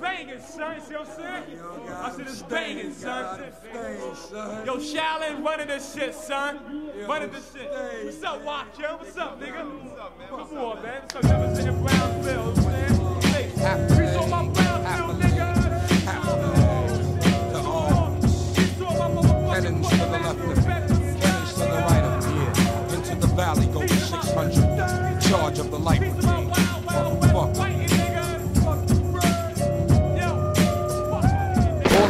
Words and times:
banging, 0.00 0.40
son. 0.40 0.80
See 0.80 0.94
what 0.94 1.08
I'm 1.08 1.16
saying? 1.16 1.60
I 1.90 2.10
said 2.10 2.26
it's 2.26 2.42
banging, 2.42 2.92
son. 2.92 3.52
Yo, 4.66 4.76
Shaolin 4.76 5.44
running 5.44 5.68
this 5.68 5.94
shit, 5.94 6.14
son. 6.14 6.90
Running 7.08 7.30
this 7.30 7.52
shit. 7.52 7.70
What's 8.04 8.22
up, 8.22 8.44
Watch, 8.44 8.78
yo? 8.78 8.96
What's 8.96 9.16
up, 9.16 9.40
nigga? 9.40 9.64
What's 9.64 10.00
up, 10.00 10.18
man? 10.18 10.28
Come 10.28 10.58
on, 10.58 10.82
man. 10.82 11.08
So 11.10 11.20
never 11.20 11.54
sitting 11.54 11.82
Brownsville, 11.82 12.32
you 12.32 12.36
know 12.36 12.44
what 12.50 12.56
I'm 12.56 13.22
saying? 13.32 13.50
Hey, 13.56 13.86
peace 13.88 14.16
on 14.16 14.30
my 14.30 14.48
Brownsville, 14.48 15.14
nigga. 15.20 15.46
Peace 18.56 18.80
on 18.80 18.94
my 18.98 19.06
motherfucking 19.22 19.52
Cannons 19.52 19.88
to 19.88 19.96
the 19.96 20.06
left 20.06 20.40
of 20.40 20.46
me. 20.48 20.54
Cannons 20.62 21.52
to 21.52 21.58
the 21.60 21.64
right 21.66 22.04
of 22.04 22.10
me. 22.26 22.32
Into 22.96 23.14
the 23.14 23.26
valley 23.28 23.66
goes 23.66 23.90
600. 23.90 25.20
Charge 25.22 25.58
of 25.58 25.70
the 25.70 25.78
light 25.78 26.02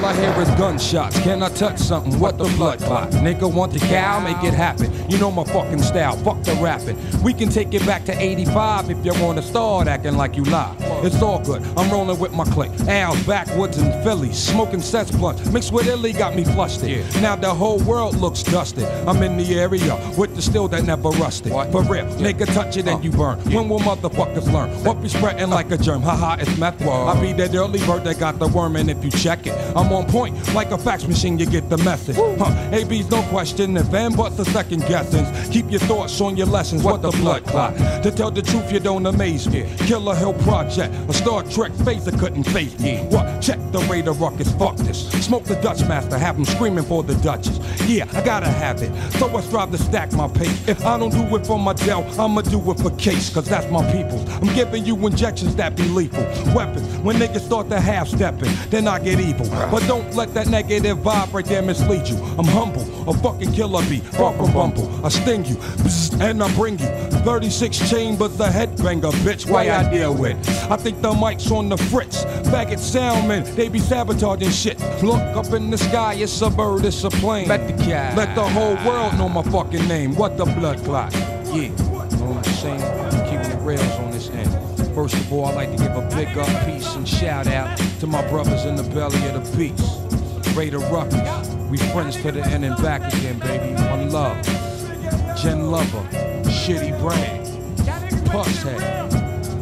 All 0.02 0.08
I 0.08 0.16
hear 0.16 0.42
is 0.42 0.48
gunshots. 0.58 1.20
Can 1.20 1.44
I 1.44 1.48
touch 1.50 1.78
something? 1.78 2.18
What 2.18 2.36
the 2.36 2.44
blood 2.56 2.80
clot? 2.80 3.12
Nigga 3.12 3.48
want 3.52 3.72
the 3.72 3.78
cow? 3.78 4.18
Make 4.18 4.42
it 4.42 4.52
happen. 4.52 4.90
You 5.08 5.16
know 5.16 5.30
my 5.30 5.44
fucking 5.44 5.80
style. 5.80 6.16
Fuck 6.24 6.42
the 6.42 6.54
rapping. 6.54 6.98
We 7.22 7.32
can 7.32 7.48
take 7.48 7.72
it 7.72 7.86
back 7.86 8.04
to 8.06 8.20
85 8.20 8.90
if 8.90 9.04
you 9.04 9.12
wanna 9.22 9.42
start 9.42 9.86
acting 9.86 10.16
like 10.16 10.36
you 10.36 10.42
lie. 10.42 10.74
It's 11.04 11.22
all 11.22 11.38
good. 11.38 11.62
I'm 11.76 11.88
rolling 11.88 12.18
with 12.18 12.32
my 12.32 12.42
clique. 12.46 12.72
Al's 12.88 13.22
backwoods 13.24 13.78
and 13.78 14.02
Philly. 14.02 14.32
Smoking 14.32 14.80
cess 14.80 15.08
blunt. 15.12 15.52
Mixed 15.52 15.70
with 15.70 15.86
Illy 15.86 16.12
got 16.12 16.34
me 16.34 16.42
flustered. 16.42 17.04
Now 17.22 17.36
the 17.36 17.54
whole 17.54 17.78
world 17.78 18.16
looks 18.16 18.42
dusted. 18.42 18.88
I'm 19.06 19.22
in 19.22 19.36
the 19.36 19.54
area 19.54 19.94
with 20.18 20.34
the 20.34 20.42
steel 20.42 20.66
that 20.66 20.82
never 20.82 21.10
rusted. 21.10 21.52
For 21.52 21.82
real. 21.84 22.06
Nigga 22.18 22.52
touch 22.52 22.76
it 22.76 22.88
and 22.88 22.98
uh. 22.98 23.02
you 23.02 23.12
burn. 23.12 23.38
When 23.52 23.68
will 23.68 23.78
motherfuckers 23.78 24.52
learn? 24.52 24.70
What 24.82 25.00
be 25.00 25.08
spreading 25.08 25.50
like 25.50 25.70
a 25.70 25.78
germ? 25.78 26.02
Haha, 26.02 26.42
it's 26.42 26.58
meth. 26.58 26.82
I 26.82 27.20
be 27.20 27.32
that 27.34 27.54
early 27.54 27.78
bird 27.86 28.02
that 28.02 28.18
got 28.18 28.40
the 28.40 28.48
worm 28.48 28.74
and 28.74 28.90
if 28.90 29.04
you 29.04 29.10
check 29.12 29.46
it, 29.46 29.54
I'm 29.76 29.91
on 29.92 30.06
point. 30.06 30.36
Like 30.54 30.70
a 30.70 30.78
fax 30.78 31.06
machine, 31.06 31.38
you 31.38 31.46
get 31.46 31.68
the 31.68 31.78
message. 31.78 32.16
Huh. 32.16 32.70
AB's 32.72 33.10
no 33.10 33.22
question. 33.24 33.76
If 33.76 33.92
and 33.94 34.16
buts 34.16 34.36
the 34.36 34.44
second 34.46 34.80
guessings. 34.86 35.48
Keep 35.48 35.70
your 35.70 35.80
thoughts 35.80 36.20
on 36.20 36.36
your 36.36 36.46
lessons. 36.46 36.82
What 36.82 37.02
the 37.02 37.10
blood 37.10 37.44
clot? 37.44 37.76
To 38.02 38.10
tell 38.10 38.30
the 38.30 38.42
truth, 38.42 38.72
you 38.72 38.80
don't 38.80 39.04
amaze 39.06 39.48
me. 39.48 39.68
Killer 39.78 40.14
Hill 40.14 40.34
Project. 40.34 40.94
A 41.08 41.12
Star 41.12 41.42
Trek 41.42 41.72
phaser 41.72 42.18
couldn't 42.18 42.44
face 42.44 42.78
me. 42.80 42.98
What? 43.10 43.40
Check 43.40 43.58
the 43.72 43.80
Raider 43.90 44.12
Ruckus. 44.12 44.52
Fuck 44.52 44.76
this. 44.76 45.10
Smoke 45.24 45.44
the 45.44 45.56
Dutch 45.56 45.80
master. 45.88 46.18
Have 46.18 46.36
him 46.36 46.44
screaming 46.44 46.84
for 46.84 47.02
the 47.02 47.14
Duchess. 47.16 47.58
Yeah, 47.86 48.06
I 48.12 48.22
gotta 48.22 48.48
have 48.48 48.82
it. 48.82 48.92
So 49.12 49.34
I 49.36 49.40
strive 49.40 49.70
to 49.72 49.78
stack 49.78 50.12
my 50.12 50.28
pace. 50.28 50.68
If 50.68 50.84
I 50.84 50.98
don't 50.98 51.10
do 51.10 51.36
it 51.36 51.46
for 51.46 51.58
my 51.58 51.72
Dell, 51.72 52.04
I'ma 52.20 52.42
do 52.42 52.58
it 52.70 52.80
for 52.80 52.90
case. 52.96 53.32
Cause 53.32 53.48
that's 53.48 53.70
my 53.70 53.84
people's. 53.92 54.28
I'm 54.28 54.54
giving 54.54 54.84
you 54.84 54.96
injections 55.06 55.54
that 55.56 55.76
be 55.76 55.84
lethal. 55.84 56.24
Weapons. 56.54 56.86
When 56.98 57.16
niggas 57.16 57.40
start 57.40 57.68
to 57.70 57.80
half 57.80 58.08
stepping, 58.08 58.52
then 58.70 58.86
I 58.88 58.98
get 58.98 59.20
evil. 59.20 59.48
But 59.70 59.81
don't 59.86 60.14
let 60.14 60.34
that 60.34 60.48
negative 60.48 60.98
vibe 60.98 61.32
right 61.32 61.44
there 61.44 61.62
mislead 61.62 62.08
you. 62.08 62.16
I'm 62.38 62.46
humble. 62.46 62.82
A 63.08 63.14
fucking 63.14 63.52
killer 63.52 63.82
bee. 63.88 64.00
Far 64.00 64.32
from 64.34 64.52
bumble. 64.52 65.04
I 65.04 65.08
sting 65.08 65.44
you. 65.44 65.56
And 66.20 66.42
I 66.42 66.54
bring 66.54 66.78
you 66.78 66.86
36 67.24 67.90
chambers, 67.90 68.38
a 68.40 68.48
headbanger, 68.48 69.12
bitch. 69.24 69.50
Why 69.50 69.70
I 69.70 69.90
deal 69.90 70.14
with? 70.14 70.36
I 70.70 70.76
think 70.76 71.00
the 71.02 71.12
mic's 71.12 71.50
on 71.50 71.68
the 71.68 71.76
fritz. 71.76 72.24
Faggot 72.52 72.78
soundmen, 72.78 73.44
they 73.54 73.68
be 73.68 73.78
sabotaging 73.78 74.50
shit. 74.50 74.78
Look 75.02 75.20
up 75.36 75.52
in 75.52 75.70
the 75.70 75.78
sky, 75.78 76.14
it's 76.14 76.40
a 76.42 76.50
bird, 76.50 76.84
it's 76.84 77.04
a 77.04 77.10
plane. 77.10 77.48
Let 77.48 77.66
the 77.66 77.84
cat. 77.84 78.16
Let 78.16 78.34
the 78.34 78.48
whole 78.48 78.76
world 78.86 79.14
know 79.18 79.28
my 79.28 79.42
fucking 79.42 79.86
name. 79.88 80.14
What 80.14 80.36
the 80.36 80.44
blood 80.44 80.78
clot? 80.84 81.12
Yeah. 81.46 81.68
Know 81.68 82.30
what 82.30 82.46
I'm 82.46 82.54
saying? 82.54 83.30
Keeping 83.30 83.50
the 83.50 83.64
rails 83.64 83.98
on 83.98 84.10
this 84.10 84.30
end. 84.30 84.61
First 84.94 85.14
of 85.14 85.32
all, 85.32 85.46
I'd 85.46 85.54
like 85.54 85.70
to 85.70 85.76
give 85.78 85.96
a 85.96 86.06
big 86.14 86.36
up 86.36 86.66
peace 86.66 86.94
and 86.94 87.08
shout 87.08 87.46
out 87.46 87.78
to 88.00 88.06
my 88.06 88.26
brothers 88.28 88.66
in 88.66 88.76
the 88.76 88.82
belly 88.82 89.26
of 89.28 89.50
the 89.50 89.56
beast. 89.56 90.54
Raider 90.54 90.80
Ruckus. 90.80 91.48
We 91.70 91.78
friends 91.78 92.16
to 92.16 92.30
the 92.30 92.44
end 92.44 92.66
and 92.66 92.76
back 92.82 93.12
again, 93.14 93.38
baby. 93.38 93.72
One 93.88 94.10
love. 94.10 94.44
Jen 95.40 95.70
Lover. 95.70 96.06
Shitty 96.44 97.00
Brand. 97.00 97.46
Pusshead. 98.28 99.10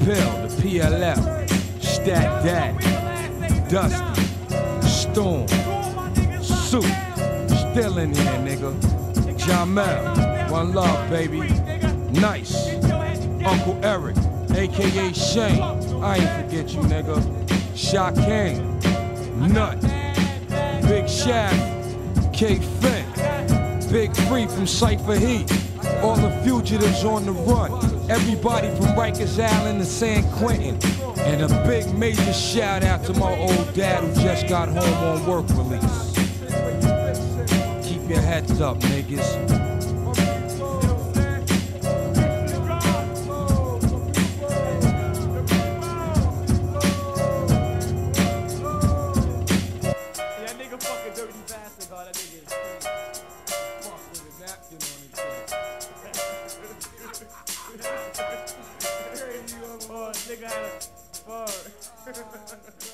Pill, 0.04 0.48
the 0.48 0.62
PLF. 0.62 1.80
Stat 1.80 2.44
Dad. 2.44 3.68
Dusty. 3.68 4.22
Storm. 4.88 5.46
Soup. 6.42 6.84
Still 7.70 7.98
in 7.98 8.12
here, 8.12 8.40
nigga. 8.42 8.74
Jamel. 9.38 10.50
One 10.50 10.72
love, 10.72 11.08
baby. 11.08 11.40
Nice. 12.18 12.74
Uncle 13.44 13.78
Eric, 13.82 14.16
aka 14.54 15.12
Shane. 15.12 15.62
I 16.02 16.16
ain't 16.16 16.50
forget 16.50 16.72
you, 16.72 16.80
nigga. 16.82 17.76
Shot 17.76 18.14
King. 18.14 18.78
Nut. 19.52 19.80
Big 20.82 21.08
Shaft. 21.08 22.32
K 22.32 22.56
Finn. 22.56 23.90
Big 23.90 24.14
Free 24.28 24.46
from 24.46 24.66
Cypher 24.66 25.16
Heat. 25.16 25.50
All 26.02 26.16
the 26.16 26.30
fugitives 26.44 27.04
on 27.04 27.26
the 27.26 27.32
run. 27.32 27.72
Everybody 28.10 28.68
from 28.76 28.86
Rikers 28.96 29.38
Island 29.38 29.80
to 29.80 29.86
San 29.86 30.30
Quentin. 30.32 30.78
And 31.20 31.42
a 31.42 31.66
big 31.66 31.92
major 31.94 32.32
shout 32.32 32.82
out 32.82 33.04
to 33.04 33.12
my 33.14 33.38
old 33.38 33.74
dad 33.74 34.02
who 34.02 34.22
just 34.22 34.48
got 34.48 34.68
home 34.68 34.94
on 34.94 35.26
work 35.26 35.48
release. 35.50 36.14
Keep 37.86 38.08
your 38.08 38.20
heads 38.20 38.60
up, 38.60 38.78
niggas. 38.80 39.59
Ha 62.10 62.16
ha 62.16 62.22
ha 62.22 62.56
ha! 62.56 62.89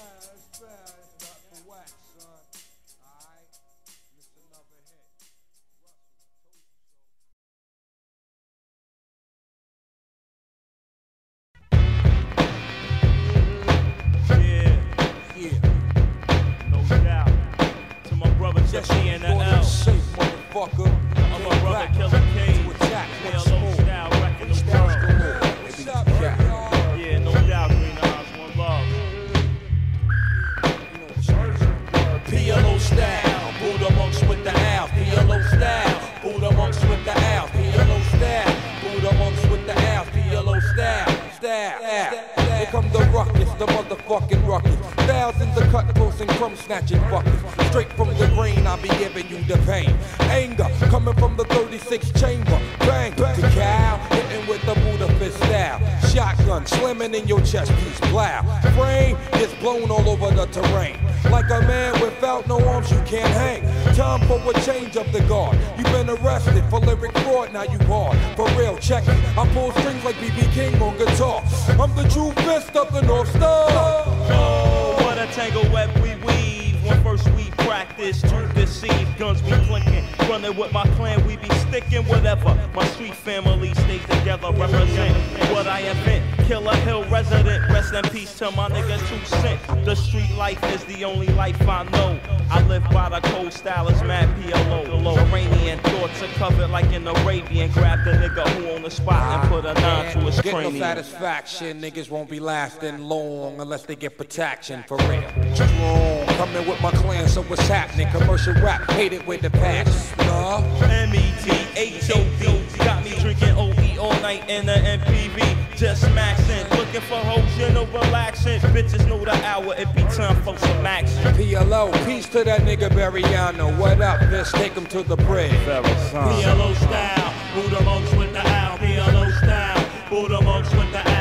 Guard. 65.37 65.59
You've 65.77 65.93
been 65.93 66.09
arrested 66.09 66.65
for 66.71 66.81
lyric 66.81 67.13
fraud, 67.19 67.53
now 67.53 67.65
you 67.65 67.79
hard. 67.87 68.17
For 68.37 68.49
real, 68.59 68.77
check 68.79 69.05
it. 69.07 69.39
I 69.39 69.47
pull 69.53 69.71
strings 69.73 70.03
like 70.05 70.17
BB 70.17 70.41
King 70.53 70.81
on 70.81 70.97
guitar. 70.97 71.43
I'm 71.81 71.95
the 71.95 72.09
true 72.15 72.33
fist 72.47 72.75
of 72.77 72.93
the 72.93 73.03
North 73.03 73.29
Star. 73.29 73.67
Oh, 73.69 74.97
what 75.03 75.19
a 75.19 75.27
tangle 75.39 75.69
web 75.73 75.91
we 76.03 76.15
weave. 76.27 76.83
When 76.85 77.03
first 77.03 77.29
we 77.31 77.45
practice 77.69 78.21
to 78.23 78.51
deceive, 78.55 79.07
guns 79.19 79.43
we 79.43 79.51
clinking. 79.67 80.16
Running 80.29 80.57
with 80.57 80.73
my 80.73 80.83
clan, 80.97 81.25
we 81.25 81.37
be 81.37 81.49
sticking 81.55 82.05
whatever. 82.07 82.59
My 82.75 82.85
street 82.89 83.15
family 83.15 83.73
stays 83.75 84.03
together, 84.07 84.51
represent 84.51 85.17
what 85.53 85.69
I 85.69 85.81
invent. 85.81 86.25
Killer 86.49 86.75
Hill 86.77 87.05
resident, 87.09 87.69
rest 87.71 87.95
in 87.95 88.03
peace 88.11 88.37
to 88.39 88.51
my 88.51 88.69
nigga 88.69 88.99
Two 89.09 89.25
Cent. 89.25 89.85
The 89.85 89.95
street 89.95 90.31
life 90.37 90.63
is 90.75 90.85
the 90.85 91.05
only 91.05 91.29
life 91.29 91.61
I 91.69 91.85
know. 91.85 92.21
I 92.51 92.63
live 92.67 92.85
by 92.91 93.09
the 93.09 93.21
cold 93.29 93.53
style, 93.53 93.89
it's 93.89 94.03
mad 94.03 94.29
PLO. 94.41 95.17
Iranian 95.17 95.79
thoughts 95.81 96.23
are 96.23 96.27
covered 96.39 96.69
like 96.69 96.93
an 96.93 97.07
Arabian. 97.07 97.71
Grab 97.71 98.05
the 98.05 98.13
nigga 98.13 98.49
who 98.49 98.75
on 98.75 98.83
the 98.83 98.91
spot 98.91 99.45
and 99.45 99.49
put 99.49 99.65
a 99.65 99.75
nine 99.75 100.13
to 100.13 100.21
his 100.21 100.41
Get 100.41 100.53
no 100.53 100.71
satisfaction, 100.79 101.81
niggas 101.81 102.11
won't 102.11 102.31
be 102.31 102.41
lasting 102.41 102.99
long 102.99 103.61
unless 103.61 103.85
they 103.85 103.97
get 103.97 104.17
protection 104.19 104.85
for 104.87 104.97
real. 104.99 105.29
Strong, 105.55 106.27
coming 106.37 106.67
with 106.69 106.81
my 106.81 106.91
clan, 106.93 107.29
so 107.29 107.43
what's 107.45 107.67
happening? 107.69 108.09
Commercial 108.11 108.55
rap, 108.55 108.89
hate 108.93 109.13
it 109.13 109.27
with 109.27 109.43
the 109.43 109.51
passion. 109.51 110.16
Nah. 110.19 110.63
M-E-T-H-O-D 110.83 112.79
Got 112.85 113.05
me 113.05 113.11
drinking 113.21 113.51
OE 113.57 113.99
all 114.01 114.19
night 114.21 114.49
in 114.49 114.67
the 114.67 114.73
MPV 114.73 115.77
Just 115.77 116.05
maxing, 116.07 116.69
looking 116.77 117.01
for 117.03 117.17
hoes, 117.17 117.59
you 117.59 117.71
know, 117.73 117.87
relaxing 117.87 118.61
Bitches 118.61 119.07
know 119.09 119.25
the 119.25 119.35
hour, 119.45 119.75
it 119.77 119.93
be 119.95 120.03
time 120.03 120.37
for 120.43 120.57
some 120.59 120.87
action 120.87 121.23
PLO, 121.35 121.93
peace 122.07 122.29
to 122.31 122.45
that 122.45 122.61
nigga 122.63 122.89
Bariano. 122.89 123.77
What 123.79 124.01
up, 124.01 124.21
bitch? 124.21 124.53
Take 124.53 124.73
him 124.73 124.87
to 124.87 125.03
the 125.03 125.17
bridge. 125.17 125.53
PLO 125.53 126.75
style, 126.77 127.35
Buddha 127.55 127.83
monks 127.83 128.15
with 128.15 128.33
the 128.33 128.47
owl 128.47 128.79
PLO 128.79 129.31
style, 129.39 130.09
Buddha 130.09 130.41
monks 130.43 130.71
with 130.73 130.93
the 130.93 130.99
owl 131.09 131.16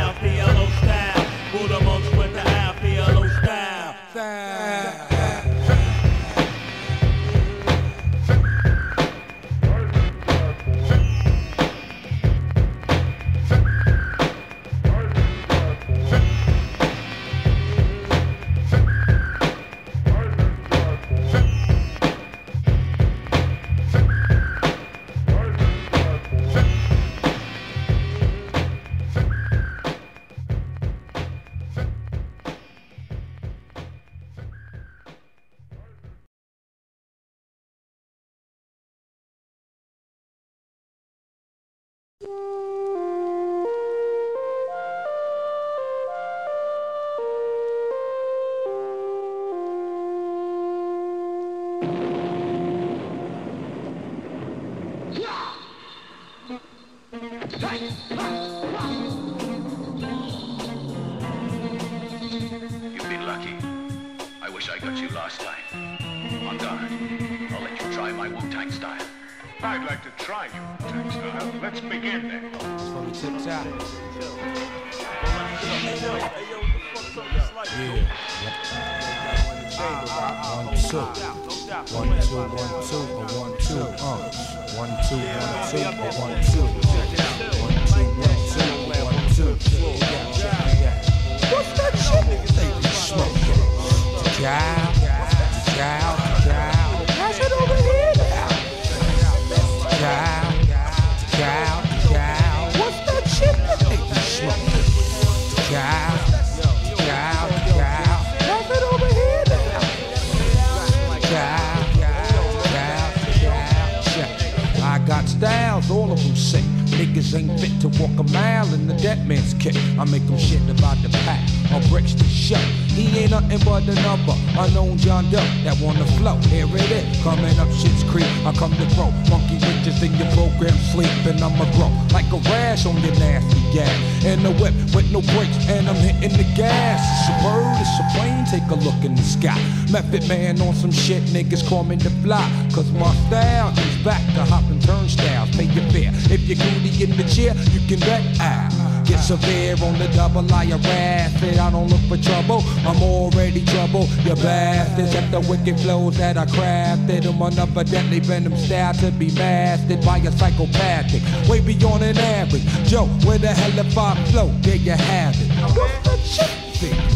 niggas 141.36 141.68
call 141.68 141.84
me 141.84 141.96
the 141.98 142.10
fly. 142.24 142.48
Cause 142.74 142.90
my 142.94 143.14
style 143.28 143.72
is 143.78 143.98
back 144.04 144.24
to 144.36 144.46
hopping 144.46 144.80
turnstiles. 144.80 145.50
Pay 145.58 145.66
your 145.66 145.84
fare. 145.92 146.12
If 146.32 146.42
you're 146.48 146.58
goody 146.58 147.04
in 147.04 147.12
the 147.18 147.26
chair, 147.28 147.54
you 147.74 147.82
can 147.88 148.00
bet 148.00 148.24
I 148.40 149.04
get 149.06 149.20
severe 149.20 149.76
on 149.84 150.00
the 150.00 150.08
double. 150.16 150.46
I 150.54 150.66
harass 150.66 151.44
it. 151.44 151.60
I 151.60 151.70
don't 151.72 151.88
look 151.88 152.00
for 152.08 152.18
trouble. 152.18 152.64
I'm 152.88 153.02
already 153.04 153.66
trouble. 153.66 154.08
You 154.24 154.36
bastards 154.36 155.14
at 155.14 155.30
the 155.32 155.42
wicked 155.42 155.78
flows 155.82 156.18
that 156.18 156.38
I 156.38 156.46
crafted. 156.46 157.26
I'm 157.28 157.42
another 157.42 157.84
deadly 157.84 158.20
venom 158.20 158.56
style 158.56 158.94
to 158.96 159.12
be 159.12 159.30
mastered 159.32 160.06
by 160.06 160.18
a 160.20 160.32
psychopathic. 160.32 161.22
Way 161.50 161.60
beyond 161.60 162.04
an 162.04 162.18
average. 162.18 162.66
Joe, 162.88 163.08
where 163.26 163.38
the 163.38 163.54
hell 163.54 163.86
if 163.86 163.98
I 163.98 164.16
flow? 164.32 164.48
There 164.62 164.78
you 164.78 164.92
have 164.92 165.36
it. 165.36 165.50
What's 165.76 166.04
the 166.08 166.18
shit? 166.18 167.15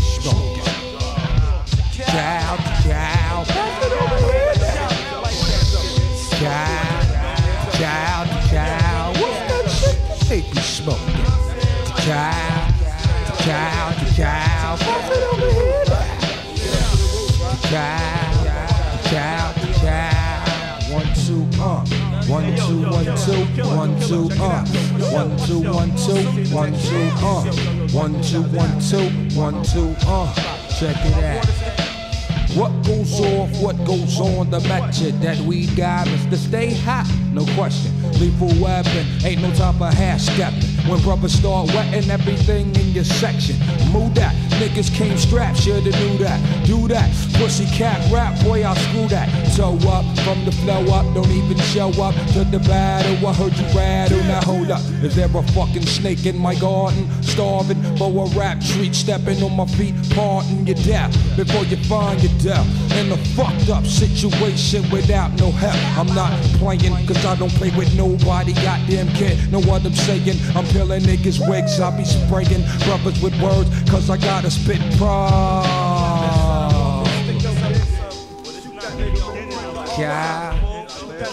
Think. 2.10 2.22
Cow, 2.22 2.58
cow. 2.84 3.44
Pass 3.46 3.86
it 3.86 3.94
over 3.94 4.20
here. 4.34 4.54
Cow, 6.40 6.98
cow, 7.74 8.20
cow. 8.50 9.14
What's 9.20 9.40
that 9.48 9.66
shit? 9.70 9.98
They 10.30 10.42
be 10.42 10.60
smoking. 10.60 11.26
Cow, 12.06 12.68
cow, 13.40 13.94
cow. 14.16 14.78
Pass 14.78 15.10
it 15.12 15.24
over 15.24 15.50
here 15.52 15.70
cow, 19.10 19.54
cow. 19.82 20.80
One, 20.92 21.14
two, 21.14 21.46
uh. 21.62 21.86
One, 22.28 22.56
two, 22.56 22.82
one, 22.90 23.06
two, 23.18 23.46
one, 23.64 24.00
two, 24.00 24.30
uh. 24.42 24.66
One, 25.12 25.38
two, 25.46 25.62
one, 25.72 25.96
two, 25.96 26.24
one, 26.54 26.74
two, 26.74 27.10
uh. 27.22 27.44
One, 27.92 28.22
two, 28.22 28.44
one, 28.44 28.80
two, 28.80 29.10
one, 29.36 29.64
two, 29.64 29.96
uh. 30.08 30.34
Check 30.80 30.98
it 31.06 31.24
out. 31.24 31.59
What 32.56 32.79
goes 32.90 33.22
oh. 33.22 33.42
off, 33.42 33.62
what 33.62 33.78
goes 33.86 34.20
on, 34.20 34.50
the 34.50 34.60
method 34.62 35.14
that 35.22 35.38
we 35.42 35.68
got 35.76 36.08
is 36.08 36.26
to 36.26 36.38
stay 36.38 36.74
hot, 36.74 37.08
no 37.32 37.46
question. 37.54 37.94
Lethal 38.20 38.52
weapon, 38.62 39.06
ain't 39.24 39.42
no 39.42 39.54
time 39.54 39.78
for 39.78 39.86
half 39.86 40.20
stepping. 40.20 40.64
When 40.90 41.00
brothers 41.02 41.34
start 41.34 41.68
wetting 41.68 42.10
everything 42.10 42.76
in 42.76 42.88
your 42.90 43.04
section, 43.04 43.56
move 43.94 44.16
that. 44.16 44.34
Niggas 44.60 44.92
came 44.94 45.16
strapped, 45.18 45.60
shoulda 45.60 45.92
knew 45.92 46.18
that. 46.18 46.40
Do 46.66 46.88
that, 46.88 47.10
pussy 47.36 47.66
cat 47.78 48.00
rap, 48.12 48.34
boy, 48.44 48.64
I'll 48.64 48.76
screw 48.76 49.08
that. 49.10 49.30
Toe 49.56 49.78
up, 49.88 50.06
from 50.26 50.44
the 50.46 50.52
flow 50.52 50.84
up, 50.92 51.06
don't 51.14 51.30
even 51.30 51.60
show 51.60 51.90
up 52.02 52.16
to 52.34 52.44
the 52.44 52.60
battle. 52.68 53.28
I 53.28 53.34
heard 53.34 53.54
you 53.56 53.66
rattle, 53.78 54.18
now 54.24 54.42
hold 54.42 54.72
up. 54.72 54.82
Is 55.04 55.16
there 55.16 55.28
a 55.28 55.44
fucking 55.54 55.86
snake 55.86 56.26
in 56.26 56.38
my 56.38 56.56
garden? 56.56 57.08
Starving 57.22 57.82
for 57.98 58.26
a 58.26 58.30
rap 58.30 58.60
treat, 58.62 58.96
stepping 58.96 59.44
on 59.44 59.56
my 59.56 59.68
feet, 59.78 59.94
parting 60.10 60.66
your 60.66 60.78
death 60.78 61.16
before 61.38 61.66
you 61.66 61.78
find 61.86 62.22
your 62.24 62.34
death. 62.40 62.79
In 62.98 63.12
a 63.12 63.18
fucked 63.36 63.70
up 63.70 63.86
situation 63.86 64.90
without 64.92 65.32
no 65.40 65.52
help. 65.52 65.76
I'm 65.98 66.14
not 66.14 66.32
playing, 66.60 66.94
cause 67.06 67.26
I 67.26 67.36
don't 67.36 67.54
play 67.54 67.72
with 67.72 67.94
nobody. 67.96 68.54
Goddamn 68.54 69.08
kid, 69.10 69.52
know 69.52 69.62
what 69.62 69.86
I'm 69.86 69.94
saying? 69.94 70.38
I'm 70.56 70.66
peeling 70.68 71.02
niggas' 71.04 71.40
wigs, 71.48 71.80
I 71.80 71.96
be 71.96 72.04
spraying 72.06 72.64
brothers 72.86 73.22
with 73.22 73.40
words, 73.42 73.70
cause 73.90 74.10
I 74.10 74.18
gotta 74.18 74.50
spit 74.52 74.82
pride. 74.98 75.66
Cow, 79.96 80.56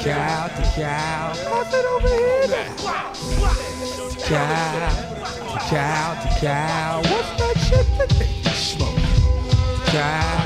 cow 0.03 0.49
to 0.49 0.63
cow. 0.75 1.33
Cow. 6.41 7.01
What's 7.01 7.31
that 7.39 7.57
shit 7.69 7.87
that 7.99 8.09
they 8.19 8.27
smoke? 8.51 8.99
Child, 9.87 10.46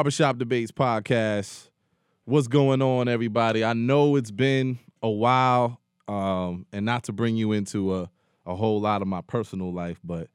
Barbershop 0.00 0.38
Debates 0.38 0.72
podcast. 0.72 1.68
What's 2.24 2.48
going 2.48 2.80
on, 2.80 3.06
everybody? 3.06 3.62
I 3.62 3.74
know 3.74 4.16
it's 4.16 4.30
been 4.30 4.78
a 5.02 5.10
while, 5.10 5.78
um, 6.08 6.64
and 6.72 6.86
not 6.86 7.04
to 7.04 7.12
bring 7.12 7.36
you 7.36 7.52
into 7.52 7.94
a, 7.94 8.10
a 8.46 8.56
whole 8.56 8.80
lot 8.80 9.02
of 9.02 9.08
my 9.08 9.20
personal 9.20 9.74
life, 9.74 10.00
but 10.02 10.28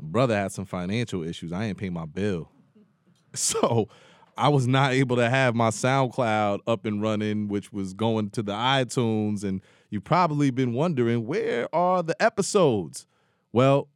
brother 0.00 0.34
had 0.34 0.52
some 0.52 0.64
financial 0.64 1.22
issues. 1.22 1.52
I 1.52 1.66
ain't 1.66 1.76
pay 1.76 1.90
my 1.90 2.06
bill. 2.06 2.50
So 3.34 3.90
I 4.38 4.48
was 4.48 4.66
not 4.66 4.94
able 4.94 5.16
to 5.16 5.28
have 5.28 5.54
my 5.54 5.68
SoundCloud 5.68 6.60
up 6.66 6.86
and 6.86 7.02
running, 7.02 7.48
which 7.48 7.70
was 7.70 7.92
going 7.92 8.30
to 8.30 8.42
the 8.42 8.54
iTunes. 8.54 9.44
And 9.44 9.60
you've 9.90 10.04
probably 10.04 10.50
been 10.50 10.72
wondering, 10.72 11.26
where 11.26 11.68
are 11.74 12.02
the 12.02 12.16
episodes? 12.22 13.06
Well, 13.52 13.88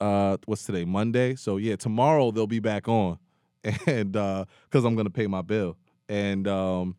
uh, 0.00 0.38
what's 0.46 0.64
today? 0.64 0.84
Monday. 0.84 1.36
So 1.36 1.58
yeah, 1.58 1.76
tomorrow 1.76 2.32
they'll 2.32 2.48
be 2.48 2.58
back 2.58 2.88
on. 2.88 3.20
And 3.86 4.16
uh, 4.16 4.44
because 4.64 4.84
I'm 4.84 4.96
gonna 4.96 5.10
pay 5.10 5.26
my 5.26 5.42
bill. 5.42 5.76
And 6.08 6.48
um, 6.48 6.96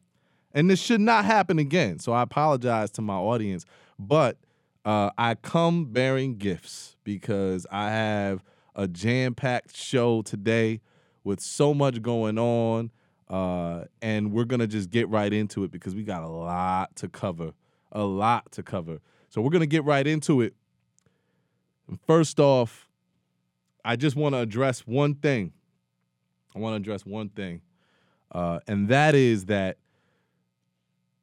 and 0.54 0.70
this 0.70 0.80
should 0.80 1.02
not 1.02 1.26
happen 1.26 1.60
again. 1.60 2.00
So 2.00 2.14
I 2.14 2.22
apologize 2.22 2.92
to 2.92 3.02
my 3.02 3.16
audience. 3.16 3.66
But 4.00 4.38
uh, 4.86 5.10
I 5.18 5.36
come 5.36 5.86
bearing 5.86 6.38
gifts 6.38 6.96
because 7.04 7.66
I 7.72 7.90
have 7.90 8.44
a 8.76 8.88
jam-packed 8.88 9.76
show 9.76 10.22
today 10.22 10.82
with 11.24 11.40
so 11.40 11.74
much 11.74 12.02
going 12.02 12.38
on. 12.38 12.92
Uh, 13.30 13.86
and 14.02 14.32
we're 14.32 14.46
gonna 14.46 14.68
just 14.68 14.90
get 14.90 15.10
right 15.10 15.34
into 15.34 15.64
it 15.64 15.72
because 15.72 15.96
we 15.96 16.04
got 16.04 16.24
a 16.24 16.30
lot 16.30 16.96
to 16.98 17.08
cover. 17.08 17.52
A 17.92 18.04
lot 18.04 18.52
to 18.54 18.64
cover. 18.64 19.00
So 19.30 19.42
we're 19.42 19.52
gonna 19.52 19.66
get 19.66 19.84
right 19.84 20.06
into 20.06 20.42
it. 20.42 20.54
First 22.08 22.40
off, 22.40 22.90
I 23.84 23.96
just 23.96 24.16
want 24.16 24.34
to 24.34 24.40
address 24.40 24.82
one 24.82 25.16
thing. 25.16 25.52
I 26.56 26.60
want 26.60 26.74
to 26.74 26.78
address 26.78 27.06
one 27.06 27.30
thing, 27.30 27.62
uh, 28.32 28.60
and 28.68 28.90
that 28.90 29.16
is 29.16 29.46
that 29.46 29.78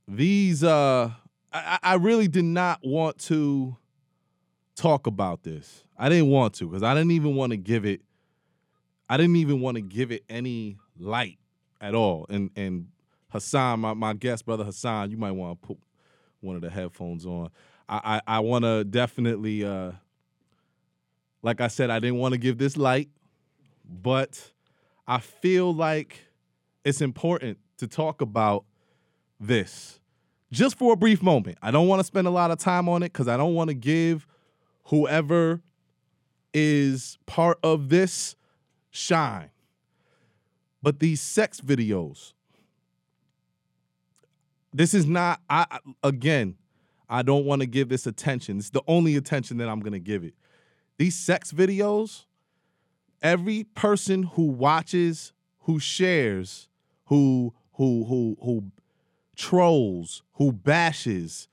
these. 0.08 0.64
Uh, 0.64 1.10
I, 1.52 1.78
I 1.82 1.94
really 1.94 2.28
did 2.28 2.44
not 2.44 2.80
want 2.84 3.18
to 3.18 3.76
talk 4.76 5.06
about 5.06 5.42
this. 5.42 5.84
I 5.99 6.08
didn't 6.08 6.28
want 6.28 6.54
to 6.54 6.66
because 6.66 6.82
I 6.82 6.94
didn't 6.94 7.10
even 7.10 7.34
want 7.34 7.50
to 7.50 7.56
give 7.56 7.84
it. 7.84 8.02
I 9.08 9.16
didn't 9.16 9.37
even 9.37 9.60
want 9.60 9.76
to 9.76 9.80
give 9.80 10.12
it 10.12 10.25
any 10.28 10.78
light 10.99 11.38
at 11.80 11.94
all. 11.94 12.26
And 12.28 12.50
and 12.56 12.88
Hassan, 13.30 13.80
my, 13.80 13.94
my 13.94 14.12
guest 14.14 14.46
brother 14.46 14.64
Hassan, 14.64 15.10
you 15.10 15.16
might 15.16 15.32
want 15.32 15.60
to 15.60 15.66
put 15.68 15.78
one 16.40 16.56
of 16.56 16.62
the 16.62 16.70
headphones 16.70 17.26
on. 17.26 17.50
I 17.88 18.20
I, 18.26 18.37
I 18.37 18.40
want 18.40 18.64
to 18.64 18.84
definitely. 18.84 19.64
Uh, 19.64 19.92
like 21.42 21.60
I 21.60 21.68
said, 21.68 21.90
I 21.90 21.99
didn't 22.00 22.18
want 22.18 22.32
to 22.32 22.38
give 22.38 22.58
this 22.58 22.76
light, 22.76 23.08
but 23.88 24.52
I 25.10 25.18
feel 25.18 25.74
like 25.74 26.20
it's 26.84 27.00
important 27.00 27.58
to 27.78 27.88
talk 27.88 28.20
about 28.20 28.64
this 29.40 29.98
just 30.52 30.78
for 30.78 30.92
a 30.92 30.96
brief 30.96 31.20
moment. 31.20 31.58
I 31.60 31.72
don't 31.72 31.88
want 31.88 31.98
to 31.98 32.04
spend 32.04 32.28
a 32.28 32.30
lot 32.30 32.52
of 32.52 32.58
time 32.58 32.88
on 32.88 33.02
it 33.02 33.12
because 33.12 33.26
I 33.26 33.36
don't 33.36 33.54
want 33.54 33.70
to 33.70 33.74
give 33.74 34.24
whoever 34.84 35.62
is 36.54 37.18
part 37.26 37.58
of 37.64 37.88
this 37.88 38.36
shine. 38.92 39.50
But 40.80 41.00
these 41.00 41.20
sex 41.20 41.60
videos, 41.60 42.32
this 44.72 44.94
is 44.94 45.06
not, 45.06 45.40
I 45.50 45.80
again, 46.04 46.54
I 47.08 47.22
don't 47.22 47.46
want 47.46 47.62
to 47.62 47.66
give 47.66 47.88
this 47.88 48.06
attention. 48.06 48.58
It's 48.58 48.70
the 48.70 48.82
only 48.86 49.16
attention 49.16 49.56
that 49.56 49.68
I'm 49.68 49.80
going 49.80 49.92
to 49.92 49.98
give 49.98 50.22
it. 50.22 50.34
These 50.98 51.16
sex 51.16 51.50
videos, 51.50 52.26
every 53.22 53.64
person 53.64 54.24
who 54.24 54.44
watches, 54.44 55.32
who 55.60 55.78
shares, 55.78 56.68
who 57.06 57.54
who 57.72 58.04
who 58.04 58.36
who 58.42 58.64
trolls, 59.36 60.22
who 60.34 60.52
bashes, 60.52 61.48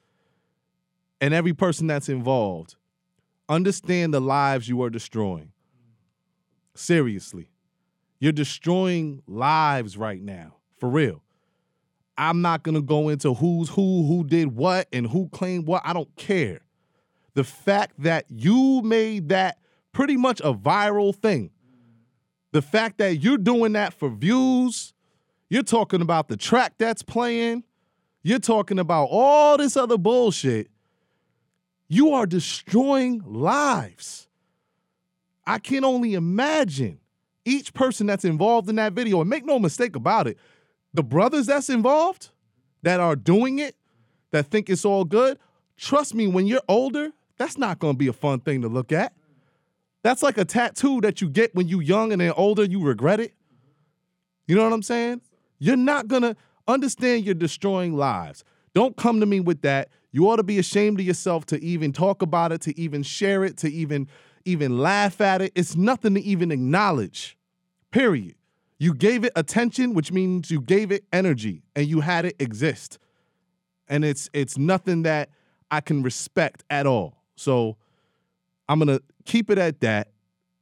and 1.22 1.34
every 1.34 1.54
person 1.54 1.88
that's 1.88 2.10
involved, 2.10 2.76
understand 3.50 4.14
the 4.14 4.22
lives 4.22 4.68
you 4.68 4.82
are 4.84 4.90
destroying. 4.90 5.52
Seriously. 6.76 7.50
You're 8.20 8.32
destroying 8.32 9.22
lives 9.28 9.96
right 9.96 10.22
now, 10.22 10.56
for 10.80 10.90
real. 10.90 11.24
I'm 12.18 12.42
not 12.42 12.64
gonna 12.64 12.82
go 12.82 13.10
into 13.10 13.36
who's 13.36 13.70
who, 13.70 14.08
who 14.08 14.24
did 14.24 14.56
what, 14.56 14.88
and 14.92 15.06
who 15.08 15.30
claimed 15.30 15.68
what. 15.68 15.84
I 15.86 15.94
don't 15.94 16.14
care. 16.16 16.62
The 17.36 17.44
fact 17.44 17.94
that 18.02 18.26
you 18.30 18.82
made 18.82 19.30
that 19.30 19.60
pretty 19.94 20.18
much 20.18 20.40
a 20.42 20.54
viral 20.54 21.16
thing, 21.16 21.52
the 22.58 22.62
fact 22.64 22.98
that 22.98 23.18
you're 23.18 23.38
doing 23.38 23.74
that 23.74 23.94
for 23.94 24.10
views, 24.10 24.92
you're 25.48 25.62
talking 25.62 26.02
about 26.02 26.28
the 26.28 26.36
track 26.36 26.74
that's 26.80 27.04
playing, 27.04 27.64
you're 28.24 28.40
talking 28.40 28.80
about 28.80 29.10
all 29.12 29.58
this 29.58 29.78
other 29.78 29.96
bullshit. 29.96 30.68
You 31.88 32.14
are 32.14 32.26
destroying 32.26 33.22
lives. 33.24 34.28
I 35.46 35.60
can 35.60 35.86
only 35.86 36.16
imagine 36.16 37.00
each 37.46 37.76
person 37.76 38.08
that's 38.08 38.26
involved 38.26 38.70
in 38.70 38.78
that 38.78 38.94
video. 38.94 39.22
And 39.22 39.30
make 39.30 39.46
no 39.46 39.60
mistake 39.60 39.96
about 39.96 40.26
it, 40.26 40.40
the 40.96 41.04
brothers 41.04 41.46
that's 41.46 41.70
involved 41.70 42.30
that 42.82 43.00
are 43.00 43.16
doing 43.16 43.60
it, 43.60 43.76
that 44.32 44.48
think 44.48 44.68
it's 44.68 44.84
all 44.84 45.06
good, 45.06 45.38
trust 45.78 46.16
me, 46.16 46.26
when 46.26 46.48
you're 46.48 46.64
older, 46.68 47.12
that's 47.38 47.60
not 47.60 47.78
gonna 47.78 47.94
be 47.94 48.08
a 48.08 48.14
fun 48.14 48.40
thing 48.40 48.64
to 48.64 48.68
look 48.68 48.92
at. 48.92 49.14
That's 50.08 50.24
like 50.24 50.38
a 50.38 50.46
tattoo 50.46 51.02
that 51.02 51.20
you 51.20 51.28
get 51.28 51.54
when 51.54 51.68
you're 51.68 51.82
young 51.82 52.14
and 52.14 52.22
then 52.22 52.32
older, 52.38 52.64
you 52.64 52.82
regret 52.82 53.20
it. 53.20 53.34
You 54.48 54.56
know 54.56 54.64
what 54.64 54.72
I'm 54.72 54.82
saying? 54.82 55.20
You're 55.60 55.76
not 55.76 56.08
gonna 56.08 56.38
understand 56.66 57.26
you're 57.26 57.36
destroying 57.36 57.94
lives. 57.94 58.46
Don't 58.74 58.96
come 58.96 59.20
to 59.20 59.26
me 59.26 59.42
with 59.42 59.64
that. 59.64 59.90
You 60.14 60.30
ought 60.30 60.38
to 60.38 60.44
be 60.44 60.60
ashamed 60.60 61.02
of 61.02 61.06
yourself 61.06 61.46
to 61.48 61.62
even 61.62 61.92
talk 61.92 62.22
about 62.22 62.54
it, 62.54 62.62
to 62.62 62.80
even 62.80 63.04
share 63.04 63.44
it, 63.44 63.58
to 63.58 63.70
even 63.70 64.08
even 64.46 64.78
laugh 64.78 65.20
at 65.20 65.42
it. 65.42 65.52
It's 65.56 65.76
nothing 65.76 66.14
to 66.14 66.22
even 66.22 66.54
acknowledge. 66.54 67.38
Period. 67.92 68.36
You 68.80 68.94
gave 68.94 69.26
it 69.26 69.34
attention, 69.36 69.94
which 69.94 70.14
means 70.14 70.50
you 70.50 70.62
gave 70.62 70.90
it 70.90 71.04
energy 71.12 71.64
and 71.76 71.86
you 71.86 72.00
had 72.00 72.24
it 72.24 72.38
exist. 72.40 72.98
And 73.90 74.06
it's 74.06 74.30
it's 74.32 74.58
nothing 74.58 75.04
that 75.04 75.32
I 75.70 75.82
can 75.82 76.02
respect 76.02 76.64
at 76.70 76.88
all. 76.88 77.18
So 77.36 77.76
I'm 78.70 78.80
gonna 78.80 79.00
keep 79.26 79.50
it 79.50 79.58
at 79.58 79.82
that. 79.82 80.10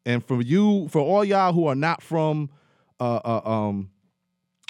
And 0.05 0.23
for 0.23 0.41
you, 0.41 0.87
for 0.89 1.01
all 1.01 1.25
y'all 1.25 1.53
who 1.53 1.67
are 1.67 1.75
not 1.75 2.01
from 2.01 2.49
uh, 2.99 3.19
uh 3.25 3.41
um 3.49 3.89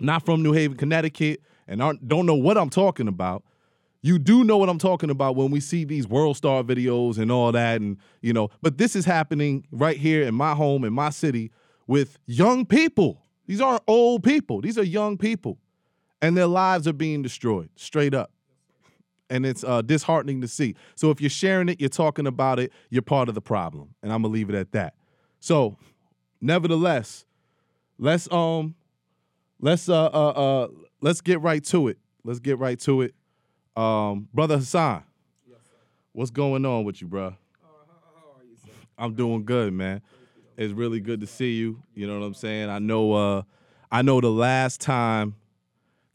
not 0.01 0.25
from 0.25 0.43
New 0.43 0.53
Haven, 0.53 0.77
Connecticut, 0.77 1.41
and 1.67 1.81
aren't 1.81 2.07
don't 2.07 2.25
know 2.25 2.35
what 2.35 2.57
I'm 2.57 2.69
talking 2.69 3.07
about, 3.07 3.43
you 4.01 4.19
do 4.19 4.43
know 4.43 4.57
what 4.57 4.69
I'm 4.69 4.77
talking 4.77 5.09
about 5.09 5.35
when 5.35 5.49
we 5.49 5.59
see 5.59 5.83
these 5.83 6.07
world 6.07 6.37
star 6.37 6.63
videos 6.63 7.17
and 7.17 7.31
all 7.31 7.51
that, 7.51 7.81
and 7.81 7.97
you 8.21 8.33
know. 8.33 8.49
But 8.61 8.77
this 8.77 8.95
is 8.95 9.05
happening 9.05 9.65
right 9.71 9.97
here 9.97 10.23
in 10.23 10.35
my 10.35 10.53
home, 10.53 10.83
in 10.83 10.93
my 10.93 11.09
city, 11.09 11.51
with 11.87 12.19
young 12.27 12.65
people. 12.65 13.23
These 13.47 13.61
aren't 13.61 13.83
old 13.87 14.23
people; 14.23 14.61
these 14.61 14.77
are 14.77 14.83
young 14.83 15.17
people, 15.17 15.57
and 16.21 16.37
their 16.37 16.47
lives 16.47 16.87
are 16.87 16.93
being 16.93 17.21
destroyed 17.21 17.69
straight 17.75 18.13
up. 18.13 18.31
And 19.29 19.45
it's 19.45 19.63
uh, 19.63 19.81
disheartening 19.81 20.41
to 20.41 20.47
see. 20.47 20.75
So 20.95 21.09
if 21.09 21.19
you're 21.19 21.29
sharing 21.31 21.69
it, 21.69 21.79
you're 21.79 21.89
talking 21.89 22.27
about 22.27 22.59
it, 22.59 22.71
you're 22.89 23.01
part 23.01 23.27
of 23.27 23.35
the 23.35 23.41
problem, 23.41 23.95
and 24.03 24.13
I'm 24.13 24.21
gonna 24.21 24.33
leave 24.33 24.49
it 24.49 24.55
at 24.55 24.71
that. 24.73 24.93
So, 25.39 25.77
nevertheless, 26.41 27.25
let's 27.97 28.31
um 28.31 28.75
let's 29.59 29.89
uh 29.89 30.05
uh 30.05 30.29
uh 30.29 30.67
let's 31.01 31.21
get 31.21 31.41
right 31.41 31.63
to 31.65 31.87
it. 31.87 31.97
Let's 32.23 32.39
get 32.39 32.59
right 32.59 32.79
to 32.81 33.01
it. 33.01 33.15
Um, 33.75 34.27
brother 34.33 34.57
Hassan, 34.57 35.03
yes, 35.49 35.59
what's 36.13 36.31
going 36.31 36.65
on 36.65 36.83
with 36.83 37.01
you, 37.01 37.07
bro? 37.07 37.31
How 37.61 37.67
are 38.37 38.43
you? 38.43 38.57
I'm 38.97 39.15
doing 39.15 39.43
good, 39.43 39.73
man. 39.73 40.01
It's 40.57 40.73
really 40.73 40.99
good 40.99 41.19
to 41.21 41.27
see 41.27 41.53
you. 41.55 41.81
You 41.93 42.07
know 42.07 42.19
what 42.19 42.25
I'm 42.25 42.33
saying? 42.33 42.69
I 42.69 42.79
know 42.79 43.13
uh 43.13 43.41
I 43.91 44.01
know 44.01 44.21
the 44.21 44.31
last 44.31 44.81
time 44.81 45.35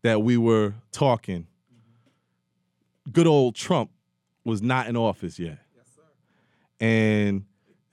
that 0.02 0.22
we 0.22 0.36
were 0.36 0.74
talking, 0.92 1.46
good 3.12 3.26
old 3.26 3.54
Trump 3.54 3.90
was 4.44 4.62
not 4.62 4.88
in 4.88 4.96
office 4.96 5.38
yet. 5.38 5.58
And 6.80 7.44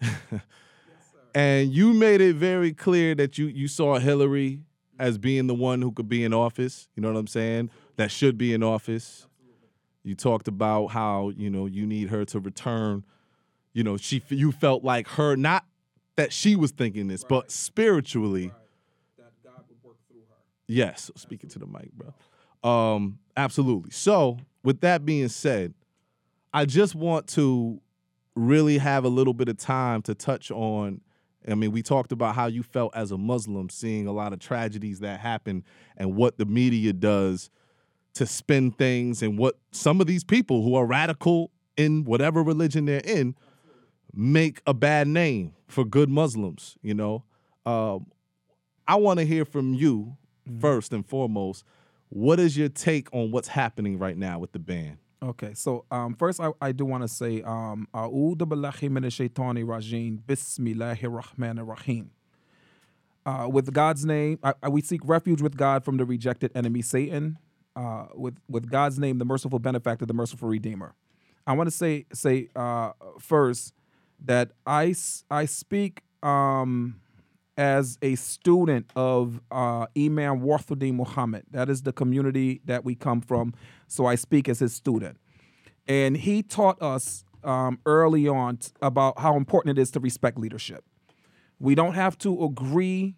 and 1.36 1.72
you 1.72 1.94
made 1.94 2.22
it 2.22 2.36
very 2.36 2.74
clear 2.74 3.16
that 3.16 3.38
you 3.38 3.48
you 3.48 3.68
saw 3.68 3.98
Hillary 4.00 4.62
as 5.00 5.18
being 5.18 5.48
the 5.48 5.56
one 5.56 5.82
who 5.82 5.92
could 5.92 6.10
be 6.10 6.24
in 6.24 6.34
office. 6.34 6.88
You 6.96 7.02
know 7.02 7.12
what 7.12 7.20
I'm 7.20 7.28
saying? 7.28 7.70
That 7.98 8.12
should 8.12 8.38
be 8.38 8.54
in 8.54 8.64
office. 8.64 9.28
You 10.04 10.16
talked 10.16 10.48
about 10.48 10.88
how 10.88 11.30
you 11.36 11.50
know 11.50 11.66
you 11.66 11.86
need 11.86 12.10
her 12.10 12.24
to 12.26 12.40
return. 12.40 13.04
You 13.74 13.84
know, 13.84 13.98
she 13.98 14.24
you 14.30 14.52
felt 14.52 14.84
like 14.84 15.08
her 15.10 15.36
not 15.36 15.66
that 16.16 16.32
she 16.32 16.56
was 16.56 16.72
thinking 16.72 17.08
this, 17.08 17.24
but 17.24 17.52
spiritually. 17.52 18.48
Right. 18.48 18.54
that 19.18 19.44
God 19.44 19.64
would 19.68 19.84
work 19.84 19.98
through 20.08 20.22
her. 20.22 20.36
Yes, 20.68 21.12
speaking 21.16 21.50
to 21.50 21.60
the 21.60 21.68
mic, 21.68 21.92
bro. 21.92 22.14
Um, 22.68 23.20
absolutely. 23.38 23.92
So, 23.92 24.40
with 24.64 24.82
that 24.82 25.06
being 25.06 25.30
said, 25.30 25.74
I 26.54 26.66
just 26.66 26.96
want 26.96 27.28
to 27.30 27.80
really 28.36 28.78
have 28.78 29.06
a 29.06 29.10
little 29.10 29.34
bit 29.34 29.48
of 29.48 29.58
time 29.58 30.02
to 30.04 30.14
touch 30.14 30.52
on. 30.52 31.02
I 31.48 31.56
mean, 31.56 31.72
we 31.72 31.82
talked 31.82 32.12
about 32.12 32.36
how 32.36 32.48
you 32.48 32.62
felt 32.62 32.94
as 32.94 33.12
a 33.12 33.18
Muslim 33.18 33.70
seeing 33.70 34.06
a 34.06 34.12
lot 34.12 34.34
of 34.34 34.40
tragedies 34.40 35.00
that 35.00 35.22
happen 35.22 35.64
and 35.96 36.16
what 36.16 36.38
the 36.38 36.46
media 36.46 36.92
does 36.92 37.50
to 38.16 38.26
spin 38.26 38.72
things 38.72 39.22
and 39.22 39.38
what 39.38 39.56
some 39.72 40.02
of 40.02 40.08
these 40.08 40.26
people 40.26 40.62
who 40.64 40.76
are 40.76 40.86
radical 40.86 41.52
in 41.78 42.04
whatever 42.04 42.44
religion 42.44 42.86
they're 42.86 43.00
in 43.00 43.36
make 44.14 44.62
a 44.68 44.74
bad 44.74 45.08
name 45.08 45.54
for 45.68 45.86
good 45.86 46.10
Muslims, 46.10 46.76
you 46.82 46.94
know. 46.94 47.24
Um, 47.66 48.08
I 48.88 48.96
want 48.96 49.20
to 49.20 49.26
hear 49.26 49.46
from 49.46 49.74
you 49.74 50.18
first 50.60 50.92
and 50.92 51.06
foremost. 51.06 51.64
What 52.10 52.40
is 52.40 52.58
your 52.58 52.70
take 52.70 53.14
on 53.14 53.32
what's 53.32 53.50
happening 53.50 53.98
right 54.00 54.18
now 54.18 54.40
with 54.40 54.52
the 54.52 54.60
ban? 54.60 54.98
Okay, 55.22 55.54
so 55.56 55.84
um, 55.92 56.14
first 56.14 56.40
I, 56.40 56.52
I 56.62 56.72
do 56.72 56.86
want 56.86 57.04
to 57.04 57.08
say, 57.08 57.42
um, 57.42 57.88
shaitani 57.94 59.66
rajim, 59.66 60.20
Bismillahir 60.20 61.22
Rahmanir 61.22 61.68
Rahim. 61.68 62.12
Uh, 63.26 63.50
with 63.52 63.74
God's 63.74 64.06
name, 64.06 64.40
I, 64.44 64.54
I- 64.64 64.70
we 64.70 64.82
seek 64.82 65.02
refuge 65.04 65.42
with 65.42 65.58
God 65.58 65.84
from 65.84 65.98
the 65.98 66.06
rejected 66.06 66.52
enemy 66.56 66.82
Satan. 66.82 67.38
Uh, 67.76 68.08
with 68.16 68.38
with 68.50 68.72
God's 68.72 68.98
name, 68.98 69.20
the 69.20 69.26
merciful 69.26 69.60
benefactor, 69.60 70.06
the 70.06 70.14
merciful 70.14 70.48
redeemer. 70.50 70.96
I 71.46 71.54
want 71.54 71.68
to 71.68 71.76
say 71.76 72.06
say 72.12 72.50
uh, 72.56 72.92
first 73.20 73.74
that 74.26 74.52
I 74.66 74.96
I 75.30 75.46
speak 75.46 76.02
um, 76.24 77.00
as 77.58 77.98
a 78.02 78.16
student 78.16 78.92
of 78.96 79.42
uh, 79.52 79.88
Imam 79.98 80.42
Warith 80.42 80.78
Deen 80.78 80.96
Muhammad. 80.96 81.44
That 81.52 81.70
is 81.70 81.82
the 81.82 81.92
community 81.92 82.62
that 82.66 82.86
we 82.86 82.94
come 82.96 83.20
from. 83.20 83.54
So 83.88 84.06
I 84.06 84.16
speak 84.16 84.48
as 84.48 84.60
his 84.60 84.74
student. 84.74 85.18
And 85.88 86.18
he 86.18 86.44
taught 86.44 86.82
us 86.82 87.26
um, 87.44 87.80
early 87.86 88.28
on 88.28 88.58
t- 88.58 88.72
about 88.82 89.20
how 89.20 89.36
important 89.36 89.78
it 89.78 89.82
is 89.82 89.90
to 89.92 90.00
respect 90.00 90.38
leadership. 90.38 90.84
We 91.60 91.74
don't 91.74 91.94
have 91.94 92.18
to 92.20 92.44
agree 92.44 93.16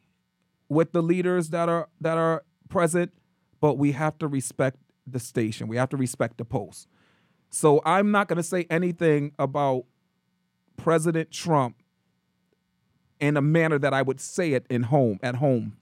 with 0.69 0.93
the 0.93 1.01
leaders 1.01 1.49
that 1.49 1.67
are 1.67 1.89
that 1.99 2.17
are 2.17 2.43
present, 2.69 3.11
but 3.59 3.77
we 3.77 3.91
have 3.93 4.17
to 4.19 4.27
respect 4.27 4.77
the 5.05 5.19
station. 5.19 5.67
We 5.67 5.77
have 5.77 5.89
to 5.89 5.97
respect 5.97 6.37
the 6.37 6.45
post. 6.45 6.87
So 7.49 7.81
I'm 7.83 8.11
not 8.11 8.27
going 8.27 8.37
to 8.37 8.43
say 8.43 8.67
anything 8.69 9.33
about 9.39 9.85
President 10.77 11.31
Trump 11.31 11.75
in 13.19 13.37
a 13.37 13.41
manner 13.41 13.79
that 13.79 13.93
I 13.93 14.01
would 14.01 14.19
say 14.19 14.53
it 14.53 14.65
in 14.69 14.83
home 14.83 15.19
at 15.21 15.35
home 15.35 15.77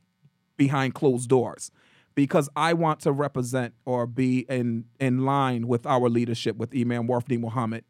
behind 0.58 0.94
closed 0.94 1.30
doors 1.30 1.72
because 2.16 2.50
I 2.56 2.74
want 2.74 3.00
to 3.02 3.12
represent 3.12 3.74
or 3.86 4.08
be 4.08 4.40
in 4.50 4.86
in 5.00 5.24
line 5.26 5.68
with 5.68 5.86
our 5.86 6.10
leadership 6.10 6.58
with 6.58 6.76
Imam 6.76 7.08
Warith 7.08 7.28
Deen 7.28 7.42
Muhammad 7.42 7.84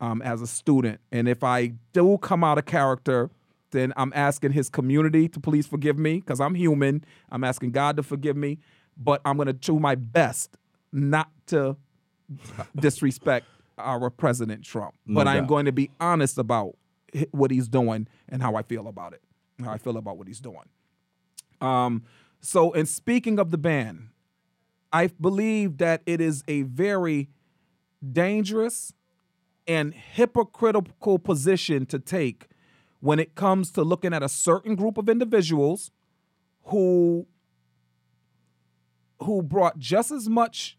um, 0.00 0.20
as 0.22 0.42
a 0.42 0.46
student. 0.46 1.00
And 1.10 1.28
if 1.28 1.42
I 1.42 1.72
do 1.92 2.18
come 2.18 2.44
out 2.44 2.58
of 2.58 2.66
character, 2.66 3.30
then 3.70 3.92
I'm 3.96 4.12
asking 4.14 4.52
his 4.52 4.68
community 4.68 5.28
to 5.28 5.40
please 5.40 5.66
forgive 5.66 5.98
me 5.98 6.16
because 6.16 6.40
I'm 6.40 6.54
human. 6.54 7.04
I'm 7.30 7.44
asking 7.44 7.70
God 7.70 7.96
to 7.96 8.02
forgive 8.02 8.36
me, 8.36 8.58
but 8.96 9.20
I'm 9.24 9.36
going 9.36 9.46
to 9.46 9.52
do 9.52 9.78
my 9.78 9.94
best 9.94 10.56
not 10.92 11.30
to 11.46 11.76
disrespect 12.76 13.46
our 13.78 14.10
President 14.10 14.64
Trump. 14.64 14.94
No 15.06 15.14
but 15.14 15.28
I'm 15.28 15.46
going 15.46 15.64
to 15.64 15.72
be 15.72 15.90
honest 16.00 16.36
about 16.38 16.76
what 17.30 17.50
he's 17.50 17.68
doing 17.68 18.08
and 18.28 18.42
how 18.42 18.56
I 18.56 18.62
feel 18.62 18.88
about 18.88 19.12
it, 19.12 19.22
how 19.62 19.72
I 19.72 19.78
feel 19.78 19.96
about 19.96 20.16
what 20.18 20.26
he's 20.26 20.40
doing. 20.40 20.68
Um, 21.60 22.04
so, 22.40 22.72
in 22.72 22.86
speaking 22.86 23.38
of 23.38 23.50
the 23.50 23.58
ban, 23.58 24.10
I 24.92 25.08
believe 25.08 25.78
that 25.78 26.02
it 26.06 26.20
is 26.20 26.42
a 26.48 26.62
very 26.62 27.28
dangerous 28.12 28.92
and 29.66 29.94
hypocritical 29.94 31.18
position 31.18 31.86
to 31.86 31.98
take 31.98 32.48
when 33.00 33.18
it 33.18 33.34
comes 33.34 33.70
to 33.72 33.82
looking 33.82 34.12
at 34.12 34.22
a 34.22 34.28
certain 34.28 34.74
group 34.74 34.98
of 34.98 35.08
individuals 35.08 35.90
who 36.64 37.26
who 39.22 39.42
brought 39.42 39.78
just 39.78 40.10
as 40.10 40.28
much 40.28 40.78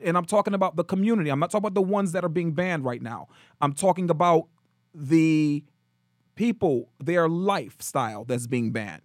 and 0.00 0.16
I'm 0.16 0.24
talking 0.24 0.52
about 0.52 0.76
the 0.76 0.84
community. 0.84 1.30
I'm 1.30 1.38
not 1.38 1.50
talking 1.50 1.66
about 1.66 1.74
the 1.74 1.82
ones 1.82 2.12
that 2.12 2.24
are 2.24 2.28
being 2.28 2.52
banned 2.52 2.84
right 2.84 3.00
now. 3.00 3.28
I'm 3.60 3.72
talking 3.72 4.10
about 4.10 4.48
the 4.96 5.62
people, 6.34 6.88
their 6.98 7.28
lifestyle 7.28 8.24
that's 8.24 8.46
being 8.46 8.72
banned. 8.72 9.02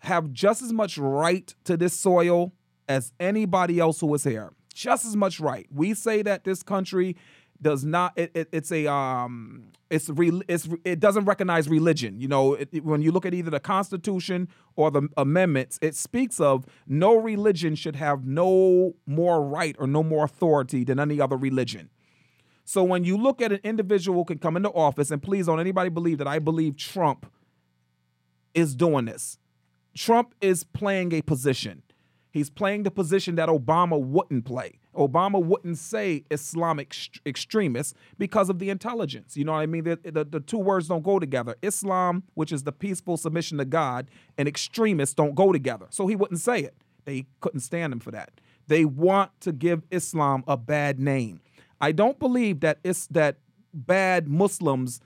Have 0.00 0.32
just 0.32 0.62
as 0.62 0.72
much 0.72 0.96
right 0.98 1.54
to 1.64 1.76
this 1.76 1.92
soil 1.98 2.52
as 2.88 3.12
anybody 3.20 3.78
else 3.78 4.00
who 4.00 4.12
is 4.14 4.24
here. 4.24 4.52
Just 4.74 5.04
as 5.04 5.14
much 5.16 5.40
right. 5.40 5.66
We 5.70 5.94
say 5.94 6.22
that 6.22 6.44
this 6.44 6.62
country 6.62 7.16
does 7.62 7.84
not 7.84 8.14
it, 8.16 8.30
it- 8.34 8.48
it's 8.52 8.72
a 8.72 8.90
um 8.90 9.64
it's 9.90 10.08
re, 10.08 10.40
it's 10.48 10.66
it 10.82 10.98
doesn't 10.98 11.26
recognize 11.26 11.68
religion 11.68 12.18
you 12.18 12.26
know 12.26 12.54
it, 12.54 12.70
it- 12.72 12.82
when 12.86 13.02
you 13.02 13.12
look 13.12 13.26
at 13.26 13.34
either 13.34 13.50
the 13.50 13.60
constitution 13.60 14.48
or 14.76 14.90
the 14.90 15.06
amendments 15.18 15.78
it 15.82 15.94
speaks 15.94 16.40
of 16.40 16.64
no 16.86 17.14
religion 17.16 17.74
should 17.74 17.96
have 17.96 18.24
no 18.24 18.94
more 19.06 19.44
right 19.46 19.76
or 19.78 19.86
no 19.86 20.02
more 20.02 20.24
authority 20.24 20.84
than 20.84 20.98
any 20.98 21.20
other 21.20 21.36
religion 21.36 21.90
so 22.70 22.82
when 22.84 23.04
you 23.04 23.16
look 23.16 23.42
at 23.42 23.52
an 23.52 23.60
individual 23.64 24.18
who 24.18 24.24
can 24.24 24.38
come 24.38 24.56
into 24.56 24.70
office 24.70 25.10
and 25.10 25.22
please 25.22 25.46
don't 25.46 25.60
anybody 25.60 25.90
believe 25.90 26.18
that 26.18 26.28
i 26.28 26.38
believe 26.38 26.76
trump 26.76 27.26
is 28.54 28.74
doing 28.74 29.04
this 29.04 29.38
trump 29.94 30.34
is 30.40 30.64
playing 30.64 31.12
a 31.12 31.22
position 31.22 31.82
He's 32.32 32.48
playing 32.48 32.84
the 32.84 32.90
position 32.90 33.34
that 33.36 33.48
Obama 33.48 34.00
wouldn't 34.00 34.44
play. 34.44 34.78
Obama 34.94 35.42
wouldn't 35.42 35.78
say 35.78 36.24
Islamic 36.30 36.90
ext- 36.90 37.20
extremists 37.26 37.94
because 38.18 38.48
of 38.48 38.58
the 38.58 38.70
intelligence. 38.70 39.36
You 39.36 39.44
know 39.44 39.52
what 39.52 39.60
I 39.60 39.66
mean? 39.66 39.84
The, 39.84 39.98
the, 40.02 40.24
the 40.24 40.40
two 40.40 40.58
words 40.58 40.88
don't 40.88 41.02
go 41.02 41.18
together. 41.18 41.56
Islam, 41.62 42.24
which 42.34 42.52
is 42.52 42.62
the 42.62 42.72
peaceful 42.72 43.16
submission 43.16 43.58
to 43.58 43.64
God, 43.64 44.10
and 44.38 44.46
extremists 44.46 45.14
don't 45.14 45.34
go 45.34 45.52
together. 45.52 45.86
So 45.90 46.06
he 46.06 46.16
wouldn't 46.16 46.40
say 46.40 46.60
it. 46.60 46.74
They 47.04 47.26
couldn't 47.40 47.60
stand 47.60 47.92
him 47.92 48.00
for 48.00 48.12
that. 48.12 48.40
They 48.68 48.84
want 48.84 49.32
to 49.40 49.52
give 49.52 49.82
Islam 49.90 50.44
a 50.46 50.56
bad 50.56 51.00
name. 51.00 51.40
I 51.80 51.92
don't 51.92 52.18
believe 52.18 52.60
that 52.60 52.78
it's 52.84 53.06
that 53.08 53.38
bad 53.72 54.28
Muslims 54.28 55.00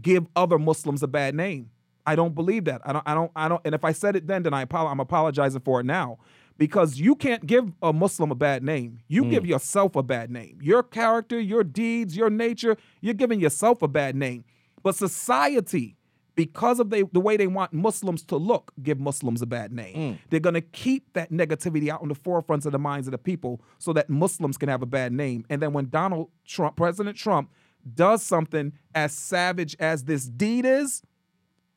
give 0.00 0.26
other 0.36 0.58
Muslims 0.58 1.02
a 1.02 1.08
bad 1.08 1.34
name. 1.34 1.70
I 2.06 2.16
don't 2.16 2.34
believe 2.34 2.64
that. 2.64 2.80
I 2.84 2.92
don't. 2.92 3.02
I 3.06 3.14
don't. 3.14 3.30
I 3.36 3.48
don't. 3.48 3.60
And 3.64 3.74
if 3.74 3.84
I 3.84 3.92
said 3.92 4.16
it 4.16 4.26
then, 4.26 4.42
then 4.42 4.54
I 4.54 4.62
apo- 4.62 4.86
I'm 4.86 5.00
apologizing 5.00 5.60
for 5.60 5.80
it 5.80 5.86
now, 5.86 6.18
because 6.56 6.98
you 6.98 7.14
can't 7.14 7.46
give 7.46 7.72
a 7.82 7.92
Muslim 7.92 8.30
a 8.30 8.34
bad 8.34 8.62
name. 8.62 9.00
You 9.08 9.24
give 9.24 9.44
hmm. 9.44 9.50
yourself 9.50 9.96
a 9.96 10.02
bad 10.02 10.30
name. 10.30 10.58
Your 10.62 10.82
character, 10.82 11.38
your 11.38 11.62
deeds, 11.62 12.16
your 12.16 12.30
nature. 12.30 12.76
You're 13.00 13.14
giving 13.14 13.40
yourself 13.40 13.82
a 13.82 13.88
bad 13.88 14.16
name. 14.16 14.44
But 14.82 14.94
society, 14.94 15.96
because 16.40 16.80
of 16.80 16.88
they, 16.88 17.02
the 17.02 17.20
way 17.20 17.36
they 17.36 17.46
want 17.46 17.70
Muslims 17.70 18.22
to 18.24 18.34
look, 18.34 18.72
give 18.82 18.98
Muslims 18.98 19.42
a 19.42 19.46
bad 19.46 19.74
name. 19.74 19.94
Mm. 19.94 20.18
They're 20.30 20.40
gonna 20.40 20.62
keep 20.62 21.12
that 21.12 21.30
negativity 21.30 21.90
out 21.90 22.00
on 22.00 22.08
the 22.08 22.14
forefronts 22.14 22.64
of 22.64 22.72
the 22.72 22.78
minds 22.78 23.06
of 23.06 23.12
the 23.12 23.18
people, 23.18 23.60
so 23.76 23.92
that 23.92 24.08
Muslims 24.08 24.56
can 24.56 24.70
have 24.70 24.80
a 24.80 24.86
bad 24.86 25.12
name. 25.12 25.44
And 25.50 25.60
then 25.60 25.74
when 25.74 25.90
Donald 25.90 26.30
Trump, 26.46 26.76
President 26.76 27.14
Trump, 27.14 27.50
does 27.94 28.22
something 28.22 28.72
as 28.94 29.12
savage 29.12 29.76
as 29.78 30.04
this 30.04 30.24
deed 30.24 30.64
is, 30.64 31.02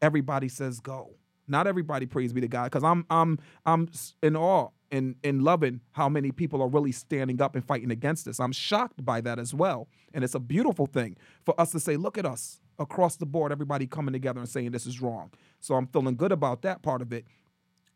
everybody 0.02 0.48
says 0.48 0.80
go. 0.80 1.10
Not 1.46 1.68
everybody 1.68 2.06
praise 2.06 2.32
be 2.32 2.40
to 2.40 2.48
God, 2.48 2.72
because 2.72 2.86
I'm 2.86 3.06
I'm 3.10 3.40
I'm 3.66 3.90
in 4.22 4.38
awe 4.38 4.70
and 4.94 5.16
in 5.24 5.44
loving 5.44 5.82
how 5.92 6.08
many 6.08 6.32
people 6.32 6.62
are 6.62 6.70
really 6.70 6.94
standing 6.94 7.42
up 7.42 7.54
and 7.56 7.66
fighting 7.66 7.92
against 7.92 8.24
this. 8.24 8.40
I'm 8.40 8.54
shocked 8.54 9.04
by 9.04 9.20
that 9.20 9.40
as 9.40 9.54
well, 9.54 9.90
and 10.14 10.24
it's 10.24 10.36
a 10.36 10.40
beautiful 10.40 10.86
thing 10.86 11.18
for 11.44 11.60
us 11.60 11.74
to 11.74 11.82
say, 11.82 11.98
look 11.98 12.18
at 12.18 12.26
us 12.26 12.62
across 12.80 13.16
the 13.16 13.26
board, 13.26 13.52
everybody 13.52 13.88
coming 13.88 14.14
together 14.14 14.40
and 14.40 14.50
saying 14.50 14.72
this 14.72 14.86
is 14.86 15.02
wrong. 15.02 15.32
So 15.60 15.76
I'm 15.76 15.88
feeling 15.88 16.16
good 16.16 16.32
about 16.32 16.62
that 16.64 16.82
part 16.82 17.02
of 17.02 17.14
it. 17.14 17.26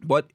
But 0.03 0.31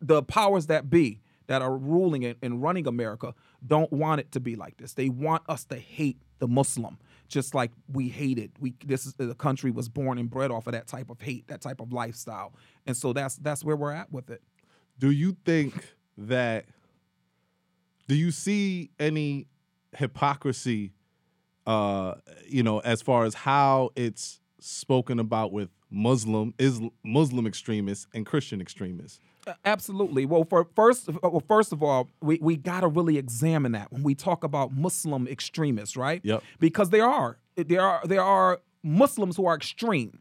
the 0.00 0.22
powers 0.22 0.66
that 0.66 0.90
be 0.90 1.20
that 1.46 1.62
are 1.62 1.76
ruling 1.76 2.24
and, 2.24 2.62
running 2.62 2.86
America 2.86 3.34
don't 3.66 3.92
want 3.92 4.20
it 4.20 4.32
to 4.32 4.40
be 4.40 4.56
like 4.56 4.76
this. 4.78 4.94
They 4.94 5.08
want 5.08 5.42
us 5.48 5.64
to 5.66 5.76
hate 5.76 6.18
the 6.38 6.48
Muslim, 6.48 6.98
just 7.28 7.54
like 7.54 7.70
we 7.92 8.08
hated. 8.08 8.52
We 8.60 8.74
this 8.84 9.06
is 9.06 9.14
the 9.14 9.34
country 9.34 9.70
was 9.70 9.88
born 9.88 10.18
and 10.18 10.30
bred 10.30 10.50
off 10.50 10.66
of 10.66 10.72
that 10.72 10.86
type 10.86 11.10
of 11.10 11.20
hate, 11.20 11.48
that 11.48 11.60
type 11.60 11.80
of 11.80 11.92
lifestyle, 11.92 12.54
and 12.86 12.96
so 12.96 13.12
that's 13.12 13.36
that's 13.36 13.64
where 13.64 13.76
we're 13.76 13.92
at 13.92 14.12
with 14.12 14.30
it. 14.30 14.42
Do 14.98 15.10
you 15.10 15.36
think 15.44 15.94
that? 16.16 16.66
Do 18.08 18.14
you 18.14 18.30
see 18.30 18.90
any 18.98 19.46
hypocrisy? 19.96 20.92
Uh, 21.66 22.14
you 22.46 22.62
know, 22.62 22.80
as 22.80 23.00
far 23.00 23.24
as 23.24 23.34
how 23.34 23.90
it's 23.96 24.40
spoken 24.60 25.18
about 25.18 25.52
with 25.52 25.70
Muslim 25.90 26.52
is 26.58 26.80
Muslim 27.04 27.46
extremists 27.46 28.06
and 28.12 28.26
Christian 28.26 28.60
extremists. 28.60 29.20
Uh, 29.46 29.54
Absolutely. 29.64 30.26
Well, 30.26 30.44
for 30.44 30.66
first, 30.74 31.08
well, 31.22 31.42
first 31.46 31.72
of 31.72 31.82
all, 31.82 32.08
we, 32.20 32.38
we 32.40 32.56
got 32.56 32.80
to 32.80 32.88
really 32.88 33.18
examine 33.18 33.72
that 33.72 33.92
when 33.92 34.02
we 34.02 34.14
talk 34.14 34.42
about 34.42 34.72
Muslim 34.72 35.28
extremists, 35.28 35.96
right? 35.96 36.20
Yep. 36.24 36.42
Because 36.58 36.90
there 36.90 37.06
are 37.06 37.38
there 37.56 37.82
are 37.82 38.00
there 38.04 38.22
are 38.22 38.60
Muslims 38.82 39.36
who 39.36 39.46
are 39.46 39.54
extreme, 39.54 40.20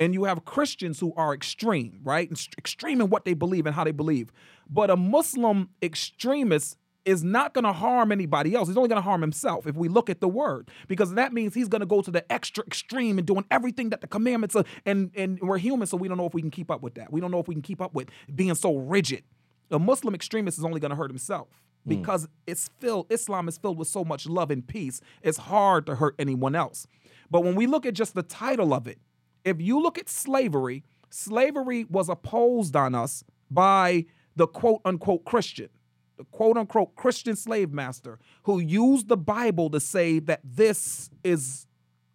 and 0.00 0.14
you 0.14 0.24
have 0.24 0.44
Christians 0.44 0.98
who 0.98 1.12
are 1.16 1.34
extreme, 1.34 2.00
right? 2.02 2.30
Extreme 2.58 3.00
in 3.00 3.10
what 3.10 3.24
they 3.24 3.34
believe 3.34 3.66
and 3.66 3.74
how 3.74 3.84
they 3.84 3.92
believe. 3.92 4.32
But 4.68 4.90
a 4.90 4.96
Muslim 4.96 5.70
extremist 5.82 6.76
is 7.08 7.24
not 7.24 7.54
going 7.54 7.64
to 7.64 7.72
harm 7.72 8.12
anybody 8.12 8.54
else. 8.54 8.68
He's 8.68 8.76
only 8.76 8.90
going 8.90 8.98
to 8.98 9.04
harm 9.04 9.22
himself 9.22 9.66
if 9.66 9.74
we 9.74 9.88
look 9.88 10.10
at 10.10 10.20
the 10.20 10.28
word, 10.28 10.70
because 10.88 11.14
that 11.14 11.32
means 11.32 11.54
he's 11.54 11.68
going 11.68 11.80
to 11.80 11.86
go 11.86 12.02
to 12.02 12.10
the 12.10 12.30
extra 12.30 12.62
extreme 12.66 13.16
and 13.16 13.26
doing 13.26 13.46
everything 13.50 13.88
that 13.90 14.02
the 14.02 14.06
commandments 14.06 14.54
are. 14.54 14.64
And 14.84 15.10
and 15.16 15.40
we're 15.40 15.56
human, 15.56 15.86
so 15.86 15.96
we 15.96 16.06
don't 16.06 16.18
know 16.18 16.26
if 16.26 16.34
we 16.34 16.42
can 16.42 16.50
keep 16.50 16.70
up 16.70 16.82
with 16.82 16.96
that. 16.96 17.10
We 17.10 17.22
don't 17.22 17.30
know 17.30 17.40
if 17.40 17.48
we 17.48 17.54
can 17.54 17.62
keep 17.62 17.80
up 17.80 17.94
with 17.94 18.10
being 18.34 18.54
so 18.54 18.76
rigid. 18.76 19.24
A 19.70 19.78
Muslim 19.78 20.14
extremist 20.14 20.58
is 20.58 20.64
only 20.64 20.80
going 20.80 20.90
to 20.90 20.96
hurt 20.96 21.10
himself 21.10 21.48
hmm. 21.84 21.88
because 21.88 22.28
it's 22.46 22.68
filled. 22.78 23.06
Islam 23.10 23.48
is 23.48 23.56
filled 23.56 23.78
with 23.78 23.88
so 23.88 24.04
much 24.04 24.26
love 24.26 24.50
and 24.50 24.66
peace. 24.66 25.00
It's 25.22 25.38
hard 25.38 25.86
to 25.86 25.94
hurt 25.94 26.14
anyone 26.18 26.54
else. 26.54 26.86
But 27.30 27.42
when 27.42 27.54
we 27.54 27.66
look 27.66 27.86
at 27.86 27.94
just 27.94 28.14
the 28.14 28.22
title 28.22 28.74
of 28.74 28.86
it, 28.86 28.98
if 29.46 29.62
you 29.62 29.80
look 29.80 29.96
at 29.96 30.10
slavery, 30.10 30.84
slavery 31.08 31.86
was 31.88 32.10
opposed 32.10 32.76
on 32.76 32.94
us 32.94 33.24
by 33.50 34.04
the 34.36 34.46
quote 34.46 34.82
unquote 34.84 35.24
Christian, 35.24 35.70
the 36.18 36.24
quote 36.24 36.58
unquote 36.58 36.94
Christian 36.96 37.36
slave 37.36 37.72
master 37.72 38.18
who 38.42 38.58
used 38.58 39.08
the 39.08 39.16
Bible 39.16 39.70
to 39.70 39.80
say 39.80 40.18
that 40.18 40.40
this 40.44 41.08
is 41.24 41.66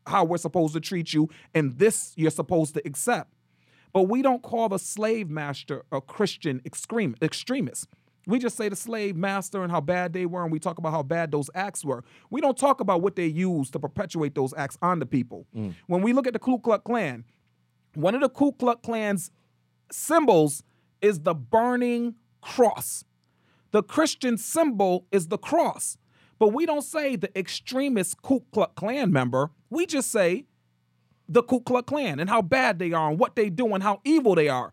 how 0.05 0.25
we're 0.25 0.37
supposed 0.37 0.73
to 0.73 0.81
treat 0.81 1.13
you 1.13 1.29
and 1.55 1.77
this 1.79 2.13
you're 2.15 2.29
supposed 2.29 2.75
to 2.75 2.81
accept. 2.85 3.33
But 3.93 4.03
we 4.03 4.21
don't 4.21 4.43
call 4.43 4.69
the 4.69 4.79
slave 4.79 5.29
master 5.29 5.85
a 5.91 6.01
Christian 6.01 6.61
extreme, 6.65 7.15
extremist. 7.21 7.87
We 8.25 8.39
just 8.39 8.57
say 8.57 8.69
the 8.69 8.75
slave 8.75 9.15
master 9.15 9.63
and 9.63 9.71
how 9.71 9.81
bad 9.81 10.13
they 10.13 10.25
were, 10.25 10.43
and 10.43 10.51
we 10.51 10.59
talk 10.59 10.77
about 10.77 10.91
how 10.91 11.03
bad 11.03 11.31
those 11.31 11.49
acts 11.53 11.83
were. 11.83 12.03
We 12.29 12.41
don't 12.41 12.57
talk 12.57 12.79
about 12.79 13.01
what 13.01 13.15
they 13.15 13.25
used 13.25 13.73
to 13.73 13.79
perpetuate 13.79 14.33
those 14.33 14.53
acts 14.55 14.77
on 14.81 14.99
the 14.99 15.05
people. 15.05 15.45
Mm. 15.55 15.75
When 15.87 16.01
we 16.01 16.13
look 16.13 16.25
at 16.25 16.33
the 16.33 16.39
Ku 16.39 16.57
Klux 16.59 16.83
Klan, 16.85 17.25
one 17.95 18.15
of 18.15 18.21
the 18.21 18.29
Ku 18.29 18.53
Klux 18.53 18.79
Klan's 18.81 19.29
symbols 19.91 20.63
is 21.01 21.19
the 21.19 21.35
burning 21.35 22.15
cross. 22.41 23.03
The 23.73 23.83
Christian 23.83 24.37
symbol 24.37 25.07
is 25.11 25.27
the 25.27 25.37
cross. 25.37 25.97
But 26.37 26.49
we 26.49 26.65
don't 26.65 26.83
say 26.83 27.15
the 27.15 27.35
extremist 27.37 28.21
Ku 28.21 28.41
Klux 28.53 28.71
Klan 28.75 29.11
member. 29.11 29.49
We 29.69 29.87
just 29.87 30.11
say 30.11 30.45
the 31.27 31.41
Ku 31.41 31.59
Klux 31.59 31.87
Klan 31.87 32.19
and 32.19 32.29
how 32.29 32.43
bad 32.43 32.77
they 32.77 32.93
are 32.93 33.09
and 33.09 33.19
what 33.19 33.35
they 33.35 33.49
do 33.49 33.73
and 33.73 33.81
how 33.81 33.99
evil 34.05 34.35
they 34.35 34.47
are. 34.47 34.71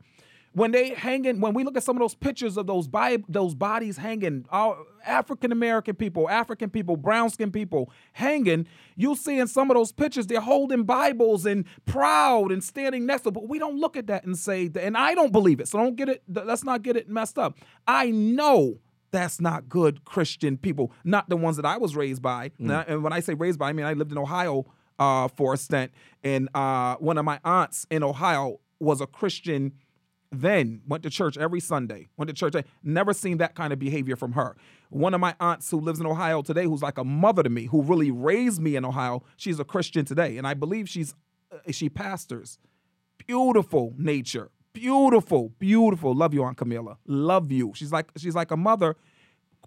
When 0.52 0.72
they 0.72 0.90
hanging, 0.90 1.40
when 1.40 1.54
we 1.54 1.62
look 1.62 1.76
at 1.76 1.84
some 1.84 1.96
of 1.96 2.00
those 2.00 2.16
pictures 2.16 2.56
of 2.56 2.66
those 2.66 2.88
bi- 2.88 3.22
those 3.28 3.54
bodies 3.54 3.96
hanging, 3.96 4.44
African 5.06 5.52
American 5.52 5.94
people, 5.94 6.28
African 6.28 6.68
people, 6.68 6.96
brown 6.96 7.30
skinned 7.30 7.52
people 7.52 7.90
hanging, 8.12 8.66
you'll 8.96 9.16
see 9.16 9.38
in 9.38 9.46
some 9.46 9.70
of 9.70 9.76
those 9.76 9.92
pictures 9.92 10.26
they're 10.26 10.40
holding 10.40 10.82
Bibles 10.82 11.46
and 11.46 11.64
proud 11.86 12.50
and 12.50 12.62
standing 12.64 13.06
next 13.06 13.22
to. 13.22 13.30
But 13.30 13.48
we 13.48 13.60
don't 13.60 13.78
look 13.78 13.96
at 13.96 14.08
that 14.08 14.24
and 14.24 14.36
say, 14.36 14.68
and 14.78 14.96
I 14.96 15.14
don't 15.14 15.32
believe 15.32 15.60
it. 15.60 15.68
So 15.68 15.78
don't 15.78 15.96
get 15.96 16.08
it. 16.08 16.22
Let's 16.28 16.64
not 16.64 16.82
get 16.82 16.96
it 16.96 17.08
messed 17.08 17.38
up. 17.38 17.56
I 17.86 18.10
know 18.10 18.80
that's 19.10 19.40
not 19.40 19.68
good 19.68 20.04
Christian 20.04 20.56
people, 20.56 20.92
not 21.04 21.28
the 21.28 21.36
ones 21.36 21.56
that 21.56 21.66
I 21.66 21.76
was 21.76 21.96
raised 21.96 22.22
by. 22.22 22.52
Now, 22.58 22.84
And 22.86 23.02
when 23.02 23.12
I 23.12 23.20
say 23.20 23.34
raised 23.34 23.58
by, 23.58 23.70
I 23.70 23.72
mean 23.72 23.86
I 23.86 23.92
lived 23.94 24.12
in 24.12 24.18
Ohio 24.18 24.66
uh, 24.98 25.28
for 25.28 25.54
a 25.54 25.56
stint, 25.56 25.92
and 26.22 26.48
uh, 26.54 26.96
one 26.96 27.18
of 27.18 27.24
my 27.24 27.40
aunts 27.44 27.86
in 27.90 28.02
Ohio 28.02 28.60
was 28.78 29.00
a 29.00 29.06
Christian. 29.06 29.72
Then 30.32 30.82
went 30.86 31.02
to 31.02 31.10
church 31.10 31.36
every 31.36 31.58
Sunday. 31.58 32.08
Went 32.16 32.28
to 32.28 32.34
church. 32.34 32.54
Never 32.84 33.12
seen 33.12 33.38
that 33.38 33.56
kind 33.56 33.72
of 33.72 33.80
behavior 33.80 34.14
from 34.14 34.32
her. 34.32 34.56
One 34.90 35.12
of 35.12 35.20
my 35.20 35.34
aunts 35.40 35.68
who 35.72 35.80
lives 35.80 35.98
in 35.98 36.06
Ohio 36.06 36.40
today, 36.42 36.66
who's 36.66 36.82
like 36.82 36.98
a 36.98 37.04
mother 37.04 37.42
to 37.42 37.50
me, 37.50 37.64
who 37.64 37.82
really 37.82 38.12
raised 38.12 38.60
me 38.60 38.76
in 38.76 38.84
Ohio, 38.84 39.24
she's 39.36 39.58
a 39.58 39.64
Christian 39.64 40.04
today, 40.04 40.36
and 40.36 40.46
I 40.46 40.54
believe 40.54 40.88
she's 40.88 41.16
uh, 41.50 41.72
she 41.72 41.88
pastors. 41.88 42.58
Beautiful 43.26 43.92
nature. 43.98 44.50
Beautiful, 44.72 45.50
beautiful. 45.58 46.14
Love 46.14 46.32
you, 46.34 46.44
Aunt 46.44 46.56
Camilla. 46.56 46.96
Love 47.06 47.50
you. 47.50 47.72
She's 47.74 47.92
like 47.92 48.10
she's 48.16 48.34
like 48.34 48.50
a 48.50 48.56
mother, 48.56 48.96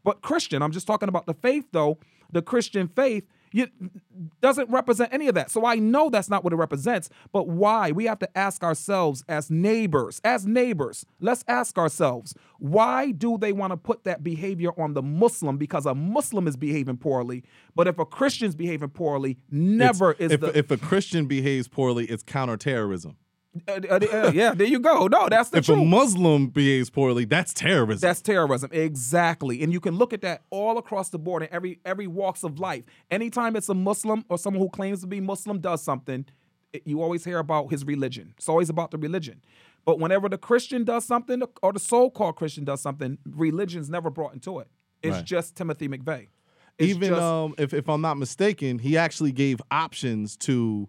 but 0.04 0.22
Christian. 0.22 0.62
I'm 0.62 0.72
just 0.72 0.88
talking 0.88 1.10
about 1.10 1.26
the 1.26 1.34
faith 1.34 1.66
though. 1.72 1.98
The 2.32 2.42
Christian 2.42 2.88
faith 2.88 3.26
you, 3.54 3.68
doesn't 4.42 4.70
represent 4.72 5.14
any 5.14 5.28
of 5.28 5.36
that. 5.36 5.52
So 5.52 5.64
I 5.66 5.76
know 5.76 6.10
that's 6.10 6.30
not 6.30 6.44
what 6.44 6.52
it 6.54 6.56
represents. 6.56 7.10
But 7.32 7.48
why? 7.48 7.92
We 7.92 8.06
have 8.06 8.18
to 8.20 8.38
ask 8.38 8.64
ourselves 8.64 9.24
as 9.30 9.52
neighbors, 9.52 10.20
as 10.24 10.48
neighbors, 10.48 11.06
let's 11.20 11.44
ask 11.48 11.78
ourselves, 11.78 12.34
why 12.58 13.12
do 13.12 13.38
they 13.38 13.54
want 13.54 13.72
to 13.72 13.78
put 13.78 14.06
that 14.06 14.24
behavior 14.24 14.72
on 14.82 14.96
the 14.96 15.04
Muslim? 15.04 15.58
Because 15.58 15.86
a 15.86 15.94
Muslim 15.94 16.48
is 16.48 16.58
behaving 16.58 16.98
poorly. 16.98 17.44
But 17.76 17.88
if 17.88 18.00
a 18.00 18.06
Christian's 18.06 18.56
behaving 18.56 18.90
poorly, 18.90 19.38
never 19.52 20.12
It's- 20.14 20.26
is 20.26 20.32
if, 20.32 20.40
the. 20.42 20.58
if 20.58 20.72
a 20.72 20.78
Christian 20.78 21.28
behaves 21.28 21.68
poorly, 21.68 22.06
it's 22.06 22.24
counterterrorism. 22.24 23.18
Uh, 23.68 23.80
uh, 23.90 24.00
uh, 24.12 24.32
yeah, 24.34 24.54
there 24.54 24.68
you 24.68 24.80
go. 24.80 25.08
No, 25.08 25.30
that's 25.30 25.50
the 25.50 25.60
If 25.60 25.70
a. 25.70 25.76
Muslim 25.76 26.48
behaves 26.48 26.90
poorly, 26.90 27.26
that's 27.26 27.54
terrorism. 27.54 28.08
That's 28.08 28.22
terrorism, 28.22 28.70
exactly. 28.74 29.62
And 29.62 29.72
you 29.72 29.80
can 29.80 29.96
look 29.96 30.12
at 30.14 30.22
that 30.22 30.42
all 30.50 30.78
across 30.78 31.10
the 31.10 31.20
board 31.20 31.44
in 31.44 31.50
every 31.52 31.80
every 31.86 32.08
walks 32.08 32.44
of 32.44 32.60
life. 32.60 32.84
Anytime 33.12 33.56
it's 33.56 33.70
a 33.70 33.74
Muslim 33.76 34.26
or 34.30 34.38
someone 34.38 34.62
who 34.62 34.70
claims 34.70 35.02
to 35.02 35.08
be 35.08 35.20
Muslim 35.22 35.60
does 35.60 35.84
something, 35.84 36.26
it- 36.74 36.82
you 36.86 37.02
always 37.02 37.24
hear 37.26 37.38
about 37.40 37.70
his 37.70 37.86
religion. 37.86 38.34
It's 38.38 38.50
always 38.50 38.70
about 38.70 38.92
the 38.92 38.98
religion. 38.98 39.42
But 39.86 40.00
whenever 40.00 40.30
the 40.30 40.38
Christian 40.38 40.84
does 40.86 41.04
something 41.06 41.44
or 41.62 41.74
the 41.74 41.80
so-called 41.80 42.38
Christian 42.38 42.64
does 42.64 42.82
something, 42.82 43.18
religion's 43.26 43.90
never 43.90 44.10
brought 44.10 44.34
into 44.34 44.60
it. 44.60 44.68
It's 45.04 45.18
Right. 45.18 45.26
just 45.26 45.56
Timothy 45.58 45.90
McVeigh. 45.90 46.28
It's 46.80 46.90
Even 46.96 47.10
just- 47.10 47.22
um, 47.22 47.54
if 47.60 47.74
if 47.74 47.88
I'm 47.88 48.02
not 48.02 48.18
mistaken, 48.18 48.80
he 48.80 48.98
actually 48.98 49.32
gave 49.32 49.62
options 49.70 50.36
to 50.38 50.88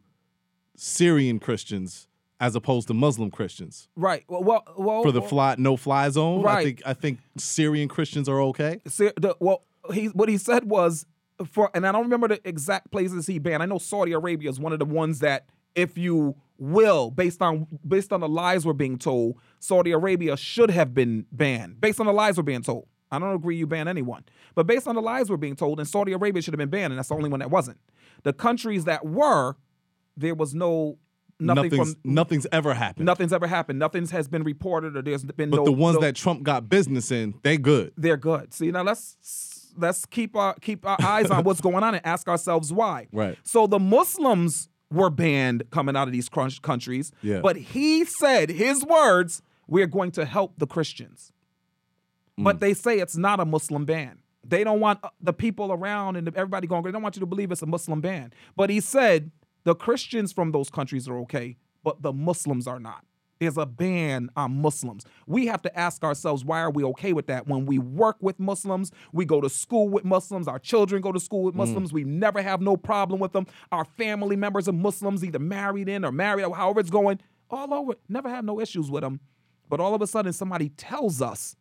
Syrian 0.76 1.38
Christians 1.38 2.08
as 2.40 2.54
opposed 2.56 2.88
to 2.88 2.94
Muslim 2.94 3.30
Christians 3.30 3.88
right. 3.96 4.24
Well, 4.28 4.42
well, 4.42 4.64
well 4.76 5.02
for 5.02 5.12
the 5.12 5.22
fly 5.22 5.54
no 5.58 5.76
fly 5.76 6.08
zone. 6.10 6.40
I 6.40 6.42
Right. 6.42 6.64
think 6.64 6.82
I 6.86 6.94
think 6.94 7.18
Syrian 7.36 7.88
Christians 7.88 8.28
are 8.28 8.40
okay. 8.42 8.80
The, 8.84 9.36
well, 9.40 9.62
he 9.92 10.06
what 10.08 10.28
he 10.28 10.36
said 10.38 10.64
was 10.64 11.06
for, 11.46 11.70
and 11.74 11.86
I 11.86 11.92
don't 11.92 12.02
remember 12.02 12.28
the 12.28 12.40
exact 12.48 12.90
places 12.90 13.26
he 13.26 13.38
banned. 13.38 13.62
I 13.62 13.66
know 13.66 13.78
Saudi 13.78 14.12
Arabia 14.12 14.50
is 14.50 14.60
one 14.60 14.72
of 14.72 14.78
the 14.78 14.84
ones 14.84 15.18
that, 15.20 15.46
if 15.74 15.98
you 15.98 16.36
will, 16.58 17.10
based 17.10 17.42
on 17.42 17.66
based 17.86 18.12
on 18.12 18.20
the 18.20 18.28
lies 18.28 18.64
we're 18.66 18.72
being 18.72 18.98
told, 18.98 19.36
Saudi 19.58 19.92
Arabia 19.92 20.36
should 20.36 20.70
have 20.70 20.94
been 20.94 21.26
banned 21.32 21.80
based 21.80 22.00
on 22.00 22.06
the 22.06 22.12
lies 22.12 22.36
we're 22.36 22.42
being 22.44 22.62
told. 22.62 22.86
I 23.10 23.18
don't 23.18 23.34
agree 23.34 23.56
you 23.56 23.66
ban 23.66 23.86
anyone, 23.86 24.24
but 24.56 24.66
based 24.66 24.88
on 24.88 24.96
the 24.96 25.02
lies 25.02 25.30
we're 25.30 25.36
being 25.36 25.54
told, 25.56 25.78
and 25.78 25.88
Saudi 25.88 26.12
Arabia 26.12 26.42
should 26.42 26.54
have 26.54 26.58
been 26.58 26.70
banned, 26.70 26.92
and 26.92 26.98
that's 26.98 27.08
the 27.10 27.14
only 27.14 27.30
one 27.30 27.40
that 27.40 27.50
wasn't. 27.50 27.78
The 28.24 28.32
countries 28.32 28.84
that 28.84 29.04
were, 29.06 29.56
there 30.16 30.34
was 30.34 30.54
no 30.54 30.98
nothing 31.38 31.70
nothing's 31.70 31.94
from 31.94 32.00
nothing's 32.04 32.46
ever 32.52 32.74
happened. 32.74 33.06
nothing's 33.06 33.32
ever 33.32 33.46
happened. 33.46 33.78
Nothing's 33.78 34.10
has 34.10 34.28
been 34.28 34.44
reported, 34.44 34.96
or 34.96 35.02
there's 35.02 35.24
been 35.24 35.50
no. 35.50 35.58
but 35.58 35.62
no. 35.62 35.64
the 35.66 35.72
ones 35.72 35.94
no- 35.96 36.00
that 36.02 36.16
Trump 36.16 36.42
got 36.42 36.68
business 36.68 37.10
in, 37.10 37.34
they 37.42 37.56
good. 37.56 37.92
they're 37.96 38.16
good. 38.16 38.52
See, 38.52 38.70
now 38.70 38.82
let's 38.82 39.72
let's 39.76 40.06
keep 40.06 40.36
our 40.36 40.54
keep 40.60 40.86
our 40.86 40.96
eyes 41.02 41.30
on 41.30 41.44
what's 41.44 41.60
going 41.60 41.82
on 41.82 41.94
and 41.94 42.06
ask 42.06 42.28
ourselves 42.28 42.72
why. 42.72 43.08
Right. 43.14 43.38
So 43.44 43.66
the 43.66 43.78
Muslims 43.78 44.68
were 44.90 45.10
banned 45.10 45.64
coming 45.70 45.96
out 45.96 46.08
of 46.08 46.12
these 46.12 46.28
crunch 46.28 46.62
countries. 46.62 47.12
Yeah. 47.22 47.40
But 47.40 47.56
he 47.56 48.04
said 48.04 48.50
his 48.50 48.84
words, 48.84 49.42
we're 49.66 49.86
going 49.86 50.10
to 50.12 50.24
help 50.24 50.58
the 50.58 50.66
Christians. 50.66 51.32
Mm. 52.38 52.44
But 52.44 52.60
they 52.60 52.74
say 52.74 52.98
it's 52.98 53.16
not 53.16 53.40
a 53.40 53.44
Muslim 53.44 53.84
ban. 53.84 54.20
They 54.42 54.64
don't 54.64 54.80
want 54.80 55.00
uh, 55.02 55.10
the 55.20 55.32
people 55.32 55.72
around 55.72 56.16
and 56.16 56.28
everybody 56.28 56.66
going, 56.66 56.82
they 56.82 56.90
don't 56.90 57.02
want 57.02 57.16
you 57.16 57.20
to 57.20 57.26
believe 57.26 57.52
it's 57.52 57.62
a 57.62 57.66
Muslim 57.66 58.00
ban. 58.00 58.32
But 58.56 58.70
he 58.70 58.80
said 58.80 59.30
the 59.64 59.74
Christians 59.74 60.32
from 60.32 60.52
those 60.52 60.70
countries 60.70 61.08
are 61.08 61.18
okay, 61.20 61.56
but 61.82 62.02
the 62.02 62.12
Muslims 62.12 62.66
are 62.66 62.80
not. 62.80 63.04
There's 63.40 63.58
a 63.58 63.66
ban 63.66 64.30
on 64.36 64.62
Muslims. 64.62 65.04
We 65.26 65.46
have 65.46 65.60
to 65.62 65.78
ask 65.78 66.04
ourselves, 66.04 66.44
why 66.44 66.60
are 66.60 66.70
we 66.70 66.84
okay 66.84 67.12
with 67.12 67.26
that? 67.26 67.48
When 67.48 67.66
we 67.66 67.78
work 67.78 68.16
with 68.20 68.38
Muslims, 68.38 68.92
we 69.12 69.24
go 69.24 69.40
to 69.40 69.50
school 69.50 69.88
with 69.88 70.04
Muslims, 70.04 70.46
our 70.46 70.58
children 70.58 71.02
go 71.02 71.12
to 71.12 71.20
school 71.20 71.42
with 71.42 71.54
mm. 71.54 71.58
Muslims, 71.58 71.92
we 71.92 72.04
never 72.04 72.40
have 72.40 72.60
no 72.60 72.76
problem 72.76 73.20
with 73.20 73.32
them. 73.32 73.46
Our 73.72 73.84
family 73.84 74.36
members 74.36 74.68
are 74.68 74.72
Muslims, 74.72 75.24
either 75.24 75.40
married 75.40 75.88
in 75.88 76.04
or 76.04 76.12
married, 76.12 76.44
or 76.44 76.54
however 76.54 76.80
it's 76.80 76.90
going, 76.90 77.20
all 77.50 77.74
over, 77.74 77.94
never 78.08 78.28
have 78.28 78.44
no 78.44 78.60
issues 78.60 78.90
with 78.90 79.02
them. 79.02 79.20
But 79.68 79.80
all 79.80 79.94
of 79.94 80.02
a 80.02 80.06
sudden, 80.06 80.32
somebody 80.32 80.68
tells 80.70 81.20
us 81.20 81.56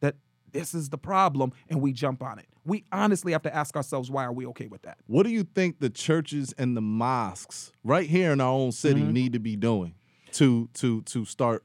that 0.00 0.16
this 0.52 0.74
is 0.74 0.90
the 0.90 0.98
problem 0.98 1.52
and 1.68 1.80
we 1.80 1.92
jump 1.92 2.22
on 2.22 2.38
it. 2.38 2.46
We 2.66 2.84
honestly 2.92 3.32
have 3.32 3.42
to 3.42 3.54
ask 3.54 3.76
ourselves, 3.76 4.10
why 4.10 4.24
are 4.24 4.32
we 4.32 4.46
okay 4.46 4.66
with 4.66 4.82
that? 4.82 4.98
What 5.06 5.24
do 5.24 5.30
you 5.30 5.44
think 5.44 5.80
the 5.80 5.90
churches 5.90 6.54
and 6.56 6.76
the 6.76 6.80
mosques 6.80 7.72
right 7.82 8.08
here 8.08 8.32
in 8.32 8.40
our 8.40 8.52
own 8.52 8.72
city 8.72 9.02
Mm-hmm. 9.02 9.12
need 9.12 9.32
to 9.34 9.38
be 9.38 9.56
doing 9.56 9.94
to 10.32 10.68
to 10.74 11.02
to 11.02 11.24
start 11.24 11.64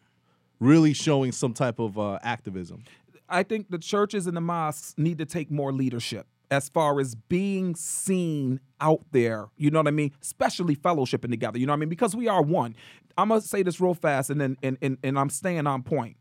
really 0.59 0.93
showing 0.93 1.31
some 1.31 1.53
type 1.53 1.79
of 1.79 1.97
uh, 1.97 2.19
activism? 2.21 2.83
I 3.29 3.43
think 3.43 3.69
the 3.69 3.77
churches 3.77 4.27
and 4.27 4.35
the 4.35 4.41
mosques 4.41 4.93
need 4.97 5.19
to 5.19 5.25
take 5.25 5.49
more 5.51 5.71
leadership 5.71 6.27
as 6.51 6.67
far 6.67 6.99
as 6.99 7.13
being 7.15 7.75
seen 7.75 8.59
out 8.81 9.05
there. 9.11 9.49
You 9.55 9.69
know 9.69 9.79
what 9.79 9.87
I 9.87 9.91
mean? 9.91 10.11
Especially 10.21 10.75
fellowshipping 10.75 11.29
together. 11.29 11.59
You 11.59 11.67
know 11.67 11.73
what 11.73 11.77
I 11.77 11.79
mean? 11.81 11.89
Because 11.89 12.15
we 12.15 12.27
are 12.27 12.41
one. 12.41 12.75
I'm 13.17 13.29
gonna 13.29 13.41
say 13.41 13.63
this 13.63 13.79
real 13.79 13.93
fast, 13.93 14.29
and 14.31 14.41
then 14.41 14.57
and 14.63 14.77
and, 14.81 14.97
and 15.03 15.17
I'm 15.19 15.29
staying 15.29 15.67
on 15.67 15.83
point. 15.83 16.17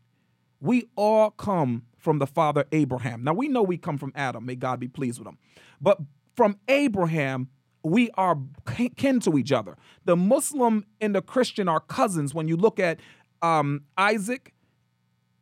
We 0.61 0.87
all 0.95 1.31
come 1.31 1.83
from 1.99 2.19
the 2.19 2.27
father 2.27 2.65
Abraham. 2.71 3.23
Now 3.23 3.33
we 3.33 3.47
know 3.47 3.61
we 3.61 3.77
come 3.77 3.97
from 3.97 4.11
Adam. 4.15 4.45
May 4.45 4.55
God 4.55 4.79
be 4.79 4.87
pleased 4.87 5.19
with 5.19 5.27
him. 5.27 5.37
But 5.81 5.99
from 6.35 6.57
Abraham, 6.67 7.49
we 7.83 8.09
are 8.11 8.37
kin- 8.97 9.19
to 9.21 9.37
each 9.37 9.51
other. 9.51 9.77
The 10.05 10.15
Muslim 10.15 10.85
and 10.99 11.13
the 11.13 11.21
Christian 11.21 11.67
are 11.67 11.79
cousins. 11.79 12.33
When 12.33 12.47
you 12.47 12.57
look 12.57 12.79
at 12.79 12.99
um, 13.41 13.81
Isaac 13.97 14.53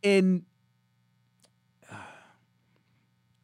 in 0.04 0.44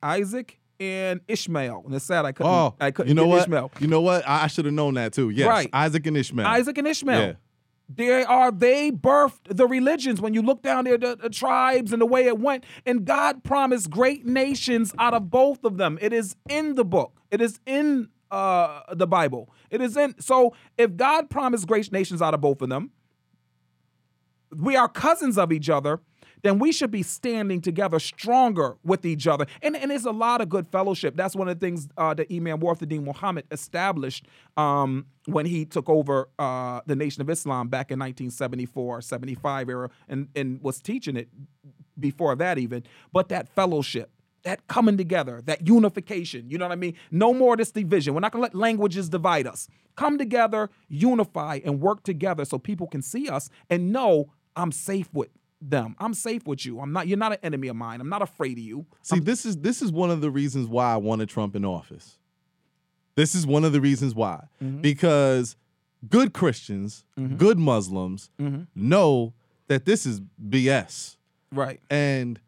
Isaac 0.02 0.60
and 0.80 1.22
Ishmael. 1.28 1.84
And 1.86 1.96
it's 1.96 2.06
sad 2.06 2.26
I 2.26 2.32
couldn't. 2.34 2.52
Oh, 2.52 2.76
I 2.80 2.92
couldn't 2.92 3.10
you 3.10 3.16
know 3.16 3.28
what? 3.28 3.44
Ishmael. 3.44 3.72
You 3.80 3.88
know 3.88 4.02
what? 4.02 4.28
I, 4.28 4.44
I 4.44 4.48
should 4.48 4.66
have 4.66 4.74
known 4.74 4.96
that 4.96 5.14
too. 5.14 5.30
Yes, 5.30 5.48
Right. 5.48 5.70
Isaac 5.72 6.06
and 6.08 6.18
Ishmael. 6.18 6.46
Isaac 6.48 6.78
and 6.78 6.88
Ishmael. 6.88 7.22
Yeah. 7.22 7.34
They 7.90 8.24
are 8.24 8.52
they 8.52 8.92
birthed 8.92 9.56
the 9.56 9.68
religions. 9.68 10.22
When 10.22 10.34
you 10.34 10.42
look 10.42 10.62
down 10.62 10.86
there, 10.86 10.98
the, 10.98 11.16
the 11.16 11.30
tribes 11.30 11.92
and 11.92 12.02
the 12.02 12.06
way 12.06 12.26
it 12.26 12.40
went, 12.40 12.64
and 12.86 13.06
God 13.06 13.44
promised 13.44 13.90
great 13.90 14.26
nations 14.26 14.94
out 14.98 15.14
of 15.14 15.30
both 15.30 15.64
of 15.64 15.78
them. 15.78 16.00
It 16.02 16.14
is 16.14 16.36
in 16.50 16.76
the 16.76 16.86
book. 16.86 17.20
It 17.30 17.42
is 17.42 17.60
in 17.66 18.10
uh, 18.32 18.82
the 18.94 19.06
Bible. 19.06 19.50
It 19.70 19.82
is 19.82 19.98
in. 19.98 20.16
So 20.20 20.56
if 20.78 20.96
God 20.96 21.30
promised 21.30 21.68
great 21.68 21.92
nations 21.92 22.22
out 22.22 22.34
of 22.34 22.42
both 22.42 22.62
of 22.62 22.70
them, 22.70 22.92
we 24.56 24.76
are 24.76 24.88
cousins 24.88 25.38
of 25.38 25.52
each 25.52 25.70
other, 25.70 26.00
then 26.44 26.60
we 26.60 26.72
should 26.72 26.92
be 26.92 27.02
standing 27.02 27.62
together 27.62 28.00
stronger 28.00 28.76
with 28.84 29.06
each 29.06 29.28
other. 29.28 29.48
And, 29.62 29.76
and 29.76 29.90
there's 29.90 30.06
a 30.06 30.12
lot 30.12 30.42
of 30.42 30.50
good 30.50 30.68
fellowship. 30.68 31.16
That's 31.16 31.36
one 31.36 31.48
of 31.48 31.60
the 31.60 31.66
things 31.66 31.88
uh, 31.98 32.14
that 32.14 32.28
Imam 32.32 32.60
Warith 32.60 32.88
Deen 32.88 33.06
Muhammad 33.06 33.46
established 33.50 34.28
um, 34.58 35.08
when 35.26 35.46
he 35.46 35.66
took 35.66 35.90
over 35.90 36.30
uh, 36.38 36.82
the 36.86 36.96
Nation 36.96 37.22
of 37.22 37.30
Islam 37.30 37.70
back 37.70 37.92
in 37.92 38.00
1974, 38.00 39.02
75 39.02 39.70
era, 39.70 39.90
and, 40.08 40.28
and 40.36 40.62
was 40.62 40.80
teaching 40.82 41.16
it 41.16 41.30
before 41.98 42.36
that 42.36 42.58
even. 42.58 42.84
But 43.14 43.30
that 43.30 43.48
fellowship, 43.48 44.12
that 44.44 44.68
coming 44.68 44.98
together, 44.98 45.42
that 45.46 45.66
unification, 45.66 46.50
you 46.50 46.58
know 46.58 46.66
what 46.66 46.74
I 46.74 46.76
mean? 46.76 46.96
No 47.10 47.34
more 47.34 47.54
of 47.54 47.60
this 47.60 47.72
division. 47.72 48.14
We're 48.14 48.20
not 48.20 48.34
gonna 48.34 48.44
let 48.44 48.54
languages 48.54 49.08
divide 49.08 49.48
us. 49.48 49.70
Come 49.96 50.18
together, 50.18 50.70
unify, 50.90 51.60
and 51.64 51.80
work 51.80 52.04
together 52.04 52.44
so 52.44 52.60
people 52.60 52.88
can 52.88 53.02
see 53.02 53.30
us 53.30 53.50
and 53.70 53.94
know 53.94 54.32
I'm 54.56 54.74
safe 54.74 55.10
with 55.14 55.30
them. 55.70 55.96
I'm 56.00 56.14
safe 56.14 56.46
with 56.48 56.66
you. 56.66 56.80
I'm 56.80 56.92
not 56.94 57.08
you're 57.08 57.18
not 57.18 57.32
an 57.34 57.40
enemy 57.44 57.68
of 57.68 57.76
mine. 57.76 58.02
I'm 58.02 58.10
not 58.10 58.22
afraid 58.22 58.58
of 58.58 58.64
you. 58.64 58.86
See, 59.02 59.20
this 59.20 59.46
is 59.46 59.58
this 59.58 59.82
is 59.82 59.92
one 59.92 60.10
of 60.12 60.22
the 60.22 60.30
reasons 60.32 60.68
why 60.68 60.94
I 60.94 60.98
wanted 60.98 61.30
Trump 61.30 61.56
in 61.56 61.66
office. 61.66 62.18
This 63.16 63.36
is 63.36 63.46
one 63.46 63.64
of 63.64 63.74
the 63.74 63.82
reasons 63.82 64.16
why. 64.16 64.46
Mm-hmm. 64.62 64.82
Because 64.82 65.56
good 66.10 66.34
Christians, 66.34 67.04
good 67.38 67.58
Muslims 67.60 68.30
Mm-hmm. 68.42 68.64
know 68.76 69.34
that 69.68 69.86
this 69.86 70.06
is 70.06 70.22
BS. 70.50 71.16
Right. 71.52 71.80
And 71.90 72.40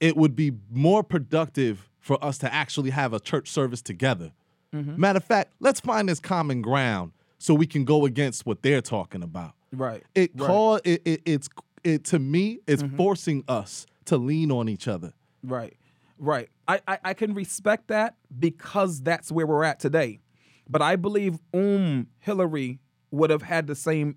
it 0.00 0.16
would 0.16 0.34
be 0.34 0.52
more 0.70 1.02
productive 1.02 1.88
for 2.00 2.22
us 2.24 2.38
to 2.38 2.52
actually 2.52 2.90
have 2.90 3.12
a 3.12 3.20
church 3.20 3.48
service 3.48 3.80
together. 3.82 4.32
Mm-hmm. 4.74 5.00
Matter 5.00 5.18
of 5.18 5.24
fact, 5.24 5.52
let's 5.60 5.80
find 5.80 6.08
this 6.08 6.18
common 6.20 6.62
ground 6.62 7.12
so 7.38 7.54
we 7.54 7.66
can 7.66 7.84
go 7.84 8.04
against 8.06 8.46
what 8.46 8.62
they're 8.62 8.82
talking 8.82 9.22
about. 9.22 9.52
Right. 9.72 10.02
It 10.14 10.30
Right. 10.34 10.36
Mm-hmm. 10.36 10.46
call 10.46 10.76
it, 10.84 11.02
it 11.04 11.22
it's 11.24 11.48
it 11.84 12.04
to 12.06 12.18
me 12.18 12.60
it's 12.66 12.82
forcing 12.96 13.44
us 13.48 13.86
to 14.06 14.16
lean 14.16 14.50
on 14.50 14.68
each 14.68 14.88
other. 14.88 15.12
Right. 15.42 15.76
Right. 16.18 16.48
I, 16.68 16.80
I, 16.86 16.98
I 17.04 17.14
can 17.14 17.34
respect 17.34 17.88
that 17.88 18.16
because 18.38 19.00
that's 19.00 19.32
where 19.32 19.46
we're 19.46 19.64
at 19.64 19.80
today. 19.80 20.20
But 20.68 20.82
I 20.82 20.96
believe 20.96 21.38
Um 21.54 22.08
Hillary 22.18 22.80
would 23.10 23.30
have 23.30 23.42
had 23.42 23.66
the 23.66 23.74
same 23.74 24.16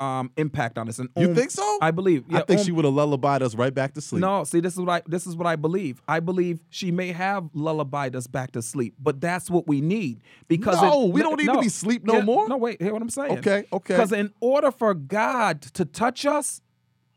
um, 0.00 0.30
impact 0.36 0.78
on 0.78 0.88
us. 0.88 0.98
And 0.98 1.08
You 1.16 1.34
think 1.34 1.50
so? 1.50 1.78
I 1.80 1.90
believe. 1.90 2.24
Yeah, 2.28 2.38
I 2.38 2.42
think 2.42 2.60
Om- 2.60 2.66
she 2.66 2.72
would 2.72 2.84
have 2.84 2.94
lullabied 2.94 3.42
us 3.42 3.54
right 3.54 3.72
back 3.72 3.94
to 3.94 4.00
sleep. 4.00 4.20
no, 4.20 4.44
see, 4.44 4.60
this 4.60 4.74
is 4.74 4.80
what 4.80 4.90
I 4.90 5.02
this 5.06 5.26
is 5.26 5.36
what 5.36 5.46
I 5.46 5.56
believe. 5.56 6.02
I 6.08 6.20
believe 6.20 6.60
she 6.70 6.90
may 6.90 7.12
have 7.12 7.48
lullabied 7.54 8.16
us 8.16 8.26
back 8.26 8.52
to 8.52 8.62
sleep, 8.62 8.94
but 8.98 9.20
that's 9.20 9.50
what 9.50 9.66
we 9.66 9.80
need 9.80 10.20
because 10.48 10.80
No, 10.80 11.06
we 11.06 11.22
don't 11.22 11.38
need 11.38 11.46
to 11.52 11.60
be 11.60 11.68
sleep 11.68 12.04
no 12.04 12.22
more. 12.22 12.48
No, 12.48 12.56
wait, 12.56 12.80
hear 12.80 12.92
what 12.92 13.02
I'm 13.02 13.10
saying? 13.10 13.38
Okay, 13.38 13.64
okay. 13.72 13.94
Because 13.94 14.12
in 14.12 14.32
order 14.40 14.70
for 14.70 14.94
God 14.94 15.62
to 15.74 15.84
touch 15.84 16.26
us, 16.26 16.60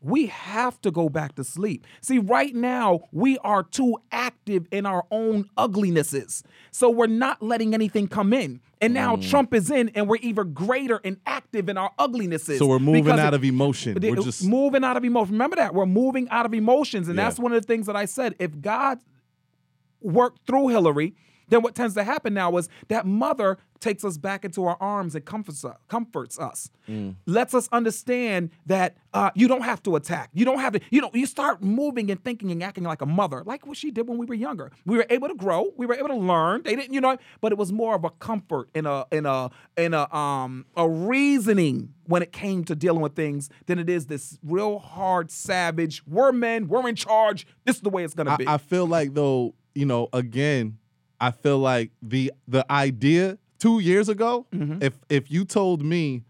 we 0.00 0.26
have 0.26 0.80
to 0.82 0.90
go 0.90 1.08
back 1.08 1.34
to 1.34 1.44
sleep. 1.44 1.84
See, 2.00 2.18
right 2.18 2.54
now 2.54 3.00
we 3.10 3.36
are 3.38 3.62
too 3.64 3.96
active 4.12 4.66
in 4.70 4.86
our 4.86 5.04
own 5.10 5.48
uglinesses, 5.56 6.42
so 6.70 6.88
we're 6.88 7.06
not 7.08 7.42
letting 7.42 7.74
anything 7.74 8.06
come 8.08 8.32
in. 8.32 8.60
And 8.80 8.94
now 8.94 9.16
Mm. 9.16 9.28
Trump 9.28 9.52
is 9.54 9.72
in, 9.72 9.88
and 9.96 10.06
we're 10.08 10.20
even 10.22 10.52
greater 10.52 11.00
and 11.02 11.16
active 11.26 11.68
in 11.68 11.76
our 11.76 11.90
uglinesses. 11.98 12.58
So 12.58 12.66
we're 12.66 12.78
moving 12.78 13.18
out 13.18 13.34
it- 13.34 13.36
of 13.36 13.44
emotion. 13.44 13.96
it- 13.96 14.02
We're 14.08 14.22
just 14.22 14.44
moving 14.44 14.84
out 14.84 14.96
of 14.96 15.04
emotion. 15.04 15.32
Remember 15.34 15.56
that 15.56 15.74
we're 15.74 15.84
moving 15.86 16.28
out 16.28 16.46
of 16.46 16.54
emotions, 16.54 17.08
and 17.08 17.16
Yeah. 17.16 17.24
that's 17.24 17.40
one 17.40 17.52
of 17.52 17.60
the 17.60 17.66
things 17.66 17.86
that 17.86 17.96
I 17.96 18.04
said. 18.04 18.36
If 18.38 18.60
God 18.60 19.00
worked 20.00 20.46
through 20.46 20.68
Hillary, 20.68 21.14
then 21.48 21.62
what 21.62 21.74
tends 21.74 21.94
to 21.94 22.04
happen 22.04 22.34
now 22.34 22.56
is 22.56 22.68
that 22.88 23.06
mother 23.06 23.58
takes 23.80 24.04
us 24.04 24.18
back 24.18 24.44
into 24.44 24.64
our 24.64 24.76
arms 24.80 25.14
and 25.14 25.24
comforts 25.24 25.64
us, 25.64 25.76
comforts 25.88 26.38
us, 26.38 26.70
Mm. 26.88 27.14
lets 27.26 27.52
us 27.54 27.68
understand 27.70 28.50
that 28.66 28.96
uh, 29.12 29.30
you 29.34 29.46
don't 29.46 29.62
have 29.62 29.82
to 29.82 29.94
attack. 29.94 30.30
You 30.32 30.44
don't 30.46 30.58
have 30.58 30.72
to. 30.72 30.80
You 30.90 31.00
know, 31.02 31.10
you 31.12 31.26
start 31.26 31.62
moving 31.62 32.10
and 32.10 32.22
thinking 32.24 32.50
and 32.50 32.62
acting 32.62 32.82
like 32.84 33.02
a 33.02 33.06
mother, 33.06 33.42
like 33.44 33.66
what 33.66 33.76
she 33.76 33.90
did 33.90 34.08
when 34.08 34.16
we 34.18 34.24
were 34.26 34.34
younger. 34.34 34.72
We 34.86 34.96
were 34.96 35.06
able 35.10 35.28
to 35.28 35.34
grow. 35.34 35.70
We 35.76 35.84
were 35.86 35.94
able 35.94 36.08
to 36.08 36.16
learn. 36.16 36.62
They 36.62 36.74
didn't, 36.74 36.92
you 36.94 37.00
know, 37.00 37.18
but 37.42 37.52
it 37.52 37.58
was 37.58 37.72
more 37.72 37.94
of 37.94 38.04
a 38.04 38.10
comfort 38.10 38.70
and 38.74 38.86
a 38.86 39.06
in 39.12 39.26
a 39.26 39.50
in 39.76 39.92
a 39.94 40.12
um 40.14 40.64
a 40.76 40.88
reasoning 40.88 41.92
when 42.06 42.22
it 42.22 42.32
came 42.32 42.64
to 42.64 42.74
dealing 42.74 43.02
with 43.02 43.14
things 43.14 43.50
than 43.66 43.78
it 43.78 43.88
is 43.90 44.06
this 44.06 44.38
real 44.42 44.78
hard, 44.78 45.30
savage. 45.30 46.02
We're 46.06 46.32
men. 46.32 46.68
We're 46.68 46.88
in 46.88 46.94
charge. 46.96 47.46
This 47.64 47.76
is 47.76 47.82
the 47.82 47.90
way 47.90 48.02
it's 48.04 48.14
gonna 48.14 48.32
I, 48.32 48.36
be. 48.36 48.48
I 48.48 48.56
feel 48.58 48.86
like 48.86 49.14
though, 49.14 49.54
you 49.74 49.84
know, 49.84 50.08
again, 50.12 50.78
I 51.20 51.30
feel 51.30 51.58
like 51.58 51.90
the 52.02 52.32
the 52.46 52.70
idea 52.70 53.38
two 53.58 53.80
years 53.80 54.08
ago, 54.08 54.46
Mm-hmm. 54.54 54.82
if 54.82 54.94
if 55.08 55.30
you 55.30 55.44
told 55.44 55.82
me 55.84 56.24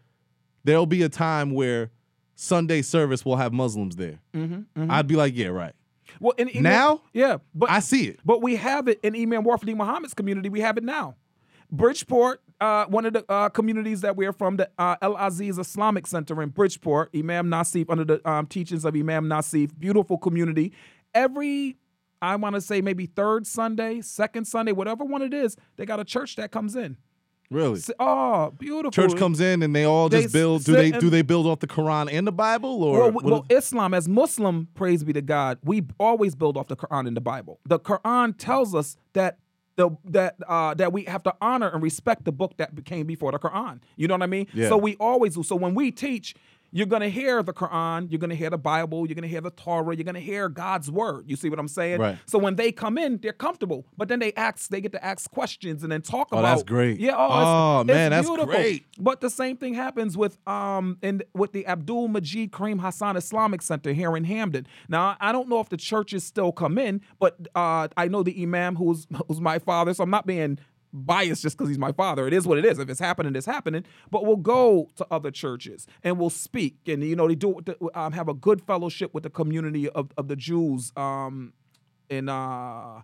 there'll 0.65 0.87
be 0.87 1.03
a 1.03 1.09
time 1.09 1.53
where 1.53 1.91
Sunday 2.35 2.83
service 2.83 3.25
will 3.25 3.37
have 3.37 3.53
Muslims 3.53 3.97
there, 3.97 4.21
Mm-hmm, 4.35 4.91
I'd 4.91 5.07
be 5.07 5.17
like, 5.17 5.35
yeah, 5.37 5.49
right. 5.49 5.73
Well, 6.21 6.33
in 6.39 6.49
Imam- 6.49 6.63
Now? 6.63 7.03
yeah, 7.13 7.37
but 7.55 7.69
I 7.71 7.81
see 7.81 8.07
it. 8.09 8.21
But 8.25 8.43
we 8.43 8.57
have 8.57 8.89
it 8.89 8.99
in 9.03 9.15
Imam 9.15 9.45
Warith 9.45 9.65
Deen 9.65 9.77
Muhammad's 9.77 10.15
community. 10.15 10.49
We 10.49 10.61
have 10.61 10.77
it 10.79 10.85
now. 10.85 11.17
Bridgeport, 11.71 12.41
uh, 12.63 12.87
one 12.87 13.05
of 13.05 13.13
the 13.13 13.25
uh, 13.31 13.51
communities 13.51 14.01
that 14.01 14.17
we're 14.17 14.33
from, 14.33 14.57
the 14.57 14.71
uh, 14.79 14.97
El 15.03 15.17
Aziz 15.19 15.59
Islamic 15.59 16.07
Center 16.07 16.41
in 16.43 16.49
Bridgeport, 16.49 17.11
Imam 17.15 17.49
Nasif, 17.49 17.87
under 17.91 18.05
the 18.05 18.29
um, 18.29 18.47
teachings 18.47 18.87
of 18.87 18.95
Imam 18.97 19.27
Nasif, 19.27 19.79
beautiful 19.79 20.17
community. 20.17 20.73
Every, 21.15 21.77
I 22.21 22.37
want 22.37 22.55
to 22.55 22.61
say 22.61 22.81
maybe 22.81 23.07
third 23.07 23.47
Sunday, 23.47 24.01
second 24.01 24.47
Sunday, 24.47 24.73
whatever 24.73 25.05
one 25.05 25.23
it 25.23 25.33
is, 25.33 25.57
they 25.77 25.87
got 25.87 26.01
a 26.01 26.05
church 26.05 26.37
that 26.37 26.51
comes 26.51 26.77
in. 26.77 26.97
Really. 27.51 27.81
Oh, 27.99 28.51
beautiful. 28.59 28.91
Church 28.91 29.17
comes 29.17 29.41
in 29.41 29.63
and 29.63 29.75
they 29.75 29.85
all 29.85 30.09
They 30.09 30.23
just 30.23 30.35
build. 30.35 30.65
Do 30.65 30.73
they 30.73 30.91
do 30.91 31.09
they 31.09 31.23
build 31.23 31.47
off 31.47 31.61
the 31.61 31.67
Quran 31.67 32.13
and 32.13 32.27
the 32.27 32.33
Bible 32.33 32.83
or 32.83 33.11
Well, 33.11 33.21
well, 33.25 33.47
Islam, 33.49 33.95
as 33.95 34.07
Muslim, 34.07 34.69
praise 34.75 35.03
be 35.03 35.15
to 35.15 35.23
God, 35.23 35.59
we 35.65 35.83
always 35.99 36.35
build 36.35 36.57
off 36.59 36.69
the 36.69 36.77
Quran 36.77 37.07
and 37.07 37.17
the 37.17 37.23
Bible. 37.23 37.59
The 37.65 37.81
Quran 37.81 38.35
tells 38.37 38.75
us 38.75 38.97
that 39.15 39.39
the 39.77 39.91
that 40.05 40.37
uh, 40.47 40.75
that 40.75 40.93
we 40.93 41.05
have 41.05 41.23
to 41.23 41.35
honor 41.41 41.69
and 41.69 41.83
respect 41.83 42.25
the 42.25 42.33
book 42.33 42.59
that 42.59 42.85
came 42.85 43.07
before 43.07 43.33
the 43.33 43.39
Quran. 43.39 43.81
You 43.97 44.09
know 44.09 44.15
what 44.15 44.23
I 44.23 44.27
mean? 44.27 44.47
Yeah. 44.53 44.69
So 44.69 44.77
we 44.77 44.97
always 44.97 45.35
do. 45.35 45.43
So 45.43 45.57
when 45.57 45.75
we 45.75 45.91
teach. 45.91 46.35
You're 46.71 46.87
gonna 46.87 47.09
hear 47.09 47.43
the 47.43 47.53
Quran, 47.55 48.11
you're 48.11 48.19
gonna 48.19 48.35
hear 48.35 48.51
the 48.51 48.59
Bible, 48.59 49.07
you're 49.07 49.15
gonna 49.15 49.27
hear 49.27 49.41
the 49.41 49.51
Torah, 49.51 49.97
you're 49.97 50.05
gonna 50.05 50.21
hear 50.21 50.49
God's 50.51 50.91
word. 50.91 51.25
You 51.27 51.35
see 51.37 51.49
what 51.49 51.59
I'm 51.59 51.69
saying? 51.69 52.01
Right. 52.01 52.19
So 52.27 52.39
when 52.39 52.57
they 52.57 52.73
come 52.73 52.99
in, 52.99 53.19
they're 53.19 53.33
comfortable, 53.33 53.87
but 53.97 54.09
then 54.09 54.19
they 54.19 54.33
ask, 54.35 54.69
they 54.69 54.81
get 54.83 54.93
to 54.93 55.03
ask 55.05 55.31
questions 55.31 55.83
and 55.83 55.91
then 55.91 56.03
talk 56.03 56.29
Oh, 56.31 56.39
about. 56.39 56.49
that's 56.51 56.63
great. 56.63 57.01
Yeah. 57.01 57.15
Oh, 57.17 57.29
Oh, 57.31 57.81
it's 57.81 57.87
man, 57.89 58.11
that's 58.11 58.29
beautiful. 58.29 58.53
great. 58.53 58.85
But 58.99 59.21
the 59.23 59.31
same 59.31 59.57
thing 59.57 59.75
happens 59.75 60.17
with 60.17 60.39
um 60.47 60.99
in 61.03 61.23
with 61.35 61.53
the 61.53 61.67
Abdul 61.67 62.09
Majid 62.09 62.53
Kareem 62.53 62.81
Hassan 62.81 63.17
Islamic 63.17 63.63
Center 63.63 63.93
here 63.93 64.17
in 64.17 64.25
Hamden. 64.25 64.67
Now 64.89 65.17
I 65.21 65.33
don't 65.33 65.49
know 65.49 65.61
if 65.61 65.71
the 65.71 65.77
churches 65.79 66.25
still 66.25 66.53
come 66.53 66.77
in, 66.77 67.01
but 67.19 67.37
uh, 67.55 67.89
I 67.97 68.09
know 68.09 68.23
the 68.23 68.43
imam 68.43 68.77
who's 68.77 69.07
who's 69.27 69.41
my 69.41 69.59
father, 69.59 69.95
so 69.95 70.05
I'm 70.05 70.11
not 70.11 70.27
being 70.27 70.59
biased 70.93 71.43
just 71.43 71.57
because 71.57 71.69
he's 71.69 71.79
my 71.79 71.93
father. 71.93 72.27
It 72.27 72.33
is 72.33 72.47
what 72.47 72.59
it 72.59 72.65
is. 72.65 72.79
If 72.79 72.89
it's 72.89 73.01
happening, 73.01 73.35
it's 73.37 73.47
happening. 73.47 73.85
But 74.11 74.25
we'll 74.25 74.37
go 74.37 74.89
to 74.97 75.07
other 75.11 75.31
churches 75.31 75.87
and 76.03 76.19
we'll 76.19 76.31
speak, 76.31 76.77
and 76.87 77.03
you 77.03 77.17
know 77.17 77.29
they 77.29 77.35
do 77.35 77.61
um, 77.95 78.13
have 78.13 78.29
a 78.29 78.35
good 78.35 78.63
fellowship 78.63 79.13
with 79.15 79.23
the 79.23 79.31
community 79.31 79.89
of, 79.89 80.11
of 80.17 80.29
the 80.29 80.37
Jews 80.37 80.93
um 80.97 81.53
in 82.09 82.29
uh 82.29 83.03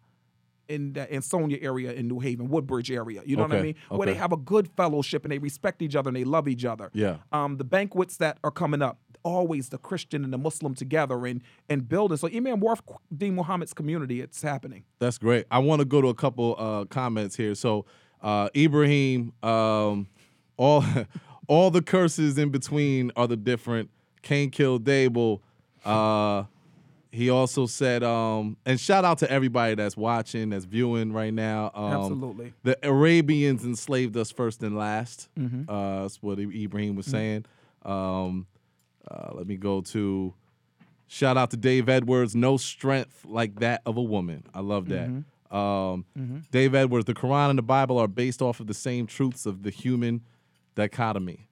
in 0.66 0.94
the 0.94 1.12
Ansonia 1.14 1.58
area 1.60 1.92
in 1.92 2.08
New 2.08 2.20
Haven, 2.20 2.48
Woodbridge 2.48 2.90
area. 2.90 3.20
You 3.26 3.36
know 3.36 3.42
what 3.42 3.52
I 3.52 3.56
Okay, 3.56 3.62
mean? 3.62 3.74
Where 3.90 4.06
they 4.06 4.14
have 4.14 4.32
a 4.32 4.36
good 4.38 4.66
fellowship 4.76 5.24
and 5.26 5.30
they 5.30 5.38
respect 5.38 5.82
each 5.82 5.94
other 5.94 6.08
and 6.08 6.16
they 6.16 6.24
love 6.24 6.48
each 6.48 6.64
other. 6.64 6.90
Yeah. 6.94 7.18
Um, 7.32 7.58
the 7.58 7.64
banquets 7.64 8.16
that 8.16 8.38
are 8.42 8.50
coming 8.50 8.80
up, 8.80 8.98
always 9.24 9.70
the 9.70 9.78
Christian 9.78 10.22
and 10.22 10.32
the 10.32 10.38
Muslim 10.38 10.74
together 10.74 11.26
and 11.26 11.42
and 11.68 11.88
building. 11.88 12.16
So 12.16 12.28
Imam 12.28 12.60
Warith 12.60 12.80
Deen 13.16 13.34
Muhammad's 13.34 13.72
community, 13.74 14.20
it's 14.20 14.40
happening. 14.42 14.84
That's 15.00 15.18
great. 15.18 15.46
I 15.50 15.58
want 15.58 15.80
to 15.80 15.84
go 15.84 16.00
to 16.00 16.08
a 16.08 16.14
couple 16.14 16.54
uh, 16.58 16.84
comments 16.84 17.34
here. 17.36 17.54
So 17.56 17.86
uh, 18.22 18.48
Ibrahim, 18.54 19.32
um, 19.42 20.06
all 20.56 20.84
all 21.48 21.70
the 21.70 21.82
curses 21.82 22.38
in 22.38 22.50
between 22.50 23.10
are 23.16 23.26
the 23.26 23.36
different. 23.36 23.90
Cain 24.22 24.50
killed 24.50 24.88
Abel. 24.88 25.42
Uh, 25.84 26.44
he 27.10 27.30
also 27.30 27.66
said, 27.66 28.02
um, 28.02 28.56
and 28.66 28.80
shout 28.80 29.04
out 29.04 29.18
to 29.18 29.30
everybody 29.30 29.74
that's 29.76 29.96
watching, 29.96 30.50
that's 30.50 30.64
viewing 30.64 31.12
right 31.12 31.32
now. 31.32 31.70
Um, 31.74 31.92
Absolutely. 31.92 32.52
The 32.64 32.76
Arabians 32.82 33.64
enslaved 33.64 34.16
us 34.16 34.32
first 34.32 34.62
and 34.64 34.76
last. 34.76 35.28
Mhm. 35.38 35.66
Uh, 35.68 36.02
that's 36.02 36.20
what 36.22 36.38
Ibrahim 36.40 36.96
was 36.96 37.06
Mhm. 37.06 37.10
saying. 37.10 37.44
Um, 37.84 38.46
uh, 39.10 39.30
let 39.34 39.46
me 39.46 39.56
go 39.56 39.80
to 39.82 40.34
shout 41.06 41.36
out 41.36 41.50
to 41.50 41.56
Dave 41.56 41.88
Edwards. 41.88 42.34
No 42.34 42.56
strength 42.56 43.24
like 43.24 43.60
that 43.60 43.82
of 43.86 43.96
a 43.96 44.02
woman. 44.02 44.44
I 44.54 44.60
love 44.60 44.88
that. 44.88 45.08
Mhm. 45.08 45.24
Um, 45.54 46.04
Mhm. 46.18 46.50
Dave 46.50 46.74
Edwards. 46.74 47.04
The 47.06 47.14
Quran 47.14 47.50
and 47.50 47.58
the 47.58 47.62
Bible 47.62 47.98
are 47.98 48.08
based 48.08 48.42
off 48.42 48.58
of 48.60 48.66
the 48.66 48.74
same 48.74 49.06
truths 49.06 49.46
of 49.46 49.62
the 49.62 49.70
human 49.70 50.22
dichotomy. 50.74 51.48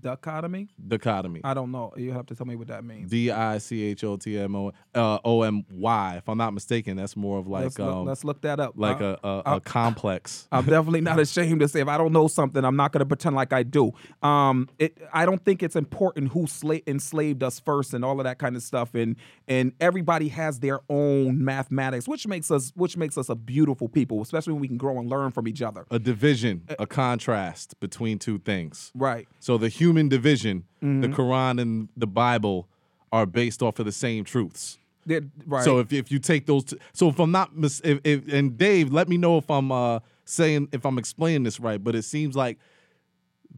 Dichotomy? 0.00 0.68
Dichotomy. 0.88 1.40
I 1.44 1.54
don't 1.54 1.70
know. 1.70 1.92
You 1.96 2.12
have 2.12 2.26
to 2.26 2.34
tell 2.34 2.46
me 2.46 2.56
what 2.56 2.68
that 2.68 2.84
means. 2.84 3.10
D 3.10 3.30
I 3.30 3.58
C 3.58 3.82
H 3.84 4.04
O 4.04 4.16
T 4.16 4.38
M 4.38 4.54
O 4.56 4.72
uh, 4.94 5.18
O 5.24 5.42
M 5.42 5.64
Y. 5.72 6.14
If 6.16 6.28
I'm 6.28 6.38
not 6.38 6.54
mistaken, 6.54 6.96
that's 6.96 7.16
more 7.16 7.38
of 7.38 7.46
like 7.46 7.64
let's, 7.64 7.78
look, 7.78 7.92
um, 7.94 8.04
let's 8.06 8.24
look 8.24 8.40
that 8.42 8.60
up. 8.60 8.72
like 8.76 9.00
Uh, 9.00 9.16
a, 9.22 9.28
a, 9.28 9.38
uh, 9.44 9.60
complex. 9.60 10.48
I'm 10.52 10.64
definitely 10.64 11.00
not 11.02 11.18
ashamed 11.20 11.60
to 11.60 11.68
say 11.68 11.80
if 11.80 11.88
I 11.88 11.98
don't 11.98 12.12
know 12.12 12.28
something, 12.28 12.64
I'm 12.64 12.76
not 12.76 12.92
going 12.92 13.00
to 13.00 13.06
pretend 13.06 13.36
like 13.36 13.52
I 13.52 13.62
do. 13.62 13.92
Um, 14.22 14.68
it, 14.78 14.98
I 15.12 15.26
don't 15.26 15.44
think 15.44 15.62
it's 15.62 15.76
important 15.76 16.32
who 16.32 16.44
sla- 16.46 16.82
enslaved 16.86 17.42
us 17.42 17.60
first 17.60 17.94
and 17.94 18.04
all 18.04 18.18
of 18.20 18.24
that 18.24 18.38
kind 18.38 18.56
of 18.56 18.62
stuff. 18.62 18.94
And 18.94 19.16
and 19.48 19.72
everybody 19.80 20.28
has 20.28 20.60
their 20.60 20.80
own 20.88 21.44
mathematics, 21.44 22.08
which 22.08 22.26
makes 22.26 22.50
us 22.50 22.72
which 22.74 22.96
makes 22.96 23.18
us 23.18 23.28
a 23.28 23.34
beautiful 23.34 23.88
people, 23.88 24.22
especially 24.22 24.52
when 24.54 24.60
we 24.62 24.68
can 24.68 24.76
grow 24.78 24.98
and 24.98 25.08
learn 25.08 25.30
from 25.32 25.46
each 25.48 25.62
other. 25.62 25.86
a 25.90 25.98
division, 25.98 26.62
a 26.78 26.86
contrast 26.86 27.78
between 27.80 28.18
two 28.18 28.38
things. 28.38 28.90
Right. 28.94 29.28
So 29.40 29.58
the 29.58 29.68
human 29.82 30.08
division, 30.08 30.64
the 30.80 30.86
Mhm. 31.08 31.14
Quran 31.14 31.60
and 31.60 31.88
the 31.96 32.06
Bible 32.06 32.68
are 33.10 33.26
based 33.26 33.62
off 33.62 33.78
of 33.80 33.84
the 33.86 33.92
same 34.06 34.24
truths. 34.24 34.78
They're- 35.06 35.28
right. 35.46 35.64
So 35.64 35.78
if, 35.80 35.92
if 35.92 36.10
you 36.12 36.18
take 36.18 36.46
those, 36.46 36.64
t- 36.64 36.78
so 36.92 37.08
if 37.08 37.18
I'm 37.18 37.32
not, 37.32 37.48
mis- 37.56 37.80
if, 37.84 37.98
if 38.04 38.18
and 38.32 38.56
Dave, 38.56 38.92
let 38.92 39.08
me 39.08 39.16
know 39.16 39.36
if 39.38 39.50
I'm 39.50 39.70
uh, 39.72 39.98
saying 40.24 40.68
if 40.72 40.84
I'm 40.86 40.98
explaining 40.98 41.42
this 41.42 41.58
right. 41.60 41.82
But 41.82 41.94
it 41.94 42.02
seems 42.04 42.34
like 42.36 42.58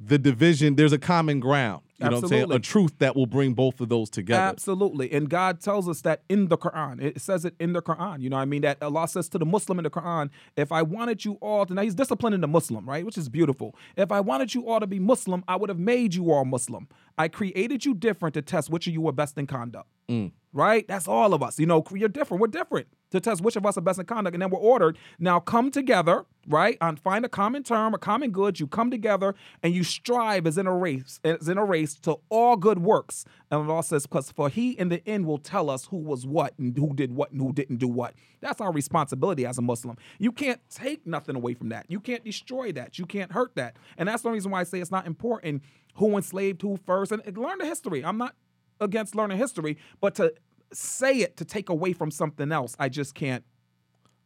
the 0.01 0.19
division, 0.19 0.77
there's 0.77 0.93
a 0.93 0.99
common 0.99 1.41
ground. 1.41 1.83
You 1.99 2.11
know 2.11 2.17
what 2.17 2.25
I'm 2.25 2.29
saying? 2.29 2.53
A 2.53 2.59
truth 2.59 2.99
that 2.99 3.15
will 3.15 3.27
bring 3.27 3.55
both 3.55 3.81
of 3.81 3.89
those 3.89 4.11
together. 4.11 4.43
Absolutely. 4.43 5.13
And 5.13 5.31
God 5.31 5.61
tells 5.61 5.89
us 5.89 6.01
that 6.03 6.23
in 6.29 6.49
the 6.49 6.59
Quran. 6.59 7.01
It 7.01 7.21
says 7.21 7.45
it 7.45 7.55
in 7.61 7.73
the 7.73 7.81
Quran. 7.81 8.21
You 8.21 8.31
know 8.31 8.37
what 8.37 8.43
I 8.43 8.47
mean? 8.47 8.63
That 8.63 8.83
Allah 8.83 9.07
says 9.07 9.29
to 9.31 9.39
the 9.39 9.47
Muslim 9.47 9.79
in 9.79 9.85
the 9.85 9.91
Quran, 9.91 10.31
if 10.57 10.73
I 10.73 10.83
wanted 10.83 11.25
you 11.25 11.35
all 11.35 11.65
to, 11.67 11.73
now 11.73 11.83
he's 11.83 11.95
disciplining 11.95 12.41
the 12.41 12.49
Muslim, 12.49 12.89
right? 12.89 13.07
Which 13.07 13.17
is 13.17 13.29
beautiful. 13.29 13.77
If 13.97 14.11
I 14.11 14.21
wanted 14.21 14.55
you 14.55 14.69
all 14.69 14.81
to 14.81 14.87
be 14.87 14.99
Muslim, 14.99 15.45
I 15.47 15.57
would 15.57 15.69
have 15.69 15.79
made 15.79 16.15
you 16.15 16.33
all 16.33 16.45
Muslim. 16.45 16.89
I 17.17 17.29
created 17.29 17.85
you 17.85 17.95
different 17.95 18.35
to 18.35 18.43
test 18.43 18.71
which 18.71 18.87
of 18.87 18.93
you 18.93 19.01
were 19.01 19.13
best 19.13 19.39
in 19.39 19.47
conduct. 19.47 19.89
Mm, 20.09 20.33
right? 20.55 20.87
That's 20.89 21.07
all 21.07 21.35
of 21.35 21.43
us. 21.43 21.59
You 21.59 21.67
know, 21.67 21.85
you're 21.93 22.09
different. 22.09 22.41
We're 22.41 22.47
different 22.47 22.87
to 23.11 23.21
test 23.21 23.43
which 23.43 23.57
of 23.57 23.67
us 23.67 23.77
are 23.77 23.81
best 23.81 23.99
in 23.99 24.07
conduct. 24.07 24.35
And 24.35 24.43
then 24.43 24.51
we're 24.51 24.59
ordered 24.59 24.97
now 25.19 25.41
come 25.41 25.71
together, 25.71 26.25
right? 26.49 26.79
And 26.81 26.99
find 26.99 27.25
a 27.25 27.29
common 27.29 27.65
term, 27.65 27.93
a 27.93 27.99
common 27.99 28.31
good. 28.31 28.61
You 28.61 28.67
come 28.67 28.91
together 28.91 29.35
and 29.63 29.75
you 29.75 29.83
strive 29.83 30.47
as 30.47 30.57
in 30.57 30.67
a 30.67 30.75
race, 30.75 31.21
as 31.25 31.49
in 31.49 31.59
a 31.59 31.65
race 31.65 31.97
to 32.01 32.17
all 32.29 32.57
good 32.57 32.79
works. 32.79 33.25
And 33.51 33.69
it 33.69 33.71
all 33.71 33.83
says, 33.83 34.07
because 34.07 34.31
for 34.31 34.49
he 34.49 34.71
in 34.71 34.89
the 34.89 35.07
end 35.09 35.27
will 35.27 35.39
tell 35.39 35.69
us 35.69 35.87
who 35.87 35.99
was 35.99 36.25
what 36.25 36.57
and 36.59 36.77
who 36.77 36.95
did 36.95 37.13
what 37.13 37.33
and 37.33 37.41
who 37.41 37.53
didn't 37.53 37.79
do 37.79 37.89
what. 37.89 38.15
That's 38.41 38.61
our 38.61 38.73
responsibility 38.73 39.45
as 39.45 39.59
a 39.59 39.63
Muslim. 39.63 39.97
You 40.19 40.31
can't 40.31 40.61
take 40.71 41.07
nothing 41.07 41.35
away 41.35 41.55
from 41.55 41.71
that. 41.71 41.87
You 41.89 41.99
can't 41.99 42.25
destroy 42.25 42.71
that. 42.73 42.99
You 42.99 43.07
can't 43.07 43.33
hurt 43.33 43.57
that. 43.57 43.77
And 43.99 44.09
that's 44.09 44.23
the 44.23 44.31
reason 44.31 44.53
why 44.53 44.61
I 44.61 44.65
say 44.65 44.81
it's 44.81 44.91
not 44.91 45.07
important 45.07 45.63
who 45.97 46.17
enslaved 46.17 46.63
who 46.63 46.77
first. 46.77 47.13
And 47.13 47.23
learn 47.37 47.59
the 47.59 47.67
history. 47.67 48.05
I'm 48.05 48.19
not 48.19 48.35
against 48.81 49.15
learning 49.15 49.39
history, 49.39 49.77
but 50.01 50.15
to 50.17 50.35
say 50.73 51.19
it 51.19 51.37
to 51.37 51.45
take 51.45 51.69
away 51.69 51.93
from 51.93 52.11
something 52.11 52.53
else, 52.53 52.77
I 52.79 52.89
just 52.89 53.15
can't. 53.15 53.45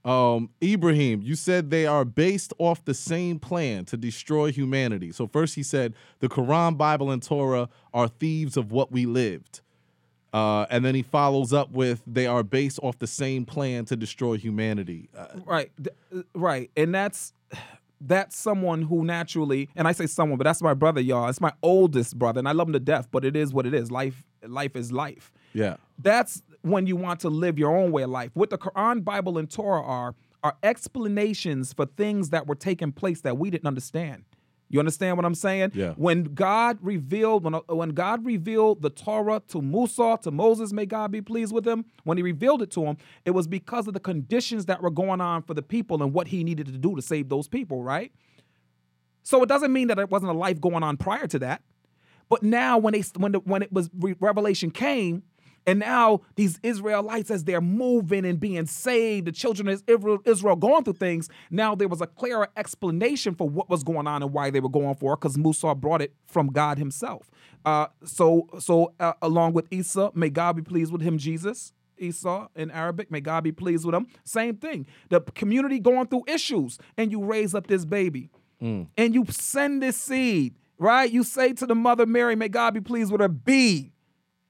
Um, 0.04 0.50
Ibrahim, 0.62 1.22
you 1.22 1.34
said 1.34 1.70
they 1.70 1.86
are 1.86 2.04
based 2.04 2.52
off 2.58 2.84
the 2.84 2.94
same 2.94 3.38
plan 3.38 3.84
to 3.86 3.96
destroy 3.96 4.52
humanity. 4.52 5.12
So 5.12 5.26
first 5.26 5.54
he 5.54 5.62
said 5.62 5.94
the 6.20 6.28
Quran, 6.28 6.78
Bible, 6.78 7.10
and 7.10 7.22
Torah 7.22 7.68
are 7.92 8.08
thieves 8.08 8.56
of 8.56 8.72
what 8.72 8.90
we 8.92 9.06
lived. 9.06 9.60
Uh, 10.32 10.66
and 10.70 10.84
then 10.84 10.94
he 10.94 11.02
follows 11.02 11.52
up 11.52 11.70
with 11.70 12.02
they 12.06 12.26
are 12.26 12.42
based 12.42 12.78
off 12.82 12.98
the 12.98 13.06
same 13.06 13.44
plan 13.44 13.84
to 13.86 13.96
destroy 13.96 14.36
humanity. 14.36 15.08
Uh, 15.16 15.26
Right, 15.44 15.72
uh, 16.14 16.22
right, 16.34 16.70
and 16.76 16.94
that's 16.94 17.32
that's 18.00 18.36
someone 18.36 18.82
who 18.82 19.04
naturally, 19.04 19.68
and 19.74 19.88
I 19.88 19.92
say 19.92 20.06
someone, 20.06 20.38
but 20.38 20.44
that's 20.44 20.62
my 20.62 20.74
brother, 20.74 21.00
y'all. 21.00 21.28
It's 21.28 21.40
my 21.40 21.52
oldest 21.62 22.18
brother, 22.18 22.38
and 22.38 22.48
I 22.48 22.52
love 22.52 22.68
him 22.68 22.74
to 22.74 22.80
death. 22.80 23.08
But 23.10 23.24
it 23.24 23.36
is 23.36 23.52
what 23.52 23.66
it 23.66 23.74
is. 23.74 23.90
Life, 23.90 24.24
life 24.46 24.76
is 24.76 24.92
life. 24.92 25.32
yeah. 25.52 25.76
That's 25.98 26.42
when 26.62 26.86
you 26.86 26.96
want 26.96 27.20
to 27.20 27.28
live 27.28 27.58
your 27.58 27.76
own 27.76 27.90
way 27.92 28.02
of 28.02 28.10
life. 28.10 28.30
What 28.34 28.50
the 28.50 28.58
Quran, 28.58 29.04
Bible, 29.04 29.38
and 29.38 29.50
Torah 29.50 29.82
are 29.82 30.14
are 30.44 30.56
explanations 30.62 31.72
for 31.72 31.86
things 31.86 32.30
that 32.30 32.46
were 32.46 32.54
taking 32.54 32.92
place 32.92 33.20
that 33.22 33.36
we 33.36 33.50
didn't 33.50 33.66
understand. 33.66 34.24
You 34.70 34.78
understand 34.78 35.16
what 35.16 35.24
I'm 35.24 35.34
saying? 35.34 35.72
Yeah. 35.74 35.94
When 35.96 36.24
God 36.24 36.78
revealed, 36.82 37.42
when, 37.42 37.54
when 37.54 37.88
God 37.90 38.24
revealed 38.24 38.82
the 38.82 38.90
Torah 38.90 39.42
to 39.48 39.62
Musa, 39.62 40.18
to 40.22 40.30
Moses, 40.30 40.72
may 40.72 40.86
God 40.86 41.10
be 41.10 41.22
pleased 41.22 41.52
with 41.52 41.66
him, 41.66 41.86
when 42.04 42.18
he 42.18 42.22
revealed 42.22 42.62
it 42.62 42.70
to 42.72 42.84
him, 42.84 42.98
it 43.24 43.30
was 43.32 43.48
because 43.48 43.88
of 43.88 43.94
the 43.94 44.00
conditions 44.00 44.66
that 44.66 44.82
were 44.82 44.90
going 44.90 45.20
on 45.20 45.42
for 45.42 45.54
the 45.54 45.62
people 45.62 46.02
and 46.02 46.12
what 46.12 46.28
he 46.28 46.44
needed 46.44 46.66
to 46.66 46.72
do 46.78 46.94
to 46.94 47.02
save 47.02 47.28
those 47.30 47.48
people, 47.48 47.82
right? 47.82 48.12
So 49.22 49.42
it 49.42 49.48
doesn't 49.48 49.72
mean 49.72 49.88
that 49.88 49.98
it 49.98 50.10
wasn't 50.10 50.30
a 50.30 50.34
life 50.34 50.60
going 50.60 50.82
on 50.82 50.98
prior 50.98 51.26
to 51.26 51.38
that. 51.40 51.62
But 52.28 52.42
now 52.42 52.78
when 52.78 52.92
they 52.92 53.02
when 53.16 53.32
the, 53.32 53.38
when 53.40 53.62
it 53.62 53.72
was 53.72 53.90
revelation 54.20 54.70
came, 54.70 55.22
and 55.66 55.80
now 55.80 56.22
these 56.36 56.58
Israelites, 56.62 57.30
as 57.30 57.44
they're 57.44 57.60
moving 57.60 58.24
and 58.24 58.40
being 58.40 58.64
saved, 58.64 59.26
the 59.26 59.32
children 59.32 59.68
of 59.68 59.82
Israel, 59.86 60.18
Israel 60.24 60.56
going 60.56 60.84
through 60.84 60.94
things, 60.94 61.28
now 61.50 61.74
there 61.74 61.88
was 61.88 62.00
a 62.00 62.06
clearer 62.06 62.48
explanation 62.56 63.34
for 63.34 63.48
what 63.48 63.68
was 63.68 63.82
going 63.82 64.06
on 64.06 64.22
and 64.22 64.32
why 64.32 64.48
they 64.48 64.60
were 64.60 64.70
going 64.70 64.94
for 64.94 65.12
it, 65.12 65.20
because 65.20 65.36
Musa 65.36 65.74
brought 65.74 66.00
it 66.00 66.14
from 66.26 66.48
God 66.48 66.78
Himself. 66.78 67.30
Uh, 67.66 67.88
so, 68.04 68.48
so 68.58 68.94
uh, 68.98 69.12
along 69.20 69.52
with 69.52 69.66
Isa, 69.70 70.10
may 70.14 70.30
God 70.30 70.56
be 70.56 70.62
pleased 70.62 70.90
with 70.90 71.02
him, 71.02 71.18
Jesus. 71.18 71.72
Isa 71.98 72.48
in 72.54 72.70
Arabic, 72.70 73.10
may 73.10 73.20
God 73.20 73.42
be 73.44 73.52
pleased 73.52 73.84
with 73.84 73.94
him. 73.94 74.06
Same 74.24 74.56
thing. 74.56 74.86
The 75.10 75.20
community 75.20 75.80
going 75.80 76.06
through 76.06 76.24
issues, 76.28 76.78
and 76.96 77.10
you 77.10 77.22
raise 77.22 77.54
up 77.54 77.66
this 77.66 77.84
baby, 77.84 78.30
and 78.96 79.14
you 79.14 79.26
send 79.28 79.82
this 79.82 79.96
seed, 79.96 80.54
right? 80.78 81.10
You 81.10 81.24
say 81.24 81.52
to 81.54 81.66
the 81.66 81.74
mother 81.74 82.06
Mary, 82.06 82.36
may 82.36 82.48
God 82.48 82.74
be 82.74 82.80
pleased 82.80 83.12
with 83.12 83.20
her, 83.20 83.28
be 83.28 83.92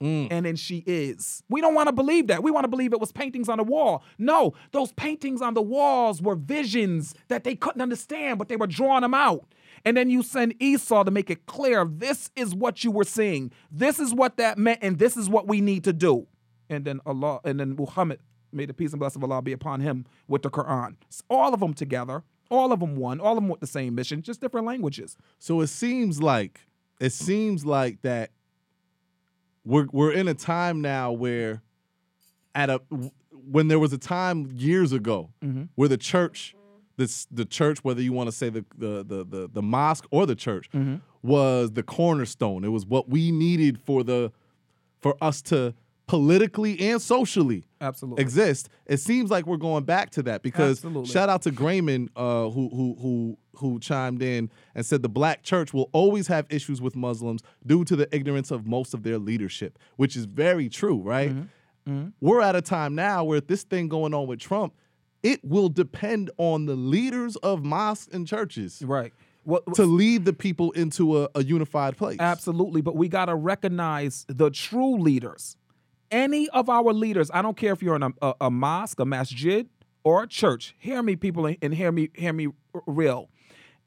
mm. 0.01 0.27
and 0.31 0.45
then 0.45 0.55
she 0.55 0.83
is. 0.85 1.43
We 1.49 1.61
don't 1.61 1.75
want 1.75 1.87
to 1.87 1.93
believe 1.93 2.27
that. 2.27 2.43
We 2.43 2.51
want 2.51 2.63
to 2.63 2.69
believe 2.69 2.93
it 2.93 2.99
was 2.99 3.11
paintings 3.11 3.49
on 3.49 3.57
the 3.57 3.63
wall. 3.63 4.03
No, 4.17 4.53
those 4.71 4.91
paintings 4.93 5.41
on 5.41 5.53
the 5.53 5.61
walls 5.61 6.21
were 6.21 6.35
visions 6.35 7.13
that 7.27 7.43
they 7.43 7.55
couldn't 7.55 7.81
understand, 7.81 8.39
but 8.39 8.49
they 8.49 8.55
were 8.55 8.67
drawing 8.67 9.01
them 9.01 9.13
out. 9.13 9.45
And 9.85 9.95
then 9.95 10.09
you 10.09 10.23
send 10.23 10.55
Isa 10.59 11.03
to 11.05 11.11
make 11.11 11.29
it 11.29 11.45
clear 11.45 11.85
this 11.85 12.31
is 12.35 12.53
what 12.53 12.83
you 12.83 12.91
were 12.91 13.03
seeing, 13.03 13.51
this 13.71 13.99
is 13.99 14.13
what 14.13 14.37
that 14.37 14.57
meant, 14.57 14.79
and 14.81 14.99
this 14.99 15.15
is 15.15 15.29
what 15.29 15.47
we 15.47 15.61
need 15.61 15.83
to 15.85 15.93
do. 15.93 16.27
And 16.69 16.85
then 16.85 16.99
Allah, 17.05 17.39
and 17.43 17.59
then 17.59 17.75
Muhammad, 17.75 18.19
may 18.51 18.65
the 18.65 18.73
peace 18.73 18.91
and 18.91 18.99
blessing 18.99 19.23
of 19.23 19.31
Allah 19.31 19.41
be 19.41 19.53
upon 19.53 19.79
him 19.79 20.05
with 20.27 20.41
the 20.41 20.49
Quran. 20.49 20.95
It's 21.07 21.23
all 21.29 21.53
of 21.53 21.59
them 21.59 21.73
together, 21.73 22.23
all 22.49 22.71
of 22.71 22.79
them 22.79 22.95
won. 22.95 23.19
all 23.19 23.37
of 23.37 23.43
them 23.43 23.49
with 23.49 23.59
the 23.59 23.67
same 23.67 23.95
mission, 23.95 24.21
just 24.21 24.41
different 24.41 24.65
languages. 24.67 25.15
So 25.37 25.61
it 25.61 25.67
seems 25.67 26.21
like 26.21 26.61
it 26.99 27.11
seems 27.11 27.65
like 27.65 28.01
that 28.01 28.31
we're 29.63 29.87
we're 29.91 30.11
in 30.11 30.27
a 30.27 30.33
time 30.33 30.81
now 30.81 31.11
where 31.11 31.61
at 32.55 32.69
a 32.69 32.81
when 33.31 33.67
there 33.67 33.79
was 33.79 33.93
a 33.93 33.97
time 33.97 34.49
years 34.55 34.91
ago 34.91 35.29
mm-hmm. 35.43 35.63
where 35.75 35.87
the 35.87 35.97
church 35.97 36.55
this 36.97 37.27
the 37.31 37.45
church 37.45 37.83
whether 37.83 38.01
you 38.01 38.11
want 38.11 38.27
to 38.27 38.35
say 38.35 38.49
the 38.49 38.65
the 38.77 39.03
the 39.03 39.23
the, 39.23 39.49
the 39.53 39.61
mosque 39.61 40.05
or 40.11 40.25
the 40.25 40.35
church 40.35 40.69
mm-hmm. 40.71 40.95
was 41.21 41.71
the 41.71 41.83
cornerstone 41.83 42.63
it 42.63 42.69
was 42.69 42.85
what 42.85 43.09
we 43.09 43.31
needed 43.31 43.79
for 43.79 44.03
the 44.03 44.31
for 44.99 45.15
us 45.21 45.41
to 45.41 45.73
politically 46.09 46.79
and 46.79 46.99
socially 46.99 47.63
Absolutely. 47.79 48.19
exist 48.19 48.67
it 48.87 48.97
seems 48.97 49.29
like 49.29 49.45
we're 49.45 49.57
going 49.57 49.83
back 49.83 50.09
to 50.09 50.23
that 50.23 50.41
because 50.41 50.79
Absolutely. 50.79 51.05
shout 51.05 51.29
out 51.29 51.43
to 51.43 51.51
Grayman 51.51 52.09
uh, 52.15 52.49
who 52.49 52.67
who 52.69 52.97
who 52.99 53.37
who 53.59 53.79
chimed 53.79 54.23
in 54.23 54.49
and 54.73 54.83
said 54.83 55.03
the 55.03 55.09
black 55.09 55.43
church 55.43 55.71
will 55.71 55.87
always 55.93 56.25
have 56.25 56.47
issues 56.49 56.81
with 56.81 56.95
Muslims 56.95 57.43
due 57.63 57.83
to 57.85 57.95
the 57.95 58.13
ignorance 58.13 58.49
of 58.49 58.65
most 58.65 58.95
of 58.95 59.03
their 59.03 59.19
leadership, 59.19 59.77
which 59.97 60.15
is 60.15 60.25
very 60.25 60.67
true, 60.67 60.99
right? 60.99 61.31
Mm-hmm. 61.85 62.07
We're 62.21 62.41
at 62.41 62.55
a 62.55 62.61
time 62.61 62.95
now 62.95 63.23
where 63.23 63.41
this 63.41 63.63
thing 63.63 63.87
going 63.87 64.13
on 64.13 64.25
with 64.27 64.39
Trump, 64.39 64.73
it 65.21 65.43
will 65.43 65.69
depend 65.69 66.31
on 66.37 66.65
the 66.65 66.75
leaders 66.75 67.35
of 67.37 67.63
mosques 67.63 68.11
and 68.11 68.27
churches 68.27 68.81
Right. 68.83 69.13
What, 69.43 69.73
to 69.75 69.83
lead 69.83 70.25
the 70.25 70.33
people 70.33 70.71
into 70.71 71.23
a, 71.23 71.29
a 71.33 71.43
unified 71.43 71.97
place. 71.97 72.17
Absolutely, 72.19 72.81
but 72.81 72.95
we 72.95 73.07
got 73.07 73.25
to 73.25 73.35
recognize 73.35 74.25
the 74.27 74.51
true 74.51 74.99
leaders. 74.99 75.55
Any 76.11 76.49
of 76.49 76.69
our 76.69 76.91
leaders, 76.93 77.29
I 77.33 77.41
don't 77.41 77.55
care 77.57 77.73
if 77.73 77.83
you're 77.83 77.95
in 77.95 78.03
a, 78.03 78.11
a, 78.21 78.33
a 78.41 78.51
mosque, 78.51 78.99
a 78.99 79.05
masjid, 79.05 79.67
or 80.03 80.23
a 80.23 80.27
church. 80.27 80.75
Hear 80.79 81.03
me, 81.03 81.15
people, 81.15 81.45
and- 81.45 81.57
and 81.61 81.73
hear 81.73 81.91
me, 81.91 82.09
hear 82.15 82.33
me 82.33 82.47
real. 82.87 83.29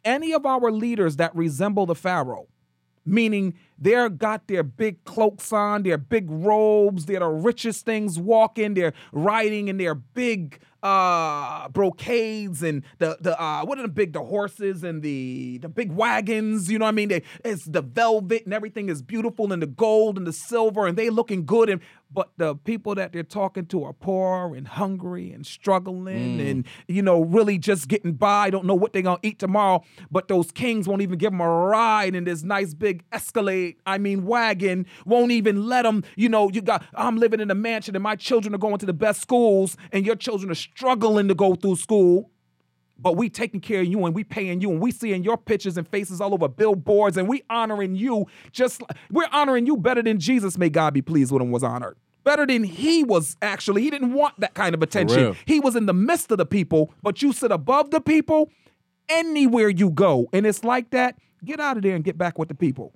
Any 0.04 0.32
of 0.32 0.46
our 0.46 0.70
leaders 0.70 1.16
that 1.16 1.34
resemble 1.34 1.86
the 1.86 1.94
Pharaoh, 1.94 2.46
meaning 3.04 3.54
they're 3.78 4.08
got 4.08 4.46
their 4.46 4.62
big 4.62 5.02
cloaks 5.04 5.52
on, 5.52 5.82
their 5.82 5.98
big 5.98 6.30
robes, 6.30 7.06
they're 7.06 7.20
the 7.20 7.28
richest 7.28 7.84
things 7.84 8.18
walking, 8.18 8.74
they're 8.74 8.94
riding 9.12 9.68
in 9.68 9.76
their 9.76 9.94
big 9.94 10.60
uh 10.82 11.68
brocades 11.68 12.60
and 12.60 12.82
the 12.98 13.16
the 13.20 13.40
uh 13.40 13.64
what 13.64 13.78
are 13.78 13.82
the 13.82 13.88
big 13.88 14.12
the 14.12 14.20
horses 14.20 14.82
and 14.82 15.00
the 15.00 15.58
the 15.58 15.68
big 15.68 15.92
wagons 15.92 16.72
you 16.72 16.76
know 16.76 16.86
what 16.86 16.88
i 16.88 16.92
mean? 16.92 17.08
They 17.08 17.22
it's 17.44 17.64
the 17.66 17.82
velvet 17.82 18.46
and 18.46 18.52
everything 18.52 18.88
is 18.88 19.00
beautiful 19.00 19.52
and 19.52 19.62
the 19.62 19.68
gold 19.68 20.18
and 20.18 20.26
the 20.26 20.32
silver 20.32 20.88
and 20.88 20.98
they 20.98 21.08
looking 21.08 21.46
good 21.46 21.70
and 21.70 21.80
but 22.14 22.30
the 22.36 22.56
people 22.56 22.96
that 22.96 23.12
they're 23.12 23.22
talking 23.22 23.64
to 23.66 23.84
are 23.84 23.92
poor 23.92 24.56
and 24.56 24.66
hungry 24.66 25.30
and 25.30 25.46
struggling 25.46 26.40
and 26.40 26.66
you 26.88 27.00
know 27.00 27.22
really 27.22 27.58
just 27.58 27.86
getting 27.86 28.14
by 28.14 28.50
don't 28.50 28.64
know 28.64 28.74
what 28.74 28.92
they're 28.92 29.02
gonna 29.02 29.20
eat 29.22 29.38
tomorrow 29.38 29.84
but 30.10 30.26
those 30.26 30.50
kings 30.50 30.88
won't 30.88 31.00
even 31.00 31.16
give 31.16 31.30
them 31.30 31.40
a 31.40 31.48
ride 31.48 32.16
in 32.16 32.24
this 32.24 32.42
nice 32.42 32.74
big 32.74 33.04
escalade 33.12 33.61
i 33.86 33.96
mean 33.98 34.24
wagon 34.24 34.86
won't 35.06 35.32
even 35.32 35.66
let 35.66 35.82
them 35.82 36.02
you 36.16 36.28
know 36.28 36.48
you 36.50 36.60
got 36.62 36.84
i'm 36.94 37.16
living 37.16 37.40
in 37.40 37.50
a 37.50 37.54
mansion 37.54 37.94
and 37.96 38.02
my 38.02 38.16
children 38.16 38.54
are 38.54 38.58
going 38.58 38.78
to 38.78 38.86
the 38.86 38.92
best 38.92 39.20
schools 39.20 39.76
and 39.92 40.04
your 40.06 40.16
children 40.16 40.50
are 40.50 40.54
struggling 40.54 41.28
to 41.28 41.34
go 41.34 41.54
through 41.54 41.76
school 41.76 42.28
but 42.98 43.16
we 43.16 43.28
taking 43.28 43.60
care 43.60 43.80
of 43.80 43.86
you 43.86 44.04
and 44.06 44.14
we 44.14 44.22
paying 44.22 44.60
you 44.60 44.70
and 44.70 44.80
we 44.80 44.92
seeing 44.92 45.24
your 45.24 45.36
pictures 45.36 45.76
and 45.76 45.88
faces 45.88 46.20
all 46.20 46.32
over 46.34 46.46
billboards 46.48 47.16
and 47.16 47.26
we 47.28 47.42
honoring 47.50 47.96
you 47.96 48.26
just 48.52 48.82
we're 49.10 49.28
honoring 49.32 49.66
you 49.66 49.76
better 49.76 50.02
than 50.02 50.20
Jesus 50.20 50.56
may 50.56 50.68
God 50.68 50.94
be 50.94 51.02
pleased 51.02 51.32
with 51.32 51.42
him 51.42 51.50
was 51.50 51.64
honored. 51.64 51.96
Better 52.22 52.46
than 52.46 52.62
he 52.62 53.02
was 53.02 53.36
actually 53.42 53.82
he 53.82 53.90
didn't 53.90 54.12
want 54.12 54.38
that 54.38 54.54
kind 54.54 54.72
of 54.74 54.82
attention. 54.82 55.18
he 55.46 55.58
was 55.58 55.74
in 55.74 55.86
the 55.86 55.92
midst 55.94 56.30
of 56.30 56.38
the 56.38 56.46
people 56.46 56.92
but 57.02 57.20
you 57.22 57.32
sit 57.32 57.50
above 57.50 57.90
the 57.90 58.00
people 58.00 58.50
anywhere 59.08 59.68
you 59.68 59.90
go 59.90 60.28
and 60.32 60.46
it's 60.46 60.62
like 60.62 60.90
that 60.90 61.16
get 61.44 61.58
out 61.58 61.76
of 61.76 61.82
there 61.82 61.96
and 61.96 62.04
get 62.04 62.16
back 62.16 62.38
with 62.38 62.48
the 62.48 62.54
people 62.54 62.92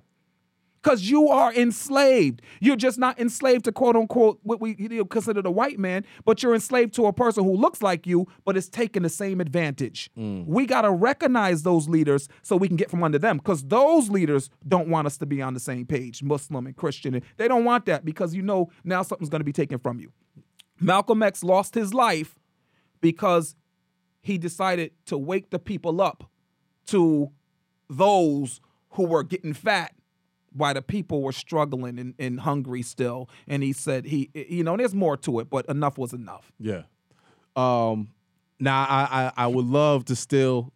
because 0.81 1.09
you 1.09 1.29
are 1.29 1.53
enslaved. 1.53 2.41
You're 2.59 2.75
just 2.75 2.97
not 2.97 3.19
enslaved 3.19 3.65
to 3.65 3.71
quote 3.71 3.95
unquote 3.95 4.39
what 4.43 4.61
we 4.61 4.75
you 4.77 4.89
know, 4.89 5.05
consider 5.05 5.41
the 5.41 5.51
white 5.51 5.79
man, 5.79 6.05
but 6.25 6.41
you're 6.41 6.53
enslaved 6.53 6.93
to 6.95 7.05
a 7.05 7.13
person 7.13 7.43
who 7.43 7.55
looks 7.55 7.81
like 7.81 8.07
you, 8.07 8.27
but 8.45 8.57
is 8.57 8.69
taking 8.69 9.03
the 9.03 9.09
same 9.09 9.41
advantage. 9.41 10.09
Mm. 10.17 10.45
We 10.45 10.65
got 10.65 10.81
to 10.81 10.91
recognize 10.91 11.63
those 11.63 11.87
leaders 11.87 12.27
so 12.41 12.55
we 12.55 12.67
can 12.67 12.77
get 12.77 12.89
from 12.89 13.03
under 13.03 13.19
them 13.19 13.37
because 13.37 13.63
those 13.63 14.09
leaders 14.09 14.49
don't 14.67 14.87
want 14.87 15.07
us 15.07 15.17
to 15.17 15.25
be 15.25 15.41
on 15.41 15.53
the 15.53 15.59
same 15.59 15.85
page, 15.85 16.23
Muslim 16.23 16.65
and 16.67 16.75
Christian. 16.75 17.21
They 17.37 17.47
don't 17.47 17.65
want 17.65 17.85
that 17.85 18.05
because 18.05 18.33
you 18.33 18.41
know 18.41 18.69
now 18.83 19.01
something's 19.01 19.29
going 19.29 19.41
to 19.41 19.45
be 19.45 19.53
taken 19.53 19.79
from 19.79 19.99
you. 19.99 20.11
Malcolm 20.79 21.23
X 21.23 21.43
lost 21.43 21.73
his 21.75 21.93
life 21.93 22.37
because 23.01 23.55
he 24.21 24.37
decided 24.37 24.91
to 25.05 25.17
wake 25.17 25.49
the 25.49 25.59
people 25.59 26.01
up 26.01 26.29
to 26.87 27.31
those 27.89 28.61
who 28.91 29.05
were 29.05 29.23
getting 29.23 29.53
fat 29.53 29.93
why 30.57 30.73
the 30.73 30.81
people 30.81 31.21
were 31.21 31.31
struggling 31.31 31.99
and, 31.99 32.13
and 32.19 32.39
hungry 32.41 32.81
still. 32.81 33.29
And 33.47 33.63
he 33.63 33.73
said 33.73 34.05
he, 34.05 34.29
you 34.33 34.63
know, 34.63 34.75
there's 34.75 34.95
more 34.95 35.15
to 35.17 35.39
it, 35.39 35.49
but 35.49 35.65
enough 35.67 35.97
was 35.97 36.13
enough. 36.13 36.51
Yeah. 36.59 36.83
Um. 37.55 38.09
Now 38.59 38.85
I, 38.89 39.07
I 39.37 39.43
I 39.45 39.47
would 39.47 39.65
love 39.65 40.05
to 40.05 40.15
still, 40.15 40.73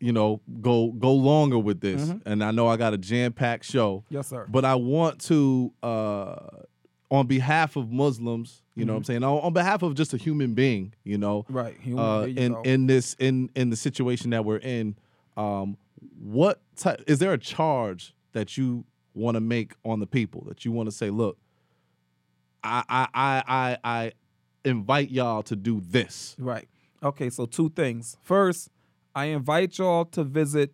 you 0.00 0.12
know, 0.12 0.40
go 0.60 0.88
go 0.92 1.12
longer 1.12 1.58
with 1.58 1.80
this, 1.80 2.12
and 2.26 2.42
I 2.42 2.50
know 2.50 2.66
I 2.66 2.76
got 2.76 2.94
a 2.94 2.98
jam 2.98 3.32
packed 3.32 3.64
show. 3.64 3.98
Mm-hmm. 3.98 4.14
Yes, 4.14 4.26
sir. 4.28 4.46
But 4.48 4.64
I 4.64 4.74
want 4.74 5.20
to, 5.22 5.72
uh, 5.82 6.36
on 7.12 7.26
behalf 7.28 7.76
of 7.76 7.92
Muslims, 7.92 8.62
you 8.74 8.84
know, 8.84 8.94
what 8.94 8.98
I'm 8.98 9.04
saying, 9.04 9.22
on, 9.22 9.38
on 9.40 9.52
behalf 9.52 9.82
of 9.82 9.94
just 9.94 10.14
a 10.14 10.16
human 10.16 10.54
being, 10.54 10.94
you 11.04 11.18
know, 11.18 11.42
Mm-hmm. 11.42 11.56
Right, 11.56 11.76
human, 11.80 12.04
uh, 12.04 12.22
in 12.22 12.52
go. 12.52 12.62
in 12.62 12.86
this 12.88 13.14
in 13.20 13.50
in 13.54 13.70
the 13.70 13.76
situation 13.76 14.30
that 14.30 14.44
we're 14.44 14.58
in, 14.58 14.96
um, 15.36 15.76
what 16.18 16.60
is 17.06 17.20
there 17.20 17.32
a 17.32 17.38
charge 17.38 18.14
that 18.32 18.56
you 18.56 18.84
want 19.14 19.36
to 19.36 19.40
make 19.40 19.74
on 19.84 20.00
the 20.00 20.06
people 20.06 20.44
that 20.48 20.64
you 20.64 20.72
want 20.72 20.88
to 20.88 20.92
say, 20.94 21.10
look, 21.10 21.38
I 22.64 22.82
I 22.88 23.08
I 23.14 23.42
I, 23.46 23.78
I 23.84 24.12
invite 24.64 25.10
y'all 25.10 25.42
to 25.44 25.56
do 25.56 25.80
this. 25.84 26.36
Right. 26.38 26.68
Okay, 27.02 27.30
so 27.30 27.46
two 27.46 27.68
things. 27.70 28.16
First, 28.22 28.70
I 29.14 29.26
invite 29.26 29.78
y'all 29.78 30.04
to 30.06 30.22
visit 30.24 30.72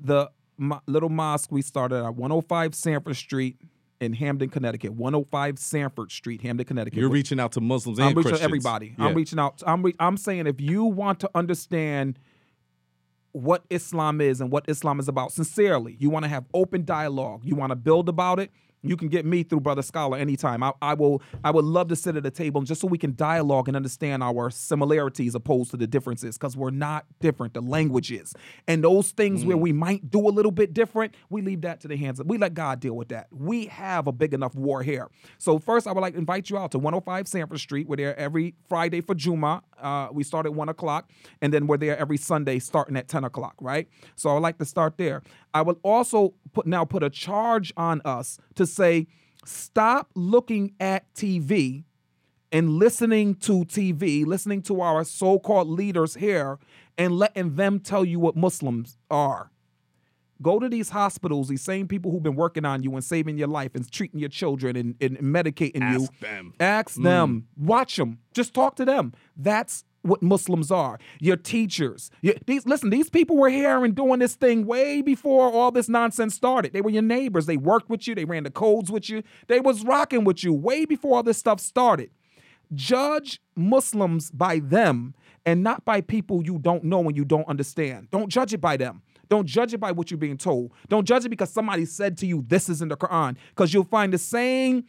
the 0.00 0.30
mo- 0.58 0.80
little 0.86 1.08
mosque 1.08 1.52
we 1.52 1.62
started 1.62 2.04
at 2.04 2.14
105 2.16 2.74
Sanford 2.74 3.16
Street 3.16 3.56
in 4.00 4.12
Hamden, 4.14 4.48
Connecticut. 4.50 4.92
105 4.94 5.58
Sanford 5.58 6.10
Street, 6.10 6.42
Hamden, 6.42 6.66
Connecticut. 6.66 6.98
You're 6.98 7.08
reaching 7.08 7.38
out 7.38 7.52
to 7.52 7.60
Muslims 7.60 7.98
and 7.98 8.08
I'm 8.08 8.14
reaching 8.14 8.30
Christians. 8.30 8.44
everybody. 8.44 8.94
Yeah. 8.98 9.06
I'm 9.06 9.14
reaching 9.14 9.38
out. 9.38 9.62
I'm 9.64 9.82
re- 9.84 9.94
I'm 10.00 10.16
saying 10.16 10.46
if 10.48 10.60
you 10.60 10.84
want 10.84 11.20
to 11.20 11.30
understand 11.34 12.18
what 13.34 13.64
Islam 13.68 14.20
is 14.20 14.40
and 14.40 14.50
what 14.52 14.64
Islam 14.68 15.00
is 15.00 15.08
about 15.08 15.32
sincerely, 15.32 15.96
you 15.98 16.08
want 16.08 16.24
to 16.24 16.28
have 16.28 16.44
open 16.54 16.84
dialogue, 16.84 17.40
you 17.44 17.56
want 17.56 17.70
to 17.70 17.76
build 17.76 18.08
about 18.08 18.38
it. 18.38 18.50
You 18.84 18.96
can 18.96 19.08
get 19.08 19.24
me 19.24 19.42
through 19.42 19.60
Brother 19.60 19.82
Scholar 19.82 20.16
anytime. 20.18 20.62
I, 20.62 20.72
I 20.82 20.94
will. 20.94 21.22
I 21.42 21.50
would 21.50 21.64
love 21.64 21.88
to 21.88 21.96
sit 21.96 22.16
at 22.16 22.24
a 22.26 22.30
table 22.30 22.62
just 22.62 22.80
so 22.80 22.86
we 22.86 22.98
can 22.98 23.14
dialogue 23.16 23.66
and 23.68 23.76
understand 23.76 24.22
our 24.22 24.50
similarities 24.50 25.34
opposed 25.34 25.70
to 25.70 25.76
the 25.76 25.86
differences, 25.86 26.36
because 26.36 26.56
we're 26.56 26.70
not 26.70 27.06
different. 27.20 27.54
The 27.54 27.60
language 27.62 28.12
is, 28.12 28.34
and 28.68 28.84
those 28.84 29.10
things 29.10 29.42
Mm. 29.42 29.46
where 29.46 29.56
we 29.56 29.72
might 29.72 30.10
do 30.10 30.20
a 30.28 30.30
little 30.30 30.52
bit 30.52 30.74
different, 30.74 31.14
we 31.30 31.40
leave 31.42 31.62
that 31.62 31.80
to 31.80 31.88
the 31.88 31.96
hands 31.96 32.20
of. 32.20 32.26
We 32.26 32.38
let 32.38 32.54
God 32.54 32.80
deal 32.80 32.94
with 32.94 33.08
that. 33.08 33.28
We 33.32 33.66
have 33.66 34.06
a 34.06 34.12
big 34.12 34.34
enough 34.34 34.54
war 34.54 34.82
here. 34.82 35.08
So 35.38 35.58
first, 35.58 35.86
I 35.86 35.92
would 35.92 36.00
like 36.00 36.12
to 36.12 36.18
invite 36.18 36.50
you 36.50 36.58
out 36.58 36.70
to 36.72 36.78
105 36.78 37.26
Sanford 37.26 37.58
Street. 37.60 37.88
We're 37.88 37.96
there 37.96 38.18
every 38.18 38.54
Friday 38.68 39.00
for 39.00 39.14
Juma. 39.14 39.62
Uh, 39.80 40.08
we 40.12 40.22
start 40.24 40.46
at 40.46 40.54
one 40.54 40.68
o'clock, 40.68 41.10
and 41.42 41.52
then 41.52 41.66
we're 41.66 41.76
there 41.78 41.96
every 41.98 42.16
Sunday 42.16 42.58
starting 42.58 42.96
at 42.96 43.08
10 43.08 43.24
o'clock. 43.24 43.54
Right. 43.60 43.88
So 44.16 44.30
I 44.30 44.34
would 44.34 44.40
like 44.42 44.58
to 44.58 44.64
start 44.64 44.98
there. 44.98 45.22
I 45.52 45.62
will 45.62 45.78
also 45.82 46.34
put 46.52 46.66
now 46.66 46.84
put 46.84 47.02
a 47.02 47.10
charge 47.10 47.72
on 47.76 48.00
us 48.04 48.38
to 48.56 48.66
say, 48.74 49.06
stop 49.44 50.10
looking 50.14 50.74
at 50.80 51.12
TV 51.14 51.84
and 52.52 52.78
listening 52.78 53.34
to 53.34 53.64
TV, 53.64 54.24
listening 54.24 54.62
to 54.62 54.80
our 54.80 55.04
so 55.04 55.38
called 55.38 55.68
leaders 55.68 56.14
here, 56.14 56.58
and 56.96 57.18
letting 57.18 57.56
them 57.56 57.80
tell 57.80 58.04
you 58.04 58.20
what 58.20 58.36
Muslims 58.36 58.96
are. 59.10 59.50
Go 60.42 60.58
to 60.58 60.68
these 60.68 60.90
hospitals, 60.90 61.48
these 61.48 61.62
same 61.62 61.88
people 61.88 62.10
who've 62.10 62.22
been 62.22 62.36
working 62.36 62.64
on 62.64 62.82
you 62.82 62.92
and 62.94 63.02
saving 63.02 63.38
your 63.38 63.48
life 63.48 63.74
and 63.74 63.90
treating 63.90 64.20
your 64.20 64.28
children 64.28 64.76
and, 64.76 64.94
and 65.00 65.18
medicating 65.18 65.90
you. 65.92 66.02
Ask 66.02 66.18
them. 66.18 66.54
Ask 66.60 67.02
them. 67.02 67.46
Mm. 67.58 67.66
Watch 67.66 67.96
them. 67.96 68.18
Just 68.32 68.52
talk 68.52 68.76
to 68.76 68.84
them. 68.84 69.12
That's 69.36 69.84
what 70.04 70.22
Muslims 70.22 70.70
are. 70.70 70.98
Your 71.20 71.36
teachers. 71.36 72.10
Your- 72.22 72.34
these 72.46 72.66
listen. 72.66 72.90
These 72.90 73.10
people 73.10 73.36
were 73.36 73.48
here 73.48 73.84
and 73.84 73.94
doing 73.94 74.20
this 74.20 74.34
thing 74.34 74.66
way 74.66 75.02
before 75.02 75.50
all 75.50 75.70
this 75.70 75.88
nonsense 75.88 76.34
started. 76.34 76.72
They 76.72 76.80
were 76.80 76.90
your 76.90 77.02
neighbors. 77.02 77.46
They 77.46 77.56
worked 77.56 77.88
with 77.88 78.06
you. 78.06 78.14
They 78.14 78.24
ran 78.24 78.44
the 78.44 78.50
codes 78.50 78.90
with 78.90 79.08
you. 79.08 79.22
They 79.48 79.60
was 79.60 79.84
rocking 79.84 80.24
with 80.24 80.44
you 80.44 80.52
way 80.52 80.84
before 80.84 81.16
all 81.16 81.22
this 81.22 81.38
stuff 81.38 81.60
started. 81.60 82.10
Judge 82.74 83.40
Muslims 83.56 84.30
by 84.30 84.58
them 84.58 85.14
and 85.46 85.62
not 85.62 85.84
by 85.84 86.00
people 86.00 86.42
you 86.42 86.58
don't 86.58 86.84
know 86.84 87.00
and 87.02 87.16
you 87.16 87.24
don't 87.24 87.46
understand. 87.48 88.08
Don't 88.10 88.28
judge 88.28 88.52
it 88.52 88.60
by 88.60 88.76
them. 88.76 89.02
Don't 89.28 89.46
judge 89.46 89.74
it 89.74 89.78
by 89.78 89.92
what 89.92 90.10
you're 90.10 90.18
being 90.18 90.38
told. 90.38 90.72
Don't 90.88 91.06
judge 91.06 91.24
it 91.24 91.28
because 91.30 91.50
somebody 91.50 91.84
said 91.84 92.16
to 92.18 92.26
you, 92.26 92.44
this 92.46 92.68
is 92.68 92.82
in 92.82 92.88
the 92.88 92.96
Quran. 92.96 93.36
Because 93.50 93.72
you'll 93.72 93.84
find 93.84 94.12
the 94.12 94.18
same 94.18 94.84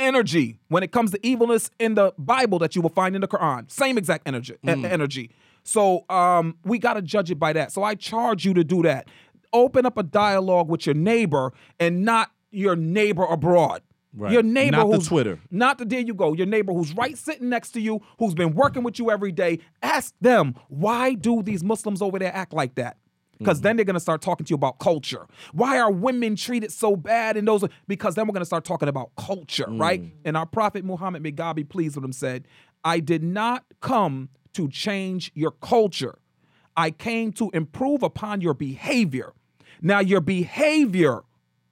energy 0.00 0.58
when 0.68 0.82
it 0.82 0.92
comes 0.92 1.10
to 1.12 1.26
evilness 1.26 1.70
in 1.78 1.94
the 1.94 2.12
Bible 2.18 2.58
that 2.60 2.74
you 2.74 2.82
will 2.82 2.90
find 2.90 3.14
in 3.14 3.20
the 3.20 3.28
Quran. 3.28 3.70
Same 3.70 3.98
exact 3.98 4.26
energy. 4.26 4.54
e- 4.54 4.68
energy. 4.68 5.30
So 5.62 6.04
um, 6.08 6.56
we 6.64 6.78
got 6.78 6.94
to 6.94 7.02
judge 7.02 7.30
it 7.30 7.38
by 7.38 7.52
that. 7.52 7.72
So 7.72 7.82
I 7.82 7.94
charge 7.94 8.44
you 8.44 8.54
to 8.54 8.64
do 8.64 8.82
that. 8.82 9.08
Open 9.52 9.84
up 9.84 9.98
a 9.98 10.02
dialogue 10.02 10.68
with 10.68 10.86
your 10.86 10.94
neighbor 10.94 11.52
and 11.78 12.04
not 12.04 12.30
your 12.50 12.76
neighbor 12.76 13.24
abroad. 13.24 13.82
Right. 14.12 14.32
Your 14.32 14.42
neighbor 14.42 14.78
Not 14.78 14.90
the 14.90 14.96
who's 14.96 15.06
Twitter. 15.06 15.38
Not 15.50 15.78
the 15.78 15.84
there 15.84 16.00
you 16.00 16.14
go. 16.14 16.32
Your 16.32 16.46
neighbor 16.46 16.72
who's 16.72 16.94
right 16.94 17.16
sitting 17.16 17.48
next 17.48 17.70
to 17.72 17.80
you, 17.80 18.00
who's 18.18 18.34
been 18.34 18.54
working 18.54 18.82
with 18.82 18.98
you 18.98 19.10
every 19.10 19.30
day. 19.30 19.60
Ask 19.82 20.14
them 20.20 20.56
why 20.68 21.14
do 21.14 21.42
these 21.42 21.62
Muslims 21.62 22.02
over 22.02 22.18
there 22.18 22.34
act 22.34 22.52
like 22.52 22.74
that? 22.74 22.96
Because 23.40 23.56
Mm-hmm. 23.58 23.62
then 23.64 23.76
they're 23.76 23.84
gonna 23.84 23.98
start 23.98 24.20
talking 24.22 24.44
to 24.46 24.50
you 24.50 24.54
about 24.54 24.78
culture. 24.78 25.26
Why 25.52 25.78
are 25.80 25.90
women 25.90 26.36
treated 26.36 26.70
so 26.70 26.94
bad? 26.94 27.36
And 27.36 27.48
those 27.48 27.64
because 27.88 28.14
then 28.14 28.28
we're 28.28 28.34
gonna 28.34 28.44
start 28.44 28.64
talking 28.64 28.88
about 28.88 29.10
culture, 29.16 29.66
right? 29.68 30.02
Mm. 30.02 30.10
And 30.24 30.36
our 30.36 30.46
prophet 30.46 30.84
Muhammad, 30.84 31.22
may 31.22 31.32
God 31.32 31.56
be 31.56 31.64
pleased 31.64 31.96
with 31.96 32.04
him, 32.04 32.12
said, 32.12 32.46
"I 32.84 33.00
did 33.00 33.24
not 33.24 33.64
come 33.80 34.28
to 34.52 34.68
change 34.68 35.32
your 35.34 35.50
culture. 35.52 36.18
I 36.76 36.90
came 36.92 37.32
to 37.32 37.50
improve 37.54 38.02
upon 38.02 38.40
your 38.42 38.54
behavior. 38.54 39.32
Now 39.82 40.00
your 40.00 40.20
behavior 40.20 41.22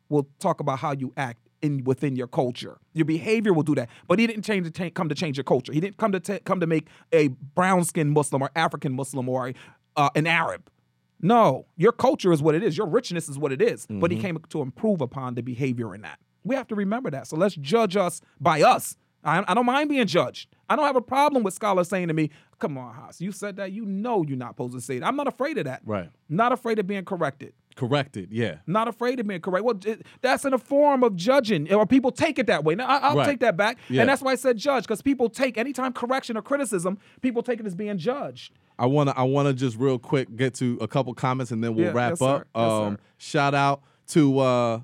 will 0.09 0.27
talk 0.39 0.61
about 0.61 0.79
how 0.81 0.93
you 0.93 1.13
act 1.17 1.39
in 1.61 1.85
within 1.85 2.17
your 2.17 2.29
culture. 2.29 2.79
Your 2.95 3.05
behavior 3.05 3.53
will 3.53 3.63
do 3.63 3.75
that. 3.75 3.91
But 4.07 4.19
he 4.19 4.27
didn't 4.27 4.43
change 4.45 4.71
to 4.73 4.91
come 4.91 5.09
to 5.09 5.15
change 5.15 5.37
your 5.37 5.45
culture. 5.45 5.73
He 5.73 5.81
didn't 5.81 5.99
come 5.99 6.13
to 6.13 6.21
ta- 6.21 6.39
come 6.45 6.61
to 6.61 6.67
make 6.67 6.87
a 7.13 7.29
brown 7.29 7.85
skinned 7.85 8.13
Muslim 8.13 8.41
or 8.43 8.51
African 8.57 8.95
Muslim 8.95 9.29
or 9.29 9.53
uh, 9.97 10.11
an 10.15 10.27
Arab. 10.27 10.71
No, 11.21 11.67
your 11.77 11.93
culture 11.93 12.33
is 12.33 12.43
what 12.43 12.55
it 12.55 12.63
is. 12.63 12.77
Your 12.77 12.87
richness 12.87 13.29
is 13.29 13.39
what 13.39 13.53
it 13.53 13.61
is. 13.61 13.87
But 13.89 14.11
he 14.11 14.17
mm-hmm. 14.17 14.27
came 14.27 14.39
to 14.51 14.63
improve 14.63 15.01
upon 15.01 15.35
the 15.35 15.43
behavior 15.43 15.95
in 15.95 16.03
that. 16.03 16.19
We 16.45 16.55
have 16.55 16.69
to 16.69 16.75
remember 16.75 17.11
that. 17.11 17.27
So 17.27 17.37
let's 17.37 17.57
judge 17.57 17.97
us 17.97 18.21
by 18.41 18.63
us. 18.63 18.97
I, 19.25 19.45
I 19.49 19.55
don't 19.55 19.67
mind 19.67 19.89
being 19.89 20.07
judged. 20.07 20.49
I 20.69 20.77
don't 20.77 20.85
have 20.85 20.97
a 20.97 21.01
problem 21.01 21.43
with 21.43 21.53
scholars 21.55 21.89
saying 21.89 22.09
to 22.09 22.15
me, 22.15 22.31
"Come 22.61 22.79
on, 22.79 22.95
Haas, 22.95 23.21
you 23.21 23.33
said 23.33 23.57
that. 23.57 23.73
You 23.73 23.85
know 23.85 24.23
you're 24.23 24.39
not 24.39 24.51
supposed 24.51 24.75
to 24.75 24.81
say 24.81 24.99
that." 25.01 25.07
I'm 25.07 25.17
not 25.17 25.27
afraid 25.27 25.59
of 25.59 25.65
that. 25.65 25.83
Right. 25.85 26.09
Not 26.29 26.53
afraid 26.53 26.79
of 26.79 26.87
being 26.87 27.05
corrected. 27.05 27.53
Corrected. 27.75 28.29
Yeah. 28.33 28.57
Not 28.67 28.89
afraid 28.89 29.21
of 29.21 29.27
being 29.27 29.41
correct. 29.41 29.65
Well, 29.65 29.79
it- 29.85 30.07
that's 30.21 30.45
in 30.45 30.53
a 30.53 30.59
form 30.59 31.03
of 31.03 31.17
judging, 31.17 31.73
or 31.73 31.87
people 31.87 32.11
take 32.13 32.39
it 32.39 32.47
that 32.47 32.65
way. 32.65 32.75
Now, 32.75 32.87
I, 32.87 32.97
I'll 32.99 33.17
Right. 33.17 33.27
take 33.27 33.41
that 33.41 33.57
back, 33.57 33.79
Yeah. 33.89 34.03
and 34.03 34.09
that's 34.09 34.23
why 34.23 34.33
I 34.33 34.35
said 34.37 34.57
judge, 34.57 34.85
because 34.85 35.03
people 35.03 35.29
take 35.29 35.59
anytime 35.59 35.93
correction 35.93 36.37
or 36.37 36.43
criticism, 36.43 36.99
people 37.21 37.43
take 37.43 37.61
it 37.61 37.67
as 37.67 37.75
being 37.75 37.99
judged. 37.99 38.53
I 38.79 38.87
wanna 38.87 39.13
I 39.17 39.25
wanna 39.25 39.53
just 39.53 39.77
real 39.77 39.99
quick 39.99 40.35
get 40.37 40.55
to 40.57 40.79
a 40.81 40.89
couple 40.89 41.13
comments 41.15 41.51
and 41.51 41.63
then 41.63 41.75
we'll 41.75 41.87
Yeah, 41.87 41.93
wrap 41.93 42.13
yes, 42.13 42.23
up. 42.23 42.47
Yes, 42.55 42.63
um, 42.73 42.99
shout 43.19 43.55
out 43.55 43.83
to 44.09 44.39
uh, 44.39 44.81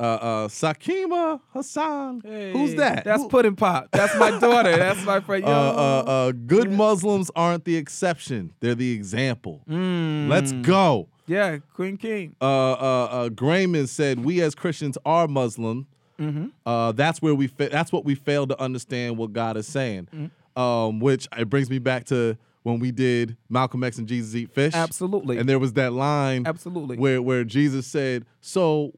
uh, 0.00 0.02
uh, 0.02 0.48
Sakima 0.48 1.40
Hassan. 1.52 2.20
Who's 2.24 2.74
that? 2.76 3.04
That's 3.04 3.22
Who- 3.22 3.28
Pudding 3.28 3.56
Pop. 3.56 3.88
That's 3.92 4.14
my 4.16 4.38
daughter. 4.38 4.76
That's 4.76 5.04
my 5.04 5.20
friend. 5.20 5.44
uh, 5.46 5.48
Yo. 5.48 5.54
uh, 5.54 6.10
uh, 6.10 6.32
good 6.46 6.70
Muslims 6.70 7.30
aren't 7.34 7.64
the 7.64 7.76
exception; 7.76 8.52
they're 8.60 8.74
the 8.76 8.92
example. 8.92 9.62
Mm. 9.68 10.28
Let's 10.28 10.52
go. 10.52 11.08
yeah, 11.26 11.58
Queen 11.74 11.96
King. 11.96 12.36
Uh, 12.40 12.44
uh, 12.72 12.74
uh, 13.10 13.28
Grayman 13.30 13.86
said, 13.88 14.24
"We 14.24 14.40
as 14.40 14.54
Christians 14.54 14.96
are 15.04 15.26
Muslim. 15.26 15.86
Mm-hmm. 16.20 16.46
Uh, 16.66 16.92
that's 16.92 17.20
where 17.22 17.34
we. 17.34 17.46
Fa- 17.48 17.68
that's 17.70 17.90
what 17.92 18.04
we 18.04 18.14
fail 18.14 18.46
to 18.46 18.60
understand 18.60 19.16
what 19.16 19.32
God 19.32 19.56
is 19.56 19.66
saying. 19.66 20.08
Mm-hmm. 20.14 20.60
Um, 20.60 20.98
which 21.00 21.26
it 21.36 21.48
brings 21.48 21.70
me 21.70 21.78
back 21.78 22.04
to 22.06 22.36
when 22.68 22.78
we 22.80 22.90
did 22.92 23.36
Malcolm 23.48 23.82
X 23.82 23.98
and 23.98 24.06
Jesus 24.06 24.34
Eat 24.34 24.50
Fish. 24.52 24.74
Absolutely. 24.74 25.38
And 25.38 25.48
there 25.48 25.58
was 25.58 25.72
that 25.74 25.92
line, 25.92 26.46
Absolutely. 26.46 26.96
where 26.98 27.20
where 27.22 27.44
Jesus 27.44 27.86
said, 27.86 28.24
"So 28.40 28.92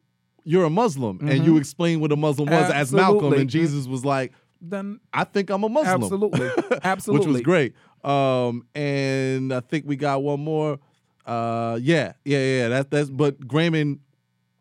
you're 0.45 0.65
a 0.65 0.71
Muslim," 0.71 1.21
and 1.29 1.45
you 1.45 1.57
explained 1.57 2.01
what 2.01 2.13
a 2.13 2.17
Muslim 2.17 2.49
was 2.51 2.71
as 2.71 2.93
Malcolm, 2.93 3.31
Mm-hmm. 3.33 3.41
And 3.43 3.51
Jesus 3.51 3.87
was 3.87 4.05
like, 4.05 4.33
then 4.61 5.01
"I 5.13 5.25
think 5.25 5.51
I'm 5.51 5.63
a 5.65 5.69
Muslim." 5.69 6.03
absolutely, 6.03 6.51
absolutely, 6.83 7.27
which 7.27 7.33
was 7.33 7.43
great. 7.43 7.75
Um, 8.05 8.67
and 8.75 9.53
I 9.53 9.61
think 9.61 9.85
we 9.87 9.97
got 9.97 10.23
one 10.23 10.41
more. 10.41 10.79
Uh, 11.27 11.79
yeah, 11.81 12.15
yeah, 12.25 12.39
yeah. 12.39 12.69
That's 12.69 12.89
that's. 12.91 13.11
But 13.11 13.47
Grayman 13.47 14.01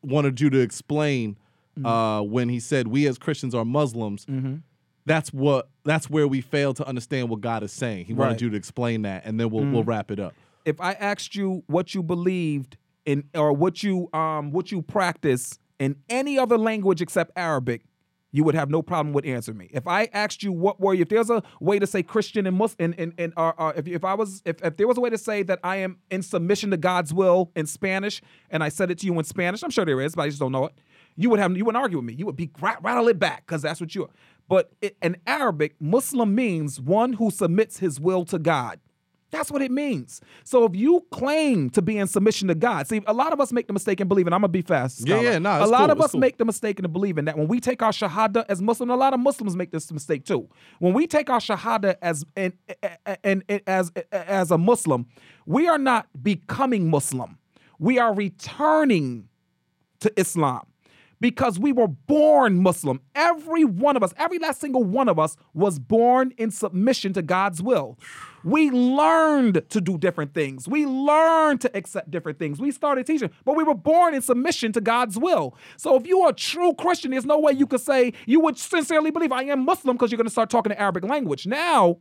wanted 0.03 0.39
you 0.39 0.49
to 0.51 0.60
explain 0.60 1.38
Mm-hmm. 1.78 1.86
uh, 1.86 2.22
when 2.24 2.49
he 2.49 2.60
said 2.60 2.88
we 2.89 3.07
as 3.07 3.18
Christians 3.18 3.55
are 3.55 3.64
Muslims. 3.64 4.26
That's 5.10 5.34
what. 5.34 5.70
That's 5.86 6.07
where 6.10 6.28
we 6.28 6.39
fail 6.41 6.74
to 6.76 6.88
understand 6.88 7.30
what 7.30 7.41
God 7.41 7.64
is 7.64 7.72
saying. 7.72 8.05
He 8.05 8.14
wanted 8.14 8.34
Right. 8.34 8.41
You 8.43 8.49
to 8.51 8.55
explain 8.55 9.01
that, 9.01 9.26
and 9.26 9.39
then 9.39 9.49
we'll 9.49 9.66
we'll 9.66 9.84
wrap 9.84 10.12
it 10.12 10.20
up. 10.20 10.34
If 10.66 10.80
I 10.80 10.93
asked 10.93 11.36
you 11.36 11.64
what 11.66 11.95
you 11.95 12.03
believed 12.03 12.78
in, 13.05 13.24
or 13.34 13.51
what 13.51 13.82
you 13.82 14.07
um 14.14 14.51
what 14.51 14.72
you 14.72 14.84
practice 14.84 15.57
in 15.80 15.95
any 16.10 16.38
other 16.38 16.57
language 16.60 17.01
except 17.01 17.32
Arabic, 17.36 17.82
you 18.32 18.43
would 18.43 18.53
have 18.53 18.70
no 18.70 18.84
problem 18.84 19.14
with 19.14 19.26
answering 19.26 19.57
me. 19.57 19.70
If 19.72 19.88
I 19.88 20.10
asked 20.14 20.43
you 20.43 20.51
what 20.51 20.80
were 20.80 20.93
you, 20.93 21.01
if 21.01 21.10
there's 21.10 21.32
a 21.32 21.41
way 21.60 21.80
to 21.80 21.88
say 21.88 22.03
Christian 22.03 22.45
and 22.45 22.55
Muslim, 22.55 22.91
and 22.91 22.99
and, 22.99 23.14
and 23.18 23.34
uh, 23.36 23.53
uh, 23.57 23.74
if, 23.76 23.88
if 23.88 24.05
I 24.05 24.14
was, 24.14 24.43
if, 24.45 24.62
if 24.64 24.78
there 24.78 24.88
was 24.88 24.97
a 24.97 25.01
way 25.01 25.10
to 25.10 25.18
say 25.18 25.41
that 25.43 25.60
I 25.64 25.78
am 25.78 25.97
in 26.12 26.22
submission 26.22 26.70
to 26.70 26.78
God's 26.78 27.12
will 27.14 27.51
in 27.55 27.66
Spanish, 27.66 28.22
and 28.51 28.64
I 28.64 28.70
said 28.70 28.91
it 28.91 28.99
to 28.99 29.07
you 29.07 29.18
in 29.18 29.26
Spanish, 29.26 29.64
I'm 29.64 29.72
sure 29.72 29.86
there 29.86 30.01
is, 30.01 30.14
but 30.14 30.24
I 30.24 30.28
just 30.28 30.39
don't 30.39 30.51
know 30.51 30.68
it. 30.68 30.74
You 31.16 31.32
would 31.32 31.39
have, 31.39 31.57
you 31.57 31.66
wouldn't 31.66 31.82
argue 31.82 31.97
with 31.97 32.05
me. 32.05 32.14
You 32.14 32.28
would 32.28 32.38
be 32.38 32.51
rattle 32.62 33.07
it 33.07 33.18
back 33.20 33.45
because 33.45 33.62
that's 33.64 33.82
what 33.82 33.95
you 33.95 34.03
are. 34.03 34.10
But 34.50 34.72
in 35.02 35.16
Arabic, 35.28 35.76
Muslim 35.80 36.34
means 36.34 36.82
one 36.82 37.14
who 37.14 37.30
submits 37.30 37.78
his 37.78 38.00
will 38.00 38.26
to 38.26 38.39
God. 38.39 38.80
That's 39.32 39.52
what 39.52 39.62
it 39.62 39.70
means. 39.70 40.22
So 40.43 40.66
if 40.66 40.76
you 40.76 41.06
claim 41.12 41.70
to 41.72 41.84
be 41.84 42.00
in 42.00 42.08
submission 42.08 42.47
to 42.47 42.56
God, 42.56 42.88
see, 42.88 43.00
a 43.06 43.14
lot 43.14 43.32
of 43.32 43.39
us 43.39 43.52
make 43.52 43.68
the 43.68 43.74
mistake 43.74 44.02
in 44.02 44.08
believing. 44.08 44.34
I'm 44.34 44.39
gonna 44.39 44.47
be 44.47 44.64
fast. 44.64 45.08
Yeah, 45.08 45.18
scholar. 45.18 45.32
yeah, 45.32 45.38
nah, 45.38 45.64
a 45.64 45.68
lot 45.68 45.82
cool, 45.82 45.91
of 45.91 46.02
us 46.02 46.12
cool. 46.14 46.20
make 46.20 46.39
the 46.39 46.45
mistake 46.45 46.80
in 46.80 46.91
believing 46.91 47.26
that 47.26 47.38
when 47.38 47.47
we 47.47 47.60
take 47.60 47.84
our 47.84 47.91
shahada 47.91 48.43
as 48.50 48.60
Muslim, 48.60 48.89
a 48.89 48.95
lot 48.95 49.14
of 49.14 49.20
Muslims 49.20 49.56
make 49.56 49.72
this 49.72 49.91
mistake 49.91 50.26
too. 50.26 50.50
When 50.80 50.93
we 50.93 51.06
take 51.06 51.30
our 51.30 51.39
shahada 51.39 51.95
as 52.02 52.26
and, 52.36 52.54
and, 53.24 53.43
and 53.47 53.62
as 53.68 53.91
as 54.12 54.50
a 54.50 54.58
Muslim, 54.58 55.06
we 55.45 55.68
are 55.68 55.78
not 55.78 56.08
becoming 56.24 56.89
Muslim. 56.89 57.38
We 57.78 58.00
are 58.00 58.16
returning 58.16 59.30
to 60.00 60.12
Islam 60.20 60.66
because 61.20 61.59
we 61.59 61.72
were 61.72 61.88
born 61.88 62.61
Muslim. 62.61 63.01
Every 63.15 63.65
one 63.65 63.97
of 63.97 64.03
us, 64.03 64.13
every 64.17 64.39
last 64.39 64.61
single 64.61 64.84
one 64.84 65.09
of 65.09 65.20
us 65.20 65.36
was 65.53 65.80
born 65.80 66.34
in 66.38 66.51
submission 66.51 67.13
to 67.13 67.22
God's 67.22 67.61
will. 67.61 67.97
We 68.43 68.72
learned 68.72 69.70
to 69.70 69.82
do 69.82 69.97
different 69.97 70.34
things. 70.34 70.67
We 70.67 70.86
learned 70.86 71.61
to 71.61 71.78
accept 71.78 72.09
different 72.09 72.39
things. 72.39 72.59
We 72.59 72.72
started 72.72 73.05
teaching, 73.05 73.30
but 73.43 73.57
we 73.57 73.63
were 73.63 73.76
born 73.76 74.13
in 74.13 74.22
submission 74.22 74.72
to 74.74 74.82
God's 74.82 75.17
will. 75.17 75.55
So 75.76 75.95
if 75.97 76.07
you 76.07 76.22
are 76.22 76.30
a 76.30 76.34
true 76.34 76.74
Christian, 76.74 77.11
there's 77.11 77.26
no 77.26 77.39
way 77.39 77.51
you 77.51 77.67
could 77.67 77.82
say 77.82 78.13
you 78.26 78.39
would 78.39 78.57
sincerely 78.57 79.11
believe 79.11 79.32
I 79.32 79.43
am 79.43 79.65
Muslim 79.65 79.97
because 79.97 80.11
you're 80.11 80.17
going 80.17 80.26
to 80.26 80.32
start 80.32 80.49
talking 80.49 80.70
the 80.70 80.80
Arabic 80.80 81.03
language. 81.03 81.47
Now, 81.47 81.97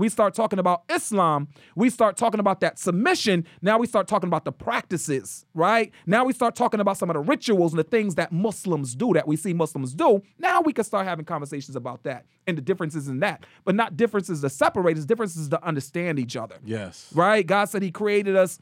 we 0.00 0.08
start 0.08 0.34
talking 0.34 0.58
about 0.58 0.82
Islam, 0.90 1.46
we 1.76 1.90
start 1.90 2.16
talking 2.16 2.40
about 2.40 2.60
that 2.60 2.78
submission. 2.78 3.44
Now 3.62 3.78
we 3.78 3.86
start 3.86 4.08
talking 4.08 4.26
about 4.28 4.44
the 4.44 4.52
practices, 4.52 5.44
right? 5.54 5.92
Now 6.06 6.24
we 6.24 6.32
start 6.32 6.56
talking 6.56 6.80
about 6.80 6.96
some 6.96 7.10
of 7.10 7.14
the 7.14 7.20
rituals 7.20 7.72
and 7.72 7.78
the 7.78 7.84
things 7.84 8.16
that 8.16 8.32
Muslims 8.32 8.94
do 8.94 9.12
that 9.12 9.28
we 9.28 9.36
see 9.36 9.52
Muslims 9.52 9.94
do. 9.94 10.22
Now 10.38 10.62
we 10.62 10.72
can 10.72 10.84
start 10.84 11.06
having 11.06 11.24
conversations 11.24 11.76
about 11.76 12.02
that 12.04 12.24
and 12.46 12.56
the 12.58 12.62
differences 12.62 13.08
in 13.08 13.20
that, 13.20 13.44
but 13.64 13.74
not 13.74 13.96
differences 13.96 14.40
to 14.40 14.48
separate 14.48 14.96
us, 14.96 15.04
differences 15.04 15.48
to 15.50 15.64
understand 15.64 16.18
each 16.18 16.36
other, 16.36 16.56
Yes. 16.64 17.12
right? 17.14 17.46
God 17.46 17.66
said 17.66 17.82
He 17.82 17.90
created 17.90 18.34
us 18.36 18.58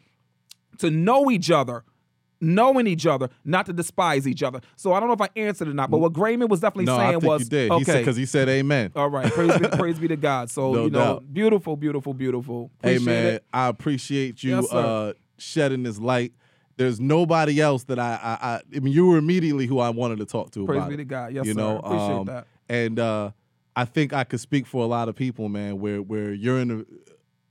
to 0.78 0.90
know 0.90 1.30
each 1.30 1.50
other. 1.50 1.84
Knowing 2.40 2.86
each 2.86 3.04
other, 3.04 3.28
not 3.44 3.66
to 3.66 3.72
despise 3.72 4.28
each 4.28 4.42
other. 4.44 4.60
So 4.76 4.92
I 4.92 5.00
don't 5.00 5.08
know 5.08 5.14
if 5.14 5.20
I 5.20 5.28
answered 5.34 5.66
or 5.68 5.74
not, 5.74 5.90
but 5.90 5.98
what 5.98 6.12
Grayman 6.12 6.48
was 6.48 6.60
definitely 6.60 6.84
No, 6.84 6.96
I 6.96 7.10
saying 7.10 7.20
think 7.20 7.30
was 7.32 7.42
you 7.42 7.48
did. 7.48 7.70
okay. 7.72 7.98
Because 7.98 8.16
he, 8.16 8.26
said 8.26 8.48
amen. 8.48 8.92
All 8.94 9.10
right, 9.10 9.30
praise 9.32 9.58
be, 9.58 9.68
praise 9.76 9.98
be 9.98 10.06
to 10.08 10.16
God. 10.16 10.48
So 10.50 10.72
No 10.72 10.84
you 10.84 10.90
know, 10.90 10.98
doubt. 11.14 11.32
beautiful, 11.34 11.76
beautiful, 11.76 12.14
beautiful. 12.14 12.70
Appreciate 12.78 13.04
man, 13.06 13.26
it. 13.34 13.44
I 13.52 13.66
appreciate 13.66 14.42
you 14.44 14.56
Yes, 14.56 14.72
uh, 14.72 15.14
shedding 15.38 15.82
this 15.82 15.98
light. 15.98 16.32
There's 16.76 17.00
nobody 17.00 17.60
else 17.60 17.82
that 17.84 17.98
I, 17.98 18.20
I, 18.22 18.48
I, 18.48 18.60
I 18.76 18.78
mean, 18.78 18.92
you 18.94 19.06
were 19.08 19.18
immediately 19.18 19.66
who 19.66 19.80
I 19.80 19.90
wanted 19.90 20.18
to 20.18 20.24
talk 20.26 20.52
to 20.52 20.64
Praise 20.64 20.84
be 20.84 20.94
it, 20.94 20.98
to 20.98 21.04
God. 21.04 21.32
Yes, 21.34 21.44
you 21.46 21.54
sir. 21.54 21.58
know, 21.58 21.78
Appreciate 21.78 22.18
um, 22.18 22.26
that. 22.26 22.46
And 22.68 23.00
uh, 23.00 23.30
I 23.74 23.84
think 23.84 24.12
I 24.12 24.22
could 24.22 24.38
speak 24.38 24.64
for 24.64 24.84
a 24.84 24.86
lot 24.86 25.08
of 25.08 25.16
people, 25.16 25.48
man. 25.48 25.80
Where 25.80 26.00
where 26.02 26.32
you're 26.32 26.60
in 26.60 26.70
a 26.70 26.84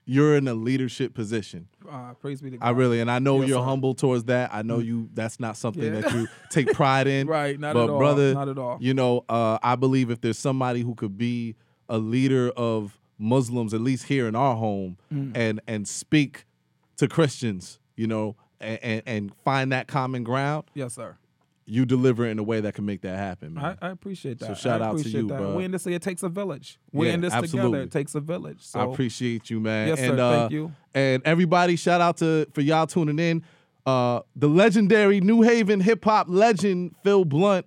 you're 0.09 0.35
in 0.37 0.47
a 0.47 0.53
leadership 0.53 1.13
position. 1.13 1.67
Uh, 1.87 2.13
praise 2.15 2.41
be 2.41 2.49
to 2.51 2.57
God. 2.57 2.65
I 2.65 2.69
really, 2.71 2.99
and 3.01 3.11
I 3.11 3.19
know 3.19 3.41
Yes, 3.41 3.49
you're 3.49 3.57
sir. 3.59 3.61
Mm. 3.63 3.65
humble 3.65 3.93
towards 3.93 4.23
that. 4.25 4.49
I 4.53 4.61
know 4.63 4.79
you. 4.79 5.09
That's 5.13 5.39
not 5.39 5.57
something 5.57 5.83
Yeah. 5.83 6.01
that 6.01 6.13
you 6.13 6.27
take 6.49 6.71
pride 6.73 7.07
in, 7.07 7.27
Right, 7.39 7.59
not 7.59 7.73
but 7.73 7.83
at 7.83 7.89
all, 7.91 7.97
brother, 7.99 8.33
not 8.33 8.47
at 8.49 8.57
all. 8.57 8.77
You 8.81 8.93
know, 8.93 9.25
uh, 9.29 9.59
I 9.61 9.75
believe 9.75 10.09
if 10.09 10.21
there's 10.21 10.39
somebody 10.39 10.81
who 10.81 10.95
could 10.95 11.17
be 11.17 11.55
a 11.89 11.97
leader 11.97 12.49
of 12.57 12.99
Muslims, 13.19 13.73
at 13.73 13.81
least 13.81 14.05
here 14.05 14.27
in 14.27 14.35
our 14.35 14.55
home, 14.55 14.97
Mm. 15.13 15.31
and 15.35 15.61
and 15.67 15.87
speak 15.87 16.45
to 16.97 17.07
Christians, 17.07 17.79
you 17.95 18.07
know, 18.07 18.35
and, 18.61 18.79
and 18.81 19.01
and 19.05 19.31
find 19.43 19.71
that 19.71 19.87
common 19.87 20.23
ground, 20.23 20.63
Yes, 20.73 20.93
sir. 20.95 21.17
You 21.69 21.85
deliver 21.85 22.25
it 22.25 22.29
in 22.31 22.39
a 22.39 22.43
way 22.43 22.61
that 22.61 22.75
can 22.75 22.85
make 22.85 23.01
that 23.01 23.17
happen, 23.17 23.53
man. 23.55 23.77
I, 23.81 23.87
I 23.87 23.89
appreciate 23.91 24.39
that. 24.39 24.47
So 24.47 24.53
shout 24.53 24.81
I 24.81 24.85
out 24.85 24.99
to 24.99 25.09
you, 25.09 25.27
that. 25.27 25.37
bro. 25.37 25.55
We 25.57 25.65
in 25.65 25.71
this. 25.71 25.85
It 25.85 26.01
takes 26.01 26.23
a 26.23 26.29
village. 26.29 26.79
We 26.93 27.07
Yeah, 27.07 27.13
in 27.15 27.21
this 27.21 27.33
absolutely. 27.33 27.71
together. 27.71 27.83
It 27.83 27.91
takes 27.91 28.15
a 28.15 28.21
village. 28.21 28.61
So 28.61 28.79
I 28.79 28.85
appreciate 28.85 29.49
you, 29.49 29.59
man. 29.59 29.89
Yes, 29.89 29.99
and, 29.99 30.17
sir. 30.17 30.23
Uh, 30.23 30.39
Thank 30.39 30.51
you. 30.53 30.71
And 30.93 31.21
everybody, 31.25 31.75
shout 31.75 31.99
out 31.99 32.17
to 32.17 32.47
for 32.53 32.61
y'all 32.61 32.87
tuning 32.87 33.19
in. 33.19 33.43
Uh, 33.85 34.21
the 34.35 34.47
legendary 34.47 35.19
New 35.21 35.41
Haven 35.41 35.79
hip 35.81 36.03
hop 36.05 36.27
legend 36.29 36.95
Phil 37.03 37.25
Blount 37.25 37.65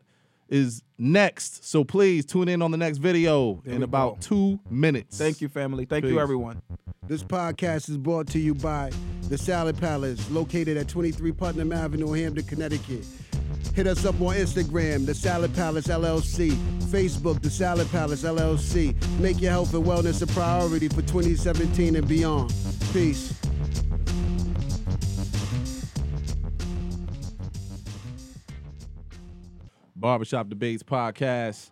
is 0.49 0.83
next. 0.99 1.65
So 1.65 1.85
please 1.85 2.25
tune 2.27 2.49
in 2.49 2.63
on 2.63 2.71
the 2.71 2.77
next 2.79 2.99
video 2.99 3.61
There 3.65 3.75
in 3.75 3.83
about 3.83 4.17
go. 4.17 4.21
two 4.21 4.61
minutes. 4.71 5.17
Thank 5.19 5.41
you, 5.41 5.49
family. 5.49 5.85
Thank 5.85 6.05
Peace. 6.05 6.13
you, 6.13 6.21
everyone. 6.21 6.61
This 7.07 7.23
podcast 7.23 7.89
is 7.89 7.97
brought 7.99 8.29
to 8.29 8.39
you 8.39 8.55
by 8.55 8.91
The 9.29 9.37
Salad 9.39 9.79
Palace, 9.79 10.31
located 10.31 10.77
at 10.77 10.89
23 10.89 11.33
Putnam 11.33 11.73
Avenue, 11.73 12.13
Hamden, 12.13 12.45
Connecticut. 12.45 13.05
Hit 13.75 13.87
us 13.87 14.05
up 14.05 14.15
on 14.21 14.35
Instagram, 14.35 15.07
The 15.07 15.15
Salad 15.15 15.55
Palace 15.55 15.87
LLC, 15.87 16.51
Facebook, 16.91 17.41
The 17.43 17.51
Salad 17.51 17.89
Palace 17.91 18.25
LLC. 18.25 18.95
Make 19.21 19.41
your 19.41 19.51
health 19.53 19.73
and 19.75 19.85
wellness 19.85 20.23
a 20.23 20.27
priority 20.27 20.89
for 20.89 21.03
2017 21.03 21.97
and 21.97 22.07
beyond. 22.09 22.53
Peace. 22.93 23.33
Barbershop 29.97 30.49
Debates 30.49 30.83
podcast, 30.83 31.71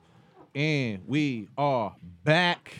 and 0.54 1.02
we 1.06 1.48
are 1.56 1.94
back 2.24 2.74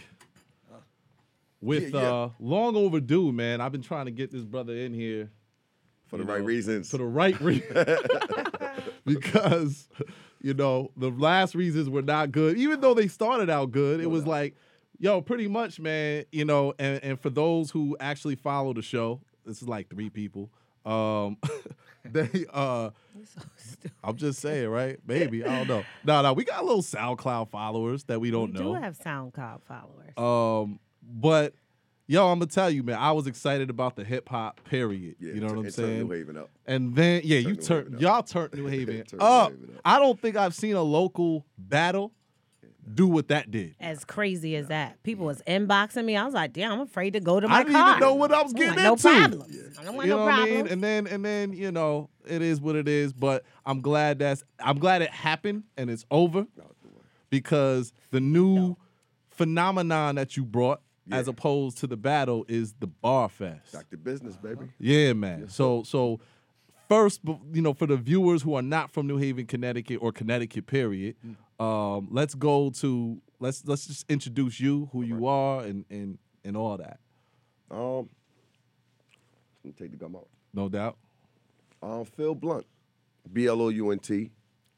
with 1.61 1.95
Yeah, 1.95 2.01
yeah. 2.01 2.13
uh 2.13 2.31
long 2.39 2.77
overdue, 2.77 3.33
man. 3.33 3.61
I've 3.61 3.73
been 3.73 3.83
trying 3.83 4.07
to 4.07 4.11
get 4.11 4.31
this 4.31 4.45
brother 4.45 4.75
in 4.75 4.93
here 4.93 5.31
For 6.09 6.17
the 6.17 6.25
you 6.25 6.31
right 6.31 6.45
reasons. 6.45 6.91
For 6.91 6.99
the 6.99 7.05
right 7.05 7.39
reason. 7.41 7.77
because, 9.05 9.89
you 10.41 10.55
know, 10.55 10.91
the 10.97 11.11
last 11.11 11.55
reasons 11.55 11.89
were 11.89 12.03
not 12.03 12.33
good. 12.33 12.57
Even 12.57 12.81
though 12.81 12.95
they 12.95 13.09
started 13.09 13.51
out 13.51 13.71
good, 13.71 14.01
it 14.01 14.11
was 14.11 14.27
like, 14.27 14.57
yo, 14.99 15.21
pretty 15.21 15.49
much, 15.49 15.79
man, 15.79 16.25
you 16.33 16.45
know, 16.45 16.75
and, 16.79 17.03
and 17.03 17.21
for 17.21 17.31
those 17.31 17.71
who 17.71 17.97
actually 18.01 18.37
follow 18.37 18.73
the 18.73 18.83
show, 18.83 19.21
this 19.45 19.63
is 19.63 19.69
like 19.69 19.89
three 19.89 20.11
people. 20.11 20.51
Um 20.87 21.37
they 22.05 22.47
uh 22.53 22.91
I'm 24.03 24.17
just 24.17 24.41
saying, 24.41 24.69
right? 24.69 24.99
Maybe. 25.07 25.45
I 25.45 25.59
don't 25.59 25.69
know. 25.69 25.85
No, 26.05 26.23
no, 26.23 26.33
we 26.33 26.45
got 26.45 26.63
a 26.63 26.65
little 26.65 26.83
SoundCloud 26.83 27.51
followers 27.51 28.05
that 28.05 28.21
we 28.21 28.31
don't 28.31 28.53
we 28.55 28.61
know. 28.61 28.71
We 28.71 28.77
do 28.79 28.83
have 28.83 28.99
SoundCloud 28.99 29.61
followers. 29.65 30.17
Um, 30.17 30.79
but 31.03 31.55
yo, 32.09 32.27
I'm 32.27 32.39
gonna 32.41 32.47
tell 32.51 32.71
you, 32.71 32.83
man, 32.83 32.99
I 32.99 33.13
was 33.13 33.29
excited 33.29 33.71
about 33.71 33.95
the 33.95 34.03
hip 34.05 34.29
hop 34.29 34.61
period. 34.65 35.15
Yeah, 35.21 35.35
you 35.35 35.41
know 35.41 35.49
tur- 35.49 35.57
what 35.57 35.65
I'm 35.67 35.71
saying? 35.71 36.09
New 36.09 36.11
Haven 36.15 36.37
up. 36.37 36.51
And 36.67 36.97
then 36.97 37.21
yeah, 37.25 37.37
Turned 37.43 37.47
you 37.49 37.55
New 37.55 37.63
turned 37.63 38.01
y'all 38.01 38.23
turned 38.25 38.55
New 38.55 38.67
Haven 38.67 38.97
Turned 39.07 39.13
New 39.21 39.27
up. 39.27 39.51
Haven 39.53 39.75
up. 39.77 39.81
I 39.85 39.99
don't 40.01 40.21
think 40.21 40.35
I've 40.37 40.55
seen 40.55 40.75
a 40.75 40.83
local 40.83 41.47
battle 41.57 42.13
do 42.95 43.07
what 43.07 43.29
that 43.29 43.51
did. 43.51 43.75
as 43.81 44.03
crazy 44.07 44.57
as 44.57 44.69
that. 44.69 45.03
People 45.03 45.27
was 45.27 45.43
inboxing 45.47 46.07
me. 46.07 46.17
I 46.17 46.25
was 46.25 46.33
like, 46.33 46.55
damn, 46.55 46.73
I'm 46.73 46.81
afraid 46.81 47.13
to 47.13 47.21
go 47.21 47.39
to 47.39 47.47
my 47.47 47.57
I 47.57 47.63
didn't 47.63 47.75
car. 47.75 47.91
even 47.91 48.01
know 48.01 48.15
what 48.15 48.33
I 48.33 48.43
was 48.43 48.53
I'm 48.53 48.57
getting 48.59 48.77
like, 48.77 48.85
no 48.85 48.93
into. 48.93 49.03
problem. 49.03 49.43
I 49.79 49.85
don't 49.85 49.95
want 49.95 50.07
you 50.09 50.15
no 50.15 50.19
know 50.21 50.25
what 50.25 50.33
I 50.33 50.37
problem. 50.39 50.57
mean? 50.57 50.67
And 50.69 50.83
then 50.83 51.07
and 51.07 51.23
then 51.25 51.53
you 51.53 51.71
know 51.71 52.09
it 52.27 52.41
is 52.41 52.63
what 52.63 52.77
it 52.77 52.89
is. 52.89 53.13
But 53.13 53.45
I'm 53.67 53.83
glad 53.83 54.19
that's 54.21 54.43
I'm 54.59 54.79
glad 54.79 55.03
it 55.03 55.11
happened 55.11 55.65
and 55.77 55.91
it's 55.91 56.07
over 56.11 56.47
because 57.29 57.93
the 58.11 58.21
new 58.21 58.77
phenomenon 59.29 60.15
that 60.15 60.37
you 60.37 60.45
brought 60.45 60.81
as 61.11 61.29
opposed 61.29 61.79
to 61.79 61.87
the 61.87 61.97
battle 61.97 62.45
is 62.49 62.75
the 62.81 62.87
bar 62.87 63.29
fest. 63.29 63.73
Back 63.73 63.91
to 63.91 63.97
business, 63.97 64.37
baby. 64.37 64.67
Yeah, 64.79 65.13
man. 65.13 65.49
so 65.49 65.83
so 65.83 66.21
first, 66.89 67.21
you 67.53 67.63
know, 67.63 67.75
for 67.75 67.87
the 67.87 67.97
viewers 67.97 68.43
who 68.43 68.55
are 68.55 68.63
not 68.63 68.91
from 68.91 69.07
New 69.07 69.19
Haven, 69.19 69.47
Connecticut, 69.47 69.99
or 70.01 70.13
Connecticut, 70.13 70.67
period, 70.67 71.17
um, 71.61 72.09
let's 72.11 72.35
go 72.35 72.71
to 72.71 73.21
let's 73.41 73.65
let's 73.67 73.87
just 73.87 74.11
introduce 74.11 74.61
you, 74.61 74.89
who 74.93 75.03
you 75.03 75.27
are, 75.27 75.63
and 75.63 75.85
and 75.91 76.19
and 76.45 76.57
all 76.57 76.77
that. 76.77 76.99
Um, 77.71 78.09
let 79.65 79.65
me 79.65 79.73
take 79.79 79.91
the 79.91 79.97
gum 79.97 80.17
out. 80.17 80.29
No 80.55 80.69
doubt. 80.69 80.97
Um, 81.83 82.05
Phil 82.05 82.35
Blount, 82.35 82.67
B 83.33 83.47
L 83.47 83.61
O 83.61 83.69
U 83.69 83.91
N 83.91 83.99
T. 83.99 84.31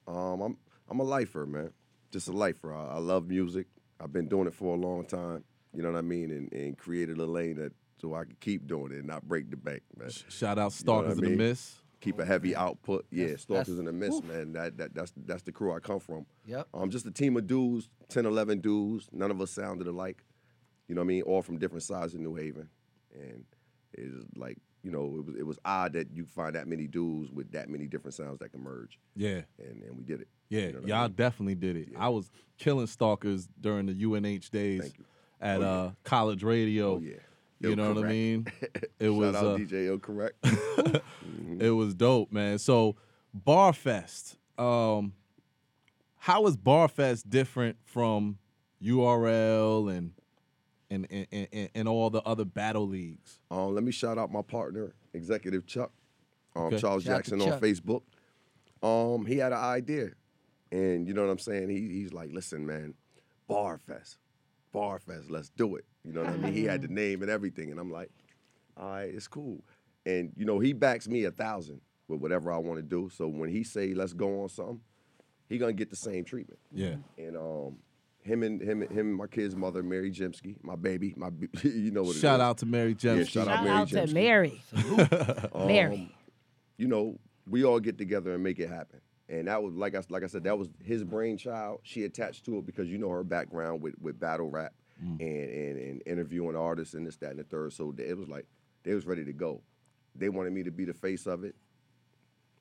Um, 0.06 0.40
I'm 0.40 0.56
I'm 0.88 1.00
a 1.00 1.04
lifer, 1.04 1.46
man. 1.46 1.70
Just 2.10 2.28
a 2.28 2.32
lifer. 2.32 2.74
I, 2.74 2.96
I 2.96 2.98
love 2.98 3.28
music. 3.28 3.66
I've 4.00 4.12
been 4.12 4.28
doing 4.28 4.46
it 4.46 4.54
for 4.54 4.74
a 4.74 4.78
long 4.78 5.04
time. 5.04 5.44
You 5.74 5.82
know 5.82 5.90
what 5.92 5.98
I 5.98 6.02
mean? 6.02 6.30
And, 6.30 6.52
and 6.52 6.76
created 6.76 7.18
a 7.18 7.26
lane 7.26 7.56
that 7.56 7.72
so 8.00 8.14
I 8.14 8.24
can 8.24 8.36
keep 8.40 8.66
doing 8.66 8.92
it 8.92 8.98
and 8.98 9.06
not 9.06 9.28
break 9.28 9.50
the 9.50 9.56
bank, 9.56 9.82
man. 9.96 10.10
Shout 10.10 10.50
out 10.50 10.52
You 10.52 10.56
know 10.56 10.64
what 10.64 10.72
Stalkers 10.72 11.10
I 11.10 11.12
in 11.12 11.18
the 11.18 11.28
mean? 11.28 11.38
Miss. 11.38 11.74
Keep 12.00 12.18
a 12.18 12.24
heavy 12.24 12.56
output. 12.56 13.04
Yeah, 13.10 13.24
That's- 13.26 13.42
Stalkers 13.42 13.66
that's- 13.76 13.78
in 13.78 13.84
the 13.84 13.92
Miss, 13.92 14.20
whew. 14.20 14.22
man. 14.22 14.52
That, 14.52 14.78
that 14.78 14.94
that's 14.94 15.12
that's 15.26 15.42
the 15.42 15.52
crew 15.52 15.74
I 15.74 15.80
come 15.80 16.00
from. 16.00 16.24
Yep. 16.46 16.68
Um, 16.72 16.88
just 16.90 17.04
a 17.06 17.10
team 17.10 17.36
of 17.36 17.46
dudes, 17.46 17.90
10, 18.08 18.24
11 18.24 18.60
dudes. 18.60 19.08
None 19.12 19.30
of 19.30 19.40
us 19.40 19.50
sounded 19.50 19.86
alike. 19.86 20.24
You 20.88 20.94
know 20.94 21.02
what 21.02 21.06
I 21.06 21.08
mean? 21.08 21.22
All 21.22 21.42
from 21.42 21.58
different 21.58 21.82
sides 21.82 22.14
of 22.14 22.20
New 22.20 22.34
Haven. 22.34 22.68
And 23.14 23.44
it's 23.92 24.24
like 24.34 24.56
you 24.82 24.90
know, 24.90 25.04
it 25.18 25.26
was 25.26 25.36
it 25.40 25.46
was 25.46 25.58
odd 25.62 25.92
that 25.92 26.08
you 26.14 26.24
find 26.24 26.54
that 26.54 26.66
many 26.66 26.86
dudes 26.86 27.30
with 27.30 27.52
that 27.52 27.68
many 27.68 27.86
different 27.86 28.14
sounds 28.14 28.38
that 28.38 28.50
can 28.50 28.62
merge. 28.62 28.98
Yeah. 29.14 29.42
And 29.58 29.82
and 29.82 29.94
we 29.96 30.04
did 30.04 30.22
it. 30.22 30.28
Yeah, 30.48 30.60
you 30.68 30.72
know 30.72 30.80
y'all 30.86 31.02
mean? 31.08 31.16
definitely 31.16 31.54
did 31.54 31.76
it. 31.76 31.88
I 31.98 32.08
was 32.08 32.30
killing 32.56 32.86
stalkers 32.86 33.46
during 33.60 33.86
the 33.86 34.04
UNH 34.04 34.50
days 34.50 34.94
at 35.40 35.58
Oh, 35.58 35.60
yeah. 35.62 35.68
uh, 35.70 35.90
college 36.04 36.42
radio. 36.42 36.96
Oh, 36.96 37.00
yeah. 37.00 37.14
You 37.60 37.70
Ill 37.70 37.76
know 37.76 37.92
what 37.94 38.04
I 38.06 38.08
mean? 38.08 38.46
It 38.98 39.06
Shout 39.06 39.14
was 39.14 39.36
out 39.36 39.44
uh, 39.44 39.56
DJ 39.58 39.86
Ill 39.86 39.98
Correct. 39.98 40.34
it 41.58 41.70
was 41.70 41.94
dope, 41.94 42.32
man. 42.32 42.58
So 42.58 42.96
Barfest, 43.46 44.36
um, 44.58 45.12
how 46.16 46.46
is 46.46 46.56
Barfest 46.56 47.28
different 47.28 47.76
from 47.84 48.38
URL 48.82 49.94
and 49.94 50.12
and 50.90 51.06
and, 51.10 51.48
and, 51.52 51.68
and 51.74 51.88
all 51.88 52.10
the 52.10 52.22
other 52.22 52.44
battle 52.44 52.86
leagues? 52.86 53.38
Um, 53.50 53.74
let 53.74 53.84
me 53.84 53.92
shout 53.92 54.18
out 54.18 54.32
my 54.32 54.42
partner, 54.42 54.94
Executive 55.14 55.66
Chuck, 55.66 55.92
um, 56.56 56.64
Okay. 56.64 56.78
Charles 56.78 57.04
Shout 57.04 57.12
out 57.18 57.24
to 57.24 57.30
Jackson 57.30 57.52
on 57.52 57.60
Facebook. 57.60 58.02
Um, 58.82 59.26
he 59.26 59.36
had 59.36 59.52
an 59.52 59.58
idea, 59.58 60.10
and 60.72 61.06
you 61.06 61.12
know 61.14 61.22
what 61.24 61.30
I'm 61.30 61.38
saying. 61.38 61.68
He, 61.68 61.88
he's 61.88 62.12
like, 62.12 62.30
"Listen, 62.32 62.66
man, 62.66 62.94
Barfest, 63.48 64.16
Barfest, 64.74 65.30
let's 65.30 65.50
do 65.50 65.76
it." 65.76 65.84
You 66.04 66.12
know 66.12 66.22
what 66.22 66.30
I 66.30 66.36
mean? 66.36 66.52
He 66.52 66.64
had 66.64 66.82
the 66.82 66.88
name 66.88 67.22
and 67.22 67.30
everything, 67.30 67.70
and 67.70 67.78
I'm 67.78 67.90
like, 67.90 68.10
"All 68.76 68.90
right, 68.90 69.12
it's 69.12 69.28
cool." 69.28 69.64
And 70.06 70.32
you 70.36 70.44
know, 70.44 70.58
he 70.58 70.72
backs 70.72 71.08
me 71.08 71.24
a 71.24 71.30
thousand 71.30 71.80
with 72.08 72.20
whatever 72.20 72.52
I 72.52 72.58
want 72.58 72.78
to 72.78 72.82
do. 72.82 73.10
So 73.12 73.28
when 73.28 73.50
he 73.50 73.64
say, 73.64 73.94
"Let's 73.94 74.12
go 74.12 74.42
on 74.42 74.48
something," 74.48 74.80
he 75.48 75.58
gonna 75.58 75.72
get 75.72 75.90
the 75.90 75.96
same 75.96 76.24
treatment. 76.24 76.60
Yeah. 76.72 76.96
And 77.18 77.36
um, 77.36 77.76
him 78.22 78.42
and 78.42 78.60
him 78.60 78.82
and 78.82 78.90
him 78.90 79.08
and 79.08 79.16
my 79.16 79.26
kid's 79.26 79.56
mother, 79.56 79.82
Mary 79.82 80.10
Jemsky, 80.10 80.56
my 80.62 80.76
baby, 80.76 81.14
my 81.16 81.30
you 81.62 81.90
know 81.90 82.02
what 82.02 82.10
it 82.10 82.16
is. 82.16 82.20
Shout 82.20 82.40
out 82.40 82.58
to 82.58 82.66
Mary 82.66 82.96
Yeah, 83.00 83.24
shout, 83.24 83.28
Shout 83.28 83.48
out 83.48 83.64
Mary 83.64 83.76
out 83.76 83.88
to 83.88 84.06
Mary. 84.08 84.62
Um, 85.52 85.66
Mary. 85.66 86.14
You 86.76 86.88
know, 86.88 87.18
we 87.48 87.64
all 87.64 87.80
get 87.80 87.98
together 87.98 88.32
and 88.34 88.42
make 88.42 88.58
it 88.58 88.68
happen. 88.68 89.00
And 89.30 89.46
that 89.48 89.62
was 89.62 89.74
like 89.74 89.94
I 89.94 90.02
like 90.08 90.24
I 90.24 90.26
said, 90.26 90.44
that 90.44 90.58
was 90.58 90.68
his 90.82 91.04
brainchild. 91.04 91.80
She 91.84 92.02
attached 92.04 92.44
to 92.46 92.58
it 92.58 92.66
because 92.66 92.88
you 92.88 92.98
know 92.98 93.08
her 93.10 93.22
background 93.24 93.80
with, 93.80 93.94
with 94.00 94.18
battle 94.20 94.50
rap 94.50 94.74
Mm. 95.02 95.18
and, 95.18 95.50
and 95.50 95.78
and 95.78 96.02
interviewing 96.04 96.54
artists 96.56 96.92
and 96.92 97.06
this, 97.06 97.16
that, 97.16 97.30
and 97.30 97.38
the 97.38 97.44
third. 97.44 97.72
So 97.72 97.94
it 97.96 98.18
was 98.18 98.28
like 98.28 98.44
they 98.82 98.92
was 98.94 99.06
ready 99.06 99.24
to 99.24 99.32
go. 99.32 99.62
They 100.14 100.28
wanted 100.28 100.52
me 100.52 100.62
to 100.64 100.70
be 100.70 100.84
the 100.84 100.92
face 100.92 101.26
of 101.26 101.42
it. 101.42 101.54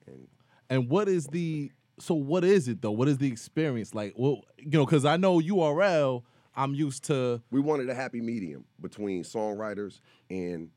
And 0.08 0.26
And 0.70 0.90
what 0.90 1.10
is 1.10 1.28
the 1.28 1.70
so 2.00 2.14
what 2.16 2.46
is 2.46 2.70
it 2.70 2.82
though? 2.82 2.92
What 2.92 3.10
is 3.10 3.18
the 3.18 3.28
experience 3.28 3.94
like? 3.94 4.14
Well, 4.16 4.44
you 4.58 4.78
know, 4.78 4.86
because 4.86 5.04
I 5.04 5.18
know 5.18 5.40
URL. 5.42 6.24
I'm 6.56 6.74
used 6.74 7.04
to. 7.06 7.42
We 7.52 7.60
wanted 7.60 7.90
a 7.90 7.94
happy 7.96 8.22
medium 8.22 8.64
between 8.82 9.24
songwriters 9.24 10.00
and 10.30 10.70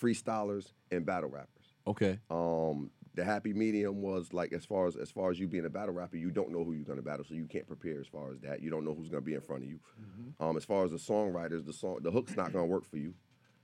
freestylers 0.00 0.72
and 0.90 1.04
battle 1.06 1.30
rappers. 1.30 1.74
Okay. 1.86 2.18
Um, 2.30 2.90
the 3.18 3.24
happy 3.24 3.52
medium 3.52 4.00
was 4.00 4.32
like 4.32 4.52
as 4.52 4.64
far 4.64 4.86
as 4.86 4.94
as 4.94 5.10
far 5.10 5.28
as 5.32 5.40
you 5.40 5.48
being 5.48 5.64
a 5.64 5.68
battle 5.68 5.92
rapper, 5.92 6.16
you 6.16 6.30
don't 6.30 6.50
know 6.52 6.62
who 6.62 6.72
you're 6.72 6.84
gonna 6.84 7.02
battle, 7.02 7.24
so 7.28 7.34
you 7.34 7.46
can't 7.46 7.66
prepare 7.66 7.98
as 8.00 8.06
far 8.06 8.30
as 8.30 8.38
that. 8.42 8.62
You 8.62 8.70
don't 8.70 8.84
know 8.84 8.94
who's 8.94 9.08
gonna 9.08 9.22
be 9.22 9.34
in 9.34 9.40
front 9.40 9.64
of 9.64 9.68
you. 9.68 9.80
Um, 10.38 10.56
as 10.56 10.64
far 10.64 10.84
as 10.84 10.92
the 10.92 10.98
songwriters, 10.98 11.66
the 11.66 11.72
song 11.72 11.98
the 12.00 12.12
hook's 12.12 12.36
not 12.36 12.52
gonna 12.52 12.66
work 12.66 12.84
for 12.84 12.96
you. 12.96 13.12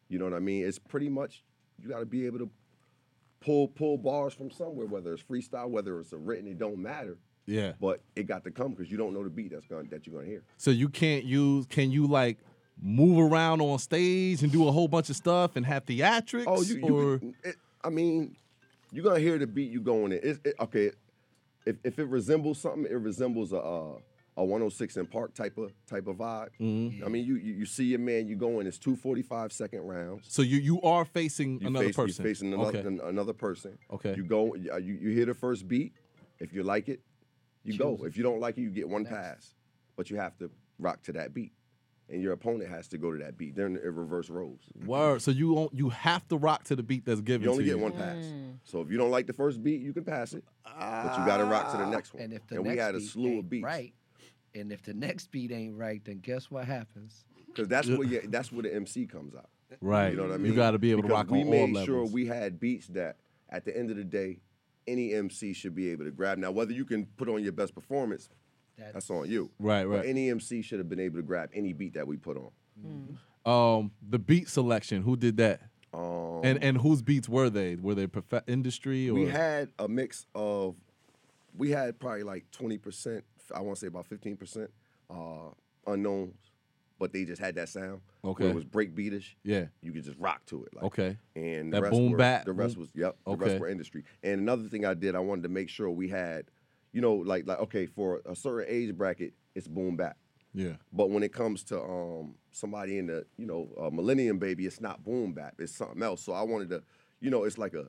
You 0.09 0.19
know 0.19 0.25
what 0.25 0.35
I 0.35 0.41
mean? 0.41 0.67
It's 0.67 0.81
pretty 0.81 1.09
much 1.09 1.45
you 1.81 1.89
gotta 1.89 2.05
be 2.05 2.27
able 2.27 2.39
to 2.41 2.51
pull 3.41 3.69
pull 3.69 3.97
bars 3.97 4.35
from 4.35 4.51
somewhere, 4.51 4.87
whether 4.87 5.13
it's 5.15 5.23
freestyle, 5.23 5.69
whether 5.71 6.01
it's 6.01 6.13
a 6.13 6.19
written, 6.19 6.49
it 6.49 6.59
don't 6.59 6.79
matter. 6.79 7.17
Yeah. 7.47 7.75
But 7.81 8.01
it 8.17 8.27
got 8.27 8.43
to 8.45 8.51
come 8.51 8.73
because 8.73 8.91
you 8.91 8.97
don't 8.97 9.15
know 9.15 9.23
the 9.23 9.31
beat 9.31 9.53
that's 9.53 9.67
going 9.67 9.87
that 9.91 10.05
you're 10.05 10.17
gonna 10.17 10.27
hear. 10.29 10.43
So 10.57 10.73
you 10.73 10.89
can't 10.89 11.25
use. 11.25 11.67
Can 11.67 11.93
you 11.93 12.09
like 12.09 12.39
move 12.83 13.31
around 13.31 13.61
on 13.61 13.79
stage 13.79 14.43
and 14.43 14.51
do 14.51 14.67
a 14.67 14.73
whole 14.73 14.89
bunch 14.89 15.11
of 15.11 15.17
stuff 15.17 15.55
and 15.55 15.65
have 15.65 15.85
theatrics? 15.87 16.45
Oh, 16.49 16.63
you, 16.63 16.75
you 16.77 16.97
or 16.97 17.19
could- 17.19 17.35
it, 17.45 17.57
I 17.85 17.91
mean, 17.91 18.37
you're 18.95 19.05
gonna 19.05 19.19
hear 19.21 19.39
the 19.39 19.47
beat 19.47 19.71
you 19.71 19.81
going 19.81 20.13
in. 20.13 20.21
It's, 20.23 20.39
it, 20.45 20.55
okay, 20.61 20.91
if, 21.67 21.77
if 21.85 21.99
it 21.99 22.05
resembles 22.07 22.59
something, 22.61 22.85
it 22.85 22.95
resembles 22.95 23.53
a 23.53 23.59
uh, 23.59 23.99
a 24.37 24.45
106 24.45 24.97
in 24.97 25.07
Park 25.07 25.33
type 25.35 25.57
of 25.59 25.73
type 25.87 26.07
of 26.09 26.17
vibe. 26.17 26.49
Mm-hmm. 26.61 27.05
I 27.05 27.09
mean, 27.09 27.25
you, 27.25 27.37
you 27.37 27.53
you 27.55 27.67
see 27.67 27.85
your 27.85 28.01
man, 28.01 28.27
you 28.27 28.35
go 28.37 28.61
in. 28.61 28.67
It's 28.67 28.79
two 28.79 28.97
45 28.97 29.53
second 29.53 29.83
rounds. 29.83 30.27
so 30.29 30.43
you 30.43 30.59
you 30.59 30.81
are 30.83 31.05
facing 31.05 31.61
You 31.61 31.69
another 31.69 31.87
face, 31.87 31.97
person. 31.97 32.25
You're 32.25 32.35
facing 32.35 32.53
another, 32.53 32.79
Okay. 32.79 32.89
an- 32.89 33.01
another 33.05 33.33
person. 33.33 33.79
Okay. 33.93 34.15
You 34.17 34.25
go. 34.25 34.55
You, 34.55 34.77
you 34.79 34.95
you 34.95 35.11
hear 35.11 35.27
the 35.27 35.35
first 35.35 35.69
beat. 35.69 35.93
If 36.41 36.53
you 36.53 36.63
like 36.65 36.89
it, 36.89 37.01
you 37.63 37.79
go. 37.79 38.01
If 38.05 38.17
you 38.17 38.23
don't 38.25 38.41
like 38.41 38.59
it, 38.59 38.63
you 38.63 38.71
get 38.71 38.89
one 38.89 39.05
pass. 39.05 39.55
But 39.97 40.11
you 40.11 40.17
have 40.17 40.37
to 40.39 40.51
rock 40.81 41.03
to 41.05 41.13
that 41.13 41.33
beat, 41.33 41.53
and 42.11 42.21
your 42.23 42.33
opponent 42.33 42.69
has 42.71 42.87
to 42.89 42.99
go 42.99 43.11
to 43.13 43.19
that 43.25 43.37
beat. 43.39 43.57
They're 43.57 43.67
in, 43.67 43.77
in 43.77 43.95
reverse 43.95 44.29
roles. 44.29 44.61
Word. 44.85 45.23
So 45.23 45.31
you 45.31 45.53
won't, 45.55 45.73
you 45.75 45.89
have 45.89 46.27
to 46.29 46.37
rock 46.37 46.65
to 46.65 46.77
the 46.77 46.83
beat 46.83 47.05
that's 47.05 47.21
given 47.21 47.45
You 47.45 47.51
only 47.53 47.65
to 47.65 47.71
get 47.71 47.77
you. 47.77 47.83
one 47.83 47.93
pass. 47.93 48.17
Mm. 48.17 48.59
So 48.65 48.81
if 48.81 48.91
you 48.91 48.99
don't 48.99 49.11
like 49.11 49.27
the 49.27 49.33
first 49.33 49.63
beat, 49.63 49.81
you 49.81 49.93
can 49.93 50.05
pass 50.05 50.35
it, 50.35 50.45
but 50.65 51.19
you 51.19 51.27
got 51.27 51.39
to 51.39 51.45
rock 51.45 51.71
to 51.73 51.79
the 51.79 51.87
next 51.87 52.13
one. 52.15 52.21
Ah. 52.23 52.25
And 52.25 52.33
if 52.35 52.47
the 52.47 52.57
and 52.57 52.65
next 52.65 52.75
we 52.77 52.81
had 52.81 52.95
a 52.95 52.99
beat 52.99 53.09
slew 53.09 53.27
of 53.27 53.33
ain't 53.37 53.51
beats. 53.51 53.65
right, 53.65 53.95
and 54.55 54.73
if 54.73 54.83
the 54.83 54.95
next 54.95 55.31
beat 55.31 55.51
ain't 55.53 55.77
right, 55.77 56.03
then 56.05 56.19
guess 56.19 56.51
what 56.51 56.65
happens? 56.67 57.25
Because 57.47 57.69
that's 57.69 57.89
where 57.89 58.05
you, 58.05 58.21
that's 58.29 58.51
where 58.53 58.63
the 58.63 58.75
MC 58.75 59.07
comes 59.07 59.35
out. 59.35 59.49
Right. 59.81 60.11
You 60.11 60.17
know 60.17 60.25
what 60.25 60.33
I 60.33 60.37
mean? 60.39 60.53
You 60.53 60.57
gotta 60.57 60.79
be 60.79 60.91
able 60.91 61.03
to 61.03 61.09
Because 61.09 61.25
rock 61.25 61.31
we 61.31 61.41
on 61.43 61.47
all 61.47 61.53
We 61.53 61.67
made 61.73 61.85
sure 61.85 61.95
levels. 61.97 62.13
we 62.13 62.27
had 62.27 62.61
beats 62.61 62.87
that 62.89 63.17
at 63.51 63.65
the 63.65 63.77
end 63.77 63.91
of 63.91 63.97
the 63.97 64.05
day, 64.05 64.41
any 64.87 65.15
MC 65.15 65.53
should 65.53 65.75
be 65.75 65.91
able 65.91 66.05
to 66.05 66.11
grab. 66.11 66.39
Now, 66.39 66.51
whether 66.51 66.73
you 66.73 66.85
can 66.85 67.07
put 67.17 67.29
on 67.29 67.43
your 67.43 67.53
best 67.53 67.75
performance, 67.75 68.29
that's, 68.79 69.11
on 69.11 69.29
you. 69.29 69.51
Right, 69.59 69.85
But 69.85 69.91
right. 69.99 70.07
any 70.07 70.31
MC 70.31 70.63
should 70.63 70.79
have 70.79 70.89
been 70.89 71.01
able 71.01 71.17
to 71.17 71.23
grab 71.23 71.51
any 71.55 71.73
beat 71.73 71.95
that 71.95 72.07
we 72.07 72.17
put 72.17 72.37
on. 72.37 73.19
Um, 73.47 73.91
the 74.09 74.19
beat 74.19 74.49
selection. 74.49 75.03
Who 75.03 75.17
did 75.17 75.37
that? 75.37 75.61
Um, 75.93 76.41
and 76.43 76.63
and 76.65 76.79
whose 76.79 77.03
beats 77.03 77.29
were 77.29 77.51
they? 77.51 77.77
Were 77.77 77.95
they 77.95 78.07
prof- 78.09 78.43
industry 78.49 79.09
or? 79.09 79.15
we 79.15 79.27
had 79.27 79.69
a 79.79 79.87
mix 79.87 80.27
of, 80.35 80.75
we 81.57 81.71
had 81.71 82.01
probably 82.01 82.25
like 82.25 82.47
20%, 82.51 83.23
I 83.55 83.61
want 83.61 83.77
to 83.77 83.81
say 83.81 83.87
about 83.87 84.09
15% 84.09 84.67
uh, 85.11 85.15
unknowns, 85.87 86.35
but 86.99 87.13
they 87.13 87.25
just 87.25 87.41
had 87.41 87.55
that 87.55 87.69
sound. 87.69 88.01
Okay. 88.25 88.49
It 88.49 88.55
was 88.55 88.65
break 88.65 88.93
beatish. 88.97 89.35
Yeah. 89.45 89.67
You 89.83 89.93
could 89.93 90.03
just 90.05 90.19
rock 90.19 90.45
to 90.47 90.65
it. 90.65 90.75
Like, 90.75 90.85
Okay. 90.87 91.17
And 91.37 91.73
the 91.73 91.77
That 91.77 91.83
rest 91.83 91.93
boom 91.93 92.11
were, 92.13 92.19
bap, 92.19 92.45
The 92.47 92.53
rest 92.53 92.75
boom- 92.75 92.81
was, 92.81 92.91
yep, 92.95 93.17
the 93.25 93.31
Okay. 93.33 93.45
rest 93.51 93.61
were 93.61 93.69
industry. 93.69 94.03
And 94.25 94.41
another 94.41 94.65
thing 94.69 94.85
I 94.85 94.95
did, 94.95 95.15
I 95.15 95.21
wanted 95.21 95.43
to 95.43 95.49
make 95.49 95.69
sure 95.69 95.89
we 95.91 96.09
had, 96.09 96.47
you 96.95 97.01
know, 97.03 97.15
like, 97.17 97.47
like 97.47 97.59
okay, 97.59 97.85
for 97.87 98.23
a 98.25 98.35
certain 98.37 98.67
age 98.73 98.95
bracket, 98.97 99.35
it's 99.55 99.67
boom 99.69 99.97
bap. 99.97 100.17
Yeah. 100.55 100.75
But 100.93 101.11
when 101.11 101.25
it 101.25 101.33
comes 101.33 101.65
to 101.65 101.83
um, 101.83 102.37
somebody 102.53 102.99
in 102.99 103.09
the, 103.09 103.27
you 103.37 103.47
know, 103.47 103.69
a 103.79 103.91
millennium 103.91 104.39
baby, 104.39 104.65
it's 104.65 104.81
not 104.81 105.03
boom 105.05 105.33
bap. 105.35 105.55
It's 105.59 105.75
something 105.77 106.01
else. 106.03 106.23
So 106.23 106.33
I 106.33 106.43
wanted 106.43 106.71
to, 106.71 106.83
you 107.21 107.31
know, 107.31 107.43
it's 107.43 107.59
like 107.59 107.75
a 107.75 107.87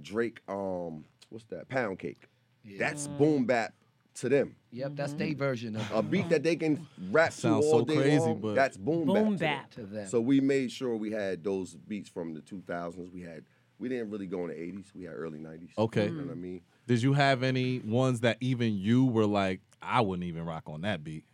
Drake, 0.00 0.40
um, 0.48 1.04
what's 1.30 1.46
that? 1.46 1.68
Pound 1.70 1.98
cake. 1.98 2.28
Yeah. 2.62 2.76
That's 2.78 3.06
boom 3.06 3.46
bap 3.46 3.72
to 4.16 4.28
them. 4.28 4.56
Yep, 4.72 4.92
that's 4.94 5.12
their 5.14 5.34
version 5.34 5.76
of 5.76 5.90
A 5.92 6.02
beat 6.02 6.28
that 6.28 6.42
they 6.42 6.56
can 6.56 6.86
rap 7.10 7.30
to 7.30 7.36
Sounds 7.40 7.64
all 7.64 7.80
so 7.80 7.84
day 7.86 7.96
crazy, 7.96 8.18
long, 8.18 8.40
but- 8.40 8.54
that's 8.54 8.76
boom, 8.76 9.06
Boom 9.06 9.36
bap, 9.36 9.62
bap. 9.62 9.70
to 9.72 9.80
them. 9.80 9.88
To 9.88 9.94
them. 9.94 10.06
So 10.08 10.20
we 10.20 10.40
made 10.40 10.70
sure 10.70 10.94
we 10.96 11.10
had 11.10 11.42
those 11.42 11.74
beats 11.74 12.10
from 12.10 12.34
the 12.34 12.40
2000s. 12.42 13.10
We 13.10 13.22
had 13.22 13.44
we 13.78 13.88
didn't 13.88 14.10
really 14.10 14.26
go 14.26 14.42
in 14.44 14.48
the 14.48 14.54
80s. 14.54 14.94
We 14.94 15.04
had 15.04 15.14
early 15.14 15.38
90s. 15.38 15.70
Okay. 15.76 16.04
You 16.06 16.12
know 16.12 16.24
what 16.26 16.32
I 16.32 16.34
mean? 16.36 16.60
Did 16.86 17.02
you 17.02 17.12
have 17.12 17.42
any 17.42 17.78
ones 17.80 18.20
that 18.20 18.36
even 18.40 18.76
you 18.76 19.04
were 19.06 19.26
like, 19.26 19.60
I 19.80 20.00
wouldn't 20.00 20.24
even 20.26 20.44
rock 20.44 20.64
on 20.66 20.82
that 20.82 21.02
beat? 21.04 21.24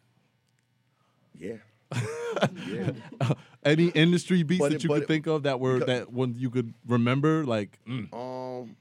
Yeah. 1.39 1.57
yeah. 2.69 2.91
Any 3.65 3.89
industry 3.89 4.43
beats 4.43 4.61
But 4.61 4.69
that 4.71 4.75
it- 4.77 4.83
you 4.85 4.91
could 4.91 5.03
it- 5.05 5.09
think 5.09 5.27
of 5.27 5.45
that 5.45 5.59
were 5.61 5.79
that 5.81 6.13
one 6.13 6.35
you 6.37 6.51
could 6.51 6.75
remember? 6.87 7.45
Like, 7.45 7.79
mm, 7.89 8.13
Um, 8.13 8.77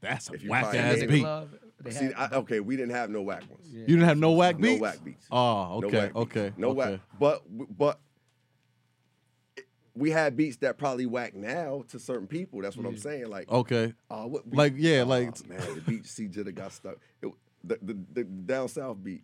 that's 0.00 0.30
a 0.30 0.34
if 0.34 0.44
whack 0.46 0.74
ass 0.74 1.00
beat. 1.06 1.20
club. 1.20 1.50
They 1.82 1.90
See, 1.90 2.12
I, 2.16 2.28
okay, 2.36 2.60
we 2.60 2.76
didn't 2.76 2.92
have 2.94 3.10
no 3.10 3.22
whack 3.22 3.42
ones. 3.50 3.68
You 3.72 3.84
didn't 3.86 4.04
have 4.04 4.16
no 4.18 4.30
whack 4.32 4.56
No 4.56 4.62
beats. 4.68 4.78
No 4.78 4.82
whack 4.82 5.04
beats. 5.04 5.26
Oh, 5.32 5.80
No 5.80 5.88
okay, 5.88 6.00
beats. 6.06 6.16
okay, 6.16 6.52
No 6.56 6.68
okay. 6.70 6.78
whack. 6.92 7.00
But 7.18 7.42
but 7.76 7.98
we 9.94 10.10
had 10.10 10.36
beats 10.36 10.56
that 10.58 10.78
probably 10.78 11.06
whack 11.06 11.34
now 11.34 11.84
to 11.88 11.98
certain 11.98 12.26
people. 12.26 12.60
That's 12.62 12.76
what 12.76 12.86
I'm 12.86 12.96
saying. 12.96 13.28
Like 13.28 13.50
Okay. 13.50 13.94
uh, 14.10 14.24
what 14.24 14.48
beat? 14.48 14.56
Like, 14.56 14.74
yeah, 14.76 15.00
Oh, 15.02 15.06
like- 15.06 15.48
man, 15.48 15.60
the 15.74 15.80
beat 15.86 16.06
C 16.06 16.26
Jitta 16.28 16.54
got 16.54 16.72
stuck. 16.72 16.96
It, 17.20 17.30
the, 17.64 17.78
the 17.82 17.98
the 18.12 18.24
down 18.24 18.68
south 18.68 19.02
beat. 19.02 19.22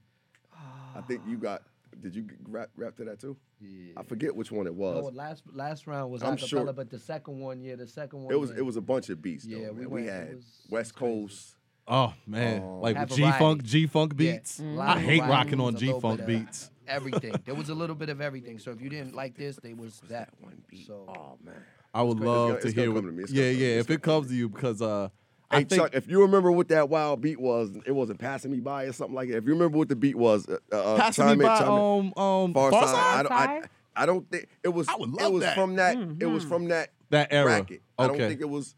I 0.95 1.01
think 1.03 1.23
you 1.27 1.37
got. 1.37 1.63
Did 2.01 2.15
you 2.15 2.27
rap 2.49 2.71
rap 2.77 2.97
to 2.97 3.05
that 3.05 3.19
too? 3.21 3.37
Yeah. 3.61 3.93
I 3.97 4.03
forget 4.05 4.35
which 4.37 4.53
one 4.53 4.67
it 4.67 4.75
was. 4.75 5.03
No, 5.03 5.09
last 5.11 5.43
last 5.53 5.87
round 5.87 6.13
was 6.13 6.23
I'm 6.23 6.37
acapella, 6.37 6.49
sure- 6.49 6.73
but 6.73 6.91
the 6.91 6.99
second 6.99 7.41
one, 7.41 7.61
yeah, 7.61 7.75
the 7.77 7.87
second 7.89 8.23
one. 8.25 8.33
it 8.33 8.39
was 8.39 8.51
yeah. 8.51 8.59
it 8.59 8.65
was 8.65 8.77
a 8.77 8.81
bunch 8.81 9.09
of 9.09 9.21
beats. 9.21 9.45
Yeah, 9.45 9.67
though, 9.67 9.73
we 9.73 9.81
man. 9.83 9.91
we, 9.91 10.07
had 10.07 10.35
was- 10.37 10.67
West 10.71 10.95
Coast. 10.95 11.57
Oh 11.91 12.13
man, 12.27 12.63
Um, 12.63 12.81
like 12.81 13.09
G 13.09 13.23
Funk. 13.33 13.65
G 13.65 13.87
Funk 13.87 14.13
Yeah, 14.19 14.33
beats. 14.35 14.61
a 14.61 14.63
lot 14.63 14.97
I 14.99 15.01
hate 15.01 15.23
rocking 15.23 15.59
on 15.61 15.73
was 15.73 15.77
a 15.77 15.79
G 15.79 15.87
little 15.87 16.01
Funk 16.03 16.27
beats. 16.27 16.71
Everything. 16.89 17.35
There 17.45 17.55
was 17.55 17.69
a 17.69 17.75
little 17.75 17.95
bit 17.97 18.09
of 18.09 18.21
everything. 18.21 18.59
So 18.59 18.71
if 18.71 18.81
you 18.81 18.89
didn't 18.91 19.15
like 19.15 19.37
this, 19.37 19.57
there 19.63 19.75
was 19.77 20.01
that 20.09 20.31
one 20.41 20.63
beat. 20.69 20.87
So 20.87 21.05
oh 21.09 21.39
man, 21.45 21.55
I 21.95 22.03
would 22.03 22.17
It's 22.19 22.25
gonna- 22.25 22.31
love 22.39 22.51
it's 22.57 22.65
to 22.67 22.73
gonna 22.73 22.81
hear. 22.83 22.87
come 22.87 22.95
What, 22.95 23.11
to 23.11 23.13
me. 23.17 23.23
It's 23.25 23.33
yeah, 23.33 23.51
come 23.53 23.61
yeah. 23.61 23.67
me. 23.69 23.79
If 23.79 23.91
it 23.91 24.03
comes 24.03 24.29
to 24.29 24.35
you, 24.35 24.49
because 24.49 24.83
uh, 24.83 25.09
I 25.51 25.57
Hey 25.59 25.65
think 25.65 25.81
Chuck, 25.83 25.91
if 25.95 26.09
you 26.09 26.21
remember 26.23 26.53
what 26.53 26.69
that 26.69 26.89
wild 26.89 27.21
beat 27.21 27.41
was, 27.41 27.71
it 27.87 27.93
wasn't 27.93 28.19
passing 28.19 28.51
me 28.51 28.61
by 28.61 28.85
or 28.85 28.93
something 28.93 29.15
like 29.15 29.29
that. 29.31 29.37
If 29.39 29.45
you 29.45 29.53
remember 29.53 29.79
what 29.79 29.89
the 29.89 29.97
beat 29.97 30.17
was, 30.17 30.47
uh, 30.49 30.59
uh, 30.75 30.97
passing 30.99 31.27
me 31.27 31.37
by 31.37 31.59
chime 31.59 31.69
um 31.71 32.13
um 32.17 32.53
Far 32.55 32.71
Pharcyde. 32.71 32.95
I 32.95 33.23
don't, 33.23 33.33
I, 33.33 33.63
I 33.97 34.07
don't 34.07 34.31
think 34.31 34.47
it 34.63 34.69
was. 34.69 34.89
I 34.89 34.97
would 34.97 35.11
love 35.11 35.27
it 35.31 35.33
was 35.33 35.43
that. 35.45 35.55
from 35.55 35.77
that. 35.77 35.97
It 36.21 36.27
was 36.27 36.45
from 36.45 36.69
that 36.69 36.91
That 37.11 37.29
era. 37.33 37.45
bracket. 37.47 37.83
I 37.99 38.07
don't 38.07 38.19
think 38.19 38.41
it 38.41 38.49
was. 38.49 38.75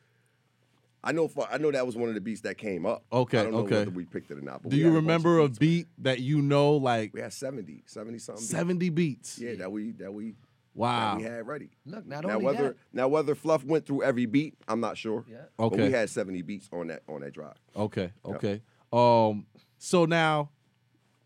I 1.02 1.12
know. 1.12 1.28
For, 1.28 1.46
I 1.50 1.56
know 1.58 1.70
that 1.70 1.86
was 1.86 1.96
one 1.96 2.08
of 2.08 2.14
the 2.14 2.20
beats 2.20 2.42
that 2.42 2.58
came 2.58 2.84
up. 2.86 3.04
Okay, 3.12 3.38
I 3.38 3.42
don't 3.44 3.52
know 3.52 3.58
okay. 3.60 3.78
whether 3.78 3.90
we 3.90 4.04
picked 4.04 4.30
it 4.30 4.38
or 4.38 4.42
not. 4.42 4.62
But 4.62 4.70
Do 4.70 4.76
you 4.76 4.84
had 4.86 4.92
a 4.92 4.96
remember 4.96 5.38
a 5.38 5.48
beats. 5.48 5.58
beat 5.58 5.86
that 5.98 6.20
you 6.20 6.42
know 6.42 6.72
like 6.72 7.12
We 7.14 7.20
had 7.20 7.32
70, 7.32 7.84
70 7.86 8.18
something. 8.18 8.40
beats. 8.42 8.50
70 8.50 8.88
beats? 8.90 9.38
Yeah, 9.38 9.54
that 9.56 9.72
we 9.72 9.92
that 9.92 10.12
we 10.12 10.34
Wow. 10.74 11.12
that 11.12 11.16
we 11.18 11.22
had 11.24 11.46
ready. 11.46 11.70
Look, 11.86 12.06
not 12.06 12.24
now 12.24 12.34
only 12.34 12.44
whether 12.44 12.62
that- 12.68 12.76
now 12.92 13.08
whether 13.08 13.34
Fluff 13.34 13.64
went 13.64 13.86
through 13.86 14.02
every 14.02 14.26
beat, 14.26 14.54
I'm 14.68 14.80
not 14.80 14.96
sure. 14.98 15.24
Yeah. 15.28 15.38
But 15.56 15.64
Okay. 15.64 15.86
we 15.86 15.90
had 15.92 16.10
70 16.10 16.42
beats 16.42 16.68
on 16.72 16.88
that 16.88 17.02
on 17.08 17.22
that 17.22 17.32
drive. 17.32 17.56
Okay, 17.74 18.12
Yep. 18.26 18.36
okay. 18.36 18.62
Um, 18.92 19.46
so 19.78 20.04
now 20.04 20.50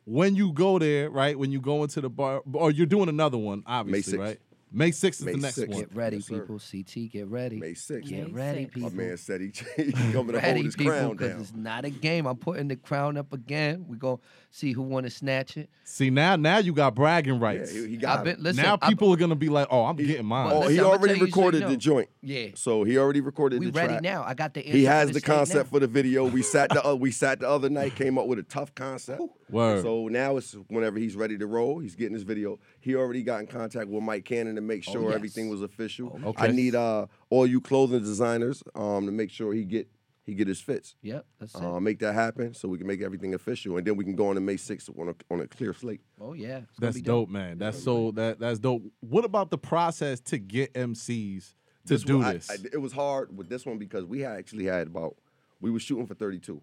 when 0.07 0.35
you 0.37 0.53
go 0.53 0.79
there, 0.79 1.09
right? 1.11 1.39
When 1.39 1.51
you 1.51 1.61
go 1.61 1.83
into 1.83 2.01
the 2.03 2.11
bar, 2.11 2.43
or 2.53 2.71
you're 2.71 2.87
doing 2.87 3.09
another 3.09 3.39
one, 3.39 3.63
obviously, 3.67 4.19
6th. 4.19 4.21
right? 4.21 4.39
May 4.77 4.91
6th 4.91 5.05
is 5.05 5.25
May 5.25 5.33
the 5.33 5.39
next 5.39 5.59
6th. 5.59 5.69
one. 5.69 5.79
Get 5.79 5.95
ready, 5.95 6.17
Yes, 6.17 6.29
people. 6.29 6.59
CT, 6.59 7.11
get 7.13 7.27
ready. 7.29 7.57
May 7.61 7.73
6th. 7.73 8.09
Get 8.09 8.27
May 8.27 8.33
ready, 8.33 8.65
6th. 8.67 8.73
people. 8.73 8.91
My 8.91 8.97
man 8.97 9.17
said 9.17 9.41
he, 9.41 9.47
he 9.77 9.93
coming 9.93 10.27
to 10.29 10.33
ready, 10.35 10.51
hold 10.53 10.65
his 10.65 10.77
people, 10.77 10.93
crown 10.93 11.11
because 11.13 11.31
down. 11.31 11.41
it's 11.41 11.55
not 11.55 11.85
a 11.85 11.91
game. 11.91 12.27
I'm 12.27 12.37
putting 12.37 12.69
the 12.69 12.77
crown 12.77 13.17
up 13.17 13.33
again. 13.33 13.85
We're 13.89 13.97
going 13.97 14.17
to 14.19 14.23
see 14.55 14.71
who 14.71 14.83
want 14.83 15.05
to 15.05 15.11
snatch 15.11 15.57
it. 15.57 15.69
See 15.83 16.11
now, 16.11 16.37
now 16.37 16.59
you 16.59 16.73
got 16.73 16.95
bragging 16.95 17.35
Yeah, 17.35 17.41
rights. 17.41 17.73
he, 17.73 17.89
he 17.89 17.97
got 17.97 18.21
I've 18.21 18.27
it. 18.29 18.37
been, 18.37 18.45
listen, 18.45 18.63
now 18.63 18.79
I've- 18.81 18.89
people 18.93 19.13
are 19.13 19.17
gonna 19.17 19.35
be 19.35 19.49
like, 19.49 19.67
"Oh, 19.69 19.83
I'm 19.85 19.97
getting 19.97 20.25
mine." 20.25 20.53
Oh, 20.53 20.61
Listen, 20.61 20.75
he 20.75 20.79
I'ma 20.81 20.89
already 20.91 21.07
tell 21.07 21.15
so 21.15 21.19
you 21.21 21.25
recorded 21.27 21.61
know. 21.63 21.69
the 21.71 21.77
joint. 21.77 22.09
Yeah. 22.23 22.47
So 22.55 22.85
he 22.85 22.97
already 22.97 23.21
recorded 23.21 23.57
the 23.61 23.65
joint. 23.65 23.67
We 23.67 23.71
the 23.73 23.79
ready 23.81 23.93
track. 23.95 24.03
now. 24.03 24.23
I 24.23 24.35
got 24.35 24.55
the 24.55 24.61
He 24.61 24.85
has 24.85 25.09
the 25.09 25.15
the 25.15 25.21
concept 25.23 25.67
now. 25.67 25.71
for 25.77 25.81
the 25.81 25.89
video. 25.89 26.25
We 26.27 26.43
sat 26.55 26.71
the 26.71 26.87
uh, 26.87 26.95
we 26.95 27.11
sat 27.11 27.41
the 27.41 27.49
other 27.49 27.69
night, 27.69 27.97
came 27.97 28.17
up 28.17 28.27
with 28.29 28.39
a 28.39 28.45
tough 28.45 28.73
concept. 28.77 29.23
Word. 29.51 29.83
So 29.83 30.07
now 30.09 30.37
it's 30.37 30.53
whenever 30.69 30.99
he's 31.01 31.17
ready 31.17 31.37
to 31.39 31.47
roll, 31.49 31.81
he's 31.81 31.97
getting 31.97 32.15
his 32.15 32.23
video. 32.23 32.59
He 32.81 32.95
already 32.95 33.23
got 33.25 33.41
in 33.41 33.47
contact 33.49 33.89
with 33.89 34.03
Mike 34.05 34.25
Cannon 34.25 34.55
to 34.55 34.61
make 34.61 34.85
sure 34.85 35.03
Oh, 35.03 35.09
yes. 35.09 35.17
everything 35.17 35.49
was 35.51 35.63
official. 35.63 36.19
Okay. 36.25 36.45
I 36.45 36.53
need 36.53 36.75
uh 36.77 37.07
all 37.29 37.47
you 37.47 37.61
clothing 37.61 38.01
designers 38.01 38.63
um 38.77 39.05
to 39.07 39.13
make 39.13 39.31
sure 39.31 39.53
he 39.53 39.65
get 39.65 39.89
he 40.25 40.35
get 40.35 40.49
his 40.49 40.61
fits. 40.61 40.97
Yep, 41.03 41.27
that's 41.39 41.55
it. 41.55 41.63
Uh, 41.63 41.79
make 41.81 41.99
that 42.01 42.15
happen 42.15 42.55
so 42.55 42.69
we 42.69 42.79
can 42.79 42.87
make 42.87 43.03
everything 43.03 43.35
official, 43.35 43.77
and 43.77 43.87
then 43.87 43.97
we 43.97 44.05
can 44.05 44.17
go 44.17 44.29
on 44.29 44.35
to 44.37 44.41
May 44.41 44.57
6th 44.57 44.99
on 44.99 45.09
a, 45.11 45.15
on 45.33 45.41
a 45.41 45.47
clear 45.47 45.73
slate. 45.75 46.01
oh, 46.21 46.33
yeah. 46.33 46.59
It's 46.71 46.79
That's 46.79 46.97
be 46.97 47.03
dope, 47.03 47.29
man. 47.29 47.59
That's 47.59 47.83
so 47.83 48.11
that 48.13 48.39
that's 48.41 48.59
dope. 48.59 48.83
What 49.01 49.25
about 49.25 49.51
the 49.51 49.59
process 49.59 50.21
to 50.21 50.39
get 50.39 50.73
MCs 50.75 51.55
to 51.87 51.95
This 51.95 52.03
do 52.03 52.19
one, 52.19 52.27
I- 52.27 52.33
this? 52.35 52.51
I- 52.51 52.57
it 52.73 52.81
was 52.81 52.93
hard 52.93 53.37
with 53.37 53.49
this 53.49 53.67
one 53.67 53.79
because 53.79 54.05
we 54.05 54.21
had 54.21 54.37
actually 54.39 54.65
had 54.65 54.87
about 54.87 55.17
we 55.61 55.71
were 55.71 55.79
shooting 55.81 56.07
for 56.07 56.15
32. 56.15 56.61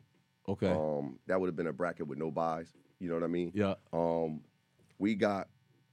okay. 0.49 0.69
Um, 0.71 1.19
that 1.27 1.39
would 1.39 1.47
have 1.47 1.55
been 1.55 1.67
a 1.67 1.73
bracket 1.73 2.07
with 2.07 2.17
no 2.17 2.29
buys. 2.31 2.73
You 2.99 3.09
know 3.09 3.15
what 3.15 3.23
I 3.23 3.27
mean? 3.27 3.51
yeah. 3.55 3.75
Um, 3.93 4.41
we 4.99 5.15
got 5.15 5.47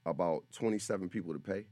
about 0.04 0.44
27 0.52 1.08
people 1.08 1.32
to 1.32 1.38
pay, 1.38 1.64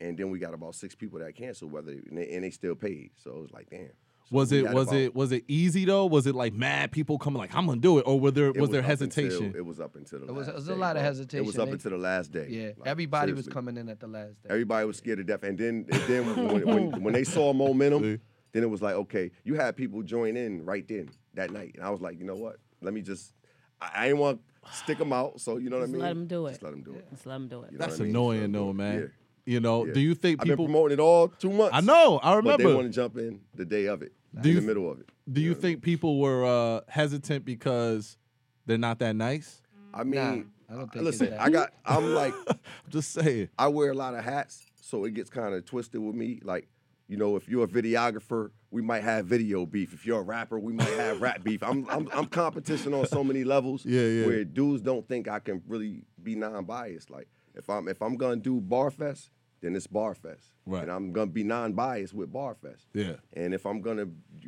and 0.00 0.18
then 0.18 0.30
we 0.30 0.38
got 0.38 0.52
about 0.54 0.74
six 0.74 0.94
people 0.94 1.18
that 1.20 1.34
canceled. 1.36 1.72
Whether 1.72 1.92
and 1.92 2.18
they, 2.18 2.28
and 2.34 2.44
they 2.44 2.50
still 2.50 2.74
paid, 2.74 3.10
so 3.16 3.30
it 3.30 3.40
was 3.42 3.50
like, 3.52 3.68
damn. 3.70 3.90
So 4.30 4.36
Was 4.36 4.52
it 4.52 4.70
was 4.70 4.88
about- 4.88 4.96
it 5.00 5.14
was 5.14 5.32
it 5.32 5.44
easy 5.48 5.84
though? 5.86 6.04
Was 6.06 6.26
it 6.26 6.34
like 6.34 6.52
mad 6.52 6.92
people 6.92 7.18
coming 7.18 7.38
like 7.38 7.54
I'm 7.54 7.66
gonna 7.66 7.80
do 7.80 7.98
it, 7.98 8.02
or 8.02 8.20
were 8.20 8.30
there 8.30 8.48
it 8.48 8.58
was 8.58 8.68
there 8.70 8.82
up 8.82 8.88
until- 8.90 9.24
hesitation? 9.24 9.54
it 9.56 9.64
was 9.64 9.80
up 9.80 9.96
until 9.96 10.18
the 10.20 10.26
It 10.26 10.32
was- 10.32 10.46
last 10.48 10.52
it 10.52 10.54
was 10.56 10.68
a 10.68 10.72
day, 10.72 10.76
lot 10.78 10.96
of 10.96 11.02
bro. 11.30 11.38
It 11.40 11.46
was 11.46 11.58
up 11.58 11.66
They- 11.66 11.72
until 11.72 11.90
the 11.92 11.96
last 11.98 12.30
day. 12.32 12.46
Yeah, 12.50 12.66
Like, 12.76 12.88
everybody 12.88 13.32
was 13.32 13.46
coming 13.48 13.76
in 13.78 13.88
at 13.88 14.00
the 14.00 14.06
last 14.06 14.42
day. 14.42 14.48
Everybody 14.50 14.86
was 14.86 14.96
scared 14.98 15.18
to 15.18 15.24
death, 15.24 15.42
and 15.44 15.56
then 15.56 15.86
and 15.90 16.02
then 16.02 16.24
when, 16.52 16.66
when, 16.92 17.02
when 17.04 17.12
they 17.14 17.24
saw 17.24 17.52
momentum, 17.54 18.20
then 18.52 18.62
it 18.62 18.68
was 18.68 18.82
like, 18.82 18.94
okay, 18.96 19.30
you 19.44 19.54
had 19.54 19.76
people 19.76 20.02
join 20.02 20.36
in 20.36 20.64
right 20.64 20.86
then 20.86 21.08
that 21.34 21.50
night, 21.50 21.72
and 21.76 21.84
I 21.84 21.88
was 21.90 22.00
like, 22.02 22.18
you 22.18 22.24
know 22.26 22.36
what? 22.36 22.56
Let 22.82 22.92
me 22.92 23.00
just, 23.00 23.32
I, 23.80 23.90
I 23.94 24.06
didn't 24.08 24.18
want 24.20 24.40
to 24.66 24.72
stick 24.76 24.98
them 24.98 25.12
out, 25.14 25.40
so 25.40 25.56
you 25.56 25.70
know 25.70 25.80
Just 25.80 25.80
what 25.80 25.88
I 25.88 25.92
mean. 25.92 26.00
Let 26.02 26.08
them 26.08 26.26
do 26.26 26.46
it. 26.46 26.50
Just 26.50 26.62
let 26.62 26.70
them 26.72 26.82
do 26.82 26.92
it. 26.92 27.06
Just 27.10 27.24
let 27.26 27.34
them 27.34 27.48
do 27.48 27.62
it. 27.62 27.72
You 27.72 27.78
know 27.78 27.86
That's 27.86 27.98
I 27.98 28.02
mean? 28.02 28.10
annoying 28.10 28.40
Just 28.40 28.52
though, 28.52 28.72
man. 28.74 28.98
Yeah. 29.00 29.06
You 29.48 29.60
know, 29.60 29.86
Yeah. 29.86 29.94
do 29.94 30.00
you 30.00 30.14
think 30.14 30.40
I've 30.40 30.46
been 30.46 30.52
people? 30.56 30.66
promoting 30.66 30.98
it 30.98 31.00
all 31.00 31.28
two 31.28 31.48
months. 31.50 31.74
I 31.74 31.80
know, 31.80 32.18
I 32.22 32.34
remember. 32.36 32.62
But 32.64 32.68
they 32.68 32.74
want 32.74 32.86
to 32.88 32.92
jump 32.92 33.16
in 33.16 33.40
the 33.54 33.64
day 33.64 33.86
of 33.86 34.02
it, 34.02 34.12
Do 34.38 34.50
in 34.50 34.54
you 34.56 34.60
the 34.60 34.66
middle 34.66 34.90
of 34.90 35.00
it. 35.00 35.08
Do 35.30 35.40
you 35.40 35.54
think 35.54 35.80
people 35.80 36.18
were 36.20 36.44
uh, 36.44 36.80
hesitant 36.86 37.46
because 37.46 38.18
they're 38.66 38.76
not 38.76 38.98
that 38.98 39.16
nice? 39.16 39.62
I 39.94 40.04
mean, 40.04 40.50
I 40.68 40.74
don't 40.74 40.92
think 40.92 41.02
listen. 41.04 41.32
I 41.38 41.48
got, 41.48 41.72
I'm 41.86 42.12
like, 42.14 42.34
I'm 42.48 42.58
just 42.90 43.12
saying. 43.12 43.48
I 43.58 43.68
wear 43.68 43.90
a 43.90 43.94
lot 43.94 44.14
of 44.14 44.22
hats, 44.22 44.66
so 44.82 45.04
it 45.06 45.14
gets 45.14 45.30
kind 45.30 45.54
of 45.54 45.64
twisted 45.64 46.00
with 46.02 46.14
me. 46.14 46.40
Like, 46.42 46.68
you 47.08 47.16
know, 47.16 47.34
if 47.36 47.48
you're 47.48 47.64
a 47.64 47.68
videographer, 47.68 48.50
we 48.70 48.82
might 48.82 49.02
have 49.02 49.24
video 49.24 49.64
beef. 49.64 49.94
If 49.94 50.04
you're 50.04 50.20
a 50.20 50.22
rapper, 50.22 50.58
we 50.58 50.74
might 50.74 50.88
have 50.90 51.22
rap 51.22 51.42
beef. 51.42 51.62
I'm, 51.62 51.88
I'm, 51.88 52.06
I'm 52.12 52.26
competition 52.26 52.92
on 52.92 53.06
so 53.06 53.24
many 53.24 53.44
levels. 53.44 53.82
Yeah, 53.86 54.02
yeah. 54.02 54.26
Where 54.26 54.44
dudes 54.44 54.82
don't 54.82 55.08
think 55.08 55.26
I 55.26 55.38
can 55.38 55.62
really 55.66 56.04
be 56.22 56.34
non-biased. 56.34 57.08
Like, 57.10 57.28
if 57.54 57.70
I'm, 57.70 57.88
if 57.88 58.02
I'm 58.02 58.16
gonna 58.18 58.36
do 58.36 58.60
Barfest, 58.60 59.30
then 59.60 59.74
it's 59.74 59.86
Barfest. 59.86 60.52
Right. 60.66 60.82
And 60.82 60.90
I'm 60.92 61.12
gonna 61.12 61.30
be 61.30 61.44
non-biased 61.44 62.14
with 62.14 62.32
Barfest. 62.32 62.86
Yeah. 62.94 63.14
And 63.34 63.52
if 63.54 63.66
I'm 63.66 63.80
gonna 63.80 64.06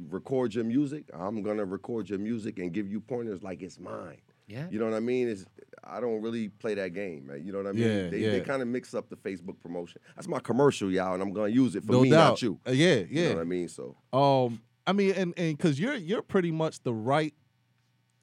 record 0.09 0.55
your 0.55 0.65
music, 0.65 1.05
I'm 1.13 1.43
gonna 1.43 1.65
record 1.65 2.09
your 2.09 2.19
music 2.19 2.59
and 2.59 2.73
give 2.73 2.89
you 2.89 3.01
pointers 3.01 3.43
like 3.43 3.63
it's 3.63 3.79
mine. 3.79 4.19
Yeah. 4.47 4.67
You 4.71 4.81
know 4.81 4.87
what 4.87 4.95
I 4.95 5.01
mean? 5.01 5.29
It's, 5.29 5.45
I 5.85 6.01
don't 6.01 6.21
really 6.23 6.49
play 6.49 6.75
that 6.75 6.93
game, 6.93 7.29
man. 7.29 7.45
You 7.45 7.53
know 7.53 7.59
what 7.59 7.69
I 7.69 7.73
mean? 7.73 7.83
Yeah, 7.83 8.09
they, 8.11 8.19
yeah. 8.19 8.31
they 8.33 8.41
kind 8.41 8.63
of 8.63 8.67
mix 8.69 8.95
up 8.95 9.09
the 9.09 9.15
Facebook 9.17 9.61
promotion. 9.61 10.01
That's 10.17 10.27
my 10.27 10.41
commercial, 10.41 10.91
y'all, 10.91 11.15
and 11.15 11.23
I'm 11.23 11.33
gonna 11.33 11.49
use 11.49 11.77
it 11.77 11.85
for 11.85 11.93
No 11.93 12.01
me, 12.03 12.11
doubt. 12.11 12.31
not 12.31 12.43
you. 12.43 12.59
Uh, 12.67 12.73
yeah, 12.73 12.97
You 13.09 13.29
know 13.29 13.35
what 13.37 13.41
I 13.43 13.45
mean? 13.45 13.69
So 13.69 13.97
Um, 14.13 14.61
I 14.87 14.93
mean, 14.93 15.13
and 15.13 15.35
and 15.37 15.57
because 15.57 15.79
you're 15.79 15.95
you're 15.95 16.23
pretty 16.23 16.51
much 16.51 16.83
the 16.83 16.93
right 16.93 17.33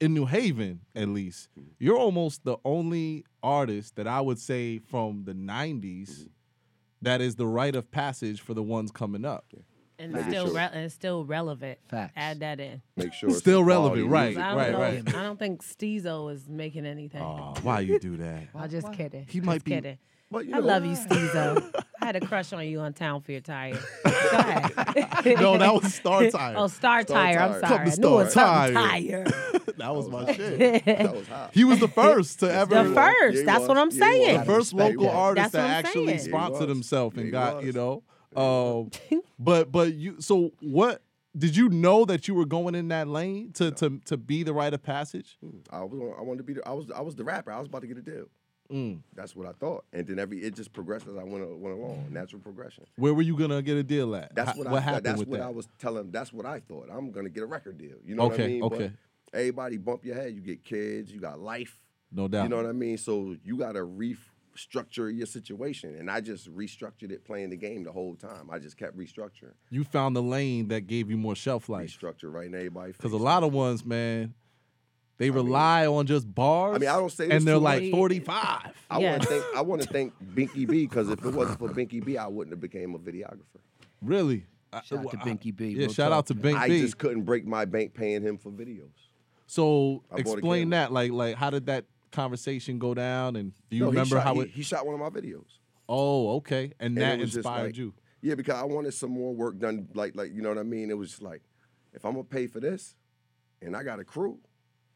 in 0.00 0.12
New 0.14 0.26
Haven, 0.26 0.80
at 0.94 1.08
least. 1.08 1.48
Mm-hmm. 1.58 1.70
You're 1.78 1.96
almost 1.98 2.44
the 2.44 2.56
only 2.64 3.24
artist 3.42 3.96
that 3.96 4.06
I 4.06 4.20
would 4.20 4.38
say 4.38 4.78
from 4.78 5.24
the 5.24 5.32
'90s 5.34 6.10
Mm-hmm. 6.10 6.22
That 7.02 7.20
is 7.20 7.36
the 7.36 7.46
rite 7.46 7.76
of 7.76 7.90
passage 7.90 8.40
for 8.40 8.54
the 8.54 8.62
ones 8.62 8.90
coming 8.90 9.24
up. 9.24 9.46
And 10.00 10.12
Make 10.12 10.26
still 10.26 10.46
sure. 10.46 10.54
re- 10.54 10.70
and 10.72 10.92
still 10.92 11.24
relevant. 11.24 11.78
Facts. 11.88 12.12
Add 12.16 12.38
that 12.40 12.60
in. 12.60 12.82
make 12.96 13.12
sure 13.12 13.30
it's 13.30 13.38
Still 13.38 13.64
relevant, 13.64 14.06
right, 14.08 14.26
music. 14.36 14.42
Right, 14.44 14.70
know. 14.72 14.78
right. 14.80 15.08
I 15.14 15.22
don't 15.24 15.38
think 15.40 15.64
Steezo 15.64 16.32
is 16.32 16.48
making 16.48 16.86
anything. 16.86 17.20
Oh, 17.20 17.54
why 17.62 17.80
you 17.80 17.98
do 17.98 18.16
that? 18.18 18.44
I'm 18.54 18.70
just 18.70 18.92
kidding. 18.92 19.26
He 19.28 19.38
Just 19.40 19.46
might 19.46 19.64
be- 19.64 19.72
kidding. 19.72 19.98
But 20.30 20.46
you 20.46 20.54
I 20.54 20.60
know, 20.60 20.66
love 20.66 20.84
you, 20.84 20.92
Steezo. 20.92 21.74
I 22.02 22.06
had 22.06 22.16
a 22.16 22.20
crush 22.20 22.52
on 22.52 22.66
you 22.66 22.80
on 22.80 22.92
Town 22.92 23.22
Fear 23.22 23.40
Tire. 23.40 23.72
Go 24.04 24.10
ahead. 24.38 25.40
No, 25.40 25.56
that 25.58 25.72
was 25.74 25.94
Star 25.94 26.30
Tire. 26.30 26.54
oh, 26.56 26.66
Star, 26.68 27.02
Tire. 27.02 27.38
I'm 27.38 27.52
sorry. 27.60 27.62
Come 27.78 27.80
I 27.88 27.90
to 27.90 28.00
knew 28.00 28.08
it 28.08 28.10
was 28.10 28.30
Star 28.32 28.70
Tire. 28.70 28.74
tire. 28.74 29.24
that 29.78 29.94
was 29.94 30.08
my 30.08 30.32
shit. 30.34 30.84
that 30.84 31.14
was 31.16 31.26
hot. 31.28 31.50
He 31.54 31.64
was 31.64 31.80
the 31.80 31.88
first 31.88 32.40
to 32.40 32.52
ever. 32.52 32.82
The 32.84 32.94
first. 32.94 33.38
Yeah, 33.38 33.44
That's 33.46 33.60
was. 33.60 33.68
what 33.68 33.78
I'm 33.78 33.90
Yeah, 33.90 33.98
saying. 34.06 34.38
the 34.40 34.44
first 34.46 34.72
local 34.74 35.04
that. 35.04 35.14
artist 35.14 35.52
That's 35.52 35.66
that 35.68 35.84
actually 35.86 36.18
saying. 36.18 36.30
Sponsored 36.30 36.60
was. 36.68 36.76
himself 36.76 37.16
and 37.16 37.24
he 37.26 37.30
got 37.30 37.62
you 37.62 37.68
was. 37.68 37.74
know. 37.76 38.02
Um, 38.36 38.90
but 39.38 39.72
but 39.72 39.94
you 39.94 40.20
so 40.20 40.52
what 40.60 41.02
did 41.36 41.56
you 41.56 41.68
know 41.70 42.04
that 42.04 42.28
you 42.28 42.34
were 42.34 42.44
going 42.44 42.74
in 42.74 42.88
that 42.88 43.08
lane 43.08 43.52
to 43.54 43.70
to 43.72 43.98
to 44.04 44.16
be 44.18 44.42
the 44.42 44.52
rite 44.52 44.74
of 44.74 44.82
passage? 44.82 45.38
I 45.70 45.82
was 45.84 45.98
I 46.18 46.22
wanted 46.22 46.38
to 46.38 46.44
be 46.44 46.52
the, 46.54 46.68
I 46.68 46.72
was 46.72 46.90
I 46.94 47.00
was 47.00 47.16
the 47.16 47.24
rapper. 47.24 47.50
I 47.50 47.58
was 47.58 47.66
about 47.68 47.80
to 47.80 47.86
get 47.88 47.96
a 47.96 48.02
deal. 48.02 48.26
Mm. 48.72 49.00
That's 49.14 49.34
what 49.34 49.46
I 49.46 49.52
thought. 49.52 49.84
And 49.92 50.06
then 50.06 50.18
every 50.18 50.38
it 50.40 50.54
just 50.54 50.72
progressed 50.72 51.06
as 51.06 51.16
I 51.16 51.24
went 51.24 51.48
went 51.58 51.78
along. 51.78 52.08
Natural 52.10 52.40
progression. 52.40 52.84
Where 52.96 53.14
were 53.14 53.22
you 53.22 53.36
gonna 53.36 53.62
get 53.62 53.76
a 53.76 53.82
deal 53.82 54.14
at? 54.14 54.34
That's 54.34 54.56
what, 54.56 54.66
I 54.66 54.80
happened 54.80 55.06
that's 55.06 55.18
with 55.20 55.28
what 55.28 55.40
that? 55.40 55.46
I 55.46 55.50
was 55.50 55.68
telling 55.78 56.10
that's 56.10 56.32
what 56.32 56.44
I 56.46 56.60
thought. 56.60 56.88
I'm 56.92 57.10
gonna 57.10 57.30
get 57.30 57.42
a 57.42 57.46
record 57.46 57.78
deal. 57.78 57.96
You 58.04 58.14
know 58.14 58.26
what 58.28 58.40
I 58.40 58.46
mean? 58.46 58.62
okay. 58.64 58.92
But 59.32 59.38
everybody 59.38 59.76
bump 59.78 60.04
your 60.04 60.14
head, 60.16 60.34
you 60.34 60.40
get 60.40 60.64
kids, 60.64 61.10
you 61.10 61.20
got 61.20 61.40
life. 61.40 61.78
no 62.12 62.28
doubt. 62.28 62.42
You 62.44 62.48
know 62.50 62.56
what 62.56 62.66
I 62.66 62.72
mean? 62.72 62.98
So 62.98 63.36
you 63.42 63.56
gotta 63.56 63.80
restructure 63.80 65.14
your 65.16 65.26
situation. 65.26 65.94
And 65.98 66.10
I 66.10 66.20
just 66.20 66.54
restructured 66.54 67.10
it 67.10 67.24
playing 67.24 67.50
the 67.50 67.56
game 67.56 67.84
the 67.84 67.92
whole 67.92 68.16
time. 68.16 68.50
I 68.50 68.58
just 68.58 68.76
kept 68.76 68.98
restructuring. 68.98 69.54
you 69.70 69.84
found 69.84 70.14
the 70.16 70.22
lane 70.22 70.68
that 70.68 70.82
gave 70.82 71.10
you 71.10 71.16
more 71.16 71.34
shelf 71.36 71.68
life. 71.68 71.98
Restructure 71.98 72.32
right 72.32 72.46
in 72.46 72.54
everybody's 72.54 72.96
Because 72.96 73.12
a 73.12 73.16
lot 73.16 73.42
of 73.44 73.52
ones, 73.52 73.84
man, 73.84 74.34
they 75.18 75.30
rely 75.30 75.86
on 75.86 76.06
just 76.06 76.32
bars. 76.32 76.76
I 76.76 76.78
mean, 76.78 76.88
I 76.88 76.96
don't 76.96 77.10
say 77.12 77.26
this 77.28 77.36
and 77.38 77.46
they're 77.46 77.56
too 77.56 77.60
like 77.60 77.90
45. 77.90 78.72
I 78.90 78.98
Yes. 79.00 79.10
want 79.10 79.22
to 79.22 79.28
thank 79.28 79.44
I 79.56 79.60
want 79.60 79.82
to 79.82 79.88
thank 79.88 80.12
Binky 80.34 80.66
B 80.66 80.86
because 80.86 81.08
if 81.10 81.24
it 81.24 81.34
wasn't 81.34 81.58
for 81.58 81.68
Binky 81.68 82.04
B, 82.04 82.16
I 82.16 82.26
wouldn't 82.26 82.52
have 82.52 82.60
became 82.60 82.94
a 82.94 82.98
videographer. 82.98 83.60
Really? 84.00 84.46
I- 84.72 84.82
Shout 84.82 85.00
out 85.00 85.10
to 85.10 85.18
I- 85.18 85.24
Binky 85.24 85.54
B. 85.54 85.68
Yeah, 85.70 85.78
Real 85.80 85.92
shout 85.92 86.12
out 86.12 86.26
to 86.26 86.34
Binky 86.34 86.42
Bink 86.42 86.58
I 86.58 86.68
B. 86.68 86.80
just 86.80 86.98
couldn't 86.98 87.22
break 87.22 87.46
my 87.46 87.64
bank 87.64 87.94
paying 87.94 88.22
him 88.22 88.38
for 88.38 88.50
videos. 88.50 88.90
So 89.46 90.02
I 90.10 90.22
bought 90.22 90.26
a 90.26 90.32
explain 90.38 90.70
that. 90.70 90.92
Like, 90.92 91.10
like 91.10 91.36
how 91.36 91.50
did 91.50 91.66
that 91.66 91.86
conversation 92.12 92.78
go 92.78 92.94
down? 92.94 93.36
And 93.36 93.52
do 93.70 93.76
you 93.76 93.84
No, 93.84 93.88
remember 93.90 94.16
shot- 94.16 94.24
how 94.24 94.34
he, 94.34 94.40
it? 94.42 94.50
he 94.50 94.62
shot 94.62 94.86
one 94.86 94.94
of 94.94 95.00
my 95.00 95.10
videos? 95.20 95.46
Oh, 95.88 96.36
okay. 96.36 96.72
And, 96.78 96.96
And 96.96 96.98
that 96.98 97.20
inspired 97.20 97.66
like- 97.66 97.76
you. 97.78 97.94
Yeah, 98.20 98.34
because 98.34 98.54
I 98.56 98.64
wanted 98.64 98.92
some 98.94 99.10
more 99.10 99.32
work 99.34 99.58
done. 99.58 99.88
Like, 99.94 100.14
like 100.16 100.32
you 100.34 100.42
know 100.42 100.48
what 100.48 100.58
I 100.58 100.64
mean? 100.64 100.90
It 100.90 100.98
was 100.98 101.10
just 101.10 101.22
like, 101.22 101.40
if 101.94 102.04
I'm 102.04 102.12
gonna 102.12 102.24
pay 102.24 102.46
for 102.46 102.60
this, 102.60 102.94
and 103.62 103.76
I 103.76 103.82
got 103.84 104.00
a 104.00 104.04
crew, 104.04 104.38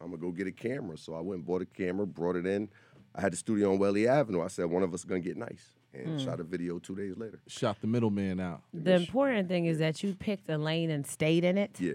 I'm 0.02 0.10
gonna 0.10 0.20
go 0.20 0.30
get 0.32 0.46
a 0.46 0.52
camera. 0.52 0.96
So 0.98 1.14
I 1.14 1.20
went 1.20 1.38
and 1.38 1.46
bought 1.46 1.62
a 1.62 1.66
camera, 1.66 2.06
brought 2.06 2.36
it 2.36 2.46
in. 2.46 2.68
I 3.14 3.20
had 3.20 3.32
the 3.32 3.36
studio 3.36 3.72
on 3.72 3.78
Whalley 3.78 4.08
Avenue. 4.08 4.42
I 4.42 4.48
said 4.48 4.66
one 4.66 4.82
of 4.82 4.92
us 4.94 5.00
is 5.00 5.04
gonna 5.04 5.20
get 5.20 5.36
nice, 5.36 5.76
and 5.94 6.18
Hmm. 6.18 6.24
shot 6.24 6.40
a 6.40 6.44
video 6.44 6.78
two 6.78 6.96
days 6.96 7.16
later. 7.16 7.40
Shot 7.46 7.80
the 7.80 7.86
middleman 7.86 8.40
out. 8.40 8.62
The 8.72 8.94
important 8.94 9.48
thing 9.48 9.66
is 9.66 9.78
that 9.78 10.02
you 10.02 10.14
picked 10.14 10.48
a 10.48 10.58
lane 10.58 10.90
and 10.90 11.06
stayed 11.06 11.44
in 11.44 11.58
it. 11.58 11.78
Yeah, 11.80 11.92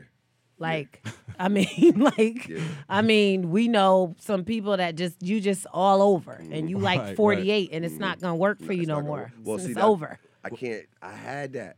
Like, 0.59 1.05
I 1.39 1.49
mean, 1.49 1.99
like, 2.17 2.47
Yeah. 2.47 2.59
I 2.87 3.01
mean, 3.01 3.49
we 3.51 3.67
know 3.67 4.15
some 4.19 4.43
people 4.45 4.77
that 4.77 4.95
just 4.95 5.21
you 5.23 5.41
just 5.41 5.65
all 5.73 6.01
over, 6.01 6.33
and 6.51 6.69
you 6.69 6.77
Right, 6.77 6.97
like 6.97 6.99
right. 7.01 7.15
48, 7.17 7.69
and 7.73 7.83
it's 7.83 7.97
not 7.97 8.21
gonna 8.21 8.35
work 8.35 8.61
for 8.61 8.73
you 8.73 8.85
no 8.85 9.01
more. 9.01 9.17
work. 9.17 9.31
Well, 9.43 9.55
it's 9.57 9.65
see, 9.65 9.73
that- 9.73 9.83
over. 9.83 10.19
I 10.43 10.49
can't. 10.49 10.85
I 11.01 11.11
had 11.13 11.53
that, 11.53 11.77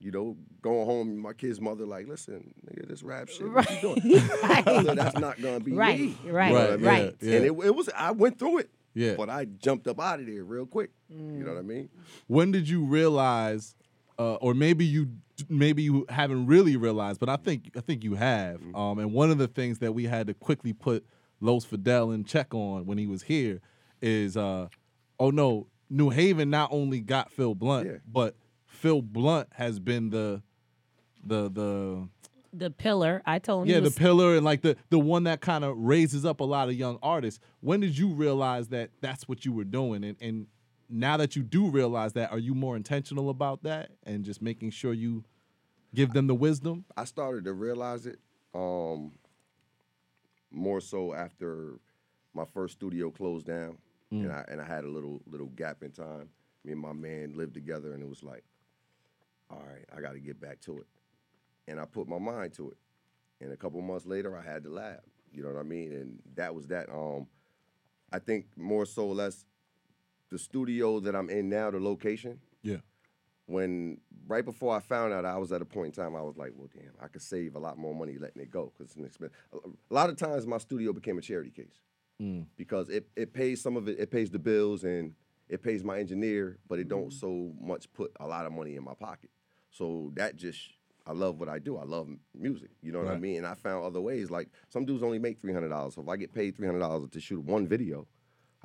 You 0.00 0.10
know, 0.10 0.36
going 0.62 0.86
home, 0.86 1.18
my 1.18 1.34
kid's 1.34 1.60
mother 1.60 1.84
like, 1.84 2.08
listen, 2.08 2.54
nigga, 2.66 2.88
this 2.88 3.02
rap 3.02 3.28
shit, 3.28 3.52
what 3.52 3.68
you 3.70 3.80
doing? 3.80 4.00
So 4.18 4.82
that's 4.94 5.18
not 5.18 5.40
gonna 5.42 5.60
be 5.60 5.72
Right, 5.72 6.00
me. 6.00 6.16
right, 6.30 6.48
You 6.48 6.54
know 6.54 6.60
what 6.60 6.70
I 6.72 6.76
mean? 6.76 6.86
right. 6.86 7.16
Yeah, 7.20 7.34
And 7.36 7.44
it, 7.44 7.52
it 7.66 7.74
was, 7.74 7.90
I 7.94 8.10
went 8.12 8.38
through 8.38 8.58
it. 8.58 8.70
Yeah. 8.94 9.14
But 9.16 9.28
I 9.28 9.44
jumped 9.44 9.86
up 9.86 10.00
out 10.00 10.18
of 10.20 10.26
there 10.26 10.42
real 10.42 10.64
quick. 10.66 10.90
You 11.10 11.16
Mm. 11.16 11.44
know 11.44 11.52
what 11.52 11.58
I 11.58 11.62
mean? 11.62 11.88
when 12.28 12.50
did 12.50 12.68
you 12.68 12.84
realize 12.84 13.74
uh, 14.18 14.34
or 14.36 14.54
maybe 14.54 14.84
you 14.86 15.08
maybe 15.48 15.82
you 15.82 16.04
haven't 16.10 16.46
really 16.46 16.76
realized 16.76 17.18
but 17.18 17.28
i 17.30 17.36
think 17.36 17.70
i 17.76 17.80
think 17.80 18.04
you 18.04 18.14
have 18.14 18.60
Mm-hmm. 18.60 18.74
um, 18.76 18.98
and 18.98 19.12
one 19.12 19.30
of 19.30 19.38
the 19.38 19.48
things 19.48 19.78
that 19.78 19.92
we 19.92 20.04
had 20.04 20.26
to 20.26 20.34
quickly 20.34 20.72
put 20.74 21.04
los 21.40 21.64
fidel 21.64 22.10
in 22.10 22.24
check 22.24 22.52
on 22.54 22.84
when 22.86 22.98
he 22.98 23.06
was 23.06 23.22
here 23.22 23.60
is 24.02 24.36
uh, 24.36 24.68
oh 25.18 25.30
no 25.30 25.66
new 25.88 26.10
haven 26.10 26.50
not 26.50 26.68
only 26.72 27.00
got 27.00 27.30
phil 27.32 27.54
blount 27.54 27.86
Yeah. 27.86 27.92
but 28.06 28.34
phil 28.80 29.02
blount 29.02 29.48
has 29.52 29.78
been 29.78 30.10
the 30.10 30.42
the 31.24 31.50
the 31.50 32.08
The 32.52 32.70
pillar. 32.70 33.22
I 33.26 33.38
told 33.38 33.64
him. 33.66 33.70
yeah 33.74 33.78
the 33.80 33.84
was- 33.84 33.94
pillar 33.94 34.36
and 34.36 34.44
like 34.44 34.62
the 34.62 34.76
the 34.90 34.98
one 34.98 35.24
that 35.24 35.40
kind 35.40 35.64
of 35.64 35.76
raises 35.76 36.24
up 36.24 36.40
a 36.40 36.44
lot 36.44 36.68
of 36.68 36.74
young 36.74 36.98
artists 37.02 37.40
when 37.60 37.80
did 37.80 37.96
you 37.96 38.08
realize 38.08 38.68
that 38.68 38.90
that's 39.00 39.28
what 39.28 39.44
you 39.44 39.52
were 39.52 39.64
doing 39.64 40.02
and 40.04 40.16
and 40.20 40.46
now 40.88 41.16
that 41.16 41.36
you 41.36 41.42
do 41.42 41.68
realize 41.68 42.14
that 42.14 42.32
are 42.32 42.38
you 42.38 42.54
more 42.54 42.74
intentional 42.76 43.30
about 43.30 43.62
that 43.62 43.90
and 44.04 44.24
just 44.24 44.42
making 44.42 44.70
sure 44.70 44.92
you 44.92 45.22
give 45.94 46.12
them 46.12 46.26
the 46.26 46.34
wisdom 46.34 46.84
I 46.96 47.04
started 47.04 47.44
to 47.44 47.52
realize 47.52 48.06
it 48.06 48.18
um, 48.54 49.12
more 50.50 50.80
so 50.80 51.14
after 51.14 51.74
my 52.34 52.44
first 52.44 52.74
studio 52.74 53.10
closed 53.10 53.46
down, 53.46 53.78
Mm. 54.12 54.22
and 54.24 54.32
I 54.32 54.44
and 54.48 54.60
I 54.60 54.64
had 54.64 54.82
a 54.84 54.88
little 54.88 55.20
little 55.30 55.46
gap 55.54 55.84
in 55.84 55.92
time. 55.92 56.30
Me 56.64 56.72
and 56.72 56.80
my 56.80 56.92
man 56.92 57.34
lived 57.36 57.54
together, 57.54 57.92
and 57.92 58.02
it 58.02 58.08
was 58.08 58.24
like, 58.24 58.42
all 59.50 59.62
right, 59.66 59.84
I 59.96 60.00
got 60.00 60.12
to 60.12 60.20
get 60.20 60.40
back 60.40 60.60
to 60.62 60.78
it, 60.78 60.86
and 61.68 61.80
I 61.80 61.84
put 61.84 62.08
my 62.08 62.18
mind 62.18 62.52
to 62.54 62.70
it. 62.70 62.76
And 63.40 63.52
a 63.52 63.56
couple 63.56 63.80
months 63.82 64.06
later, 64.06 64.36
I 64.36 64.42
had 64.42 64.62
the 64.64 64.70
lab. 64.70 65.00
You 65.32 65.42
know 65.42 65.50
what 65.50 65.58
I 65.60 65.62
mean? 65.64 65.92
And 65.92 66.18
that 66.34 66.54
was 66.54 66.66
that. 66.68 66.88
Um, 66.90 67.26
I 68.12 68.18
think 68.18 68.46
more 68.56 68.84
so 68.86 69.06
or 69.06 69.14
less, 69.14 69.44
the 70.30 70.38
studio 70.38 71.00
that 71.00 71.14
I'm 71.16 71.30
in 71.30 71.48
now, 71.48 71.70
the 71.70 71.80
location 71.80 72.38
yeah 72.62 72.76
when 73.46 73.98
right 74.28 74.44
before 74.44 74.76
I 74.76 74.78
found 74.78 75.12
out, 75.12 75.24
I 75.24 75.36
was 75.36 75.50
at 75.50 75.60
a 75.60 75.64
point 75.64 75.86
in 75.96 76.04
time 76.04 76.14
I 76.14 76.22
was 76.22 76.36
like, 76.36 76.52
well, 76.54 76.68
damn, 76.72 76.92
I 77.02 77.08
could 77.08 77.22
save 77.22 77.56
a 77.56 77.58
lot 77.58 77.76
more 77.78 77.92
money 77.92 78.16
letting 78.16 78.40
it 78.40 78.48
go 78.50 78.66
because 78.72 78.90
it's 78.92 78.96
an 78.96 79.04
expense. 79.04 79.32
A 79.52 79.92
lot 79.94 80.08
of 80.08 80.16
times 80.16 80.46
my 80.46 80.58
studio 80.58 80.92
became 80.92 81.18
a 81.18 81.22
charity 81.22 81.50
case 81.50 81.80
Mm. 82.22 82.44
because 82.58 82.90
it, 82.90 83.08
it 83.16 83.32
pays 83.32 83.62
some 83.62 83.76
of 83.78 83.88
it, 83.88 83.98
it 83.98 84.10
pays 84.10 84.30
the 84.30 84.38
bills 84.38 84.84
and 84.84 85.14
it 85.48 85.62
pays 85.62 85.82
my 85.82 85.98
engineer, 85.98 86.58
but 86.68 86.78
it 86.78 86.86
don't 86.86 87.10
so 87.12 87.50
much 87.58 87.90
put 87.94 88.12
a 88.20 88.26
lot 88.26 88.44
of 88.46 88.52
money 88.52 88.76
in 88.76 88.84
my 88.84 88.92
pocket. 88.94 89.30
So 89.70 90.10
that 90.14 90.36
just 90.36 90.60
I 91.06 91.12
love 91.12 91.40
what 91.40 91.48
I 91.48 91.58
do. 91.58 91.76
I 91.78 91.84
love 91.84 92.08
music. 92.34 92.70
You 92.82 92.92
know 92.92 92.98
what 93.00 93.08
I 93.08 93.16
mean? 93.18 93.38
And 93.38 93.46
I 93.46 93.54
found 93.54 93.84
other 93.84 94.00
ways. 94.00 94.30
Like 94.30 94.48
some 94.68 94.84
dudes 94.84 95.02
only 95.02 95.18
make 95.18 95.40
three 95.40 95.52
hundred 95.52 95.68
dollars. 95.70 95.94
So 95.94 96.02
if 96.02 96.08
I 96.08 96.16
get 96.16 96.32
paid 96.34 96.56
three 96.56 96.66
hundred 96.66 96.80
dollars 96.80 97.08
to 97.10 97.20
shoot 97.20 97.40
one 97.44 97.66
video, 97.66 98.06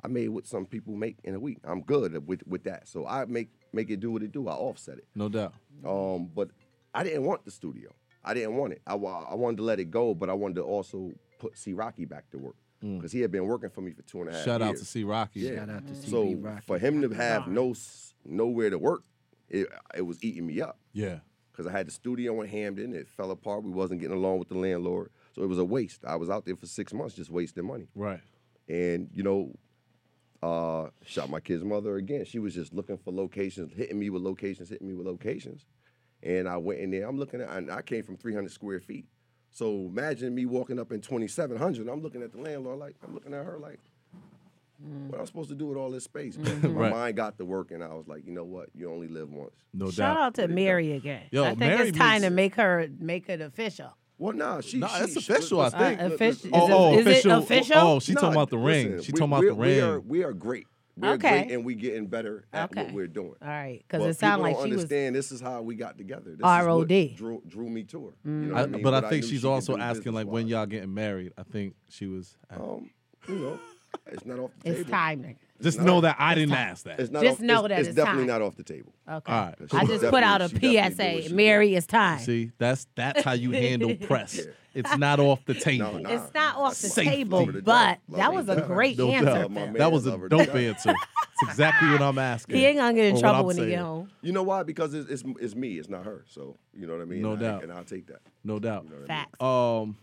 I 0.04 0.08
made 0.08 0.28
what 0.28 0.46
some 0.46 0.66
people 0.66 0.94
make 0.94 1.16
in 1.24 1.34
a 1.34 1.40
week. 1.40 1.58
I'm 1.64 1.80
good 1.82 2.26
with 2.26 2.46
with 2.46 2.64
that. 2.64 2.86
So 2.88 3.06
I 3.06 3.24
make 3.24 3.48
make 3.72 3.90
it 3.90 4.00
do 4.00 4.10
what 4.12 4.22
it 4.22 4.32
do. 4.32 4.48
I 4.48 4.52
offset 4.52 4.98
it. 4.98 5.06
no 5.14 5.28
doubt 5.28 5.54
Um, 5.84 6.30
but 6.34 6.50
I 6.94 7.02
didn't 7.04 7.24
want 7.24 7.44
the 7.44 7.50
studio. 7.50 7.90
I 8.24 8.34
didn't 8.34 8.56
want 8.56 8.72
it. 8.72 8.82
I, 8.86 8.94
I 8.94 9.34
wanted 9.34 9.58
to 9.58 9.62
let 9.62 9.78
it 9.78 9.90
go, 9.90 10.12
but 10.14 10.28
I 10.28 10.32
wanted 10.32 10.56
to 10.56 10.62
also 10.62 11.12
put 11.38 11.56
C 11.56 11.72
Rocky 11.74 12.04
back 12.06 12.28
to 12.30 12.38
work 12.38 12.56
because 12.80 13.10
he 13.12 13.20
had 13.20 13.32
been 13.32 13.46
working 13.46 13.70
for 13.70 13.80
me 13.80 13.92
for 13.92 14.02
two 14.02 14.20
and 14.20 14.28
a 14.30 14.32
half 14.32 14.42
Mm. 14.42 14.44
shout 14.44 14.62
out 14.62 14.76
to 14.76 14.84
c 14.84 15.02
rocky 15.04 15.40
Yeah. 15.40 15.56
Shout 15.56 15.70
out 15.70 15.86
to 15.88 15.92
CB 15.94 16.08
So 16.10 16.34
Rocky. 16.34 16.60
for 16.66 16.78
him 16.78 17.00
to 17.02 17.08
have 17.14 17.48
no 17.48 17.74
nowhere 18.24 18.70
to 18.70 18.78
work, 18.78 19.02
it 19.48 19.68
it 19.94 20.02
was 20.02 20.22
eating 20.22 20.46
me 20.46 20.60
up 20.60 20.78
yeah 20.92 21.18
because 21.52 21.66
I 21.66 21.72
had 21.72 21.86
the 21.86 21.90
studio 21.90 22.40
in 22.42 22.48
Hamden. 22.48 22.94
It 22.94 23.08
fell 23.08 23.30
apart. 23.30 23.64
We 23.64 23.70
wasn't 23.70 24.00
getting 24.00 24.16
along 24.16 24.38
with 24.40 24.48
the 24.48 24.58
landlord, 24.58 25.10
so 25.34 25.42
it 25.42 25.46
was 25.46 25.58
a 25.58 25.64
waste. 25.64 26.04
I 26.04 26.16
was 26.16 26.28
out 26.28 26.44
there 26.44 26.56
for 26.56 26.66
six 26.66 26.92
months 26.92 27.14
just 27.14 27.30
wasting 27.30 27.66
money. 27.66 27.88
right 27.94 28.20
And 28.68 29.08
you 29.14 29.22
know, 29.22 29.52
uh, 30.42 30.90
shot 31.04 31.30
my 31.30 31.40
kid's 31.40 31.64
mother 31.64 31.96
again. 31.96 32.24
She 32.24 32.38
was 32.38 32.54
just 32.54 32.74
looking 32.74 32.98
for 32.98 33.12
locations, 33.12 33.72
hitting 33.72 33.98
me 33.98 34.10
with 34.10 34.22
locations, 34.22 34.68
hitting 34.68 34.86
me 34.86 34.94
with 34.94 35.06
locations. 35.06 35.64
And 36.22 36.48
I 36.48 36.56
went 36.56 36.80
in 36.80 36.90
there. 36.90 37.08
I'm 37.08 37.18
looking 37.18 37.40
at, 37.40 37.48
and 37.50 37.70
I 37.70 37.82
came 37.82 38.02
from 38.02 38.16
300 38.16 38.50
square 38.50 38.80
feet. 38.80 39.06
So 39.50 39.86
imagine 39.86 40.34
me 40.34 40.44
walking 40.44 40.78
up 40.78 40.92
in 40.92 41.00
2,700. 41.00 41.88
I'm 41.88 42.02
looking 42.02 42.22
at 42.22 42.32
the 42.32 42.40
landlord 42.40 42.78
like, 42.78 42.96
I'm 43.02 43.14
looking 43.14 43.32
at 43.32 43.44
her 43.44 43.58
like, 43.58 43.80
what 44.78 45.14
am 45.16 45.20
I 45.22 45.24
supposed 45.24 45.48
to 45.50 45.54
do 45.54 45.66
with 45.66 45.76
all 45.78 45.90
this 45.90 46.04
space? 46.04 46.36
But 46.36 46.62
My 46.62 46.68
Right. 46.68 46.90
mind 46.92 47.16
got 47.16 47.38
to 47.38 47.44
work, 47.44 47.70
and 47.70 47.82
I 47.82 47.88
was 47.94 48.06
like, 48.08 48.26
you 48.26 48.32
know 48.32 48.44
what? 48.44 48.68
You 48.74 48.90
only 48.90 49.08
live 49.08 49.30
once. 49.30 49.54
no 49.72 49.86
doubt. 49.86 49.94
Shout 49.94 50.16
doubt 50.16 50.22
out 50.26 50.34
to 50.34 50.48
Mary 50.48 50.92
again. 50.92 51.22
Yo, 51.30 51.44
I 51.44 51.48
think 51.48 51.58
Mary 51.60 51.88
it's 51.88 51.98
time 51.98 52.12
makes- 52.20 52.24
to 52.24 52.30
make 52.30 52.54
her 52.56 52.88
make 52.98 53.28
it 53.28 53.40
official. 53.40 53.96
Well, 54.18 54.34
nah, 54.34 54.60
she. 54.62 54.78
No, 54.78 54.86
she, 54.88 54.98
that's 55.00 55.12
she- 55.24 55.32
official, 55.32 55.60
I 55.60 55.68
think. 55.70 56.00
Uh, 56.00 56.04
official- 56.14 56.50
oh, 56.54 56.64
Is 56.64 56.68
it- 56.68 56.72
oh, 56.72 56.92
is 56.92 56.98
it 56.98 57.00
official. 57.10 57.32
official? 57.38 57.76
Oh, 57.78 58.00
she 58.00 58.14
talking 58.14 58.30
about 58.32 58.50
the 58.50 58.58
ring. 58.58 58.92
listen, 58.92 59.02
She 59.04 59.12
we- 59.12 59.18
talking 59.18 59.32
about 59.32 59.44
the 59.44 59.52
ring. 59.54 59.76
We 59.76 59.80
are, 59.80 60.00
we 60.00 60.24
are 60.24 60.32
great. 60.32 60.66
We're 60.98 61.10
Okay. 61.12 61.42
great, 61.44 61.52
and 61.54 61.62
we 61.66 61.74
getting 61.74 62.06
better 62.06 62.46
at 62.54 62.70
Okay. 62.70 62.84
what 62.84 62.94
we're 62.94 63.06
doing. 63.06 63.34
All 63.42 63.48
right, 63.48 63.84
because 63.86 64.02
it 64.06 64.18
sounded 64.18 64.44
people 64.46 64.62
like 64.62 64.70
don't 64.70 64.78
she 64.80 64.82
was. 64.82 65.12
this 65.12 65.30
is 65.30 65.42
how 65.42 65.60
we 65.60 65.74
got 65.74 65.98
together. 65.98 66.30
This 66.30 66.40
ROD. 66.42 66.90
Is 66.90 67.10
what 67.10 67.16
drew, 67.18 67.42
drew 67.46 67.68
me 67.68 67.82
to 67.84 68.06
her. 68.06 68.12
You 68.24 68.30
know 68.30 68.54
what 68.54 68.58
I- 68.60 68.62
I 68.62 68.66
mean? 68.66 68.82
but 68.82 68.94
I 68.94 69.00
think 69.02 69.22
knew 69.24 69.28
she's 69.28 69.40
she 69.42 69.46
also 69.46 69.76
asking 69.76 70.14
like 70.14 70.26
when 70.26 70.48
y'all 70.48 70.64
getting 70.64 70.94
married. 70.94 71.34
I 71.36 71.42
think 71.42 71.74
she 71.90 72.06
was. 72.06 72.38
Um, 72.48 72.88
you 73.28 73.34
know, 73.34 73.58
it's 74.06 74.24
not 74.26 74.38
off 74.38 74.50
the 74.62 74.70
It's 74.70 74.78
table. 74.80 74.90
time. 74.90 75.22
nigga. 75.22 75.36
just 75.62 75.80
know 75.80 75.96
off- 75.96 76.02
that 76.02 76.16
I 76.18 76.34
didn't 76.34 76.50
time. 76.54 76.68
ask 76.70 76.84
that. 76.84 77.00
It's 77.00 77.10
not 77.10 77.22
Just 77.22 77.36
off, 77.38 77.40
know 77.40 77.60
it's, 77.64 77.68
that 77.68 77.78
it's 77.80 77.88
it's 77.88 77.96
definitely 77.96 78.22
time. 78.22 78.40
not 78.40 78.42
off 78.42 78.56
the 78.56 78.62
table. 78.62 78.92
Okay. 79.08 79.32
All 79.32 79.44
right. 79.46 79.54
I 79.72 79.84
just 79.86 80.04
put 80.04 80.22
out 80.22 80.40
a 80.42 80.44
definitely- 80.48 80.68
she 80.70 80.74
definitely 80.76 81.06
do 81.06 81.14
what 81.16 81.24
PSA. 81.24 81.34
Mary, 81.34 81.74
it's 81.74 81.86
time. 81.86 82.18
See, 82.20 82.50
that's 82.58 82.86
that's 82.94 83.22
how 83.22 83.32
you 83.32 83.52
handle 83.52 83.94
press. 84.06 84.40
It's 84.74 84.96
not 84.98 85.18
off 85.20 85.42
the 85.46 85.54
table. 85.68 85.92
No, 85.94 85.98
nah. 86.00 86.10
It's 86.10 86.34
not 86.34 86.56
off 86.56 86.72
the 86.78 86.88
Safety. 86.88 87.10
table, 87.10 87.38
Love 87.38 87.46
her 87.46 87.52
to 87.54 87.62
but 87.62 87.86
death. 87.86 87.98
that 88.18 88.34
was 88.34 88.48
a 88.50 88.60
great 88.60 88.98
No 88.98 89.10
answer. 89.10 89.24
doubt. 89.24 89.50
My 89.50 89.60
Phil. 89.62 89.66
man, 89.68 89.74
That 89.78 89.92
was 89.92 90.04
a 90.06 90.10
love 90.10 90.20
her 90.20 90.28
dope 90.28 90.54
answer. 90.54 90.90
It's 90.90 91.50
exactly 91.50 91.88
what 91.90 92.02
I'm 92.02 92.18
asking. 92.18 92.56
He 92.56 92.64
ain't 92.66 92.76
gonna 92.76 92.92
get 92.94 93.06
in 93.06 93.18
trouble 93.18 93.40
I'm 93.40 93.46
when 93.46 93.56
he 93.56 93.66
get 93.68 93.78
home. 93.80 94.10
You 94.20 94.32
know 94.32 94.42
why? 94.42 94.62
Because 94.62 94.92
it's, 94.92 95.08
it's 95.10 95.22
it's 95.40 95.54
me. 95.54 95.78
It's 95.78 95.88
not 95.88 96.04
her. 96.04 96.24
So 96.28 96.56
you 96.74 96.86
know 96.86 96.92
what 96.94 97.02
I 97.02 97.06
mean. 97.06 97.22
No 97.22 97.32
And 97.32 97.42
I- 97.46 97.48
doubt. 97.50 97.62
And 97.62 97.72
I'll 97.72 97.84
take 97.84 98.06
that. 98.08 98.20
No 98.44 98.58
doubt. 98.58 98.84
You 98.84 98.90
know 98.90 98.96
what 98.96 99.06
Facts. 99.08 99.40
Um, 99.42 99.96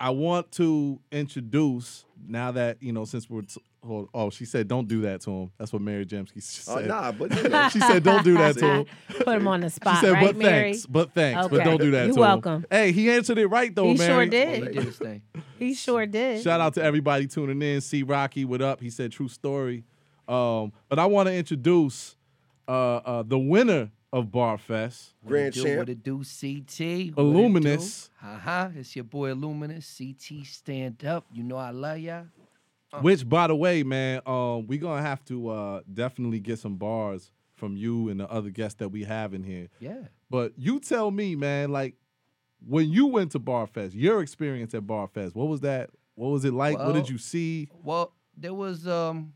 I 0.00 0.10
want 0.10 0.52
to 0.52 1.00
introduce 1.10 2.04
now 2.26 2.52
that 2.52 2.82
you 2.82 2.92
know 2.92 3.04
since 3.04 3.28
we're 3.28 3.42
t- 3.42 3.60
hold, 3.84 4.08
oh 4.14 4.30
she 4.30 4.44
said 4.44 4.66
don't 4.68 4.88
do 4.88 5.02
that 5.02 5.20
to 5.22 5.30
him. 5.30 5.50
That's 5.58 5.72
what 5.72 5.82
Mary 5.82 6.04
Jemsky 6.06 6.42
said. 6.42 6.90
Uh, 6.90 7.00
nah, 7.00 7.12
but 7.12 7.34
you 7.34 7.48
know, 7.48 7.68
she 7.72 7.80
said 7.80 8.02
don't 8.02 8.24
do 8.24 8.34
that 8.38 8.56
to 8.58 8.66
him. 8.74 8.86
Put 9.18 9.28
him 9.36 9.48
on 9.48 9.60
the 9.60 9.70
spot. 9.70 9.94
She 9.94 9.98
spot, 9.98 10.04
said, 10.04 10.12
right, 10.12 10.26
but 10.26 10.36
Mary? 10.36 10.72
thanks, 10.72 10.86
but 10.86 11.14
thanks, 11.14 11.48
but 11.48 11.64
don't 11.64 11.80
do 11.80 11.90
that 11.92 12.06
You're 12.06 12.14
to 12.14 12.20
welcome. 12.20 12.52
him. 12.56 12.66
Hey, 12.70 12.92
he 12.92 13.10
answered 13.10 13.38
it 13.38 13.46
right 13.46 13.74
though, 13.74 13.92
He 13.92 13.94
Mary. 13.98 14.12
sure 14.12 14.22
He 14.22 14.28
did. 14.30 14.64
did 14.74 14.84
his 14.84 14.96
thing. 14.96 15.22
He 15.58 15.74
sure 15.74 16.06
did. 16.06 16.42
Shout 16.42 16.60
out 16.60 16.74
to 16.74 16.82
everybody 16.82 17.26
tuning 17.26 17.60
in. 17.62 17.80
C 17.80 18.02
Rocky, 18.02 18.44
what 18.44 18.62
up? 18.62 18.80
He 18.80 18.90
said 18.90 19.12
true 19.12 19.28
story. 19.28 19.84
Um, 20.28 20.72
but 20.88 20.98
I 20.98 21.06
want 21.06 21.28
to 21.28 21.34
introduce 21.34 22.16
uh, 22.68 22.96
uh, 22.96 23.22
the 23.26 23.38
winner 23.38 23.90
of 24.12 24.26
Barfest. 24.26 25.12
Grand 25.26 25.52
do, 25.54 25.62
champ. 25.62 25.78
What 25.78 25.88
it 25.88 26.02
do, 26.02 26.18
CT? 26.18 27.18
Illuminous. 27.18 28.10
Haha, 28.16 28.70
it's 28.76 28.94
your 28.96 29.04
boy 29.04 29.30
Illuminous. 29.30 29.98
CT, 29.98 30.46
stand 30.46 31.04
up. 31.04 31.26
You 31.32 31.42
know 31.42 31.56
I 31.56 31.70
love 31.70 31.98
ya. 31.98 32.22
which 33.00 33.28
by 33.28 33.46
the 33.46 33.54
way, 33.54 33.82
man, 33.82 34.22
um, 34.26 34.66
we're 34.66 34.80
gonna 34.80 35.02
have 35.02 35.24
to 35.26 35.48
uh, 35.50 35.80
definitely 35.92 36.40
get 36.40 36.58
some 36.58 36.76
bars 36.76 37.30
from 37.54 37.76
you 37.76 38.08
and 38.08 38.20
the 38.20 38.30
other 38.30 38.50
guests 38.50 38.78
that 38.78 38.88
we 38.88 39.04
have 39.04 39.34
in 39.34 39.42
here. 39.42 39.68
Yeah. 39.80 40.02
But 40.30 40.52
you 40.56 40.80
tell 40.80 41.10
me, 41.10 41.34
man, 41.34 41.70
like 41.70 41.96
when 42.66 42.90
you 42.90 43.06
went 43.06 43.32
to 43.32 43.40
Barfest, 43.40 43.92
your 43.94 44.22
experience 44.22 44.74
at 44.74 44.82
Barfest, 44.82 45.34
what 45.34 45.48
was 45.48 45.60
that? 45.60 45.90
What 46.14 46.30
was 46.30 46.44
it 46.44 46.52
like? 46.52 46.78
what 46.78 46.94
did 46.94 47.08
you 47.08 47.18
see? 47.18 47.68
Well, 47.82 48.12
there 48.36 48.54
was 48.54 48.86
um 48.86 49.34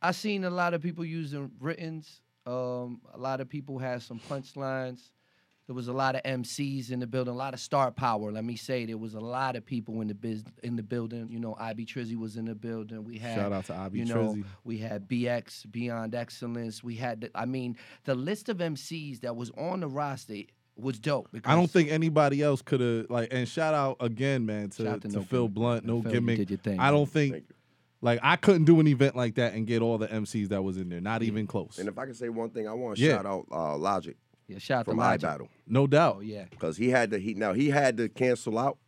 I 0.00 0.12
seen 0.12 0.44
a 0.44 0.50
lot 0.50 0.74
of 0.74 0.82
people 0.82 1.04
using 1.04 1.50
writtens. 1.58 2.20
Um, 2.46 3.00
a 3.12 3.18
lot 3.18 3.40
of 3.40 3.48
people 3.48 3.78
had 3.78 4.02
some 4.02 4.20
punchlines. 4.20 5.10
There 5.66 5.74
was 5.74 5.88
a 5.88 5.92
lot 5.92 6.14
of 6.14 6.22
MCs 6.22 6.92
in 6.92 7.00
the 7.00 7.08
building, 7.08 7.34
a 7.34 7.36
lot 7.36 7.52
of 7.52 7.58
star 7.58 7.90
power. 7.90 8.30
Let 8.30 8.44
me 8.44 8.54
say 8.54 8.86
there 8.86 8.96
was 8.96 9.14
a 9.14 9.20
lot 9.20 9.56
of 9.56 9.66
people 9.66 10.00
in 10.00 10.06
the 10.06 10.14
biz 10.14 10.44
in 10.62 10.76
the 10.76 10.82
building. 10.84 11.26
You 11.28 11.40
know, 11.40 11.56
IB 11.58 11.86
Trizzy 11.86 12.16
was 12.16 12.36
in 12.36 12.44
the 12.44 12.54
building. 12.54 13.02
We 13.02 13.18
had 13.18 13.34
Shout 13.34 13.52
out 13.52 13.64
to 13.64 13.74
IB 13.74 13.98
you 13.98 14.04
know, 14.04 14.14
Trizzy. 14.32 14.44
we 14.62 14.78
had 14.78 15.08
BX 15.08 15.68
Beyond 15.72 16.14
Excellence. 16.14 16.84
We 16.84 16.94
had 16.94 17.22
the, 17.22 17.30
I 17.34 17.46
mean, 17.46 17.76
the 18.04 18.14
list 18.14 18.48
of 18.48 18.58
MCs 18.58 19.22
that 19.22 19.34
was 19.34 19.50
on 19.58 19.80
the 19.80 19.88
roster 19.88 20.42
was 20.76 21.00
dope. 21.00 21.28
Because 21.32 21.50
I 21.50 21.56
don't 21.56 21.70
think 21.70 21.90
anybody 21.90 22.42
else 22.42 22.62
could 22.62 22.80
have 22.80 23.10
like. 23.10 23.32
And 23.32 23.48
shout 23.48 23.74
out 23.74 23.96
again, 23.98 24.46
man, 24.46 24.70
to, 24.70 24.84
to, 24.84 25.00
to 25.00 25.08
No 25.08 25.22
Phil 25.22 25.48
Blount, 25.48 25.84
no 25.84 26.00
Phil, 26.00 26.12
you 26.12 26.20
gimmick. 26.20 26.36
did 26.36 26.50
your 26.50 26.58
thing, 26.60 26.78
I 26.78 26.92
don't 26.92 27.00
man. 27.00 27.06
think 27.06 27.32
Thank 27.32 27.44
you. 27.48 27.55
Like 28.06 28.20
I 28.22 28.36
couldn't 28.36 28.64
do 28.64 28.80
an 28.80 28.86
event 28.86 29.14
like 29.16 29.34
that 29.34 29.52
and 29.52 29.66
get 29.66 29.82
all 29.82 29.98
the 29.98 30.08
MCs 30.08 30.48
that 30.48 30.62
was 30.62 30.78
in 30.78 30.88
there. 30.88 31.00
Not 31.02 31.22
even 31.22 31.46
close. 31.46 31.78
And 31.78 31.88
if 31.88 31.98
I 31.98 32.06
can 32.06 32.14
say 32.14 32.30
one 32.30 32.48
thing, 32.50 32.66
I 32.66 32.72
want 32.72 32.96
to 32.96 33.02
Yeah. 33.02 33.16
shout 33.16 33.26
out 33.26 33.46
uh, 33.52 33.76
Logic 33.76 34.16
yeah, 34.48 34.58
shout 34.58 34.78
out 34.80 34.84
from 34.86 34.96
to 34.96 35.00
Logic. 35.02 35.28
iBattle 35.28 35.48
No 35.66 35.86
doubt. 35.86 36.16
Oh 36.18 36.20
yeah. 36.20 36.44
because 36.48 36.76
he 36.78 36.88
had 36.90 37.10
to. 37.10 37.18
He 37.18 37.34
now 37.34 37.52
he 37.52 37.68
had 37.70 37.96
to 37.98 38.08
cancel 38.08 38.58
out, 38.58 38.78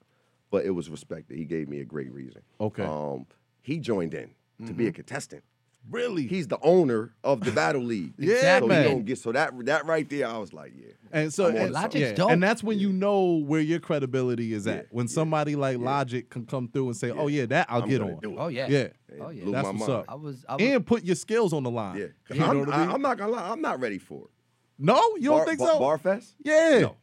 but 0.50 0.64
it 0.64 0.70
was 0.70 0.88
respected. 0.88 1.36
He 1.36 1.44
gave 1.44 1.68
me 1.68 1.80
a 1.80 1.84
great 1.84 2.12
reason. 2.12 2.42
Okay. 2.60 2.84
Um, 2.84 3.26
he 3.60 3.78
joined 3.78 4.14
in 4.14 4.30
to 4.66 4.72
be 4.72 4.86
a 4.86 4.92
contestant. 4.92 5.42
Really? 5.90 6.26
He's 6.26 6.48
the 6.48 6.58
owner 6.62 7.14
of 7.24 7.40
the 7.40 7.50
Battle 7.52 7.82
League. 7.82 8.12
Yeah, 8.18 8.58
so. 8.60 8.68
He 8.68 8.82
don't 8.84 9.04
get 9.04 9.18
so 9.18 9.32
that 9.32 9.52
that 9.66 9.86
right 9.86 10.08
there, 10.08 10.26
I 10.28 10.38
was 10.38 10.52
like, 10.52 10.72
yeah. 10.76 10.92
And 11.10 11.32
so, 11.32 11.46
I'm 11.46 11.56
on 11.56 11.62
and, 11.62 11.74
something. 11.74 12.00
yeah, 12.02 12.26
and 12.28 12.42
that's 12.42 12.62
when 12.62 12.78
you 12.78 12.92
know 12.92 13.36
where 13.46 13.60
your 13.62 13.80
credibility 13.80 14.52
is 14.52 14.66
at. 14.66 14.88
When 14.90 15.08
somebody 15.08 15.56
like 15.56 15.78
Logic 15.78 16.28
can 16.28 16.44
come 16.44 16.68
through 16.68 16.88
and 16.88 16.96
say, 16.96 17.10
"Oh 17.10 17.28
yeah, 17.28 17.46
that 17.46 17.66
I'll 17.70 17.82
I'm 17.84 17.88
get 17.88 18.02
on." 18.02 18.20
Oh, 18.36 18.48
yeah. 18.48 18.66
yeah, 18.68 18.88
Oh, 19.20 19.30
yeah. 19.30 19.42
Blew 19.44 19.52
That's 19.52 19.64
my 19.64 19.70
what's 19.72 19.80
mind. 19.88 19.90
up. 19.92 20.04
I 20.08 20.14
was, 20.16 20.44
I 20.48 20.56
was 20.56 20.62
and 20.62 20.86
put 20.86 21.04
your 21.04 21.16
skills 21.16 21.54
on 21.54 21.62
the 21.62 21.70
line. 21.70 21.96
Yeah, 21.98 22.06
You 22.34 22.40
know 22.40 22.50
I'm, 22.50 22.58
what 22.60 22.68
I 22.74 22.84
I'm 22.92 23.00
not 23.00 23.16
gonna 23.16 23.32
lie, 23.32 23.50
I'm 23.50 23.62
not 23.62 23.80
ready 23.80 23.96
for 23.98 24.24
it. 24.24 24.30
no, 24.78 25.00
you 25.16 25.30
don't 25.30 25.38
Bar- 25.38 25.46
think 25.46 25.58
Bar- 25.60 25.68
so? 25.68 25.80
Barfest? 25.80 26.34
yeah. 26.44 26.80
No, 26.80 26.96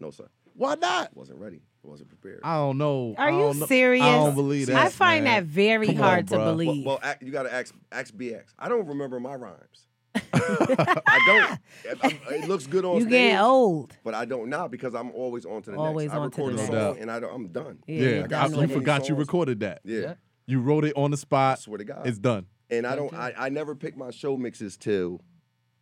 no, 0.00 0.10
sir. 0.10 0.28
Why 0.54 0.74
not? 0.74 1.16
Wasn't 1.16 1.38
ready. 1.38 1.62
Wasn't 1.88 2.08
prepared. 2.08 2.40
I 2.44 2.56
don't 2.56 2.78
know. 2.78 3.14
Are 3.16 3.30
you 3.30 3.38
don't 3.38 3.58
know- 3.60 3.66
serious? 3.66 4.04
I 4.04 4.12
don't 4.16 4.34
believe 4.34 4.66
that. 4.68 4.76
I 4.76 4.88
find 4.90 5.24
man. 5.24 5.44
that 5.44 5.50
very 5.50 5.86
Come 5.86 5.96
on, 5.96 6.02
hard 6.02 6.28
to 6.28 6.34
bruh. 6.34 6.38
Well, 6.38 6.52
believe. 6.52 6.86
well, 6.86 7.00
ac- 7.02 7.18
you 7.22 7.32
gotta 7.32 7.52
ask 7.52 7.74
ask 7.90 8.12
BX. 8.14 8.42
I 8.58 8.68
don't 8.68 8.86
remember 8.86 9.18
my 9.20 9.34
rhymes. 9.34 9.86
I 10.32 11.20
don't. 11.26 11.60
It, 11.84 11.98
I- 12.02 12.34
it 12.34 12.48
looks 12.48 12.66
good 12.66 12.84
on 12.84 12.96
you 12.96 13.00
stage, 13.02 13.10
getting 13.10 13.38
old. 13.38 13.96
but 14.04 14.14
I 14.14 14.24
don't 14.24 14.48
now 14.48 14.68
because 14.68 14.94
I'm 14.94 15.10
always 15.12 15.44
on 15.46 15.62
to 15.62 15.70
the 15.70 15.76
Always 15.76 16.06
next. 16.08 16.14
I 16.16 16.18
on 16.18 16.30
to 16.30 16.36
record 16.42 16.52
the 16.52 16.56
a 16.56 16.56
next. 16.62 16.66
song 16.68 16.74
No 16.76 16.92
doubt. 16.94 17.00
and 17.02 17.10
I 17.10 17.20
don't, 17.20 17.34
I'm 17.34 17.48
done. 17.48 17.78
Yeah, 17.86 18.00
Yeah, 18.02 18.08
you're 18.28 18.34
I- 18.34 18.46
you 18.46 18.56
with 18.56 18.70
it. 18.70 18.74
forgot 18.74 19.08
you 19.08 19.14
recorded 19.14 19.60
that. 19.60 19.80
Yeah. 19.84 20.00
Yeah. 20.00 20.14
You 20.46 20.60
wrote 20.60 20.84
it 20.84 20.94
on 20.96 21.10
the 21.10 21.16
spot. 21.16 21.58
I 21.58 21.60
swear 21.60 21.78
to 21.78 21.84
God. 21.84 22.06
It's 22.06 22.18
done. 22.18 22.46
And 22.70 22.86
I 22.86 22.96
don't. 22.96 23.12
I, 23.14 23.32
I 23.36 23.48
never 23.50 23.74
pick 23.74 23.96
my 23.96 24.10
show 24.10 24.36
mixes 24.36 24.76
till 24.76 25.20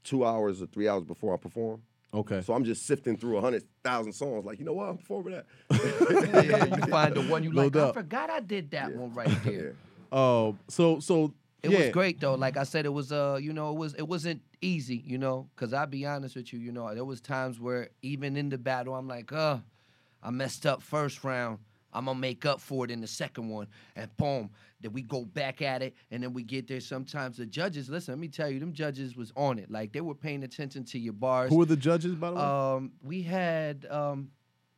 two 0.04 0.24
hours 0.24 0.60
or 0.62 0.66
three 0.66 0.88
hours 0.88 1.04
before 1.04 1.34
I 1.34 1.36
perform. 1.36 1.82
Okay. 2.16 2.40
So 2.40 2.54
I'm 2.54 2.64
just 2.64 2.86
sifting 2.86 3.16
through 3.16 3.36
a 3.36 3.40
hundred 3.40 3.62
thousand 3.84 4.12
songs. 4.14 4.44
Like 4.44 4.58
you 4.58 4.64
know 4.64 4.72
what? 4.72 4.88
I'm 4.88 4.96
performing 4.98 5.34
that. 5.34 5.46
yeah, 5.70 6.64
you 6.76 6.82
find 6.90 7.14
the 7.14 7.22
one 7.22 7.44
you 7.44 7.52
No 7.52 7.62
like. 7.66 7.76
I 7.76 7.92
forgot 7.92 8.30
I 8.30 8.40
did 8.40 8.70
that 8.72 8.94
one 8.94 9.12
right 9.14 9.28
there. 9.44 9.74
Oh, 10.10 10.56
so 10.68 10.98
so 11.00 11.34
It 11.62 11.70
yeah. 11.70 11.78
was 11.78 11.88
great 11.90 12.18
though. 12.20 12.34
Like 12.34 12.56
I 12.56 12.62
said, 12.64 12.86
it 12.86 12.92
was 12.92 13.12
uh, 13.12 13.38
you 13.40 13.52
know, 13.52 13.70
it 13.70 13.76
was 13.76 13.94
it 13.94 14.08
wasn't 14.08 14.40
easy, 14.62 14.96
you 15.06 15.18
know, 15.18 15.48
because 15.54 15.72
I'll 15.74 15.86
be 15.86 16.06
honest 16.06 16.36
with 16.36 16.52
you, 16.52 16.58
you 16.58 16.72
know, 16.72 16.92
there 16.94 17.04
was 17.04 17.20
times 17.20 17.60
where 17.60 17.90
even 18.02 18.36
in 18.36 18.48
the 18.48 18.58
battle, 18.58 18.94
I'm 18.94 19.06
like, 19.08 19.30
uh, 19.32 19.58
I 20.22 20.30
messed 20.30 20.64
up 20.64 20.82
first 20.82 21.22
round. 21.24 21.58
I'm 21.92 22.06
gonna 22.06 22.18
make 22.18 22.44
up 22.46 22.60
for 22.60 22.84
it 22.84 22.90
in 22.90 23.00
the 23.00 23.06
second 23.06 23.48
one, 23.48 23.66
and 23.94 24.14
boom, 24.16 24.50
then 24.80 24.92
we 24.92 25.02
go 25.02 25.24
back 25.24 25.62
at 25.62 25.82
it, 25.82 25.94
and 26.10 26.22
then 26.22 26.32
we 26.32 26.42
get 26.42 26.68
there. 26.68 26.80
Sometimes 26.80 27.36
the 27.38 27.46
judges, 27.46 27.88
listen, 27.88 28.12
let 28.12 28.18
me 28.20 28.28
tell 28.28 28.50
you, 28.50 28.58
them 28.60 28.72
judges 28.72 29.16
was 29.16 29.32
on 29.36 29.58
it, 29.58 29.70
like 29.70 29.92
they 29.92 30.00
were 30.02 30.14
paying 30.14 30.42
attention 30.44 30.84
to 30.84 30.98
your 30.98 31.12
bars. 31.14 31.50
Who 31.50 31.56
were 31.56 31.64
the 31.64 31.76
judges, 31.76 32.14
by 32.14 32.30
the 32.30 32.36
way? 32.36 32.42
Um, 32.42 32.92
we 33.02 33.22
had 33.22 33.86
um, 33.90 34.28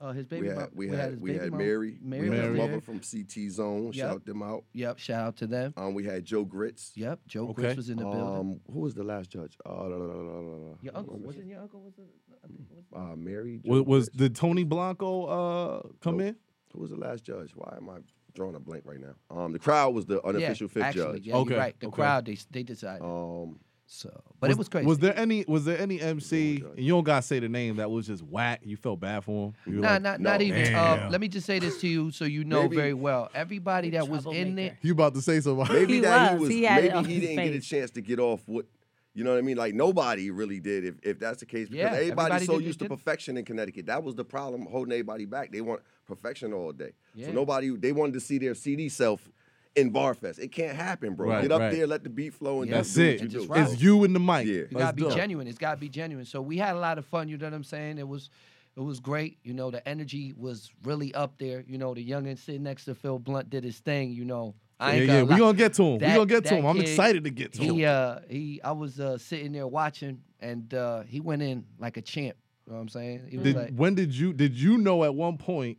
uh, 0.01 0.13
his 0.13 0.27
baby. 0.27 0.49
we 0.49 0.55
mo- 0.55 0.61
had 0.61 0.71
we 0.75 0.87
his 0.89 0.97
had 0.99 1.21
we 1.21 1.33
had 1.35 1.51
mama. 1.51 1.65
Mary, 1.65 1.99
Mary, 2.01 2.31
we 2.31 2.37
had 2.37 2.53
mother 2.55 2.81
from 2.81 3.01
CT 3.01 3.51
Zone. 3.51 3.87
Yep. 3.87 3.95
Shout 3.95 4.25
them 4.25 4.43
out. 4.43 4.63
Yep, 4.73 4.99
shout 4.99 5.25
out 5.27 5.37
to 5.39 5.47
them. 5.49 5.75
Um, 5.77 5.95
we 5.95 6.05
had 6.05 6.25
Joe 6.25 6.45
Grits. 6.45 6.93
Yep, 6.95 7.21
Joe 7.27 7.49
Okay. 7.49 7.63
Grits 7.63 7.77
was 7.77 7.91
in 7.91 7.97
the 7.97 8.05
building. 8.05 8.21
Um, 8.23 8.61
who 8.73 8.79
was 8.81 8.95
the 8.95 9.03
last 9.05 9.31
judge? 9.31 9.57
Uh, 9.67 9.73
la, 9.73 9.97
la, 9.97 10.15
la. 10.41 10.75
Your 10.81 10.97
uncle 10.97 11.19
wasn't 11.19 11.47
your 11.49 11.61
uncle 11.61 11.81
was 11.81 11.95
it? 11.99 12.09
I 12.45 12.47
was- 12.47 13.11
Uh, 13.13 13.17
Mary. 13.17 13.61
Joe 13.65 13.71
was, 13.73 13.83
was 13.83 14.09
Grits. 14.11 14.17
did 14.19 14.37
Tony 14.37 14.63
Blanco 14.63 15.25
uh 15.25 15.83
come 16.01 16.21
in? 16.21 16.37
Who 16.73 16.83
was 16.83 16.91
the 16.91 16.97
last 16.97 17.25
judge? 17.25 17.51
Why 17.57 17.75
am 17.77 17.89
I 17.91 17.99
drawing 18.39 18.55
a 18.55 18.61
blank 18.61 18.85
right 18.87 19.01
now? 19.01 19.15
Um, 19.37 19.53
the 19.53 19.59
crowd 19.59 19.95
was 19.95 20.07
the 20.07 20.25
unofficial 20.25 20.67
yeah, 20.69 20.73
fifth 20.73 20.83
actually, 20.85 21.19
judge. 21.21 21.27
Yeah, 21.27 21.37
Okay, 21.37 21.57
right. 21.57 21.81
The 21.81 21.89
okay. 21.89 21.95
crowd 21.95 22.25
they 22.27 22.39
they 22.51 22.63
decided. 22.63 23.03
Um, 23.05 23.59
so, 23.91 24.11
but 24.39 24.51
it 24.51 24.59
was 24.59 24.69
crazy. 24.69 24.87
Was 24.87 24.99
there 24.99 25.17
any 25.19 25.45
was 25.49 25.65
there 25.65 25.79
any 25.79 25.99
MC 26.01 26.63
and 26.63 26.79
you 26.79 26.93
don't 26.93 27.05
gotta 27.05 27.23
say 27.23 27.39
the 27.41 27.49
name 27.49 27.77
that 27.77 27.91
was 27.91 28.07
just 28.07 28.23
whack? 28.23 28.61
You 28.63 28.77
felt 28.77 29.01
bad 29.01 29.25
for 29.25 29.47
him. 29.47 29.55
You 29.67 29.81
Nah, 29.81 29.93
like, 29.93 30.03
not 30.03 30.21
no. 30.21 30.31
not 30.33 30.43
even. 30.43 30.75
Uh, 30.75 31.09
let 31.11 31.21
me 31.23 31.29
just 31.29 31.47
say 31.47 31.59
this 31.59 31.81
to 31.81 31.89
you, 31.89 32.11
so 32.11 32.25
you 32.27 32.45
know 32.45 32.63
Maybe- 32.65 32.77
very 32.77 32.93
well. 32.95 33.31
Everybody 33.35 33.91
that 33.91 34.07
was 34.09 34.27
in 34.27 34.33
Troublemaker. 34.33 34.55
there. 34.57 34.79
you 34.83 34.93
about 34.93 35.15
to 35.15 35.23
say 35.23 35.41
something? 35.41 35.67
maybe 35.75 35.95
He 35.95 36.01
that 36.01 36.39
was. 36.39 36.49
he 36.51 36.61
was. 36.63 36.71
He 36.83 36.91
maybe 36.91 37.15
he 37.15 37.21
didn't 37.21 37.45
get 37.47 37.55
a 37.55 37.61
chance 37.61 37.91
to 37.93 38.01
get 38.03 38.21
off 38.21 38.43
what. 38.47 38.67
You 39.15 39.25
know 39.25 39.31
what 39.33 39.39
I 39.39 39.43
mean? 39.43 39.57
Like 39.57 39.75
nobody 39.75 40.31
really 40.31 40.61
did. 40.61 40.85
If 40.85 40.95
if 41.03 41.19
that's 41.19 41.41
the 41.41 41.47
case, 41.47 41.69
because 41.71 41.79
Yeah, 41.93 41.97
everybody's 41.99 42.11
everybody 42.11 42.45
so 42.45 42.59
did- 42.59 42.67
used 42.67 42.79
to 42.81 42.85
did- 42.85 42.91
perfection 42.91 43.37
in 43.39 43.45
Connecticut. 43.47 43.87
That 43.87 44.05
was 44.05 44.15
the 44.15 44.25
problem 44.25 44.67
holding 44.67 44.93
everybody 44.93 45.25
back. 45.25 45.51
They 45.51 45.63
want 45.63 45.81
perfection 46.09 46.53
all 46.53 46.73
day. 46.73 46.93
Yeah. 47.15 47.27
So 47.29 47.33
nobody 47.33 47.71
they 47.77 47.93
wanted 47.93 48.15
to 48.15 48.21
see 48.21 48.39
their 48.39 48.55
CD 48.55 48.89
self 48.89 49.29
in 49.77 49.93
Barfest. 49.93 50.41
It 50.41 50.51
can't 50.51 50.77
happen, 50.77 51.15
bro. 51.15 51.29
Right, 51.29 51.43
Get 51.43 51.53
up 51.53 51.61
right. 51.61 51.73
there, 51.73 51.87
let 51.87 52.03
the 52.03 52.11
beat 52.11 52.35
flow, 52.35 52.63
and 52.63 52.71
Yeah. 52.71 52.79
That's 52.79 52.93
do 52.95 53.01
what 53.03 53.09
it. 53.11 53.15
you 53.17 53.21
And 53.21 53.31
do. 53.49 53.55
It's 53.55 53.81
you 53.83 54.03
and 54.05 54.15
the 54.17 54.21
mic. 54.21 54.47
Yeah. 54.47 54.53
You 54.55 54.61
Let's 54.63 54.75
gotta 54.75 54.97
be 54.97 55.03
do 55.03 55.09
it. 55.11 55.15
genuine. 55.15 55.47
It's 55.47 55.59
gotta 55.59 55.77
be 55.79 55.89
genuine. 55.89 56.25
So 56.25 56.41
we 56.43 56.57
had 56.57 56.75
a 56.75 56.79
lot 56.81 56.99
of 56.99 57.05
fun. 57.07 57.29
You 57.29 57.37
know 57.37 57.47
what 57.47 57.55
I'm 57.55 57.63
saying? 57.65 57.99
It 57.99 58.09
was, 58.09 58.31
it 58.77 58.81
was 58.81 58.99
great. 58.99 59.39
You 59.45 59.53
know, 59.55 59.71
the 59.71 59.87
energy 59.89 60.33
was 60.37 60.71
really 60.83 61.15
up 61.15 61.39
there. 61.39 61.63
You 61.69 61.79
know, 61.79 61.95
the 61.95 62.05
youngin 62.09 62.37
sitting 62.39 62.63
next 62.65 62.87
to 62.87 62.95
Phil 62.95 63.19
Blount 63.19 63.51
did 63.51 63.63
his 63.63 63.79
thing. 63.79 64.11
You 64.13 64.25
know, 64.25 64.55
I 64.81 64.95
Yeah, 64.95 64.97
ain't 65.01 65.01
yeah. 65.07 65.13
gonna 65.15 65.25
We 65.27 65.31
lie. 65.33 65.39
gonna 65.39 65.59
get 65.59 65.75
to 65.75 65.83
him. 65.85 65.93
We 65.93 65.99
gonna 65.99 66.27
get 66.27 66.45
to 66.45 66.51
that 66.51 66.57
him. 66.61 66.65
I'm 66.67 66.77
kid, 66.77 66.89
excited 66.89 67.25
to 67.25 67.31
get 67.31 67.53
to 67.53 67.63
He, 67.63 67.83
him. 67.83 67.89
uh, 67.89 68.19
he, 68.29 68.61
I 68.65 68.73
was 68.73 68.99
uh, 68.99 69.19
sitting 69.19 69.53
there 69.53 69.67
watching, 69.69 70.23
and 70.41 70.73
uh, 70.75 71.03
he 71.03 71.21
went 71.21 71.43
in 71.43 71.65
like 71.79 71.97
a 71.99 72.03
champ. 72.03 72.37
You 72.67 72.73
know 72.73 72.77
what 72.79 72.83
I'm 72.83 72.89
saying? 72.89 73.27
He 73.31 73.37
was 73.37 73.45
Did, 73.45 73.57
like, 73.57 73.75
when 73.77 73.95
did 73.95 74.13
you 74.15 74.33
did 74.33 74.55
you 74.55 74.77
know 74.79 75.03
at 75.05 75.15
one 75.15 75.39
point, 75.39 75.79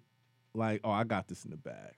like, 0.54 0.82
oh, 0.84 0.92
I 0.92 1.04
got 1.04 1.28
this 1.28 1.46
in 1.46 1.52
the 1.52 1.58
bag, 1.58 1.94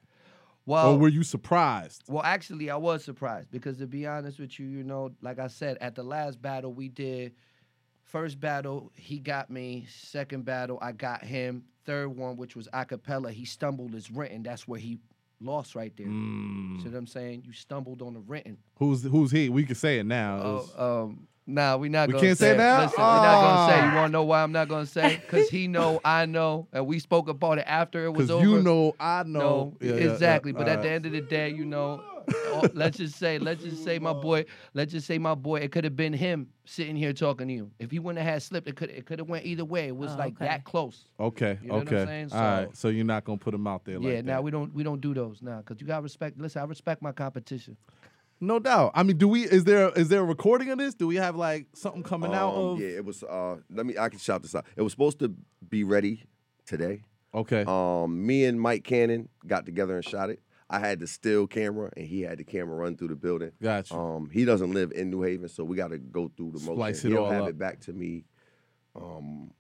well, 0.66 0.94
or 0.94 0.98
were 0.98 1.08
you 1.10 1.24
surprised? 1.24 2.04
Well, 2.08 2.24
actually, 2.24 2.70
I 2.70 2.76
was 2.76 3.04
surprised 3.04 3.50
because 3.52 3.78
to 3.78 3.88
be 3.88 4.06
honest 4.06 4.40
with 4.40 4.60
you, 4.60 4.68
you 4.68 4.84
know, 4.84 5.12
like 5.22 5.40
I 5.40 5.48
said, 5.48 5.78
at 5.82 5.96
the 5.96 6.04
last 6.04 6.42
battle 6.42 6.74
we 6.74 6.88
did, 6.90 7.34
first 8.04 8.40
battle 8.40 8.92
he 8.96 9.20
got 9.20 9.50
me, 9.50 9.86
second 9.90 10.46
battle 10.46 10.78
I 10.82 10.92
got 10.92 11.24
him, 11.24 11.64
third 11.86 12.10
one 12.10 12.38
which 12.38 12.56
was 12.56 12.68
acapella, 12.74 13.32
he 13.32 13.46
stumbled 13.46 13.94
his 13.94 14.12
written. 14.12 14.44
That's 14.44 14.68
where 14.68 14.80
he 14.80 15.00
lost 15.40 15.74
right 15.74 15.92
there. 15.98 16.06
Mm. 16.08 16.84
See 16.84 16.90
what 16.90 16.98
I'm 16.98 17.08
saying? 17.08 17.44
You 17.46 17.54
stumbled 17.54 18.02
on 18.04 18.14
the 18.14 18.20
written. 18.20 18.58
Who's 18.76 19.04
who's 19.04 19.32
he? 19.32 19.50
We 19.50 19.64
can 19.66 19.76
say 19.76 19.98
it 20.00 20.06
now. 20.06 20.38
It 20.38 20.44
was- 20.44 20.74
Oh, 20.78 21.02
um, 21.04 21.28
nah, 21.52 21.78
we 21.78 21.90
not 21.90 22.08
We 22.08 22.14
gonna 22.14 22.26
can't 22.28 22.38
say 22.38 22.52
it. 22.52 22.58
now? 22.58 22.82
Listen, 22.84 22.96
we're 23.00 23.06
not 23.06 23.42
gonna 23.42 23.72
say. 23.72 23.80
Ah. 23.80 23.90
You 23.92 23.96
wanna 23.98 24.10
know 24.10 24.24
why 24.24 24.44
I'm 24.44 24.52
not 24.52 24.68
gonna 24.68 24.86
say? 24.86 25.18
Because 25.18 25.50
he 25.50 25.68
know, 25.68 26.00
I 26.04 26.26
know, 26.26 26.68
and 26.74 26.88
we 26.88 27.00
spoke 27.00 27.28
about 27.30 27.58
it 27.58 27.66
after 27.68 28.06
it 28.06 28.12
was 28.14 28.30
over. 28.32 28.46
you 28.46 28.62
know, 28.62 28.96
I 29.00 29.24
know. 29.24 29.40
No, 29.40 29.78
Yeah, 29.82 29.94
yeah, 29.94 30.06
yeah. 30.06 30.12
exactly. 30.12 30.52
But 30.52 30.68
at 30.68 30.78
All 30.78 30.84
the 30.84 30.90
end 30.90 31.06
of 31.06 31.12
the 31.12 31.22
day, 31.22 31.50
you 31.50 31.66
know, 31.66 32.02
oh, 32.34 32.64
let's 32.74 32.98
just 32.98 33.16
say, 33.18 33.38
let's 33.40 33.64
just 33.64 33.84
say, 33.84 34.00
my 34.00 34.14
boy, 34.14 34.46
let's 34.74 34.92
just 34.92 35.08
say, 35.08 35.18
my 35.18 35.36
boy, 35.36 35.58
it 35.60 35.72
could 35.72 35.84
have 35.84 35.96
been 35.96 36.14
him 36.14 36.48
sitting 36.66 36.96
here 36.96 37.14
talking 37.14 37.48
to 37.48 37.54
you. 37.54 37.72
If 37.80 37.92
he 37.92 38.00
wouldn't 38.00 38.24
have 38.24 38.34
had 38.34 38.44
slipped, 38.44 38.68
it 38.68 38.76
could 38.76 38.90
it 38.90 39.06
could 39.06 39.20
have 39.20 39.28
went 39.30 39.46
either 39.46 39.66
way. 39.66 39.88
It 39.88 39.96
was 39.96 40.12
Oh, 40.12 40.18
like 40.18 40.36
okay. 40.36 40.46
that 40.46 40.64
close. 40.64 41.06
Okay, 41.20 41.58
You 41.62 41.68
know 41.70 41.76
what 41.76 41.88
I'm 41.90 41.94
okay. 41.96 42.06
saying? 42.06 42.30
All 42.34 42.40
right. 42.42 42.68
So- 42.70 42.72
So 42.74 42.88
you're 42.90 43.06
not 43.06 43.24
gonna 43.26 43.38
put 43.38 43.54
him 43.54 43.68
out 43.68 43.84
there 43.86 43.98
like 44.00 44.08
yeah. 44.08 44.16
that. 44.18 44.26
Now 44.26 44.42
we 44.42 44.52
don't 44.52 44.74
we 44.74 44.84
don't 44.84 45.02
do 45.02 45.14
those 45.14 45.42
now 45.42 45.58
because 45.58 45.82
you 45.82 45.88
got 45.88 45.98
to 45.98 46.02
respect. 46.04 46.40
Listen, 46.40 46.62
I 46.62 46.66
respect 46.66 47.02
my 47.02 47.12
competition. 47.12 47.76
No 48.44 48.58
doubt. 48.60 48.92
I 48.96 49.04
mean, 49.04 49.18
do 49.18 49.28
we? 49.28 49.44
Is 49.44 49.64
there 49.66 49.90
is 49.92 50.10
there 50.10 50.22
a 50.22 50.26
recording 50.26 50.70
of 50.72 50.80
this? 50.80 50.96
Do 50.96 51.06
we 51.08 51.16
have 51.18 51.36
like 51.36 51.68
something 51.74 52.02
coming 52.04 52.34
out 52.34 52.56
Um, 52.56 52.66
of? 52.74 52.80
Yeah, 52.80 52.88
it 52.88 53.06
was. 53.06 53.24
Uh, 53.24 53.58
let 53.70 53.86
me. 53.86 53.98
I 53.98 54.10
can 54.10 54.18
shout 54.20 54.42
this 54.42 54.56
out. 54.56 54.66
It 54.76 54.82
was 54.82 54.92
supposed 54.92 55.20
to 55.20 55.34
be 55.70 55.84
ready 55.84 56.24
today. 56.66 57.04
Okay. 57.36 57.64
Um, 57.68 58.26
me 58.26 58.44
and 58.46 58.60
Mike 58.60 58.84
Cannon 58.84 59.30
got 59.46 59.66
together 59.66 59.96
and 59.96 60.04
shot 60.04 60.30
it. 60.32 60.40
I 60.70 60.80
had 60.80 61.00
the 61.00 61.08
still 61.08 61.48
camera, 61.48 61.92
and 61.96 62.08
he 62.08 62.22
had 62.22 62.40
the 62.40 62.44
camera 62.44 62.76
run 62.76 62.98
through 62.98 63.10
the 63.10 63.16
building. 63.16 63.52
Gotcha. 63.62 63.94
Um, 63.96 64.30
he 64.32 64.44
doesn't 64.46 64.72
live 64.74 64.92
in 64.92 65.10
New 65.12 65.22
Haven, 65.22 65.48
so 65.50 65.64
we 65.64 65.76
got 65.78 65.90
to 65.90 65.98
go 66.00 66.32
through 66.36 66.52
the 66.54 66.60
motion. 66.60 66.76
Splice 66.76 67.06
it 67.06 67.10
He'll 67.10 67.26
all 67.26 67.30
have 67.30 67.44
up. 67.44 67.50
it 67.50 67.58
back 67.60 67.80
to 67.82 67.94
me. 67.94 68.24
Um, 68.96 69.52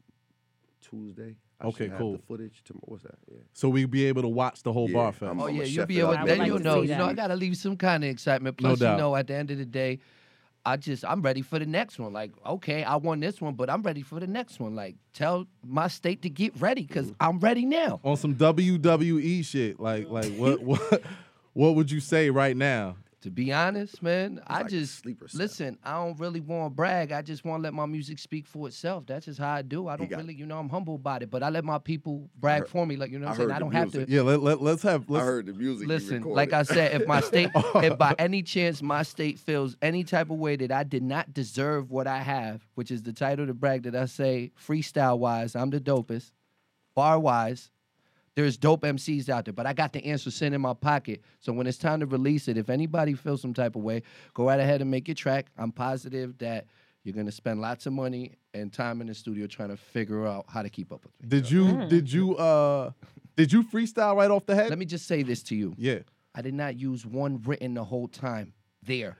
Tuesday. 0.81 1.35
I 1.61 1.67
Okay, 1.67 1.77
should 1.85 1.89
have 1.91 1.99
cool. 1.99 2.11
The 2.13 2.17
footage. 2.19 2.63
Tomorrow. 2.65 2.83
What's 2.85 3.03
that? 3.03 3.15
Yeah. 3.31 3.37
So 3.53 3.69
we 3.69 3.85
be 3.85 4.05
able 4.05 4.21
to 4.23 4.27
watch 4.27 4.63
the 4.63 4.73
whole 4.73 4.89
Yeah, 4.89 4.93
bar 4.97 5.11
fest. 5.11 5.23
I'm- 5.29 5.39
Oh 5.39 5.45
I'ma 5.47 5.53
yeah, 5.53 5.63
you'll 5.63 5.81
chef 5.83 5.87
be 5.87 5.97
it 5.97 6.01
able. 6.01 6.11
up. 6.11 6.17
I 6.17 6.21
would 6.23 6.29
Then 6.29 6.37
like 6.39 6.47
you'll 6.47 6.57
to 6.57 6.63
know. 6.63 6.81
see 6.83 6.89
You 6.89 6.97
know, 6.97 7.05
I 7.05 7.07
that. 7.09 7.15
gotta 7.15 7.35
leave 7.35 7.57
some 7.57 7.77
kind 7.77 8.03
of 8.03 8.09
excitement. 8.09 8.59
No 8.61 8.69
Plus, 8.69 8.79
doubt. 8.79 8.91
you 8.93 8.97
know, 8.97 9.15
at 9.15 9.27
the 9.27 9.35
end 9.35 9.51
of 9.51 9.57
the 9.57 9.65
day, 9.65 9.99
I 10.65 10.77
just 10.77 11.03
I'm 11.05 11.21
ready 11.23 11.41
for 11.41 11.57
the 11.57 11.65
next 11.65 11.97
one. 11.97 12.13
Like, 12.13 12.31
okay, 12.45 12.83
I 12.83 12.95
won 12.97 13.19
this 13.19 13.41
one, 13.41 13.55
but 13.55 13.69
I'm 13.69 13.81
ready 13.81 14.01
for 14.03 14.19
the 14.19 14.27
next 14.27 14.59
one. 14.59 14.75
Like, 14.75 14.95
tell 15.13 15.47
my 15.65 15.87
state 15.87 16.21
to 16.23 16.29
get 16.29 16.59
ready 16.61 16.83
because 16.85 17.11
mm. 17.11 17.15
I'm 17.19 17.39
ready 17.39 17.65
now. 17.65 17.99
on 18.03 18.15
some 18.17 18.35
WWE 18.35 19.43
shit. 19.43 19.79
Like 19.79 20.07
like 20.09 20.31
what 20.35 20.61
what 20.63 21.01
what 21.53 21.75
would 21.75 21.89
you 21.91 21.99
say 21.99 22.29
right 22.29 22.55
now? 22.55 22.95
To 23.21 23.29
be 23.29 23.53
honest, 23.53 24.01
man, 24.01 24.41
I 24.47 24.61
like 24.61 24.69
just 24.69 24.95
sleeper 24.97 25.27
listen. 25.35 25.77
I 25.83 25.93
don't 25.93 26.19
really 26.19 26.39
want 26.39 26.71
to 26.71 26.75
brag. 26.75 27.11
I 27.11 27.21
just 27.21 27.45
want 27.45 27.61
to 27.61 27.63
let 27.63 27.73
my 27.73 27.85
music 27.85 28.17
speak 28.17 28.47
for 28.47 28.67
itself. 28.67 29.05
That's 29.05 29.27
just 29.27 29.37
how 29.37 29.51
I 29.51 29.61
do. 29.61 29.87
I 29.87 29.95
don't 29.95 30.09
got- 30.09 30.17
really, 30.17 30.33
you 30.33 30.47
know, 30.47 30.57
I'm 30.57 30.69
humble 30.69 30.95
about 30.95 31.21
it. 31.21 31.29
But 31.29 31.43
I 31.43 31.49
let 31.49 31.63
my 31.63 31.77
people 31.77 32.31
brag 32.39 32.61
heard- 32.61 32.69
for 32.69 32.83
me. 32.83 32.95
Like 32.95 33.11
you 33.11 33.19
know, 33.19 33.27
what 33.27 33.39
I 33.39 33.43
I'm 33.43 33.49
saying 33.49 33.51
I 33.51 33.59
don't 33.59 33.71
have 33.73 33.91
to. 33.91 34.09
Yeah, 34.09 34.21
let, 34.21 34.41
let 34.41 34.59
let's 34.63 34.81
have 34.81 35.07
let's 35.07 35.21
I 35.21 35.25
heard 35.25 35.45
the 35.45 35.53
music. 35.53 35.83
you 35.83 35.87
Listen, 35.87 36.23
like 36.23 36.51
I 36.51 36.63
said, 36.63 36.99
if 36.99 37.07
my 37.07 37.21
state, 37.21 37.51
if 37.75 37.95
by 37.95 38.15
any 38.17 38.41
chance 38.41 38.81
my 38.81 39.03
state 39.03 39.37
feels 39.37 39.77
any 39.83 40.03
type 40.03 40.31
of 40.31 40.37
way 40.37 40.55
that 40.55 40.71
I 40.71 40.83
did 40.83 41.03
not 41.03 41.31
deserve 41.31 41.91
what 41.91 42.07
I 42.07 42.23
have, 42.23 42.65
which 42.73 42.89
is 42.89 43.03
the 43.03 43.13
title 43.13 43.45
to 43.45 43.53
brag 43.53 43.83
that 43.83 43.95
I 43.95 44.05
say 44.05 44.51
freestyle 44.59 45.19
wise, 45.19 45.55
I'm 45.55 45.69
the 45.69 45.79
dopest, 45.79 46.31
bar 46.95 47.19
wise, 47.19 47.69
there's 48.35 48.57
dope 48.57 48.83
MCs 48.83 49.29
out 49.29 49.45
there, 49.45 49.53
but 49.53 49.65
I 49.65 49.73
got 49.73 49.93
the 49.93 50.03
answer 50.05 50.31
sitting 50.31 50.53
in 50.53 50.61
my 50.61 50.73
pocket. 50.73 51.21
So 51.39 51.51
when 51.51 51.67
it's 51.67 51.77
time 51.77 51.99
to 51.99 52.05
release 52.05 52.47
it, 52.47 52.57
if 52.57 52.69
anybody 52.69 53.13
feels 53.13 53.41
some 53.41 53.53
type 53.53 53.75
of 53.75 53.81
way, 53.81 54.03
go 54.33 54.45
right 54.47 54.59
ahead 54.59 54.81
and 54.81 54.89
make 54.89 55.07
your 55.07 55.15
track. 55.15 55.47
I'm 55.57 55.71
positive 55.71 56.37
that 56.37 56.67
you're 57.03 57.15
gonna 57.15 57.31
spend 57.31 57.61
lots 57.61 57.85
of 57.87 57.93
money 57.93 58.33
and 58.53 58.71
time 58.71 59.01
in 59.01 59.07
the 59.07 59.13
studio 59.15 59.47
trying 59.47 59.69
to 59.69 59.77
figure 59.77 60.27
out 60.27 60.45
how 60.47 60.61
to 60.61 60.69
keep 60.69 60.91
up 60.91 61.03
with 61.03 61.13
me. 61.21 61.29
did 61.29 61.49
you 61.49 61.85
did 61.87 62.11
you 62.11 62.35
uh 62.37 62.91
did 63.35 63.51
you 63.51 63.63
freestyle 63.63 64.15
right 64.15 64.29
off 64.29 64.45
the 64.45 64.55
head? 64.55 64.69
Let 64.69 64.77
me 64.77 64.85
just 64.85 65.07
say 65.07 65.23
this 65.23 65.41
to 65.43 65.55
you. 65.55 65.73
yeah. 65.77 65.99
I 66.33 66.41
did 66.41 66.53
not 66.53 66.77
use 66.77 67.05
one 67.05 67.41
written 67.43 67.73
the 67.73 67.83
whole 67.83 68.07
time 68.07 68.53
there. 68.83 69.17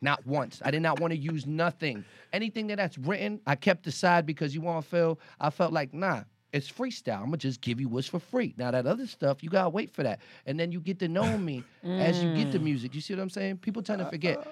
Not 0.00 0.26
once. 0.26 0.62
I 0.64 0.70
did 0.70 0.80
not 0.80 1.00
want 1.00 1.12
to 1.12 1.18
use 1.18 1.46
nothing. 1.46 2.04
Anything 2.32 2.66
that 2.68 2.76
that's 2.76 2.96
written, 2.96 3.40
I 3.46 3.56
kept 3.56 3.86
aside 3.86 4.24
because 4.24 4.54
you 4.54 4.60
want 4.60 4.82
to 4.84 4.90
feel. 4.90 5.18
I 5.40 5.50
felt 5.50 5.72
like 5.72 5.92
nah. 5.92 6.22
It's 6.52 6.70
freestyle. 6.70 7.18
I'm 7.18 7.26
gonna 7.26 7.38
just 7.38 7.60
give 7.60 7.80
you 7.80 7.88
what's 7.88 8.08
for 8.08 8.20
free. 8.20 8.54
Now 8.56 8.70
that 8.70 8.86
other 8.86 9.06
stuff, 9.06 9.42
you 9.42 9.50
gotta 9.50 9.68
wait 9.68 9.90
for 9.90 10.02
that, 10.02 10.20
and 10.46 10.58
then 10.58 10.72
you 10.72 10.80
get 10.80 10.98
to 11.00 11.08
know 11.08 11.36
me 11.38 11.64
as 11.84 12.22
you 12.22 12.34
get 12.34 12.52
the 12.52 12.58
mm. 12.58 12.64
music. 12.64 12.94
You 12.94 13.00
see 13.00 13.14
what 13.14 13.22
I'm 13.22 13.30
saying? 13.30 13.58
People 13.58 13.82
tend 13.82 13.98
to 13.98 14.08
forget. 14.08 14.46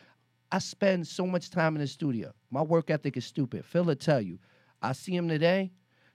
I 0.52 0.58
spend 0.58 1.06
so 1.06 1.26
much 1.26 1.50
time 1.50 1.74
in 1.74 1.80
the 1.80 1.86
studio. 1.86 2.32
My 2.50 2.62
work 2.62 2.90
ethic 2.90 3.16
is 3.16 3.24
stupid. 3.24 3.64
Phil 3.64 3.84
will 3.84 3.96
tell 3.96 4.20
you. 4.20 4.38
I 4.82 4.92
see 4.92 5.16
him 5.16 5.28
today. 5.28 5.72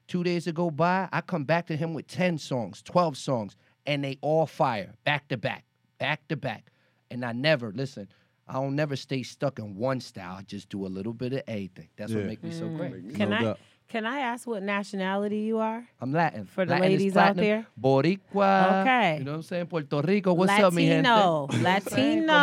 Two 0.08 0.24
days 0.24 0.48
ago 0.48 0.72
by, 0.72 1.10
I 1.12 1.22
come 1.22 1.44
back 1.44 1.68
to 1.68 1.76
him 1.76 1.94
with 1.94 2.08
10 2.08 2.38
songs, 2.38 2.82
12 2.84 3.18
songs, 3.18 3.56
and 3.86 4.04
they 4.04 4.18
all 4.22 4.46
fire 4.46 4.94
back 5.04 5.28
to 5.28 5.38
back, 5.38 5.66
back 6.00 6.28
to 6.30 6.36
back. 6.36 6.72
And 7.12 7.26
I 7.26 7.32
never, 7.32 7.72
listen, 7.72 8.08
I 8.48 8.54
don't 8.54 8.76
never 8.76 8.96
stay 8.96 9.22
stuck 9.24 9.60
in 9.60 9.76
one 9.76 10.00
style. 10.00 10.38
I 10.40 10.42
just 10.44 10.70
do 10.70 10.86
a 10.86 10.88
little 10.88 11.14
bit 11.14 11.34
of 11.34 11.44
everything. 11.48 11.90
That's 11.96 12.12
what 12.12 12.22
Yeah. 12.22 12.28
make 12.28 12.44
me 12.44 12.52
so 12.52 12.66
mm. 12.66 12.78
great. 12.78 13.16
Can 13.16 13.34
I 13.34 13.56
can 13.90 14.06
I 14.06 14.20
ask 14.20 14.46
what 14.46 14.62
nationality 14.62 15.40
you 15.40 15.58
are? 15.58 15.84
I'm 16.00 16.14
Latin. 16.14 16.46
For 16.46 16.64
the 16.64 16.74
Latin 16.74 16.90
ladies 16.90 17.18
out 17.18 17.36
there? 17.36 17.66
Boricua. 17.80 18.82
Okay. 18.82 19.18
You 19.18 19.24
know 19.24 19.32
what 19.32 19.38
I'm 19.38 19.42
saying? 19.42 19.66
Puerto 19.66 20.02
Rico. 20.02 20.34
What's 20.34 20.54
up, 20.54 20.74
mi 20.74 20.86
gente? 20.88 21.08
Latino, 21.10 21.48
You 21.52 21.62
know 21.62 21.64
what 21.64 21.66
I'm 21.66 21.82
saying? 21.82 22.26
Latino. 22.28 22.34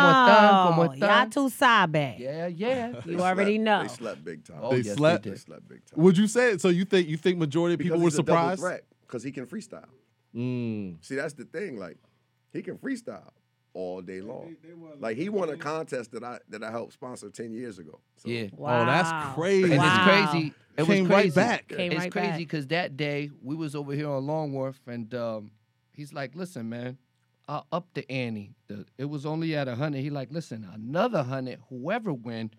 ¿Cómo 0.67 0.85
están? 0.85 0.99
Ya 0.99 1.25
tú 1.29 1.49
sabes. 1.49 2.19
Yeah, 2.19 2.47
yeah. 2.47 3.01
You 3.05 3.21
already 3.21 3.57
know. 3.57 3.81
They 3.83 3.87
slept 3.87 4.23
big 4.25 4.43
time. 4.43 4.59
Oh, 4.61 4.71
they 4.71 4.81
yes, 4.81 4.97
slept. 4.97 5.23
they 5.23 5.35
slept 5.35 5.67
big 5.69 5.85
time. 5.85 6.03
Would 6.03 6.17
you 6.17 6.27
say 6.27 6.51
it? 6.51 6.61
So 6.61 6.67
you 6.67 6.83
think 6.83 7.07
you 7.07 7.15
think 7.15 7.37
majority 7.37 7.75
of 7.75 7.79
people 7.79 7.97
because 7.97 8.03
were 8.03 8.09
he's 8.09 8.15
surprised? 8.15 8.83
because 9.01 9.23
he 9.23 9.31
can 9.31 9.47
freestyle. 9.47 9.85
Mm. 10.35 10.97
See, 11.01 11.15
that's 11.15 11.33
the 11.33 11.45
thing. 11.45 11.79
Like, 11.79 11.97
he 12.51 12.61
can 12.61 12.77
freestyle 12.77 13.31
all 13.77 14.01
day 14.01 14.21
long. 14.21 14.55
Like 14.99 15.17
he 15.17 15.29
won 15.29 15.49
a 15.49 15.55
contest 15.55 16.11
that 16.13 16.23
I 16.23 16.39
that 16.49 16.63
I 16.63 16.71
helped 16.71 16.93
sponsor 16.93 17.29
ten 17.29 17.53
years 17.53 17.77
ago. 17.77 17.99
So, 18.15 18.27
Yeah. 18.27 18.47
Oh, 18.57 18.85
that's 18.85 19.35
crazy. 19.35 19.71
And 19.71 19.83
it's 19.83 19.99
crazy. 19.99 20.53
It 20.77 20.85
Came 20.85 21.03
was 21.03 21.11
right 21.11 21.33
back. 21.33 21.67
Came 21.67 21.91
it's 21.91 22.01
right 22.01 22.11
crazy 22.11 22.39
because 22.39 22.67
that 22.67 22.97
day 22.97 23.29
we 23.41 23.55
was 23.55 23.75
over 23.75 23.93
here 23.93 24.09
on 24.09 24.25
Longworth, 24.25 24.79
and 24.87 25.13
um, 25.13 25.51
he's 25.91 26.11
like, 26.11 26.35
"Listen, 26.35 26.69
man, 26.69 26.97
I 27.47 27.61
up 27.71 27.87
the 27.93 28.09
ante. 28.11 28.55
The, 28.67 28.85
it 28.97 29.05
was 29.05 29.25
only 29.25 29.55
at 29.55 29.67
a 29.67 29.75
hundred. 29.75 30.01
He 30.01 30.09
like, 30.09 30.31
listen, 30.31 30.67
another 30.73 31.23
hundred. 31.23 31.59
Whoever 31.69 32.13
win, 32.13 32.51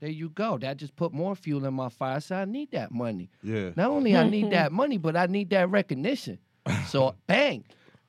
there 0.00 0.10
you 0.10 0.28
go. 0.28 0.58
That 0.58 0.76
just 0.76 0.94
put 0.94 1.12
more 1.12 1.34
fuel 1.34 1.64
in 1.64 1.74
my 1.74 1.88
fire. 1.88 2.20
So 2.20 2.36
I 2.36 2.44
need 2.44 2.70
that 2.72 2.92
money. 2.92 3.30
Yeah. 3.42 3.70
Not 3.76 3.90
only 3.90 4.16
I 4.16 4.28
need 4.28 4.50
that 4.52 4.72
money, 4.72 4.98
but 4.98 5.16
I 5.16 5.26
need 5.26 5.50
that 5.50 5.70
recognition. 5.70 6.38
So 6.86 7.14
bang. 7.26 7.64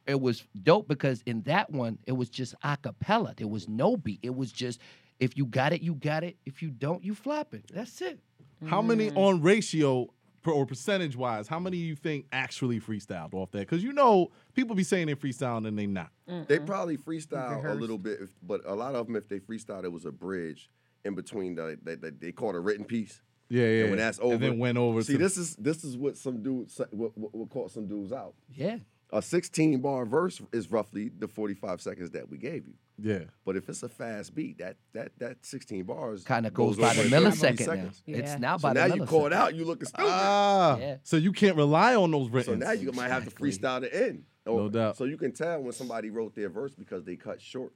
It 0.08 0.20
was 0.20 0.44
dope 0.64 0.88
because 0.88 1.22
in 1.26 1.42
that 1.44 1.70
one, 1.70 2.00
it 2.08 2.14
was 2.14 2.30
just 2.30 2.56
a 2.64 2.76
cappella. 2.78 3.34
There 3.38 3.48
was 3.48 3.70
no 3.70 3.96
beat. 3.98 4.20
It 4.24 4.36
was 4.36 4.52
just 4.52 4.80
if 5.20 5.38
you 5.38 5.46
got 5.46 5.72
it, 5.74 5.82
you 5.82 5.94
got 5.94 6.24
it. 6.24 6.38
If 6.46 6.62
you 6.64 6.70
don't, 6.72 7.04
you 7.04 7.14
flop 7.14 7.54
it. 7.54 7.66
That's 7.72 8.02
it. 8.02 8.20
How 8.66 8.82
many 8.82 9.10
Mm. 9.12 9.18
on 9.18 9.42
ratio 9.42 10.08
per, 10.42 10.52
or 10.52 10.66
percentage 10.66 11.16
wise? 11.16 11.48
How 11.48 11.60
many 11.60 11.78
you 11.78 11.96
think 11.96 12.26
actually 12.32 12.80
freestyled 12.80 13.34
off 13.36 13.52
that? 13.52 13.60
Because 13.60 13.84
you 13.84 13.94
know 13.94 14.32
people 14.56 14.76
be 14.76 14.84
saying 14.84 15.08
they 15.08 15.16
freestyle 15.16 15.66
and 15.68 15.78
they 15.78 15.86
not. 15.88 16.10
They 16.48 16.58
probably 16.60 16.98
freestyle 16.98 17.64
a 17.70 17.74
little 17.76 17.98
bit, 18.00 18.20
if, 18.22 18.30
but 18.42 18.62
a 18.66 18.74
lot 18.74 18.96
of 18.96 19.06
them, 19.08 19.16
if 19.16 19.28
they 19.28 19.40
freestyle, 19.40 19.84
it 19.84 19.92
was 19.92 20.06
a 20.06 20.12
bridge 20.12 20.70
in 21.06 21.14
between 21.16 21.56
the, 21.56 21.78
that 21.84 22.02
that 22.02 22.20
they 22.22 22.32
call 22.32 22.50
it 22.50 22.56
a 22.56 22.60
written 22.60 22.86
piece. 22.86 23.22
Yeah, 23.50 23.66
yeah. 23.66 23.82
And 23.82 23.90
when 23.92 24.00
that's 24.00 24.20
over, 24.20 24.34
And 24.36 24.42
then 24.44 24.58
went 24.60 24.78
over 24.78 25.04
See, 25.04 25.14
to- 25.14 25.20
this 25.20 25.38
is 25.38 25.56
this 25.58 25.84
is 25.84 25.98
what 25.98 26.18
some 26.18 26.42
dudes 26.42 26.80
what, 26.92 27.16
what, 27.18 27.36
what 27.36 27.50
caught 27.50 27.70
some 27.72 27.86
dudes 27.88 28.12
out. 28.12 28.34
Yeah. 28.56 28.78
A 29.14 29.22
16 29.22 29.82
bar 29.82 30.06
verse 30.06 30.42
is 30.54 30.72
roughly 30.72 31.10
the 31.10 31.28
45 31.28 31.82
seconds 31.82 32.12
that 32.12 32.30
we 32.30 32.38
gave 32.38 32.66
you. 32.66 32.74
Yeah. 32.98 33.26
But 33.46 33.58
if 33.58 33.68
it's 33.68 33.84
a 33.84 33.90
fast 33.90 34.34
beat, 34.34 34.60
that 34.60 34.78
that 34.94 35.12
that 35.18 35.46
16 35.46 35.84
bars 35.84 36.24
Kind 36.24 36.46
of 36.46 36.54
goes 36.54 36.78
over 36.80 36.88
by 36.88 36.94
the 36.94 37.04
in 37.04 37.10
30 37.10 37.26
millisecond 37.26 37.60
now. 37.60 37.66
seconds. 37.66 38.04
It's 38.08 38.40
now 38.40 38.58
so 38.58 38.62
by 38.70 38.74
now 38.74 38.88
the 38.88 38.96
you 38.96 39.06
caught 39.06 39.32
millisecond. 39.32 39.36
out, 39.36 39.56
you 39.56 39.66
looking 39.66 39.88
stupid. 39.88 40.06
Ah, 40.08 40.78
Yeah. 40.78 40.98
so 41.04 41.18
you 41.18 41.34
can't 41.34 41.58
rely 41.58 41.96
on 41.96 42.10
those 42.12 42.28
So 42.28 42.34
written. 42.34 42.60
now 42.60 42.72
you 42.72 42.92
might 42.94 43.10
have 43.10 43.26
to 43.26 43.32
freestyle 43.32 43.82
the 43.82 43.94
end. 44.08 44.24
No 44.46 44.70
doubt. 44.70 44.96
So 44.98 45.04
you 45.06 45.18
can 45.18 45.34
tell 45.34 45.62
when 45.62 45.74
somebody 45.74 46.10
wrote 46.10 46.34
their 46.36 46.50
verse 46.50 46.74
because 46.74 47.04
they 47.04 47.16
cut 47.18 47.42
short. 47.42 47.74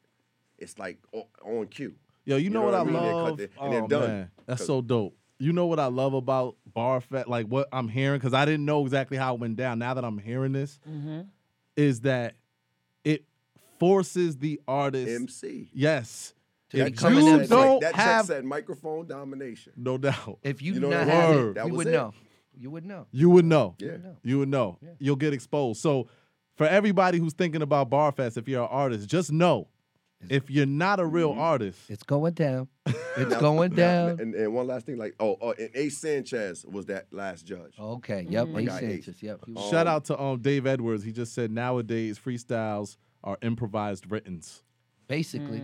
It's 0.58 0.80
like 0.80 1.00
o- 1.14 1.28
on 1.44 1.68
cue. 1.68 1.96
Yo, 2.24 2.38
you, 2.38 2.50
know, 2.50 2.62
what, 2.64 2.74
I, 2.76 2.84
mean? 2.86 2.94
They 2.94 3.00
cut 3.00 3.14
love? 3.14 3.38
their- 3.38 3.50
oh 3.60 3.70
they're 3.72 3.88
done. 3.88 4.08
man, 4.10 4.32
that's 4.46 4.62
'Cause- 4.62 4.68
so 4.68 4.82
dope. 4.82 5.18
You 5.38 5.52
know 5.54 5.66
what 5.66 5.80
I 5.80 5.88
love 5.88 6.14
about 6.14 6.56
Barfest? 6.76 7.28
Like 7.28 7.48
what 7.48 7.68
I'm 7.74 7.88
hearing 7.90 8.20
because 8.20 8.34
I 8.34 8.46
didn't 8.46 8.66
know 8.66 8.84
exactly 8.84 9.18
how 9.18 9.34
it 9.36 9.40
went 9.40 9.58
down. 9.58 9.80
Now 9.80 9.94
that 9.94 10.06
I'm 10.06 10.18
hearing 10.18 10.54
this, 10.54 10.80
Mm-hmm. 10.90 11.22
is 11.76 12.02
that 12.02 12.36
it 13.04 13.26
forces 13.80 14.38
the 14.38 14.62
artist 14.68 15.10
MC. 15.10 15.70
Yes. 15.74 16.34
That 16.72 16.88
If 16.88 16.98
check 17.00 17.12
you 17.12 17.22
said- 17.22 17.50
don't 17.50 17.82
that 17.82 17.96
have, 17.96 18.26
said 18.28 18.44
microphone 18.46 19.08
domination. 19.08 19.74
no 19.76 19.98
doubt, 19.98 20.40
If 20.44 20.62
you, 20.62 20.74
You 20.74 20.80
do 20.80 20.80
know 20.82 20.90
not 20.92 21.06
that 21.06 21.12
have 21.14 21.36
word. 21.36 21.50
it, 21.50 21.56
That 21.56 21.68
you 21.68 21.74
would 21.74 21.88
it. 21.88 21.92
know. 21.92 22.14
You 22.58 22.70
would 22.72 22.86
know. 22.86 23.08
you 23.12 23.30
would 23.30 23.46
know. 23.46 23.76
Yeah. 23.80 23.98
You 24.24 24.40
would 24.40 24.50
know. 24.50 24.80
You'll 25.00 25.18
get 25.18 25.34
exposed. 25.34 25.82
So 25.82 26.08
for 26.56 26.66
everybody 26.66 27.20
who's 27.20 27.34
thinking 27.34 27.62
about 27.62 27.90
Barfest, 27.90 28.38
if 28.38 28.48
you're 28.48 28.64
an 28.64 28.70
artist, 28.72 29.10
just 29.10 29.32
know 29.32 29.68
if 30.30 30.50
you're 30.50 30.66
not 30.66 31.00
a 31.00 31.06
real 31.06 31.32
artist, 31.32 31.80
It's 31.90 32.04
going 32.04 32.34
down. 32.34 32.68
It's 33.18 33.32
Now- 33.32 33.40
going 33.40 33.70
now- 33.72 34.08
down. 34.08 34.20
And, 34.20 34.36
and 34.36 34.54
one 34.54 34.68
last 34.68 34.86
thing, 34.86 34.98
like 34.98 35.16
oh, 35.22 35.38
oh 35.42 35.54
and 35.58 35.70
Ace 35.74 36.00
Sanchez 36.00 36.66
was 36.66 36.88
that 36.88 37.08
last 37.12 37.46
judge. 37.46 37.74
Okay. 37.80 38.28
Yep. 38.30 38.48
My 38.50 38.60
Ace 38.60 38.68
guy 38.68 38.76
Ace. 38.80 39.06
Sanchez. 39.06 39.24
Yep. 39.24 39.40
he 39.46 39.52
was- 39.54 39.70
shout 39.70 39.88
out 39.88 40.04
to 40.06 40.20
um 40.22 40.42
Dave 40.42 40.68
Edwards. 40.68 41.04
He 41.04 41.14
just 41.14 41.34
said 41.34 41.50
nowadays 41.50 42.20
freestyles 42.20 42.98
are 43.24 43.38
improvised 43.42 44.12
writtens. 44.12 44.64
Basically. 45.08 45.64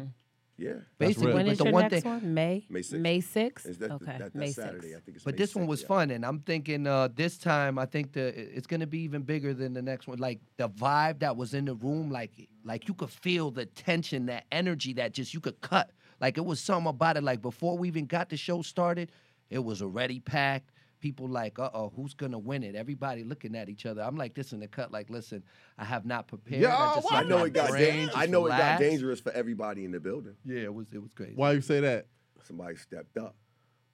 Yeah. 0.58 0.74
Basically, 1.00 1.28
real. 1.28 1.36
When 1.36 1.46
but 1.46 1.52
is 1.54 1.58
the 1.58 1.64
your 1.66 1.74
one 1.74 1.82
next 1.84 2.04
thing. 2.04 2.12
one? 2.12 2.34
May. 2.34 2.66
May 2.70 2.80
6th. 2.82 3.00
May 3.00 3.18
6th? 3.20 3.66
Is 3.66 3.78
that, 3.80 3.92
okay. 3.92 4.06
that, 4.06 4.20
that's 4.20 4.36
May 4.36 4.52
Saturday? 4.52 4.90
6th. 4.90 4.98
I 4.98 5.00
think 5.00 5.16
it's 5.16 5.24
But 5.24 5.34
May 5.34 5.38
this 5.38 5.56
one 5.56 5.68
was 5.68 5.82
yeah. 5.82 5.88
fun, 5.88 6.12
and 6.12 6.26
I'm 6.26 6.40
thinking 6.40 6.86
uh, 6.88 7.10
this 7.14 7.38
time 7.38 7.80
I 7.80 7.86
think 7.86 8.14
the 8.14 8.28
it's 8.28 8.68
gonna 8.68 8.88
be 8.88 9.00
even 9.00 9.24
bigger 9.24 9.54
than 9.54 9.74
the 9.74 9.82
next 9.82 10.08
one. 10.08 10.20
Like 10.20 10.40
the 10.58 10.70
vibe 10.70 11.20
that 11.20 11.36
was 11.36 11.54
in 11.54 11.66
the 11.66 11.76
room, 11.76 12.12
like 12.12 12.32
like 12.64 12.88
you 12.88 12.94
could 12.94 13.10
feel 13.10 13.52
the 13.52 13.66
tension, 13.66 14.28
that 14.28 14.46
energy 14.52 14.94
that 14.94 15.14
just 15.14 15.34
you 15.34 15.40
could 15.40 15.60
cut. 15.62 15.92
Like 16.20 16.38
it 16.38 16.46
was 16.46 16.60
something 16.60 16.90
about 16.90 17.18
it. 17.18 17.24
Like 17.24 17.42
before 17.42 17.78
we 17.78 17.88
even 17.88 18.06
got 18.06 18.30
the 18.30 18.38
show 18.38 18.62
started, 18.62 19.12
it 19.50 19.60
was 19.64 19.82
already 19.82 20.20
packed. 20.20 20.72
People 21.02 21.28
like, 21.28 21.58
uh 21.60 21.70
oh, 21.74 21.92
who's 21.96 22.14
gonna 22.14 22.38
win 22.40 22.64
it? 22.64 22.76
Everybody 22.76 23.24
looking 23.24 23.56
at 23.56 23.68
each 23.70 23.86
other. 23.86 24.02
I'm 24.04 24.16
like 24.16 24.36
this 24.36 24.54
in 24.54 24.60
the 24.60 24.68
cut. 24.68 24.92
Like, 24.92 25.10
listen, 25.10 25.44
I 25.78 25.84
have 25.84 26.06
not 26.06 26.28
prepared. 26.28 26.62
Yeah, 26.62 26.78
I, 26.78 26.96
just 26.96 27.12
I 27.12 27.24
know 27.24 27.44
it 27.44 27.54
got 27.54 27.70
brain 27.72 28.10
I 28.16 28.28
know 28.28 28.46
it 28.46 28.50
got 28.52 28.80
dangerous 28.80 29.20
for 29.20 29.32
everybody 29.32 29.84
in 29.84 29.92
the 29.92 30.00
building. 30.00 30.36
Yeah, 30.46 30.62
it 30.62 30.74
was 30.74 30.94
it 30.94 31.02
was 31.02 31.12
crazy. 31.14 31.34
Why 31.36 31.54
you 31.54 31.62
say 31.62 31.80
that? 31.82 32.06
Somebody 32.44 32.76
stepped 32.78 33.18
up. 33.18 33.36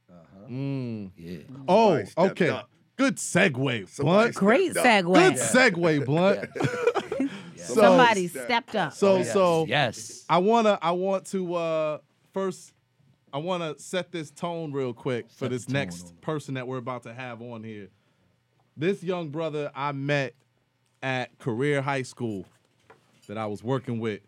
Uh 0.09 0.13
Mm. 0.49 1.11
Yeah. 1.17 1.37
Oh, 1.67 2.03
okay. 2.17 2.49
up. 2.49 2.69
Good 2.97 3.17
segue, 3.17 3.87
Somebody 3.89 4.31
Blount. 4.31 4.35
Great 4.35 4.73
segue. 4.73 5.13
Good 5.13 5.33
segue. 5.35 6.03
segue, 6.03 6.05
Blount. 6.05 6.49
So- 7.57 7.73
Somebody 7.81 8.27
stepped 8.27 8.75
up. 8.75 8.93
So 8.93 9.17
Yes, 9.17 9.33
so 9.33 9.65
yes. 9.67 10.25
I 10.29 10.37
wanna 10.37 10.77
I 10.81 10.91
want 10.91 11.25
to 11.27 11.55
uh 11.55 11.97
first 12.33 12.71
I 13.33 13.39
wanna 13.39 13.77
set 13.77 14.11
this 14.11 14.31
tone 14.31 14.71
real 14.71 14.93
quick 14.93 15.29
for 15.29 15.45
Set 15.45 15.51
this 15.51 15.69
next 15.69 16.19
person 16.21 16.53
that 16.55 16.67
we're 16.67 16.77
about 16.77 17.03
to 17.03 17.13
have 17.13 17.41
on 17.41 17.63
here. 17.63 17.89
This 18.75 19.03
young 19.03 19.29
brother 19.29 19.71
I 19.75 19.91
met 19.91 20.33
at 21.01 21.37
career 21.39 21.81
high 21.81 22.03
school 22.03 22.45
that 23.27 23.37
I 23.37 23.45
was 23.47 23.63
working 23.63 23.99
with. 23.99 24.21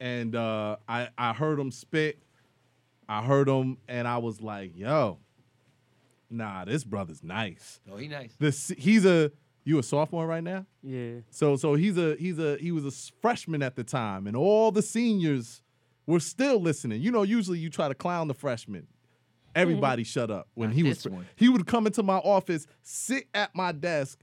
And 0.00 0.34
uh 0.34 0.76
I, 0.88 1.08
I 1.16 1.32
heard 1.32 1.58
him 1.58 1.70
spit. 1.70 2.18
I 3.08 3.22
heard 3.22 3.48
him 3.48 3.78
and 3.88 4.08
I 4.08 4.18
was 4.18 4.40
like, 4.40 4.76
yo, 4.76 5.18
nah, 6.30 6.64
this 6.64 6.84
brother's 6.84 7.22
nice. 7.22 7.80
Oh, 7.90 7.96
he 7.96 8.08
nice. 8.08 8.34
This 8.38 8.72
he's 8.76 9.04
a 9.06 9.30
you 9.64 9.78
a 9.78 9.82
sophomore 9.82 10.26
right 10.26 10.44
now? 10.44 10.66
Yeah. 10.82 11.20
So 11.30 11.56
so 11.56 11.74
he's 11.74 11.96
a 11.96 12.16
he's 12.16 12.38
a 12.38 12.56
he 12.58 12.72
was 12.72 12.84
a 12.84 13.12
freshman 13.22 13.62
at 13.62 13.76
the 13.76 13.84
time, 13.84 14.26
and 14.26 14.36
all 14.36 14.70
the 14.70 14.82
seniors 14.82 15.62
were 16.06 16.20
still 16.20 16.60
listening. 16.60 17.02
You 17.02 17.10
know, 17.10 17.22
usually 17.22 17.58
you 17.58 17.70
try 17.70 17.88
to 17.88 17.94
clown 17.94 18.28
the 18.28 18.34
freshman. 18.34 18.86
Everybody 19.54 20.02
mm-hmm. 20.02 20.08
shut 20.08 20.30
up 20.30 20.48
when 20.54 20.70
Not 20.70 20.76
he 20.76 20.82
was. 20.82 21.04
one. 21.06 21.26
He 21.36 21.48
would 21.48 21.66
come 21.66 21.86
into 21.86 22.02
my 22.02 22.16
office, 22.16 22.66
sit 22.82 23.28
at 23.34 23.54
my 23.54 23.72
desk, 23.72 24.18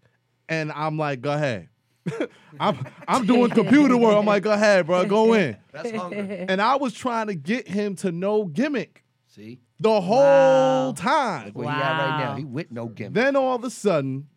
and 0.49 0.71
I'm 0.73 0.97
like, 0.97 1.21
"Go 1.21 1.31
ahead." 1.31 1.69
I'm 2.59 2.85
I'm 3.07 3.25
doing 3.25 3.49
computer 3.51 3.95
work. 3.95 4.17
I'm 4.17 4.25
like, 4.25 4.43
"Go 4.43 4.51
ahead, 4.51 4.87
bro, 4.87 5.05
go 5.05 5.33
in." 5.33 5.55
That's 5.71 5.91
hunger. 5.91 6.45
And 6.49 6.61
I 6.61 6.75
was 6.75 6.93
trying 6.93 7.27
to 7.27 7.35
get 7.35 7.67
him 7.67 7.95
to 7.97 8.11
no 8.11 8.45
gimmick 8.45 9.05
See 9.27 9.61
the 9.79 10.01
whole 10.01 10.19
Wow. 10.19 10.93
time. 10.95 11.53
he 11.55 11.61
at 11.61 11.65
right 11.65 12.19
now. 12.19 12.35
He 12.35 12.43
with 12.43 12.71
no 12.71 12.87
gimmick. 12.87 13.13
Then 13.13 13.35
all 13.35 13.55
of 13.55 13.63
a 13.63 13.69
sudden, 13.69 14.27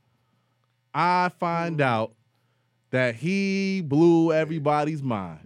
I 0.95 1.31
find 1.41 1.79
mm. 1.79 1.85
out 1.85 2.15
that 2.95 3.17
he 3.17 3.81
blew 3.81 4.33
everybody's 4.33 5.03
mind. 5.03 5.41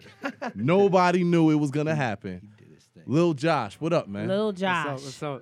Nobody 0.55 1.25
knew 1.25 1.51
it 1.51 1.55
was 1.55 1.71
gonna 1.71 1.95
happen. 1.95 2.47
Lil 3.07 3.33
Josh, 3.33 3.77
what 3.81 3.95
up, 3.95 4.07
man? 4.07 4.29
Lil 4.29 4.49
What's 4.49 4.61
Josh. 4.61 4.87
up? 4.87 4.93
What's 4.93 5.23
up? 5.23 5.41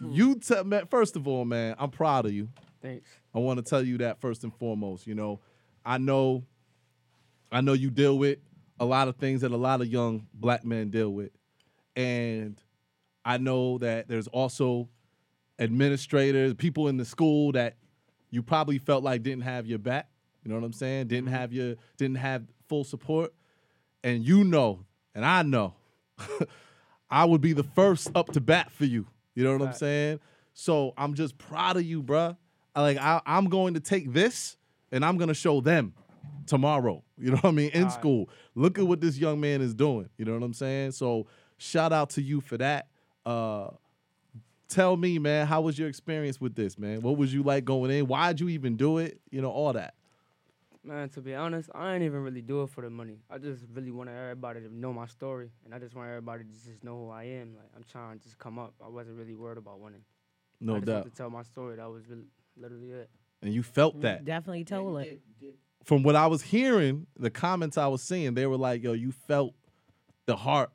You 0.00 0.34
tell 0.34 0.64
man, 0.64 0.86
first 0.90 1.14
of 1.14 1.28
all, 1.28 1.44
man, 1.44 1.76
I'm 1.78 1.90
proud 1.90 2.26
of 2.26 2.32
you. 2.32 2.48
Thanks. 2.82 3.08
I 3.32 3.38
want 3.38 3.58
to 3.58 3.62
tell 3.62 3.80
you 3.80 3.96
that 3.98 4.20
first 4.20 4.42
and 4.42 4.52
foremost. 4.52 5.06
You 5.06 5.14
know, 5.14 5.38
I 5.86 5.98
know, 5.98 6.42
I 7.52 7.60
know 7.60 7.74
you 7.74 7.90
deal 7.90 8.18
with 8.18 8.40
a 8.80 8.84
lot 8.84 9.06
of 9.06 9.14
things 9.14 9.42
that 9.42 9.52
a 9.52 9.56
lot 9.56 9.80
of 9.82 9.86
young 9.86 10.26
black 10.34 10.64
men 10.64 10.90
deal 10.90 11.10
with, 11.10 11.30
and 11.94 12.60
I 13.24 13.38
know 13.38 13.78
that 13.78 14.08
there's 14.08 14.26
also 14.26 14.88
administrators, 15.60 16.54
people 16.54 16.88
in 16.88 16.96
the 16.96 17.04
school 17.04 17.52
that 17.52 17.76
you 18.30 18.42
probably 18.42 18.78
felt 18.78 19.04
like 19.04 19.22
didn't 19.22 19.44
have 19.44 19.68
your 19.68 19.78
back. 19.78 20.08
You 20.44 20.50
know 20.50 20.56
what 20.56 20.64
I'm 20.64 20.72
saying? 20.72 21.08
Didn't 21.08 21.30
have 21.30 21.52
your 21.52 21.76
didn't 21.96 22.18
have 22.18 22.44
full 22.68 22.84
support. 22.84 23.32
And 24.02 24.24
you 24.24 24.44
know, 24.44 24.84
and 25.14 25.24
I 25.24 25.42
know, 25.42 25.74
I 27.10 27.24
would 27.24 27.40
be 27.40 27.54
the 27.54 27.62
first 27.62 28.10
up 28.14 28.32
to 28.32 28.40
bat 28.40 28.70
for 28.70 28.84
you. 28.84 29.06
You 29.34 29.44
know 29.44 29.56
what 29.56 29.66
I'm 29.66 29.74
saying? 29.74 30.20
So 30.52 30.92
I'm 30.96 31.14
just 31.14 31.38
proud 31.38 31.76
of 31.76 31.84
you, 31.84 32.02
bruh. 32.02 32.36
Like 32.76 32.98
I, 32.98 33.22
I'm 33.24 33.48
going 33.48 33.74
to 33.74 33.80
take 33.80 34.12
this 34.12 34.56
and 34.92 35.04
I'm 35.04 35.16
gonna 35.16 35.34
show 35.34 35.60
them 35.60 35.94
tomorrow. 36.46 37.02
You 37.16 37.30
know 37.30 37.36
what 37.38 37.50
I 37.50 37.52
mean? 37.52 37.70
In 37.70 37.90
school. 37.90 38.28
Look 38.54 38.78
at 38.78 38.86
what 38.86 39.00
this 39.00 39.16
young 39.16 39.40
man 39.40 39.62
is 39.62 39.74
doing. 39.74 40.08
You 40.18 40.24
know 40.24 40.34
what 40.34 40.42
I'm 40.42 40.52
saying? 40.52 40.92
So 40.92 41.26
shout 41.56 41.92
out 41.92 42.10
to 42.10 42.22
you 42.22 42.40
for 42.40 42.58
that. 42.58 42.88
Uh 43.24 43.68
tell 44.68 44.96
me, 44.96 45.18
man, 45.18 45.46
how 45.46 45.60
was 45.60 45.78
your 45.78 45.88
experience 45.88 46.40
with 46.40 46.54
this, 46.54 46.78
man? 46.78 47.00
What 47.00 47.16
was 47.16 47.32
you 47.32 47.42
like 47.42 47.64
going 47.64 47.90
in? 47.90 48.06
Why'd 48.06 48.40
you 48.40 48.48
even 48.48 48.76
do 48.76 48.98
it? 48.98 49.20
You 49.30 49.40
know, 49.40 49.50
all 49.50 49.72
that. 49.72 49.94
Man, 50.86 51.08
to 51.10 51.22
be 51.22 51.34
honest, 51.34 51.70
I 51.74 51.94
ain't 51.94 52.02
even 52.02 52.22
really 52.22 52.42
do 52.42 52.62
it 52.62 52.68
for 52.68 52.82
the 52.82 52.90
money. 52.90 53.20
I 53.30 53.38
just 53.38 53.64
really 53.72 53.90
want 53.90 54.10
everybody 54.10 54.60
to 54.60 54.68
know 54.68 54.92
my 54.92 55.06
story, 55.06 55.50
and 55.64 55.74
I 55.74 55.78
just 55.78 55.94
want 55.94 56.10
everybody 56.10 56.44
to 56.44 56.50
just 56.50 56.84
know 56.84 57.06
who 57.06 57.10
I 57.10 57.24
am. 57.24 57.54
Like 57.56 57.70
I'm 57.74 57.84
trying 57.90 58.18
to 58.18 58.24
just 58.24 58.38
come 58.38 58.58
up. 58.58 58.74
I 58.84 58.88
wasn't 58.88 59.16
really 59.16 59.34
worried 59.34 59.56
about 59.56 59.80
winning. 59.80 60.04
No 60.60 60.74
I 60.74 60.78
just 60.80 60.86
doubt. 60.86 61.04
to 61.04 61.10
tell 61.10 61.30
my 61.30 61.42
story. 61.42 61.76
That 61.76 61.88
was 61.88 62.06
really, 62.06 62.26
literally 62.56 62.90
it. 62.90 63.08
And 63.42 63.54
you 63.54 63.62
felt 63.62 63.94
mm-hmm. 63.94 64.02
that. 64.02 64.24
Definitely 64.26 64.64
told 64.64 65.00
it. 65.00 65.20
From 65.84 66.02
what 66.02 66.16
I 66.16 66.26
was 66.26 66.42
hearing, 66.42 67.06
the 67.18 67.30
comments 67.30 67.78
I 67.78 67.86
was 67.86 68.02
seeing, 68.02 68.34
they 68.34 68.46
were 68.46 68.56
like, 68.56 68.82
yo, 68.82 68.92
you 68.92 69.12
felt 69.12 69.54
the 70.26 70.36
heart 70.36 70.70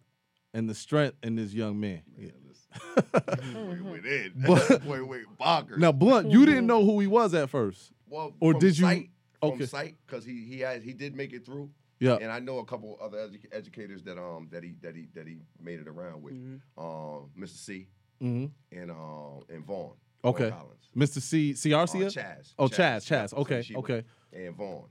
and 0.54 0.70
the 0.70 0.76
strength 0.76 1.18
in 1.24 1.36
this 1.36 1.54
young 1.54 1.80
man. 1.80 2.02
Yeah. 2.18 2.30
Wait, 3.56 4.04
wait, 4.04 4.32
But- 4.46 4.86
wait, 4.86 5.02
wait, 5.02 5.24
bonkers. 5.40 5.78
Now, 5.78 5.92
Blount, 5.92 6.30
you 6.30 6.46
didn't 6.46 6.68
know 6.68 6.86
who 6.86 7.00
he 7.00 7.08
was 7.08 7.34
at 7.34 7.50
first. 7.50 7.92
Well, 8.08 8.34
or 8.40 8.54
from 8.54 8.60
did 8.60 8.78
you? 8.78 8.86
Sight, 8.86 9.10
from 9.42 9.52
okay. 9.52 9.66
sight, 9.66 9.96
because 10.06 10.26
he 10.26 10.46
he 10.46 10.60
had 10.60 10.84
he 10.84 10.94
did 10.94 11.16
make 11.16 11.34
it 11.34 11.46
through. 11.46 11.70
Yeah. 12.00 12.16
And 12.22 12.32
I 12.32 12.40
know 12.40 12.60
a 12.60 12.66
couple 12.66 12.98
other 13.02 13.18
edu- 13.18 13.46
educators 13.52 14.04
that 14.04 14.18
um 14.18 14.48
that 14.52 14.64
he 14.64 14.76
that 14.82 14.96
he 14.96 15.08
that 15.16 15.28
he 15.28 15.40
made 15.62 15.80
it 15.80 15.88
around 15.88 16.22
with, 16.22 16.34
um 16.78 17.30
Mr. 17.38 17.48
C 17.58 17.88
Mhm. 18.22 18.52
and 18.72 18.92
um 18.92 19.42
and 19.50 19.66
Vaughn. 19.66 19.96
Vaughn 20.24 20.34
Okay. 20.34 20.50
Collins. 20.50 20.90
Mr. 20.96 21.22
C. 21.22 21.54
CRC? 21.54 22.06
Uh, 22.06 22.10
Chaz. 22.10 22.54
Oh, 22.60 22.68
Chaz. 22.68 22.78
yeah, 23.10 23.24
Chaz. 23.26 23.34
Okay. 23.34 23.60
Yeshiva. 23.60 23.76
Okay. 23.78 24.04
And 24.34 24.56
Vaughn. 24.56 24.86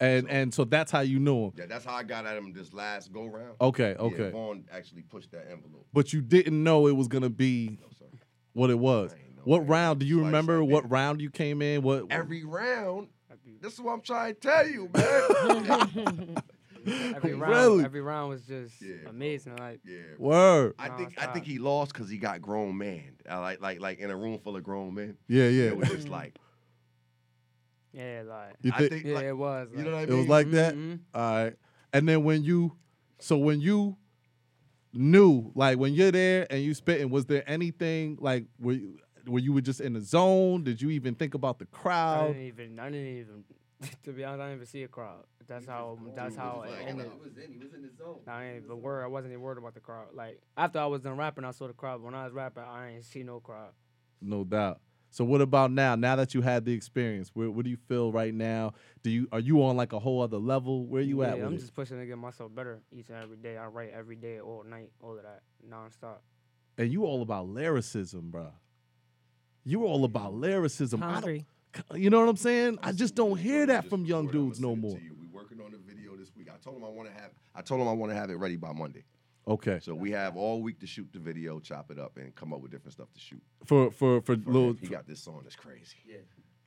And 0.00 0.28
and 0.28 0.52
so 0.52 0.64
that's 0.64 0.90
how 0.90 1.00
you 1.00 1.18
knew 1.20 1.44
him. 1.46 1.52
Yeah, 1.56 1.66
that's 1.66 1.84
how 1.84 1.94
I 1.94 2.02
got 2.02 2.26
at 2.26 2.36
him 2.36 2.52
this 2.52 2.72
last 2.72 3.12
go 3.12 3.26
round. 3.26 3.54
Okay, 3.60 3.90
Yeah, 3.92 4.02
okay. 4.06 4.30
Vaughn 4.30 4.64
actually 4.72 5.02
pushed 5.02 5.30
that 5.32 5.46
envelope. 5.50 5.86
But 5.92 6.12
you 6.12 6.20
didn't 6.20 6.62
know 6.62 6.86
it 6.88 6.96
was 6.96 7.08
gonna 7.08 7.30
be 7.30 7.78
what 8.52 8.70
it 8.70 8.78
was. 8.78 9.14
What 9.44 9.66
round? 9.68 9.98
Do 10.00 10.06
you 10.06 10.24
remember 10.24 10.62
what 10.62 10.88
round 10.90 11.20
you 11.20 11.30
came 11.30 11.62
in? 11.62 11.82
What 11.82 12.06
Every 12.10 12.44
round. 12.44 13.08
This 13.60 13.74
is 13.74 13.80
what 13.80 13.92
I'm 13.92 14.00
trying 14.02 14.34
to 14.34 14.40
tell 14.40 14.66
you, 14.68 14.88
man. 14.94 16.36
Every 17.14 17.34
round, 17.34 17.52
Really? 17.54 17.84
every 17.84 18.00
round 18.00 18.30
was 18.30 18.42
just 18.42 18.74
amazing. 19.06 19.54
Like, 19.56 19.78
yeah. 19.86 19.98
Word. 20.18 20.74
I 20.80 20.88
think 20.88 21.14
I 21.16 21.26
think 21.26 21.46
he 21.46 21.58
lost 21.58 21.92
because 21.92 22.10
he 22.10 22.16
got 22.18 22.42
grown 22.42 22.76
man. 22.76 23.18
I 23.28 23.38
like 23.38 23.60
like 23.60 23.80
like 23.80 23.98
in 24.00 24.10
a 24.10 24.16
room 24.16 24.40
full 24.40 24.56
of 24.56 24.64
grown 24.64 24.94
men. 24.94 25.16
Yeah, 25.28 25.46
yeah. 25.46 25.64
It 25.66 25.76
was 25.76 25.88
just 25.90 26.08
like 26.08 26.36
Yeah, 27.92 28.22
like 28.26 28.54
You 28.62 28.72
I 28.74 28.88
think 28.88 29.04
yeah, 29.04 29.14
like, 29.14 29.24
it 29.26 29.32
was. 29.36 29.68
You 29.76 29.84
know 29.84 29.92
what 29.92 29.96
I 29.98 30.06
mean? 30.06 30.12
It 30.14 30.18
was 30.18 30.28
like 30.28 30.50
that. 30.52 30.74
Mhm. 30.74 30.98
All 31.14 31.44
right. 31.44 31.54
And 31.92 32.08
then 32.08 32.24
when 32.24 32.42
you, 32.42 32.72
so 33.20 33.36
when 33.38 33.60
you 33.60 33.96
knew, 34.92 35.52
like 35.54 35.78
when 35.78 35.94
you're 35.94 36.10
there 36.10 36.46
and 36.50 36.62
you 36.62 36.74
spitting, 36.74 37.10
was 37.10 37.26
there 37.26 37.44
anything 37.48 38.16
like 38.20 38.46
were 38.58 38.72
you, 38.72 38.98
were 39.26 39.38
you 39.38 39.52
were 39.52 39.60
just 39.60 39.80
in 39.80 39.92
the 39.94 40.00
zone? 40.00 40.64
Did 40.64 40.80
you 40.82 40.90
even 40.90 41.14
think 41.14 41.34
about 41.34 41.58
the 41.58 41.66
crowd? 41.66 41.82
I 42.14 42.16
crowd? 42.18 42.26
didn't 42.34 42.42
even. 42.48 42.78
I 42.78 42.90
didn't 42.90 43.18
even. 43.18 43.44
To 44.04 44.12
be 44.12 44.22
honest, 44.24 44.40
I 44.40 44.44
didn't 44.46 44.58
even 44.58 44.66
see 44.66 44.82
a 44.84 44.88
crowd. 44.88 45.24
That's 45.48 45.66
how. 45.66 45.98
That's 46.14 46.36
how 46.36 46.62
it 46.62 46.86
ended. 46.86 47.10
I 48.28 48.44
ain't 48.46 48.64
even 48.64 48.80
worried. 48.80 49.04
I 49.04 49.08
wasn't 49.08 49.32
even 49.32 49.42
worried 49.42 49.58
about 49.58 49.74
the 49.74 49.80
crowd. 49.80 50.08
Like 50.14 50.40
after 50.56 50.78
I 50.78 50.86
was 50.86 51.02
done 51.02 51.16
rapping, 51.16 51.44
I 51.44 51.50
saw 51.50 51.66
the 51.66 51.72
crowd. 51.72 52.02
When 52.02 52.14
I 52.14 52.24
was 52.24 52.32
rapping, 52.32 52.62
I 52.62 52.92
ain't 52.92 53.04
see 53.04 53.22
no 53.22 53.40
crowd. 53.40 53.70
No 54.20 54.44
doubt. 54.44 54.80
So 55.10 55.24
what 55.24 55.40
about 55.42 55.72
now? 55.72 55.94
Now 55.94 56.16
that 56.16 56.32
you 56.32 56.40
had 56.42 56.64
the 56.64 56.72
experience, 56.72 57.30
where 57.34 57.50
what 57.50 57.64
do 57.64 57.70
you 57.70 57.76
feel 57.76 58.12
right 58.12 58.32
now? 58.32 58.72
Do 59.02 59.10
you 59.10 59.28
are 59.32 59.40
you 59.40 59.62
on 59.64 59.76
like 59.76 59.92
a 59.92 59.98
whole 59.98 60.22
other 60.22 60.38
level? 60.38 60.86
Where 60.86 61.02
you 61.02 61.22
at 61.24 61.36
Yeah, 61.36 61.44
with 61.44 61.46
I'm 61.48 61.54
it? 61.56 61.60
just 61.60 61.74
pushing 61.74 61.98
to 61.98 62.06
get 62.06 62.16
myself 62.18 62.54
better 62.54 62.80
each 62.92 63.08
and 63.10 63.18
every 63.18 63.36
day. 63.36 63.56
I 63.56 63.66
write 63.66 63.90
every 63.92 64.16
day, 64.16 64.40
all 64.40 64.64
night, 64.64 64.90
all 65.02 65.16
of 65.16 65.24
that, 65.24 65.42
nonstop. 65.68 66.18
and 66.78 66.90
you 66.90 67.04
all 67.04 67.20
about 67.20 67.48
lyricism, 67.48 68.30
bro. 68.30 68.52
You 69.64 69.84
all 69.86 70.04
about 70.04 70.34
lyricism. 70.34 71.00
Hungry. 71.00 71.46
you 71.94 72.10
know 72.10 72.20
what 72.20 72.28
I'm 72.28 72.36
saying? 72.36 72.78
I 72.82 72.92
just 72.92 73.14
don't 73.14 73.36
hear 73.38 73.66
that 73.66 73.88
from 73.88 74.04
young 74.04 74.26
dudes 74.28 74.60
no 74.60 74.74
more. 74.76 74.94
we 74.94 75.26
working 75.32 75.60
on 75.60 75.70
the 75.72 75.78
video 75.78 76.16
this 76.16 76.34
week. 76.36 76.48
I 76.52 76.56
told 76.62 76.76
him 76.76 76.84
I 76.84 76.88
want 76.88 77.08
to 77.08 77.14
have 77.14 77.30
I 77.54 77.62
told 77.62 77.80
him 77.80 77.88
I 77.88 77.92
want 77.92 78.10
to 78.12 78.16
have 78.16 78.30
it 78.30 78.34
ready 78.36 78.56
by 78.56 78.72
Monday. 78.72 79.04
Okay. 79.46 79.78
So 79.82 79.94
we 79.94 80.10
have 80.12 80.36
all 80.36 80.62
week 80.62 80.78
to 80.80 80.86
shoot 80.86 81.08
the 81.12 81.18
video, 81.18 81.58
chop 81.60 81.90
it 81.90 81.98
up, 81.98 82.16
and 82.16 82.34
come 82.34 82.52
up 82.52 82.60
with 82.60 82.70
different 82.70 82.92
stuff 82.92 83.12
to 83.14 83.20
shoot. 83.20 83.42
For 83.64 83.90
for 83.90 84.20
for, 84.20 84.36
For 84.36 84.36
little. 84.36 84.70
him. 84.70 84.78
he 84.80 84.86
got 84.88 85.06
this 85.06 85.20
song 85.20 85.40
that's 85.42 85.56
crazy. 85.56 85.96
Yeah. 86.06 86.16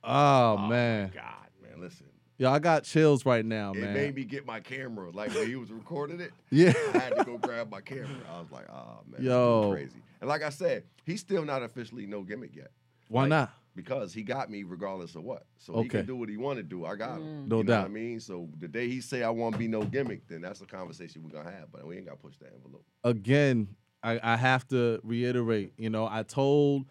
Oh, 0.04 0.54
oh 0.54 0.56
my 0.58 0.68
man. 0.68 1.10
God, 1.14 1.48
man, 1.62 1.80
listen. 1.80 2.06
Yeah, 2.38 2.52
I 2.52 2.58
got 2.58 2.84
chills 2.84 3.24
right 3.24 3.44
now, 3.46 3.72
It 3.72 3.78
man. 3.80 3.94
made 3.94 4.14
me 4.14 4.24
get 4.24 4.44
my 4.44 4.60
camera. 4.60 5.10
Like 5.10 5.34
when 5.34 5.46
he 5.46 5.56
was 5.56 5.72
recording 5.72 6.20
it, 6.20 6.32
Yeah. 6.50 6.74
I 6.94 6.98
had 6.98 7.16
to 7.16 7.24
go 7.24 7.38
grab 7.38 7.70
my 7.70 7.80
camera. 7.80 8.08
I 8.30 8.40
was 8.40 8.50
like, 8.52 8.68
oh 8.70 9.00
man, 9.10 9.20
this 9.22 9.24
Yo. 9.26 9.70
crazy. 9.72 10.02
And 10.20 10.28
like 10.28 10.42
I 10.42 10.50
said, 10.50 10.84
he's 11.04 11.20
still 11.20 11.44
not 11.44 11.62
officially 11.62 12.06
no 12.06 12.22
gimmick 12.22 12.54
yet. 12.54 12.70
Why 13.08 13.22
Like, 13.22 13.30
not? 13.30 13.52
Because 13.74 14.14
he 14.14 14.22
got 14.22 14.50
me 14.50 14.62
regardless 14.62 15.16
of 15.16 15.24
what. 15.24 15.44
So 15.58 15.82
he 15.82 15.88
can 15.88 16.06
do 16.06 16.16
what 16.16 16.30
he 16.30 16.38
want 16.38 16.56
to 16.56 16.62
do. 16.62 16.86
I 16.86 16.96
got 16.96 17.18
him. 17.18 17.46
No 17.46 17.58
you 17.58 17.64
know 17.64 17.72
doubt. 17.74 17.82
What 17.82 17.90
I 17.90 17.92
mean, 17.92 18.20
so 18.20 18.48
the 18.58 18.68
day 18.68 18.88
he 18.88 19.02
say 19.02 19.22
I 19.22 19.28
want 19.28 19.52
to 19.54 19.58
be 19.58 19.68
no 19.68 19.82
gimmick, 19.82 20.26
then 20.28 20.40
that's 20.40 20.62
a 20.62 20.66
conversation 20.66 21.22
we're 21.22 21.30
gonna 21.38 21.54
have. 21.54 21.70
But 21.70 21.86
we 21.86 21.96
ain't 21.98 22.06
got 22.06 22.12
to 22.12 22.16
push 22.16 22.36
that 22.38 22.52
envelope. 22.54 22.84
Again, 23.04 23.68
I, 24.02 24.18
I 24.22 24.36
have 24.36 24.66
to 24.68 24.98
reiterate. 25.02 25.74
You 25.76 25.90
know, 25.90 26.08
I 26.10 26.22
told 26.22 26.86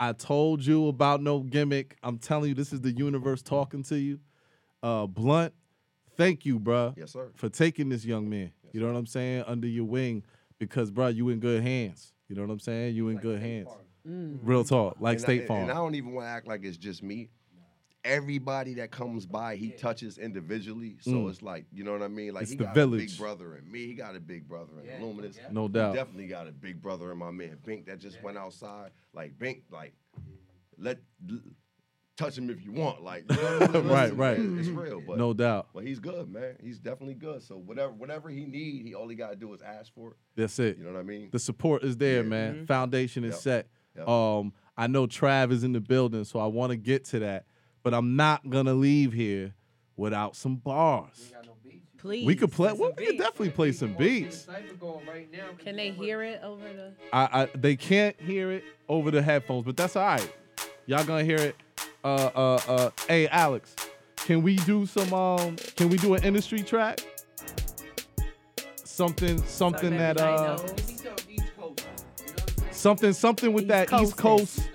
I 0.00 0.12
told 0.12 0.64
you 0.64 0.88
about 0.88 1.22
no 1.22 1.40
gimmick. 1.40 1.96
I'm 2.02 2.18
telling 2.18 2.48
you, 2.48 2.54
this 2.54 2.72
is 2.72 2.80
the 2.80 2.90
universe 2.90 3.40
talking 3.40 3.82
to 3.84 3.96
you. 3.96 4.18
Uh, 4.82 5.06
Blount, 5.06 5.52
thank 6.16 6.44
you, 6.44 6.58
bruh. 6.58 6.96
Yes, 6.96 7.12
sir. 7.12 7.30
For 7.36 7.48
taking 7.48 7.88
this 7.88 8.04
young 8.04 8.28
man. 8.28 8.50
you 8.72 8.80
know 8.80 8.88
what 8.88 8.96
I'm 8.98 9.06
saying? 9.06 9.44
Under 9.46 9.66
your 9.66 9.84
wing, 9.84 10.24
because 10.58 10.90
bruh, 10.90 11.14
you 11.14 11.28
in 11.28 11.38
good 11.40 11.62
hands. 11.62 12.12
You 12.28 12.34
know 12.34 12.42
what 12.42 12.50
I'm 12.50 12.58
saying? 12.58 12.96
You 12.96 13.08
in 13.08 13.18
good 13.18 13.40
hands. 13.40 13.68
Real 14.06 14.62
talk, 14.64 14.96
like 15.00 15.14
and 15.14 15.20
State 15.22 15.42
I, 15.42 15.46
Farm. 15.46 15.62
And 15.62 15.70
I 15.70 15.74
don't 15.74 15.94
even 15.96 16.12
want 16.12 16.26
to 16.26 16.30
act 16.30 16.46
like 16.46 16.64
it's 16.64 16.76
just 16.76 17.02
me. 17.02 17.28
Everybody 18.04 18.74
that 18.74 18.92
comes 18.92 19.26
by, 19.26 19.56
he 19.56 19.70
touches 19.70 20.16
individually. 20.16 20.96
So 21.00 21.10
Mm. 21.10 21.30
it's 21.30 21.42
like, 21.42 21.64
you 21.72 21.82
know 21.82 21.90
what 21.90 22.02
I 22.02 22.08
mean? 22.08 22.34
Like 22.34 22.42
It's 22.42 22.52
he 22.52 22.56
the 22.56 22.64
got 22.64 22.70
a 22.70 22.74
village. 22.74 23.10
big 23.10 23.18
brother 23.18 23.56
in 23.56 23.68
me. 23.70 23.86
He 23.86 23.94
got 23.94 24.14
a 24.14 24.20
big 24.20 24.46
brother 24.46 24.74
in 24.80 25.02
Luminous. 25.04 25.40
No 25.50 25.62
He 25.66 25.72
doubt. 25.72 25.94
definitely 25.94 26.28
got 26.28 26.46
a 26.46 26.52
big 26.52 26.80
brother 26.80 27.10
in 27.10 27.18
my 27.18 27.32
man 27.32 27.58
Bink 27.64 27.86
that 27.86 27.98
just 27.98 28.22
went 28.22 28.38
outside. 28.38 28.92
Like 29.12 29.36
Bink, 29.40 29.64
like 29.72 29.92
let 30.78 30.98
l- 31.28 31.40
touch 32.16 32.38
him 32.38 32.48
if 32.48 32.62
you 32.64 32.70
want. 32.70 33.02
Like 33.02 33.24
you 33.28 33.36
know 33.42 33.58
what 33.58 33.62
I 33.70 33.72
mean? 33.80 33.88
Right, 33.88 34.02
Listen, 34.04 34.16
right. 34.18 34.38
man, 34.38 34.58
It's 34.60 34.68
real, 34.68 35.00
but 35.00 35.18
No 35.18 35.32
doubt. 35.32 35.70
But 35.74 35.82
he's 35.84 35.98
good, 35.98 36.28
man. 36.32 36.54
He's 36.62 36.78
definitely 36.78 37.14
good. 37.14 37.42
So 37.42 37.56
whatever, 37.56 37.92
whatever 37.92 38.28
he 38.28 38.44
need, 38.44 38.86
he 38.86 38.94
all 38.94 39.08
he 39.08 39.16
got 39.16 39.30
to 39.30 39.36
do 39.36 39.52
is 39.52 39.62
ask 39.62 39.92
for 39.92 40.10
it. 40.12 40.16
That's 40.36 40.56
it. 40.60 40.78
You 40.78 40.84
know 40.84 40.92
what 40.92 41.00
I 41.00 41.02
mean? 41.02 41.30
The 41.32 41.40
support 41.40 41.82
is 41.82 41.96
there, 41.96 42.22
Yeah. 42.22 42.28
man. 42.28 42.54
Mhm. 42.54 42.66
Foundation 42.68 43.24
is 43.24 43.32
Yep. 43.32 43.40
set. 43.40 43.68
Yep. 43.96 44.08
Um, 44.08 44.52
I 44.76 44.86
know 44.86 45.06
Trav 45.06 45.52
is 45.52 45.64
in 45.64 45.72
the 45.72 45.80
building, 45.80 46.24
so 46.24 46.38
I 46.38 46.46
want 46.46 46.70
to 46.70 46.76
get 46.76 47.04
to 47.06 47.20
that, 47.20 47.46
but 47.82 47.94
I'm 47.94 48.16
not 48.16 48.48
gonna 48.48 48.74
leave 48.74 49.12
here 49.12 49.54
without 49.96 50.36
some 50.36 50.56
bars. 50.56 51.32
Please. 51.98 52.26
We 52.26 52.36
could 52.36 52.52
play. 52.52 52.72
Well, 52.72 52.92
we 52.96 53.06
could 53.06 53.18
definitely 53.18 53.50
play 53.50 53.72
some 53.72 53.94
beats. 53.94 54.46
Can 55.58 55.76
they 55.76 55.90
hear 55.90 56.22
it 56.22 56.40
over 56.42 56.62
the? 56.62 56.92
I, 57.12 57.42
I 57.42 57.48
they 57.54 57.74
can't 57.74 58.20
hear 58.20 58.52
it 58.52 58.64
over 58.88 59.10
the 59.10 59.22
headphones, 59.22 59.64
but 59.64 59.76
that's 59.76 59.96
all 59.96 60.04
right. 60.04 60.32
Y'all 60.86 61.04
gonna 61.04 61.24
hear 61.24 61.38
it. 61.38 61.56
Uh, 62.04 62.30
uh, 62.34 62.60
uh. 62.68 62.90
Hey, 63.08 63.26
Alex, 63.28 63.74
can 64.16 64.42
we 64.42 64.56
do 64.56 64.86
some? 64.86 65.12
Um, 65.12 65.56
can 65.76 65.88
we 65.88 65.96
do 65.96 66.14
an 66.14 66.22
industry 66.22 66.60
track? 66.60 67.00
Something, 68.84 69.42
something 69.44 69.96
that 69.98 70.20
uh, 70.20 70.58
something, 72.76 73.12
something 73.12 73.52
with 73.52 73.68
that 73.68 73.92
East 73.92 74.16
Coast. 74.16 74.70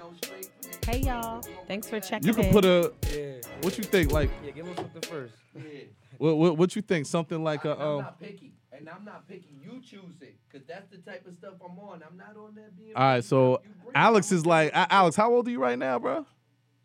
Hey 0.86 1.00
y'all, 1.02 1.42
thanks 1.68 1.88
for 1.88 2.00
checking. 2.00 2.28
You 2.28 2.34
can 2.34 2.46
in. 2.46 2.52
put 2.52 2.66
a. 2.66 2.92
Yeah. 3.14 3.34
What 3.62 3.78
you 3.78 3.84
think? 3.84 4.12
Like, 4.12 4.32
Yeah, 4.44 4.52
give 4.52 4.66
him 4.66 4.76
something 4.76 5.02
first. 5.04 5.36
what, 6.18 6.38
what, 6.38 6.58
what 6.58 6.76
you 6.76 6.82
think? 6.82 7.06
Something 7.06 7.44
like 7.44 7.66
a. 7.66 7.74
I'm 7.76 7.82
Um, 7.82 7.98
not 8.02 8.20
picky, 8.20 8.54
and 8.72 8.90
I'm 8.90 9.06
not 9.06 9.28
picky. 9.28 9.56
You 9.64 9.80
choose 9.80 10.22
it, 10.22 10.36
cause 10.52 10.62
that's 10.68 10.90
the 10.90 10.98
type 10.98 11.26
of 11.28 11.36
stuff 11.36 11.54
I'm 11.64 11.78
on. 11.80 12.02
I'm 12.10 12.18
not 12.18 12.36
on 12.36 12.56
that 12.56 12.76
being. 12.76 12.96
all 12.96 13.04
right, 13.04 13.24
so 13.24 13.62
Alex 13.94 14.32
is 14.32 14.46
like, 14.46 14.72
A- 14.74 14.92
Alex, 14.92 15.16
how 15.16 15.32
old 15.34 15.48
are 15.48 15.52
you 15.52 15.62
right 15.62 15.78
now, 15.78 16.00
bro? 16.00 16.26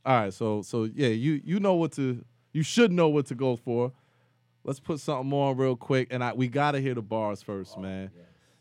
All 0.05 0.21
right, 0.21 0.33
so 0.33 0.61
so 0.63 0.85
yeah, 0.85 1.09
you 1.09 1.41
you 1.43 1.59
know 1.59 1.75
what 1.75 1.93
to, 1.93 2.23
you 2.53 2.63
should 2.63 2.93
know 2.93 3.09
what 3.09 3.27
to 3.27 3.35
go 3.35 3.57
for. 3.57 3.93
Let's 4.63 4.79
put 4.81 5.01
something 5.01 5.33
on 5.33 5.57
real 5.57 5.77
quick, 5.77 6.09
and 6.11 6.23
I 6.23 6.35
we 6.35 6.49
gotta 6.49 6.81
hear 6.81 6.95
the 6.95 7.03
bars 7.03 7.41
first, 7.43 7.79
man. 7.79 8.11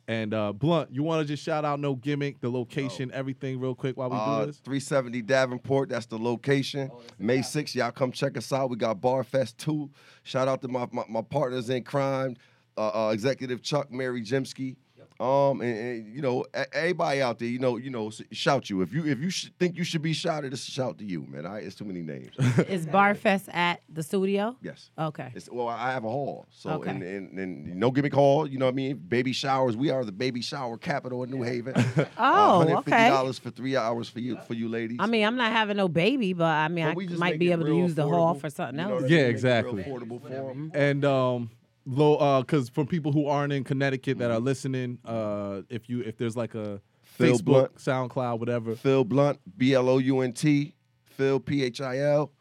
And 0.08 0.34
uh, 0.36 0.54
Blount, 0.54 0.94
you 0.94 1.02
want 1.02 1.22
to 1.22 1.28
just 1.28 1.44
shout 1.44 1.66
out 1.66 1.80
no 1.80 1.96
gimmick, 1.96 2.40
the 2.40 2.50
location, 2.50 3.10
everything, 3.12 3.60
real 3.60 3.74
quick 3.74 3.98
while 3.98 4.10
we 4.12 4.18
Uh, 4.18 4.42
do 4.42 4.46
this. 4.48 4.58
370 4.60 5.22
Davenport, 5.24 5.90
that's 5.90 6.06
the 6.06 6.18
location. 6.20 6.92
May 7.18 7.40
6th, 7.40 7.74
y'all 7.74 7.92
come 7.92 8.12
check 8.12 8.38
us 8.38 8.54
out. 8.54 8.70
We 8.70 8.78
got 8.78 9.02
Bar 9.02 9.24
Fest 9.24 9.58
2. 9.58 9.90
Shout 10.24 10.48
out 10.48 10.62
to 10.62 10.68
my, 10.68 10.88
my, 10.92 11.04
my 11.10 11.22
partners 11.24 11.72
in 11.72 11.84
crime, 11.84 12.36
uh, 12.78 13.08
uh, 13.08 13.10
Executive 13.12 13.64
Chuck, 13.64 13.92
Mary 13.92 14.22
Jimsky. 14.22 14.76
Um 15.20 15.62
and, 15.62 15.78
and, 15.78 16.16
you 16.16 16.22
know 16.22 16.44
e- 16.58 16.64
everybody 16.74 17.22
out 17.22 17.40
there, 17.40 17.48
you 17.48 17.60
know, 17.60 17.78
you 17.78 17.90
know, 17.90 18.12
shout 18.32 18.70
you 18.70 18.82
if 18.82 18.94
you 18.94 19.06
if 19.06 19.20
you 19.20 19.30
sh- 19.30 19.50
think 19.58 19.78
you 19.78 19.84
should 19.86 20.02
be 20.02 20.12
shouted, 20.12 20.52
it's 20.52 20.68
a 20.68 20.72
shout 20.72 20.98
to 20.98 21.06
you, 21.06 21.26
man. 21.30 21.46
I, 21.46 21.60
it's 21.60 21.76
too 21.76 21.86
many 21.86 22.02
names. 22.02 22.32
Is 22.68 22.86
Barfest 22.86 23.48
at 23.54 23.80
the 23.88 24.04
studio? 24.04 24.58
Yes. 24.62 24.90
Okay. 25.00 25.32
It's, 25.34 25.50
well, 25.50 25.70
I 25.70 25.92
have 25.94 26.04
a 26.04 26.10
hall, 26.10 26.46
so 26.50 26.72
Okay. 26.72 26.90
and, 26.90 27.02
and 27.02 27.40
and 27.40 27.76
no 27.76 27.92
gimmick 27.92 28.14
hall. 28.14 28.46
You 28.48 28.58
know 28.58 28.66
what 28.66 28.74
I 28.74 28.76
mean? 28.76 28.98
Baby 28.98 29.32
showers. 29.32 29.78
We 29.78 29.90
are 29.90 30.04
the 30.04 30.12
baby 30.12 30.42
shower 30.42 30.78
capital 30.78 31.24
in 31.24 31.30
New 31.32 31.44
Haven. 31.44 31.74
Oh, 32.18 32.66
$150 32.86 33.40
for 33.40 33.52
three 33.52 33.76
hours 33.78 34.10
for 34.10 34.20
you 34.20 34.38
for 34.48 34.54
you 34.54 34.68
ladies. 34.68 34.98
I 35.00 35.08
mean, 35.08 35.26
I'm 35.26 35.36
not 35.38 35.52
having 35.52 35.78
no 35.78 35.88
baby, 35.88 36.34
but 36.34 36.46
I 36.46 36.68
mean, 36.68 36.94
But 36.94 37.02
I 37.14 37.16
might 37.18 37.40
be 37.40 37.52
able 37.52 37.66
to 37.66 37.76
use 37.76 37.96
the 37.96 38.04
hall 38.08 38.34
for 38.36 38.50
something 38.50 38.80
you 38.80 38.86
know 38.88 38.96
else. 38.98 39.04
I 39.04 39.08
Yeah, 39.08 39.22
mean? 39.24 39.30
Exactly. 39.32 39.84
Real 39.84 40.00
affordable 40.00 40.22
for 40.22 40.52
'em. 40.52 40.72
And 40.74 41.06
um, 41.06 41.50
low, 41.86 42.16
uh, 42.16 42.42
because 42.42 42.70
for 42.70 42.86
people 42.86 43.12
who 43.12 43.28
aren't 43.28 43.54
in 43.54 43.64
Connecticut 43.64 44.18
that 44.20 44.32
are 44.32 44.40
listening, 44.40 45.00
uh, 45.06 45.62
if 45.70 45.90
you 45.90 46.02
if 46.02 46.18
there's 46.18 46.36
like 46.36 46.56
a 46.56 46.82
Phil 47.04 47.38
Facebook, 47.38 47.46
Blount. 47.46 47.76
SoundCloud, 47.76 48.40
whatever. 48.40 48.76
Phil 48.76 49.04
Blount, 49.04 49.40
B 49.58 49.74
L 49.74 49.90
O 49.90 49.98
U 50.00 50.22
N 50.22 50.34
T, 50.34 50.76
Phil 51.04 51.40
P 51.40 51.64
H 51.64 51.82
I 51.82 52.00
L. 52.00 52.32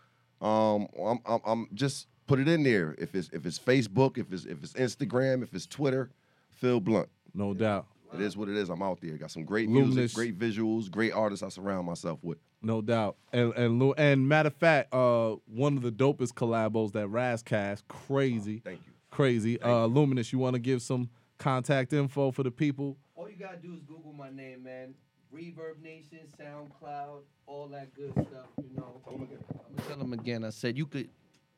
Um, 0.41 0.89
I'm, 1.03 1.19
I'm, 1.27 1.41
I'm 1.47 1.69
just 1.75 2.09
put 2.27 2.39
it 2.39 2.49
in 2.49 2.63
there. 2.63 2.95
If 2.99 3.15
it's 3.15 3.31
if 3.33 3.47
it's 3.47 3.59
Facebook, 3.59 4.19
if 4.19 4.33
it's 4.33 4.45
if 4.45 4.63
it's 4.63 4.73
Instagram, 4.75 5.43
if 5.43 5.55
it's 5.55 5.67
Twitter, 5.67 6.11
Phil 6.51 6.81
Blount. 6.81 7.09
No 7.35 7.55
doubt. 7.55 7.87
It 8.13 8.21
is 8.21 8.37
what 8.37 8.49
it 8.49 8.57
is. 8.57 8.69
I'm 8.69 8.83
out 8.83 9.01
there. 9.01 9.17
Got 9.17 9.33
some 9.33 9.45
great 9.45 9.69
Luminous. 9.69 9.97
music, 9.97 10.15
great 10.15 10.39
visuals, 10.39 10.89
great 10.89 11.13
artists 11.13 11.43
I 11.43 11.49
surround 11.49 11.87
myself 11.87 12.21
with. 12.23 12.39
No 12.63 12.81
doubt. 12.81 13.17
And 13.33 13.53
and 13.55 13.95
and 13.99 14.29
matter 14.29 14.47
of 14.49 14.55
fact, 14.55 14.95
uh, 14.95 15.37
one 15.47 15.77
of 15.77 15.83
the 15.83 15.91
dopest 15.91 16.35
collabos 16.35 16.93
that 16.93 17.09
Razcast, 17.09 17.83
crazy. 17.89 18.63
Thank 18.65 18.81
you. 18.87 18.94
Crazy. 19.15 19.61
uh, 19.63 19.87
Luminous, 19.87 20.33
you 20.33 20.39
want 20.41 20.55
to 20.55 20.59
give 20.61 20.83
some 20.83 21.09
contact 21.39 21.93
info 21.93 22.33
for 22.33 22.43
the 22.43 22.51
people? 22.51 22.97
All 23.15 23.29
you 23.31 23.37
gotta 23.37 23.59
do 23.59 23.75
is 23.75 23.83
Google 23.83 24.13
my 24.13 24.29
name, 24.31 24.65
man. 24.65 24.95
Reverb 25.33 25.81
Nation, 25.83 26.19
SoundCloud, 26.41 27.21
all 27.47 27.69
that 27.69 27.95
good 27.95 28.13
stuff. 28.13 28.47
You 28.59 28.77
know. 28.77 29.01
I'm 29.09 29.19
gonna 29.19 29.89
tell 29.89 29.97
them 29.99 30.13
again. 30.13 30.45
I 30.45 30.51
said 30.51 30.77
you 30.77 30.87
could 30.87 31.09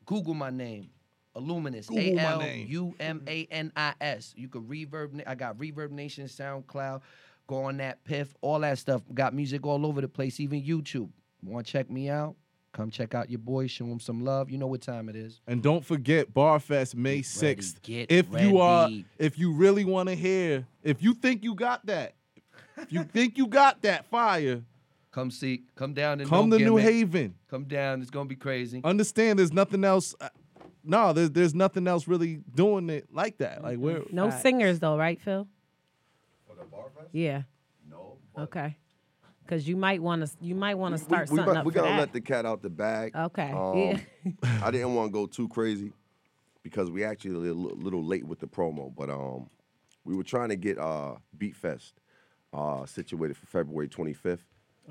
Google 0.05 0.35
my 0.35 0.51
name, 0.51 0.89
Illuminous. 1.35 1.89
A 1.89 1.93
Google 1.93 2.15
my 2.15 2.31
L 2.33 2.39
name. 2.39 2.67
U 2.69 2.95
M 2.99 3.23
A 3.27 3.47
N 3.49 3.71
I 3.75 3.93
S. 4.01 4.33
You 4.37 4.49
could 4.49 4.67
Reverb. 4.67 5.13
Na- 5.13 5.23
I 5.25 5.33
got 5.35 5.57
Reverb 5.57 5.89
Nation, 5.91 6.25
SoundCloud. 6.27 7.01
Go 7.47 7.63
on 7.63 7.77
that 7.77 8.03
Piff, 8.03 8.35
all 8.41 8.59
that 8.59 8.77
stuff. 8.77 9.01
Got 9.13 9.33
music 9.33 9.65
all 9.65 9.85
over 9.85 10.01
the 10.01 10.07
place, 10.07 10.39
even 10.39 10.61
YouTube. 10.61 11.09
Want 11.43 11.65
to 11.65 11.71
check 11.71 11.89
me 11.89 12.09
out? 12.09 12.35
Come 12.77 12.91
check 12.91 13.15
out 13.15 13.31
your 13.31 13.39
boy. 13.39 13.65
Show 13.65 13.85
him 13.85 13.99
some 13.99 14.23
love. 14.23 14.51
You 14.51 14.59
know 14.59 14.67
what 14.67 14.81
time 14.81 15.09
it 15.09 15.15
is. 15.15 15.41
And 15.47 15.63
don't 15.63 15.83
forget 15.83 16.31
Barfest 16.31 16.93
May 16.93 17.21
6th. 17.21 17.81
get 17.81 18.11
if 18.11 18.27
you 18.39 18.59
are 18.59 18.87
if 19.17 19.39
you 19.39 19.51
really 19.51 19.83
want 19.83 20.09
to 20.09 20.15
hear, 20.15 20.67
if 20.83 21.01
you 21.01 21.15
think 21.15 21.43
you 21.43 21.55
got 21.55 21.83
that, 21.87 22.13
if 22.77 22.93
you 22.93 23.03
think 23.03 23.35
you 23.35 23.47
got 23.47 23.81
that 23.81 24.05
fire, 24.05 24.61
Come 25.09 25.31
see. 25.31 25.63
Come 25.75 25.95
down 25.95 26.19
and 26.19 26.29
come 26.29 26.51
to 26.51 26.59
New 26.59 26.77
Haven. 26.77 27.33
Come 27.49 27.63
down. 27.63 28.03
It's 28.03 28.11
gonna 28.11 28.29
be 28.29 28.35
crazy. 28.35 28.81
Understand 28.83 29.39
there's 29.39 29.51
nothing 29.51 29.83
else 29.83 30.13
uh, 30.21 30.29
no, 30.83 31.13
there's 31.13 31.31
there's 31.31 31.55
nothing 31.55 31.87
else 31.87 32.07
really 32.07 32.41
doing 32.53 32.91
it 32.91 33.07
like 33.11 33.39
that. 33.39 33.63
Like 33.63 33.79
we're 33.79 34.03
No 34.11 34.29
singers 34.29 34.79
though, 34.79 34.95
right, 34.97 35.19
Phil? 35.19 35.47
Yeah. 37.11 37.43
No. 37.89 38.17
Okay. 38.37 38.77
Because 39.47 39.67
you 39.67 39.77
might 39.77 40.01
want 40.01 40.25
to, 40.25 40.31
you 40.41 40.55
might 40.55 40.75
want 40.75 40.93
to 40.97 40.97
start 41.03 41.29
we, 41.29 41.37
something 41.37 41.53
we, 41.53 41.59
up 41.59 41.65
we 41.65 41.71
for 41.71 41.79
gonna 41.79 41.91
that. 41.91 41.99
let 41.99 42.13
the 42.13 42.19
cat 42.21 42.45
out 42.45 42.61
the 42.61 42.69
bag. 42.69 43.15
Okay, 43.15 43.51
Um, 43.51 43.77
yeah. 43.77 43.99
I 44.63 44.71
didn't 44.71 44.93
want 44.93 45.07
to 45.07 45.13
go 45.13 45.25
too 45.25 45.47
crazy 45.47 45.93
because 46.63 46.91
we 46.91 47.03
actually 47.05 47.35
a 47.35 47.53
little, 47.53 47.77
little 47.77 48.03
late 48.03 48.25
with 48.25 48.39
the 48.39 48.47
promo, 48.47 48.93
but 48.93 49.09
um, 49.09 49.49
we 50.03 50.15
were 50.15 50.23
trying 50.23 50.49
to 50.49 50.57
get 50.57 50.77
uh 50.77 51.15
Beat 51.37 51.55
Fest 51.55 51.93
uh 52.53 52.85
situated 52.85 53.37
for 53.37 53.45
February 53.45 53.87
25th. 53.87 54.39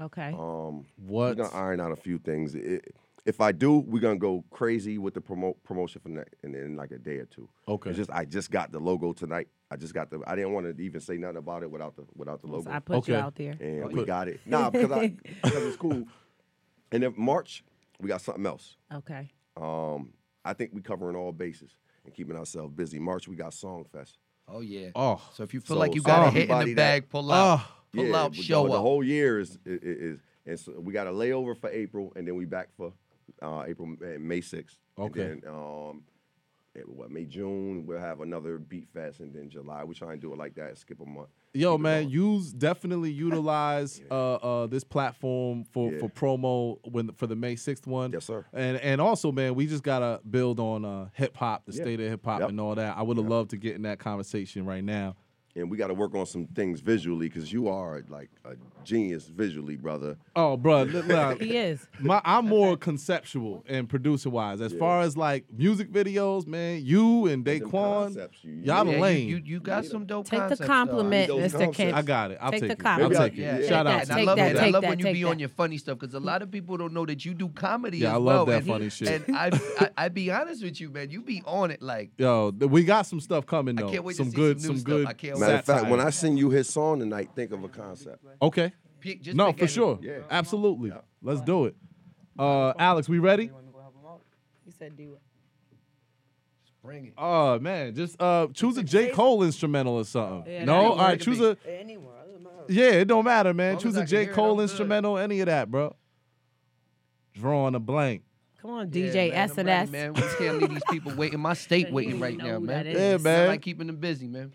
okay. 0.00 0.28
Um, 0.28 0.86
What? 0.96 1.36
We're 1.36 1.44
gonna 1.44 1.54
iron 1.54 1.80
out 1.80 1.92
a 1.92 1.96
few 1.96 2.18
things. 2.18 2.54
It, 2.54 2.94
if 3.26 3.40
I 3.40 3.52
do, 3.52 3.80
we're 3.80 4.00
gonna 4.00 4.16
go 4.16 4.42
crazy 4.50 4.96
with 4.98 5.12
the 5.14 5.20
promo 5.20 5.54
promotion 5.64 6.00
for 6.00 6.08
next 6.08 6.34
in, 6.42 6.54
in 6.54 6.76
like 6.76 6.92
a 6.92 6.98
day 6.98 7.16
or 7.16 7.26
two. 7.26 7.48
Okay. 7.68 7.90
It's 7.90 7.98
just 7.98 8.10
I 8.10 8.24
just 8.24 8.50
got 8.50 8.72
the 8.72 8.78
logo 8.78 9.12
tonight. 9.12 9.48
I 9.70 9.76
just 9.76 9.94
got 9.94 10.10
the. 10.10 10.20
I 10.26 10.36
didn't 10.36 10.52
want 10.52 10.76
to 10.76 10.82
even 10.82 11.00
say 11.00 11.16
nothing 11.16 11.38
about 11.38 11.62
it 11.62 11.70
without 11.70 11.96
the 11.96 12.04
without 12.14 12.40
the 12.40 12.46
logo. 12.46 12.70
I 12.70 12.78
put 12.78 13.08
you 13.08 13.16
out 13.16 13.34
there. 13.34 13.56
and 13.60 13.92
we 13.92 14.04
got 14.04 14.28
it. 14.28 14.40
Nah, 14.46 14.70
because 14.70 14.92
I 14.92 15.08
because 15.42 15.62
it's 15.64 15.76
cool. 15.76 16.06
And 16.92 17.02
then 17.02 17.14
March, 17.16 17.64
we 18.00 18.08
got 18.08 18.20
something 18.20 18.46
else. 18.46 18.76
Okay. 18.94 19.32
Um, 19.56 20.12
I 20.44 20.52
think 20.52 20.70
we 20.72 20.80
covering 20.80 21.16
all 21.16 21.32
bases 21.32 21.72
and 22.04 22.14
keeping 22.14 22.36
ourselves 22.36 22.72
busy. 22.72 23.00
March, 23.00 23.26
we 23.26 23.34
got 23.34 23.50
Songfest. 23.50 24.18
Oh 24.46 24.60
yeah. 24.60 24.90
Oh. 24.94 25.20
So 25.34 25.42
if 25.42 25.52
you 25.52 25.60
feel 25.60 25.74
So- 25.74 25.80
like 25.80 25.96
you 25.96 26.00
so 26.00 26.06
got 26.06 26.28
a 26.28 26.30
hit 26.30 26.44
in 26.44 26.50
everybody 26.52 26.70
the 26.70 26.74
that- 26.76 27.00
bag, 27.00 27.08
pull 27.08 27.32
out. 27.32 27.58
Oh. 27.60 27.72
Pull 27.92 28.06
yeah, 28.06 28.16
out, 28.16 28.34
show 28.36 28.62
the, 28.62 28.68
up. 28.68 28.72
The 28.74 28.80
whole 28.80 29.02
year 29.02 29.40
is, 29.40 29.58
is, 29.64 29.80
is 29.82 30.20
and 30.46 30.60
so 30.60 30.78
we 30.78 30.92
got 30.92 31.08
a 31.08 31.10
layover 31.10 31.58
for 31.58 31.70
April, 31.70 32.12
and 32.14 32.26
then 32.26 32.36
we 32.36 32.44
back 32.44 32.68
for 32.76 32.92
uh, 33.42 33.64
April, 33.66 33.96
May 34.20 34.40
sixth. 34.42 34.78
Okay. 34.96 35.22
And 35.22 35.42
then, 35.42 35.50
um, 35.50 36.02
what 36.86 37.10
May 37.10 37.24
June 37.24 37.84
we'll 37.86 37.98
have 37.98 38.20
another 38.20 38.58
Beat 38.58 38.88
Fest, 38.92 39.20
and 39.20 39.34
then 39.34 39.48
July 39.50 39.84
we 39.84 39.94
try 39.94 40.12
and 40.12 40.20
do 40.20 40.32
it 40.32 40.38
like 40.38 40.54
that, 40.56 40.78
skip 40.78 41.00
a 41.00 41.06
month. 41.06 41.28
Yo, 41.54 41.78
man, 41.78 42.08
use 42.10 42.52
definitely 42.52 43.10
utilize 43.26 44.00
uh, 44.10 44.34
uh, 44.34 44.66
this 44.66 44.84
platform 44.84 45.64
for, 45.72 45.90
Yeah. 45.92 46.00
for 46.00 46.08
promo 46.10 46.78
when 46.90 47.12
for 47.12 47.26
the 47.26 47.36
May 47.36 47.56
sixth 47.56 47.86
one. 47.86 48.12
Yes, 48.12 48.24
sir. 48.26 48.44
And 48.52 48.76
and 48.78 49.00
also, 49.00 49.32
man, 49.32 49.54
we 49.54 49.66
just 49.66 49.82
gotta 49.82 50.20
build 50.28 50.60
on 50.60 50.84
uh, 50.84 51.08
hip 51.14 51.36
hop, 51.36 51.64
the 51.66 51.72
Yeah. 51.72 51.82
state 51.82 52.00
of 52.00 52.08
hip 52.10 52.24
hop, 52.24 52.40
Yep. 52.40 52.50
and 52.50 52.60
all 52.60 52.74
that. 52.74 52.96
I 52.96 53.02
would 53.02 53.16
have 53.16 53.26
loved 53.28 53.50
to 53.50 53.56
get 53.56 53.74
in 53.74 53.82
that 53.82 53.98
conversation 53.98 54.66
right 54.66 54.84
now. 54.84 55.16
And 55.56 55.70
we 55.70 55.78
got 55.78 55.86
to 55.86 55.94
work 55.94 56.14
on 56.14 56.26
some 56.26 56.46
things 56.48 56.80
visually 56.80 57.28
because 57.30 57.50
you 57.50 57.66
are 57.68 58.04
like 58.10 58.28
a 58.44 58.56
genius 58.84 59.26
visually, 59.26 59.74
brother. 59.76 60.18
Oh, 60.36 60.58
bro, 60.58 60.82
look, 60.82 61.06
look, 61.06 61.40
He 61.46 61.56
is. 61.56 61.88
My, 61.98 62.20
I'm 62.26 62.46
more 62.46 62.76
conceptual 62.76 63.64
and 63.66 63.88
producer 63.88 64.28
wise. 64.28 64.60
As 64.60 64.74
far 64.74 65.00
as 65.00 65.16
like 65.16 65.46
music 65.50 65.90
videos, 65.90 66.46
man, 66.46 66.84
you 66.84 67.26
and 67.26 67.42
them 67.42 67.60
Daquan, 67.60 68.14
you- 68.42 68.52
y'all 68.64 68.84
the 68.84 68.90
Yeah, 68.90 68.96
you- 68.96 69.02
lane. 69.02 69.28
You, 69.28 69.42
you 69.42 69.60
got 69.60 69.86
some 69.86 70.04
dope 70.04 70.26
Take 70.26 70.32
the 70.32 70.38
concepts, 70.40 70.60
though. 70.60 70.66
compliment, 70.66 71.28
those 71.28 71.38
Mr. 71.38 71.52
concepts. 71.52 71.76
Kent. 71.78 71.94
I 71.96 72.02
got 72.02 72.30
it. 72.32 72.38
I'll 72.40 72.50
Take 72.50 72.60
take, 72.60 72.68
the 72.68 72.72
it. 72.74 72.78
compliment. 72.78 73.16
I'll 73.20 73.28
take 73.30 73.38
it. 73.38 73.40
Yeah, 73.40 73.68
Shout 73.68 73.86
that, 73.86 73.86
out. 73.86 74.02
And 74.02 74.12
I 74.12 74.22
love, 74.24 74.36
that, 74.36 74.50
and 74.50 74.58
I 74.58 74.68
love 74.68 74.82
that, 74.82 74.88
when 74.90 74.98
you 74.98 75.04
be 75.06 75.22
that. 75.22 75.28
on 75.30 75.38
your 75.38 75.48
funny 75.48 75.78
stuff 75.78 75.98
because 75.98 76.14
a 76.14 76.20
lot 76.20 76.42
of 76.42 76.50
people 76.50 76.76
don't 76.76 76.92
know 76.92 77.06
that 77.06 77.24
you 77.24 77.32
do 77.32 77.48
comedy 77.48 77.98
Yeah, 77.98 78.08
as 78.08 78.14
I 78.14 78.18
well. 78.18 78.36
love 78.36 78.46
that 78.48 78.56
and, 78.58 78.66
funny 78.66 78.90
shit. 78.90 79.26
And 79.26 79.34
I, 79.36 79.50
I, 79.80 79.88
I 79.96 80.08
be 80.10 80.30
honest 80.30 80.62
with 80.62 80.80
you, 80.82 80.90
man, 80.90 81.08
you 81.10 81.22
be 81.22 81.42
on 81.46 81.70
it 81.70 81.80
like. 81.80 82.10
Yo, 82.18 82.50
we 82.50 82.84
got 82.84 83.06
some 83.06 83.20
stuff 83.20 83.46
coming 83.46 83.78
I 83.78 83.90
can't 83.90 84.04
wait 84.04 84.16
to 84.18 84.24
see 84.26 84.30
good, 84.32 84.60
some 84.60 84.72
new 84.72 84.78
some 84.78 84.84
good. 84.84 85.06
I 85.46 85.56
can't 85.56 85.68
Matter 85.68 85.72
of 85.72 85.80
fact, 85.82 85.90
when. 85.90 86.00
I 86.00 86.10
sing 86.10 86.36
you 86.36 86.50
his 86.50 86.68
song 86.68 87.00
tonight, 87.00 87.30
think 87.34 87.52
of 87.52 87.62
a 87.64 87.68
concept. 87.68 88.24
Okay. 88.42 88.72
Pick- 89.00 89.22
just 89.22 89.36
No, 89.36 89.46
pick 89.46 89.58
for 89.58 89.64
any- 89.64 89.72
sure. 89.72 89.98
Yeah. 90.02 90.18
Absolutely. 90.30 90.92
Let's 91.22 91.40
do 91.40 91.66
it. 91.66 91.76
Uh, 92.38 92.72
Alex, 92.78 93.08
we 93.08 93.18
ready? 93.18 93.50
He 94.64 94.70
said 94.72 94.96
do 94.96 95.14
it. 95.14 95.20
Bring 96.82 97.06
it. 97.06 97.14
Oh 97.18 97.58
man, 97.58 97.94
just 97.94 98.20
uh 98.22 98.46
choose 98.54 98.76
a 98.76 98.82
J. 98.84 99.08
Cole 99.10 99.42
instrumental 99.42 99.94
or 99.94 100.04
something. 100.04 100.52
Yeah, 100.52 100.64
no, 100.64 100.82
that 100.82 100.84
all 100.90 100.96
right, 100.98 101.18
could 101.18 101.24
choose 101.24 101.38
be. 101.38 101.44
a 101.46 101.56
yeah. 102.68 102.90
It 102.90 103.06
don't 103.08 103.24
matter, 103.24 103.52
man. 103.54 103.74
Long 103.74 103.82
Choose 103.82 103.94
as 103.96 103.98
I 103.98 104.02
a 104.02 104.04
can 104.04 104.10
J. 104.10 104.22
hear 104.22 104.30
it, 104.30 104.34
Cole 104.34 104.50
I'm 104.52 104.56
good. 104.58 104.62
instrumental, 104.64 105.18
any 105.18 105.40
of 105.40 105.46
that, 105.46 105.68
bro. 105.70 105.96
Drawing 107.34 107.74
a 107.74 107.80
blank. 107.80 108.22
Come 108.62 108.70
on, 108.70 108.90
Yeah, 108.92 109.02
DJ 109.10 109.30
man, 109.32 109.38
I'm 109.50 109.50
S&S. 109.50 109.90
Man, 109.90 110.12
we 110.14 110.20
just 110.20 110.38
can't 110.38 110.58
leave 110.58 110.70
these 110.70 110.82
people 110.90 111.12
waiting. 111.14 111.38
My 111.40 111.54
state 111.54 111.90
waiting 111.92 112.18
right 112.20 112.36
now, 112.36 112.44
know 112.44 112.60
who 112.60 112.66
man. 112.66 112.84
that 112.86 112.92
Yeah, 112.94 113.16
man. 113.18 113.44
I 113.44 113.46
like 113.48 113.62
keeping 113.62 113.86
them 113.88 113.96
busy, 113.96 114.26
man. 114.28 114.52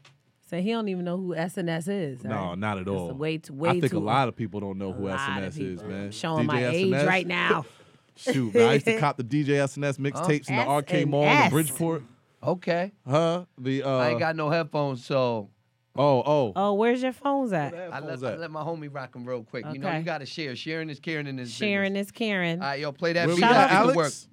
So 0.52 0.60
he 0.60 0.72
don't 0.72 0.90
even 0.90 1.06
know 1.06 1.16
who 1.16 1.34
S 1.34 1.56
and 1.56 1.70
S 1.70 1.88
is. 1.88 2.26
No, 2.26 2.36
right? 2.36 2.58
not 2.58 2.78
at 2.78 2.82
It's 2.82 2.90
all. 2.90 3.14
way 3.14 3.38
too, 3.38 3.54
way 3.54 3.70
I 3.70 3.80
think 3.80 3.94
too, 3.94 3.98
a 3.98 4.00
lot 4.00 4.28
of 4.28 4.36
people 4.36 4.60
don't 4.60 4.78
know 4.78 4.92
who 4.92 5.06
SNS 5.06 5.48
is, 5.48 5.56
people. 5.56 5.88
man. 5.88 6.12
Showing 6.12 6.46
my 6.46 6.62
DJ 6.62 6.74
age 6.74 7.08
right 7.08 7.26
now. 7.26 7.66
Shoot, 8.18 8.54
man. 8.54 8.70
I 8.70 8.74
used 8.74 8.86
to 8.86 9.00
cop 9.00 9.16
the 9.16 9.24
DJ 9.24 9.46
SNS 9.46 9.98
mixtapes 9.98 10.50
in 10.50 10.58
the 10.58 10.68
arcade 10.68 11.08
mall 11.08 11.24
in 11.24 11.50
Bridgeport. 11.50 12.04
Okay. 12.44 12.92
Huh? 13.10 13.46
The 13.58 13.84
uh 13.84 13.96
I 13.96 14.10
ain't 14.10 14.20
got 14.20 14.36
no 14.36 14.50
headphones, 14.50 15.06
so 15.06 15.48
oh 15.96 16.22
oh. 16.26 16.52
Oh, 16.54 16.74
where's 16.74 17.02
your 17.02 17.14
phones 17.14 17.54
at? 17.54 17.74
I 17.74 17.78
let, 17.78 17.94
Headphones 17.94 18.24
I 18.24 18.36
let 18.36 18.52
my 18.52 18.62
homie 18.62 18.94
rock 18.94 19.14
them 19.14 19.24
real 19.24 19.46
quick. 19.46 19.64
You 19.72 19.80
know, 19.80 19.96
you 19.96 20.04
got 20.04 20.18
to 20.18 20.26
share. 20.26 20.54
Sharing 20.58 20.90
is 20.90 21.00
caring 21.00 21.28
in 21.28 21.38
this 21.38 21.50
Sharon 21.50 21.94
business. 21.94 22.08
is 22.08 22.12
Karen. 22.12 22.62
All 22.62 22.68
right, 22.68 22.80
yo, 22.82 22.92
play 22.92 23.14
that 23.14 23.28
Where 23.28 23.38
beat. 23.38 23.42
Shout 23.42 23.56
out 23.56 23.72
After 23.72 23.88
work. 23.96 23.98
Alex? 23.98 24.28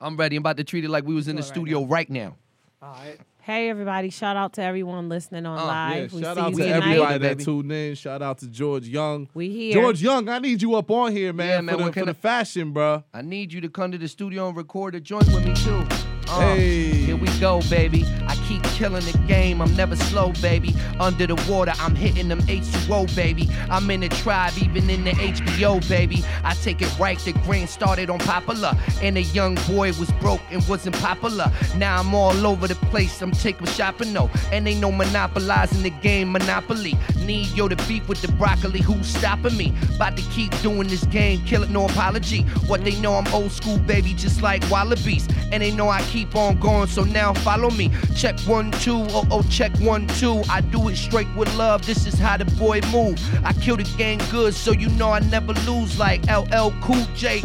I'm 0.00 0.16
ready. 0.16 0.36
I'm 0.36 0.42
about 0.42 0.58
to 0.58 0.64
treat 0.64 0.84
it 0.84 0.88
like 0.88 1.04
we 1.04 1.14
was 1.14 1.26
in 1.26 1.34
the 1.34 1.42
studio 1.42 1.84
right 1.84 2.08
now. 2.08 2.36
All 2.80 2.92
right. 2.92 3.18
Hey 3.42 3.70
everybody! 3.70 4.10
Shout 4.10 4.36
out 4.36 4.52
to 4.54 4.62
everyone 4.62 5.08
listening 5.08 5.46
on 5.46 5.58
Uh, 5.58 5.62
Yeah, 5.62 5.66
live. 6.00 6.12
we 6.12 6.22
shout 6.22 6.36
see 6.36 6.40
out 6.42 6.50
you 6.50 6.56
to 6.58 6.62
tonight. 6.62 6.76
everybody 6.76 7.18
that 7.18 7.28
baby. 7.38 7.44
tuned 7.44 7.72
in. 7.72 7.94
Shout 7.94 8.22
out 8.22 8.38
to 8.38 8.46
George 8.46 8.86
Young. 8.86 9.28
We 9.34 9.48
here. 9.50 9.72
George 9.72 10.02
Young, 10.02 10.28
I 10.28 10.38
need 10.38 10.60
you 10.60 10.74
up 10.74 10.90
on 10.90 11.10
here, 11.12 11.32
man, 11.32 11.48
Yeah, 11.48 11.60
man, 11.62 11.76
for, 11.76 11.82
what 11.84 11.94
the, 11.94 12.00
for 12.00 12.06
I- 12.08 12.12
the 12.12 12.14
fashion, 12.14 12.72
bro. 12.72 13.02
I 13.14 13.22
need 13.22 13.52
you 13.52 13.60
to 13.62 13.68
come 13.70 13.92
to 13.92 13.98
the 13.98 14.08
studio 14.08 14.48
and 14.48 14.56
record 14.56 14.94
a 14.94 15.00
joint 15.00 15.26
with 15.28 15.44
me 15.44 15.54
too. 15.54 16.09
Uh. 16.30 16.54
Here 16.54 17.16
we 17.16 17.26
go, 17.40 17.60
baby. 17.68 18.06
I 18.28 18.36
keep 18.46 18.62
killing 18.62 19.04
the 19.04 19.18
game. 19.26 19.60
I'm 19.60 19.74
never 19.74 19.96
slow, 19.96 20.32
baby. 20.40 20.74
Under 21.00 21.26
the 21.26 21.34
water, 21.50 21.72
I'm 21.80 21.96
hitting 21.96 22.28
them 22.28 22.40
H2O, 22.42 23.14
baby. 23.16 23.48
I'm 23.68 23.90
in 23.90 24.00
the 24.00 24.08
tribe, 24.08 24.52
even 24.62 24.88
in 24.88 25.04
the 25.04 25.10
HBO, 25.10 25.86
baby. 25.88 26.24
I 26.44 26.54
take 26.54 26.82
it 26.82 26.98
right. 26.98 27.18
The 27.18 27.32
grain 27.44 27.66
started 27.66 28.10
on 28.10 28.18
popular, 28.20 28.72
and 29.02 29.16
a 29.18 29.22
young 29.22 29.56
boy 29.66 29.88
was 29.94 30.10
broke 30.20 30.40
and 30.50 30.66
wasn't 30.68 30.96
popular. 31.00 31.50
Now 31.76 31.98
I'm 32.00 32.14
all 32.14 32.46
over 32.46 32.68
the 32.68 32.76
place. 32.76 33.20
I'm 33.22 33.32
taking 33.32 33.66
shopping, 33.66 34.12
no, 34.12 34.30
and 34.52 34.68
ain't 34.68 34.80
no 34.80 34.92
monopolizing 34.92 35.82
the 35.82 35.90
game. 35.90 36.30
Monopoly. 36.32 36.96
Need 37.24 37.48
yo 37.50 37.68
to 37.68 37.76
beef 37.88 38.08
with 38.08 38.22
the 38.22 38.30
broccoli. 38.32 38.80
Who's 38.80 39.06
stopping 39.06 39.56
me? 39.56 39.72
About 39.96 40.16
to 40.16 40.22
keep 40.30 40.56
doing 40.62 40.88
this 40.88 41.04
game, 41.04 41.42
kill 41.44 41.62
it, 41.62 41.70
no 41.70 41.86
apology. 41.86 42.42
What 42.66 42.84
they 42.84 42.98
know, 43.00 43.14
I'm 43.14 43.26
old 43.34 43.52
school, 43.52 43.78
baby, 43.78 44.14
just 44.14 44.42
like 44.42 44.68
wallabies. 44.70 45.28
And 45.52 45.62
they 45.62 45.70
know 45.70 45.88
I 45.88 46.02
keep 46.02 46.19
on 46.34 46.58
going, 46.58 46.86
so 46.88 47.04
now 47.04 47.32
follow 47.34 47.70
me. 47.70 47.90
Check 48.16 48.38
one, 48.40 48.70
two, 48.72 49.04
oh, 49.10 49.26
oh, 49.30 49.42
check 49.50 49.72
one, 49.80 50.06
two. 50.06 50.42
I 50.48 50.60
do 50.60 50.88
it 50.88 50.96
straight 50.96 51.28
with 51.36 51.54
love, 51.56 51.86
this 51.86 52.06
is 52.06 52.18
how 52.18 52.36
the 52.36 52.44
boy 52.44 52.80
move. 52.92 53.18
I 53.44 53.52
kill 53.54 53.76
the 53.76 53.84
game 53.96 54.20
good, 54.30 54.54
so 54.54 54.72
you 54.72 54.88
know 54.90 55.10
I 55.10 55.20
never 55.20 55.52
lose 55.52 55.98
like 55.98 56.22
LL 56.26 56.70
Cool 56.80 57.06
J. 57.14 57.42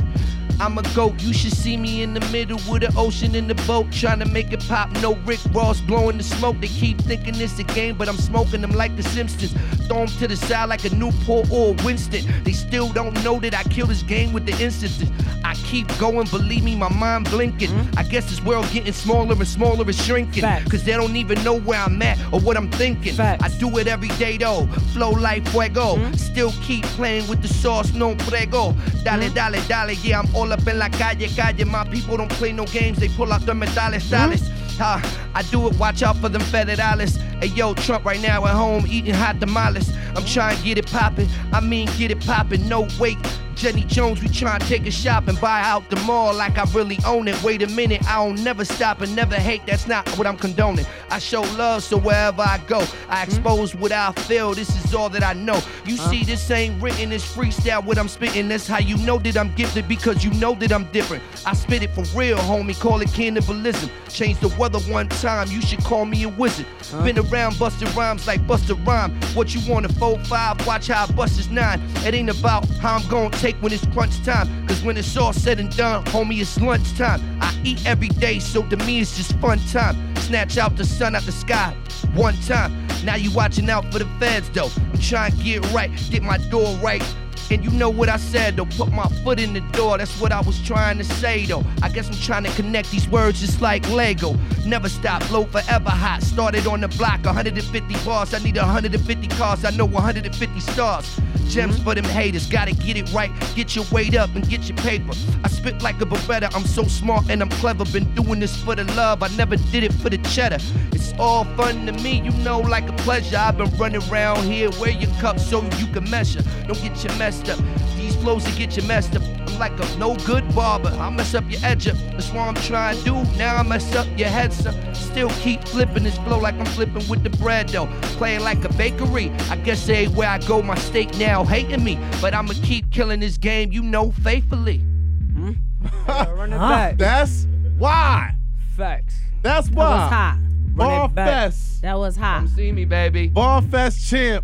I'm 0.60 0.78
a 0.78 0.84
goat. 0.96 1.22
You 1.22 1.34
should 1.34 1.54
see 1.54 1.78
me 1.78 2.02
in 2.02 2.14
the 2.14 2.22
middle 2.32 2.60
with 2.70 2.82
the 2.82 2.94
ocean 2.98 3.36
in 3.36 3.48
the 3.48 3.56
boat, 3.68 3.92
trying 3.92 4.20
to 4.20 4.26
make 4.26 4.52
it 4.54 4.66
pop. 4.68 4.90
No 5.02 5.16
Rick 5.26 5.40
Ross 5.52 5.82
blowing 5.82 6.18
the 6.18 6.24
smoke. 6.24 6.60
They 6.60 6.68
keep 6.68 7.00
thinking 7.02 7.36
it's 7.40 7.60
a 7.60 7.64
game, 7.64 7.96
but 7.96 8.08
I'm 8.08 8.18
smoking 8.18 8.62
them 8.62 8.72
like 8.72 8.96
the 8.96 9.04
Simpsons. 9.04 9.54
Throw 9.88 10.06
them 10.06 10.08
to 10.08 10.28
the 10.28 10.38
side 10.38 10.70
like 10.70 10.86
a 10.86 10.96
Newport 10.96 11.50
or 11.52 11.70
a 11.74 11.84
Winston. 11.84 12.26
They 12.44 12.54
still 12.54 12.92
don't 12.92 13.22
know 13.24 13.40
that 13.40 13.54
I 13.54 13.64
kill 13.64 13.88
this 13.88 14.04
game 14.04 14.34
with 14.34 14.46
the 14.46 14.54
instances. 14.64 15.10
I 15.44 15.54
keep 15.56 15.88
going, 16.00 16.28
believe 16.28 16.64
me, 16.64 16.76
my 16.76 16.90
mind 16.90 17.30
blinking. 17.30 17.70
Mm-hmm. 17.70 18.00
I 18.00 18.04
guess 18.04 18.30
this 18.30 18.42
world 18.42 18.68
getting 18.72 18.94
smaller 18.94 19.34
and 19.34 19.48
smaller 19.48 19.84
and 19.84 19.96
shrinking. 19.96 20.44
Cause 20.70 20.84
they 20.84 20.94
don't 20.94 21.16
even 21.16 21.44
know 21.44 21.60
where 21.60 21.80
I'm 21.80 22.02
at 22.02 22.18
or 22.34 22.40
what 22.40 22.58
I'm 22.58 22.72
thinking. 22.72 23.20
I 23.20 23.50
do 23.60 23.78
it 23.78 23.88
every 23.88 24.10
day 24.10 24.38
though. 24.38 24.66
Flow 24.94 25.12
like 25.12 25.48
fuego. 25.50 25.98
Mm-hmm. 25.98 26.14
Still 26.16 26.52
keep 26.64 26.84
playing 26.98 27.28
with 27.28 27.42
the 27.42 27.48
sauce, 27.48 27.94
no 27.94 28.16
prego. 28.16 28.72
Dale, 29.04 29.20
mm-hmm. 29.20 29.34
dale, 29.36 29.62
dale, 29.68 29.92
yeah, 29.92 30.20
I'm 30.20 30.36
all 30.36 30.45
up 30.52 30.68
in 30.68 30.80
la 30.80 30.90
calle, 30.90 31.28
calle. 31.36 31.66
My 31.66 31.84
people 31.86 32.18
don't 32.18 32.32
play 32.32 32.52
no 32.52 32.66
games, 32.66 33.00
they 33.00 33.10
pull 33.10 33.32
out 33.32 33.46
the 33.46 33.54
metales, 33.54 34.10
tales. 34.10 34.50
Uh, 34.80 35.02
I 35.34 35.42
do 35.44 35.68
it, 35.68 35.78
watch 35.80 36.04
out 36.04 36.18
for 36.18 36.30
them 36.30 36.42
federales. 36.42 37.18
Hey 37.42 37.48
yo, 37.48 37.74
Trump 37.74 38.06
right 38.06 38.22
now 38.22 38.46
at 38.46 38.54
home 38.54 38.86
eating 38.88 39.14
hot 39.14 39.40
tamales. 39.40 39.92
I'm 40.16 40.26
trying 40.26 40.58
to 40.58 40.64
get 40.64 40.78
it 40.78 40.88
poppin', 40.88 41.30
I 41.54 41.60
mean 41.60 41.90
get 41.98 42.12
it 42.12 42.26
poppin', 42.26 42.68
no 42.68 42.88
wait. 43.00 43.18
Jenny 43.56 43.84
Jones, 43.86 44.22
we 44.22 44.28
trying 44.28 44.60
to 44.60 44.68
take 44.68 44.86
a 44.86 44.92
shop 44.92 45.28
and 45.28 45.40
buy 45.40 45.62
out 45.62 45.90
the 45.90 45.96
mall 46.02 46.34
like 46.34 46.58
I 46.58 46.66
really 46.74 47.00
own 47.06 47.28
it. 47.28 47.42
Wait 47.42 47.62
a 47.62 47.68
minute, 47.68 48.04
I 48.06 48.16
don't 48.16 48.44
never 48.44 48.66
stop 48.66 49.02
and 49.02 49.16
never 49.16 49.36
hate. 49.36 49.66
That's 49.66 49.88
not 49.88 50.08
what 50.18 50.28
I'm 50.28 50.36
condoning. 50.36 50.86
I 51.10 51.20
show 51.20 51.42
love, 51.42 51.84
so 51.84 51.98
wherever 51.98 52.42
I 52.42 52.60
go, 52.68 52.80
I 53.08 53.24
hmm? 53.24 53.32
expose 53.32 53.74
what 53.74 53.92
I 53.94 54.12
feel. 54.12 54.54
This 54.54 54.70
is 54.84 54.94
all 54.94 55.10
that 55.10 55.24
I 55.24 55.34
know. 55.34 55.62
You 55.86 55.96
see, 55.96 56.24
this 56.24 56.52
ain't 56.52 56.82
written, 56.82 57.12
it's 57.14 57.26
freestyle. 57.26 57.84
What 57.84 57.98
I'm 57.98 58.10
spitting, 58.10 58.50
that's 58.50 58.68
how 58.68 58.80
you 58.80 58.98
know 58.98 59.20
that 59.20 59.38
I'm 59.38 59.54
gifted 59.56 59.88
because 59.88 60.24
you 60.24 60.32
know 60.32 60.54
that 60.56 60.74
I'm 60.74 60.86
different. 60.92 61.24
I 61.46 61.54
spit 61.54 61.82
it 61.82 61.92
for 61.96 62.04
real, 62.18 62.38
homie. 62.40 62.78
Call 62.78 63.02
it 63.02 63.12
cannibalism. 63.14 63.90
Change 64.10 64.40
the 64.40 64.50
weather 64.60 64.80
one 64.92 65.08
time, 65.08 65.50
you 65.50 65.62
should 65.62 65.84
call 65.84 66.06
me 66.06 66.24
a 66.24 66.30
wizard. 66.30 66.66
Been 67.04 67.20
around 67.20 67.58
busting 67.58 67.94
rhymes 67.96 68.28
like 68.28 68.42
Busta 68.48 68.76
Rhyme. 68.86 69.14
What 69.34 69.56
you 69.56 69.72
want 69.72 69.86
a 69.86 69.90
4-5? 69.90 70.66
Watch 70.68 70.88
how 70.88 71.06
I 71.06 71.12
bust 71.12 71.38
this 71.38 71.50
9. 71.50 71.82
It 72.06 72.14
ain't 72.14 72.30
about 72.30 72.68
how 72.78 72.98
I'm 72.98 73.08
gonna 73.08 73.30
take 73.46 73.62
when 73.62 73.72
it's 73.72 73.86
crunch 73.88 74.24
time. 74.24 74.48
Cause 74.68 74.82
when 74.82 74.98
it's 74.98 75.16
all 75.16 75.32
said 75.32 75.60
and 75.60 75.70
done, 75.78 76.04
homie, 76.06 76.42
it's 76.42 76.60
lunchtime. 76.60 77.22
I 77.42 77.56
eat 77.64 77.86
every 77.86 78.08
day, 78.08 78.40
so 78.40 78.64
to 78.70 78.78
me 78.78 79.02
it's 79.02 79.16
just 79.16 79.34
fun 79.40 79.60
time. 79.72 79.96
Snatch 80.16 80.58
out 80.58 80.76
the 80.76 80.84
sun 80.84 81.14
out 81.14 81.24
the 81.24 81.32
sky 81.32 81.76
one 82.16 82.36
time. 82.48 82.72
Now 83.04 83.16
you 83.16 83.32
watching 83.32 83.70
out 83.70 83.92
for 83.92 84.00
the 84.00 84.10
feds 84.20 84.50
though. 84.50 84.72
I'm 84.92 85.00
trying 85.00 85.38
to 85.38 85.44
get 85.44 85.72
right, 85.72 85.92
get 86.10 86.24
my 86.24 86.40
door 86.50 86.76
right. 86.78 87.04
And 87.52 87.64
you 87.64 87.70
know 87.72 87.90
what 87.90 88.10
I 88.10 88.18
said 88.18 88.58
though, 88.58 88.66
put 88.66 88.92
my 88.92 89.08
foot 89.24 89.40
in 89.40 89.54
the 89.54 89.62
door, 89.72 89.98
that's 89.98 90.20
what 90.20 90.32
I 90.32 90.42
was 90.42 90.60
trying 90.62 90.98
to 90.98 91.04
say 91.04 91.46
though. 91.46 91.64
I 91.82 91.90
guess 91.90 92.08
I'm 92.08 92.16
trying 92.16 92.44
to 92.44 92.52
connect 92.56 92.92
these 92.92 93.08
words 93.08 93.40
just 93.40 93.62
like 93.62 93.88
Lego. 93.90 94.36
Never 94.66 94.90
stop, 94.90 95.22
flow 95.24 95.46
forever 95.46 95.90
hot. 95.90 96.24
Started 96.24 96.66
on 96.66 96.82
the 96.82 96.88
block, 96.88 97.24
150 97.24 97.94
bars, 98.04 98.34
I 98.34 98.40
need 98.40 98.58
150 98.58 99.28
cars, 99.30 99.64
I 99.64 99.72
know 99.72 99.86
150 99.86 100.60
stars. 100.60 101.20
Gems 101.48 101.76
mm-hmm. 101.76 101.84
for 101.84 101.94
them 101.94 102.06
haters, 102.06 102.48
gotta 102.48 102.74
get 102.74 102.98
it 102.98 103.14
right. 103.14 103.32
Get 103.56 103.76
your 103.76 103.86
weight 103.92 104.16
up 104.16 104.34
and 104.36 104.48
get 104.50 104.68
your 104.68 104.78
paper. 104.78 105.14
I 105.44 105.48
spit 105.48 105.82
like 105.84 106.02
a 106.02 106.06
Beretta, 106.06 106.54
I'm 106.56 106.66
so 106.66 106.84
smart 106.84 107.30
and 107.30 107.42
I'm 107.42 107.50
clever. 107.50 107.86
Been 107.86 108.12
doing 108.16 108.40
this 108.40 108.58
for 108.64 108.76
the 108.76 108.84
love, 108.96 109.22
I 109.22 109.28
never 109.30 109.56
did 109.56 109.84
it 109.84 109.94
for 109.94 110.10
the 110.10 110.18
cheddar. 110.18 110.58
It's 110.92 111.14
all 111.20 111.46
fun 111.56 111.86
to 111.86 111.92
me, 111.92 112.22
you 112.22 112.32
know, 112.44 112.60
like 112.60 112.90
a 112.90 112.94
pleasure. 112.94 113.38
I've 113.38 113.58
been 113.58 113.70
running 113.78 114.02
around 114.10 114.44
here, 114.44 114.70
wear 114.80 114.90
your 114.90 115.12
cup 115.22 115.40
so 115.40 115.62
you 115.78 115.88
can 115.88 116.10
measure. 116.10 116.42
Don't 116.68 116.82
get 116.82 117.04
you 117.04 117.18
messed 117.44 117.50
up. 117.60 117.66
These 117.98 118.16
flows 118.18 118.46
will 118.46 118.56
get 118.58 118.76
you 118.78 118.84
messed 118.84 119.16
up. 119.16 119.22
I'm 119.48 119.60
like 119.60 119.72
a 119.80 119.98
no 119.98 120.16
good 120.26 120.44
barber. 120.56 120.90
I 120.90 121.10
mess 121.10 121.34
up 121.34 121.44
your 121.50 121.60
edge 121.64 121.88
up. 121.88 121.98
That's 122.12 122.30
what 122.32 122.48
I'm 122.48 122.56
trying 122.56 122.98
to 122.98 123.04
do. 123.04 123.14
Now 123.38 123.56
I 123.58 123.64
mess 123.64 123.94
up 123.96 124.08
your 124.18 124.30
head, 124.30 124.54
sir. 124.54 124.74
Still 124.94 125.30
keep 125.42 125.66
flipping 125.68 126.04
this 126.04 126.18
flow 126.20 126.40
like 126.40 126.56
I'm 126.56 126.66
flipping 126.66 127.08
with 127.08 127.24
the 127.24 127.30
bread 127.32 127.70
though. 127.70 127.88
Playing 128.18 128.42
like 128.42 128.64
a 128.64 128.74
bakery. 128.74 129.32
I 129.50 129.58
guess 129.58 129.88
everywhere 129.90 130.30
I 130.30 130.40
go, 130.40 130.62
my 130.62 130.76
steak 130.76 131.16
now 131.18 131.44
hating 131.44 131.84
me. 131.84 132.00
But 132.22 132.34
I'ma 132.34 132.54
keep 132.64 132.90
killing 132.92 133.20
this 133.20 133.38
game, 133.38 133.72
you 133.72 133.82
know, 133.84 134.12
faithfully. 134.12 134.78
Hmm? 134.78 135.52
Run 136.08 136.54
it 136.54 136.58
back. 136.58 136.98
That's 136.98 137.48
why. 137.78 138.34
Facts. 138.76 139.16
That's 139.42 139.68
That 139.70 139.76
why. 139.76 139.90
was 139.90 140.12
hot. 140.12 140.40
Bar. 140.76 141.10
Fest. 141.10 141.82
That 141.82 141.98
was 141.98 142.18
hot. 142.18 142.40
Come 142.40 142.48
see 142.50 142.72
me, 142.72 142.84
baby. 142.86 143.28
Bar 143.28 143.62
Fest 143.62 144.06
champ. 144.10 144.44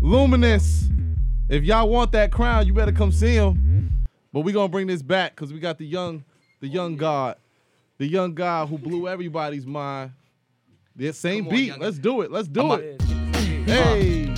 Luminous. 0.00 0.88
If 1.52 1.64
y'all 1.64 1.86
want 1.86 2.12
that 2.12 2.32
crown, 2.32 2.66
you 2.66 2.72
better 2.72 2.92
come 2.92 3.12
see 3.12 3.34
him. 3.34 3.90
But 4.32 4.40
we 4.40 4.52
gonna 4.52 4.68
bring 4.68 4.86
this 4.86 5.02
back 5.02 5.36
because 5.36 5.52
we 5.52 5.60
got 5.60 5.76
the 5.76 5.84
young, 5.84 6.24
the 6.60 6.66
young 6.66 6.96
god, 6.96 7.36
the 7.98 8.06
young 8.06 8.34
guy 8.34 8.64
who 8.64 8.78
blew 8.78 9.06
everybody's 9.06 9.66
mind. 9.66 10.12
The 10.96 11.12
same 11.12 11.44
Come 11.44 11.48
on, 11.48 11.54
beat. 11.58 11.66
young- 11.66 11.80
Let's 11.80 11.98
do 11.98 12.22
it. 12.22 12.32
Let's 12.32 12.48
do 12.48 12.72
I'm 12.72 12.80
it. 12.80 13.02
Hey. 13.66 14.34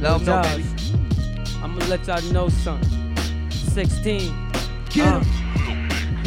Love 0.00 0.26
know, 0.26 0.42
Josh, 0.42 0.56
baby. 0.56 1.54
I'ma 1.62 1.84
let 1.86 2.06
y'all 2.06 2.32
know 2.32 2.50
something. 2.50 3.16
16. 3.50 4.30
Get 4.90 5.06
Uh, 5.08 5.16
'em. 5.20 5.24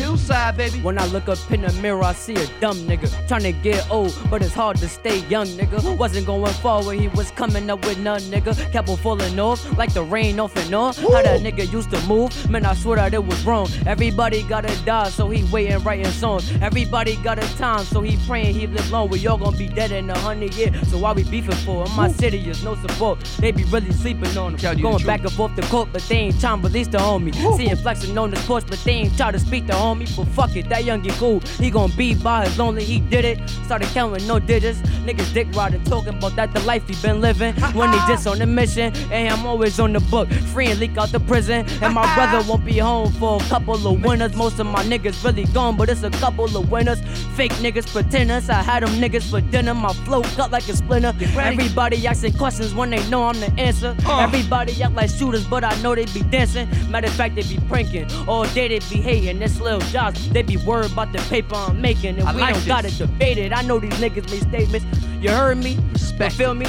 Hillside, 0.02 0.58
baby. 0.58 0.80
When 0.82 0.98
I 0.98 1.06
look 1.06 1.30
up 1.30 1.38
in 1.52 1.62
the 1.62 1.72
mirror, 1.74 2.04
I 2.04 2.14
see 2.14 2.34
a 2.34 2.48
dumb 2.60 2.78
nigga 2.88 3.08
trying 3.28 3.44
to 3.44 3.52
get 3.52 3.90
old, 3.92 4.18
but 4.32 4.42
it's 4.42 4.54
hard 4.54 4.78
to 4.78 4.90
stay 4.90 5.20
young, 5.28 5.46
nigga. 5.46 5.96
Wasn't 5.96 6.26
going 6.26 6.54
forward, 6.54 6.98
he 6.98 7.08
was 7.10 7.30
coming 7.32 7.70
up 7.70 7.86
with 7.86 8.00
none, 8.00 8.22
nigga. 8.22 8.56
Kept 8.72 8.90
on 8.90 8.98
falling 8.98 9.40
off 9.40 9.62
like 9.78 9.94
the 9.94 10.02
rain 10.02 10.40
off 10.40 10.56
and 10.58 10.74
on. 10.74 10.96
How 10.96 11.22
that 11.22 11.42
nigga 11.42 11.72
used 11.72 11.92
to 11.92 12.02
move, 12.08 12.50
man, 12.50 12.66
I 12.66 12.74
swear 12.74 12.96
that 12.96 13.14
it 13.14 13.24
was 13.24 13.46
wrong. 13.46 13.68
Everybody 13.86 14.42
gotta 14.44 14.76
die, 14.86 15.10
so 15.10 15.30
he 15.30 15.44
waiting, 15.52 15.78
writing 15.84 16.06
songs. 16.06 16.52
Everybody 16.62 17.16
got 17.18 17.38
a 17.38 17.58
time, 17.58 17.84
so 17.86 18.02
he 18.02 18.18
praying 18.26 18.56
he 18.56 18.66
live 18.66 18.90
long. 18.92 19.08
We 19.10 19.28
all 19.28 19.38
gonna 19.38 19.56
be 19.56 19.68
dead 19.68 19.92
in 19.92 20.10
a 20.10 20.18
hundred 20.18 20.56
years, 20.56 20.90
so 20.90 20.98
why 20.98 21.14
we 21.14 21.24
beefing 21.26 21.56
for? 21.58 21.86
In 21.86 21.92
my 21.96 22.10
city, 22.10 22.40
is 22.50 22.64
no 22.64 22.74
support. 22.76 23.20
They 23.40 23.52
be 23.52 23.66
really 23.66 23.92
sleeping 23.92 24.36
on 24.36 24.56
him. 24.56 24.78
the 24.78 24.82
Going 24.82 25.06
back 25.06 25.22
and 25.22 25.32
forth 25.32 25.56
the 25.56 25.62
court, 25.64 25.90
but 25.94 26.02
they 26.10 26.18
ain't 26.18 26.40
trying 26.42 26.60
to 26.60 26.68
release 26.68 26.88
the 26.88 26.98
homie. 26.98 27.36
Seeing 27.56 27.76
flexing 27.76 28.18
on 28.18 28.32
the 28.32 28.40
porch, 28.42 28.64
but 28.68 28.80
they 28.84 28.94
ain't 28.94 29.16
try 29.16 29.32
to 29.32 29.38
speak 29.40 29.68
to 29.68 29.74
homie. 29.74 29.91
But 30.00 30.28
fuck 30.30 30.56
it, 30.56 30.70
that 30.70 30.86
young 30.86 31.02
get 31.02 31.14
cool. 31.16 31.40
He 31.60 31.70
gon' 31.70 31.92
be 31.92 32.16
by 32.16 32.46
his 32.46 32.58
lonely, 32.58 32.84
he 32.84 33.00
did 33.00 33.26
it. 33.26 33.50
Started 33.66 33.88
counting 33.90 34.26
no 34.28 34.40
digits. 34.40 34.80
Niggas 35.06 35.34
dick 35.34 35.48
riding, 35.54 35.84
talking 35.84 36.16
about 36.18 36.36
that 36.36 36.54
the 36.54 36.60
life 36.62 36.88
he 36.88 36.96
been 37.02 37.22
living. 37.22 37.54
when 37.74 37.92
he 37.92 38.00
just 38.08 38.28
on 38.28 38.40
the 38.40 38.46
mission, 38.46 38.94
and 39.12 39.34
I'm 39.34 39.46
always 39.46 39.80
on 39.80 39.94
the 39.94 40.00
book. 40.00 40.30
Free 40.54 40.68
and 40.68 40.80
leak 40.80 40.98
out 40.98 41.10
the 41.12 41.20
prison. 41.20 41.66
And 41.82 41.94
my 41.94 42.14
brother 42.16 42.48
won't 42.48 42.66
be 42.66 42.78
home 42.78 43.12
for 43.14 43.42
a 43.42 43.46
couple 43.46 43.76
of 43.76 44.04
winters. 44.04 44.36
Most 44.36 44.60
of 44.60 44.68
my 44.68 44.84
niggas 44.84 45.24
really 45.24 45.46
gone, 45.46 45.78
but 45.78 45.90
it's 45.90 46.04
a 46.04 46.10
couple 46.12 46.46
of 46.46 46.72
winners. 46.72 47.02
Fake 47.36 47.54
niggas 47.54 47.88
pretenders. 47.92 48.50
I 48.50 48.62
had 48.62 48.84
them 48.84 48.92
niggas 49.02 49.30
for 49.30 49.42
dinner. 49.42 49.74
My 49.74 49.94
flow 49.94 50.22
cut 50.22 50.52
like 50.52 50.68
a 50.70 50.76
splinter. 50.76 51.14
Everybody 51.38 52.06
asking 52.06 52.34
questions 52.34 52.74
when 52.74 52.90
they 52.90 53.08
know 53.10 53.24
I'm 53.24 53.40
the 53.40 53.52
answer. 53.58 53.96
Everybody 54.08 54.82
act 54.84 54.96
like 54.96 55.10
shooters, 55.10 55.46
but 55.46 55.64
I 55.64 55.80
know 55.82 55.96
they 55.96 56.06
be 56.06 56.22
dancing. 56.24 56.70
Matter 56.92 57.08
of 57.08 57.14
fact, 57.14 57.36
they 57.36 57.44
be 57.44 57.60
pranking. 57.68 58.08
All 58.28 58.46
day 58.46 58.68
they 58.68 58.80
be 58.80 59.02
hating. 59.02 59.40
This 59.40 59.60
little 59.60 59.71
jobs, 59.80 60.30
they 60.30 60.42
be 60.42 60.58
worried 60.58 60.92
about 60.92 61.12
the 61.14 61.20
paper 61.30 61.56
I'm 61.56 61.82
making. 61.82 62.18
And 62.20 62.28
I 62.28 62.34
we 62.36 62.42
like 62.42 62.54
don't 62.54 62.64
this. 62.64 62.68
gotta 62.68 62.98
debate 62.98 63.38
it. 63.38 63.54
I 63.54 63.62
know 63.62 63.80
these 63.80 63.94
niggas 63.94 64.30
make 64.32 64.42
statements. 64.42 64.86
You 65.22 65.30
heard 65.32 65.58
me? 65.58 65.78
You 66.20 66.30
feel 66.30 66.54
me? 66.54 66.68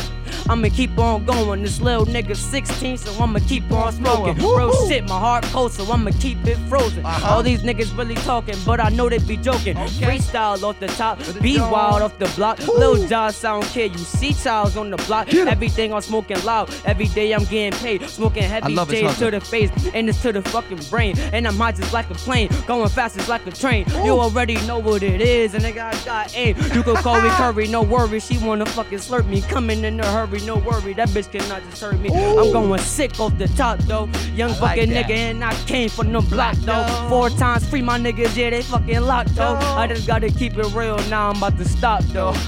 I'ma 0.49 0.69
keep 0.69 0.97
on 0.99 1.25
going. 1.25 1.63
This 1.63 1.81
little 1.81 2.07
nigga 2.07 2.37
16, 2.37 2.97
so 2.99 3.23
I'ma 3.23 3.39
keep 3.47 3.71
on 3.73 3.93
smoking. 3.93 4.37
Real 4.37 4.87
shit, 4.89 5.09
my 5.09 5.19
heart 5.19 5.45
cold, 5.45 5.73
so 5.73 5.91
I'ma 5.91 6.11
keep 6.19 6.45
it 6.47 6.57
frozen. 6.69 7.05
All 7.07 7.43
these 7.43 7.63
niggas 7.63 7.97
really 7.97 8.15
talking, 8.17 8.57
but 8.65 8.81
I 8.81 8.89
know 8.91 9.09
they 9.09 9.19
be 9.19 9.37
joking. 9.37 9.77
Freestyle 9.77 10.63
off 10.63 10.79
the 10.81 10.89
top, 10.89 11.19
be 11.41 11.59
wild 11.59 12.03
off 12.03 12.19
the 12.19 12.27
block. 12.37 12.59
Lil 12.67 13.07
John 13.07 13.33
sound 13.33 13.65
care. 13.67 13.87
you 13.87 13.99
see 13.99 14.33
Charles 14.35 14.77
on 14.77 14.91
the 14.91 14.97
block. 14.99 15.33
Everything 15.35 15.93
I'm 15.93 16.01
smoking 16.03 16.43
loud. 16.45 16.71
Every 16.85 17.07
day 17.07 17.33
I'm 17.33 17.45
getting 17.45 17.79
paid. 17.79 18.09
Smoking 18.09 18.43
heavy 18.45 18.75
J's 18.75 19.19
to 19.19 19.31
the 19.31 19.41
face, 19.41 19.71
and 19.95 20.09
it's 20.09 20.21
to 20.23 20.33
the 20.33 20.43
fucking 20.43 20.81
brain. 20.91 21.19
And 21.33 21.47
I'm 21.47 21.57
high 21.57 21.73
just 21.73 21.93
like 21.93 22.11
a 22.11 22.15
plane, 22.15 22.49
going 22.67 22.89
fast 22.89 23.17
just 23.17 23.29
like 23.29 23.47
a 23.47 23.51
train. 23.53 23.87
You 24.05 24.19
already 24.19 24.57
know 24.67 24.79
what 24.79 25.03
it 25.03 25.21
is, 25.21 25.55
and 25.55 25.65
I 25.65 25.73
got 25.73 26.35
aim. 26.37 26.57
You 26.75 26.83
can 26.83 26.97
call 26.97 27.21
me 27.21 27.29
Curry, 27.41 27.69
no 27.69 27.83
worries. 27.83 28.27
She 28.27 28.39
wanna 28.39 28.67
fucking 28.67 28.99
slurp 28.99 29.27
me. 29.27 29.41
Coming 29.43 29.85
in 29.85 30.01
a 30.01 30.07
hurry, 30.07 30.32
no 30.41 30.57
worry. 30.57 30.93
That 30.95 31.09
bitch 31.11 31.31
cannot 31.31 31.63
just 31.71 31.81
hurt 31.83 31.99
me. 32.01 32.09
I'm 32.11 32.53
going 32.53 32.81
sick 32.81 33.19
off 33.21 33.37
the 33.39 33.49
top 33.49 33.79
though. 33.81 34.09
Young 34.35 34.51
like 34.51 34.59
fucking 34.79 34.91
that. 34.91 35.07
nigga, 35.07 35.11
and 35.17 35.45
I 35.45 35.55
came 35.67 35.89
from 35.89 36.13
the 36.13 36.21
block 36.21 36.57
though. 36.57 36.87
Four 37.09 37.31
times 37.31 37.69
free, 37.69 37.83
my 37.83 37.99
niggas, 37.99 38.37
yeah, 38.37 38.51
they 38.51 38.63
fucking 38.63 39.01
locked 39.01 39.35
though. 39.35 39.55
I 39.57 39.87
just 39.87 40.07
gotta 40.07 40.31
keep 40.31 40.57
it 40.57 40.67
real, 40.75 40.97
now 41.09 41.31
I'm 41.31 41.37
about 41.37 41.57
to 41.59 41.65
stop 41.65 42.03
though. 42.05 42.33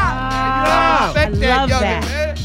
I 0.00 1.12
respect 1.14 1.36
I 1.36 1.38
that, 1.38 1.58
love 1.58 1.70
youngin', 1.70 1.80
that. 1.80 2.04
man. 2.04 2.36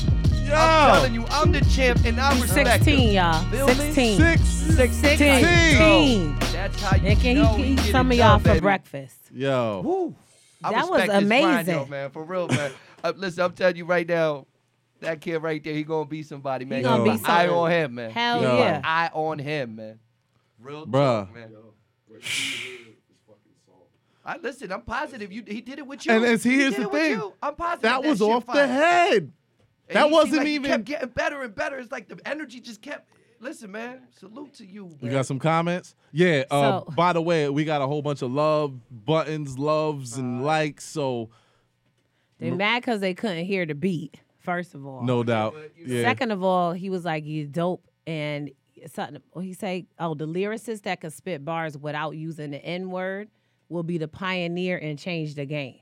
I'm 0.53 0.93
telling 0.95 1.13
you, 1.13 1.25
I'm 1.29 1.51
the 1.53 1.61
champ, 1.61 2.03
and 2.05 2.19
I 2.19 2.33
He's 2.33 2.43
respect 2.43 2.83
16, 2.83 3.13
y'all. 3.13 3.43
Feel 3.51 3.67
me? 3.67 3.73
16. 3.93 4.17
Six. 4.17 4.95
16. 4.95 5.29
Yo, 5.29 6.35
That's 6.51 6.81
how 6.81 6.95
you 6.97 7.07
And 7.07 7.19
can 7.21 7.35
know 7.35 7.53
he, 7.55 7.63
he 7.63 7.73
eat 7.73 7.79
some 7.91 8.11
of 8.11 8.17
y'all 8.17 8.27
done, 8.31 8.39
for 8.39 8.47
baby. 8.49 8.59
breakfast? 8.59 9.15
Yo. 9.33 10.13
I 10.63 10.71
That 10.71 10.89
was 10.89 10.99
respect 10.99 11.21
his 11.21 11.29
grind, 11.29 11.67
amazing. 11.69 11.89
man. 11.89 12.09
For 12.11 12.23
real, 12.23 12.47
man. 12.49 12.71
Uh, 13.03 13.13
listen, 13.15 13.43
I'm 13.45 13.53
telling 13.53 13.77
you 13.77 13.85
right 13.85 14.07
now, 14.07 14.45
that 15.01 15.21
kid 15.21 15.37
right 15.39 15.63
there, 15.63 15.73
he 15.73 15.83
gonna 15.83 16.05
be 16.05 16.23
somebody, 16.23 16.65
man. 16.65 16.79
He 16.79 16.83
gonna 16.83 17.03
be 17.03 17.09
an 17.11 17.19
eye 17.25 17.47
on 17.47 17.69
him, 17.71 17.95
man. 17.95 18.11
Hell 18.11 18.39
Keep 18.39 18.43
yeah. 18.49 18.81
Eye 18.83 19.09
on 19.13 19.39
him, 19.39 19.75
man. 19.75 19.99
Real 20.59 20.85
Bruh. 20.87 21.25
talk, 21.27 21.33
man. 21.35 21.51
I 24.23 24.37
listen. 24.37 24.71
I'm 24.71 24.81
positive. 24.81 25.31
You, 25.31 25.43
he 25.47 25.61
did 25.61 25.79
it 25.79 25.87
with 25.87 26.05
you. 26.05 26.11
And 26.13 26.23
as 26.23 26.43
he 26.43 26.55
here's 26.59 26.75
did 26.75 26.85
the 26.85 26.89
thing, 26.89 27.11
you. 27.13 27.33
I'm 27.41 27.55
positive. 27.55 27.81
that 27.83 28.03
was 28.03 28.19
shit 28.19 28.29
off 28.29 28.45
the 28.45 28.67
head. 28.67 29.31
And 29.89 29.95
That 29.97 30.05
he 30.07 30.11
wasn't 30.13 30.31
seemed 30.33 30.37
like 30.39 30.47
he 30.47 30.55
even- 30.55 30.71
kept 30.71 30.83
getting 30.85 31.09
better 31.09 31.41
and 31.43 31.55
better. 31.55 31.79
It's 31.79 31.91
like 31.91 32.07
the 32.07 32.19
energy 32.25 32.59
just 32.59 32.81
kept. 32.81 33.07
Listen, 33.39 33.71
man. 33.71 34.01
Salute 34.19 34.53
to 34.55 34.65
you. 34.65 34.85
We 34.85 35.07
man. 35.07 35.11
got 35.13 35.25
some 35.25 35.39
comments. 35.39 35.95
Yeah. 36.11 36.43
Uh, 36.51 36.81
So- 36.81 36.93
by 36.95 37.13
the 37.13 37.21
way, 37.21 37.49
we 37.49 37.65
got 37.65 37.81
a 37.81 37.87
whole 37.87 38.03
bunch 38.03 38.21
of 38.21 38.31
love 38.31 38.79
buttons, 39.05 39.57
loves, 39.57 40.17
and 40.17 40.43
likes. 40.45 40.83
So 40.85 41.29
They 42.37 42.51
mad 42.51 42.81
because 42.83 43.01
they 43.01 43.15
couldn't 43.15 43.45
hear 43.45 43.65
the 43.65 43.73
beat, 43.73 44.21
first 44.41 44.75
of 44.75 44.85
all. 44.85 45.03
no 45.03 45.23
doubt. 45.23 45.55
Yeah. 45.77 46.03
Second 46.03 46.31
of 46.31 46.43
all, 46.43 46.73
he 46.73 46.89
was 46.89 47.05
like, 47.05 47.25
you 47.25 47.47
dope. 47.47 47.87
And 48.07 48.51
something, 48.87 49.21
he 49.41 49.53
say, 49.53 49.85
oh, 49.99 50.13
the 50.13 50.27
lyricist 50.27 50.83
that 50.83 51.01
could 51.01 51.13
spit 51.13 51.45
bars 51.45 51.77
without 51.77 52.11
using 52.11 52.51
the 52.51 52.63
N 52.63 52.89
word 52.89 53.29
will 53.69 53.83
be 53.83 53.97
the 53.97 54.07
pioneer 54.07 54.77
and 54.77 54.99
change 54.99 55.35
the 55.35 55.45
game. 55.45 55.79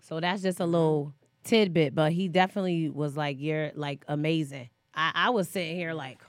So 0.00 0.20
that's 0.20 0.42
just 0.42 0.60
a 0.60 0.62
mm-hmm. 0.62 0.72
little 0.72 1.14
tidbit, 1.44 1.94
but 1.94 2.12
he 2.12 2.28
definitely 2.28 2.88
was 2.88 3.16
like, 3.16 3.36
you're 3.40 3.72
like 3.74 4.04
amazing. 4.08 4.70
I, 4.94 5.12
I 5.14 5.30
was 5.30 5.48
sitting 5.48 5.76
here 5.76 5.92
like, 5.92 6.20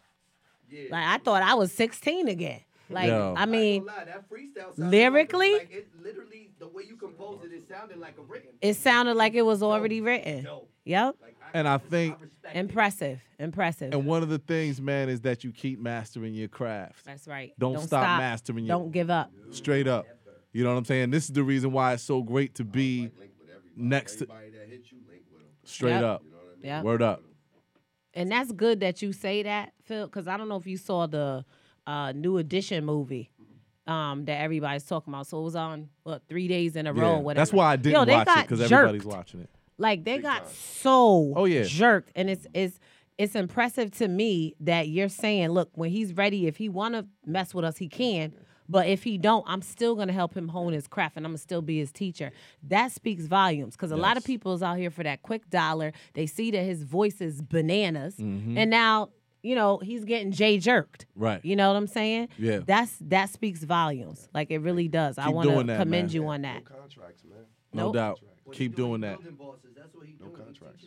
like 0.90 1.06
I 1.06 1.18
thought 1.18 1.44
I 1.44 1.56
was 1.56 1.72
16 1.72 2.28
again. 2.28 2.62
Like, 2.90 3.08
Yo. 3.08 3.34
I 3.38 3.46
mean, 3.46 3.86
lie, 3.86 4.04
that 4.06 4.30
freestyle 4.30 4.76
sounded 4.76 4.92
lyrically, 4.92 5.54
like, 5.54 5.72
it 5.72 5.88
literally 6.04 6.52
the 6.60 6.68
way 6.68 6.84
you 6.88 6.98
composed 6.98 7.46
it, 7.46 7.54
it 7.54 7.68
sounded 7.70 7.98
like 7.98 8.18
a 8.18 8.22
written. 8.22 8.50
it 8.62 8.74
sounded 8.76 9.16
like 9.16 9.34
it 9.34 9.44
was 9.44 9.64
already 9.64 10.02
written. 10.02 10.46
Yep. 10.84 11.16
And 11.54 11.68
I 11.68 11.78
think, 11.78 12.18
Impressive. 12.54 13.20
Impressive. 13.40 13.94
and 13.94 14.06
one 14.06 14.24
of 14.24 14.30
the 14.30 14.40
things, 14.40 14.80
man, 14.82 15.10
is 15.10 15.22
that 15.22 15.44
you 15.44 15.52
keep 15.52 15.80
mastering 15.80 16.34
your 16.34 16.48
craft. 16.48 17.06
That's 17.06 17.28
right. 17.28 17.54
Don't, 17.60 17.80
stop, 17.80 18.20
mastering 18.20 18.66
your 18.66 18.78
Don't 18.78 18.92
give 18.92 19.10
up. 19.10 19.32
straight 19.52 19.88
up. 19.88 20.06
You 20.54 20.64
know 20.64 20.72
what 20.72 20.78
I'm 20.78 20.86
saying? 20.86 21.12
This 21.12 21.26
is 21.26 21.32
the 21.32 21.44
reason 21.44 21.72
why 21.72 21.94
it's 21.94 22.04
so 22.04 22.22
great 22.22 22.56
to 22.56 22.64
be 22.66 23.10
next 23.76 24.18
to 24.18 24.28
straight 25.64 25.92
Yep. 25.92 26.04
up. 26.04 26.24
Yep. 26.64 26.84
Word 26.84 27.02
up. 27.02 27.24
And 28.14 28.30
that's 28.32 28.52
good 28.52 28.82
that 28.82 29.02
you 29.02 29.14
say 29.14 29.44
that, 29.44 29.72
Phil, 29.86 30.06
because 30.08 30.28
I 30.28 30.36
don't 30.36 30.50
know 30.50 30.58
if 30.58 30.68
you 30.68 30.78
saw 30.78 31.08
the 31.08 31.46
uh, 31.88 32.12
New 32.12 32.38
Edition 32.38 32.86
movie 32.86 33.32
um, 33.88 34.26
that 34.26 34.42
everybody's 34.42 34.84
talking 34.84 35.14
about. 35.14 35.28
So 35.28 35.40
it 35.40 35.44
was 35.44 35.56
on 35.56 35.90
what 36.04 36.22
three 36.28 36.48
days 36.50 36.76
in 36.76 36.88
a 36.88 36.94
row. 36.94 37.02
Yeah. 37.14 37.18
or 37.18 37.22
Whatever. 37.24 37.42
That's 37.42 37.54
why 37.54 37.72
I 37.72 37.76
didn't 37.78 38.08
Yo, 38.08 38.14
watch 38.16 38.28
it 38.28 38.42
because 38.48 38.62
everybody's 38.72 39.06
watching 39.06 39.40
it. 39.42 39.50
Like 39.82 40.04
they 40.04 40.20
got 40.20 40.48
so 40.50 41.34
Oh, 41.36 41.46
yeah. 41.46 41.64
jerked, 41.64 42.12
and 42.16 42.30
it's 42.30 42.46
it's 42.54 42.80
it's 43.18 43.36
impressive 43.36 43.92
to 43.98 44.08
me 44.08 44.56
that 44.62 44.88
you're 44.88 45.10
saying, 45.10 45.50
look, 45.50 45.70
when 45.76 45.90
he's 45.92 46.14
ready, 46.14 46.48
if 46.48 46.58
he 46.58 46.70
want 46.70 46.96
to 46.96 47.06
mess 47.26 47.54
with 47.54 47.66
us, 47.66 47.78
he 47.78 47.88
can. 47.88 48.34
But 48.70 48.88
if 48.88 49.04
he 49.04 49.18
don't, 49.18 49.44
I'm 49.48 49.62
still 49.62 49.96
gonna 49.96 50.14
help 50.14 50.34
him 50.36 50.48
hone 50.48 50.72
his 50.72 50.88
craft, 50.88 51.18
and 51.18 51.26
I'm 51.26 51.32
gonna 51.32 51.38
still 51.40 51.62
be 51.62 51.78
his 51.80 51.92
teacher. 51.92 52.32
That 52.64 52.92
speaks 52.92 53.26
volumes, 53.26 53.76
because 53.76 53.92
a 53.92 53.98
lot 53.98 54.16
of 54.18 54.22
Yes. 54.24 54.28
people 54.28 54.54
is 54.54 54.64
out 54.64 54.78
here 54.78 54.90
for 54.92 55.04
that 55.04 55.24
quick 55.24 55.50
dollar. 55.50 55.92
They 56.14 56.26
see 56.26 56.52
that 56.52 56.64
his 56.64 56.84
voice 56.84 57.20
is 57.22 57.42
bananas, 57.42 58.16
Mhm. 58.18 58.58
and 58.58 58.70
now 58.70 59.10
you 59.44 59.56
know 59.56 59.80
he's 59.80 60.06
getting 60.06 60.32
Jay 60.32 60.58
jerked. 60.60 61.06
Right. 61.16 61.44
You 61.44 61.56
know 61.56 61.68
what 61.70 61.76
I'm 61.76 61.88
saying? 61.88 62.30
Yeah. 62.38 62.60
That's 62.66 62.96
that 63.02 63.30
speaks 63.30 63.64
volumes. 63.64 64.30
Like 64.34 64.52
it 64.52 64.60
really 64.60 64.88
does. 64.88 65.18
I 65.18 65.30
want 65.30 65.50
to 65.50 65.56
commend 65.78 65.90
man. 65.90 66.10
you 66.12 66.28
on 66.28 66.44
that. 66.44 66.64
Contracts, 66.64 67.24
man. 67.26 67.40
No 67.74 67.86
Nope. 67.88 67.96
doubt. 67.96 68.20
Keep 68.52 68.76
doing 68.76 69.02
that. 69.02 69.20
No 69.24 70.28
contracts. 70.30 70.86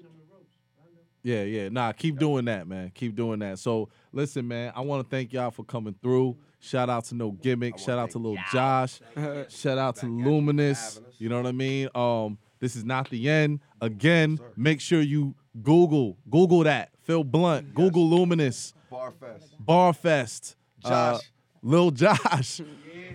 Yeah, 1.22 1.42
yeah. 1.44 1.70
Nah, 1.70 1.92
keep 1.92 2.18
doing 2.18 2.44
that, 2.44 2.68
man. 2.68 2.92
Keep 2.94 3.16
doing 3.16 3.38
that. 3.38 3.58
So 3.58 3.88
listen, 4.12 4.46
man, 4.46 4.72
I 4.76 4.82
want 4.82 5.02
to 5.02 5.16
thank 5.16 5.32
y'all 5.32 5.50
for 5.50 5.64
coming 5.64 5.94
through. 6.02 6.36
Shout 6.60 6.90
out 6.90 7.06
to 7.06 7.14
No 7.14 7.30
Gimmick. 7.30 7.78
Shout 7.78 7.98
out 7.98 8.10
to 8.10 8.18
Lil 8.18 8.36
Josh. 8.52 9.00
Shout 9.48 9.78
out 9.78 9.96
to 9.96 10.06
Luminous. 10.06 11.00
You 11.18 11.30
know 11.30 11.36
what 11.36 11.46
I 11.46 11.52
mean? 11.52 11.88
Um, 11.94 12.38
this 12.60 12.76
is 12.76 12.84
not 12.84 13.08
the 13.08 13.28
end. 13.28 13.60
Again, 13.80 14.38
make 14.56 14.80
sure 14.80 15.00
you 15.00 15.34
Google, 15.62 16.18
Google 16.30 16.64
that. 16.64 16.90
Phil 17.02 17.24
Blount. 17.24 17.74
Google 17.74 18.08
Luminous. 18.08 18.74
Barfest. 18.92 19.54
Barfest. 19.66 20.56
Uh, 20.84 20.88
Josh. 21.18 21.32
Lil 21.62 21.90
Josh. 21.90 22.60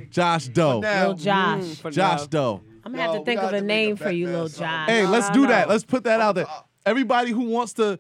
Josh 0.10 0.48
Doe. 0.48 0.80
Lil 0.80 1.14
Josh. 1.14 1.78
Josh 1.92 2.28
Doe. 2.28 2.62
I'm 2.90 2.96
gonna 2.98 3.12
have 3.12 3.20
to 3.22 3.26
think 3.26 3.42
of 3.42 3.54
a 3.54 3.62
name 3.62 3.96
for 3.96 4.10
you, 4.12 4.28
little 4.28 4.50
son. 4.50 4.68
Josh. 4.68 4.90
Hey, 4.90 5.04
No, 5.04 5.10
let's 5.12 5.28
no, 5.30 5.34
do 5.34 5.42
no. 5.42 5.48
that. 5.50 5.70
Let's 5.70 5.84
put 5.84 6.04
that 6.06 6.20
out 6.20 6.36
there. 6.36 6.48
Uh, 6.48 6.52
uh. 6.52 6.62
Everybody 6.86 7.32
who 7.32 7.42
wants 7.50 7.74
to 7.74 8.00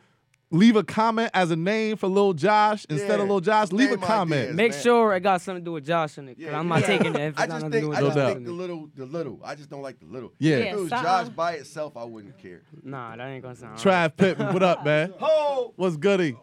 leave 0.52 0.76
a 0.76 0.84
comment 0.84 1.30
as 1.36 1.52
a 1.52 1.56
name 1.56 1.96
for 1.96 2.08
Lil 2.08 2.34
Josh 2.34 2.84
instead 2.90 3.20
of 3.20 3.28
Yeah. 3.28 3.32
Lil 3.32 3.40
Josh, 3.42 3.72
leave 3.72 3.90
a 3.92 3.98
Name 3.98 4.02
comment. 4.02 4.42
ideas. 4.42 4.56
Make 4.56 4.72
man. 4.72 4.82
sure 4.82 5.16
it 5.16 5.20
got 5.20 5.42
something 5.42 5.64
to 5.64 5.66
do 5.66 5.74
with 5.74 5.86
Josh 5.86 6.18
in 6.18 6.28
it. 6.30 6.40
Yeah, 6.40 6.58
I'm 6.58 6.68
not 6.68 6.82
yeah. 6.82 6.88
taking 6.88 7.14
it 7.14 7.22
if 7.22 7.34
it's 7.34 7.40
I 7.40 7.46
not 7.46 7.50
just 7.56 7.66
nothing 7.66 7.72
to 7.72 7.78
do 7.78 7.82
think, 7.82 7.90
with 7.90 7.98
I 7.98 8.02
just 8.02 8.16
Josh. 8.16 8.16
doubt. 8.28 8.34
think 8.34 8.46
the 8.48 8.52
little, 8.52 8.90
the 8.96 9.06
little. 9.06 9.40
I 9.44 9.54
just 9.56 9.70
don't 9.70 9.82
like 9.84 10.00
the 10.00 10.08
little. 10.08 10.34
Yeah. 10.40 10.56
If 10.56 10.74
it 10.74 10.80
was 10.80 10.90
Yeah, 10.92 11.04
Josh 11.04 11.26
so- 11.26 11.32
by 11.34 11.52
itself, 11.54 11.96
I 11.98 12.04
wouldn't 12.06 12.38
care. 12.40 12.64
Nah, 12.84 13.16
that 13.16 13.28
ain't 13.28 13.44
gonna 13.44 13.56
sound 13.56 13.78
Trav 13.78 14.18
Pittman, 14.18 14.54
what 14.54 14.64
up, 14.64 14.84
man? 14.84 15.14
Oh, 15.22 15.74
What's 15.76 15.98
goody? 15.98 16.36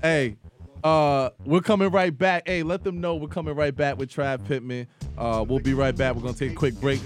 Hey, 0.00 0.36
uh, 0.84 1.30
we're 1.44 1.60
coming 1.60 1.90
right 1.90 2.16
back. 2.16 2.44
Hey, 2.46 2.62
let 2.62 2.84
them 2.84 3.00
know 3.00 3.16
we're 3.16 3.28
coming 3.28 3.54
right 3.54 3.74
back 3.74 3.98
with 3.98 4.10
Trav 4.10 4.46
Pittman. 4.46 4.86
Uh, 5.18 5.44
we'll 5.46 5.58
be 5.58 5.74
right 5.74 5.96
back. 5.96 6.14
We're 6.14 6.22
gonna 6.22 6.34
take 6.34 6.52
a 6.52 6.54
quick 6.54 6.74
break. 6.80 7.00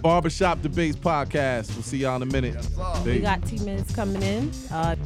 Barbershop 0.00 0.60
Debates 0.62 0.96
podcast. 0.96 1.72
We'll 1.74 1.82
see 1.82 1.98
y'all 1.98 2.16
in 2.16 2.22
a 2.22 2.26
minute. 2.26 2.56
We 3.04 3.20
got 3.20 3.44
T 3.46 3.58
minutes 3.60 3.94
coming 3.94 4.22
in. 4.22 4.50
Uh, 4.70 4.96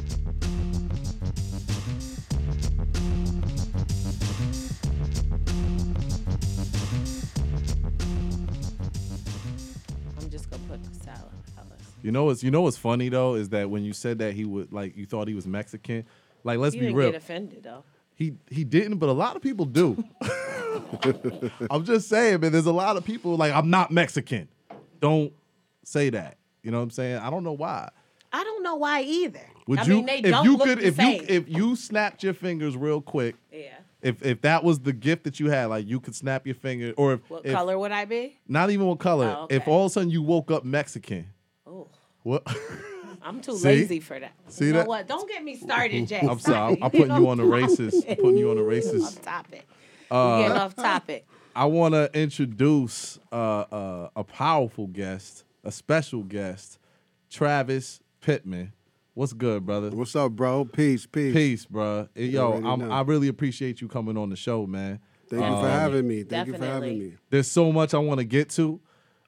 I'm 10.19 10.29
just 10.29 10.49
gonna 10.49 10.63
put 10.67 10.83
the 10.83 10.93
salad. 11.03 11.19
fellas. 11.55 11.71
You 12.01 12.11
know 12.11 12.25
what's 12.25 12.43
you 12.43 12.51
know 12.51 12.61
what's 12.61 12.77
funny 12.77 13.09
though 13.09 13.35
is 13.35 13.49
that 13.49 13.69
when 13.69 13.83
you 13.83 13.93
said 13.93 14.19
that 14.19 14.33
he 14.33 14.45
would 14.45 14.71
like 14.71 14.97
you 14.97 15.05
thought 15.05 15.27
he 15.27 15.33
was 15.35 15.47
Mexican. 15.47 16.05
Like 16.43 16.57
let's 16.59 16.75
You 16.75 16.81
be 16.81 16.85
didn't 16.87 16.97
real. 16.97 17.11
get 17.11 17.17
offended 17.17 17.63
though. 17.63 17.83
He 18.15 18.33
he 18.49 18.63
didn't, 18.63 18.97
but 18.97 19.09
a 19.09 19.13
lot 19.13 19.35
of 19.35 19.41
people 19.41 19.65
do. 19.65 20.03
I'm 21.71 21.83
just 21.85 22.09
saying, 22.09 22.41
man. 22.41 22.51
There's 22.51 22.65
a 22.65 22.71
lot 22.73 22.97
of 22.97 23.03
people 23.05 23.35
like 23.37 23.53
I'm 23.53 23.69
not 23.69 23.91
Mexican. 23.91 24.47
Don't 24.99 25.33
say 25.83 26.09
that. 26.11 26.37
You 26.63 26.71
know 26.71 26.77
what 26.77 26.83
I'm 26.83 26.89
saying? 26.91 27.17
I 27.19 27.29
don't 27.29 27.43
know 27.43 27.53
why. 27.53 27.89
I 28.31 28.43
don't 28.43 28.61
know 28.63 28.75
why 28.75 29.01
either. 29.01 29.41
Would 29.67 29.79
I 29.79 29.83
you 29.85 29.95
mean, 29.95 30.05
they 30.05 30.17
if 30.19 30.25
don't 30.25 30.45
you 30.45 30.57
could 30.57 30.79
if 30.83 30.95
same. 30.95 31.21
you 31.21 31.25
if 31.27 31.49
you 31.49 31.75
snapped 31.75 32.23
your 32.23 32.33
fingers 32.33 32.75
real 32.75 33.01
quick, 33.01 33.35
yeah. 33.51 33.69
if 34.01 34.23
if 34.23 34.41
that 34.41 34.63
was 34.63 34.79
the 34.79 34.93
gift 34.93 35.23
that 35.23 35.39
you 35.39 35.49
had, 35.49 35.65
like 35.67 35.87
you 35.87 35.99
could 35.99 36.15
snap 36.15 36.45
your 36.45 36.55
finger, 36.55 36.93
or 36.97 37.13
if, 37.13 37.29
What 37.29 37.45
if- 37.45 37.53
color 37.53 37.77
would 37.79 37.91
I 37.91 38.05
be? 38.05 38.37
not 38.47 38.69
even 38.69 38.85
what 38.87 38.99
color. 38.99 39.35
Oh, 39.39 39.47
If 39.49 39.67
all 39.67 39.85
of 39.85 39.91
a 39.91 39.93
sudden 39.93 40.09
you 40.09 40.21
woke 40.21 40.51
up 40.51 40.63
Mexican, 40.65 41.27
Oh, 41.65 41.87
what? 42.23 42.43
I'm 43.21 43.41
too 43.41 43.57
See? 43.57 43.63
lazy 43.67 43.99
for 43.99 44.19
that. 44.19 44.33
See 44.47 44.65
you 44.67 44.73
know 44.73 44.79
that? 44.79 44.87
what? 44.87 45.07
Don't 45.07 45.27
get 45.29 45.43
me 45.43 45.55
started, 45.55 46.07
Jay. 46.07 46.19
I'm 46.27 46.39
sorry. 46.39 46.73
I'm, 46.77 46.83
I'm 46.83 46.91
putting 46.91 47.15
you 47.15 47.29
on 47.29 47.37
the 47.37 47.43
racist. 47.57 48.09
I'm 48.09 48.15
putting 48.15 48.37
you 48.37 48.49
on 48.51 48.57
the 48.57 48.63
racist. 48.63 49.03
Off 49.03 49.21
topic. 49.21 49.67
Uh, 50.11 50.35
we 50.37 50.43
getting 50.43 50.57
off 50.57 50.75
topic. 50.75 51.27
I 51.55 51.65
want 51.65 51.93
to 51.93 52.09
introduce 52.13 53.19
uh, 53.31 53.35
uh, 53.35 54.09
a 54.15 54.23
powerful 54.23 54.87
guest, 54.87 55.43
a 55.63 55.71
special 55.71 56.23
guest, 56.23 56.79
Travis 57.29 57.99
Pittman. 58.21 58.73
What's 59.13 59.33
good, 59.33 59.65
brother? 59.65 59.89
What's 59.89 60.15
up, 60.15 60.31
bro? 60.31 60.63
Peace, 60.65 61.05
peace. 61.05 61.33
Peace, 61.33 61.65
bro. 61.65 62.07
Yo, 62.15 62.53
I'm. 62.53 62.89
I 62.91 63.01
really 63.01 63.27
appreciate 63.27 63.81
you 63.81 63.87
coming 63.89 64.17
on 64.17 64.29
the 64.29 64.35
show, 64.37 64.65
man. 64.65 64.99
Thank 65.29 65.41
you 65.43 65.47
for 65.49 65.65
Um, 65.65 65.69
having 65.69 66.07
me. 66.07 66.23
Thank 66.23 66.47
you 66.47 66.53
for 66.53 66.59
Definitely. 66.59 66.87
having 66.89 66.99
me. 67.11 67.15
There's 67.29 67.51
so 67.51 67.71
much 67.71 67.93
I 67.93 67.97
want 67.99 68.19
to 68.19 68.23
get 68.23 68.49
to, 68.51 68.79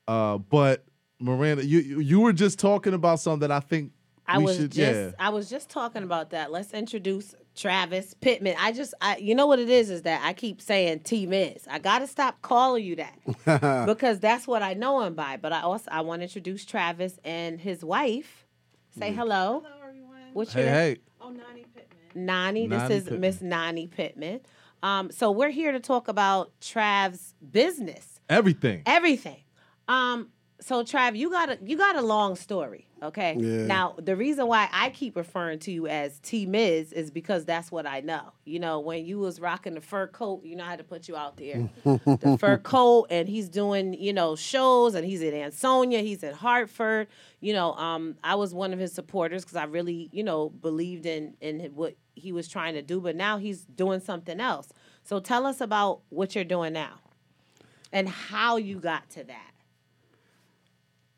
uh, 0.07 0.38
but 0.38 0.85
Miranda, 1.22 1.65
you 1.65 1.80
you 1.80 1.99
you 1.99 2.19
were 2.19 2.34
just 2.34 2.60
talking 2.60 2.93
about 2.93 3.19
something 3.19 3.48
that 3.48 3.52
I 3.52 3.60
think 3.60 3.91
I 4.27 4.38
we 4.39 4.45
was 4.45 4.56
should. 4.57 4.72
just 4.72 4.99
yeah, 4.99 5.11
I 5.19 5.30
was 5.30 5.49
just 5.49 5.69
talking 5.69 6.03
about 6.03 6.31
that. 6.31 6.52
Let's 6.52 6.73
introduce 6.73 7.35
Travis 7.56 8.14
Pittman. 8.15 8.56
I 8.60 8.72
just 8.72 8.93
I 9.02 9.18
you 9.18 9.35
know 9.35 9.45
what 9.48 9.60
it 9.60 9.69
is 9.69 9.89
is 9.89 10.02
that 10.03 10.22
I 10.23 10.34
keep 10.34 10.61
saying 10.61 11.02
T 11.02 11.26
Miz. 11.27 11.68
I 11.69 11.80
gotta 11.80 12.07
stop 12.07 12.41
calling 12.41 12.84
you 12.84 12.95
that 12.98 13.85
because 13.85 14.19
that's 14.19 14.48
what 14.48 14.61
I 14.64 14.73
know 14.73 15.02
him 15.02 15.14
by. 15.15 15.38
But 15.38 15.53
I 15.53 15.61
also 15.61 15.89
I 15.91 16.02
want 16.02 16.22
to 16.22 16.23
introduce 16.23 16.65
Travis 16.65 17.19
and 17.23 17.60
his 17.60 17.84
wife. 17.84 18.45
Say 18.98 19.14
hello. 19.14 19.64
Hello 19.65 19.88
everyone. 19.88 20.11
What's 20.34 20.53
your 20.56 20.65
Hey, 20.65 20.88
name? 20.89 20.98
Oh, 21.22 21.30
Nani 21.30 21.65
Pittman. 21.73 22.26
Nani. 22.26 22.68
This 22.68 22.80
Nani 22.81 22.93
is 22.95 23.03
Pittman. 23.03 23.22
Miss 23.22 23.41
Nani 23.41 23.88
Pittman. 23.88 24.39
Um, 24.84 25.11
so 25.11 25.30
we're 25.31 25.49
here 25.52 25.72
to 25.72 25.80
talk 25.80 26.07
about 26.07 26.52
Trav's 26.60 27.35
business 27.52 28.19
everything. 28.30 28.81
everything. 28.85 29.43
Um, 29.88 30.30
so 30.61 30.83
Trav, 30.83 31.17
you 31.17 31.31
got 31.31 31.49
a 31.49 31.57
you 31.63 31.75
got 31.75 31.95
a 31.95 32.01
long 32.01 32.35
story, 32.35 32.88
okay? 33.01 33.35
Yeah. 33.38 33.65
Now 33.65 33.95
the 33.97 34.15
reason 34.15 34.45
why 34.47 34.69
I 34.71 34.91
keep 34.91 35.15
referring 35.15 35.57
to 35.59 35.71
you 35.71 35.88
as 35.88 36.19
T 36.19 36.45
Miz 36.45 36.93
is 36.93 37.09
because 37.09 37.45
that's 37.45 37.71
what 37.71 37.88
I 37.88 38.01
know. 38.01 38.31
You 38.45 38.59
know, 38.59 38.79
when 38.79 39.03
you 39.03 39.17
was 39.17 39.39
rocking 39.39 39.73
the 39.73 39.81
fur 39.81 40.07
coat, 40.07 40.45
you 40.45 40.55
know 40.55 40.63
how 40.63 40.75
to 40.75 40.83
put 40.83 41.07
you 41.07 41.15
out 41.15 41.38
there. 41.38 41.67
the 41.83 42.38
fur 42.39 42.59
coat, 42.59 43.07
and 43.09 43.27
he's 43.27 43.49
doing 43.49 43.95
you 43.95 44.13
know 44.13 44.35
shows, 44.35 44.93
and 44.93 45.03
he's 45.03 45.23
in 45.23 45.33
Ansonia, 45.33 45.99
he's 45.99 46.21
in 46.21 46.33
Hartford. 46.33 47.07
You 47.39 47.53
know, 47.53 47.73
um, 47.73 48.15
I 48.23 48.35
was 48.35 48.53
one 48.53 48.71
of 48.71 48.77
his 48.77 48.93
supporters 48.93 49.43
because 49.43 49.55
I 49.55 49.63
really 49.63 50.09
you 50.11 50.23
know 50.23 50.49
believed 50.49 51.07
in 51.07 51.35
in 51.41 51.59
what 51.73 51.95
he 52.13 52.31
was 52.31 52.47
trying 52.47 52.75
to 52.75 52.83
do, 52.83 53.01
but 53.01 53.15
now 53.15 53.38
he's 53.39 53.61
doing 53.65 53.99
something 53.99 54.39
else. 54.39 54.69
So 55.03 55.19
tell 55.19 55.47
us 55.47 55.59
about 55.59 56.01
what 56.09 56.35
you're 56.35 56.43
doing 56.43 56.73
now 56.73 56.99
and 57.91 58.07
how 58.07 58.57
you 58.57 58.79
got 58.79 59.09
to 59.11 59.23
that. 59.23 59.51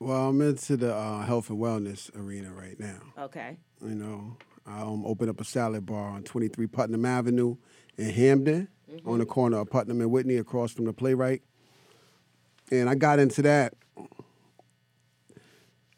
Well, 0.04 0.30
I'm 0.30 0.42
into 0.42 0.76
the 0.78 0.94
uh, 0.94 1.22
health 1.26 1.50
and 1.50 1.60
wellness 1.60 2.14
arena 2.16 2.52
right 2.54 2.78
now. 2.80 3.00
Okay. 3.18 3.58
You 3.82 3.96
know, 3.96 4.38
I 4.66 4.82
um, 4.82 5.06
opened 5.06 5.30
up 5.30 5.40
a 5.40 5.46
salad 5.46 5.86
bar 5.86 6.10
on 6.10 6.24
23 6.24 6.68
Putnam 6.68 7.06
Avenue 7.06 7.56
in 7.98 8.10
Hamden, 8.10 8.68
on 9.06 9.20
the 9.20 9.26
corner 9.26 9.60
of 9.60 9.70
Putnam 9.70 10.02
and 10.02 10.12
Whitney, 10.12 10.36
across 10.38 10.72
from 10.72 10.86
the 10.86 10.94
Playwright. 10.94 11.42
And 12.72 12.90
I 12.90 12.96
got 12.96 13.20
into 13.20 13.42
that. 13.44 13.74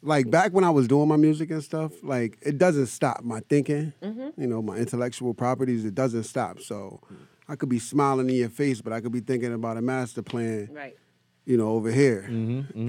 Like 0.02 0.30
back 0.30 0.54
when 0.54 0.64
I 0.64 0.70
was 0.70 0.88
doing 0.88 1.08
my 1.08 1.16
music 1.18 1.50
and 1.50 1.64
stuff, 1.64 1.92
like 2.04 2.38
it 2.44 2.60
doesn't 2.60 2.88
stop 2.88 3.24
my 3.24 3.40
thinking. 3.50 3.92
You 4.02 4.46
know, 4.48 4.62
my 4.62 4.78
intellectual 4.78 5.34
properties, 5.34 5.84
it 5.84 5.96
doesn't 5.96 6.24
stop. 6.26 6.60
So 6.60 7.02
I 7.48 7.56
could 7.56 7.70
be 7.70 7.80
smiling 7.80 8.30
in 8.30 8.36
your 8.36 8.50
face, 8.50 8.82
but 8.82 8.94
I 8.94 9.02
could 9.02 9.12
be 9.12 9.20
thinking 9.22 9.52
about 9.54 9.78
a 9.78 9.82
master 9.82 10.22
plan 10.22 10.70
Right. 10.72 10.96
you 11.46 11.58
know, 11.58 11.70
over 11.70 11.90
here. 11.92 12.30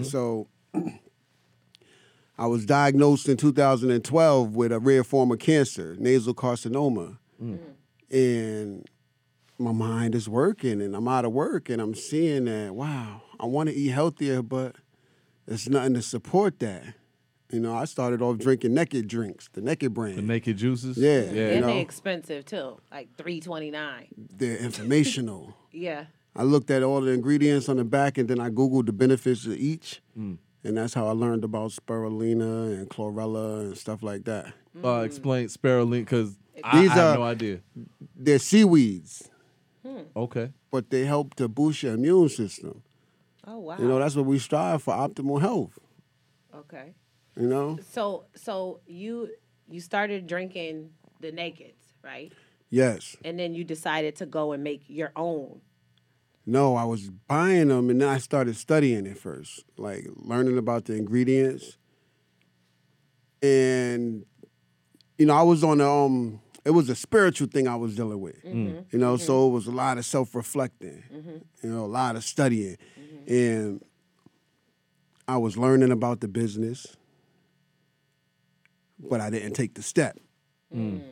So 0.02 0.48
I 2.38 2.46
was 2.46 2.66
diagnosed 2.66 3.28
in 3.28 3.36
2012 3.36 4.54
with 4.54 4.72
a 4.72 4.78
rare 4.78 5.04
form 5.04 5.30
of 5.32 5.38
cancer, 5.38 5.96
nasal 5.98 6.34
carcinoma. 6.34 7.18
Mm. 7.42 7.58
And 8.10 8.86
my 9.58 9.72
mind 9.72 10.14
is 10.14 10.28
working 10.28 10.82
and 10.82 10.94
I'm 10.94 11.08
out 11.08 11.24
of 11.24 11.32
work 11.32 11.70
and 11.70 11.80
I'm 11.80 11.94
seeing 11.94 12.44
that, 12.44 12.74
wow, 12.74 13.22
I 13.40 13.46
want 13.46 13.68
to 13.70 13.74
eat 13.74 13.88
healthier, 13.88 14.42
but 14.42 14.76
there's 15.46 15.68
nothing 15.68 15.94
to 15.94 16.02
support 16.02 16.58
that. 16.60 16.82
You 17.50 17.60
know, 17.60 17.74
I 17.76 17.84
started 17.84 18.20
off 18.22 18.38
drinking 18.38 18.74
naked 18.74 19.06
drinks, 19.06 19.48
the 19.52 19.60
naked 19.60 19.94
brand. 19.94 20.18
The 20.18 20.22
naked 20.22 20.56
juices. 20.58 20.98
Yeah, 20.98 21.20
And 21.20 21.30
you 21.36 21.42
they 21.42 21.60
know, 21.60 21.78
expensive 21.78 22.44
too, 22.44 22.80
like 22.90 23.08
three 23.16 23.40
twenty 23.40 23.70
nine. 23.70 24.08
they're 24.16 24.58
informational. 24.58 25.54
Yeah. 25.72 26.06
I 26.34 26.42
looked 26.42 26.70
at 26.70 26.82
all 26.82 27.02
the 27.02 27.10
ingredients 27.12 27.68
on 27.68 27.76
the 27.76 27.84
back 27.84 28.16
and 28.16 28.28
then 28.28 28.40
I 28.40 28.48
Googled 28.48 28.86
the 28.86 28.92
benefits 28.94 29.44
of 29.44 29.52
each. 29.58 30.00
Mm. 30.18 30.38
And 30.66 30.76
that's 30.76 30.94
how 30.94 31.06
I 31.06 31.12
learned 31.12 31.44
about 31.44 31.70
spirulina 31.70 32.72
and 32.76 32.88
chlorella 32.90 33.60
and 33.60 33.78
stuff 33.78 34.02
like 34.02 34.24
that. 34.24 34.52
Uh, 34.82 35.02
explain 35.02 35.47
spirulina 35.47 36.01
because 36.01 36.34
I, 36.64 36.80
These 36.82 36.90
I 36.90 36.94
have 36.94 37.14
are- 37.14 37.18
no 37.18 37.22
idea. 37.24 37.60
They're 38.16 38.40
seaweeds, 38.40 39.30
Okay. 40.16 40.51
but 40.72 40.90
they 40.90 41.05
help 41.05 41.34
to 41.36 41.47
boost 41.48 41.82
your 41.84 41.94
immune 41.94 42.28
system. 42.28 42.82
Oh 43.47 43.59
wow. 43.59 43.76
You 43.78 43.86
know, 43.86 43.98
that's 44.01 44.16
what 44.16 44.26
we 44.26 44.38
strive 44.40 44.82
for 44.82 44.93
optimal 44.94 45.40
health. 45.40 45.78
okay. 46.52 46.94
You 47.36 47.47
know? 47.47 47.78
So 47.93 48.24
so 48.34 48.80
you 48.86 49.28
you 49.68 49.80
started 49.80 50.26
drinking 50.26 50.90
the 51.20 51.30
nakeds, 51.30 51.93
right? 52.02 52.32
Yes. 52.70 53.16
And 53.24 53.38
then 53.38 53.55
you 53.55 53.62
decided 53.62 54.16
to 54.16 54.26
go 54.26 54.52
and 54.52 54.64
make 54.64 54.82
your 54.88 55.12
own. 55.14 55.60
No, 56.47 56.77
I 56.77 56.85
was 56.85 57.10
buying 57.10 57.68
them 57.68 57.90
and 57.90 58.01
then 58.01 58.09
I 58.09 58.18
started 58.18 58.56
studying 58.56 59.05
it 59.05 59.18
first, 59.18 59.64
like 59.77 60.06
learning 60.14 60.59
about 60.59 60.85
the 60.85 60.94
ingredients. 60.94 61.77
And 63.43 64.24
you 65.18 65.27
know, 65.27 65.35
I 65.35 65.43
was 65.43 65.64
on 65.64 65.78
the 65.78 65.89
um 65.89 66.40
it 66.64 66.70
was 66.70 66.89
a 66.89 66.97
spiritual 66.97 67.48
thing 67.48 67.68
I 67.68 67.77
was 67.77 67.94
dealing 67.94 68.20
with. 68.20 68.44
Mm-hmm. 68.44 68.66
Mm-hmm. 68.66 68.81
You 68.93 68.98
know, 68.98 69.16
so 69.16 69.35
mm-hmm. 69.35 69.51
it 69.51 69.55
was 69.55 69.66
a 69.66 69.73
lot 69.73 69.98
of 69.98 70.05
self-reflecting. 70.05 71.02
You 71.62 71.70
know, 71.70 71.85
a 71.85 71.86
lot 71.86 72.16
of 72.16 72.24
studying. 72.24 72.77
And 73.27 73.85
I 75.28 75.36
was 75.36 75.56
learning 75.56 75.90
about 75.90 76.20
the 76.20 76.28
business, 76.28 76.97
but 78.98 79.20
I 79.20 79.31
didn't 79.31 79.55
take 79.55 79.74
the 79.74 79.82
step. 79.82 80.18
Mm. 80.74 81.02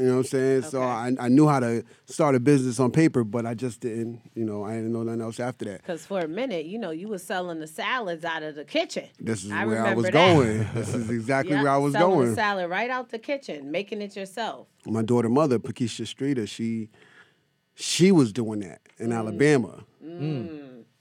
You 0.00 0.06
know 0.06 0.12
what 0.12 0.18
I'm 0.18 0.24
saying? 0.24 0.62
So 0.62 0.80
I, 0.82 1.12
I 1.20 1.28
knew 1.28 1.46
how 1.46 1.60
to 1.60 1.84
start 2.06 2.34
a 2.34 2.40
business 2.40 2.80
on 2.80 2.90
paper, 2.90 3.22
but 3.22 3.44
I 3.44 3.52
just 3.54 3.80
didn't, 3.80 4.20
you 4.34 4.44
know, 4.46 4.64
I 4.64 4.76
didn't 4.76 4.92
know 4.92 5.02
nothing 5.02 5.20
else 5.20 5.38
after 5.38 5.66
that. 5.66 5.82
Because 5.82 6.06
for 6.06 6.20
a 6.20 6.28
minute, 6.28 6.64
you 6.64 6.78
know, 6.78 6.90
you 6.90 7.06
was 7.08 7.22
selling 7.22 7.60
the 7.60 7.66
salads 7.66 8.24
out 8.24 8.42
of 8.42 8.54
the 8.54 8.64
kitchen. 8.64 9.04
This 9.18 9.44
is 9.44 9.52
I 9.52 9.66
where 9.66 9.84
I 9.84 9.94
was 9.94 10.04
that. 10.06 10.12
going. 10.12 10.66
This 10.74 10.88
is 10.94 11.10
exactly 11.10 11.54
Yep, 11.54 11.62
where 11.64 11.72
I 11.72 11.76
was 11.76 11.92
selling 11.92 12.16
going. 12.16 12.28
the 12.30 12.34
salad 12.34 12.70
right 12.70 12.88
out 12.88 13.10
the 13.10 13.18
kitchen, 13.18 13.70
making 13.70 14.00
it 14.00 14.16
yourself. 14.16 14.68
My 14.86 15.02
daughter 15.02 15.28
mother, 15.28 15.58
Pakisha 15.58 16.06
Streeter, 16.06 16.46
she 16.46 16.88
she 17.74 18.10
was 18.12 18.32
doing 18.32 18.60
that 18.60 18.80
Mm. 18.98 19.04
in 19.04 19.12
Alabama. 19.12 19.84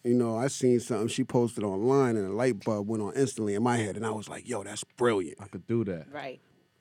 You 0.01 0.13
know, 0.15 0.37
I 0.37 0.47
seen 0.47 0.79
something 0.79 1.07
she 1.09 1.23
posted 1.25 1.63
online 1.63 2.15
and 2.15 2.25
a 2.25 2.31
light 2.33 2.63
bulb 2.63 2.87
went 2.87 3.03
on 3.03 3.13
instantly 3.15 3.53
in 3.53 3.61
my 3.63 3.75
head 3.75 3.97
and 3.97 4.05
I 4.05 4.11
was 4.11 4.29
like, 4.29 4.47
yo, 4.47 4.63
that's 4.63 4.83
brilliant. 4.95 5.37
I 5.41 5.47
could 5.47 5.67
do 5.67 5.83
that. 5.85 6.07
Right. 6.11 6.39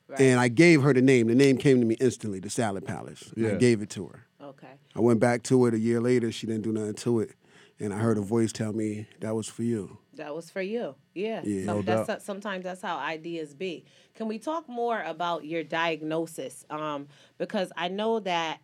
Right. 0.09 0.21
And 0.21 0.41
I 0.41 0.49
gave 0.49 0.83
her 0.83 0.95
the 0.95 1.03
name. 1.03 1.27
The 1.27 1.35
name 1.35 1.59
came 1.59 1.81
to 1.81 1.87
me 1.87 1.95
instantly, 2.01 2.41
the 2.41 2.49
Salad 2.51 2.87
Palace. 2.87 3.33
And 3.37 3.47
I 3.47 3.55
gave 3.57 3.83
it 3.83 3.91
to 3.91 4.07
her. 4.07 4.27
Okay. 4.43 4.69
I 4.97 5.01
went 5.01 5.21
back 5.21 5.43
to 5.45 5.67
it 5.67 5.75
a 5.75 5.79
year 5.79 6.01
later. 6.01 6.33
She 6.33 6.47
didn't 6.47 6.63
do 6.63 6.73
nothing 6.73 6.95
to 6.95 7.21
it. 7.21 7.33
And 7.79 7.93
I 7.93 7.99
heard 7.99 8.19
a 8.19 8.23
voice 8.23 8.51
tell 8.53 8.73
me, 8.73 9.07
that 9.21 9.35
was 9.37 9.47
for 9.47 9.63
you. 9.63 9.99
That 10.15 10.35
was 10.35 10.51
for 10.51 10.63
you. 10.63 10.97
Yeah. 11.15 11.43
Yeah. 11.45 11.67
So 11.67 11.75
No 11.77 11.83
that's 11.83 12.07
doubt. 12.09 12.23
sometimes 12.23 12.65
that's 12.65 12.83
how 12.83 12.97
ideas 12.97 13.55
be. 13.55 13.85
Can 14.15 14.27
we 14.27 14.39
talk 14.39 14.69
more 14.69 15.01
about 15.03 15.45
your 15.45 15.63
diagnosis? 15.63 16.65
Um, 16.71 17.07
because 17.37 17.71
I 17.77 17.89
know 17.89 18.19
that 18.21 18.61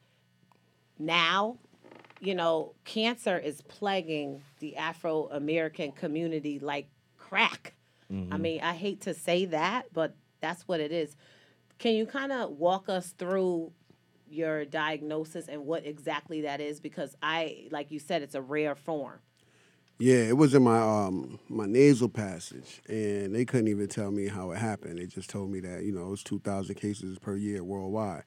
now, 0.98 1.58
you 2.20 2.34
know, 2.34 2.74
cancer 2.84 3.36
is 3.38 3.60
plaguing 3.62 4.42
the 4.58 4.76
Afro 4.76 5.28
American 5.30 5.92
community 5.92 6.58
like 6.58 6.88
crack. 7.18 7.74
I 8.30 8.36
mean, 8.36 8.60
I 8.60 8.74
hate 8.74 9.00
to 9.02 9.14
say 9.14 9.46
that, 9.46 9.86
but 9.92 10.14
that's 10.40 10.68
what 10.68 10.78
it 10.78 10.92
is. 10.92 11.16
Can 11.84 11.92
you 11.96 12.06
kind 12.06 12.32
of 12.32 12.52
walk 12.52 12.88
us 12.88 13.12
through 13.18 13.70
your 14.30 14.64
diagnosis 14.64 15.48
and 15.48 15.66
what 15.66 15.84
exactly 15.84 16.40
that 16.40 16.58
is? 16.58 16.80
Because 16.80 17.14
I, 17.22 17.68
like 17.70 17.90
you 17.90 17.98
said, 17.98 18.22
it's 18.22 18.34
a 18.34 18.40
rare 18.40 18.74
form. 18.74 19.18
Yeah, 19.98 20.14
it 20.14 20.38
was 20.38 20.54
in 20.54 20.62
my 20.62 20.78
um 20.80 21.38
my 21.50 21.66
nasal 21.66 22.08
passage, 22.08 22.80
and 22.88 23.34
they 23.34 23.44
couldn't 23.44 23.68
even 23.68 23.88
tell 23.88 24.10
me 24.10 24.28
how 24.28 24.50
it 24.52 24.56
happened. 24.56 24.98
They 24.98 25.04
just 25.04 25.28
told 25.28 25.50
me 25.50 25.60
that 25.60 25.84
you 25.84 25.92
know 25.92 26.10
it's 26.14 26.22
two 26.22 26.38
thousand 26.38 26.76
cases 26.76 27.18
per 27.18 27.36
year 27.36 27.62
worldwide. 27.62 28.24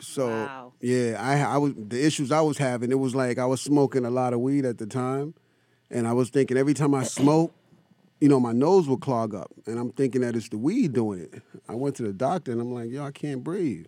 So 0.00 0.26
Wow. 0.26 0.72
yeah, 0.80 1.18
I 1.20 1.54
I 1.54 1.56
was 1.58 1.74
the 1.76 2.04
issues 2.04 2.32
I 2.32 2.40
was 2.40 2.58
having. 2.58 2.90
It 2.90 2.98
was 2.98 3.14
like 3.14 3.38
I 3.38 3.46
was 3.46 3.60
smoking 3.60 4.04
a 4.04 4.10
lot 4.10 4.32
of 4.32 4.40
weed 4.40 4.64
at 4.64 4.78
the 4.78 4.86
time, 4.86 5.34
and 5.88 6.08
I 6.08 6.14
was 6.14 6.30
thinking 6.30 6.56
every 6.56 6.74
time 6.74 6.96
I 6.96 7.02
smoke, 7.04 7.54
you 8.20 8.28
know, 8.28 8.40
my 8.40 8.52
nose 8.52 8.88
would 8.88 9.00
clog 9.00 9.34
up, 9.34 9.52
and 9.66 9.78
I'm 9.78 9.92
thinking 9.92 10.22
that 10.22 10.34
it's 10.34 10.48
the 10.48 10.58
weed 10.58 10.92
doing 10.92 11.20
it. 11.20 11.42
I 11.68 11.74
went 11.74 11.96
to 11.96 12.02
the 12.02 12.12
doctor, 12.12 12.52
and 12.52 12.60
I'm 12.60 12.72
like, 12.72 12.90
yo, 12.90 13.04
I 13.04 13.12
can't 13.12 13.44
breathe. 13.44 13.86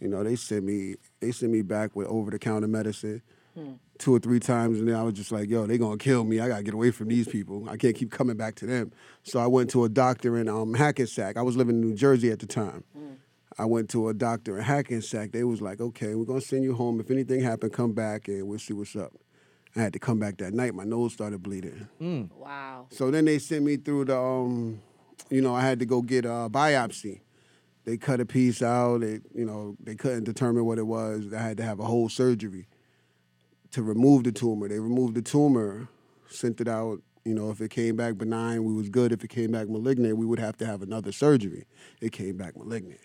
You 0.00 0.08
know, 0.08 0.24
they 0.24 0.36
sent 0.36 0.64
me 0.64 0.94
they 1.20 1.30
sent 1.30 1.52
me 1.52 1.62
back 1.62 1.94
with 1.94 2.06
over 2.08 2.30
the 2.30 2.38
counter 2.38 2.68
medicine 2.68 3.22
two 3.98 4.14
or 4.14 4.18
three 4.18 4.40
times, 4.40 4.78
and 4.78 4.88
then 4.88 4.96
I 4.96 5.02
was 5.02 5.12
just 5.14 5.30
like, 5.32 5.48
yo, 5.50 5.66
they 5.66 5.76
gonna 5.76 5.98
kill 5.98 6.24
me. 6.24 6.40
I 6.40 6.48
gotta 6.48 6.62
get 6.62 6.72
away 6.74 6.90
from 6.90 7.08
these 7.08 7.28
people. 7.28 7.68
I 7.68 7.76
can't 7.76 7.94
keep 7.94 8.10
coming 8.10 8.36
back 8.36 8.54
to 8.56 8.66
them. 8.66 8.92
So 9.24 9.38
I 9.38 9.46
went 9.46 9.68
to 9.70 9.84
a 9.84 9.88
doctor 9.88 10.38
in 10.38 10.48
um, 10.48 10.72
Hackensack. 10.74 11.36
I 11.36 11.42
was 11.42 11.56
living 11.56 11.76
in 11.76 11.80
New 11.82 11.94
Jersey 11.94 12.30
at 12.30 12.38
the 12.38 12.46
time. 12.46 12.84
I 13.58 13.66
went 13.66 13.90
to 13.90 14.08
a 14.08 14.14
doctor 14.14 14.56
in 14.56 14.64
Hackensack. 14.64 15.32
They 15.32 15.44
was 15.44 15.60
like, 15.60 15.80
okay, 15.80 16.14
we're 16.14 16.24
gonna 16.24 16.40
send 16.40 16.64
you 16.64 16.74
home. 16.74 16.98
If 17.00 17.10
anything 17.10 17.40
happened, 17.40 17.72
come 17.74 17.92
back 17.92 18.28
and 18.28 18.46
we'll 18.46 18.58
see 18.58 18.72
what's 18.72 18.96
up. 18.96 19.12
I 19.76 19.80
had 19.80 19.92
to 19.92 19.98
come 19.98 20.18
back 20.18 20.38
that 20.38 20.52
night. 20.52 20.74
My 20.74 20.84
nose 20.84 21.12
started 21.12 21.42
bleeding. 21.42 21.88
Wow. 22.36 22.86
So 22.90 23.10
then 23.10 23.24
they 23.24 23.38
sent 23.38 23.64
me 23.64 23.76
through 23.76 24.06
the 24.06 24.18
um, 24.18 24.80
you 25.30 25.40
know, 25.40 25.54
I 25.54 25.62
had 25.62 25.78
to 25.78 25.86
go 25.86 26.02
get 26.02 26.24
a 26.24 26.48
biopsy. 26.50 27.20
They 27.84 27.96
cut 27.96 28.20
a 28.20 28.26
piece 28.26 28.62
out. 28.62 29.00
They, 29.00 29.20
you 29.34 29.44
know, 29.44 29.76
they 29.82 29.94
couldn't 29.94 30.24
determine 30.24 30.64
what 30.64 30.78
it 30.78 30.86
was. 30.86 31.32
I 31.32 31.40
had 31.40 31.56
to 31.58 31.62
have 31.62 31.80
a 31.80 31.84
whole 31.84 32.08
surgery 32.08 32.66
to 33.70 33.82
remove 33.82 34.24
the 34.24 34.32
tumor. 34.32 34.68
They 34.68 34.80
removed 34.80 35.14
the 35.14 35.22
tumor, 35.22 35.88
sent 36.28 36.60
it 36.60 36.68
out. 36.68 37.00
You 37.24 37.34
know, 37.34 37.50
if 37.50 37.60
it 37.60 37.70
came 37.70 37.96
back 37.96 38.16
benign, 38.18 38.64
we 38.64 38.72
was 38.72 38.88
good. 38.88 39.12
If 39.12 39.22
it 39.22 39.28
came 39.28 39.52
back 39.52 39.68
malignant, 39.68 40.16
we 40.16 40.26
would 40.26 40.38
have 40.38 40.56
to 40.58 40.66
have 40.66 40.82
another 40.82 41.12
surgery. 41.12 41.66
It 42.00 42.12
came 42.12 42.36
back 42.36 42.56
malignant. 42.56 43.00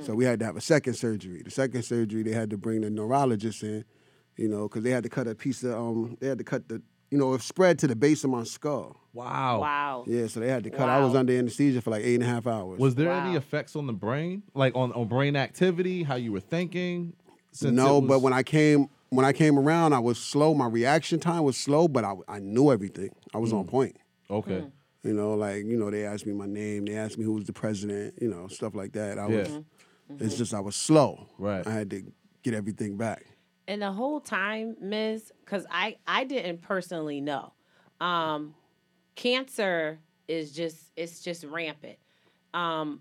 So 0.00 0.14
we 0.14 0.24
had 0.24 0.38
to 0.38 0.46
have 0.46 0.56
a 0.56 0.62
second 0.62 0.94
surgery. 0.94 1.42
The 1.42 1.50
second 1.50 1.82
surgery, 1.82 2.22
they 2.22 2.32
had 2.32 2.48
to 2.50 2.56
bring 2.56 2.80
the 2.80 2.90
neurologist 2.90 3.62
in, 3.62 3.84
you 4.36 4.48
know, 4.48 4.68
because 4.68 4.82
they 4.82 4.90
had 4.90 5.02
to 5.04 5.08
cut 5.08 5.26
a 5.26 5.34
piece 5.34 5.62
of, 5.64 5.74
um, 5.74 6.16
they 6.20 6.28
had 6.28 6.38
to 6.38 6.44
cut 6.44 6.68
the, 6.68 6.82
you 7.10 7.18
know, 7.18 7.34
it 7.34 7.42
spread 7.42 7.78
to 7.80 7.86
the 7.86 7.94
base 7.96 8.24
of 8.24 8.30
my 8.30 8.44
skull. 8.44 9.00
Wow. 9.12 9.60
Wow. 9.60 10.04
Yeah, 10.08 10.26
so 10.26 10.40
they 10.40 10.48
had 10.48 10.64
to 10.64 10.70
cut. 10.70 10.88
I 10.88 11.04
was 11.04 11.14
under 11.14 11.32
anesthesia 11.32 11.80
for 11.80 11.90
like 11.90 12.02
eight 12.02 12.14
and 12.16 12.24
a 12.24 12.26
half 12.26 12.46
hours. 12.46 12.80
Was 12.80 12.96
there 12.96 13.12
any 13.12 13.36
effects 13.36 13.76
on 13.76 13.86
the 13.86 13.92
brain, 13.92 14.42
like 14.54 14.74
on, 14.74 14.92
on 14.92 15.06
brain 15.06 15.36
activity, 15.36 16.02
how 16.02 16.16
you 16.16 16.32
were 16.32 16.40
thinking? 16.40 17.14
Since 17.52 17.76
no, 17.76 17.98
it 17.98 18.08
but 18.08 18.20
when 18.20 18.32
I 18.32 18.42
came 18.42 18.88
when 19.10 19.24
I 19.24 19.32
came 19.32 19.56
around, 19.56 19.92
I 19.92 20.00
was 20.00 20.18
slow. 20.18 20.54
My 20.54 20.66
reaction 20.66 21.20
time 21.20 21.44
was 21.44 21.56
slow, 21.56 21.86
but 21.86 22.02
I, 22.04 22.14
I 22.26 22.40
knew 22.40 22.72
everything. 22.72 23.10
I 23.32 23.38
was 23.38 23.52
on 23.52 23.64
Mm. 23.64 23.68
point. 23.68 23.96
Okay. 24.28 24.64
You 25.04 25.12
know, 25.12 25.34
like 25.34 25.64
you 25.64 25.76
know, 25.76 25.88
they 25.88 26.04
asked 26.04 26.26
me 26.26 26.32
my 26.32 26.46
name. 26.46 26.86
They 26.86 26.96
asked 26.96 27.16
me 27.16 27.24
who 27.24 27.34
was 27.34 27.44
the 27.44 27.52
president. 27.52 28.14
You 28.20 28.28
know, 28.28 28.48
stuff 28.48 28.74
like 28.74 28.92
that. 28.94 29.18
I 29.20 29.28
Yeah. 29.28 29.36
was. 29.38 29.60
It's 30.18 30.36
just 30.36 30.52
I 30.52 30.58
was 30.60 30.74
slow. 30.74 31.28
Right. 31.38 31.64
I 31.64 31.70
had 31.70 31.90
to 31.90 32.02
get 32.42 32.54
everything 32.54 32.96
back. 32.96 33.24
And 33.66 33.80
the 33.80 33.92
whole 33.92 34.20
time, 34.20 34.76
Ms., 34.80 35.32
because 35.44 35.66
I 35.70 35.96
I 36.06 36.24
didn't 36.24 36.60
personally 36.62 37.20
know, 37.20 37.52
um, 38.00 38.54
cancer 39.14 40.00
is 40.28 40.52
just 40.52 40.92
it's 40.96 41.20
just 41.20 41.44
rampant. 41.44 41.98
Um, 42.52 43.00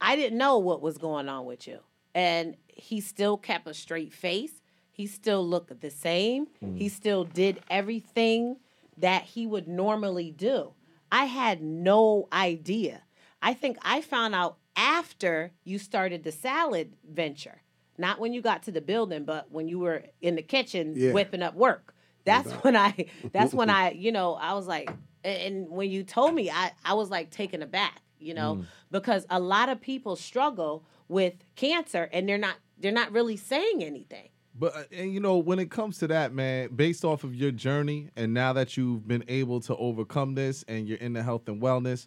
I 0.00 0.16
didn't 0.16 0.38
know 0.38 0.58
what 0.58 0.80
was 0.80 0.98
going 0.98 1.28
on 1.28 1.44
with 1.44 1.66
you, 1.66 1.80
and 2.14 2.56
he 2.68 3.00
still 3.00 3.36
kept 3.36 3.66
a 3.66 3.74
straight 3.74 4.12
face. 4.12 4.62
He 4.92 5.06
still 5.06 5.46
looked 5.46 5.80
the 5.80 5.90
same. 5.90 6.46
He 6.76 6.88
still 6.88 7.24
did 7.24 7.60
everything 7.68 8.56
that 8.96 9.24
he 9.24 9.46
would 9.46 9.68
normally 9.68 10.30
do. 10.30 10.72
I 11.12 11.26
had 11.26 11.62
no 11.62 12.28
idea. 12.32 13.02
I 13.42 13.52
think 13.54 13.76
I 13.82 14.00
found 14.00 14.34
out 14.34 14.56
after 14.74 15.52
you 15.64 15.78
started 15.78 16.24
the 16.24 16.32
salad 16.32 16.94
venture. 17.08 17.62
Not 17.98 18.20
when 18.20 18.32
you 18.32 18.42
got 18.42 18.62
to 18.64 18.72
the 18.72 18.80
building, 18.80 19.24
but 19.24 19.50
when 19.50 19.68
you 19.68 19.78
were 19.78 20.04
in 20.20 20.36
the 20.36 20.42
kitchen 20.42 20.94
Yeah. 20.96 21.12
whipping 21.12 21.42
up 21.42 21.54
work. 21.54 21.94
That's 22.24 22.50
when 22.64 22.76
I 22.76 23.06
that's 23.32 23.54
when 23.54 23.70
I, 23.80 23.92
you 23.92 24.12
know, 24.12 24.34
I 24.34 24.54
was 24.54 24.66
like 24.66 24.90
and- 25.24 25.68
when 25.68 25.90
you 25.90 26.04
told 26.04 26.34
me, 26.34 26.50
I 26.50 26.72
I 26.84 26.94
was 26.94 27.10
like 27.10 27.30
taken 27.30 27.62
aback, 27.62 28.00
you 28.18 28.34
know, 28.34 28.56
Mm. 28.56 28.66
because 28.90 29.26
a 29.30 29.40
lot 29.40 29.68
of 29.68 29.80
people 29.80 30.16
struggle 30.16 30.84
with 31.08 31.34
cancer 31.54 32.08
and 32.12 32.28
they're 32.28 32.38
not 32.38 32.56
they're 32.78 32.92
not 32.92 33.12
really 33.12 33.36
saying 33.36 33.82
anything. 33.82 34.28
But 34.58 34.74
uh, 34.76 34.82
and 34.92 35.12
you 35.12 35.20
know, 35.20 35.36
when 35.38 35.58
it 35.58 35.70
comes 35.70 35.98
to 35.98 36.06
that, 36.08 36.32
man, 36.32 36.70
based 36.74 37.04
off 37.04 37.24
of 37.24 37.34
your 37.34 37.50
journey, 37.52 38.08
and 38.16 38.32
now 38.34 38.52
that 38.54 38.76
you've 38.76 39.06
been 39.06 39.24
able 39.28 39.60
to 39.60 39.76
overcome 39.76 40.34
this, 40.34 40.64
and 40.66 40.88
you're 40.88 40.98
in 40.98 41.12
the 41.12 41.22
health 41.22 41.46
and 41.48 41.60
wellness, 41.60 42.06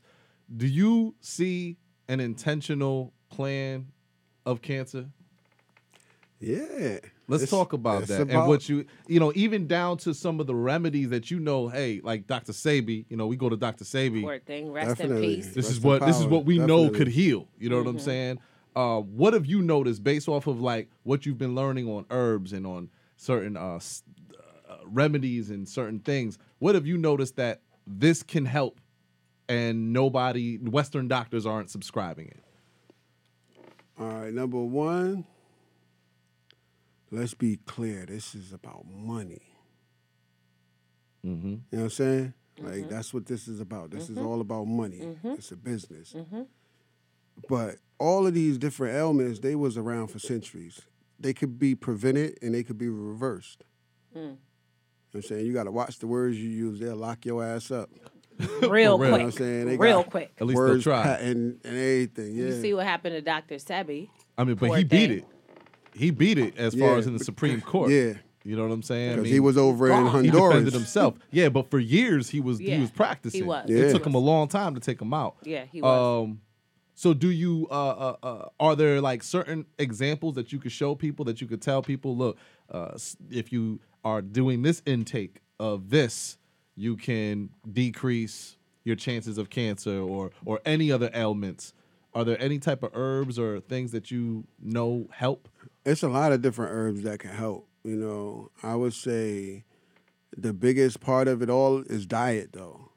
do 0.58 0.66
you 0.68 1.16
see 1.22 1.78
an 2.08 2.20
intentional 2.20 3.14
plan 3.30 3.88
of 4.48 4.62
cancer? 4.64 5.06
Yeah. 6.40 7.00
Let's 7.28 7.44
It's- 7.44 7.50
talk 7.50 7.74
about 7.74 8.04
it's 8.04 8.12
that 8.12 8.30
and 8.30 8.48
what 8.48 8.70
you, 8.70 8.86
you 9.08 9.20
know, 9.20 9.32
even 9.36 9.68
down 9.68 9.98
to 10.00 10.14
some 10.14 10.40
of 10.40 10.48
the 10.48 10.56
remedies 10.56 11.10
that 11.10 11.30
you 11.30 11.40
know. 11.40 11.68
Hey, 11.68 12.00
like 12.04 12.28
Dr. 12.28 12.54
Sebi, 12.54 13.06
you 13.10 13.18
know, 13.18 13.28
we 13.28 13.36
go 13.36 13.50
to 13.50 13.58
Dr. 13.58 13.84
Sebi. 13.84 14.22
Poor 14.22 14.40
thing. 14.40 14.72
Rest 14.72 14.98
Definitely. 14.98 15.36
in 15.36 15.36
peace. 15.44 15.48
This 15.54 15.66
is 15.70 15.74
Rest 15.76 15.84
in 15.84 15.90
what 15.90 16.06
this 16.06 16.20
is 16.20 16.26
what 16.26 16.46
we 16.46 16.58
know 16.58 16.90
could 16.90 17.08
heal. 17.10 17.48
You 17.60 17.70
know 17.70 17.78
what 17.78 17.88
I'm 17.88 17.98
Mhm. 17.98 18.02
saying? 18.02 18.40
Uh, 18.76 19.02
what 19.02 19.34
have 19.34 19.46
you 19.46 19.62
noticed 19.62 20.04
based 20.04 20.28
off 20.30 20.48
of 20.48 20.62
like 20.62 20.90
what 21.04 21.26
you've 21.26 21.38
been 21.38 21.56
learning 21.56 21.88
on 21.88 22.06
herbs 22.10 22.54
and 22.54 22.66
on 22.66 22.90
certain 23.18 23.58
uh, 23.58 23.80
uh, 23.80 24.76
remedies 24.86 25.50
and 25.50 25.68
certain 25.68 26.00
things? 26.00 26.38
What 26.60 26.74
have 26.76 26.88
you 26.88 26.98
noticed 26.98 27.36
that 27.36 27.62
this 27.86 28.24
can 28.24 28.46
help, 28.46 28.80
and 29.50 29.92
nobody, 29.92 30.56
Western 30.58 31.08
doctors 31.08 31.46
aren't 31.46 31.70
subscribing 31.70 32.28
it? 32.28 32.40
All 34.00 34.08
right, 34.08 34.34
number 34.34 34.60
one, 34.64 35.26
let's 37.12 37.34
be 37.34 37.58
clear. 37.66 38.06
This 38.06 38.36
is 38.36 38.54
about 38.54 38.86
money. 38.90 39.42
Mm-hmm. 41.26 41.48
You 41.48 41.52
know 41.52 41.62
what 41.72 41.82
I'm 41.84 41.90
saying? 41.90 42.34
Like 42.62 42.90
that's 42.90 43.14
what 43.14 43.26
this 43.26 43.48
is 43.48 43.60
about. 43.60 43.92
This 43.92 44.10
is 44.10 44.18
Mhm. 44.18 44.26
all 44.26 44.42
about 44.42 44.66
money. 44.66 45.00
Mhm. 45.00 45.38
It's 45.38 45.52
a 45.52 45.56
business. 45.56 46.14
Mm-hmm. 46.14 46.42
But 47.48 47.78
all 48.00 48.28
of 48.28 48.34
these 48.34 48.58
different 48.58 48.96
ailments, 48.96 49.40
they 49.40 49.56
was 49.56 49.78
around 49.78 50.08
for 50.08 50.20
centuries. 50.20 50.82
They 51.20 51.34
could 51.34 51.58
be 51.60 51.76
prevented 51.76 52.38
and 52.42 52.54
they 52.54 52.64
could 52.64 52.78
be 52.78 52.90
reversed. 52.90 53.64
Mm. 54.14 54.16
You 54.16 54.22
know 54.22 54.30
what 55.12 55.16
I'm 55.16 55.22
saying? 55.24 55.46
You 55.46 55.54
got 55.54 55.64
to 55.66 55.72
watch 55.72 56.00
the 56.00 56.08
words 56.08 56.38
you 56.38 56.50
use. 56.50 56.80
They'll 56.80 56.96
lock 56.96 57.26
your 57.26 57.44
ass 57.44 57.72
up. 57.72 57.90
Real 58.40 58.50
quick. 58.62 58.72
You 58.72 58.80
know 58.88 58.98
what 58.98 59.22
I'm 59.22 59.26
quick. 59.28 59.38
saying? 59.38 59.66
They 59.68 59.78
Real 59.78 60.04
quick. 60.04 60.32
At 60.40 60.48
least 60.48 60.62
they'll 60.62 60.82
try. 60.82 61.04
patent 61.04 61.62
and 61.64 61.76
everything. 61.78 62.36
Yeah. 62.36 62.46
You 62.46 62.62
see 62.62 62.74
what 62.74 62.86
happened 62.86 63.16
to 63.16 63.22
Dr. 63.22 63.56
Sebi. 63.56 64.10
I 64.38 64.44
mean, 64.46 64.56
but 64.56 64.68
Poor 64.68 64.78
he 64.78 64.84
beat 64.86 65.12
it. 65.12 65.26
He 65.94 66.12
beat 66.12 66.38
it 66.38 66.58
as 66.58 66.74
far 66.76 66.92
Yeah, 66.94 66.98
as 66.98 67.08
in 67.08 67.14
the 67.18 67.24
Supreme 67.24 67.62
Court. 67.74 67.92
Yeah. 67.92 68.14
You 68.46 68.56
know 68.56 68.64
what 68.64 68.72
I'm 68.72 68.82
saying? 68.84 69.12
I 69.12 69.16
'Cause 69.16 69.24
mean, 69.26 69.34
he 69.34 69.40
was 69.40 69.58
over 69.58 69.92
in 69.92 70.04
He 70.06 70.10
Honduras. 70.10 70.42
defended 70.50 70.74
himself. 70.74 71.16
Yeah, 71.32 71.50
but 71.50 71.70
for 71.70 71.78
years 71.80 72.30
he 72.30 72.40
was 72.40 72.60
Yeah, 72.60 72.76
he 72.76 72.82
was 72.82 72.90
practicing. 72.92 73.42
he 73.44 73.48
was. 73.48 73.70
It 73.70 73.92
took 73.92 74.06
him 74.06 74.14
a 74.16 74.20
long 74.20 74.48
time 74.48 74.74
to 74.76 74.80
take 74.80 75.02
him 75.02 75.14
out. 75.14 75.36
Yeah, 75.44 75.66
he 75.72 75.82
was. 75.82 76.24
Um, 76.28 76.42
so 76.96 77.14
do 77.14 77.30
you? 77.30 77.68
Uh, 77.70 77.74
uh, 77.74 78.16
uh, 78.24 78.50
are 78.60 78.76
there 78.76 79.02
like 79.02 79.24
certain 79.24 79.66
examples 79.78 80.36
that 80.36 80.52
you 80.54 80.60
could 80.60 80.72
show 80.72 80.96
people 80.96 81.26
that 81.26 81.42
you 81.42 81.48
could 81.48 81.62
tell 81.62 81.82
people? 81.82 82.16
Look, 82.16 82.38
uh, 82.72 82.98
if 83.30 83.52
you 83.52 83.80
are 84.04 84.22
doing 84.22 84.62
this 84.64 84.82
intake 84.86 85.42
of 85.60 85.90
this, 85.90 86.38
you 86.76 86.96
can 86.96 87.50
decrease 87.70 88.56
your 88.86 88.96
chances 88.96 89.38
of 89.38 89.50
cancer 89.50 90.00
or 90.00 90.32
or 90.46 90.62
any 90.66 90.92
other 90.92 91.10
ailments. 91.14 91.74
Are 92.14 92.24
there 92.24 92.42
any 92.42 92.58
type 92.58 92.82
of 92.84 92.92
herbs 92.96 93.38
or 93.38 93.60
things 93.60 93.92
that 93.92 94.10
you 94.12 94.46
know 94.62 95.08
help? 95.12 95.48
It's 95.86 96.04
a 96.04 96.10
lot 96.10 96.32
of 96.32 96.42
different 96.42 96.72
herbs 96.74 97.04
that 97.04 97.20
can 97.20 97.32
help. 97.32 97.68
You 97.84 97.96
know, 97.96 98.52
I 98.62 98.76
would 98.76 98.94
say 98.94 99.64
the 100.36 100.54
biggest 100.54 101.00
part 101.00 101.28
of 101.28 101.42
it 101.42 101.50
all 101.50 101.82
is 101.82 102.06
diet, 102.06 102.52
though. 102.54 102.92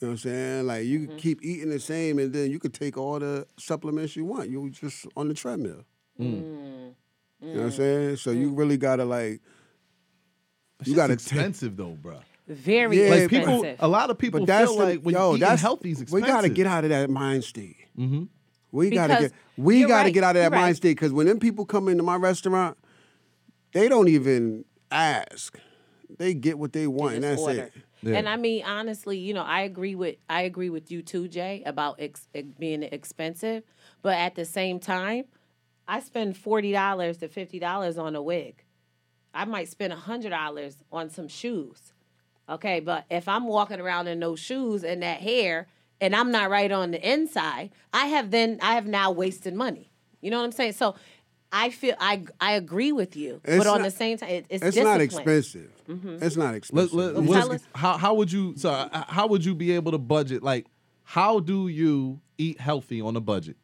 You 0.00 0.08
know 0.08 0.08
what 0.08 0.10
I'm 0.12 0.16
saying? 0.18 0.66
Like 0.66 0.84
you 0.84 1.06
can 1.06 1.16
keep 1.16 1.42
eating 1.42 1.70
the 1.70 1.80
same, 1.80 2.18
and 2.18 2.32
then 2.32 2.50
you 2.50 2.58
could 2.58 2.74
take 2.74 2.98
all 2.98 3.18
the 3.18 3.46
supplements 3.58 4.14
you 4.14 4.26
want. 4.26 4.50
You 4.50 4.68
just 4.68 5.06
on 5.16 5.28
the 5.28 5.34
treadmill. 5.34 5.84
Mm. 6.20 6.94
You 7.40 7.48
know 7.48 7.54
what 7.54 7.64
I'm 7.64 7.70
saying? 7.70 8.16
So 8.16 8.30
you 8.30 8.50
really 8.50 8.76
gotta 8.76 9.04
like. 9.04 9.40
It's 10.80 10.90
You 10.90 10.96
gotta 10.96 11.14
expensive 11.14 11.76
though, 11.76 11.96
bro. 12.02 12.18
Very 12.46 13.02
Yeah, 13.04 13.10
Like 13.10 13.20
expensive. 13.22 13.62
people, 13.62 13.76
a 13.78 13.88
lot 13.88 14.10
of 14.10 14.18
people 14.18 14.40
but 14.40 14.46
that's 14.46 14.70
feel 14.70 14.78
the, 14.78 14.84
like 14.84 15.00
when 15.00 15.14
yo, 15.14 15.30
eating 15.30 15.40
that's 15.40 15.62
healthy 15.62 15.92
is 15.92 16.04
we 16.12 16.20
gotta 16.20 16.48
get 16.50 16.66
out 16.66 16.84
of 16.84 16.90
that 16.90 17.08
mind 17.08 17.44
state. 17.44 17.76
Mm-hmm. 17.98 18.24
We 18.76 18.90
gotta 18.90 19.16
get 19.20 19.32
we 19.56 19.84
gotta 19.84 20.04
right, 20.04 20.14
get 20.14 20.24
out 20.24 20.36
of 20.36 20.42
that 20.42 20.42
you're 20.42 20.50
mind 20.50 20.62
right. 20.64 20.76
state 20.76 20.96
because 20.96 21.12
when 21.12 21.26
them 21.26 21.38
people 21.38 21.64
come 21.64 21.88
into 21.88 22.02
my 22.02 22.16
restaurant, 22.16 22.76
they 23.72 23.88
don't 23.88 24.08
even 24.08 24.64
ask. 24.90 25.58
They 26.18 26.34
get 26.34 26.58
what 26.58 26.72
they 26.72 26.86
want, 26.86 27.16
and 27.16 27.24
that's 27.24 27.40
order. 27.40 27.62
it. 27.62 27.72
And 28.14 28.28
I 28.28 28.36
mean, 28.36 28.64
honestly, 28.64 29.18
you 29.18 29.34
know, 29.34 29.42
I 29.42 29.62
agree 29.62 29.94
with 29.94 30.16
I 30.28 30.42
agree 30.42 30.70
with 30.70 30.90
you 30.90 31.02
too, 31.02 31.28
Jay, 31.28 31.62
about 31.66 31.96
ex- 31.98 32.28
it 32.32 32.58
being 32.58 32.82
expensive. 32.82 33.64
But 34.02 34.16
at 34.16 34.34
the 34.34 34.44
same 34.44 34.78
time, 34.78 35.24
I 35.88 36.00
spend 36.00 36.36
forty 36.36 36.72
dollars 36.72 37.18
to 37.18 37.28
fifty 37.28 37.58
dollars 37.58 37.98
on 37.98 38.14
a 38.14 38.22
wig. 38.22 38.62
I 39.34 39.44
might 39.44 39.68
spend 39.68 39.92
hundred 39.92 40.30
dollars 40.30 40.84
on 40.92 41.10
some 41.10 41.28
shoes. 41.28 41.92
Okay, 42.48 42.78
but 42.80 43.06
if 43.10 43.26
I'm 43.26 43.46
walking 43.46 43.80
around 43.80 44.06
in 44.06 44.20
those 44.20 44.38
shoes 44.38 44.84
and 44.84 45.02
that 45.02 45.20
hair, 45.20 45.66
and 46.00 46.14
I'm 46.14 46.30
not 46.30 46.50
right 46.50 46.70
on 46.72 46.90
the 46.90 47.12
inside, 47.12 47.70
I 47.92 48.06
have 48.06 48.30
then 48.30 48.58
I 48.62 48.74
have 48.74 48.86
now 48.86 49.10
wasted 49.12 49.54
money. 49.54 49.90
You 50.20 50.30
know 50.30 50.38
what 50.38 50.44
I'm 50.44 50.52
saying? 50.52 50.72
So. 50.72 50.94
I 51.52 51.70
feel 51.70 51.94
I 52.00 52.24
I 52.40 52.52
agree 52.54 52.90
with 52.90 53.16
you, 53.16 53.40
It's 53.44 53.56
but 53.58 53.68
on 53.68 53.78
not- 53.78 53.84
the 53.84 53.90
same 53.92 54.18
time, 54.18 54.30
it, 54.30 54.46
it's 54.50 54.64
It's 54.64 54.76
not 54.76 54.98
discipline. 54.98 55.00
expensive. 55.38 55.70
Mhm. 55.88 56.20
It's 56.20 56.36
not 56.36 56.54
expensive. 56.56 56.92
let, 56.92 57.14
Well, 57.14 57.22
what's- 57.22 57.40
tell 57.40 57.52
us- 57.52 57.62
how 57.72 57.96
how 57.96 58.14
would 58.14 58.32
you 58.32 58.54
so 58.56 58.68
uh, 58.70 59.04
how 59.06 59.28
would 59.28 59.44
you 59.44 59.54
be 59.54 59.70
able 59.70 59.92
to 59.92 59.98
budget 59.98 60.42
like 60.42 60.66
how 61.04 61.38
do 61.38 61.68
you 61.68 62.20
eat 62.36 62.58
healthy 62.60 63.00
on 63.00 63.14
a 63.14 63.20
budget? 63.20 63.56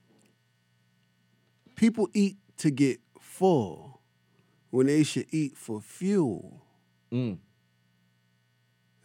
People 1.75 2.09
eat 2.15 2.37
to 2.59 2.71
get 2.71 3.01
full 3.21 4.01
when 4.71 4.87
they 4.87 5.03
should 5.03 5.27
eat 5.31 5.57
for 5.57 5.81
fuel. 5.81 6.63
Mm. 7.13 7.39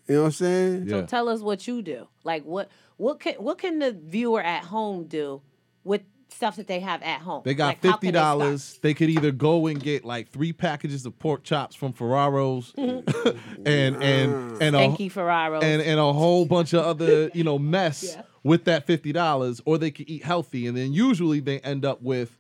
You 0.08 0.16
know 0.16 0.22
what 0.22 0.26
I'm 0.28 0.32
saying? 0.34 0.90
So 0.90 1.06
tell 1.06 1.28
us 1.30 1.42
what 1.42 1.68
you 1.68 1.82
do. 1.82 2.08
Like 2.24 2.44
what 2.44 2.70
what 2.98 3.20
can 3.20 3.36
what 3.36 3.58
can 3.58 3.80
the 3.80 3.92
viewer 3.92 4.42
at 4.42 4.64
home 4.64 5.06
do 5.06 5.42
with 5.84 6.02
stuff 6.30 6.56
that 6.58 6.68
they 6.68 6.80
have 6.80 7.02
at 7.04 7.22
home? 7.22 7.42
They 7.46 7.54
got 7.54 7.68
Like, 7.68 7.82
fifty 7.82 8.08
can 8.08 8.14
they 8.14 8.20
start? 8.20 8.40
dollars. 8.40 8.80
They, 8.82 8.94
could 8.94 9.10
either 9.10 9.32
go 9.32 9.68
and 9.68 9.82
get 9.82 10.06
like 10.06 10.30
three 10.30 10.54
packages 10.54 11.06
of 11.06 11.18
pork 11.20 11.44
chops 11.44 11.76
from 11.76 11.94
Ferraro's, 11.94 12.74
mm-hmm. 12.78 13.30
and 13.66 13.96
and 14.04 14.62
and 14.62 14.76
a, 14.76 14.80
Stanky 14.80 15.12
Ferraro's. 15.12 15.64
and 15.64 15.82
and 15.82 16.00
a 16.00 16.14
whole 16.14 16.46
bunch 16.46 16.74
of 16.74 16.86
other 16.86 17.30
you 17.34 17.44
know 17.44 17.58
mess 17.78 18.04
Yeah. 18.16 18.22
with 18.44 18.66
that 18.66 18.86
fifty 18.86 19.12
dollars, 19.12 19.62
or 19.66 19.78
they 19.78 19.92
could 19.92 20.10
eat 20.10 20.24
healthy, 20.24 20.68
and 20.68 20.76
then 20.78 20.94
usually 20.94 21.40
they 21.40 21.60
end 21.60 21.86
up 21.86 22.02
with 22.02 22.38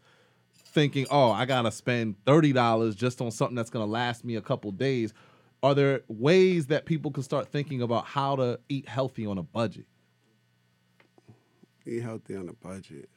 thinking, 0.54 1.08
"Oh, 1.10 1.32
I 1.32 1.46
gotta 1.46 1.72
spend 1.72 2.16
thirty 2.26 2.54
dollars 2.54 2.96
just 2.96 3.22
on 3.22 3.32
something 3.32 3.56
that's 3.56 3.70
gonna 3.70 3.86
last 3.86 4.24
me 4.26 4.36
a 4.36 4.42
couple 4.42 4.72
days." 4.72 5.14
Are 5.64 5.74
there 5.74 6.02
ways 6.08 6.68
that 6.68 6.86
people 6.86 7.12
can 7.12 7.24
start 7.24 7.48
thinking 7.50 7.82
about 7.82 8.06
how 8.06 8.36
to 8.36 8.60
eat 8.70 8.88
healthy 8.88 9.26
on 9.26 9.38
a 9.38 9.44
budget? 9.44 9.86
Eat 11.86 12.02
healthy 12.04 12.36
on 12.36 12.50
a 12.50 12.54
budget. 12.54 13.10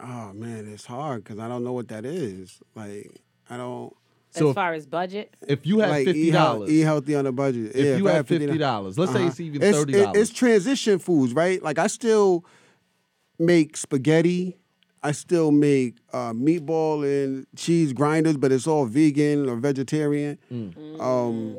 Oh 0.00 0.32
man, 0.32 0.68
it's 0.72 0.86
hard 0.86 1.24
because 1.24 1.38
I 1.38 1.48
don't 1.48 1.64
know 1.64 1.72
what 1.72 1.88
that 1.88 2.04
is. 2.04 2.60
Like 2.74 3.10
I 3.50 3.56
don't. 3.56 3.94
So 4.30 4.46
as 4.46 4.50
if- 4.50 4.54
far 4.54 4.72
as 4.74 4.86
budget, 4.86 5.34
If 5.46 5.66
you 5.66 5.78
had 5.80 5.90
like, 5.90 6.04
fifty 6.06 6.20
eat, 6.20 6.30
dollars, 6.32 6.70
eat 6.70 6.80
healthy 6.82 7.14
on 7.14 7.26
a 7.26 7.32
budget. 7.32 7.74
If 7.74 7.84
yeah, 7.84 7.96
you 7.96 8.08
I 8.08 8.12
had 8.12 8.26
$50, 8.26 8.98
let's 8.98 9.12
say 9.12 9.18
uh-huh. 9.20 9.28
it's 9.28 9.40
even 9.40 9.62
It's- 9.62 9.82
it- 9.82 9.88
$30. 9.88 10.16
It's 10.16 10.30
transition 10.30 10.98
foods, 10.98 11.32
right? 11.32 11.62
Like 11.62 11.78
I 11.78 11.86
still 11.86 12.44
make 13.38 13.76
spaghetti. 13.76 14.58
I 15.02 15.12
still 15.12 15.50
make 15.52 15.96
uh, 16.12 16.32
meatball 16.32 17.04
and 17.04 17.46
cheese 17.56 17.92
grinders, 17.92 18.36
but 18.36 18.50
it's 18.52 18.66
all 18.66 18.84
vegan 18.86 19.48
or 19.48 19.56
vegetarian. 19.56 20.38
Mm. 20.52 21.00
Um, 21.00 21.58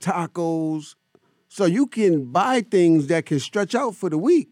tacos. 0.00 0.94
So 1.48 1.64
you 1.64 1.86
can 1.86 2.26
buy 2.32 2.60
things 2.60 3.06
that 3.08 3.26
can 3.26 3.38
stretch 3.40 3.74
out 3.74 3.94
for 3.94 4.10
the 4.10 4.18
week. 4.18 4.48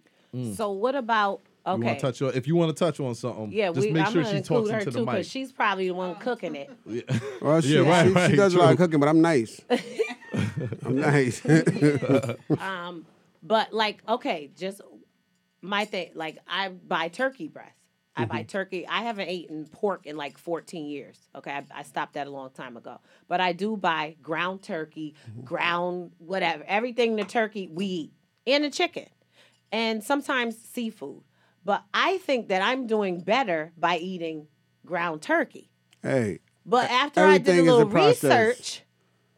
so 0.55 0.71
what 0.73 0.95
about 0.95 1.41
You 1.67 1.73
okay? 1.73 1.83
want 1.85 1.99
to 1.99 2.03
touch 2.07 2.23
on? 2.23 2.33
If 2.35 2.47
you 2.47 2.57
want 2.57 2.77
to 2.77 2.85
touch 2.85 3.01
on 3.01 3.15
something, 3.15 3.53
yeah, 3.53 3.69
just 3.73 3.81
we, 3.87 3.93
make 3.93 4.07
I'm 4.07 4.13
sure 4.13 4.23
gonna 4.23 4.37
she 4.37 4.43
talks 4.43 4.51
include 4.51 4.71
her 4.73 4.79
into 4.79 4.91
too 4.93 4.99
the 4.99 5.05
mic. 5.05 5.13
because 5.15 5.29
she's 5.29 5.53
probably 5.53 5.89
the 5.89 5.95
one 5.95 6.15
cooking 6.17 6.55
it. 6.57 6.71
Well, 7.43 7.61
she, 7.61 7.75
Yeah, 7.75 7.81
right, 7.89 8.07
she, 8.07 8.13
right, 8.13 8.31
she 8.31 8.37
does 8.37 8.55
a 8.55 8.59
lot 8.59 8.73
of 8.73 8.79
cooking, 8.79 8.99
but 9.01 9.09
I'm 9.09 9.21
nice. 9.21 9.61
I'm 10.85 10.97
nice. 10.97 11.43
um, 12.59 13.05
but 13.43 13.73
like, 13.73 14.03
okay, 14.09 14.51
just 14.57 14.81
my 15.63 15.85
thing. 15.85 16.11
Like, 16.15 16.39
I 16.49 16.69
buy 16.71 17.09
turkey 17.09 17.49
breast. 17.49 17.73
I 18.17 18.25
buy 18.25 18.41
Mm-hmm. 18.41 18.47
turkey. 18.47 18.87
I 18.89 19.03
haven't 19.03 19.29
eaten 19.29 19.67
pork 19.67 20.07
in 20.07 20.17
like 20.17 20.39
14 20.39 20.87
years. 20.87 21.19
Okay, 21.35 21.51
I, 21.51 21.65
I 21.75 21.83
stopped 21.83 22.15
that 22.15 22.27
a 22.27 22.31
long 22.31 22.51
time 22.51 22.77
ago. 22.77 23.01
But 23.29 23.41
I 23.41 23.53
do 23.53 23.77
buy 23.77 24.17
ground 24.23 24.63
turkey, 24.63 25.15
Mm-hmm. 25.31 25.43
ground 25.45 26.13
whatever, 26.19 26.65
everything 26.67 27.17
the 27.17 27.25
turkey 27.25 27.69
we 27.73 27.87
eat, 27.87 28.13
and 28.47 28.65
the 28.65 28.71
chicken, 28.71 29.07
and 29.71 30.03
sometimes 30.03 30.57
seafood. 30.57 31.23
But 31.65 31.83
I 31.93 32.19
think 32.19 32.49
that 32.49 32.63
I'm 32.63 32.87
doing 32.87 33.21
better 33.21 33.73
by 33.77 33.99
eating 33.99 34.47
ground 34.85 35.21
turkey. 35.23 35.71
hey, 36.03 36.39
But 36.65 36.91
after 36.91 37.21
I 37.25 37.39
did 37.39 37.59
a 37.59 37.63
is 37.63 37.69
a 37.69 37.85
little 37.85 37.91
research, 37.91 38.83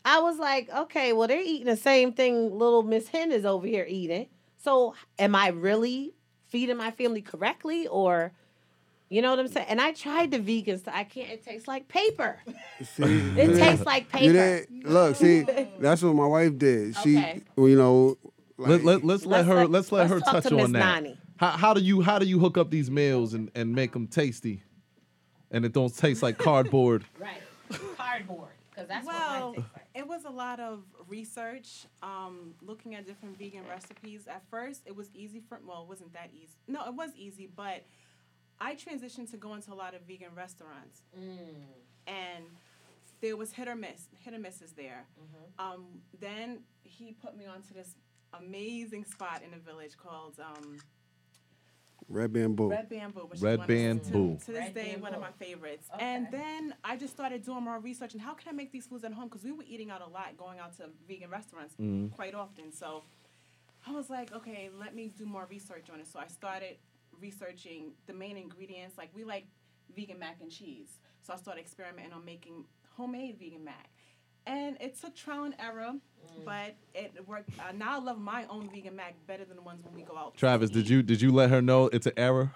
I 0.05 0.21
was 0.21 0.39
like, 0.39 0.69
okay, 0.71 1.13
well, 1.15 1.27
they're 1.27 1.41
eating 1.41 1.67
the 1.67 1.77
same 1.77 2.13
thing 2.13 2.57
little 2.57 2.83
Miss 2.83 3.09
Hen 3.09 3.33
is 3.33 3.45
over 3.47 3.67
here 3.67 3.87
eating. 3.89 4.29
So 4.59 4.95
am 5.19 5.35
I 5.35 5.49
really 5.49 6.15
feeding 6.49 6.77
my 6.77 6.91
family 6.91 7.23
correctly 7.23 7.87
or 7.87 8.33
you 9.11 9.23
know 9.23 9.31
what 9.31 9.39
I'm 9.39 9.49
saying? 9.49 9.67
And 9.69 9.81
I 9.81 9.93
tried 9.93 10.31
the 10.31 10.39
vegan 10.39 10.79
stuff. 10.79 10.95
I 10.97 11.05
can't, 11.05 11.31
it 11.31 11.45
tastes 11.45 11.67
like 11.69 11.89
paper. 11.89 12.39
See, 12.83 13.03
It 13.03 13.09
you 13.09 13.35
tastes 13.35 13.59
didn't- 13.59 13.87
like 13.87 14.05
you 14.05 14.19
paper. 14.19 14.33
didn't- 14.33 14.89
Look, 14.89 15.17
see, 15.17 15.43
that's 15.81 16.03
what 16.03 16.15
my 16.15 16.27
wife 16.27 16.59
did. 16.59 16.97
She, 16.97 17.19
Okay. 17.19 17.43
you 17.57 17.77
know, 17.77 18.19
let, 18.59 18.85
let, 18.85 19.05
let's 19.05 19.25
let 19.25 19.47
Let's 19.47 19.49
her 19.49 19.55
let- 19.55 19.71
let's 19.71 19.93
let 19.93 20.09
her 20.09 20.15
let's 20.17 20.25
talk 20.27 20.35
touch 20.43 20.49
to 20.51 20.57
Miss 20.57 20.65
on 20.65 20.73
that. 20.73 21.03
Nani. 21.03 21.19
How, 21.37 21.51
how 21.51 21.75
do 21.75 21.81
you 21.81 22.01
how 22.03 22.19
do 22.19 22.27
you 22.27 22.39
hook 22.41 22.59
up 22.59 22.71
these 22.71 22.91
meals 22.91 23.33
and, 23.35 23.51
and 23.55 23.73
make 23.75 23.93
them 23.93 24.09
tasty, 24.09 24.63
and 25.53 25.65
it 25.65 25.73
don't 25.73 25.97
taste 25.97 26.23
like 26.23 26.37
cardboard? 26.39 27.05
Right. 27.19 27.41
Cardboard. 27.97 28.51
Because 28.71 28.89
that's 28.89 29.07
well, 29.07 29.51
what 29.51 29.59
like. 29.59 29.67
it 29.95 30.07
was 30.07 30.25
a 30.25 30.31
lot 30.31 30.59
of 30.61 30.83
research, 31.09 31.87
um, 32.03 32.55
looking 32.63 32.95
at 32.95 33.07
different 33.07 33.39
vegan 33.39 33.63
recipes. 33.69 34.27
At 34.29 34.43
first, 34.51 34.83
it 34.87 34.95
was 34.97 35.11
easy 35.15 35.41
for 35.49 35.59
well, 35.67 35.83
it 35.83 35.89
wasn't 35.89 36.13
that 36.15 36.31
easy. 36.35 36.55
No, 36.67 36.85
it 36.87 36.95
was 36.95 37.11
easy, 37.17 37.49
but 37.55 37.85
I 38.61 38.75
transitioned 38.75 39.31
to 39.31 39.37
going 39.37 39.63
to 39.63 39.73
a 39.73 39.75
lot 39.75 39.95
of 39.95 40.03
vegan 40.03 40.35
restaurants, 40.35 41.03
and 42.07 42.45
there 43.21 43.37
was 43.37 43.53
hit 43.53 43.69
or 43.69 43.77
miss, 43.77 44.09
hit 44.25 44.35
or 44.35 44.39
misses 44.39 44.73
there. 44.73 45.05
Um, 45.59 45.85
then 46.21 46.61
he 46.83 47.13
put 47.13 47.37
me 47.37 47.47
onto 47.47 47.75
this 47.75 47.95
amazing 48.35 49.05
spot 49.05 49.43
in 49.45 49.51
the 49.51 49.57
village 49.59 49.97
called 49.97 50.35
um, 50.41 50.79
Red 52.09 52.33
Bamboo. 52.33 52.71
Red 52.71 52.89
Bamboo. 52.89 53.21
Which 53.29 53.41
Red 53.41 53.61
is 53.61 53.67
Bamboo. 53.67 54.39
To, 54.39 54.45
to 54.47 54.53
this 54.53 54.71
day, 54.71 54.97
one 54.99 55.15
of 55.15 55.21
my 55.21 55.31
favorites. 55.39 55.89
And 55.99 56.29
then 56.31 56.75
I 56.85 56.97
just 56.97 57.13
started 57.15 57.45
doing 57.45 57.63
more 57.65 57.79
research 57.81 58.13
and 58.15 58.23
how 58.23 58.35
can 58.35 58.49
I 58.49 58.53
make 58.53 58.73
these 58.73 58.87
foods 58.87 59.05
at 59.05 59.13
home? 59.13 59.29
Because 59.29 59.45
we 59.45 59.53
were 59.53 59.65
eating 59.69 59.91
out 59.91 60.01
a 60.01 60.07
lot, 60.09 60.37
going 60.37 60.59
out 60.59 60.77
to 60.79 60.85
vegan 61.07 61.31
restaurants 61.31 61.75
Mhm. 61.79 62.13
quite 62.13 62.35
often. 62.35 62.73
So 62.73 63.03
I 63.87 63.93
was 63.93 64.09
like, 64.11 64.33
okay, 64.33 64.71
let 64.79 64.95
me 64.95 65.09
do 65.17 65.27
more 65.27 65.47
research 65.51 65.91
on 65.93 66.01
it. 66.01 66.07
So 66.07 66.19
I 66.19 66.27
started 66.29 66.77
researching 67.21 67.93
the 68.07 68.13
main 68.13 68.37
ingredients. 68.37 68.97
Like 68.99 69.11
we 69.15 69.25
like 69.25 69.47
vegan 69.95 70.19
mac 70.19 70.37
and 70.41 70.51
cheese. 70.51 70.89
So 71.23 71.33
I 71.33 71.37
started 71.37 71.61
experimenting 71.61 72.13
on 72.13 72.25
making 72.25 72.65
homemade 72.97 73.37
vegan 73.39 73.65
mac. 73.65 73.91
And 74.47 74.79
it 74.81 74.99
took 74.99 75.15
trial 75.15 75.45
and 75.45 75.55
error, 75.59 75.93
but 76.47 76.75
it 76.95 77.13
worked. 77.27 77.51
Uh, 77.59 77.73
now 77.77 77.97
I 77.97 78.03
love 78.03 78.19
my 78.19 78.47
own 78.49 78.71
vegan 78.71 78.97
mac 78.97 79.15
better 79.27 79.45
than 79.45 79.57
the 79.57 79.63
ones 79.63 79.85
when 79.85 79.93
we 79.95 80.03
go 80.03 80.17
out. 80.17 80.37
Travis, 80.37 80.71
did 80.71 80.89
you 80.89 81.03
did 81.03 81.21
you 81.21 81.31
let 81.33 81.51
her 81.51 81.61
know 81.61 81.91
it's 81.93 82.07
an 82.07 82.15
error, 82.17 82.51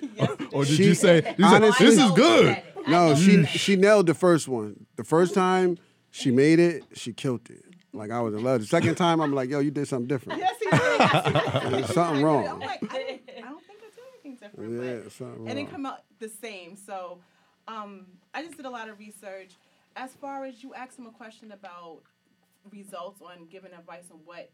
or 0.52 0.64
did 0.64 0.74
She- 0.76 0.84
you 0.86 0.94
say 0.94 1.16
you 1.38 1.44
said, 1.48 1.62
honestly- 1.62 1.86
this 1.86 1.98
is 1.98 2.10
good? 2.12 2.60
No, 2.88 3.14
she 3.14 3.44
she 3.46 3.76
nailed 3.76 4.06
the 4.06 4.14
first 4.14 4.48
one. 4.48 4.86
The 4.96 5.04
first 5.04 5.34
time 5.34 5.78
she 6.10 6.30
made 6.32 6.58
it, 6.58 6.84
she 6.94 7.12
killed 7.12 7.48
it. 7.50 7.62
Like 7.92 8.10
I 8.10 8.20
was 8.20 8.34
in 8.34 8.42
love. 8.42 8.60
The 8.62 8.66
second 8.66 8.96
time, 8.96 9.20
I'm 9.20 9.32
like, 9.32 9.48
yo, 9.48 9.60
you 9.60 9.70
did 9.70 9.86
something 9.86 10.08
different. 10.08 10.40
Yes, 10.40 10.54
he 10.58 10.64
did. 10.70 10.80
Yes, 10.80 11.26
he 11.26 11.32
did. 11.32 11.72
There's 11.72 11.94
something 11.94 12.16
I'm 12.18 12.22
wrong. 12.24 12.58
like, 12.60 12.82
I 12.82 12.86
don't, 12.86 12.90
I 12.90 13.40
don't 13.48 13.64
think 13.64 13.78
I 13.82 13.90
did 13.94 14.04
anything 14.24 14.36
different. 14.62 14.84
Yeah, 14.84 15.00
but 15.02 15.12
something 15.12 15.46
it 15.46 15.54
didn't 15.54 15.70
come 15.70 15.86
out 15.86 16.00
the 16.18 16.28
same. 16.28 16.76
So 16.76 17.18
um, 17.68 18.06
I 18.34 18.42
just 18.42 18.56
did 18.56 18.66
a 18.66 18.70
lot 18.70 18.88
of 18.88 18.98
research. 18.98 19.52
As 19.96 20.12
far 20.12 20.44
as 20.44 20.62
you 20.62 20.74
asked 20.74 20.98
him 20.98 21.06
a 21.06 21.10
question 21.10 21.52
about 21.52 22.00
results 22.70 23.22
on 23.22 23.46
giving 23.50 23.72
advice 23.72 24.04
on 24.10 24.18
what 24.24 24.50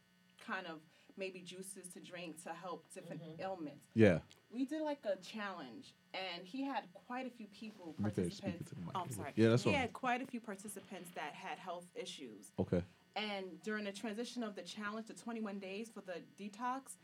kind 0.47 0.67
of 0.67 0.79
maybe 1.17 1.41
juices 1.41 1.89
to 1.93 2.01
drink 2.01 2.43
to 2.43 2.51
help 2.51 2.85
different 2.95 3.21
ailments. 3.39 3.87
Yeah. 3.95 4.19
We 4.53 4.65
did 4.65 4.83
like 4.83 5.01
a 5.05 5.17
challenge, 5.17 5.95
and 6.15 6.45
he 6.45 6.63
had 6.63 6.85
quite 7.07 7.27
a 7.27 7.31
few 7.31 7.47
people 7.49 7.95
Let 7.99 8.17
me 8.17 8.31
speaking 8.31 8.53
participants. 8.53 8.71
to 8.71 8.75
the 8.75 8.81
mic. 8.81 8.91
Oh, 8.95 9.01
I'm 9.01 9.11
sorry. 9.11 9.33
Yeah, 9.37 9.49
that's 9.51 9.63
he 9.63 9.71
all 9.71 9.77
had 9.77 9.83
right. 9.83 9.93
quite 9.93 10.23
a 10.23 10.27
few 10.27 10.41
participants 10.41 11.11
that 11.15 11.35
had 11.35 11.59
health 11.59 11.87
issues. 11.95 12.53
Okay. 12.59 12.83
And 13.15 13.63
during 13.63 13.85
the 13.85 13.93
transition 13.93 14.43
of 14.43 14.55
the 14.55 14.63
challenge, 14.63 15.09
to 15.09 15.15
21 15.15 15.59
days 15.59 15.91
for 15.93 16.01
the 16.01 16.23
detox, 16.43 16.97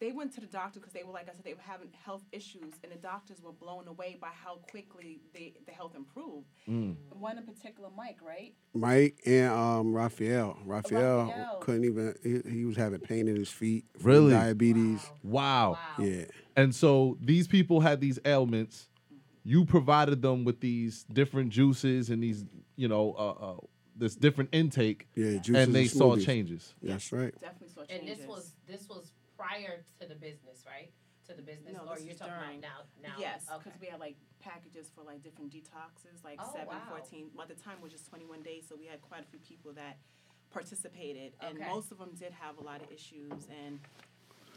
they 0.00 0.12
went 0.12 0.32
to 0.34 0.40
the 0.40 0.46
doctor 0.46 0.78
because 0.78 0.92
they 0.92 1.02
were, 1.02 1.12
like 1.12 1.28
I 1.28 1.32
said, 1.32 1.44
they 1.44 1.54
were 1.54 1.60
having 1.60 1.88
health 2.04 2.22
issues, 2.30 2.74
and 2.82 2.92
the 2.92 2.96
doctors 2.96 3.42
were 3.42 3.52
blown 3.52 3.88
away 3.88 4.16
by 4.20 4.28
how 4.32 4.56
quickly 4.70 5.20
they, 5.34 5.54
the 5.66 5.72
health 5.72 5.94
improved. 5.96 6.46
Mm. 6.68 6.96
One 7.18 7.36
in 7.36 7.44
particular, 7.44 7.88
Mike, 7.96 8.18
right? 8.22 8.54
Mike 8.74 9.18
and 9.26 9.50
um, 9.50 9.92
Raphael. 9.94 10.56
Raphael 10.64 11.26
Raphael. 11.26 11.58
couldn't 11.60 11.84
even. 11.84 12.14
He, 12.22 12.50
he 12.50 12.64
was 12.64 12.76
having 12.76 13.00
pain 13.00 13.26
in 13.26 13.36
his 13.36 13.50
feet. 13.50 13.84
Really? 14.02 14.32
Diabetes. 14.32 15.04
Wow. 15.22 15.78
Yeah. 15.98 16.24
And 16.56 16.74
so 16.74 17.18
these 17.20 17.48
people 17.48 17.80
had 17.80 18.00
these 18.00 18.18
ailments. 18.24 18.88
You 19.44 19.64
provided 19.64 20.22
them 20.22 20.44
with 20.44 20.60
these 20.60 21.04
different 21.12 21.50
juices 21.50 22.10
and 22.10 22.22
these, 22.22 22.44
you 22.76 22.86
know, 22.86 23.14
uh, 23.18 23.30
uh, 23.30 23.56
this 23.96 24.14
different 24.14 24.50
intake. 24.52 25.08
Yeah, 25.14 25.38
juices 25.38 25.66
and 25.66 25.74
they 25.74 25.82
and 25.82 25.90
saw 25.90 26.16
smoothies. 26.16 26.26
changes. 26.26 26.74
That's 26.82 27.12
right. 27.12 27.32
Definitely 27.40 27.68
saw 27.74 27.84
changes. 27.84 28.10
And 28.10 28.18
this 28.18 28.26
was 28.28 28.54
this 28.66 28.88
was 28.88 29.12
prior 29.38 29.84
to 30.00 30.08
the 30.08 30.14
business, 30.14 30.64
right? 30.66 30.90
To 31.28 31.34
the 31.34 31.42
business, 31.42 31.74
No, 31.76 31.86
or 31.86 31.94
this 31.96 32.04
you're 32.04 32.14
talking 32.14 32.34
about 32.34 32.60
now? 32.60 32.78
Now, 33.02 33.14
Yes, 33.18 33.44
okay. 33.48 33.60
because 33.64 33.80
we 33.80 33.86
had 33.86 34.00
like 34.00 34.16
packages 34.40 34.90
for 34.94 35.04
like 35.04 35.22
different 35.22 35.52
detoxes, 35.52 36.24
like 36.24 36.40
Oh, 36.42 36.50
seven, 36.52 36.68
wow. 36.68 36.80
14. 36.90 37.30
Well, 37.34 37.46
at 37.48 37.54
the 37.54 37.62
time 37.62 37.76
it 37.78 37.82
was 37.82 37.92
just 37.92 38.08
21 38.08 38.42
days, 38.42 38.64
so 38.68 38.74
we 38.78 38.86
had 38.86 39.00
quite 39.02 39.22
a 39.22 39.26
few 39.30 39.38
people 39.38 39.72
that 39.74 39.98
participated, 40.50 41.32
and 41.40 41.58
Okay. 41.58 41.68
most 41.68 41.92
of 41.92 41.98
them 41.98 42.10
did 42.18 42.32
have 42.32 42.58
a 42.58 42.62
lot 42.62 42.80
of 42.82 42.90
issues, 42.90 43.46
and 43.64 43.78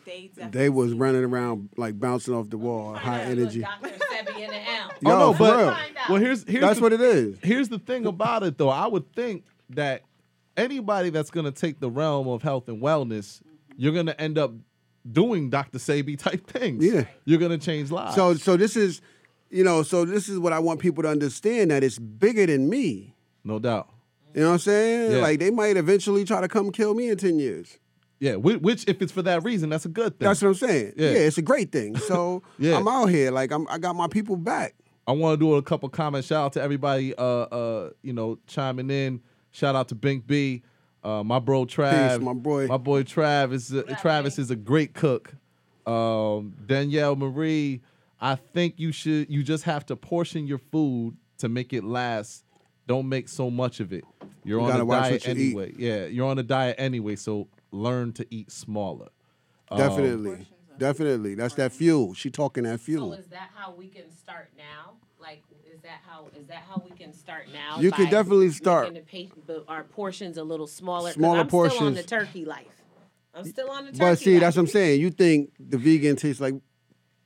they 0.06 0.32
They 0.50 0.70
was 0.70 0.94
running 0.94 1.24
around 1.24 1.70
like 1.78 2.00
bouncing 2.00 2.34
off 2.34 2.50
the 2.50 2.58
wall, 2.58 2.96
high 2.96 3.22
energy. 3.22 3.62
Dr. 3.62 3.90
Sebi 3.90 4.40
in 4.40 4.50
the 4.50 4.70
L. 4.72 4.92
Yo, 5.02 5.12
oh 5.12 5.20
no, 5.20 5.34
but 5.38 5.78
well, 6.10 6.18
here's 6.20 6.44
here's 6.48 6.62
That's 6.62 6.78
the- 6.78 6.82
what 6.84 6.94
it 6.94 7.02
is. 7.02 7.38
Here's 7.44 7.70
the 7.70 7.78
thing 7.80 8.06
about 8.08 8.42
it, 8.44 8.58
though. 8.58 8.70
I 8.70 8.88
would 8.88 9.14
think 9.14 9.44
that 9.70 10.02
anybody 10.58 11.12
that's 11.12 11.30
gonna 11.30 11.52
take 11.52 11.80
the 11.80 11.90
realm 11.90 12.28
of 12.28 12.42
health 12.42 12.68
and 12.68 12.82
wellness, 12.82 13.42
mm-hmm. 13.44 13.74
you're 13.78 13.94
gonna 13.94 14.16
end 14.18 14.38
up 14.40 14.54
doing 15.10 15.50
Dr. 15.50 15.78
Sebi 15.78 16.18
type 16.18 16.48
things. 16.48 16.84
Yeah. 16.84 17.06
you're 17.26 17.40
gonna 17.40 17.58
change 17.58 17.92
lives. 17.92 18.16
So 18.16 18.34
so 18.36 18.58
this 18.58 18.76
is, 18.76 19.02
you 19.50 19.64
know, 19.64 19.84
so 19.84 20.06
this 20.06 20.30
is 20.30 20.38
what 20.40 20.54
I 20.54 20.60
want 20.60 20.80
people 20.80 21.04
to 21.04 21.10
understand 21.10 21.72
that 21.72 21.84
it's 21.84 22.00
bigger 22.00 22.46
than 22.46 22.70
me. 22.70 23.16
no 23.44 23.60
doubt. 23.60 23.90
You 24.34 24.42
know 24.42 24.48
what 24.48 24.54
I'm 24.54 24.60
saying? 24.60 25.12
Yeah. 25.12 25.18
Like 25.18 25.40
they 25.40 25.52
might 25.52 25.76
eventually 25.76 26.24
try 26.24 26.40
to 26.40 26.48
come 26.48 26.72
kill 26.72 26.94
me 26.94 27.10
in 27.10 27.18
ten 27.18 27.38
years. 27.38 27.78
Yeah, 28.20 28.36
which, 28.36 28.62
which 28.62 28.88
if 28.88 29.02
it's 29.02 29.12
for 29.12 29.24
that 29.24 29.44
reason, 29.44 29.70
that's 29.70 29.86
a 29.86 29.90
good 29.90 30.18
thing. 30.20 30.28
That's 30.28 30.42
what 30.42 30.50
I'm 30.50 30.54
saying. 30.54 30.94
Yeah. 30.96 31.10
Yeah, 31.10 31.18
it's 31.20 31.38
a 31.40 31.42
great 31.42 31.72
thing. 31.72 31.98
So 31.98 32.44
Yeah. 32.60 32.78
I'm 32.78 32.88
out 32.88 33.08
here, 33.08 33.32
like 33.32 33.52
I'm, 33.52 33.68
I 33.68 33.78
got 33.80 33.96
my 33.96 34.08
people 34.08 34.36
back. 34.38 34.76
I 35.08 35.12
want 35.14 35.40
to 35.40 35.44
do 35.46 35.56
a 35.56 35.62
couple 35.64 35.90
comments. 35.90 36.28
Shout 36.28 36.46
out 36.46 36.54
to 36.54 36.62
everybody, 36.62 37.16
uh, 37.16 37.24
uh, 37.24 37.90
you 38.04 38.14
know, 38.14 38.38
chiming 38.48 38.90
in. 38.92 39.22
Shout 39.50 39.76
out 39.76 39.90
to 39.90 39.96
Bink 39.96 40.28
B, 40.28 40.62
uh, 41.04 41.24
my 41.24 41.40
bro 41.40 41.66
Trav, 41.66 42.18
Peace, 42.18 42.24
my 42.24 42.34
boy. 42.34 42.68
My 42.68 42.78
boy 42.78 43.04
Trav 43.04 43.54
is 43.54 43.74
uh, 43.74 43.84
Travis 44.02 44.38
is 44.40 44.52
a 44.52 44.56
great 44.56 44.94
cook. 44.94 45.34
Um, 45.86 46.54
Danielle 46.66 47.16
Marie, 47.16 47.82
I 48.20 48.36
think 48.36 48.76
you 48.78 48.92
should. 48.92 49.30
You 49.30 49.44
just 49.44 49.64
have 49.64 49.86
to 49.88 49.96
portion 49.96 50.48
your 50.48 50.60
food 50.60 51.18
to 51.40 51.50
make 51.50 51.74
it 51.74 51.84
last. 51.84 52.46
Don't 52.88 53.08
make 53.10 53.30
so 53.30 53.50
much 53.50 53.80
of 53.80 53.94
it. 53.94 54.04
You're 54.44 54.60
You 54.60 54.66
on 54.66 54.82
a 54.82 54.86
diet 54.86 54.88
what 54.88 55.12
you 55.12 55.16
eat. 55.16 55.28
anyway. 55.28 55.74
Yeah, 55.78 56.06
you're 56.06 56.28
on 56.28 56.38
a 56.40 56.44
diet 56.44 56.76
anyway. 56.78 57.16
So 57.16 57.48
learn 57.72 58.12
to 58.14 58.26
eat 58.30 58.52
smaller. 58.52 59.10
Um, 59.70 59.78
Definitely. 59.78 60.48
Definitely. 60.78 61.36
That's 61.36 61.54
that 61.56 61.72
fuel. 61.72 62.14
She 62.14 62.30
talking 62.32 62.64
that 62.64 62.80
fuel. 62.80 63.12
So 63.12 63.16
fuel. 63.16 63.20
is 63.24 63.28
that 63.28 63.50
how 63.56 63.74
we 63.74 63.88
can 63.88 64.10
start 64.12 64.52
now? 64.58 64.96
Like, 65.22 65.44
is 65.72 65.82
that 65.82 66.02
how 66.08 66.28
is 66.40 66.48
that 66.48 66.64
how 66.68 66.82
we 66.90 66.96
can 66.98 67.14
start 67.14 67.46
now? 67.54 67.80
You 67.80 67.92
can 67.92 68.10
definitely 68.10 68.50
start. 68.52 68.92
making 68.94 69.04
the 69.08 69.28
pa- 69.30 69.36
but 69.48 69.66
our 69.68 69.84
portions 69.84 70.38
a 70.38 70.44
little 70.44 70.68
smaller. 70.68 71.10
'Cause 71.10 71.14
Smaller 71.16 71.40
I'm 71.42 71.48
Still 71.50 71.60
on 71.62 71.70
portions. 71.70 71.98
the 71.98 72.04
turkey 72.04 72.46
life. 72.46 72.66
I'm 73.34 73.46
still 73.46 73.70
on 73.70 73.86
the 73.86 73.92
turkey. 73.92 74.00
But 74.00 74.20
see, 74.20 74.32
life. 74.34 74.42
that's 74.42 74.56
what 74.58 74.62
I'm 74.64 74.68
saying. 74.68 75.00
You 75.02 75.10
think 75.12 75.52
the 75.60 75.78
vegan 75.78 76.16
tastes 76.16 76.42
like 76.42 76.56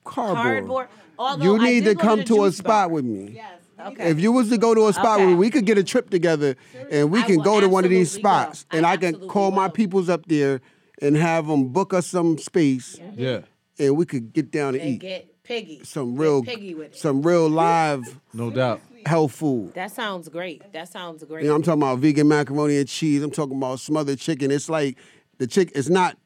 cardboard. 0.03 0.35
cardboard. 0.67 0.87
Although 1.17 1.43
you 1.55 1.61
need 1.63 1.85
to 1.85 1.95
come 1.95 2.19
the 2.19 2.25
to 2.25 2.45
a 2.45 2.51
spot 2.51 2.65
bar. 2.65 2.89
with 2.89 3.05
me. 3.05 3.31
Yes. 3.35 3.61
Okay. 3.79 4.09
If 4.09 4.19
you 4.19 4.31
was 4.31 4.49
to 4.49 4.57
go 4.57 4.73
to 4.73 4.87
a 4.87 4.93
spot 4.93 5.15
Okay. 5.19 5.27
where 5.27 5.35
we 5.35 5.49
could 5.49 5.65
get 5.65 5.77
a 5.77 5.83
trip 5.83 6.09
together 6.09 6.55
and 6.91 7.11
we 7.11 7.19
I 7.19 7.23
can 7.23 7.37
go 7.39 7.59
to 7.59 7.67
one 7.67 7.83
of 7.83 7.89
these 7.89 8.15
absolutely 8.15 8.23
go. 8.23 8.29
spots 8.53 8.65
and 8.71 8.85
I, 8.85 8.97
can 8.97 9.27
call 9.27 9.51
my 9.51 9.67
peoples 9.67 10.07
up 10.09 10.25
there 10.27 10.61
and 11.01 11.15
have 11.17 11.47
them 11.47 11.69
book 11.69 11.93
us 11.93 12.07
some 12.07 12.37
space. 12.37 12.97
Yeah. 13.15 13.41
And 13.77 13.97
we 13.97 14.05
could 14.05 14.31
get 14.31 14.49
down 14.51 14.75
and, 14.75 14.83
and 14.83 14.89
eat 14.95 14.99
get 15.01 15.34
piggy. 15.45 15.81
some 15.83 16.13
Get 16.15 16.21
real 16.21 16.43
piggy 16.43 16.73
with 16.75 16.91
it. 16.93 16.97
some 16.97 17.21
real 17.21 17.47
live 17.63 18.19
no 18.33 18.49
doubt 18.51 18.81
health 19.05 19.33
food. 19.33 19.73
That 19.75 19.91
sounds 19.91 20.27
great. 20.29 20.73
That 20.73 20.89
sounds 20.91 21.23
great. 21.23 21.43
You 21.43 21.49
know, 21.49 21.55
I'm 21.55 21.61
talking 21.63 21.81
about 21.83 21.99
vegan 21.99 22.27
macaroni 22.27 22.77
and 22.77 22.87
cheese. 22.87 23.21
I'm 23.23 23.29
talking 23.31 23.55
about 23.57 23.79
smothered 23.79 24.17
chicken. 24.19 24.49
It's 24.51 24.67
like 24.69 24.97
the 25.37 25.45
chick. 25.47 25.71
It's 25.75 25.89
not 25.89 26.17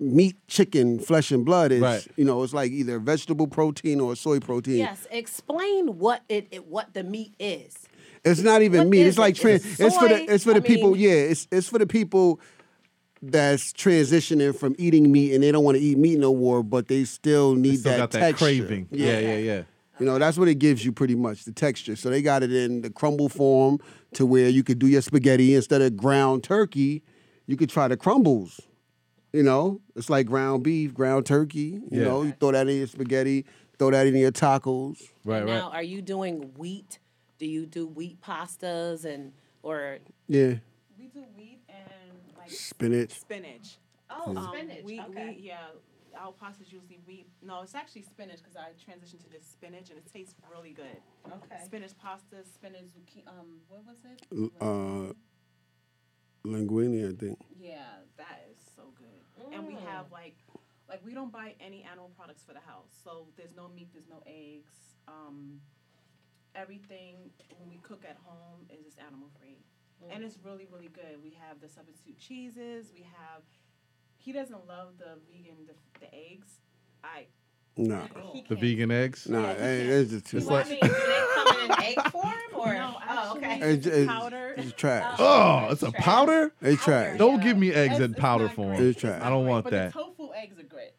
meat, 0.00 0.36
chicken, 0.46 0.98
flesh 0.98 1.30
and 1.30 1.44
blood. 1.44 1.72
It's 1.72 1.82
Right. 1.82 2.06
you 2.16 2.24
know, 2.24 2.42
it's 2.42 2.52
like 2.54 2.70
either 2.72 2.98
vegetable 2.98 3.46
protein 3.46 4.00
or 4.00 4.14
soy 4.16 4.38
protein. 4.40 4.76
Yes. 4.78 5.06
Explain 5.10 5.98
what 5.98 6.22
it, 6.28 6.48
it 6.50 6.66
what 6.66 6.94
the 6.94 7.02
meat 7.02 7.34
is. 7.38 7.74
It's 8.24 8.40
not 8.40 8.62
even 8.62 8.80
What 8.80 8.88
meat. 8.88 9.00
is 9.02 9.08
It's 9.10 9.18
like 9.18 9.36
it? 9.38 9.40
trans. 9.40 9.64
Is 9.64 9.80
It's 9.80 9.96
it 9.96 9.98
for 10.00 10.08
the. 10.08 10.32
It's 10.34 10.44
for 10.44 10.50
the 10.54 10.56
I 10.62 10.66
people. 10.66 10.90
mean- 10.92 11.00
yeah. 11.00 11.10
It's 11.10 11.46
it's 11.52 11.68
for 11.68 11.78
the 11.78 11.86
people 11.86 12.40
that's 13.22 13.72
transitioning 13.72 14.56
from 14.58 14.74
eating 14.78 15.10
meat 15.10 15.34
and 15.34 15.42
they 15.42 15.50
don't 15.52 15.64
want 15.64 15.76
to 15.76 15.82
eat 15.82 15.98
meat 15.98 16.18
no 16.18 16.34
more, 16.34 16.62
but 16.62 16.88
they 16.88 17.04
still 17.04 17.54
need 17.54 17.80
still 17.80 17.92
that 17.92 17.98
got 17.98 18.10
that 18.12 18.20
texture. 18.20 18.44
craving. 18.44 18.88
Yeah, 18.90 19.18
yeah, 19.18 19.36
yeah. 19.36 19.62
You 19.98 20.06
know, 20.06 20.18
that's 20.18 20.38
what 20.38 20.46
it 20.46 20.56
gives 20.60 20.84
you 20.84 20.92
pretty 20.92 21.16
much, 21.16 21.44
the 21.44 21.50
texture. 21.52 21.96
So 21.96 22.08
they 22.08 22.22
got 22.22 22.44
it 22.44 22.52
in 22.52 22.82
the 22.82 22.90
crumble 22.90 23.28
form 23.28 23.80
to 24.14 24.24
where 24.24 24.48
you 24.48 24.62
could 24.62 24.78
do 24.78 24.86
your 24.86 25.02
spaghetti 25.02 25.56
instead 25.56 25.82
of 25.82 25.96
ground 25.96 26.44
turkey, 26.44 27.02
you 27.46 27.56
could 27.56 27.68
try 27.68 27.88
the 27.88 27.96
crumbles. 27.96 28.60
You 29.32 29.42
know, 29.42 29.80
it's 29.96 30.08
like 30.08 30.26
ground 30.26 30.62
beef, 30.62 30.94
ground 30.94 31.26
turkey. 31.26 31.80
You 31.90 31.98
Yeah. 31.98 32.04
know, 32.04 32.22
you 32.22 32.32
throw 32.38 32.52
that 32.52 32.68
in 32.68 32.76
your 32.78 32.86
spaghetti, 32.86 33.44
throw 33.78 33.90
that 33.90 34.06
in 34.06 34.14
your 34.14 34.30
tacos. 34.30 35.02
Right, 35.24 35.40
right, 35.44 35.46
Now, 35.46 35.70
are 35.70 35.82
you 35.82 36.00
doing 36.00 36.52
wheat? 36.56 36.98
Do 37.38 37.46
you 37.46 37.66
do 37.66 37.86
wheat 37.88 38.20
pastas 38.22 39.04
and 39.04 39.32
or 39.64 39.98
Yeah. 40.28 40.54
We 40.98 41.08
do 41.12 41.24
wheat 41.36 41.58
and 41.68 41.84
like 42.36 42.37
Spinach. 42.48 43.10
Spinach. 43.12 43.78
Oh, 44.10 44.36
Um, 44.36 44.48
spinach, 44.54 44.84
We, 44.84 45.00
okay. 45.00 45.36
we, 45.36 45.42
yeah, 45.42 45.66
our 46.18 46.32
pasta's 46.32 46.72
usually 46.72 46.98
wheat. 47.06 47.28
No, 47.42 47.62
it's 47.62 47.74
actually 47.74 48.02
spinach 48.02 48.38
because 48.38 48.56
I 48.56 48.70
transitioned 48.72 49.22
to 49.24 49.30
this 49.30 49.44
spinach 49.46 49.90
and 49.90 49.98
it 49.98 50.06
tastes 50.12 50.34
really 50.50 50.72
good. 50.72 50.96
Okay. 51.26 51.62
Spinach 51.64 51.96
pasta, 51.98 52.44
spinach 52.44 52.86
zucchini. 52.96 53.26
Um, 53.28 53.60
what 53.68 53.84
was 53.84 53.98
it? 54.04 54.26
L- 54.32 54.50
Uh, 54.60 55.12
linguine, 56.46 57.12
I 57.12 57.16
think. 57.16 57.38
Yeah, 57.60 57.84
that 58.16 58.48
is 58.50 58.58
so 58.76 58.92
good. 58.96 59.52
And 59.54 59.66
we 59.66 59.74
have 59.74 60.10
like, 60.10 60.36
like 60.88 61.04
we 61.04 61.12
don't 61.12 61.30
buy 61.32 61.54
any 61.60 61.82
animal 61.84 62.10
products 62.16 62.42
for 62.42 62.54
the 62.54 62.60
house. 62.60 62.90
So 63.04 63.28
there's 63.36 63.54
no 63.54 63.68
meat, 63.68 63.88
there's 63.92 64.08
no 64.08 64.22
eggs. 64.26 64.72
Um, 65.06 65.60
everything 66.54 67.30
when 67.58 67.68
we 67.68 67.76
cook 67.82 68.04
at 68.08 68.16
home 68.24 68.66
is 68.70 68.84
just 68.84 68.98
animal 68.98 69.28
free, 69.38 69.58
Mm. 70.04 70.14
and 70.14 70.24
it's 70.24 70.38
really 70.44 70.66
really 70.72 70.88
good. 70.88 71.22
We 71.22 71.36
have 71.48 71.60
the 71.60 71.68
substitute 71.68 72.18
cheeses. 72.18 72.92
We 72.94 73.02
have. 73.02 73.42
He 74.16 74.32
doesn't 74.32 74.66
love 74.66 74.98
the 74.98 75.18
vegan 75.30 75.66
the, 75.66 75.74
the 76.00 76.14
eggs. 76.14 76.60
I. 77.04 77.26
Nah. 77.76 78.06
He 78.32 78.44
The 78.48 78.56
vegan 78.56 78.90
eggs. 78.90 79.28
Nah, 79.28 79.54
hey, 79.54 79.82
it's 79.82 80.10
just 80.10 80.26
too 80.26 80.38
It's 80.38 80.46
much. 80.46 80.68
like- 80.68 80.78
I 80.82 80.86
mean, 80.88 80.94
do 80.94 81.06
they 81.06 81.24
come 81.34 81.70
in 81.70 81.84
egg 81.84 82.02
form 82.10 82.34
or 82.54 82.74
No, 82.74 82.96
oh, 83.08 83.34
okay. 83.36 83.60
It's, 83.60 83.86
it's, 83.86 84.06
powder. 84.10 84.54
it's 84.56 84.72
trash. 84.72 85.14
Oh, 85.20 85.66
oh 85.68 85.72
it's 85.72 85.82
a 85.84 85.92
powder. 85.92 86.52
It's 86.60 86.82
trash. 86.82 87.16
Don't 87.18 87.40
give 87.40 87.56
me 87.56 87.72
eggs 87.72 88.00
in 88.00 88.14
powder 88.14 88.48
form. 88.48 88.82
It's 88.82 88.98
trash. 89.00 89.22
I 89.22 89.30
don't 89.30 89.46
want 89.46 89.62
But 89.64 89.70
that. 89.70 89.92
the 89.92 90.00
tofu 90.00 90.30
eggs 90.34 90.58
are 90.58 90.64
great. 90.64 90.90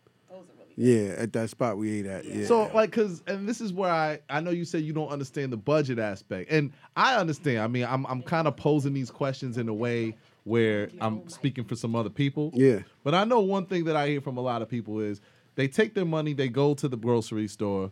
Those 0.80 0.88
are 0.88 0.94
really. 0.94 1.10
Yeah, 1.10 1.22
at 1.22 1.34
that 1.34 1.50
spot 1.50 1.78
we 1.78 2.00
ate 2.00 2.06
at. 2.06 2.26
Yeah. 2.26 2.46
So 2.46 2.72
like, 2.74 2.92
cause 2.92 3.24
and 3.28 3.48
this 3.48 3.62
is 3.62 3.74
where 3.74 3.92
I 3.92 4.20
I 4.30 4.40
know 4.42 4.52
you 4.52 4.66
said 4.66 4.84
you 4.84 4.94
don't 4.94 5.10
understand 5.10 5.54
the 5.54 5.58
budget 5.58 6.00
aspect, 6.00 6.52
and 6.52 6.72
I 6.96 7.16
understand. 7.16 7.60
I 7.60 7.68
mean, 7.68 7.86
I'm 7.86 8.06
I'm 8.08 8.22
kind 8.22 8.48
of 8.48 8.56
posing 8.56 8.94
these 8.94 9.12
questions 9.12 9.58
in 9.58 9.70
a 9.70 9.74
way 9.74 10.16
where 10.46 10.90
I'm 11.02 11.28
speaking 11.30 11.64
for 11.64 11.76
some 11.76 11.96
other 11.96 12.10
people. 12.10 12.52
Yeah. 12.54 12.80
But 13.04 13.14
I 13.14 13.24
know 13.24 13.40
one 13.42 13.66
thing 13.66 13.84
that 13.86 13.96
I 13.96 14.08
hear 14.08 14.22
from 14.22 14.38
a 14.38 14.42
lot 14.42 14.62
of 14.62 14.70
people 14.70 15.00
is 15.00 15.22
they 15.56 15.68
take 15.68 15.94
their 15.94 16.06
money, 16.06 16.34
they 16.34 16.48
go 16.48 16.74
to 16.76 16.88
the 16.88 16.98
grocery 16.98 17.48
store, 17.48 17.92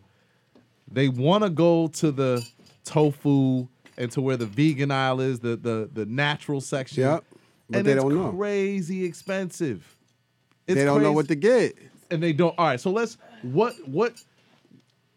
they 0.90 1.08
want 1.08 1.44
to 1.44 1.50
go 1.50 1.88
to 1.88 2.10
the 2.10 2.46
tofu 2.84 3.68
and 3.98 4.10
to 4.12 4.20
where 4.20 4.36
the 4.36 4.46
vegan 4.46 4.90
aisle 4.90 5.20
is, 5.20 5.40
the 5.40 5.56
the 5.56 5.90
the 5.92 6.06
natural 6.06 6.60
section. 6.60 7.02
Yep. 7.02 7.24
But 7.70 7.78
and 7.78 7.86
they 7.86 7.92
it's 7.92 8.02
don't 8.02 8.14
know. 8.14 8.32
crazy 8.32 9.04
expensive. 9.04 9.96
they 10.66 10.84
don't 10.84 11.02
know 11.02 11.12
what 11.12 11.28
to 11.28 11.34
get. 11.34 11.74
And 12.10 12.22
they 12.22 12.32
don't. 12.32 12.54
All 12.58 12.66
right, 12.66 12.80
so 12.80 12.90
let's 12.90 13.16
what 13.42 13.74
what. 13.86 14.14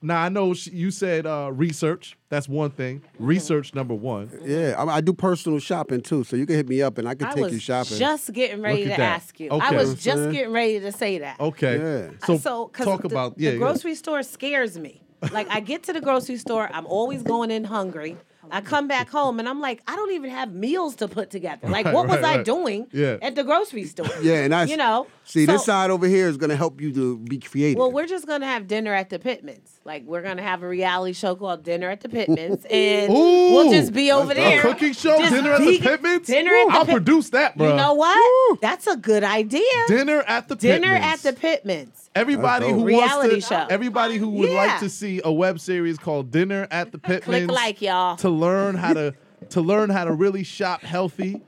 Now 0.04 0.20
I 0.24 0.30
know 0.30 0.56
sh- 0.56 0.68
you 0.68 0.90
said 0.90 1.28
uh, 1.28 1.52
research. 1.54 2.18
That's 2.30 2.50
one 2.50 2.72
thing. 2.72 3.04
Research 3.20 3.76
number 3.76 3.94
one. 3.94 4.32
Yeah, 4.44 4.74
I, 4.76 4.96
I 4.96 5.02
do 5.02 5.14
personal 5.14 5.60
shopping 5.60 6.02
too, 6.02 6.24
so 6.24 6.36
you 6.36 6.48
can 6.48 6.56
hit 6.56 6.68
me 6.68 6.82
up 6.82 6.98
and 6.98 7.08
I 7.08 7.14
can 7.14 7.28
I 7.28 7.34
take 7.34 7.44
was 7.44 7.54
you 7.54 7.60
shopping. 7.60 7.98
just 8.00 8.34
getting 8.34 8.62
ready 8.64 8.86
Look 8.86 8.94
to 8.96 8.98
that. 8.98 9.22
ask 9.22 9.40
you. 9.40 9.50
Okay. 9.52 9.64
I 9.64 9.72
was 9.72 9.72
You 9.72 9.78
know 9.78 9.78
what 9.78 9.90
I'm 9.90 9.96
just 9.96 10.04
saying? 10.18 10.32
getting 10.32 10.54
ready 10.54 10.80
to 10.80 10.92
say 10.92 11.20
that. 11.20 11.40
Okay. 11.40 11.78
Yeah. 11.78 12.12
So, 12.26 12.38
so 12.40 12.66
'cause 12.70 12.86
talk 12.88 13.02
the, 13.02 13.08
about 13.10 13.38
the 13.38 13.44
yeah. 13.44 13.52
yeah. 13.52 13.58
grocery 13.58 13.94
store 13.94 14.24
scares 14.24 14.80
me. 14.80 15.04
Like 15.32 15.48
I 15.52 15.60
get 15.60 15.84
to 15.84 15.94
the 15.94 16.02
grocery 16.02 16.38
store, 16.38 16.68
I'm 16.74 16.88
always 16.88 17.22
going 17.22 17.52
in 17.52 17.64
hungry. 17.66 18.18
I 18.52 18.62
come 18.62 18.88
back 18.88 19.10
home 19.10 19.40
and 19.40 19.48
I'm 19.48 19.60
like, 19.62 19.82
I 19.88 19.96
don't 19.96 20.12
even 20.12 20.30
have 20.30 20.52
meals 20.54 20.96
to 20.98 21.08
put 21.08 21.30
together. 21.30 21.68
Like, 21.70 21.86
Right, 21.86 21.94
what 21.96 22.08
was 22.08 22.18
right, 22.18 22.26
I 22.26 22.36
right. 22.38 22.46
doing 22.46 22.88
Yeah. 22.92 23.18
at 23.22 23.36
the 23.36 23.44
grocery 23.44 23.86
store? 23.86 24.08
Yeah, 24.22 24.44
and 24.44 24.54
I 24.54 24.66
you 24.66 24.78
know. 24.78 25.08
See, 25.24 25.46
this 25.46 25.64
side 25.66 25.90
over 25.92 26.08
here 26.08 26.28
is 26.28 26.36
gonna 26.38 26.56
help 26.58 26.82
you 26.82 26.92
to 26.94 27.18
be 27.20 27.40
creative. 27.40 27.78
Well, 27.80 27.92
we're 27.92 28.06
just 28.08 28.28
gonna 28.28 28.46
have 28.48 28.68
dinner 28.68 28.94
at 28.94 29.10
the 29.10 29.18
Pittmans. 29.20 29.70
Like 29.86 30.04
we're 30.06 30.22
gonna 30.22 30.42
have 30.44 30.62
a 30.64 30.68
reality 30.68 31.14
show 31.14 31.36
called 31.36 31.64
Dinner 31.64 31.90
at 31.90 32.02
the 32.02 32.10
Pittmans, 32.10 32.66
and 32.72 33.12
we'll 33.14 33.72
just 33.72 33.94
be 33.94 34.12
over 34.12 34.32
A 34.34 34.36
there. 34.36 34.62
cooking 34.62 34.94
show, 34.94 35.18
Just 35.20 35.34
dinner 35.34 35.54
at 35.54 35.62
the 35.62 35.80
Pittmans. 35.80 36.26
Dinner 36.26 36.52
at 36.54 36.68
the 36.68 36.74
I'll 36.74 36.86
Pit- 36.86 36.94
produce 36.96 37.30
that, 37.30 37.58
bro. 37.58 37.70
You 37.70 37.76
know 37.76 37.94
what? 37.94 38.62
That's 38.62 38.86
a 38.88 38.98
good 38.98 39.24
idea. 39.24 39.62
Dinner 39.88 40.22
at 40.28 40.50
the 40.50 40.56
Dinner 40.56 40.88
Pittmans. 40.88 41.02
at 41.02 41.20
the 41.22 41.34
Pittmans. 41.34 42.10
Everybody 42.16 42.70
who. 42.70 42.86
Reality 42.86 43.32
wants 43.34 43.48
to, 43.48 43.56
show. 43.56 43.68
everybody 43.70 44.18
who 44.18 44.30
would 44.32 44.50
Yeah. 44.50 44.56
like 44.66 44.80
to 44.80 44.90
see 44.90 45.22
a 45.24 45.32
web 45.32 45.60
series 45.60 45.98
called 45.98 46.32
Dinner 46.32 46.68
at 46.72 46.92
the 46.92 46.98
Pittmans, 46.98 47.24
Click 47.24 47.52
like 47.52 47.82
y'all. 47.82 48.18
to 48.18 48.30
learn 48.30 48.76
how 48.76 48.94
to 48.94 49.14
to 49.50 49.62
learn 49.62 49.90
how 49.90 50.06
to 50.06 50.12
really 50.14 50.44
shop 50.44 50.82
healthy, 50.82 51.42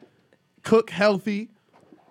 cook 0.64 0.90
healthy. 0.90 1.49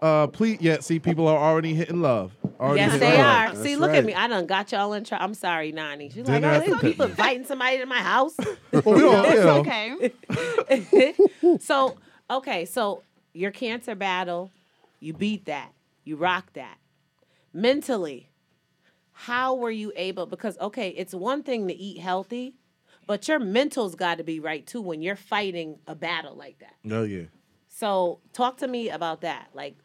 Uh, 0.00 0.26
please, 0.26 0.58
yeah. 0.60 0.80
See, 0.80 0.98
people 0.98 1.28
are 1.28 1.38
already 1.38 1.74
hitting 1.74 2.02
love. 2.02 2.32
Already 2.58 2.80
Yes, 2.80 2.92
hitting 2.92 3.08
they 3.08 3.16
love. 3.18 3.26
are. 3.26 3.48
That's 3.50 3.62
See, 3.62 3.76
look 3.76 3.90
right. 3.90 3.98
at 3.98 4.04
me. 4.04 4.14
I 4.14 4.26
done 4.26 4.46
got 4.46 4.72
y'all 4.72 4.92
in 4.94 5.04
trouble. 5.04 5.24
I'm 5.24 5.34
sorry, 5.34 5.70
Nani. 5.70 6.10
She's 6.10 6.24
Dinner 6.24 6.40
like, 6.40 6.44
at 6.44 6.56
oh, 6.56 6.58
the 6.64 6.70
these 6.72 6.80
people 6.92 7.06
Pittmans. 7.06 7.10
inviting 7.10 7.44
somebody 7.44 7.78
to 7.78 7.86
my 7.86 7.98
house. 7.98 8.36
Well, 8.72 8.82
we 8.94 9.00
don't, 9.00 9.30
you 9.30 9.44
know. 9.44 10.12
Okay. 10.70 11.14
so, 11.60 11.96
okay, 12.30 12.64
so 12.64 13.02
your 13.32 13.50
cancer 13.52 13.94
battle, 13.94 14.50
you 14.98 15.12
beat 15.12 15.44
that. 15.46 15.72
You 16.04 16.16
rock 16.16 16.52
that. 16.54 16.78
Mentally, 17.52 18.28
how 19.26 19.54
were 19.54 19.70
you 19.70 19.92
able? 19.94 20.26
Because, 20.26 20.58
okay, 20.58 20.88
it's 20.90 21.14
one 21.14 21.42
thing 21.42 21.68
to 21.68 21.74
eat 21.74 21.98
healthy, 22.00 22.56
but 23.06 23.28
your 23.28 23.38
mental's 23.38 23.94
got 23.94 24.18
to 24.18 24.24
be 24.24 24.40
right 24.40 24.66
too 24.66 24.80
when 24.80 25.00
you're 25.02 25.16
fighting 25.16 25.78
a 25.86 25.94
battle 25.94 26.34
like 26.34 26.58
that. 26.58 26.74
Oh 26.90 27.04
yeah. 27.04 27.26
So, 27.68 28.18
talk 28.32 28.58
to 28.58 28.66
me 28.68 28.90
about 28.90 29.20
that. 29.22 29.48
Like, 29.54 29.76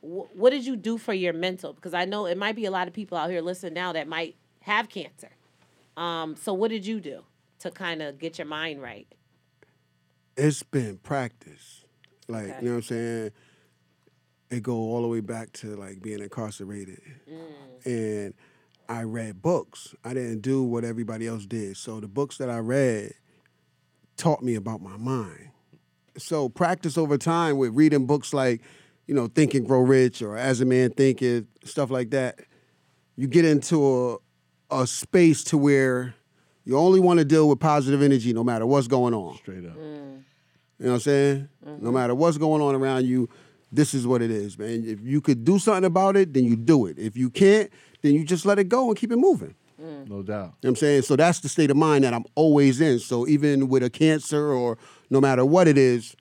wh- 0.00 0.34
what 0.36 0.50
did 0.50 0.66
you 0.66 0.76
do 0.76 0.98
for 0.98 1.14
your 1.14 1.32
mental? 1.32 1.72
Because 1.72 1.94
I 1.94 2.04
know 2.04 2.26
it 2.26 2.36
might 2.36 2.56
be 2.56 2.64
a 2.64 2.70
lot 2.70 2.88
of 2.88 2.92
people 2.94 3.16
out 3.16 3.30
here 3.30 3.40
listening 3.42 3.74
now 3.74 3.92
that 3.92 4.08
might 4.08 4.34
have 4.62 4.88
cancer. 4.88 5.30
Um, 5.96 6.34
so, 6.36 6.52
what 6.52 6.70
did 6.70 6.84
you 6.84 7.00
do 7.00 7.22
to 7.60 7.70
kind 7.70 8.02
of 8.02 8.18
get 8.18 8.38
your 8.38 8.46
mind 8.46 8.82
right? 8.82 9.06
it's 10.36 10.62
been 10.62 10.96
practice. 10.98 11.84
Like, 12.28 12.44
Okay. 12.50 12.56
you 12.62 12.64
know 12.68 12.70
what 12.72 12.76
I'm 12.76 12.82
saying? 12.82 13.30
It 14.50 14.62
go 14.62 14.74
all 14.74 15.02
the 15.02 15.08
way 15.08 15.20
back 15.20 15.52
to 15.54 15.76
like 15.76 16.00
being 16.02 16.20
incarcerated. 16.20 17.00
And 17.84 18.34
I 18.90 19.04
read 19.04 19.40
books. 19.40 19.94
I 20.04 20.14
didn't 20.14 20.40
do 20.40 20.64
what 20.64 20.82
everybody 20.82 21.28
else 21.28 21.46
did. 21.46 21.76
So 21.76 22.00
the 22.00 22.08
books 22.08 22.38
that 22.38 22.50
I 22.50 22.58
read 22.58 23.14
taught 24.16 24.42
me 24.42 24.56
about 24.56 24.82
my 24.82 24.96
mind. 24.96 25.50
So 26.18 26.48
practice 26.48 26.98
over 26.98 27.16
time 27.16 27.56
with 27.56 27.72
reading 27.72 28.06
books 28.06 28.34
like, 28.34 28.62
you 29.06 29.14
know, 29.14 29.28
Think 29.28 29.54
and 29.54 29.64
Grow 29.64 29.80
Rich 29.80 30.22
or 30.22 30.36
As 30.36 30.60
a 30.60 30.64
Man 30.64 30.90
Thinketh, 30.90 31.44
stuff 31.64 31.88
like 31.90 32.10
that. 32.10 32.40
you 33.14 33.28
get 33.28 33.44
into 33.44 34.18
a, 34.70 34.80
a 34.82 34.86
space 34.88 35.44
to 35.44 35.56
where 35.56 36.16
you 36.64 36.76
only 36.76 36.98
want 36.98 37.20
to 37.20 37.24
deal 37.24 37.48
with 37.48 37.60
positive 37.60 38.02
energy 38.02 38.32
no 38.32 38.42
matter 38.42 38.66
what's 38.66 38.88
going 38.88 39.14
on. 39.14 39.36
Straight 39.36 39.66
up. 39.66 39.76
You 39.76 40.86
know 40.86 40.92
what 40.92 40.94
I'm 40.94 41.00
saying? 41.00 41.48
No 41.64 41.72
mm-hmm. 41.72 41.94
matter 41.94 42.14
what's 42.16 42.38
going 42.38 42.60
on 42.60 42.74
around 42.74 43.06
you, 43.06 43.28
this 43.70 43.94
is 43.94 44.04
what 44.04 44.20
it 44.20 44.32
is, 44.32 44.58
man. 44.58 44.82
If 44.84 45.00
you 45.00 45.20
could 45.20 45.44
do 45.44 45.60
something 45.60 45.84
about 45.84 46.16
it, 46.16 46.32
then 46.32 46.44
you 46.44 46.56
do 46.56 46.86
it. 46.86 46.98
If 46.98 47.16
you 47.16 47.30
can't, 47.30 47.70
then 48.02 48.14
you 48.14 48.24
just 48.24 48.44
let 48.46 48.58
it 48.58 48.68
go 48.68 48.88
and 48.88 48.96
keep 48.98 49.12
it 49.12 49.16
moving. 49.16 49.54
No 49.78 50.22
doubt. 50.22 50.26
You 50.26 50.26
know 50.26 50.50
what 50.60 50.68
I'm 50.68 50.76
saying? 50.76 51.02
So 51.02 51.16
that's 51.16 51.40
the 51.40 51.48
state 51.48 51.70
of 51.70 51.76
mind 51.76 52.04
that 52.04 52.12
I'm 52.12 52.24
always 52.34 52.80
in. 52.82 52.98
So 52.98 53.26
even 53.26 53.68
with 53.68 53.82
a 53.82 53.88
cancer 53.88 54.52
or 54.52 54.76
no 55.08 55.20
matter 55.22 55.44
what 55.44 55.66
it 55.68 55.78
is, 55.78 56.14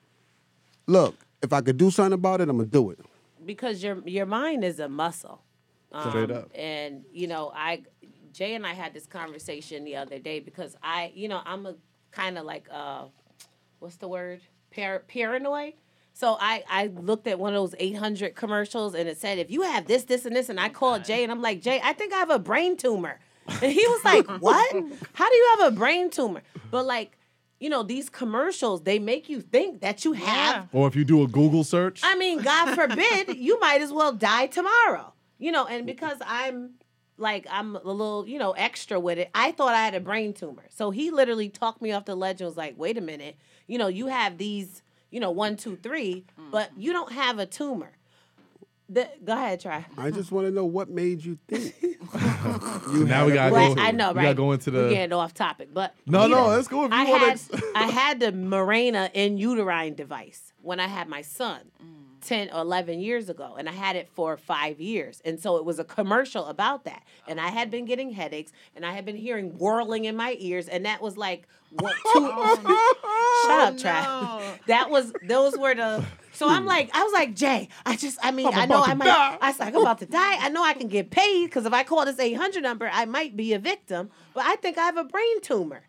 look, 0.87 1.15
if 1.41 1.51
I 1.51 1.59
could 1.61 1.77
do 1.77 1.91
something 1.91 2.13
about 2.13 2.39
it, 2.41 2.47
I'm 2.49 2.57
gonna 2.57 2.69
do 2.69 2.89
it. 2.91 2.99
because 3.45 3.83
your 3.83 3.97
your 4.07 4.25
mind 4.25 4.63
is 4.63 4.79
a 4.79 4.87
muscle. 4.87 5.41
Straight 6.07 6.31
Um, 6.31 6.37
up. 6.37 6.51
And 6.55 7.03
you 7.11 7.27
know, 7.27 7.51
I 7.55 7.83
Jay 8.31 8.53
and 8.55 8.65
I 8.65 8.73
had 8.73 8.93
this 8.93 9.07
conversation 9.07 9.83
the 9.83 9.95
other 9.97 10.19
day 10.19 10.39
because 10.39 10.75
I, 10.83 11.11
you 11.15 11.27
know, 11.27 11.41
I'm 11.45 11.65
a 11.65 11.75
kind 12.11 12.37
of 12.37 12.45
like 12.45 12.67
uh 12.71 13.05
what's 13.79 13.97
the 13.97 14.07
word? 14.07 14.41
Par- 14.73 15.03
paranoid. 15.07 15.73
So 16.19 16.35
I 16.37 16.63
I 16.69 16.87
looked 16.87 17.27
at 17.27 17.39
one 17.39 17.53
of 17.53 17.61
those 17.61 17.75
800 17.79 18.35
commercials 18.35 18.93
and 18.93 19.07
it 19.07 19.17
said 19.17 19.37
if 19.37 19.49
you 19.49 19.61
have 19.61 19.87
this 19.87 20.03
this 20.03 20.25
and 20.25 20.35
this 20.35 20.49
and 20.49 20.59
I 20.59 20.67
called 20.67 21.05
Jay 21.05 21.23
and 21.23 21.31
I'm 21.31 21.41
like, 21.41 21.61
"Jay, 21.61 21.79
I 21.81 21.93
think 21.93 22.11
I 22.13 22.17
have 22.17 22.29
a 22.29 22.39
brain 22.39 22.75
tumor." 22.75 23.19
And 23.61 23.71
he 23.71 23.87
was 23.87 24.03
like, 24.03 24.27
"What? 24.41 24.75
How 25.13 25.29
do 25.29 25.35
you 25.35 25.55
have 25.57 25.71
a 25.71 25.75
brain 25.75 26.09
tumor?" 26.09 26.41
But 26.71 26.85
like, 26.85 27.17
you 27.61 27.69
know, 27.69 27.83
these 27.83 28.09
commercials, 28.09 28.83
they 28.83 28.99
make 28.99 29.29
you 29.29 29.39
think 29.39 29.79
that 29.79 30.03
you 30.03 30.11
have 30.11 30.67
Or 30.73 30.89
if 30.89 30.95
you 30.97 31.05
do 31.05 31.23
a 31.23 31.27
Google 31.27 31.63
search, 31.63 32.01
I 32.03 32.15
mean, 32.15 32.41
God 32.41 32.75
forbid, 32.75 33.37
you 33.47 33.57
might 33.61 33.81
as 33.81 33.93
well 33.93 34.11
die 34.11 34.47
tomorrow. 34.47 35.13
You 35.37 35.53
know, 35.53 35.67
and 35.67 35.85
because 35.85 36.17
I'm 36.25 36.71
like 37.17 37.47
I'm 37.49 37.77
a 37.77 37.79
little, 37.93 38.27
you 38.27 38.39
know, 38.39 38.51
extra 38.51 38.99
with 38.99 39.19
it, 39.19 39.29
I 39.33 39.53
thought 39.53 39.73
I 39.73 39.85
had 39.85 39.95
a 39.95 40.01
brain 40.01 40.33
tumor. 40.33 40.65
So 40.69 40.91
he 40.91 41.11
literally 41.11 41.47
talked 41.47 41.81
me 41.81 41.93
off 41.93 42.03
the 42.03 42.15
ledge 42.15 42.41
and 42.41 42.47
was 42.47 42.57
like, 42.57 42.75
wait 42.77 42.97
a 42.97 43.01
minute, 43.01 43.37
you 43.67 43.77
know, 43.77 43.87
you 43.87 44.07
have 44.07 44.37
these, 44.37 44.81
you 45.11 45.19
know, 45.19 45.31
one, 45.31 45.57
two, 45.57 45.75
three, 45.77 46.25
mm-hmm. 46.39 46.51
but 46.51 46.71
you 46.77 46.93
don't 46.93 47.11
have 47.11 47.39
a 47.39 47.45
tumor. 47.45 47.91
The, 48.91 49.07
go 49.23 49.33
ahead, 49.33 49.59
try. 49.59 49.85
I 49.99 50.09
just 50.09 50.31
want 50.31 50.47
to 50.47 50.51
know 50.51 50.65
what 50.65 50.89
made 50.89 51.23
you 51.23 51.37
think. 51.47 51.75
So 52.89 53.03
now 53.03 53.25
we 53.27 53.33
gotta 53.33 53.53
Well, 53.53 53.75
go. 53.75 53.81
I 53.81 53.91
know, 53.91 54.07
right? 54.07 54.15
we 54.15 54.21
gotta 54.23 54.33
go 54.35 54.51
into 54.53 54.71
We're 54.71 54.83
the. 54.85 54.89
getting 54.95 55.13
off 55.13 55.33
topic, 55.33 55.69
but 55.73 55.93
No, 56.07 56.23
you 56.23 56.29
no, 56.29 56.35
know, 56.37 56.47
let's 56.47 56.67
go 56.67 56.85
if 56.85 56.91
you 56.91 56.97
I 56.97 57.03
wanna 57.03 57.25
had 57.27 57.41
I 57.75 57.83
had 57.91 58.19
the 58.19 58.31
Mirena 58.31 59.11
in 59.13 59.37
uterine 59.37 59.93
device 59.93 60.51
when 60.61 60.79
I 60.79 60.87
had 60.87 61.07
my 61.07 61.21
son. 61.21 61.59
Mm. 61.83 62.08
10 62.21 62.49
or 62.53 62.61
11 62.61 62.99
years 62.99 63.29
ago 63.29 63.55
and 63.57 63.67
I 63.69 63.71
had 63.71 63.95
it 63.95 64.09
for 64.13 64.37
5 64.37 64.79
years. 64.79 65.21
And 65.25 65.39
so 65.39 65.57
it 65.57 65.65
was 65.65 65.79
a 65.79 65.83
commercial 65.83 66.45
about 66.45 66.85
that. 66.85 67.03
And 67.27 67.39
I 67.39 67.49
had 67.49 67.71
been 67.71 67.85
getting 67.85 68.11
headaches 68.11 68.51
and 68.75 68.85
I 68.85 68.93
had 68.93 69.05
been 69.05 69.15
hearing 69.15 69.57
whirling 69.57 70.05
in 70.05 70.15
my 70.15 70.35
ears 70.39 70.67
and 70.67 70.85
that 70.85 71.01
was 71.01 71.17
like 71.17 71.47
what 71.71 71.93
two 72.13 72.29
oh, 72.31 73.45
Shut 73.45 73.59
up, 73.59 73.75
Trav. 73.75 74.03
Oh, 74.07 74.55
that 74.67 74.89
was 74.89 75.13
those 75.27 75.57
were 75.57 75.75
the 75.75 76.03
so 76.31 76.47
I'm 76.49 76.65
like 76.65 76.89
I 76.93 77.03
was 77.03 77.13
like 77.13 77.35
Jay 77.35 77.69
I 77.85 77.95
just 77.95 78.17
I 78.23 78.31
mean 78.31 78.47
I'm 78.47 78.69
know 78.69 78.83
I 78.83 78.93
might 78.93 79.05
die. 79.05 79.37
I 79.41 79.49
was 79.49 79.59
like 79.59 79.73
I'm 79.75 79.81
about 79.81 79.99
to 79.99 80.05
die. 80.05 80.37
I 80.39 80.49
know 80.49 80.63
I 80.63 80.73
can 80.73 80.87
get 80.87 81.11
paid 81.11 81.45
because 81.45 81.65
if 81.65 81.73
I 81.73 81.83
call 81.83 82.05
this 82.05 82.19
800 82.19 82.61
number 82.61 82.89
I 82.91 83.05
might 83.05 83.35
be 83.35 83.53
a 83.53 83.59
victim 83.59 84.09
but 84.33 84.45
I 84.45 84.55
think 84.55 84.77
I 84.77 84.85
have 84.85 84.97
a 84.97 85.03
brain 85.03 85.41
tumor 85.41 85.81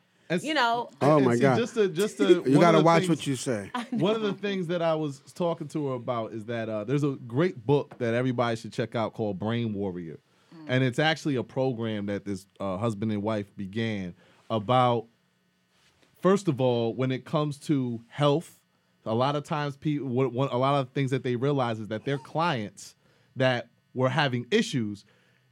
you 0.42 0.54
know 0.54 0.90
Oh 1.00 1.20
my 1.20 1.34
see, 1.34 1.40
God. 1.40 1.58
Just 1.58 1.74
to, 1.74 1.88
just 1.88 2.18
to, 2.18 2.42
You 2.46 2.60
gotta 2.60 2.80
watch 2.80 3.02
things- 3.02 3.08
what 3.08 3.26
you 3.26 3.36
say. 3.36 3.70
One 3.90 4.14
of 4.14 4.22
the 4.22 4.32
things 4.32 4.68
that 4.68 4.82
I 4.82 4.94
was 4.94 5.20
talking 5.34 5.68
to 5.68 5.88
her 5.88 5.94
about 5.94 6.32
is 6.32 6.44
that 6.46 6.68
uh, 6.68 6.84
there's 6.84 7.04
a 7.04 7.16
great 7.26 7.66
book 7.66 7.98
that 7.98 8.14
everybody 8.14 8.56
should 8.56 8.72
check 8.72 8.94
out 8.94 9.12
called 9.14 9.38
Brain 9.38 9.74
Warrior, 9.74 10.18
and 10.66 10.84
it's 10.84 10.98
actually 10.98 11.36
a 11.36 11.42
program 11.42 12.06
that 12.06 12.24
this 12.24 12.46
uh, 12.58 12.76
husband 12.76 13.12
and 13.12 13.22
wife 13.22 13.54
began 13.56 14.14
about. 14.48 15.06
First 16.20 16.48
of 16.48 16.60
all, 16.60 16.94
when 16.94 17.12
it 17.12 17.24
comes 17.24 17.56
to 17.60 17.98
health, 18.08 18.58
a 19.06 19.14
lot 19.14 19.36
of 19.36 19.44
times 19.44 19.76
people, 19.76 20.06
what, 20.08 20.32
what, 20.32 20.52
a 20.52 20.56
lot 20.58 20.78
of 20.78 20.90
things 20.90 21.10
that 21.12 21.22
they 21.22 21.34
realize 21.34 21.80
is 21.80 21.88
that 21.88 22.04
their 22.04 22.18
clients 22.18 22.94
that 23.36 23.68
were 23.94 24.10
having 24.10 24.46
issues 24.50 25.04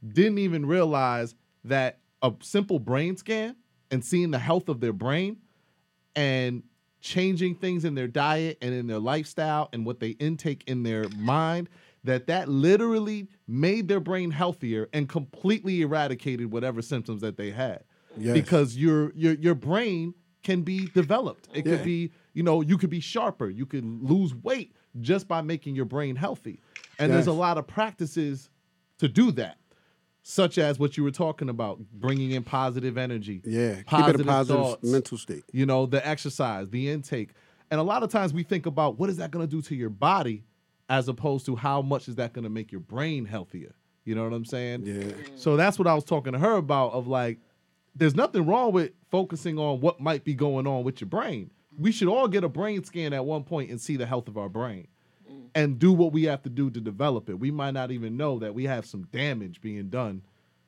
didn't 0.07 0.37
even 0.37 0.65
realize 0.65 1.33
that 1.63 1.97
a 2.21 2.31
simple 2.41 2.79
brain 2.79 3.17
scan 3.17 3.55
and 3.91 4.03
seeing 4.03 4.31
the 4.31 4.39
health 4.39 4.69
of 4.69 4.79
their 4.79 4.93
brain 4.93 5.37
and 6.15 6.63
changing 7.01 7.55
things 7.55 7.85
in 7.85 7.95
their 7.95 8.07
diet 8.07 8.57
and 8.61 8.73
in 8.73 8.87
their 8.87 8.99
lifestyle 8.99 9.69
and 9.71 9.85
what 9.85 9.99
they 9.99 10.09
intake 10.09 10.63
in 10.67 10.83
their 10.83 11.07
mind 11.17 11.69
that 12.03 12.27
that 12.27 12.47
literally 12.49 13.27
made 13.47 13.87
their 13.87 13.99
brain 13.99 14.31
healthier 14.31 14.87
and 14.93 15.07
completely 15.09 15.81
eradicated 15.81 16.51
whatever 16.51 16.81
symptoms 16.81 17.21
that 17.21 17.37
they 17.37 17.51
had. 17.51 17.83
Yes. 18.17 18.33
because 18.33 18.75
your 18.75 19.13
your 19.15 19.33
your 19.35 19.53
brain 19.55 20.13
can 20.43 20.63
be 20.63 20.87
developed. 20.87 21.47
It 21.53 21.65
Yeah. 21.65 21.75
could 21.77 21.85
be 21.85 22.11
you 22.33 22.41
know 22.43 22.61
you 22.61 22.77
could 22.77 22.89
be 22.89 22.99
sharper. 22.99 23.49
You 23.49 23.65
could 23.65 23.85
lose 23.85 24.33
weight 24.33 24.73
just 24.99 25.27
by 25.27 25.41
making 25.41 25.75
your 25.75 25.85
brain 25.85 26.15
healthy. 26.15 26.59
And 26.97 27.13
there's 27.13 27.27
a 27.27 27.31
lot 27.31 27.57
of 27.57 27.67
practices 27.67 28.49
to 28.97 29.07
do 29.07 29.31
that 29.33 29.58
such 30.29 30.59
as 30.59 30.77
what 30.77 30.95
you 30.95 31.03
were 31.03 31.09
talking 31.11 31.49
about 31.49 31.79
bringing 31.91 32.31
in 32.31 32.43
positive 32.43 32.97
energy 32.97 33.41
Yeah, 33.43 33.75
keep 33.81 34.07
it 34.09 34.21
a 34.21 34.23
positive 34.23 34.45
thoughts, 34.63 34.83
mental 34.83 35.17
state. 35.17 35.43
you 35.51 35.65
know 35.65 35.85
the 35.87 36.05
exercise 36.07 36.69
the 36.69 36.89
intake. 36.89 37.31
And 37.71 37.79
a 37.79 37.83
lot 37.83 38.03
of 38.03 38.09
times 38.11 38.33
we 38.33 38.43
think 38.43 38.65
about 38.65 38.99
what 38.99 39.09
is 39.09 39.17
that 39.17 39.31
going 39.31 39.47
to 39.47 39.49
do 39.49 39.61
to 39.63 39.75
your 39.75 39.89
body 39.89 40.43
as 40.87 41.07
opposed 41.07 41.45
to 41.47 41.55
how 41.55 41.81
much 41.81 42.07
is 42.07 42.15
that 42.15 42.33
going 42.33 42.43
to 42.43 42.49
make 42.49 42.71
your 42.71 42.81
brain 42.81 43.25
healthier 43.25 43.73
you 44.05 44.15
know 44.15 44.23
what 44.23 44.33
i'm 44.33 44.45
saying? 44.45 44.83
Yeah. 44.85 45.13
So 45.35 45.55
that's 45.55 45.77
what 45.79 45.87
i 45.87 45.93
was 45.93 46.03
talking 46.03 46.33
to 46.33 46.39
her 46.39 46.53
about 46.57 46.93
of 46.93 47.07
like 47.07 47.39
there's 47.95 48.15
nothing 48.15 48.45
wrong 48.45 48.71
with 48.71 48.91
focusing 49.09 49.57
on 49.57 49.81
what 49.81 49.99
might 49.99 50.23
be 50.23 50.33
going 50.35 50.67
on 50.67 50.83
with 50.83 51.01
your 51.01 51.09
brain. 51.09 51.49
We 51.77 51.91
should 51.91 52.07
all 52.07 52.27
get 52.27 52.43
a 52.43 52.49
brain 52.49 52.83
scan 52.83 53.13
at 53.13 53.25
one 53.25 53.43
point 53.43 53.71
and 53.71 53.81
see 53.81 53.97
the 53.97 54.05
health 54.05 54.27
of 54.27 54.37
our 54.37 54.47
brain 54.49 54.87
and 55.55 55.79
do 55.79 55.91
what 55.93 56.11
we 56.11 56.23
have 56.23 56.41
to 56.43 56.49
do 56.49 56.69
to 56.69 56.79
develop 56.81 57.29
it 57.29 57.39
we 57.39 57.51
might 57.51 57.71
not 57.73 57.91
even 57.91 58.15
know 58.17 58.39
that 58.39 58.53
we 58.53 58.65
have 58.65 58.85
some 58.85 59.03
damage 59.11 59.61
being 59.61 59.89
done 59.89 60.21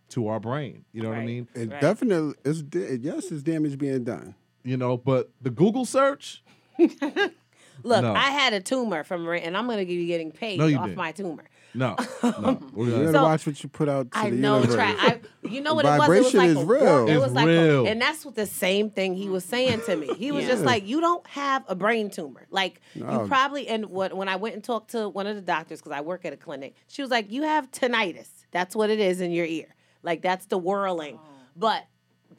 to 0.10 0.28
our 0.28 0.40
brain 0.40 0.84
you 0.92 1.02
know 1.02 1.10
what 1.10 1.18
i 1.20 1.26
mean 1.26 1.48
It 1.56 1.70
definitely 1.80 2.34
is. 2.44 2.64
Yes, 2.74 3.32
it's 3.32 3.44
damage 3.44 3.78
being 3.78 4.04
done. 4.04 4.36
you 4.64 4.78
know 4.78 4.98
but 4.98 5.30
the 5.42 5.50
google 5.50 5.86
search 5.86 6.44
look 6.80 8.02
No. 8.04 8.14
I 8.14 8.30
had 8.32 8.54
a 8.54 8.60
tumor 8.60 9.04
from 9.04 9.26
Mirena 9.26 9.48
and 9.48 9.58
I'm 9.58 9.66
going 9.68 9.80
to 9.80 9.86
be 9.86 10.06
getting 10.06 10.32
paid 10.32 10.60
No, 10.60 10.68
you 10.68 10.78
off 10.78 10.86
didn't. 10.86 10.98
my 10.98 11.12
tumor 11.12 11.44
no 11.74 11.96
no 12.24 12.60
We're 12.74 12.86
You 12.86 12.92
gotta 12.92 13.12
So- 13.14 13.24
watch 13.24 13.46
what 13.48 13.64
you 13.64 13.70
put 13.70 13.88
out 13.90 14.12
to 14.12 14.18
I 14.18 14.30
the 14.30 14.36
know, 14.36 14.56
universe. 14.58 14.76
try. 14.76 14.96
I, 14.98 15.20
you 15.48 15.62
know 15.62 15.74
what 15.74 15.86
The 15.86 15.96
it 15.96 15.98
was? 16.00 16.08
It 16.08 16.10
was 16.10 16.32
vibration 16.34 16.40
like 16.40 16.50
is 16.50 16.58
a 16.58 16.66
real. 16.66 16.82
war- 16.84 17.08
It 17.10 17.12
It's 17.16 17.22
was 17.24 17.32
like, 17.34 17.48
real. 17.48 17.86
A, 17.86 17.90
and 17.90 18.02
that's 18.02 18.26
what 18.26 18.36
the 18.36 18.46
same 18.46 18.90
thing 18.90 19.16
he 19.16 19.30
was 19.30 19.44
saying 19.46 19.82
to 19.86 19.96
me. 19.96 20.14
He 20.16 20.32
was 20.32 20.44
Yeah. 20.44 20.52
just 20.52 20.64
like, 20.64 20.86
"You 20.88 21.02
don't 21.02 21.26
have 21.28 21.64
a 21.68 21.76
brain 21.76 22.10
tumor. 22.10 22.46
Like 22.52 22.82
No. 22.96 23.22
you 23.24 23.28
probably." 23.28 23.68
And 23.68 23.86
what 23.88 24.14
when 24.16 24.28
I 24.30 24.36
went 24.36 24.56
and 24.56 24.64
talked 24.64 24.92
to 24.92 25.10
one 25.10 25.28
of 25.28 25.36
the 25.36 25.42
doctors 25.42 25.80
because 25.80 25.92
I 25.94 26.02
work 26.02 26.26
at 26.26 26.34
a 26.34 26.38
clinic, 26.38 26.76
she 26.88 27.02
was 27.02 27.12
like, 27.12 27.32
"You 27.32 27.44
have 27.44 27.72
tinnitus. 27.72 28.30
That's 28.52 28.76
what 28.76 28.90
it 28.90 29.00
is 29.00 29.22
in 29.22 29.32
your 29.32 29.46
ear. 29.46 29.76
Like 30.04 30.22
that's 30.22 30.46
the 30.48 30.58
whirling." 30.58 31.20
But 31.56 31.84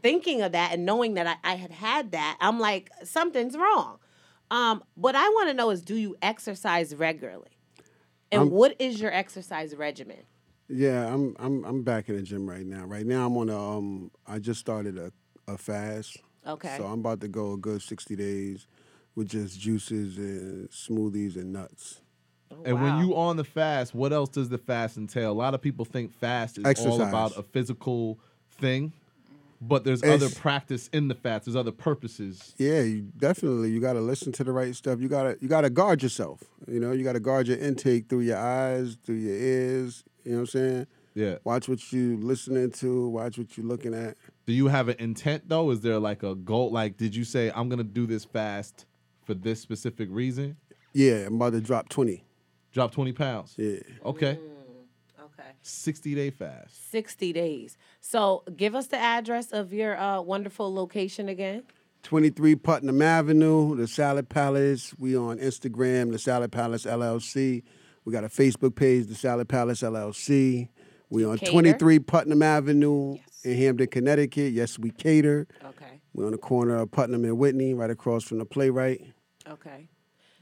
thinking 0.03 0.43
of 0.43 0.53
that 0.53 0.73
and 0.73 0.85
knowing 0.85 1.15
that 1.15 1.27
I, 1.27 1.53
I 1.53 1.55
had 1.57 1.71
had 1.71 2.13
that, 2.13 2.37
I'm 2.41 2.59
like, 2.59 2.91
something's 3.05 3.57
wrong. 3.57 3.99
Um, 4.51 4.83
what 4.95 5.15
I 5.15 5.29
want 5.29 5.49
to 5.49 5.55
know 5.55 5.71
is, 5.71 5.81
do 5.83 5.95
you 5.95 6.17
exercise 6.21 6.95
regularly? 6.95 7.49
And 8.33 8.41
I'm- 8.41 8.51
what 8.51 8.75
is 8.81 9.01
your 9.01 9.13
exercise 9.13 9.77
regimen? 9.77 10.19
Yeah, 10.69 11.13
I'm 11.13 11.37
I'm 11.39 11.65
I'm 11.65 11.83
back 11.83 12.09
in 12.09 12.17
the 12.17 12.23
gym 12.23 12.49
right 12.49 12.65
now. 12.65 12.85
Right 12.87 13.05
now 13.07 13.27
I'm 13.27 13.37
on 13.37 13.51
a 13.51 13.59
um 13.77 14.11
I 14.27 14.39
just 14.39 14.59
started 14.61 14.97
a, 14.97 15.13
a 15.47 15.59
fast. 15.59 16.17
Okay. 16.47 16.75
So 16.79 16.85
I'm 16.87 17.01
about 17.01 17.21
to 17.21 17.29
go 17.29 17.53
a 17.53 17.57
good 17.59 17.83
sixty 17.83 18.17
days 18.17 18.67
with 19.15 19.29
just 19.29 19.61
juices 19.61 20.17
and 20.17 20.71
smoothies 20.71 21.37
and 21.37 21.53
nuts. 21.53 22.01
And 22.65 22.81
when 22.83 22.99
you 22.99 23.15
on 23.17 23.37
the 23.37 23.45
fast, 23.45 23.95
what 23.95 24.13
else 24.13 24.29
does 24.31 24.49
the 24.49 24.59
fast 24.59 24.97
entail? 24.97 25.31
A 25.31 25.33
lot 25.33 25.55
of 25.55 25.61
people 25.61 25.85
think 25.85 26.13
fast 26.13 26.59
is 26.59 26.65
all 26.91 26.99
about 27.09 27.37
a 27.37 27.43
physical 27.43 28.19
thing, 28.51 28.93
but 29.63 29.85
there's 29.85 30.03
It's- 30.03 30.21
other 30.23 30.35
practice 30.35 30.89
in 30.93 31.09
the 31.09 31.15
fast. 31.15 31.45
There's 31.47 31.57
other 31.57 31.71
purposes. 31.73 32.55
Yeah, 32.59 32.83
you 32.83 33.03
definitely 33.17 33.71
you 33.71 33.81
gotta 33.81 34.01
listen 34.01 34.33
to 34.33 34.45
the 34.45 34.53
right 34.53 34.75
stuff. 34.75 35.01
You 35.01 35.09
gotta 35.09 35.39
you 35.41 35.49
gotta 35.49 35.71
guard 35.71 36.03
yourself. 36.03 36.43
You 36.69 36.81
know, 36.81 36.93
you 36.93 37.05
gotta 37.05 37.21
guard 37.21 37.47
your 37.49 37.59
intake 37.59 38.09
through 38.09 38.21
your 38.21 38.39
eyes, 38.39 38.97
through 39.05 39.17
your 39.17 39.37
ears. 39.37 40.05
You 40.25 40.33
know 40.33 40.37
what 40.39 40.41
I'm 40.43 40.47
saying? 40.49 40.87
Yeah. 41.15 41.39
Watch 41.45 41.69
what 41.69 41.93
you 41.93 42.17
listening 42.19 42.71
to, 42.73 43.09
watch 43.09 43.37
what 43.39 43.57
you 43.57 43.63
looking 43.65 43.93
at. 43.95 44.17
Do 44.47 44.53
you 44.53 44.67
have 44.69 44.89
an 44.89 44.97
intent 44.99 45.49
though? 45.49 45.71
Is 45.71 45.81
there 45.83 45.99
like 45.99 46.23
a 46.23 46.35
goal? 46.35 46.71
Like, 46.71 46.97
did 46.97 47.15
you 47.15 47.25
say 47.25 47.53
I'm 47.55 47.69
gonna 47.69 47.85
do 47.85 48.07
this 48.07 48.25
fast 48.25 48.87
for 49.25 49.35
this 49.35 49.61
specific 49.61 50.09
reason? 50.11 50.57
Yeah, 50.95 51.27
I'm 51.27 51.37
about 51.37 51.53
to 51.53 51.61
drop 51.61 51.89
twenty. 51.89 52.25
Drop 52.73 52.91
20 52.91 53.13
pounds. 53.13 53.55
Yeah. 53.59 53.81
Okay. 54.03 54.37
Mm. 54.37 54.62
Okay. 55.43 55.53
60 55.63 56.15
day 56.15 56.31
fast. 56.31 56.91
60 56.91 57.33
days. 57.33 57.77
So 58.01 58.45
give 58.57 58.75
us 58.75 58.89
the 58.89 58.99
address 58.99 59.53
of 59.53 59.73
your 59.73 59.99
uh, 59.99 60.21
wonderful 60.21 60.73
location 60.73 61.29
again. 61.29 61.63
23 62.03 62.57
Putnam 62.57 63.03
Avenue, 63.03 63.77
the 63.77 63.87
Salad 63.87 64.29
Palace. 64.29 64.93
We 64.99 65.17
on 65.17 65.39
Instagram, 65.39 66.13
the 66.13 66.19
Salad 66.19 66.53
Palace 66.53 66.85
LLC. 66.85 67.63
We 68.05 68.13
got 68.13 68.25
a 68.25 68.29
Facebook 68.29 68.75
page, 68.75 69.07
the 69.07 69.15
Salad 69.15 69.49
Palace 69.49 69.83
LLC. 69.83 70.69
We 71.11 71.25
on 71.25 71.39
cater? 71.39 71.53
23 71.53 72.01
Putnam 72.01 72.43
Avenue 72.43 73.19
in 73.45 73.57
Hamden, 73.57 73.87
Connecticut. 73.87 74.53
Yes, 74.53 74.77
we 74.79 74.91
cater. 74.91 75.47
Okay. 75.65 76.01
We're 76.13 76.27
on 76.27 76.33
the 76.33 76.39
corner 76.39 76.77
of 76.77 76.91
Putnam 76.91 77.25
and 77.25 77.39
Whitney, 77.39 77.73
right 77.75 77.91
across 77.91 78.25
from 78.25 78.39
the 78.39 78.45
playwright. 78.45 79.01
Okay. 79.49 79.89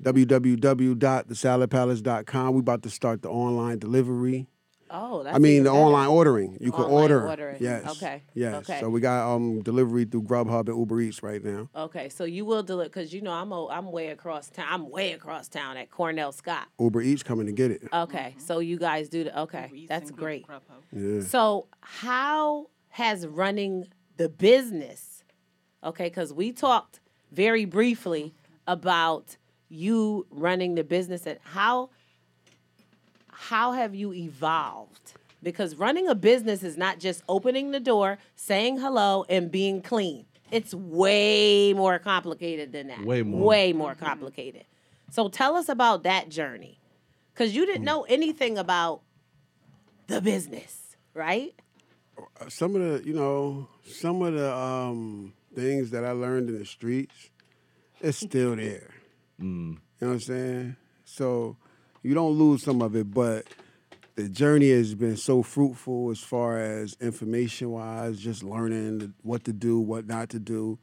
www.thesaladpalace.com. 0.03 2.55
We 2.55 2.61
about 2.61 2.83
to 2.83 2.91
start 2.91 3.23
the 3.23 3.29
online 3.29 3.79
delivery. 3.79 4.47
Oh, 4.93 5.23
that's 5.23 5.37
I 5.37 5.39
mean 5.39 5.63
the 5.65 5.71
better. 5.71 5.83
online 5.83 6.09
ordering. 6.09 6.59
You 6.61 6.73
can 6.73 6.85
Online 6.85 7.03
order. 7.03 7.29
ordering. 7.29 7.57
Yes. 7.61 7.89
Okay. 7.97 8.23
Yes. 8.35 8.55
Okay. 8.69 8.81
So 8.81 8.89
we 8.91 9.01
got 9.01 9.33
um 9.35 9.63
delivery 9.63 10.05
through 10.05 10.23
Grubhub 10.25 10.69
and 10.69 10.79
Uber 10.79 11.01
Eats 11.01 11.23
right 11.23 11.43
now. 11.45 11.69
Okay, 11.77 12.09
so 12.09 12.25
you 12.25 12.45
will 12.45 12.63
deliver 12.63 12.89
because 12.89 13.13
you 13.13 13.21
know 13.23 13.33
I'm 13.33 13.53
o- 13.53 13.69
I'm 13.69 13.93
way 13.93 14.09
across 14.09 14.51
town. 14.51 14.67
I'm 14.69 14.91
way 14.91 15.13
across 15.13 15.49
town 15.49 15.77
at 15.77 15.91
Cornell 15.91 16.33
Scott. 16.33 16.67
Uber 16.81 17.03
Eats 17.03 17.23
coming 17.23 17.47
to 17.47 17.53
get 17.53 17.71
it. 17.71 17.83
Okay, 17.93 18.35
so 18.39 18.59
you 18.59 18.79
guys 18.79 19.09
do 19.09 19.25
the 19.25 19.41
okay. 19.43 19.87
That's 19.89 20.11
great. 20.11 20.47
Yeah. 20.93 21.21
So 21.23 21.69
how 21.81 22.67
has 22.89 23.27
running 23.27 23.87
the 24.17 24.29
business? 24.29 25.23
Okay, 25.85 26.09
because 26.09 26.33
we 26.33 26.53
talked 26.53 27.01
very 27.33 27.65
briefly 27.65 28.35
about 28.67 29.37
you 29.69 30.27
running 30.31 30.75
the 30.75 30.83
business 30.85 31.27
and 31.27 31.39
how 31.45 31.91
how 33.41 33.73
have 33.73 33.95
you 33.95 34.13
evolved? 34.13 35.15
Because 35.43 35.77
running 35.77 36.07
a 36.09 36.15
business 36.15 36.63
is 36.63 36.77
not 36.77 36.99
just 36.99 37.23
opening 37.29 37.71
the 37.71 37.81
door, 37.81 38.19
saying 38.37 38.79
hello, 38.79 39.25
and 39.29 39.51
being 39.51 39.81
clean. 39.81 40.27
It's 40.51 40.75
way 40.75 41.73
more 41.73 41.99
complicated 41.99 42.73
than 42.73 42.89
that. 42.89 43.05
Way 43.05 43.23
more. 43.23 43.41
Way 43.41 43.73
more 43.73 43.95
complicated. 43.95 44.65
So 45.11 45.29
tell 45.29 45.57
us 45.57 45.69
about 45.69 46.03
that 46.03 46.29
journey. 46.29 46.79
Because 47.33 47.55
you 47.57 47.65
didn't 47.65 47.85
know 47.85 48.03
anything 48.03 48.59
about 48.59 49.01
the 50.09 50.21
business, 50.21 50.97
right? 51.15 51.55
some 52.49 52.77
of 52.77 52.83
the 52.83 53.09
you 53.09 53.15
know 53.15 53.67
some 53.85 54.21
of 54.21 54.35
the 54.35 54.55
um 54.55 55.33
things 55.55 55.91
that 55.91 56.05
I 56.05 56.13
learned 56.13 56.51
in 56.51 56.59
the 56.59 56.67
streets, 56.67 57.31
it's 58.01 58.19
still 58.19 58.57
there. 58.57 58.91
You 59.39 59.47
know 59.47 60.09
what 60.09 60.13
I'm 60.15 60.21
saying? 60.21 60.77
So 61.05 61.57
you 62.03 62.15
don't 62.15 62.33
lose 62.33 62.63
some 62.63 62.83
of 62.83 62.95
it, 62.97 63.11
but 63.13 63.47
the 64.17 64.29
journey 64.29 64.71
has 64.71 64.95
been 64.95 65.17
so 65.17 65.43
fruitful 65.43 66.11
as 66.11 66.21
far 66.21 66.59
as 66.59 66.97
information 67.01 67.71
wise, 67.71 68.19
just 68.19 68.43
learning 68.43 69.15
what 69.23 69.45
to 69.45 69.53
do, 69.53 69.79
what 69.81 70.07
not 70.07 70.29
to 70.31 70.39
do. 70.39 70.79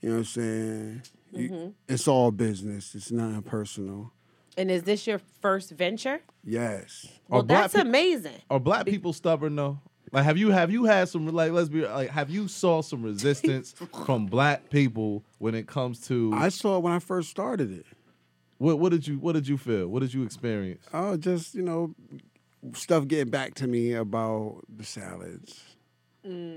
You 0.00 0.08
know 0.08 0.14
what 0.16 0.18
I'm 0.20 0.24
saying? 0.24 1.02
You- 1.32 1.48
Mhm. 1.50 1.74
it's 1.88 2.08
all 2.08 2.30
business. 2.30 2.94
It's 2.94 3.10
nothing 3.10 3.42
personal. 3.42 4.12
And 4.56 4.70
is 4.70 4.82
this 4.82 5.06
your 5.06 5.20
first 5.40 5.70
venture? 5.70 6.20
Yes. 6.44 7.06
Well, 7.28 7.42
black 7.42 7.62
that's 7.64 7.74
peop- 7.74 7.84
amazing. 7.86 8.36
Are 8.50 8.58
black 8.60 8.86
people 8.86 9.12
stubborn 9.12 9.56
though? 9.56 9.78
Like, 10.12 10.24
have 10.24 10.36
you 10.36 10.50
have 10.50 10.72
you 10.72 10.84
had 10.84 11.08
some 11.08 11.28
like 11.28 11.52
let's 11.52 11.68
be 11.68 11.86
like 11.86 12.10
have 12.10 12.30
you 12.30 12.48
saw 12.48 12.82
some 12.82 13.02
resistance 13.04 13.74
from 14.04 14.26
black 14.26 14.68
people 14.70 15.22
when 15.38 15.54
it 15.54 15.66
comes 15.68 16.00
to? 16.08 16.32
I 16.34 16.48
saw 16.48 16.76
it 16.78 16.82
when 16.82 16.92
I 16.92 16.98
first 16.98 17.30
started 17.30 17.70
it. 17.70 17.86
What 18.60 18.78
what 18.78 18.90
did 18.92 19.06
you 19.08 19.18
what 19.18 19.32
did 19.32 19.48
you 19.48 19.56
feel? 19.56 19.88
What 19.88 20.00
did 20.00 20.12
you 20.12 20.22
experience? 20.22 20.84
Oh, 20.92 21.16
just 21.16 21.54
you 21.54 21.62
know, 21.62 21.94
stuff 22.74 23.08
getting 23.08 23.30
back 23.30 23.54
to 23.54 23.66
me 23.66 23.94
about 23.94 24.60
the 24.68 24.84
salads. 24.84 25.58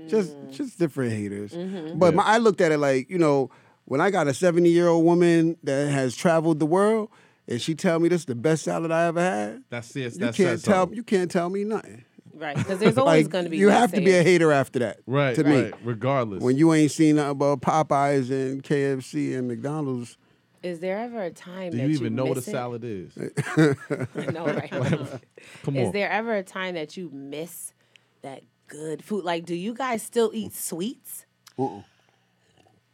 Just 0.08 0.36
just 0.50 0.78
different 0.78 1.12
haters. 1.12 1.52
Mhm. 1.54 1.98
But 1.98 2.12
Yeah. 2.12 2.16
my, 2.16 2.22
I 2.24 2.38
looked 2.38 2.60
at 2.60 2.72
it 2.72 2.78
like 2.78 3.08
you 3.08 3.16
know, 3.16 3.48
when 3.86 4.02
I 4.02 4.10
got 4.10 4.28
a 4.28 4.34
seventy 4.34 4.68
year 4.68 4.86
old 4.88 5.06
woman 5.06 5.56
that 5.62 5.90
has 5.90 6.14
traveled 6.14 6.58
the 6.60 6.66
world, 6.66 7.08
and 7.48 7.58
she 7.60 7.74
tell 7.74 7.98
me 7.98 8.10
this 8.10 8.20
is 8.20 8.26
the 8.26 8.34
best 8.34 8.64
salad 8.64 8.90
I 8.90 9.06
ever 9.06 9.20
had. 9.20 9.62
That's 9.70 9.96
it. 9.96 10.00
You 10.12 10.18
That 10.18 10.34
can't 10.34 10.36
says 10.36 10.62
tell 10.62 10.82
something. 10.82 10.96
you 10.96 11.02
can't 11.02 11.30
tell 11.30 11.48
me 11.48 11.64
nothing. 11.64 12.04
Right, 12.36 12.56
because 12.56 12.80
there's 12.80 12.98
always 12.98 13.24
Like, 13.24 13.32
going 13.32 13.44
to 13.44 13.50
be. 13.50 13.56
you 13.56 13.68
have 13.70 13.92
to 13.92 14.00
be 14.02 14.10
a 14.10 14.22
hater 14.22 14.50
after 14.52 14.80
that. 14.80 14.98
Right, 15.06 15.36
To 15.36 15.44
me, 15.44 15.70
regardless. 15.84 16.42
when 16.42 16.56
you 16.58 16.74
ain't 16.74 16.90
seen 16.90 17.16
nothing 17.16 17.30
about 17.30 17.60
Popeyes 17.62 18.28
and 18.30 18.62
KFC 18.62 19.38
and 19.38 19.46
McDonald's. 19.48 20.18
Is 20.64 20.80
there 20.80 20.98
ever 20.98 21.22
a 21.22 21.30
time 21.30 21.72
Do 21.72 21.76
that 21.76 21.82
you 21.88 21.90
even 21.90 22.14
know 22.14 22.24
what 22.24 22.38
a 22.38 22.42
salad 22.42 22.84
is? 22.84 23.12
I 24.16 24.26
know, 24.32 24.46
right? 24.46 24.70
Come 25.62 25.76
Is 25.76 25.92
there 25.92 26.08
ever 26.10 26.34
a 26.34 26.42
time 26.42 26.74
that 26.74 26.96
you 26.96 27.10
miss 27.12 27.74
that 28.22 28.42
good 28.68 29.04
food? 29.04 29.24
Like, 29.24 29.44
do 29.44 29.54
you 29.54 29.74
guys 29.74 30.02
still 30.02 30.30
eat 30.32 30.54
sweets? 30.54 31.26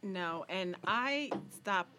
No, 0.03 0.45
and 0.49 0.75
I 0.85 1.31
stopped 1.55 1.95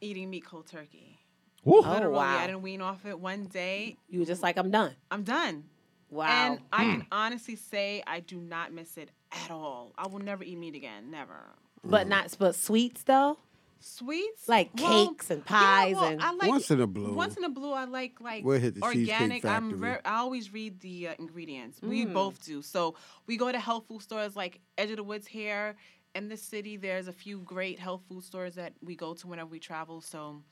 eating 0.00 0.30
meat 0.30 0.44
cold 0.44 0.66
turkey. 0.66 1.16
Woo. 1.64 1.80
Literally, 1.82 2.06
Oh, 2.06 2.10
wow. 2.10 2.38
I 2.38 2.46
didn't 2.48 2.62
wean 2.62 2.80
off 2.80 3.06
it 3.06 3.20
one 3.20 3.44
day. 3.44 3.96
You 4.08 4.18
were 4.18 4.26
just 4.26 4.42
like, 4.42 4.56
I'm 4.56 4.72
done. 4.72 4.96
I'm 5.12 5.22
done. 5.22 5.62
Wow. 6.10 6.26
And 6.28 6.58
I 6.72 6.84
Hmm. 6.84 6.90
can 6.90 7.06
honestly 7.12 7.54
say 7.54 8.02
I 8.04 8.18
do 8.18 8.38
not 8.38 8.72
miss 8.72 8.96
it 8.96 9.10
at 9.30 9.52
all. 9.52 9.92
I 9.96 10.08
will 10.08 10.18
never 10.18 10.42
eat 10.42 10.58
meat 10.58 10.74
again. 10.74 11.12
Never. 11.12 11.36
But 11.84 12.08
not, 12.08 12.34
but 12.36 12.56
sweets 12.56 13.04
though. 13.04 13.38
Sweets, 13.82 14.48
like 14.48 14.70
Well, 14.78 15.08
cakes 15.08 15.30
and 15.30 15.42
yeah, 15.46 15.50
pies 15.58 15.94
well, 15.94 16.04
and 16.04 16.20
I 16.22 16.32
like, 16.32 16.48
Once 16.48 16.70
in 16.70 16.80
a 16.80 16.86
blue. 16.86 17.12
Once 17.14 17.36
in 17.36 17.44
a 17.44 17.48
blue, 17.48 17.72
I 17.72 17.84
like 17.84 18.20
like 18.20 18.44
We'll 18.44 18.60
hit 18.60 18.74
the 18.76 18.82
organic. 18.82 19.44
I'm 19.44 19.62
Factory. 19.70 19.78
very. 19.78 19.98
I 20.04 20.16
always 20.18 20.52
read 20.52 20.80
the 20.80 21.08
uh, 21.08 21.14
ingredients. 21.18 21.80
We 21.82 22.04
Mm. 22.06 22.12
both 22.14 22.44
do. 22.44 22.62
So 22.62 22.94
we 23.26 23.36
go 23.36 23.50
to 23.52 23.58
health 23.58 23.84
food 23.88 24.02
stores 24.02 24.36
like 24.36 24.60
Edge 24.78 24.90
of 24.90 24.96
the 24.96 25.04
Woods 25.04 25.26
here 25.26 25.76
in 26.14 26.28
the 26.28 26.36
city. 26.36 26.76
There's 26.76 27.08
a 27.08 27.12
few 27.12 27.38
great 27.40 27.78
health 27.78 28.02
food 28.08 28.24
stores 28.24 28.54
that 28.54 28.72
we 28.82 28.94
go 28.96 29.14
to 29.14 29.26
whenever 29.26 29.50
we 29.50 29.58
travel. 29.58 30.00
So 30.00 30.42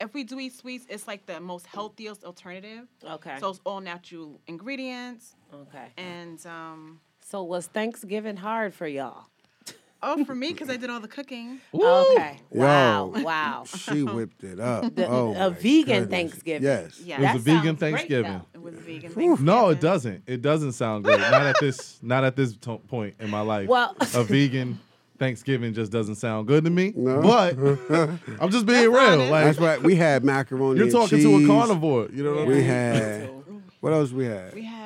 if 0.00 0.12
we 0.14 0.24
do 0.24 0.38
eat 0.40 0.52
sweets, 0.54 0.84
it's 0.88 1.06
like 1.06 1.26
the 1.26 1.38
most 1.40 1.66
healthiest 1.66 2.24
alternative. 2.24 2.88
Okay. 3.04 3.36
So 3.40 3.50
it's 3.50 3.60
all 3.64 3.80
natural 3.80 4.40
ingredients. 4.46 5.36
Okay. 5.54 5.88
And 5.96 6.44
um. 6.46 7.00
So 7.24 7.44
was 7.44 7.66
Thanksgiving 7.68 8.36
hard 8.36 8.74
for 8.74 8.86
y'all? 8.86 9.26
Oh, 10.04 10.24
for 10.24 10.34
me, 10.34 10.48
because 10.52 10.68
I 10.68 10.76
did 10.76 10.90
all 10.90 10.98
the 11.00 11.06
cooking. 11.08 11.60
Okay. 11.72 12.40
Yo, 12.52 12.60
Wow. 12.60 13.06
Wow. 13.16 13.64
She 13.66 14.02
whipped 14.02 14.42
it 14.42 14.58
up. 14.58 14.94
The- 14.94 15.06
oh, 15.06 15.34
a 15.38 15.50
vegan 15.50 15.84
goodness. 16.04 16.10
Thanksgiving. 16.10 16.62
Yes. 16.64 17.00
Yeah. 17.04 17.16
It 17.16 17.20
was 17.20 17.26
That 17.26 17.36
a 17.36 17.38
vegan 17.38 17.62
sounds 17.62 17.78
great, 17.78 17.90
Thanksgiving. 17.92 18.42
It 18.54 18.62
was 18.62 18.74
a 18.74 18.78
vegan 18.78 19.00
Thanksgiving. 19.12 19.44
No, 19.44 19.68
it 19.68 19.80
doesn't. 19.80 20.22
It 20.26 20.42
doesn't 20.42 20.72
sound 20.72 21.04
good. 21.04 21.20
Not 21.20 21.42
at 21.42 21.56
this. 21.60 21.98
Not 22.02 22.24
at 22.24 22.34
this 22.36 22.56
to- 22.56 22.78
point 22.78 23.14
in 23.20 23.30
my 23.30 23.40
life. 23.42 23.68
Well- 23.68 23.94
a 24.00 24.24
vegan 24.24 24.80
Thanksgiving 25.18 25.72
just 25.72 25.92
doesn't 25.92 26.16
sound 26.16 26.48
good 26.48 26.64
to 26.64 26.70
me. 26.70 26.92
No. 26.96 27.20
But 27.22 27.56
I'm 28.40 28.50
just 28.50 28.66
being 28.66 28.90
real. 28.90 29.18
Like 29.26 29.44
That's 29.44 29.58
right. 29.60 29.80
We 29.80 29.94
had 29.94 30.24
macaroni. 30.24 30.78
You're 30.78 30.86
and 30.86 30.92
talking 30.92 31.20
to 31.20 31.44
a 31.44 31.46
carnivore. 31.46 32.08
You 32.12 32.24
know 32.24 32.34
what 32.34 32.42
I 32.42 32.46
We 32.48 32.62
had. 32.64 33.30
What 33.78 33.92
else 33.92 34.10
we 34.10 34.24
had? 34.26 34.54
We 34.54 34.62
had 34.62 34.81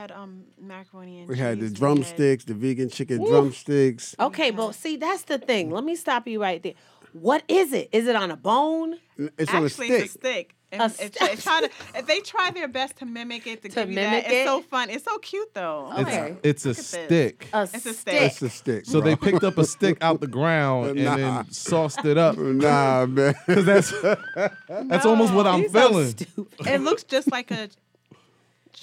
macaroni 0.66 1.20
and 1.20 1.28
We 1.28 1.36
had 1.38 1.60
the 1.60 1.70
drumsticks, 1.70 2.44
the 2.44 2.54
vegan 2.54 2.88
chicken 2.90 3.20
Woo. 3.22 3.28
drumsticks. 3.28 4.14
Okay, 4.18 4.50
but 4.50 4.72
see, 4.74 4.96
that's 4.96 5.22
the 5.22 5.38
thing. 5.38 5.70
Let 5.70 5.84
me 5.84 5.96
stop 5.96 6.26
you 6.26 6.40
right 6.40 6.62
there. 6.62 6.74
What 7.12 7.44
is 7.48 7.72
it? 7.72 7.88
Is 7.92 8.06
it 8.08 8.16
on 8.16 8.30
a 8.30 8.36
bone? 8.36 8.96
It's 9.16 9.52
on 9.52 9.62
a 9.62 9.66
Actually, 9.66 9.86
stick. 9.88 9.90
it's 10.04 10.14
a 10.14 10.18
stick. 10.18 10.52
And 10.72 10.82
A 10.82 10.84
it 11.04 11.16
it 11.20 11.38
try 11.40 11.60
to, 11.60 11.70
if 11.94 12.06
they 12.06 12.18
try 12.20 12.50
their 12.50 12.66
best 12.68 12.96
to 12.96 13.06
mimic 13.06 13.46
it, 13.46 13.62
to, 13.62 13.68
To 13.68 13.74
give 13.74 13.88
you 13.88 13.94
mimic 13.94 14.24
that, 14.24 14.32
it? 14.32 14.36
it's 14.38 14.48
so 14.50 14.60
fun. 14.62 14.90
It's 14.90 15.04
so 15.04 15.16
cute 15.18 15.54
though. 15.54 15.92
Okay. 15.96 16.36
It's, 16.42 16.66
it's 16.66 16.66
a 16.66 16.68
Look 16.68 16.76
at 16.76 17.08
this. 17.08 17.30
stick. 17.32 17.48
A 17.54 17.62
It's 17.72 17.86
a 17.86 17.94
stick. 17.94 18.14
It's 18.22 18.42
a 18.42 18.50
stick. 18.50 18.84
So 18.84 19.00
bro. 19.00 19.08
they 19.10 19.16
picked 19.16 19.44
up 19.44 19.56
a 19.58 19.64
stick 19.64 19.96
out 20.02 20.20
the 20.20 20.26
ground 20.26 20.88
and 20.98 21.06
then 21.22 21.50
sauced 21.52 22.04
it 22.04 22.18
up. 22.18 22.36
Nah, 22.36 23.06
man. 23.06 23.34
Because 23.46 23.64
that's 23.64 23.92
that's 24.68 25.06
almost 25.06 25.32
what 25.32 25.46
I'm 25.46 25.62
He's 25.62 25.72
so 25.72 25.88
feeling. 25.88 26.08
stupid. 26.08 26.66
It 26.66 26.80
looks 26.80 27.04
just 27.04 27.30
like 27.30 27.50
a 27.52 27.68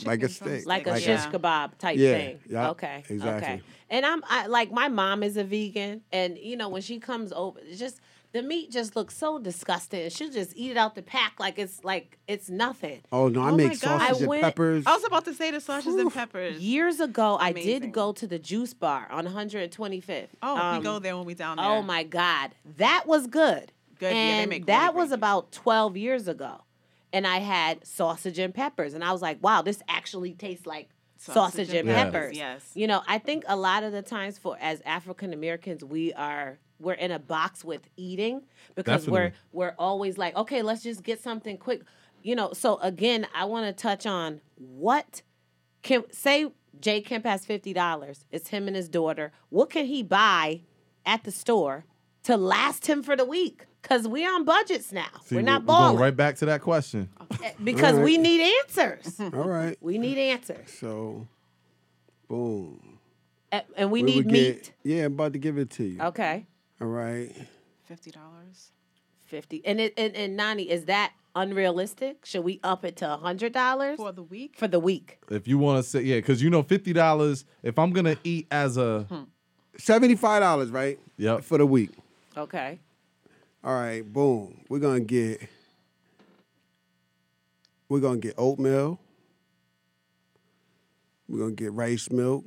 like 0.06 0.24
a 0.24 0.28
chicken 0.28 0.30
stick. 0.60 0.66
like 0.68 0.88
a 0.88 0.92
Like 0.92 1.04
shish 1.04 1.22
yeah. 1.22 1.32
kebab 1.32 1.78
type 1.78 1.98
Yeah, 1.98 2.14
thing. 2.14 2.40
yeah, 2.50 2.70
okay. 2.72 3.04
exactly. 3.10 3.54
Okay. 3.54 3.62
And 3.90 4.06
I'm 4.06 4.24
I, 4.28 4.48
like 4.48 4.72
my 4.72 4.88
mom 4.88 5.24
is 5.24 5.38
a 5.38 5.44
vegan, 5.44 6.02
and 6.12 6.38
you 6.38 6.58
know 6.58 6.70
when 6.70 6.82
she 6.82 7.00
comes 7.00 7.32
over, 7.32 7.60
it's 7.64 7.80
just 7.80 8.00
the 8.32 8.42
meat 8.42 8.72
just 8.72 8.96
looks 8.96 9.16
so 9.16 9.38
disgusting. 9.38 10.10
She'll 10.10 10.32
just 10.32 10.54
eat 10.58 10.72
it 10.72 10.78
out 10.78 10.96
the 10.96 11.04
pack 11.04 11.34
like 11.40 11.60
it's 11.60 11.84
like 11.84 12.18
it's 12.28 12.50
nothing. 12.50 13.02
Oh 13.12 13.28
no, 13.28 13.44
I 13.44 13.52
Oh 13.52 13.56
make 13.56 13.68
my 13.68 13.74
God. 13.76 13.80
sausage 14.02 14.16
I 14.16 14.20
and 14.20 14.28
went- 14.28 14.42
peppers. 14.42 14.84
I 14.88 14.96
was 14.96 15.04
about 15.04 15.26
to 15.26 15.34
say 15.36 15.52
the 15.52 15.62
sausages 15.62 15.96
and 15.96 16.12
peppers. 16.12 16.58
Years 16.58 17.00
ago, 17.00 17.38
I 17.40 17.52
did 17.52 17.92
go 17.92 18.12
to 18.14 18.26
the 18.26 18.40
juice 18.40 18.74
bar 18.74 19.08
on 19.12 19.28
125th. 19.28 20.30
Oh, 20.42 20.58
Um, 20.58 20.78
we 20.80 20.84
go 20.84 20.98
there 20.98 21.16
when 21.16 21.26
we 21.26 21.36
down 21.36 21.58
there. 21.58 21.66
Oh 21.68 21.84
my 21.84 22.02
God, 22.04 22.52
that 22.78 23.04
was 23.06 23.28
good. 23.28 23.72
Good, 24.00 24.08
yeah, 24.08 24.12
they 24.38 24.42
And 24.42 24.50
make 24.50 24.66
that 24.66 24.96
was 24.96 25.12
about 25.12 25.52
12 25.52 25.96
years 25.98 26.28
ago. 26.28 26.62
And 27.14 27.26
I 27.26 27.38
had 27.38 27.86
sausage 27.88 28.40
and 28.40 28.54
peppers. 28.54 28.94
And 28.94 29.04
I 29.04 29.12
was 29.14 29.22
like, 29.22 29.42
wow, 29.42 29.62
this 29.62 29.82
actually 29.88 30.34
tastes 30.34 30.66
like 30.66 30.90
sausage, 31.18 31.70
and 31.70 31.88
and 31.88 31.90
peppers. 31.90 32.12
peppers, 32.12 32.38
yes. 32.38 32.72
You 32.74 32.88
know, 32.88 33.02
I 33.08 33.18
think 33.20 33.46
a 33.48 33.56
lot 33.56 33.84
of 33.84 33.92
the 33.92 34.02
times 34.02 34.38
for 34.38 34.58
as 34.60 34.82
African 34.86 35.32
Americans, 35.32 35.84
we 35.84 36.12
are 36.14 36.60
we're 36.80 36.94
in 36.94 37.12
a 37.12 37.20
box 37.20 37.64
with 37.64 37.88
eating 37.96 38.42
because 38.76 39.08
we're 39.08 39.32
we're 39.52 39.76
always 39.78 40.18
like, 40.18 40.36
okay, 40.36 40.62
let's 40.62 40.84
just 40.84 41.04
get 41.04 41.22
something 41.22 41.58
quick. 41.58 41.84
You 42.22 42.36
know, 42.36 42.54
so 42.54 42.78
again, 42.80 43.28
I 43.34 43.46
want 43.46 43.66
to 43.66 43.82
touch 43.82 44.06
on 44.06 44.42
what 44.56 45.22
can 45.82 46.04
say 46.12 46.52
Jay 46.80 47.02
Kemp 47.02 47.26
has 47.26 47.46
fifty 47.46 47.74
dollars. 47.74 48.26
It's 48.32 48.50
him 48.50 48.68
and 48.68 48.76
his 48.76 48.90
daughter. 48.90 49.32
What 49.50 49.70
can 49.70 49.86
he 49.86 50.04
buy 50.04 50.62
at 51.06 51.24
the 51.24 51.32
store 51.32 51.86
to 52.24 52.38
last 52.38 52.88
him 52.88 53.04
for 53.04 53.16
the 53.16 53.26
week? 53.26 53.66
Cause 53.84 54.08
we're 54.08 54.34
on 54.34 54.46
budgets 54.46 54.92
now. 54.92 55.06
See, 55.26 55.36
we're 55.36 55.42
not 55.42 55.62
we're 55.64 55.68
going 55.68 55.82
balling 55.84 55.98
right 56.00 56.16
back 56.16 56.38
to 56.38 56.46
that 56.48 56.62
question. 56.62 57.10
Eh, 57.44 57.52
because 57.64 57.98
All 57.98 58.04
we 58.04 58.18
need 58.18 58.42
answers. 58.66 59.20
All 59.20 59.30
right. 59.48 59.78
We 59.82 59.98
need 59.98 60.18
answers. 60.18 60.72
So 60.72 61.28
Boom. 62.28 63.00
A- 63.52 63.64
and 63.76 63.92
we, 63.92 64.02
would 64.02 64.10
need 64.10 64.24
get- 64.24 64.32
meat. 64.32 64.74
Yeah, 64.84 65.06
I'm 65.06 65.14
about 65.14 65.34
to 65.34 65.40
give 65.40 65.58
it 65.58 65.70
to 65.72 65.84
you. 65.84 66.02
Okay. 66.02 66.48
All 66.82 66.88
right. 66.88 67.32
Fifty 67.86 68.10
dollars. 68.12 68.72
Fifty. 69.26 69.64
And 69.66 69.80
it 69.80 69.94
and, 69.98 70.16
and 70.16 70.36
Nani, 70.38 70.64
is 70.70 70.86
that 70.86 71.12
unrealistic? 71.36 72.26
Should 72.26 72.44
we 72.44 72.60
up 72.64 72.86
it 72.86 72.96
to 72.98 73.14
a 73.14 73.18
hundred 73.18 73.52
dollars 73.52 73.98
for 73.98 74.12
the 74.12 74.24
week? 74.24 74.56
For 74.58 74.68
the 74.68 74.80
week. 74.80 75.20
If 75.30 75.48
you 75.48 75.58
want 75.58 75.84
to 75.84 75.90
say, 75.90 76.02
yeah, 76.02 76.18
because 76.18 76.42
you 76.42 76.50
know, 76.50 76.64
fifty 76.64 76.94
dollars. 76.94 77.46
If 77.62 77.78
I'm 77.78 77.92
gonna 77.92 78.18
eat 78.24 78.48
as 78.50 78.78
a, 78.78 79.02
hmm. 79.10 79.24
Seventy-five 79.78 80.42
dollars, 80.42 80.70
right? 80.70 81.00
Yep. 81.18 81.44
For 81.44 81.58
the 81.58 81.66
week. 81.66 81.92
Okay. 82.38 82.80
All 83.64 83.74
right, 83.74 84.02
boom. 84.02 84.66
We're 84.68 84.80
gonna 84.80 85.00
get 85.00 85.48
we're 87.88 88.02
gonna 88.02 88.18
get 88.18 88.34
oatmeal. 88.38 89.00
We're 91.30 91.40
gonna 91.40 91.52
get 91.52 91.72
rice 91.72 92.12
milk. 92.12 92.44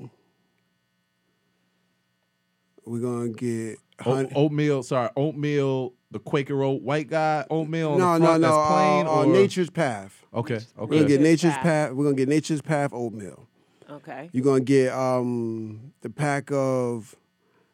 We're 2.85 3.01
gonna 3.01 3.31
get 3.31 3.79
oat, 4.05 4.31
oatmeal. 4.35 4.83
Sorry, 4.83 5.09
oatmeal. 5.17 5.95
The 6.11 6.19
Quaker 6.19 6.63
oat 6.63 6.83
white 6.83 7.09
guy 7.09 7.47
oatmeal. 7.49 7.93
On 7.93 7.99
no, 7.99 8.13
the 8.13 8.19
no, 8.19 8.27
front 8.27 8.43
no. 8.43 8.49
That's 8.49 8.69
plain 8.69 9.07
uh, 9.07 9.11
uh, 9.11 9.15
or 9.15 9.27
Nature's 9.27 9.71
Path. 9.71 10.23
Okay, 10.35 10.55
okay. 10.57 10.65
We're 10.77 10.85
okay. 10.85 10.97
gonna 10.97 11.09
get 11.09 11.21
Nature's 11.21 11.45
Nature's 11.45 11.55
Path. 11.55 11.63
Path. 11.63 11.93
We're 11.93 12.05
gonna 12.05 12.17
get 12.17 12.29
Nature's 12.29 12.63
Path 12.63 12.93
oatmeal. 12.93 13.49
Okay. 13.91 14.29
You're 14.33 14.45
gonna 14.45 14.61
get 14.61 14.93
um 14.93 15.93
the 16.03 16.11
pack 16.11 16.51
of 16.53 17.15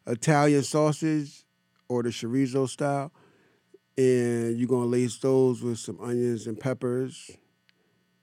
Italian 0.07 0.63
sausage 0.63 1.43
or 1.89 2.03
the 2.03 2.09
chorizo 2.09 2.69
style, 2.69 3.11
and 3.97 4.57
you're 4.57 4.67
gonna 4.67 4.85
lace 4.85 5.17
those 5.17 5.61
with 5.61 5.79
some 5.79 5.99
onions 6.01 6.47
and 6.47 6.59
peppers. 6.59 7.31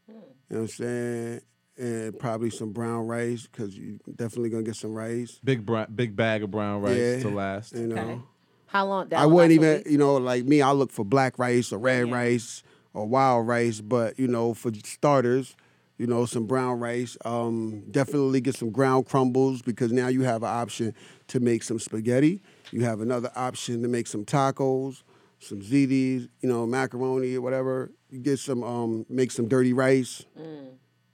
You 0.09 0.15
know 0.17 0.23
what 0.49 0.61
I'm 0.63 0.69
saying? 0.69 1.41
And 1.79 2.19
probably 2.19 2.51
some 2.51 2.73
brown 2.73 3.07
rice 3.07 3.47
because 3.47 3.77
you 3.77 3.99
definitely 4.17 4.51
gonna 4.51 4.65
get 4.65 4.77
some 4.77 4.93
rice. 4.93 5.39
Big 5.45 5.65
bra- 5.65 5.87
big 5.87 6.15
bag 6.17 6.43
of 6.43 6.51
brown 6.51 6.83
rice 6.83 6.97
Yeah, 6.97 7.21
to 7.23 7.29
last. 7.31 7.73
You 7.75 7.87
know, 7.87 7.97
Okay. 8.01 8.21
How 8.67 8.87
long? 8.87 9.09
That 9.09 9.19
I 9.21 9.27
will 9.27 9.37
wouldn't 9.37 9.53
even, 9.53 9.77
week? 9.79 9.87
you 9.89 9.99
know, 9.99 10.17
like 10.17 10.45
me, 10.45 10.61
I 10.63 10.73
look 10.73 10.93
for 10.93 11.05
black 11.05 11.39
rice 11.39 11.73
or 11.73 11.79
red 11.79 12.11
rice 12.11 12.63
or 12.95 13.07
wild 13.07 13.47
rice. 13.47 13.81
But 13.81 14.19
you 14.19 14.29
know, 14.29 14.55
for 14.55 14.71
starters, 14.85 15.57
you 15.99 16.07
know, 16.07 16.25
some 16.27 16.47
brown 16.47 16.79
rice. 16.81 17.17
Um, 17.25 17.83
definitely 17.91 18.41
get 18.41 18.55
some 18.57 18.71
ground 18.71 19.07
crumbles 19.07 19.63
because 19.63 19.93
now 19.93 20.09
you 20.09 20.23
have 20.23 20.43
an 20.43 20.49
option 20.51 20.95
to 21.29 21.41
make 21.41 21.63
some 21.63 21.79
spaghetti. 21.79 22.43
You 22.73 22.85
have 22.85 23.01
another 23.01 23.31
option 23.35 23.83
to 23.83 23.89
make 23.89 24.07
some 24.07 24.25
tacos, 24.25 25.03
some 25.41 25.61
ziti, 25.61 26.29
you 26.41 26.49
know, 26.49 26.67
macaroni 26.67 27.35
or 27.35 27.41
whatever. 27.41 27.91
You 28.11 28.21
get 28.21 28.39
some, 28.39 28.63
um, 28.63 29.07
make 29.09 29.31
some 29.31 29.49
dirty 29.49 29.73
rice. 29.73 30.25
Mm. 30.39 30.45
You 30.45 30.47
know 30.47 30.71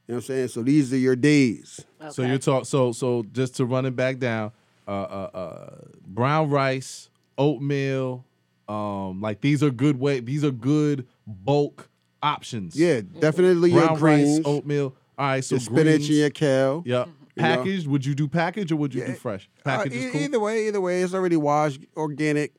what 0.06 0.14
I'm 0.16 0.20
saying? 0.22 0.48
So 0.48 0.62
these 0.62 0.92
are 0.92 0.98
your 0.98 1.16
days. 1.16 1.84
So 2.10 2.22
you're 2.22 2.38
talk. 2.38 2.66
So 2.66 2.92
so 2.92 3.24
just 3.32 3.56
to 3.56 3.64
run 3.64 3.86
it 3.86 3.96
back 3.96 4.18
down, 4.18 4.52
uh, 4.86 4.90
uh, 4.90 5.30
uh, 5.34 5.76
brown 6.06 6.48
rice, 6.48 7.10
oatmeal, 7.36 8.24
um, 8.68 9.20
like 9.20 9.40
these 9.40 9.64
are 9.64 9.70
good 9.70 9.98
way. 9.98 10.20
These 10.20 10.44
are 10.44 10.52
good 10.52 11.08
bulk 11.26 11.88
options. 12.22 12.76
Yeah, 12.76 13.00
definitely 13.18 13.72
your 13.72 13.86
brown 13.86 14.00
rice, 14.00 14.40
oatmeal. 14.44 14.94
All 15.18 15.26
right, 15.26 15.44
so 15.44 15.56
your 15.56 15.60
spinach 15.60 15.84
greens. 15.84 16.08
and 16.08 16.18
your 16.18 16.30
kale. 16.30 16.82
Yep. 16.86 17.08
You 17.34 17.42
know? 17.42 17.48
Packaged? 17.48 17.86
Would 17.88 18.06
you 18.06 18.14
do 18.14 18.28
package 18.28 18.70
or 18.70 18.76
would 18.76 18.94
you 18.94 19.04
do 19.06 19.12
fresh? 19.14 19.48
Uh, 19.58 19.76
Package 19.76 19.92
e- 19.92 19.96
is 20.04 20.12
cool. 20.12 20.20
Either 20.20 20.40
way, 20.40 20.68
either 20.68 20.80
way, 20.80 21.02
it's 21.02 21.14
already 21.14 21.36
washed, 21.36 21.80
organic. 21.96 22.54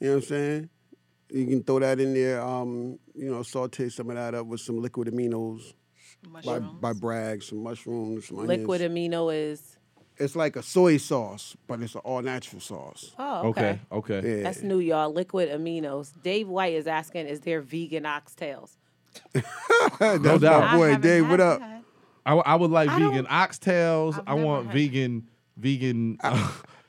You 0.00 0.08
know 0.08 0.14
what 0.16 0.24
I'm 0.24 0.28
saying? 0.28 0.68
You 1.34 1.46
can 1.46 1.64
throw 1.64 1.80
that 1.80 1.98
in 1.98 2.14
there. 2.14 2.40
Um, 2.40 2.98
you 3.12 3.28
know, 3.28 3.42
saute 3.42 3.88
some 3.88 4.08
of 4.08 4.14
that 4.14 4.34
up 4.34 4.46
with 4.46 4.60
some 4.60 4.80
liquid 4.80 5.08
aminos. 5.08 5.74
By, 6.44 6.58
by 6.60 6.92
Bragg, 6.92 7.42
some 7.42 7.62
mushrooms, 7.62 8.28
some 8.28 8.38
onions. 8.38 8.60
Liquid 8.60 8.80
amino 8.80 9.34
is. 9.34 9.76
It's 10.16 10.36
like 10.36 10.54
a 10.54 10.62
soy 10.62 10.96
sauce, 10.96 11.56
but 11.66 11.82
it's 11.82 11.96
an 11.96 12.02
all 12.04 12.22
natural 12.22 12.60
sauce. 12.60 13.12
Oh, 13.18 13.48
okay. 13.48 13.80
Okay. 13.90 14.18
Okay. 14.20 14.36
Yeah. 14.38 14.42
That's 14.44 14.62
new, 14.62 14.78
y'all. 14.78 15.12
Liquid 15.12 15.50
aminos. 15.50 16.12
Dave 16.22 16.48
White 16.48 16.74
is 16.74 16.86
asking, 16.86 17.26
is 17.26 17.40
there 17.40 17.60
vegan 17.60 18.04
oxtails? 18.04 18.76
That's 19.98 20.22
no 20.22 20.38
doubt. 20.38 20.76
boy, 20.76 20.96
Dave. 20.96 21.28
What 21.28 21.40
up? 21.40 21.60
I 22.24 22.54
would 22.54 22.70
like 22.70 22.88
I 22.88 23.00
vegan 23.00 23.26
oxtails. 23.26 24.22
I 24.26 24.34
want 24.34 24.70
vegan 24.70 25.26
vegan. 25.56 26.18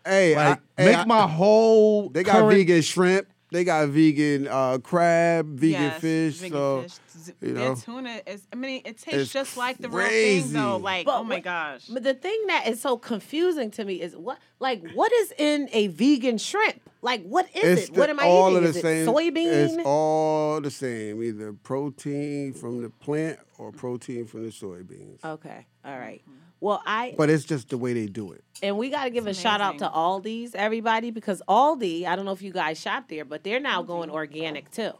Hey, 0.08 0.36
like 0.36 0.60
I- 0.78 0.86
make 0.86 0.98
I- 0.98 1.06
my 1.06 1.28
whole. 1.28 2.10
They 2.10 2.22
got 2.22 2.34
current- 2.34 2.52
vegan 2.58 2.82
shrimp. 2.84 3.28
They 3.52 3.64
got 3.64 3.88
vegan 3.90 4.48
uh, 4.48 4.80
crab, 4.80 5.48
vegan 5.60 5.82
Yes, 5.82 6.02
fish. 6.02 6.36
vegan 6.40 6.52
so 6.58 6.82
fish. 6.82 6.92
Z- 7.18 7.34
you 7.42 7.54
Their 7.54 7.70
know, 7.70 7.76
tuna 7.76 8.22
is. 8.28 8.46
I 8.52 8.56
mean, 8.56 8.82
it 8.86 8.98
tastes 8.98 9.08
It's 9.08 9.32
just 9.32 9.56
like 9.56 9.78
the 9.78 9.88
real 9.90 10.08
thing, 10.08 10.52
though. 10.52 10.78
Like, 10.78 11.06
But 11.06 11.20
oh 11.20 11.24
my 11.24 11.36
what- 11.36 11.44
gosh. 11.44 11.86
But 11.88 12.04
the 12.04 12.14
thing 12.16 12.40
that 12.48 12.68
is 12.68 12.82
so 12.82 12.98
confusing 12.98 13.72
to 13.72 13.86
me 13.86 14.02
is 14.02 14.16
what, 14.16 14.40
like, 14.60 14.84
what 14.94 15.12
is 15.14 15.32
in 15.38 15.70
a 15.74 15.88
vegan 15.88 16.38
shrimp? 16.40 16.82
Like, 17.02 17.24
what 17.24 17.46
is 17.56 17.80
it's 17.80 17.90
it? 17.90 17.96
What 17.98 18.10
am 18.10 18.20
I 18.20 18.24
all 18.26 18.50
eating? 18.52 18.58
of 18.58 18.64
the 18.74 18.80
is 18.80 18.82
same. 18.82 19.08
it 19.08 19.12
soybean? 19.12 19.78
It's 19.78 19.84
all 19.86 20.60
the 20.60 20.72
same. 20.72 21.22
Either 21.22 21.54
protein 21.54 22.52
from 22.54 22.82
the 22.82 22.90
plant 22.90 23.38
or 23.60 23.72
protein 23.72 24.26
from 24.26 24.44
the 24.44 24.50
soybeans. 24.50 25.24
okay, 25.24 25.68
all 25.86 25.98
right. 26.00 26.22
Well, 26.66 26.82
I 26.84 27.14
But 27.16 27.30
it's 27.30 27.44
just 27.46 27.70
the 27.70 27.78
way 27.78 27.94
they 27.94 28.08
do 28.08 28.32
it. 28.32 28.44
and 28.64 28.76
we 28.76 28.90
got 28.90 29.04
to 29.04 29.12
give 29.12 29.28
a 29.28 29.36
shout 29.36 29.62
out 29.62 29.78
to 29.78 29.88
Aldi's, 29.88 30.56
everybody, 30.56 31.12
because 31.12 31.44
Aldi. 31.48 32.06
I 32.08 32.16
don't 32.16 32.26
know 32.26 32.32
if 32.32 32.42
you 32.42 32.52
guys 32.52 32.80
shop 32.80 33.08
there, 33.08 33.24
but 33.24 33.44
they're 33.44 33.60
now 33.60 33.84
going 33.84 34.10
organic 34.10 34.72
too. 34.72 34.94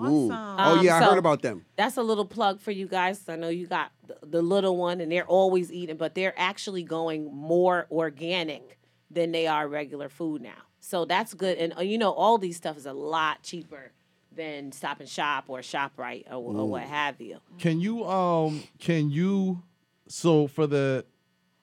Ooh. 0.00 0.30
Oh 0.32 0.32
Um, 0.32 0.82
yeah, 0.82 0.96
I 0.96 1.00
so 1.00 1.10
heard 1.10 1.18
about 1.18 1.42
them. 1.42 1.66
That's 1.76 1.98
a 1.98 2.02
little 2.02 2.24
plug 2.24 2.58
for 2.60 2.70
you 2.70 2.86
guys. 2.86 3.28
I 3.28 3.36
know 3.36 3.50
you 3.50 3.66
got 3.66 3.92
the, 4.06 4.16
the 4.22 4.40
little 4.40 4.78
one, 4.78 5.02
and 5.02 5.12
they're 5.12 5.26
always 5.26 5.70
eating, 5.70 5.98
but 5.98 6.14
they're 6.14 6.32
actually 6.38 6.84
going 6.84 7.34
more 7.34 7.86
organic 7.90 8.78
than 9.10 9.30
they 9.32 9.46
are 9.46 9.68
regular 9.68 10.08
food 10.08 10.40
now. 10.40 10.62
So 10.80 11.04
that's 11.04 11.34
good. 11.34 11.58
And 11.58 11.74
uh, 11.76 11.82
you 11.82 11.98
know, 11.98 12.12
all 12.12 12.38
these 12.38 12.56
stuff 12.56 12.78
is 12.78 12.86
a 12.86 12.94
lot 12.94 13.42
cheaper 13.42 13.92
than 14.34 14.72
Stop 14.72 15.00
and 15.00 15.08
Shop 15.08 15.44
or 15.48 15.58
Shoprite 15.58 16.28
or, 16.30 16.36
or 16.36 16.66
what 16.66 16.82
have 16.84 17.20
you. 17.20 17.40
Can 17.58 17.78
you 17.78 18.04
um 18.06 18.62
can 18.78 19.10
you 19.10 19.62
so 20.08 20.46
for 20.46 20.66
the 20.66 21.04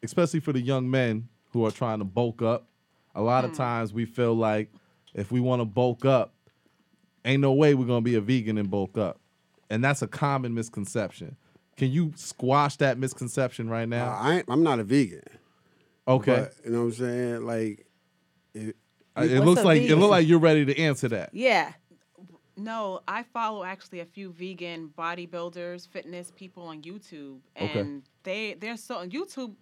especially 0.03 0.39
for 0.39 0.53
the 0.53 0.61
young 0.61 0.89
men 0.89 1.27
who 1.51 1.65
are 1.65 1.71
trying 1.71 1.99
to 1.99 2.05
bulk 2.05 2.41
up, 2.41 2.67
a 3.15 3.21
lot 3.21 3.43
of 3.45 3.53
times 3.53 3.91
we 3.93 4.05
feel 4.05 4.33
like 4.35 4.71
if 5.13 5.31
we 5.31 5.39
want 5.39 5.61
to 5.61 5.65
bulk 5.65 6.05
up, 6.05 6.33
ain't 7.23 7.41
no 7.41 7.53
way 7.53 7.73
we're 7.73 7.85
gonna 7.87 8.01
be 8.01 8.15
a 8.15 8.21
vegan 8.21 8.57
and 8.57 8.69
bulk 8.69 8.97
up. 8.97 9.19
And 9.69 9.83
that's 9.83 10.01
a 10.01 10.07
common 10.07 10.53
misconception. 10.53 11.37
Can 11.75 11.91
you 11.91 12.13
squash 12.15 12.75
that 12.77 12.97
misconception 12.97 13.69
right 13.69 13.83
Uh, 13.83 13.85
now? 13.97 14.15
I 14.17 14.35
ain't, 14.37 14.45
I'm 14.47 14.63
not 14.63 14.79
a 14.79 14.83
vegan. 14.83 15.23
Okay. 16.07 16.35
But, 16.35 16.53
you 16.65 16.71
know 16.71 16.79
what 16.81 16.85
I'm 16.85 16.93
saying? 16.93 17.45
Like, 17.45 17.85
it, 18.53 18.75
Uh, 19.17 19.21
it 19.23 19.39
looks 19.39 19.63
like 19.63 19.81
it 19.81 19.95
looks 19.95 20.11
like 20.11 20.27
you're 20.27 20.39
ready 20.39 20.65
to 20.65 20.77
answer 20.79 21.07
that. 21.07 21.29
Yeah. 21.33 21.73
No, 22.57 23.01
I 23.07 23.23
follow 23.23 23.63
actually 23.63 23.99
a 23.99 24.05
few 24.05 24.31
vegan 24.31 24.89
bodybuilders, 24.97 25.87
fitness 25.87 26.31
people 26.35 26.63
on 26.63 26.81
YouTube, 26.81 27.39
Okay. 27.59 27.79
and 27.79 28.03
they 28.23 28.53
they're 28.53 28.77
so 28.77 29.05
YouTube 29.07 29.55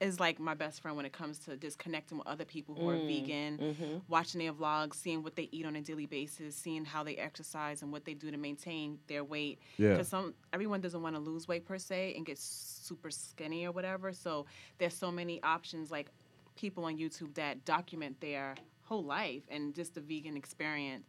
is 0.00 0.18
like 0.18 0.40
my 0.40 0.52
best 0.54 0.82
friend 0.82 0.96
when 0.96 1.06
it 1.06 1.12
comes 1.12 1.38
to 1.38 1.56
just 1.56 1.78
connecting 1.78 2.18
with 2.18 2.26
other 2.26 2.44
people 2.44 2.74
who 2.74 2.88
are 2.88 2.96
Mm, 2.96 3.06
vegan, 3.06 3.58
mhm. 3.58 4.00
watching 4.08 4.40
their 4.40 4.52
vlogs, 4.52 4.94
seeing 4.96 5.22
what 5.22 5.36
they 5.36 5.48
eat 5.52 5.64
on 5.64 5.76
a 5.76 5.80
daily 5.80 6.06
basis, 6.06 6.56
seeing 6.56 6.84
how 6.84 7.04
they 7.04 7.14
exercise 7.16 7.82
and 7.82 7.92
what 7.92 8.04
they 8.04 8.12
do 8.14 8.28
to 8.32 8.36
maintain 8.36 8.98
their 9.06 9.22
weight. 9.22 9.60
Yeah. 9.76 9.90
Because 9.92 10.08
some 10.08 10.34
everyone 10.52 10.80
doesn't 10.80 11.02
want 11.02 11.14
to 11.14 11.20
lose 11.20 11.46
weight 11.46 11.64
per 11.64 11.78
se 11.78 12.14
and 12.16 12.26
get 12.26 12.36
super 12.38 13.12
skinny 13.12 13.64
or 13.64 13.70
whatever. 13.70 14.12
So 14.12 14.46
there's 14.78 14.94
so 14.94 15.12
many 15.12 15.40
options 15.44 15.92
like 15.92 16.10
people 16.56 16.84
on 16.86 16.98
YouTube 16.98 17.32
that 17.34 17.64
document 17.64 18.20
their 18.20 18.56
whole 18.82 19.04
life 19.04 19.44
and 19.48 19.72
just 19.72 19.94
the 19.94 20.00
vegan 20.00 20.36
experience. 20.36 21.06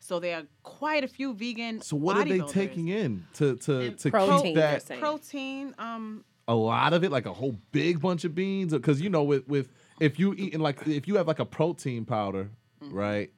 So 0.00 0.20
there 0.20 0.38
are 0.38 0.42
quite 0.62 1.04
a 1.04 1.08
few 1.08 1.34
vegan. 1.34 1.80
So 1.80 1.96
what 1.96 2.16
are 2.16 2.24
they 2.24 2.40
taking 2.40 2.88
in 2.88 3.26
to 3.34 3.56
to 3.56 3.90
to 3.92 4.10
Protein, 4.10 4.42
keep 4.42 4.54
that 4.56 4.86
protein. 4.98 5.74
Um, 5.78 6.24
a 6.46 6.54
lot 6.54 6.92
of 6.92 7.04
it, 7.04 7.10
like 7.10 7.26
a 7.26 7.32
whole 7.32 7.56
big 7.72 8.00
bunch 8.00 8.24
of 8.24 8.34
beans, 8.34 8.72
because 8.72 9.00
you 9.00 9.08
know, 9.08 9.22
with 9.22 9.48
with 9.48 9.68
if 10.00 10.18
you 10.18 10.34
eating 10.34 10.60
like 10.60 10.86
if 10.86 11.08
you 11.08 11.16
have 11.16 11.26
like 11.26 11.38
a 11.38 11.46
protein 11.46 12.04
powder, 12.04 12.50
Mm-hmm. 12.82 12.94
right, 12.94 13.30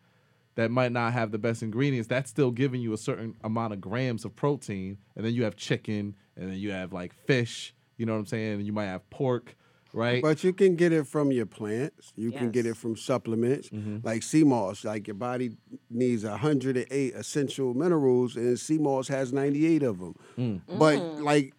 that 0.57 0.73
might 0.73 0.91
not 0.91 1.13
have 1.13 1.31
the 1.31 1.39
best 1.39 1.63
ingredients, 1.63 2.09
that's 2.09 2.29
still 2.29 2.51
giving 2.51 2.81
you 2.81 2.93
a 2.95 2.99
certain 2.99 3.37
amount 3.45 3.75
of 3.75 3.81
grams 3.81 4.25
of 4.25 4.35
protein, 4.35 4.99
and 5.15 5.25
then 5.25 5.35
you 5.35 5.45
have 5.45 5.55
chicken, 5.55 6.17
and 6.37 6.51
then 6.51 6.59
you 6.59 6.73
have 6.73 6.93
like 6.93 7.15
fish, 7.15 7.73
you 7.97 8.07
know 8.07 8.13
what 8.15 8.19
I'm 8.19 8.27
saying, 8.27 8.55
and 8.55 8.67
you 8.67 8.73
might 8.73 8.87
have 8.87 9.09
pork, 9.11 9.55
right? 9.97 10.23
But 10.23 10.45
you 10.45 10.53
can 10.53 10.77
get 10.77 10.93
it 10.93 11.07
from 11.07 11.33
your 11.33 11.47
plants. 11.47 12.13
You 12.17 12.31
can 12.31 12.51
get 12.53 12.67
it 12.67 12.77
from 12.77 12.97
supplements 12.97 13.69
Mm-hmm. 13.71 14.07
like 14.07 14.23
sea 14.23 14.45
moss. 14.45 14.85
Like 14.85 15.09
your 15.09 15.15
body 15.17 15.57
needs 15.91 16.25
108 16.25 17.15
essential 17.15 17.75
minerals, 17.75 18.37
and 18.37 18.59
sea 18.59 18.79
moss 18.79 19.09
has 19.09 19.33
98 19.33 19.83
of 19.83 19.99
them. 19.99 20.15
Mm. 20.39 20.61
But 20.79 20.99
Mm. 20.99 21.23
like, 21.23 21.53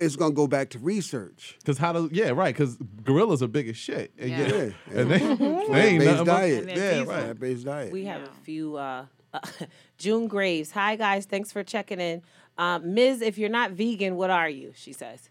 it's 0.00 0.14
gonna 0.16 0.32
go 0.32 0.46
back 0.46 0.70
to 0.70 0.78
research. 0.78 1.56
Because 1.58 1.76
how 1.78 1.92
do 1.92 2.08
yeah 2.12 2.30
right? 2.30 2.54
Because 2.54 2.76
gorillas 3.02 3.42
are 3.42 3.48
big 3.48 3.68
as 3.68 3.76
shit, 3.76 4.12
and 4.18 4.30
Yeah. 4.30 4.38
yeah, 4.38 4.54
Yeah. 4.54 4.70
and 5.00 5.10
they, 5.10 5.18
they 5.18 5.24
ain't 5.24 5.38
Plant-based 5.66 6.04
nothing 6.04 6.16
but- 6.16 6.24
diet. 6.24 6.76
yeah, 6.76 6.98
right. 6.98 7.06
Plant-based 7.06 7.64
diet. 7.64 7.92
We 7.92 8.04
have 8.04 8.22
a 8.22 8.30
few. 8.44 8.76
Uh, 8.76 9.06
June 9.98 10.28
Graves. 10.28 10.70
Hi 10.70 10.94
guys, 10.94 11.26
thanks 11.26 11.50
for 11.50 11.64
checking 11.64 12.00
in. 12.00 12.22
Um, 12.56 12.94
Ms., 12.94 13.20
if 13.20 13.36
you're 13.36 13.48
not 13.48 13.72
vegan, 13.72 14.14
what 14.14 14.30
are 14.30 14.48
you? 14.48 14.72
She 14.76 14.92
says. 14.92 15.28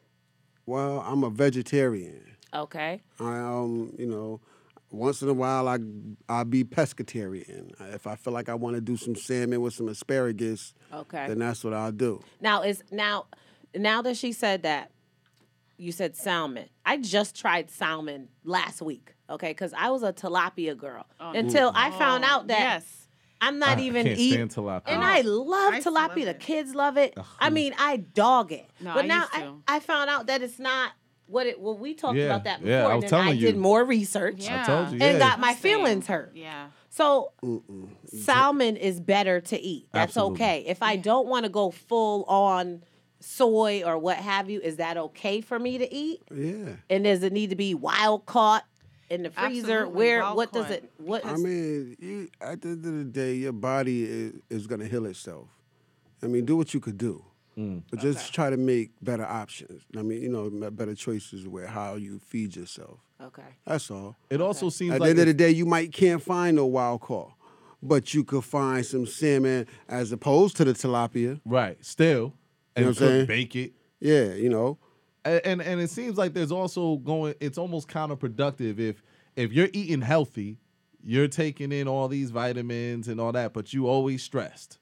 Well, 0.66 1.00
I'm 1.08 1.24
a 1.24 1.30
vegetarian. 1.30 2.33
Okay. 2.54 3.02
I 3.20 3.40
um, 3.40 3.94
you 3.98 4.06
know, 4.06 4.40
once 4.92 5.22
in 5.22 5.30
a 5.30 5.34
while 5.34 5.68
I 5.68 5.80
I'll 6.30 6.46
be 6.46 6.64
pescatarian. 6.64 7.72
If 7.94 8.06
I 8.08 8.16
feel 8.16 8.34
like 8.34 8.50
I 8.50 8.54
want 8.56 8.76
to 8.76 8.82
do 8.82 8.98
some 8.98 9.16
salmon 9.16 9.62
with 9.62 9.74
some 9.74 9.88
asparagus, 9.88 10.74
Okay. 10.94 11.28
then 11.28 11.40
that's 11.40 11.64
what 11.64 11.74
I'll 11.74 11.92
do. 11.92 12.22
Now 12.42 12.62
is 12.64 12.84
now 12.92 13.26
now 13.76 14.02
that 14.04 14.18
she 14.18 14.32
said 14.34 14.64
that, 14.64 14.92
you 15.78 15.92
said 15.92 16.16
salmon. 16.16 16.70
I 16.86 16.98
just 16.98 17.36
tried 17.36 17.72
salmon 17.72 18.30
last 18.44 18.82
week. 18.82 19.14
Okay, 19.30 19.50
because 19.52 19.74
I 19.74 19.90
was 19.90 20.04
a 20.04 20.14
tilapia 20.14 20.78
girl 20.78 21.06
until 21.20 21.72
I 21.74 21.90
found 21.92 22.24
out 22.24 22.48
that 22.48 22.60
yes. 22.60 23.08
I'm 23.42 23.58
not 23.60 23.78
I 23.80 23.82
even 23.82 24.06
can't 24.06 24.20
eating. 24.20 24.48
stand 24.50 24.66
tilapia. 24.66 24.84
And 24.88 25.04
I 25.04 25.22
love 25.22 25.74
I 25.74 25.80
tilapia. 25.82 25.94
love 25.94 26.16
the 26.16 26.34
kids 26.36 26.76
love 26.76 26.98
it. 26.98 27.18
I 27.40 27.50
mean, 27.50 27.74
I 27.78 27.98
dog 27.98 28.52
it. 28.52 28.70
No, 28.80 28.94
but 28.94 29.06
I 29.06 29.08
now 29.08 29.20
used 29.22 29.34
I. 29.68 29.76
I 29.76 29.80
found 29.80 30.10
out 30.10 30.28
that 30.28 30.42
it's 30.42 30.60
not 30.60 30.92
what 31.34 31.48
it. 31.48 31.60
Well, 31.60 31.78
we 31.78 31.94
talked 31.94 32.16
Yeah, 32.18 32.26
about 32.26 32.44
that 32.46 32.60
before, 32.62 32.72
yeah, 32.72 32.88
I 32.88 32.96
was 32.96 33.04
and 33.04 33.12
then 33.12 33.20
I 33.20 33.24
telling 33.24 33.40
did 33.40 33.58
more 33.58 33.84
research. 33.84 34.46
Yeah. 34.46 34.62
I 34.62 34.66
told 34.66 34.92
you. 34.92 35.00
And 35.06 35.20
got 35.20 35.40
my 35.40 35.54
Same. 35.54 35.62
feelings 35.62 36.08
hurt. 36.08 36.32
Yeah. 36.36 36.68
So 36.90 37.32
salmon 38.06 38.78
is 38.78 39.00
better 39.00 39.42
to 39.42 39.60
eat. 39.60 39.88
That's 39.92 40.16
Absolutely. 40.16 40.46
okay. 40.46 40.64
If 40.68 40.84
I 40.84 40.96
don't 40.96 41.28
want 41.28 41.46
to 41.46 41.50
go 41.50 41.72
full 41.72 42.24
on 42.26 42.84
soy 43.20 43.82
or 43.84 43.98
what 43.98 44.18
have 44.18 44.50
you, 44.50 44.62
is 44.62 44.76
that 44.76 44.98
okay 44.98 45.42
for 45.42 45.58
me 45.58 45.80
to 45.80 45.92
eat? 45.94 46.22
Yeah. 46.34 46.76
And 46.90 47.04
does 47.06 47.24
it 47.24 47.34
need 47.34 47.50
to 47.50 47.56
be 47.56 47.74
wild 47.74 48.26
caught 48.28 48.64
in 49.10 49.24
the 49.24 49.32
freezer? 49.32 49.80
Absolutely, 49.80 49.98
Where 49.98 50.22
wild 50.22 50.38
what 50.38 50.54
does 50.54 50.70
it 50.70 50.92
what 50.98 51.26
I 51.26 51.36
mean, 51.36 51.96
you, 52.00 52.30
at 52.40 52.62
the 52.62 52.70
end 52.70 52.86
of 52.86 52.94
the 52.94 53.06
day, 53.06 53.34
your 53.36 53.54
body 53.54 54.04
is, 54.04 54.34
is 54.50 54.68
going 54.68 54.82
to 54.82 54.88
heal 54.88 55.06
itself. 55.08 55.48
I 56.22 56.28
mean, 56.28 56.46
do 56.46 56.56
what 56.56 56.74
you 56.74 56.80
could 56.80 56.98
do, 56.98 57.26
Mm. 57.58 57.84
but 57.90 58.00
just 58.00 58.34
try 58.34 58.50
to 58.50 58.58
make 58.58 58.92
better 59.02 59.26
options. 59.26 59.84
I 59.98 60.02
mean, 60.02 60.22
you 60.24 60.30
know, 60.30 60.50
better 60.72 60.96
choices 60.96 61.48
where 61.48 61.68
how 61.68 61.96
you 61.96 62.20
feed 62.20 62.56
yourself. 62.56 63.00
Okay. 63.22 63.44
That's 63.66 63.90
all. 63.92 64.16
It 64.30 64.42
also 64.42 64.70
seems 64.70 64.92
like 64.92 64.96
At 64.98 65.02
like 65.02 65.08
the 65.16 65.22
end 65.22 65.30
of 65.30 65.38
the 65.38 65.44
day, 65.44 65.50
you 65.52 65.66
might 65.66 65.92
can't 65.94 66.22
find 66.22 66.56
no 66.58 66.66
wild 66.66 67.02
caught, 67.02 67.32
but 67.82 68.14
you 68.14 68.24
could 68.24 68.44
find 68.44 68.86
some 68.86 69.06
salmon 69.06 69.68
as 69.88 70.12
opposed 70.12 70.58
to 70.58 70.66
the 70.66 70.74
tilapia. 70.74 71.40
right 71.46 71.78
still, 71.86 72.34
and 72.76 72.86
know 72.86 72.90
what 72.92 73.02
I'm 73.02 73.08
saying? 73.08 73.26
bake 73.28 73.56
it. 73.56 73.74
Yeah, 74.00 74.34
you 74.34 74.50
know. 74.50 74.78
A- 75.26 75.46
and 75.48 75.62
and 75.62 75.80
it 75.80 75.90
seems 75.90 76.18
like 76.18 76.34
there's 76.34 76.52
also 76.52 76.98
going 76.98 77.36
it's 77.40 77.58
almost 77.58 77.88
counterproductive 77.88 78.78
if 78.80 79.02
if 79.38 79.54
you're 79.54 79.70
eating 79.72 80.02
healthy 80.02 80.58
you're 81.02 81.28
taking 81.30 81.72
in 81.72 81.88
all 81.88 82.08
these 82.10 82.30
vitamins 82.32 83.08
and 83.08 83.22
all 83.22 83.32
that 83.32 83.54
but 83.54 83.72
you 83.74 83.88
always 83.88 84.22
stressed 84.22 84.80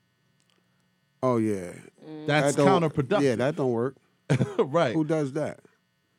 Oh 1.23 1.38
yeah, 1.38 1.73
mm. 2.07 2.26
that's 2.27 2.56
That 2.56 2.64
don't- 2.65 2.81
counterproductive 2.84 3.22
Yeah, 3.22 3.35
that 3.35 3.56
don't 3.56 3.72
work. 3.72 3.95
right 4.60 4.93
Who 4.93 5.03
does 5.03 5.34
that? 5.34 5.60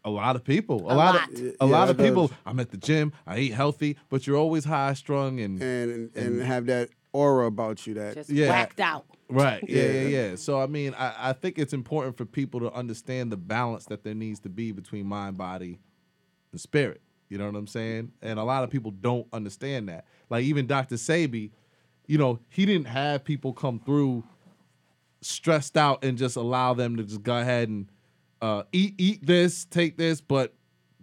a 0.05 0.11
lot 0.11 0.35
of 0.35 0.43
people 0.45 0.81
a, 0.91 0.95
A 0.95 0.97
lot, 0.97 1.15
lot. 1.15 1.33
of 1.33 1.39
Yeah, 1.39 1.51
a 1.61 1.67
lot 1.67 1.87
that 1.87 1.93
of 1.93 2.05
people 2.05 2.27
does. 2.27 2.37
i'm 2.45 2.59
at 2.59 2.73
the 2.73 2.77
gym 2.77 3.13
i 3.25 3.39
eat 3.39 3.53
healthy 3.53 3.97
but 4.09 4.27
you're 4.27 4.37
always 4.37 4.65
high 4.65 4.95
strung 4.95 5.39
and, 5.39 5.63
And 5.63 6.11
and 6.17 6.43
have 6.43 6.67
that 6.67 6.89
aura 7.13 7.47
about 7.47 7.87
you 7.87 7.95
that 7.95 8.15
just 8.15 8.29
Yeah. 8.29 8.49
whacked 8.49 8.81
out. 8.81 9.07
right 9.29 9.63
yeah, 9.69 9.83
yeah 9.85 9.93
Yeah. 9.93 10.09
yeah 10.31 10.35
so 10.37 10.61
i 10.61 10.67
mean 10.67 10.93
I, 10.99 11.31
I 11.31 11.33
think 11.35 11.57
it's 11.57 11.73
important 11.73 12.17
for 12.19 12.25
people 12.25 12.59
to 12.61 12.73
understand 12.73 13.31
the 13.31 13.37
balance 13.37 13.85
that 13.87 14.03
there 14.03 14.15
needs 14.15 14.41
to 14.41 14.49
be 14.49 14.73
between 14.73 15.07
mind 15.07 15.39
body 15.39 15.79
and 16.51 16.61
spirit 16.61 17.01
you 17.29 17.39
know 17.39 17.47
what 17.47 17.55
i'm 17.55 17.69
saying 17.69 18.11
and 18.23 18.41
a 18.41 18.45
lot 18.45 18.65
of 18.65 18.71
people 18.71 18.91
don't 18.91 19.29
understand 19.33 19.89
that 19.89 20.05
like 20.31 20.43
even 20.45 20.67
dr 20.67 20.93
sebi 20.97 21.53
you 22.09 22.19
know 22.19 22.41
he 22.49 22.67
didn't 22.67 22.89
have 22.89 23.23
people 23.25 23.53
come 23.53 23.79
through 23.79 24.25
stressed 25.23 25.77
out 25.77 26.05
and 26.05 26.19
just 26.19 26.37
allow 26.37 26.75
them 26.75 26.97
to 26.97 27.05
just 27.05 27.23
go 27.23 27.37
ahead 27.37 27.69
and 27.69 27.89
uh, 28.41 28.65
eat 28.73 28.95
eat 28.99 29.25
this 29.25 29.65
take 29.65 29.97
this 29.97 30.21
but 30.21 30.53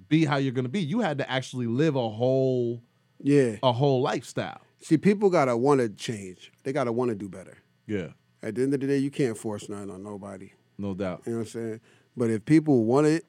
be 0.10 0.26
how 0.26 0.38
you're 0.38 0.52
gonna 0.52 0.70
be 0.70 0.82
you 0.82 1.00
had 1.00 1.18
to 1.18 1.32
actually 1.32 1.68
live 1.68 1.96
a 1.96 2.10
whole 2.10 2.84
yeah. 3.22 3.56
a 3.64 3.72
whole 3.72 4.02
lifestyle 4.02 4.62
See, 4.82 4.98
people 4.98 5.30
gotta 5.30 5.58
want 5.58 5.82
to 5.82 5.90
change. 5.90 6.52
They 6.64 6.72
gotta 6.72 6.92
want 6.92 7.10
to 7.10 7.16
do 7.16 7.28
better. 7.28 7.58
yeah 7.86 8.08
At 8.42 8.56
the 8.56 8.64
end 8.64 8.74
of 8.74 8.80
the 8.80 8.88
day, 8.88 8.98
you 8.98 9.12
can't 9.12 9.38
force 9.38 9.68
nothing 9.68 9.92
on 9.92 10.04
nobody. 10.04 10.52
no 10.78 10.94
doubt 10.94 11.24
You 11.26 11.34
know 11.34 11.38
what 11.40 11.44
I'm 11.44 11.52
saying? 11.52 11.82
But 12.16 12.30
if 12.30 12.46
people 12.46 12.86
want 12.86 13.08
it, 13.08 13.26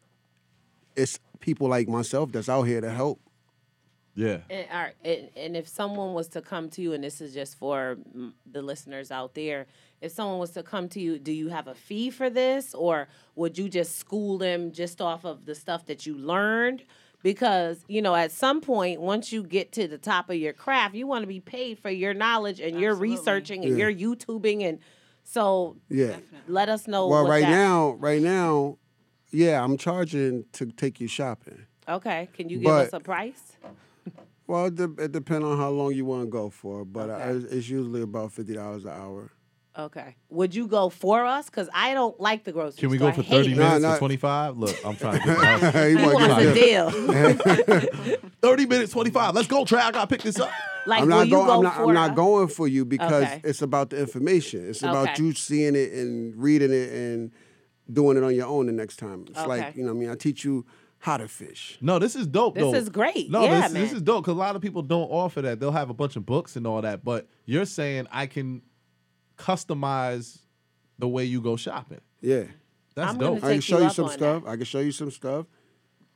it's 0.97 1.19
people 1.41 1.69
like 1.69 1.89
myself 1.89 2.33
that's 2.33 2.49
out 2.49 2.63
here 2.63 2.81
to 2.81 2.91
help. 2.91 3.21
yeah 4.15 4.39
And, 4.49 4.67
all 4.73 4.81
right, 4.81 4.95
and, 5.05 5.29
and 5.37 5.57
if 5.57 5.67
someone 5.69 6.15
was 6.15 6.29
to 6.29 6.41
come 6.41 6.69
to 6.71 6.83
you, 6.83 6.93
and 6.93 7.03
this 7.03 7.21
is 7.21 7.35
just 7.35 7.59
for 7.59 7.99
the 8.51 8.63
listeners 8.63 9.11
out 9.11 9.35
there, 9.35 9.67
if 10.01 10.13
someone 10.13 10.39
was 10.39 10.51
to 10.53 10.63
come 10.63 10.89
to 10.91 11.01
you, 11.01 11.19
do 11.19 11.33
you 11.33 11.49
have 11.49 11.67
a 11.67 11.75
fee 11.75 12.11
for 12.11 12.31
this, 12.31 12.75
or 12.75 13.09
would 13.35 13.59
you 13.59 13.69
just 13.69 13.97
school 13.99 14.39
them 14.39 14.73
just 14.73 15.01
off 15.01 15.25
of 15.25 15.45
the 15.47 15.55
stuff 15.55 15.87
that 15.87 16.07
you 16.07 16.15
learned? 16.17 16.85
Because 17.23 17.85
you 17.89 18.01
know, 18.01 18.15
at 18.15 18.33
some 18.33 18.61
point, 18.63 19.01
once 19.01 19.31
you 19.33 19.43
get 19.43 19.73
to 19.73 19.87
the 19.87 19.99
top 19.99 20.31
of 20.31 20.37
your 20.37 20.55
craft, 20.55 20.95
you 20.95 21.07
want 21.07 21.23
to 21.23 21.27
be 21.27 21.41
paid 21.41 21.79
for 21.79 21.91
your 21.91 22.15
knowledge 22.15 22.61
and 22.61 22.81
your 22.81 22.93
Absolutely. 22.93 23.17
researching 23.17 23.65
and 23.65 23.77
Yeah. 23.79 23.89
your 23.89 24.17
YouTubing, 24.17 24.63
and 24.63 24.79
so 25.23 25.77
Yeah. 25.91 26.17
let 26.49 26.69
us 26.71 26.89
know. 26.89 27.09
well, 27.09 27.25
what 27.25 27.31
right 27.31 27.43
that- 27.43 27.51
now, 27.51 27.91
right 27.99 28.23
now, 28.23 28.79
yeah, 29.33 29.63
I'm 29.63 29.77
charging 29.77 30.45
to 30.53 30.67
take 30.73 30.99
you 31.01 31.09
shopping. 31.09 31.67
Okay, 31.89 32.29
can 32.33 32.49
you 32.49 32.59
give 32.59 32.71
us 32.71 32.93
a 32.95 33.01
price? 33.01 33.53
Well, 34.47 34.67
it, 34.67 34.75
de- 34.77 35.05
it 35.05 35.13
depends 35.13 35.45
on 35.45 35.59
how 35.59 35.71
long 35.71 35.93
you 35.93 36.05
want 36.05 36.25
to 36.25 36.31
go 36.31 36.51
for, 36.51 36.85
but 36.85 37.11
uh, 37.11 37.15
I, 37.15 37.29
it's 37.33 37.69
usually 37.69 38.03
about 38.03 38.33
fifty 38.33 38.55
dollars 38.55 38.85
an 38.85 38.91
hour. 38.93 39.31
Okay, 39.79 40.17
would 40.31 40.53
you 40.55 40.67
go 40.67 40.89
for 40.89 41.25
us? 41.25 41.47
Because 41.47 41.69
I 41.73 41.95
don't 41.95 42.19
like 42.21 42.43
the 42.45 42.51
grocery 42.53 42.81
Can 42.81 42.91
we 42.91 42.99
store. 42.99 43.11
go 43.13 43.15
for 43.17 43.21
I 43.23 43.25
hate 43.25 43.37
30 43.45 43.53
it. 43.53 43.57
minutes 43.57 43.83
Nah, 43.83 43.89
or 43.89 43.93
nah. 43.93 43.99
25? 43.99 44.59
Look, 44.59 44.77
I'm 44.85 44.97
trying 44.97 45.21
to 45.21 45.27
get 45.27 45.39
my 45.39 45.89
He 45.89 45.97
He 45.97 46.05
wants 46.05 46.45
a 46.45 46.55
deal. 46.55 46.91
30 48.43 48.67
minutes, 48.67 48.93
25. 48.93 49.35
Let's 49.35 49.49
go, 49.49 49.65
Trey. 49.65 49.81
I 49.81 49.91
gotta 49.91 50.07
pick 50.07 50.23
this 50.23 50.39
up. 50.39 50.51
Like, 50.87 51.03
I'm 51.03 51.09
will 51.09 51.17
not 51.19 51.27
you 51.29 51.35
going. 51.35 51.47
go 51.47 51.57
I'm 51.59 51.63
not, 51.63 51.75
for 51.77 51.83
I'm 51.89 51.93
not 51.95 52.11
us? 52.13 52.17
going 52.17 52.49
for 52.49 52.67
you 52.67 52.87
because 52.87 53.25
Okay. 53.25 53.41
it's 53.45 53.61
about 53.61 53.91
the 53.91 54.01
information. 54.01 54.67
It's 54.67 54.83
about 54.83 55.11
Okay. 55.11 55.23
you 55.23 55.35
seeing 55.35 55.77
it 55.77 55.93
and 55.93 56.35
reading 56.35 56.73
it 56.73 56.91
and 56.91 57.33
doing 57.93 58.17
it 58.17 58.23
on 58.23 58.35
your 58.35 58.47
own 58.47 58.65
the 58.65 58.73
next 58.73 58.97
time. 58.97 59.27
It's 59.29 59.47
like 59.47 59.61
Okay. 59.63 59.73
you 59.77 59.83
know, 59.85 59.93
what 59.93 59.99
I 59.99 60.01
mean, 60.01 60.09
I 60.11 60.15
teach 60.15 60.43
you 60.43 60.65
how 61.01 61.19
to 61.19 61.29
fish. 61.29 61.77
No, 61.83 61.99
this 61.99 62.17
is 62.17 62.27
dope, 62.27 62.55
This 62.55 62.63
though. 62.63 62.75
is 62.75 62.89
great. 62.89 63.31
No, 63.31 63.43
Yeah, 63.45 63.61
this, 63.69 63.73
this 63.73 63.89
man. 63.91 63.97
is 63.97 64.03
dope 64.03 64.25
because 64.25 64.37
a 64.37 64.39
lot 64.39 64.57
of 64.57 64.63
people 64.63 64.81
don't 64.81 65.09
offer 65.11 65.43
that. 65.43 65.61
They'll 65.61 65.71
have 65.71 65.91
a 65.91 65.95
bunch 65.95 66.17
of 66.17 66.25
books 66.25 66.57
and 66.57 66.67
all 66.67 66.81
that, 66.81 67.05
but 67.05 67.29
you're 67.45 67.67
saying 67.67 68.07
I 68.11 68.25
can 68.25 68.63
customize 69.41 70.39
the 70.99 71.09
way 71.09 71.25
you 71.25 71.41
go 71.41 71.57
shopping. 71.57 72.01
Yeah, 72.21 72.45
That's 72.95 73.13
I'm 73.13 73.19
dope. 73.19 73.41
gonna 73.41 73.51
I 73.51 73.53
can 73.55 73.61
show 73.61 73.79
you 73.79 73.85
you 73.85 73.91
some 73.91 74.05
on 74.07 74.11
stuff. 74.13 74.43
I 74.47 74.57
can 74.57 74.65
show 74.65 74.81
you 74.81 74.93
some 74.93 75.11
stuff. 75.11 75.47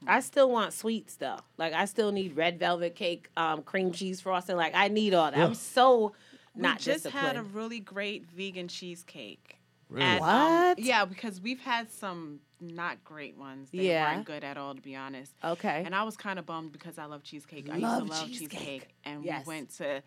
I 0.06 0.20
still 0.20 0.50
want 0.50 0.72
sweets 0.74 1.16
though. 1.16 1.38
Like 1.56 1.72
I 1.72 1.86
still 1.86 2.12
need 2.12 2.36
red 2.36 2.58
velvet 2.58 2.94
cake, 2.94 3.28
um, 3.36 3.62
cream 3.62 3.90
cheese 3.92 4.20
frosting. 4.20 4.56
Like 4.56 4.74
I 4.74 4.88
need 4.88 5.14
all 5.14 5.30
that. 5.30 5.38
Yeah. 5.38 5.46
I'm 5.46 5.54
so 5.54 6.12
not 6.54 6.78
just 6.78 7.04
disciplined. 7.04 7.26
had 7.26 7.36
a 7.36 7.42
really 7.42 7.80
great 7.80 8.26
vegan 8.30 8.68
cheesecake. 8.68 9.58
Really? 9.88 10.04
at, 10.06 10.20
um, 10.20 10.68
What? 10.68 10.78
yeah, 10.78 11.04
because 11.04 11.40
we've 11.40 11.60
had 11.60 11.90
some 11.90 12.40
not 12.60 13.02
great 13.04 13.36
ones. 13.36 13.70
They 13.70 13.88
Yeah. 13.88 14.14
weren't 14.14 14.26
good 14.26 14.42
at 14.44 14.56
all, 14.56 14.74
to 14.74 14.80
be 14.80 14.94
honest. 14.96 15.32
okay. 15.42 15.82
And 15.84 15.94
I 15.94 16.02
was 16.04 16.16
kind 16.16 16.38
of 16.38 16.46
bummed 16.46 16.72
because 16.72 16.98
I 16.98 17.04
love 17.06 17.22
cheesecake. 17.22 17.68
I 17.70 17.76
Love 17.78 18.02
used 18.04 18.12
to 18.12 18.18
love 18.20 18.28
cheesecake. 18.30 18.50
cheesecake. 18.50 18.88
And 19.04 19.24
Yes. 19.24 19.46
we 19.46 19.54
went 19.54 19.70
to 19.76 20.02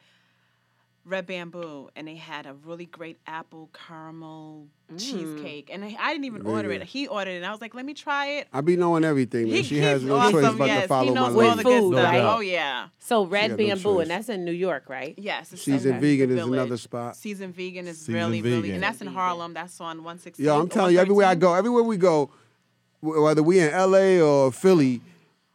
Red 1.07 1.25
Bamboo 1.25 1.89
and 1.95 2.07
they 2.07 2.15
had 2.15 2.45
a 2.45 2.53
really 2.53 2.85
great 2.85 3.17
apple 3.25 3.69
caramel 3.73 4.67
Mm. 4.91 4.99
cheesecake. 4.99 5.69
And 5.71 5.83
I, 5.83 5.97
I 5.99 6.11
didn't 6.13 6.25
even 6.25 6.45
order 6.47 6.69
Yeah. 6.71 6.79
it. 6.79 6.83
He 6.83 7.07
ordered 7.07 7.31
it. 7.31 7.35
And 7.37 7.45
I 7.45 7.51
was 7.51 7.59
like, 7.59 7.75
let 7.75 7.83
me 7.85 7.93
try 7.93 8.27
it. 8.37 8.47
I 8.53 8.61
be 8.61 8.77
knowing 8.77 9.03
everything, 9.03 9.47
man. 9.47 9.57
He, 9.57 9.63
she 9.63 9.79
has 9.79 10.01
no 10.01 10.15
awesome, 10.15 10.31
choice 10.41 10.55
but 10.55 10.67
yes. 10.67 10.81
to 10.83 10.87
follow 10.87 11.03
he 11.03 11.09
my 11.09 11.15
knows 11.15 11.33
all 11.35 11.41
lead. 11.41 11.57
the 11.57 11.63
Food, 11.63 11.89
good 11.91 11.93
stuff. 11.99 12.03
right? 12.13 12.21
Oh, 12.21 12.39
yeah. 12.39 12.87
so 12.99 13.25
red 13.25 13.49
got 13.49 13.59
no 13.59 13.67
bamboo, 13.67 13.99
and 13.99 14.09
that's 14.09 14.29
in 14.29 14.45
New 14.45 14.53
York, 14.53 14.85
right? 14.87 15.13
Yes. 15.17 15.51
It's 15.51 15.63
Seasoned 15.63 15.95
in 15.95 16.01
vegan 16.01 16.37
is 16.37 16.41
another 16.45 16.77
spot. 16.77 17.17
Season 17.17 17.51
vegan 17.51 17.85
is 17.87 17.97
Seasoned 17.99 18.15
really, 18.15 18.41
really, 18.41 18.61
vegan. 18.61 18.75
and 18.75 18.83
that's 18.83 19.01
in 19.01 19.07
Harlem. 19.07 19.53
That's 19.53 19.79
on 19.81 19.97
116. 20.05 20.45
Yo, 20.45 20.57
I'm 20.57 20.69
telling 20.69 20.93
you, 20.93 20.99
everywhere 21.01 21.27
I 21.27 21.35
go, 21.35 21.53
everywhere 21.53 21.83
we 21.83 21.97
go, 21.97 22.29
whether 23.01 23.43
we 23.43 23.59
in 23.59 23.71
LA 23.73 24.21
or 24.25 24.53
Philly, 24.53 25.01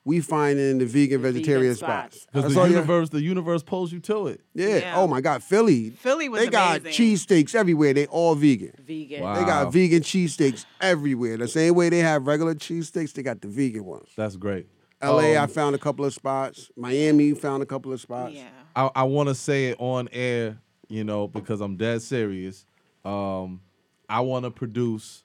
we 0.05 0.21
find 0.21 0.59
in 0.59 0.79
the 0.79 0.85
vegan 0.85 1.23
vegan 1.23 1.35
vegetarian 1.35 1.75
spots. 1.75 2.23
spots. 2.23 2.27
Because 2.33 2.55
the 2.55 2.61
all 2.61 2.67
you- 2.67 2.75
universe, 2.75 3.09
the 3.11 3.23
universe 3.23 3.63
pulls 3.63 3.93
you 3.93 4.01
to 4.01 4.27
it. 4.29 4.41
Yeah. 4.55 4.77
Yeah. 4.79 4.95
Oh 4.97 5.07
my 5.07 5.21
God, 5.21 5.43
Philly. 5.43 5.91
Philly 5.91 6.29
was 6.29 6.41
They 6.41 6.49
got 6.49 6.81
amazing. 6.81 7.07
cheesesteaks 7.17 7.55
everywhere. 7.55 7.95
They 7.95 8.07
all 8.07 8.35
vegan. 8.35 8.73
Vegan. 8.85 9.23
Wow. 9.23 9.35
They 9.35 9.45
got 9.45 9.73
vegan 9.73 10.01
cheesesteaks 10.03 10.65
everywhere. 10.81 11.37
The 11.37 11.47
same 11.49 11.75
way 11.75 11.89
they 11.89 12.01
have 12.01 12.27
regular 12.27 12.55
cheesesteaks, 12.55 13.13
they 13.13 13.23
got 13.23 13.41
the 13.41 13.49
vegan 13.49 13.85
ones. 13.85 14.09
That's 14.17 14.37
great. 14.37 14.67
LA, 15.01 15.33
I 15.35 15.37
Um, 15.37 15.49
found 15.49 15.75
a 15.75 15.79
couple 15.79 16.05
of 16.05 16.13
spots. 16.15 16.71
Miami 16.77 17.33
found 17.35 17.63
a 17.63 17.67
couple 17.67 17.93
of 17.93 18.01
spots. 18.01 18.35
Yeah. 18.35 18.49
I, 18.75 18.91
I 18.95 19.03
want 19.05 19.29
to 19.29 19.35
say 19.35 19.67
it 19.67 19.77
on 19.81 20.09
air, 20.13 20.59
you 20.89 21.05
know, 21.05 21.27
because 21.29 21.61
I'm 21.61 21.77
dead 21.77 22.03
serious. 22.03 22.65
Um, 23.05 23.61
I 24.09 24.21
want 24.21 24.45
to 24.45 24.51
produce 24.51 25.25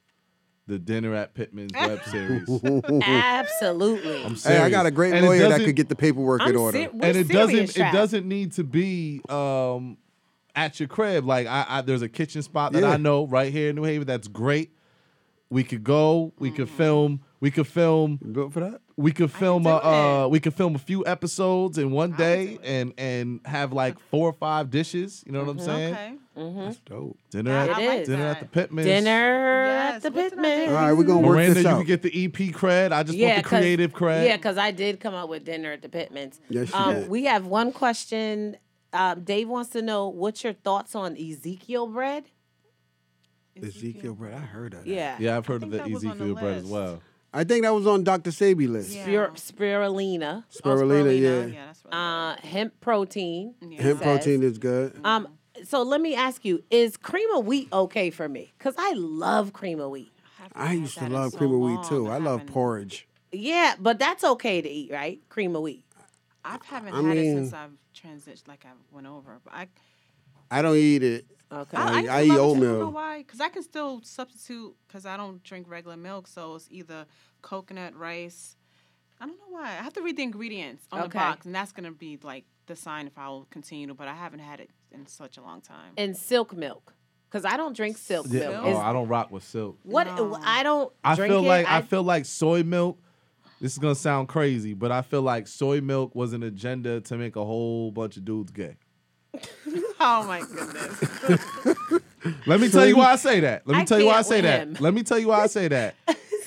the 0.68 0.78
Dinner 0.78 1.14
at 1.16 1.34
Pittman's 1.34 1.72
web 1.76 2.04
series. 2.06 2.48
Absolutely. 3.04 4.24
I'm 4.24 4.36
serious. 4.36 4.44
Hey, 4.44 4.58
I 4.60 4.70
got 4.70 4.86
a 4.86 4.92
great 4.92 5.14
And 5.14 5.26
lawyer 5.26 5.50
that 5.50 5.62
could 5.62 5.76
get 5.76 5.90
the 5.90 5.96
paperwork 5.96 6.42
I'm 6.42 6.50
in 6.50 6.56
order. 6.56 6.78
ser- 6.84 6.90
and 7.02 7.18
it 7.18 7.28
doesn't 7.28 7.56
Trav. 7.70 7.90
it 7.90 7.94
doesn't 7.94 8.28
need 8.28 8.52
to 8.54 8.64
be 8.64 9.22
um 9.30 9.98
at 10.56 10.80
your 10.80 10.88
crib. 10.90 11.26
Like 11.26 11.48
I, 11.48 11.66
I 11.68 11.82
there's 11.82 12.02
a 12.02 12.10
kitchen 12.10 12.42
spot 12.42 12.74
that 12.74 12.82
Yeah. 12.82 12.90
I 12.92 12.98
know 12.98 13.26
right 13.28 13.52
here 13.52 13.70
in 13.70 13.76
New 13.76 13.84
Haven 13.84 14.08
that's 14.08 14.28
great. 14.28 14.72
We 15.50 15.64
could 15.64 15.84
go, 15.84 16.34
we 16.40 16.52
could 16.52 16.70
film, 16.70 17.22
we 17.40 17.52
could 17.52 17.68
film 17.68 18.20
You 18.22 18.32
built 18.34 18.52
for 18.54 18.60
that? 18.60 18.82
We 18.98 19.12
could 19.12 19.32
film 19.32 19.68
a 19.68 19.76
uh, 19.76 20.28
we 20.28 20.40
could 20.40 20.56
film 20.56 20.74
a 20.74 20.80
few 20.80 21.06
episodes 21.06 21.78
in 21.78 21.92
one 21.92 22.14
day 22.14 22.58
and 22.64 22.94
and 22.98 23.42
have 23.46 23.72
like 23.72 24.00
four 24.10 24.28
or 24.28 24.34
five 24.34 24.72
dishes. 24.72 25.24
You 25.26 25.34
know 25.34 25.44
what 25.44 25.50
I'm 25.50 25.60
saying? 25.60 25.94
Okay. 25.94 26.14
Mm-hmm. 26.36 26.60
That's 26.66 26.78
dope. 26.78 27.18
Dinner, 27.30 27.64
It 27.64 27.70
at, 27.70 28.00
is. 28.00 28.08
dinner 28.08 28.26
at 28.26 28.40
the 28.40 28.46
Pittman. 28.46 28.86
Dinner 28.86 29.66
at 29.66 30.02
the 30.02 30.12
Pittman. 30.12 30.70
All 30.70 30.76
right, 30.76 30.94
we're 30.94 31.04
gonna 31.04 31.20
work 31.20 31.36
Miranda, 31.36 31.54
this 31.56 31.64
you 31.64 31.70
out. 31.70 31.78
can 31.78 31.86
get 31.86 32.02
the 32.02 32.26
EP 32.26 32.34
cred. 32.56 32.92
I 32.92 33.04
just 33.04 33.18
yeah, 33.18 33.34
want 33.34 33.44
the 33.44 33.50
creative 33.50 33.94
cred. 33.94 34.26
Yeah, 34.26 34.36
because 34.38 34.58
I 34.58 34.72
did 34.72 35.00
come 35.00 35.14
up 35.14 35.30
with 35.30 35.46
dinner 35.46 35.72
at 35.74 35.84
the 35.84 35.90
Pittmans. 35.90 36.40
Yes, 36.50 36.70
you 36.70 36.76
um, 36.76 36.94
did. 36.96 37.10
We 37.10 37.26
have 37.26 37.46
one 37.46 37.72
question. 37.72 38.58
Um, 38.94 39.24
Dave 39.24 39.48
wants 39.48 39.70
to 39.72 39.82
know 39.84 40.08
what's 40.08 40.44
your 40.44 40.54
thoughts 40.54 40.96
on 40.96 41.16
Ezekiel 41.18 41.88
bread? 41.88 42.26
Ezekiel 43.62 44.14
bread. 44.14 44.34
I 44.34 44.40
heard 44.40 44.74
of 44.74 44.86
that. 44.86 44.90
Yeah. 44.90 45.18
Yeah, 45.20 45.38
I've 45.38 45.46
heard 45.46 45.64
of 45.64 45.72
the 45.72 45.78
that 45.78 45.90
was 45.90 46.06
on 46.06 46.18
the 46.18 46.24
Ezekiel 46.26 46.36
bread 46.36 46.58
as 46.58 46.64
list. 46.64 46.74
well. 46.74 47.02
I 47.38 47.44
think 47.44 47.66
that 47.66 47.74
was 47.74 47.86
on 47.86 48.04
Dr. 48.04 48.32
Sebi 48.32 48.68
list. 48.68 48.94
Spir- 48.94 49.32
spirulina. 49.36 50.44
Spirulina, 50.52 51.22
yeah. 51.22 51.46
yeah 51.92 51.96
Uh, 51.96 52.36
hemp 52.42 52.74
protein. 52.82 53.54
Hemp 53.62 54.00
says. 54.00 54.02
protein 54.02 54.42
is 54.42 54.58
good. 54.58 55.00
Um, 55.04 55.28
so 55.64 55.84
let 55.84 56.02
me 56.02 56.16
ask 56.16 56.44
you: 56.44 56.64
Is 56.72 56.98
cream 56.98 57.30
of 57.36 57.46
wheat 57.46 57.68
okay 57.72 58.10
for 58.10 58.28
me? 58.28 58.52
Cause 58.58 58.74
I 58.76 58.94
love 58.96 59.54
cream 59.54 59.80
of 59.80 59.92
wheat. 59.92 60.12
I 60.56 60.74
used 60.74 60.98
to 60.98 61.08
love 61.10 61.36
cream 61.36 61.54
of 61.54 61.60
wheat 61.60 61.84
too. 61.88 62.10
I 62.10 62.18
love 62.18 62.48
porridge. 62.48 63.08
Yeah, 63.32 63.76
but 63.80 64.00
that's 64.00 64.24
okay 64.24 64.60
to 64.60 64.70
eat, 64.70 64.92
right? 64.92 65.22
Cream 65.30 65.56
of 65.56 65.62
wheat. 65.62 65.86
I 66.44 66.58
haven't 66.66 66.96
I 66.96 67.02
had 67.04 67.18
it 67.18 67.36
since 67.36 67.54
I've 67.54 67.78
transitioned, 67.94 68.48
like 68.48 68.66
I 68.66 68.70
went 68.92 69.06
over. 69.06 69.40
But 69.44 69.54
I, 69.54 69.68
I 70.50 70.64
don't 70.64 70.78
eat 70.78 71.04
it. 71.04 71.28
Okay. 71.52 71.78
I, 71.78 71.84
I, 71.84 72.06
I, 72.06 72.20
I 72.20 72.24
eat 72.24 72.32
oatmeal. 72.32 72.54
it 72.56 72.60
too. 72.60 72.66
I 72.66 72.72
don't 72.72 72.80
know 72.80 72.90
why? 72.90 73.18
Because 73.20 73.40
I 73.40 73.50
can 73.50 73.64
still 73.64 74.02
substitute. 74.04 74.76
Because 74.88 75.06
I 75.06 75.16
don't 75.18 75.42
drink 75.44 75.68
regular 75.70 75.96
milk, 75.98 76.28
so 76.28 76.56
it's 76.56 76.68
either 76.70 77.06
coconut, 77.42 77.96
rice. 77.96 78.58
I 79.20 79.26
don't 79.26 79.38
know 79.38 79.46
why. 79.58 79.64
I 79.64 79.84
have 79.84 79.94
to 79.94 80.02
read 80.02 80.18
the 80.18 80.24
ingredients 80.24 80.86
on 80.92 81.02
the 81.02 81.08
box, 81.10 81.46
and 81.46 81.56
that's 81.56 81.72
gonna 81.72 81.92
be 81.92 82.20
like 82.22 82.46
the 82.68 82.76
sign 82.76 83.08
if 83.08 83.18
I 83.18 83.30
will 83.30 83.48
continue. 83.50 83.94
But 83.94 84.08
I 84.08 84.14
haven't 84.14 84.40
had 84.40 84.60
it 84.60 84.70
in 84.92 85.08
such 85.08 85.38
a 85.38 85.42
long 85.42 85.62
time. 85.62 85.94
And 85.98 86.16
silk 86.18 86.56
milk, 86.56 86.94
cause 87.32 87.44
I 87.46 87.58
don't 87.58 87.76
drink 87.76 87.98
silk 87.98 88.28
Yeah. 88.30 88.50
milk. 88.50 88.62
Oh, 88.66 88.72
Is- 88.74 88.78
I 88.78 88.94
don't 88.94 89.08
rock 89.08 89.32
with 89.32 89.44
silk. 89.44 89.80
what 89.84 90.08
I 90.08 90.64
don't. 90.64 90.94
I 91.04 91.16
drink 91.16 91.32
feel 91.32 91.44
it. 91.46 91.48
like 91.48 91.66
I, 91.68 91.78
I 91.78 91.82
feel 91.82 92.04
like 92.04 92.26
soy 92.26 92.62
milk. 92.64 93.00
This 93.60 93.72
is 93.72 93.80
gonna 93.80 93.96
sound 93.96 94.28
crazy, 94.28 94.74
but 94.76 94.92
I 94.92 95.02
feel 95.02 95.24
like 95.24 95.48
soy 95.48 95.82
milk 95.82 96.14
was 96.14 96.34
an 96.34 96.44
agenda 96.44 97.02
to 97.02 97.18
make 97.18 97.36
a 97.38 97.44
whole 97.46 97.90
bunch 97.92 98.18
of 98.18 98.26
dudes 98.26 98.52
gay. 98.52 98.76
oh 100.00 100.24
my 100.26 100.42
goodness. 100.42 102.38
Let 102.48 102.60
me 102.60 102.70
tell 102.70 102.86
you 102.86 102.98
why 102.98 103.14
I 103.14 103.16
say 103.16 103.40
that. 103.40 103.66
Let 103.66 103.76
me 103.76 103.82
I 103.82 103.86
tell 103.86 104.00
you 104.00 104.08
why 104.08 104.18
I 104.18 104.22
say 104.22 104.42
that. 104.42 104.68
him. 104.68 104.78
Let 104.80 104.94
me 104.94 105.04
tell 105.04 105.18
you 105.18 105.30
why 105.30 105.44
I 105.44 105.48
say 105.48 105.68
that. 105.68 105.96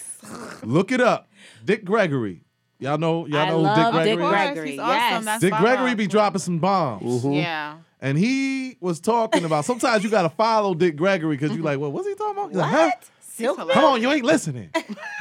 Look 0.62 0.93
it 0.93 1.01
up. 1.01 1.28
Dick 1.64 1.85
Gregory. 1.85 2.43
Y'all 2.78 2.98
know 2.98 3.27
y'all 3.27 3.40
I 3.40 3.48
know 3.48 3.60
love 3.60 3.77
Dick 3.77 3.85
Dick 3.85 4.18
Gregory. 4.18 4.24
is? 4.24 4.31
Gregory. 4.31 4.70
He's 4.70 4.78
awesome. 4.78 4.94
Yes. 4.94 5.24
That's 5.24 5.40
Dick 5.40 5.55
Gregory 5.55 5.94
be 5.94 6.06
dropping 6.06 6.39
some 6.40 6.59
bombs. 6.59 7.02
Mm-hmm. 7.02 7.32
Yeah. 7.32 7.78
And 8.01 8.16
he 8.16 8.77
was 8.81 9.01
talking 9.01 9.44
about 9.44 9.64
sometimes 9.64 10.05
you 10.05 10.10
gotta 10.10 10.31
follow 10.31 10.74
Dick 10.74 10.97
Gregory 10.97 11.36
because 11.36 11.51
you're 11.51 11.59
mm-hmm. 11.59 11.66
like, 11.66 11.78
well, 11.78 11.93
what's 11.93 12.06
he 12.06 12.14
talking 12.14 12.39
about? 12.39 12.48
He's 12.48 12.59
like, 12.59 12.70
huh? 12.70 12.90
Silk 13.20 13.56
Come 13.70 13.85
on, 13.85 14.02
you 14.02 14.10
ain't 14.10 14.24
listening. 14.24 14.70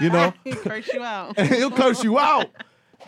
You 0.01 0.09
know? 0.09 0.33
He'll 0.43 0.55
curse 0.55 0.91
you 0.93 1.01
out. 1.01 1.39
he'll 1.39 1.71
curse 1.71 2.03
you 2.03 2.19
out. 2.19 2.49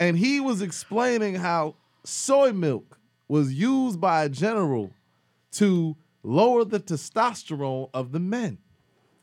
And 0.00 0.16
he 0.16 0.40
was 0.40 0.62
explaining 0.62 1.34
how 1.34 1.74
soy 2.04 2.52
milk 2.52 2.98
was 3.28 3.52
used 3.52 4.00
by 4.00 4.24
a 4.24 4.28
general 4.28 4.90
to 5.52 5.96
lower 6.22 6.64
the 6.64 6.80
testosterone 6.80 7.90
of 7.94 8.12
the 8.12 8.20
men. 8.20 8.58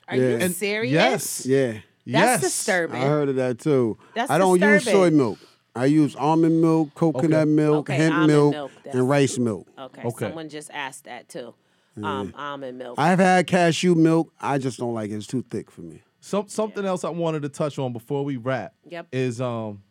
Are 0.08 0.16
you 0.16 0.38
And- 0.38 0.54
serious? 0.54 0.92
Yes. 0.94 1.46
Yeah. 1.46 1.72
That's 1.74 1.82
yes. 2.06 2.42
disturbing. 2.42 3.02
I 3.02 3.06
heard 3.06 3.30
of 3.30 3.36
that 3.36 3.60
too. 3.60 3.98
That's 4.16 4.32
I 4.32 4.38
don't 4.40 4.60
use 4.60 4.84
soy 4.84 5.12
milk. 5.12 5.38
I 5.76 5.86
use 5.86 6.16
almond 6.16 6.60
milk, 6.62 6.94
coconut 6.96 7.48
milk, 7.48 7.90
Okay, 7.90 7.96
hemp 7.96 8.28
milk, 8.28 8.52
milk, 8.52 8.72
and 8.86 9.08
rice 9.08 9.38
milk. 9.38 9.68
Okay, 9.78 10.02
Okay. 10.04 10.26
someone 10.26 10.50
just 10.50 10.72
asked 10.72 11.04
that 11.06 11.30
too. 11.30 11.54
Um, 12.02 12.34
almond 12.36 12.78
milk. 12.78 12.98
I've 12.98 13.20
had 13.20 13.46
cashew 13.46 13.94
milk. 13.94 14.34
I 14.42 14.58
just 14.58 14.80
don't 14.80 14.94
like 14.94 15.12
it. 15.12 15.16
It's 15.16 15.28
too 15.28 15.44
thick 15.50 15.70
for 15.70 15.82
me. 15.82 16.02
Some 16.22 16.48
something 16.48 16.84
else 16.86 17.04
I 17.04 17.10
wanted 17.10 17.44
to 17.44 17.50
touch 17.50 17.78
on 17.78 17.94
before 17.94 18.26
we 18.26 18.38
wrap. 18.38 18.74
Yep. 18.90 19.08
Is 19.12 19.40
um 19.40 19.84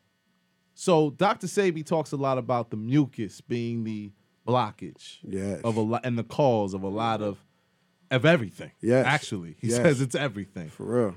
so 0.74 1.10
Dr. 1.10 1.46
Sebi 1.46 1.84
talks 1.86 2.12
a 2.12 2.16
lot 2.16 2.38
about 2.38 2.70
the 2.70 2.76
mucus 2.76 3.40
being 3.40 3.84
the 3.84 4.10
blockage 4.48 5.18
Yes. 5.22 5.60
of 5.62 5.76
a 5.76 5.80
lot 5.80 6.00
and 6.04 6.18
the 6.18 6.24
cause 6.24 6.74
of 6.74 6.82
a 6.82 6.88
lot 6.88 7.20
of 7.22 7.38
of 8.10 8.24
everything. 8.24 8.70
Yes. 8.80 9.04
Actually, 9.06 9.56
he 9.60 9.68
Yes. 9.68 9.76
says 9.76 10.00
it's 10.00 10.14
everything. 10.14 10.68
For 10.70 10.84
real. 10.84 11.14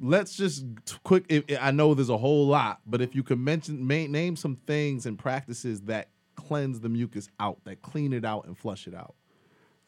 let's 0.00 0.36
just 0.36 0.64
quick. 1.02 1.24
If, 1.28 1.44
I 1.60 1.72
know 1.72 1.92
there's 1.94 2.08
a 2.08 2.16
whole 2.18 2.46
lot, 2.46 2.80
but 2.86 3.00
if 3.02 3.16
you 3.16 3.24
could 3.24 3.40
mention, 3.40 3.84
name 3.88 4.36
some 4.36 4.56
things 4.66 5.06
and 5.06 5.18
practices 5.18 5.80
that 5.82 6.10
cleanse 6.36 6.78
the 6.80 6.88
mucus 6.88 7.28
out, 7.40 7.64
that 7.64 7.82
clean 7.82 8.12
it 8.12 8.24
out 8.24 8.46
and 8.46 8.56
flush 8.56 8.86
it 8.86 8.94
out. 8.94 9.16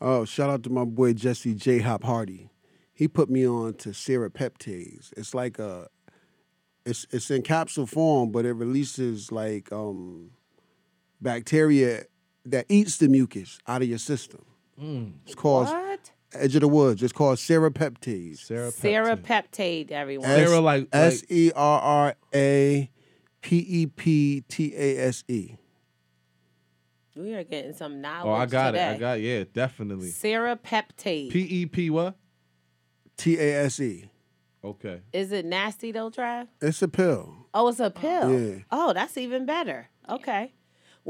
Oh, 0.01 0.25
shout 0.25 0.51
out 0.51 0.65
to 0.65 0.71
my 0.71 0.85
boy 0.85 1.13
Jesse 1.13 1.55
J. 1.55 1.79
Hop 1.79 2.03
Hardy. 2.03 2.51
He 2.93 3.07
put 3.07 3.31
me 3.31 3.47
on 3.47 3.75
to 3.75 3.91
serapeptase. 3.91 5.13
It's 5.17 5.33
like 5.33 5.61
a, 5.61 5.87
it's 6.85 7.07
it's 7.13 7.31
in 7.31 7.43
capsule 7.43 7.87
form, 7.87 8.33
but 8.33 8.45
it 8.45 8.55
releases 8.55 9.31
like 9.31 9.71
um, 9.71 10.31
bacteria 11.21 12.05
that 12.47 12.67
eats 12.69 12.97
the 12.99 13.09
mucus 13.09 13.59
out 13.67 13.83
of 13.83 13.89
your 13.89 13.99
system. 13.99 14.45
Mm. 14.81 15.13
It's 15.27 15.35
called 15.35 15.67
What? 15.67 16.11
Edge 16.33 16.55
of 16.55 16.61
the 16.63 16.69
Woods. 16.69 17.03
It's 17.03 17.13
called 17.13 17.39
serapeptase. 17.39 18.39
Serapeptade, 18.51 19.91
everyone. 19.91 20.29
Sarah, 20.29 20.61
like- 20.61 20.89
S 20.93 21.25
E 21.29 21.51
R 21.55 21.81
R 21.81 22.15
A 22.35 22.91
P 23.43 23.59
E 23.59 23.87
P 23.87 24.43
T 24.49 24.75
A 24.77 24.99
S 25.09 25.25
E. 25.29 25.57
We 27.17 27.35
are 27.35 27.45
getting 27.45 27.75
some 27.75 27.95
oh, 27.95 27.97
knowledge 27.97 28.27
Oh, 28.27 28.33
I 28.33 28.47
got 28.47 28.71
today. 28.71 28.91
it. 28.91 28.95
I 28.95 28.97
got 28.99 29.19
it. 29.19 29.23
yeah, 29.23 29.45
definitely. 29.53 30.09
Serapeptade. 30.11 31.31
P 31.31 31.41
E 31.41 31.67
P 31.67 31.91
what? 31.91 32.15
T 33.17 33.39
A 33.39 33.65
S 33.65 33.81
E. 33.81 34.11
Okay. 34.65 35.01
Is 35.13 35.33
it 35.33 35.45
nasty 35.45 35.93
though, 35.93 36.11
Trav? 36.11 36.47
It's 36.63 36.81
a 36.83 36.89
pill. 36.89 37.35
Oh, 37.53 37.69
it's 37.69 37.81
a 37.81 37.91
pill. 37.91 38.39
Yeah. 38.41 38.59
Oh, 38.71 38.93
that's 38.93 39.17
even 39.19 39.45
better. 39.45 39.89
Okay. 40.09 40.53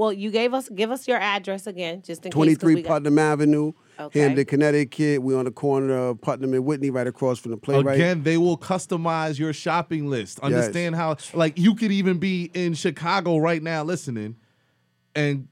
Well, 0.00 0.14
you 0.14 0.30
gave 0.30 0.54
us 0.54 0.66
give 0.70 0.90
us 0.90 1.06
your 1.06 1.18
address 1.18 1.66
again, 1.66 2.00
just 2.00 2.24
in 2.24 2.30
case. 2.30 2.32
'cause 2.32 2.32
23 2.32 2.74
we 2.76 2.80
got- 2.82 2.88
Putnam 2.88 3.18
Avenue, 3.18 3.72
Okay. 3.98 4.20
Hamden, 4.20 4.46
Connecticut. 4.46 5.22
We're 5.22 5.36
on 5.36 5.44
the 5.44 5.50
corner 5.50 5.94
of 5.94 6.22
Putnam 6.22 6.54
and 6.54 6.64
Whitney, 6.64 6.88
right 6.88 7.06
across 7.06 7.38
from 7.38 7.50
the 7.50 7.58
playwright. 7.58 7.96
Again, 7.96 8.22
they 8.22 8.38
will 8.38 8.56
customize 8.56 9.38
your 9.38 9.52
shopping 9.52 10.08
list. 10.08 10.40
Understand 10.40 10.96
how, 10.96 11.16
like, 11.34 11.58
you 11.58 11.74
could 11.74 11.92
even 11.92 12.16
be 12.16 12.50
in 12.54 12.72
Chicago 12.72 13.36
right 13.36 13.62
now 13.62 13.84
listening 13.84 14.36
and 15.14 15.48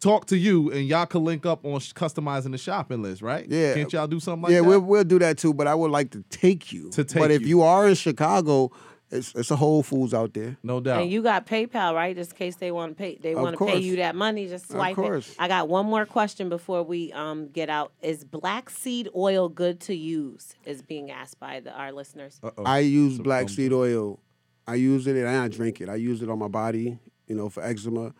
talk 0.00 0.24
to 0.28 0.38
you, 0.38 0.70
and 0.70 0.86
y'all 0.88 1.04
could 1.04 1.20
link 1.20 1.44
up 1.44 1.66
on 1.66 1.78
customizing 1.78 2.52
the 2.52 2.58
shopping 2.58 3.02
list, 3.02 3.20
right? 3.20 3.44
Yeah. 3.50 3.74
Can't 3.74 3.92
y'all 3.92 4.06
do 4.06 4.18
something 4.18 4.44
like 4.44 4.52
yeah, 4.52 4.62
that? 4.62 4.64
we'll 4.66 4.80
we'll 4.80 5.04
do 5.04 5.18
that 5.18 5.36
too. 5.36 5.52
But 5.52 5.66
I 5.66 5.74
would 5.74 5.90
like 5.90 6.10
to 6.12 6.24
take 6.30 6.72
you. 6.72 6.88
To 6.92 7.04
take 7.04 7.20
but 7.20 7.30
if 7.30 7.42
you. 7.42 7.48
you 7.48 7.62
are 7.62 7.86
in 7.86 7.94
Chicago, 7.96 8.70
it's 9.14 9.34
it's 9.34 9.50
a 9.50 9.56
Whole 9.56 9.82
Foods 9.82 10.12
out 10.12 10.34
there. 10.34 10.56
No 10.62 10.80
doubt. 10.80 11.02
And 11.02 11.10
you 11.10 11.22
got 11.22 11.46
PayPal, 11.46 11.94
right? 11.94 12.14
Just 12.14 12.32
in 12.32 12.36
case 12.36 12.56
they 12.56 12.70
want 12.70 12.92
to 12.92 12.94
pay, 12.96 13.16
they 13.20 13.34
want 13.34 13.56
to 13.58 13.64
pay 13.64 13.78
you 13.78 13.96
that 13.96 14.14
money. 14.14 14.46
Just 14.48 14.64
Of 14.66 14.72
swipe 14.72 14.96
course. 14.96 15.30
it. 15.30 15.36
I 15.38 15.48
got 15.48 15.68
one 15.68 15.86
more 15.86 16.04
question 16.04 16.48
before 16.48 16.82
we 16.82 17.12
um 17.12 17.48
get 17.48 17.70
out. 17.70 17.92
Is 18.02 18.24
black 18.24 18.68
seed 18.70 19.08
oil 19.16 19.48
good 19.48 19.80
to 19.82 19.94
use? 19.94 20.54
Is 20.64 20.82
being 20.82 21.10
asked 21.10 21.38
by 21.40 21.60
the, 21.60 21.72
our 21.72 21.92
listeners. 21.92 22.40
Uh-oh. 22.42 22.64
I 22.64 22.80
use 22.80 23.18
black 23.18 23.48
seed 23.48 23.72
oil. 23.72 24.20
I 24.66 24.74
use 24.76 25.06
it 25.06 25.16
and 25.16 25.28
I 25.28 25.48
drink 25.48 25.80
it. 25.80 25.88
I 25.88 25.94
use 25.96 26.22
it 26.22 26.28
on 26.30 26.38
my 26.38 26.48
body, 26.48 26.98
you 27.26 27.34
know, 27.34 27.48
for 27.48 27.62
eczema. 27.62 28.12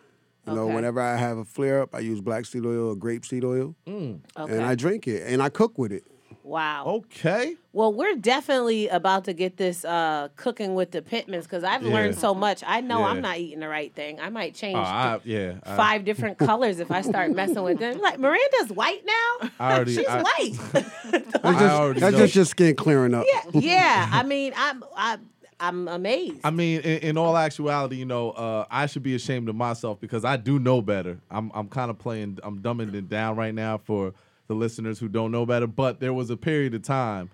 You 0.47 0.53
know, 0.53 0.65
Okay. 0.65 0.75
whenever 0.75 1.01
I 1.01 1.15
have 1.17 1.39
a 1.39 1.43
flare 1.43 1.81
up, 1.81 1.95
I 1.95 1.99
use 1.99 2.21
black 2.21 2.45
seed 2.45 2.63
oil 2.67 2.89
or 2.91 2.95
grape 2.95 3.25
seed 3.25 3.43
oil, 3.43 3.75
Okay. 3.87 4.19
and 4.37 4.61
I 4.63 4.75
drink 4.75 5.07
it 5.07 5.23
and 5.25 5.41
I 5.41 5.49
cook 5.49 5.79
with 5.79 5.91
it. 5.91 6.03
Wow. 6.45 6.85
Okay. 6.85 7.55
Well, 7.73 7.91
we're 7.91 8.15
definitely 8.15 8.87
about 8.87 9.25
to 9.25 9.33
get 9.33 9.57
this 9.57 9.83
uh, 9.83 10.27
cooking 10.35 10.75
with 10.75 10.91
the 10.91 11.01
Pittmans 11.01 11.43
because 11.43 11.63
I've 11.63 11.81
learned 11.81 12.15
so 12.15 12.35
much. 12.35 12.63
I 12.65 12.81
know 12.81 12.99
Yeah. 12.99 13.05
I'm 13.07 13.21
not 13.21 13.39
eating 13.39 13.61
the 13.61 13.67
right 13.67 13.93
thing. 13.95 14.19
I 14.19 14.29
might 14.29 14.53
change 14.53 14.77
Oh, 14.77 14.81
I, 14.81 15.19
yeah. 15.23 15.55
I- 15.63 15.75
five 15.75 16.05
different 16.05 16.37
colors 16.49 16.79
if 16.79 16.91
I 16.91 17.01
start 17.01 17.31
messing 17.31 17.63
with 17.63 17.79
them. 17.79 17.99
Like 17.99 18.19
Miranda's 18.19 18.69
white 18.69 19.01
now. 19.05 19.49
I 19.59 19.73
already. 19.73 19.95
She's 19.95 20.07
I, 20.07 20.21
white. 20.21 20.53
That's 21.11 21.31
just, 21.41 21.43
already 21.73 21.99
that's 21.99 22.17
just 22.17 22.35
your 22.35 22.45
skin 22.45 22.75
clearing 22.75 23.15
up. 23.15 23.25
yeah. 23.53 24.07
I 24.11 24.21
mean, 24.21 24.53
I'm 24.55 24.83
I, 24.95 25.17
I'm 25.59 25.87
amazed. 25.87 26.41
I 26.43 26.51
mean, 26.51 26.81
in, 26.81 26.99
in 26.99 27.17
all 27.17 27.35
actuality, 27.35 27.95
you 27.95 28.05
know, 28.05 28.31
uh, 28.31 28.65
I 28.69 28.85
should 28.85 29.03
be 29.03 29.15
ashamed 29.15 29.49
of 29.49 29.55
myself 29.55 29.99
because 29.99 30.23
I 30.25 30.37
do 30.37 30.59
know 30.59 30.81
better. 30.81 31.17
I'm 31.31 31.51
I'm 31.55 31.69
kind 31.69 31.89
of 31.89 31.97
playing, 31.97 32.37
I'm 32.43 32.59
dumbing 32.59 32.93
it 32.93 33.09
down 33.09 33.35
right 33.35 33.53
now 33.53 33.77
for 33.79 34.13
the 34.47 34.53
listeners 34.55 34.99
who 34.99 35.07
don't 35.07 35.31
know 35.31 35.45
better. 35.45 35.67
But 35.67 35.99
there 35.99 36.13
was 36.13 36.29
a 36.29 36.37
period 36.37 36.73
of 36.73 36.81
time 36.83 37.29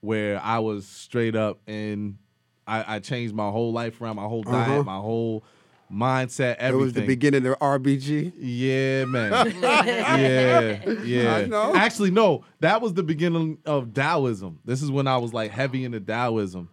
where 0.00 0.40
I 0.42 0.58
was 0.60 0.86
straight 0.86 1.36
up 1.36 1.60
and 1.66 2.16
I, 2.66 2.96
I 2.96 2.98
changed 3.00 3.34
my 3.34 3.50
whole 3.50 3.72
life 3.72 4.00
around, 4.00 4.16
my 4.16 4.24
whole 4.24 4.44
Uh-huh. 4.46 4.82
my 4.82 4.96
whole 4.96 5.44
mindset, 5.92 6.62
It 6.62 6.74
was 6.74 6.92
the 6.92 7.04
beginning 7.06 7.44
of 7.46 7.58
RBG. 7.58 8.32
Yeah, 8.38 9.04
man. 9.06 9.52
yeah, 9.60 10.90
yeah. 11.04 11.34
I 11.36 11.44
know. 11.46 11.74
Actually, 11.74 12.12
no, 12.12 12.44
that 12.60 12.80
was 12.80 12.94
the 12.94 13.02
beginning 13.02 13.58
of 13.66 13.92
Taoism. 13.92 14.60
This 14.64 14.82
is 14.82 14.90
when 14.90 15.06
I 15.06 15.16
was 15.16 15.32
like 15.34 15.50
heavy 15.50 15.84
into 15.84 16.00
Taoism. 16.00 16.68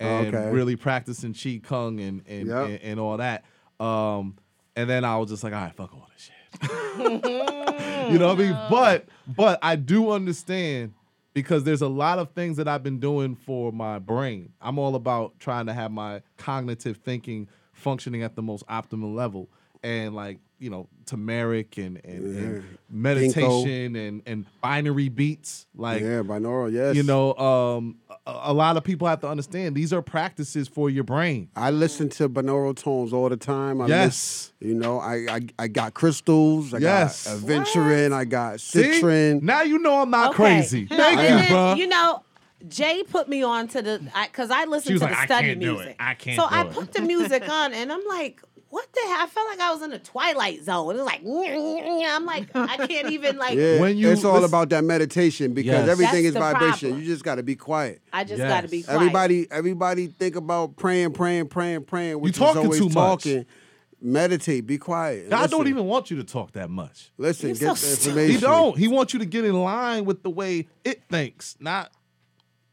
and 0.00 0.34
Okay. 0.34 0.50
really 0.50 0.74
practicing 0.76 1.32
Chi 1.34 1.60
Kung 1.62 2.00
and 2.00 2.22
and, 2.26 2.48
Yep. 2.48 2.66
and 2.68 2.80
and 2.82 3.00
all 3.00 3.18
that. 3.18 3.44
Um, 3.78 4.36
and 4.74 4.88
then 4.88 5.04
I 5.04 5.16
was 5.18 5.28
just 5.30 5.44
like, 5.44 5.52
all 5.52 5.60
right, 5.60 5.74
fuck 5.76 5.92
all 5.92 6.00
this 6.00 6.08
shit. 6.08 6.11
Mm-hmm. 6.60 8.12
you 8.12 8.18
know 8.18 8.28
what 8.28 8.38
I 8.38 8.42
mean? 8.42 8.58
But 8.70 9.06
but 9.26 9.58
I 9.62 9.76
do 9.76 10.10
understand 10.10 10.94
because 11.34 11.64
there's 11.64 11.82
a 11.82 11.88
lot 11.88 12.18
of 12.18 12.30
things 12.32 12.56
that 12.58 12.68
I've 12.68 12.82
been 12.82 13.00
doing 13.00 13.34
for 13.34 13.72
my 13.72 13.98
brain. 13.98 14.52
I'm 14.60 14.78
all 14.78 14.94
about 14.94 15.38
trying 15.38 15.66
to 15.66 15.72
have 15.72 15.90
my 15.90 16.22
cognitive 16.36 16.98
thinking 16.98 17.48
functioning 17.72 18.22
at 18.22 18.36
the 18.36 18.42
most 18.42 18.66
optimal 18.66 19.14
level. 19.14 19.48
And 19.82 20.14
like, 20.14 20.38
you 20.62 20.70
know, 20.70 20.88
turmeric 21.06 21.76
and, 21.76 22.00
and, 22.04 22.36
and 22.36 22.64
meditation 22.88 23.96
and, 23.96 24.22
and 24.26 24.46
binary 24.60 25.08
beats. 25.08 25.66
Like 25.74 26.02
yeah, 26.02 26.22
binaural, 26.22 26.70
yes. 26.72 26.94
you 26.94 27.02
know, 27.02 27.34
um, 27.34 27.96
a, 28.26 28.40
a 28.44 28.52
lot 28.52 28.76
of 28.76 28.84
people 28.84 29.08
have 29.08 29.20
to 29.22 29.28
understand 29.28 29.74
these 29.74 29.92
are 29.92 30.00
practices 30.02 30.68
for 30.68 30.88
your 30.88 31.02
brain. 31.04 31.48
I 31.56 31.70
listen 31.72 32.08
to 32.10 32.28
binaural 32.28 32.76
tones 32.76 33.12
all 33.12 33.28
the 33.28 33.36
time. 33.36 33.80
I 33.80 33.88
Yes. 33.88 34.04
lis- 34.06 34.52
you 34.70 34.74
know, 34.76 35.00
I, 35.00 35.26
I 35.28 35.40
I 35.58 35.68
got 35.68 35.94
crystals. 35.94 36.72
I 36.72 36.78
Yes. 36.78 37.26
got 37.26 37.38
aventurine. 37.38 38.12
I 38.12 38.24
got 38.24 38.60
See? 38.60 39.00
Now 39.42 39.62
you 39.62 39.78
know 39.78 40.00
I'm 40.02 40.10
not 40.10 40.30
Okay. 40.30 40.36
crazy. 40.36 40.86
Thank 40.86 41.18
and 41.18 41.42
you, 41.42 41.48
bro. 41.48 41.74
You 41.74 41.88
know, 41.88 42.22
Jay 42.68 43.02
put 43.02 43.28
me 43.28 43.42
on 43.42 43.66
to 43.68 43.82
the 43.82 44.00
because 44.28 44.52
I, 44.52 44.66
listen 44.66 44.92
She 44.92 44.98
to 45.00 45.04
like, 45.04 45.14
the 45.14 45.18
"I 45.18 45.24
study 45.26 45.48
can't 45.48 45.60
do 45.60 45.70
it. 45.70 45.74
music. 45.78 45.96
I 45.98 46.14
can't 46.14 46.36
So 46.40 46.48
do 46.48 46.54
I 46.54 46.60
it." 46.62 46.70
put 46.70 46.92
the 46.92 47.02
music 47.02 47.48
on, 47.48 47.74
and 47.74 47.90
I'm 47.92 48.04
like, 48.08 48.40
"What 48.72 48.86
the 48.92 49.00
hell?" 49.06 49.18
I 49.20 49.26
felt 49.26 49.48
like 49.50 49.60
I 49.60 49.72
was 49.72 49.82
in 49.82 49.92
a 49.92 49.98
twilight 49.98 50.64
zone. 50.64 50.94
It 50.94 50.98
was 50.98 51.04
like, 51.06 51.20
I'm 51.26 52.24
like, 52.24 52.48
I 52.56 52.86
can't 52.86 53.10
even 53.10 53.36
like. 53.36 53.56
Yeah, 53.58 53.78
When 53.80 53.96
you, 53.98 54.10
it's 54.10 54.24
all 54.24 54.42
about 54.44 54.70
that 54.70 54.82
meditation 54.82 55.52
because 55.52 55.72
Yes. 55.86 55.88
everything 55.88 56.24
That's 56.24 56.26
is 56.28 56.34
the 56.34 56.40
vibration. 56.40 56.88
problem. 56.88 57.00
You 57.00 57.06
just 57.06 57.22
got 57.22 57.34
to 57.36 57.42
be 57.42 57.54
quiet. 57.54 58.00
I 58.12 58.24
just 58.24 58.38
got 58.38 58.62
to 58.62 58.68
be 58.68 58.82
quiet. 58.82 58.96
Everybody, 58.96 59.46
everybody 59.50 60.06
think 60.08 60.36
about 60.36 60.76
praying, 60.76 61.12
praying, 61.12 61.48
praying, 61.48 61.84
praying. 61.84 62.18
Which 62.20 62.32
is 62.32 62.38
talking 62.38 62.62
always 62.62 62.78
too 62.80 62.86
much. 62.86 62.94
talking. 62.94 63.46
Meditate. 64.00 64.66
Be 64.66 64.78
quiet. 64.78 65.30
God 65.30 65.50
don't 65.50 65.68
even 65.68 65.84
want 65.86 66.10
you 66.10 66.16
to 66.16 66.24
talk 66.24 66.52
that 66.52 66.70
much. 66.70 67.12
Listen. 67.18 67.50
You're 67.50 67.56
get 67.58 67.66
so 67.66 67.74
the 67.74 67.76
stupid. 67.76 68.06
information. 68.08 68.34
He 68.34 68.40
don't. 68.40 68.76
He 68.78 68.88
wants 68.88 69.12
you 69.12 69.18
to 69.20 69.26
get 69.26 69.44
in 69.44 69.54
line 69.62 70.04
with 70.06 70.22
the 70.24 70.30
way 70.30 70.66
it 70.84 71.04
thinks, 71.08 71.56
not 71.60 71.92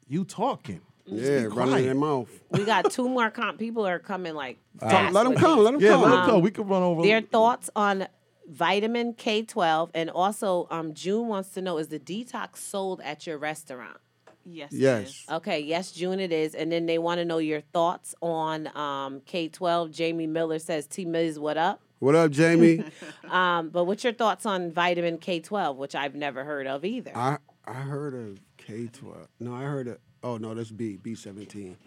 you 0.08 0.24
talking. 0.26 0.82
Yeah, 1.12 1.48
running 1.50 1.86
their 1.86 1.96
mouth. 1.96 2.30
we 2.52 2.64
got 2.66 2.92
two 2.92 3.08
more 3.10 3.30
com- 3.30 3.58
people 3.58 3.86
are 3.88 4.00
coming 4.00 4.34
like. 4.36 4.58
Talk- 4.80 4.90
fast 4.92 5.14
let 5.14 5.26
'em 5.26 5.32
with 5.34 5.40
come, 5.42 5.58
these. 5.60 5.66
let 5.66 5.74
'em 5.76 5.80
Yeah, 5.82 5.90
come. 5.92 6.02
let 6.02 6.12
him 6.30 6.36
Um. 6.36 6.42
We 6.42 6.52
can 6.52 6.68
run 6.68 6.84
over. 6.84 7.02
Their 7.04 7.22
thoughts 7.22 7.70
on 7.76 8.08
vitamin 8.48 9.14
K12 9.14 9.90
and 9.94 10.10
also 10.10 10.68
um, 10.72 10.94
June 10.94 11.28
wants 11.28 11.50
to 11.52 11.62
know 11.62 11.78
is 11.78 11.90
the 11.90 12.00
detox 12.00 12.58
sold 12.58 13.02
at 13.02 13.28
your 13.28 13.38
restaurant? 13.38 13.98
Yes. 14.46 14.72
Yes. 14.72 15.26
Okay, 15.32 15.60
yes, 15.60 15.92
June 15.92 16.20
it 16.20 16.32
is. 16.32 16.56
And 16.56 16.72
then 16.72 16.88
they 16.88 16.98
want 16.98 17.20
to 17.20 17.26
know 17.26 17.38
your 17.38 17.62
thoughts 17.62 18.16
on 18.22 18.68
um, 18.76 19.22
K12. 19.22 19.92
Jamie 19.92 20.26
Miller 20.26 20.58
says, 20.58 20.88
T 20.88 21.06
Miz, 21.06 21.38
what 21.38 21.58
up? 21.58 21.82
What 22.00 22.16
up, 22.16 22.32
Jamie? 22.32 22.84
Um, 23.30 23.70
but 23.70 23.84
what's 23.84 24.04
your 24.04 24.14
thoughts 24.14 24.48
on 24.48 24.72
vitamin 24.72 25.20
K12, 25.20 25.76
which 25.76 25.94
I've 25.94 26.16
never 26.16 26.44
heard 26.44 26.66
of 26.66 26.84
either? 26.84 27.12
I 27.16 27.38
I 27.68 27.74
heard 27.74 28.16
of 28.16 28.40
K 28.58 28.88
twelve. 28.88 29.28
No, 29.40 29.54
I 29.54 29.62
heard 29.66 29.88
of. 29.88 29.98
Oh 30.24 30.38
no, 30.38 30.54
that's 30.54 30.72
B 30.72 30.98
B 31.02 31.16
seventeen. 31.16 31.78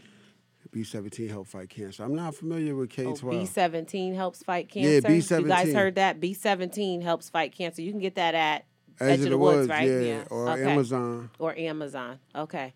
B 0.71 0.85
seventeen 0.85 1.29
help 1.29 1.49
fight 1.49 1.69
cancer. 1.69 2.05
I'm 2.05 2.15
not 2.15 2.35
familiar 2.35 2.75
with 2.75 2.91
K 2.91 3.05
Oh, 3.05 3.15
twelve. 3.15 3.35
B17 3.49 4.15
helps 4.15 4.43
fight 4.43 4.69
cancer. 4.69 4.89
Yeah, 4.91 5.01
cancer. 5.01 5.41
You 5.41 5.49
guys 5.49 5.73
heard 5.75 5.97
that? 5.97 6.21
B17 6.21 7.03
helps 7.03 7.29
fight 7.29 7.53
cancer. 7.53 7.83
You 7.83 7.91
can 7.91 8.01
get 8.01 8.15
that 8.15 8.35
at 8.35 8.65
Edge 9.01 9.21
of 9.21 9.31
the 9.31 9.39
Woods, 9.39 9.57
Woods, 9.59 9.69
right? 9.69 9.89
yeah, 9.89 10.25
or 10.31 10.49
Amazon. 10.51 11.31
Or 11.39 11.55
Amazon. 11.59 12.21
Okay. 12.35 12.73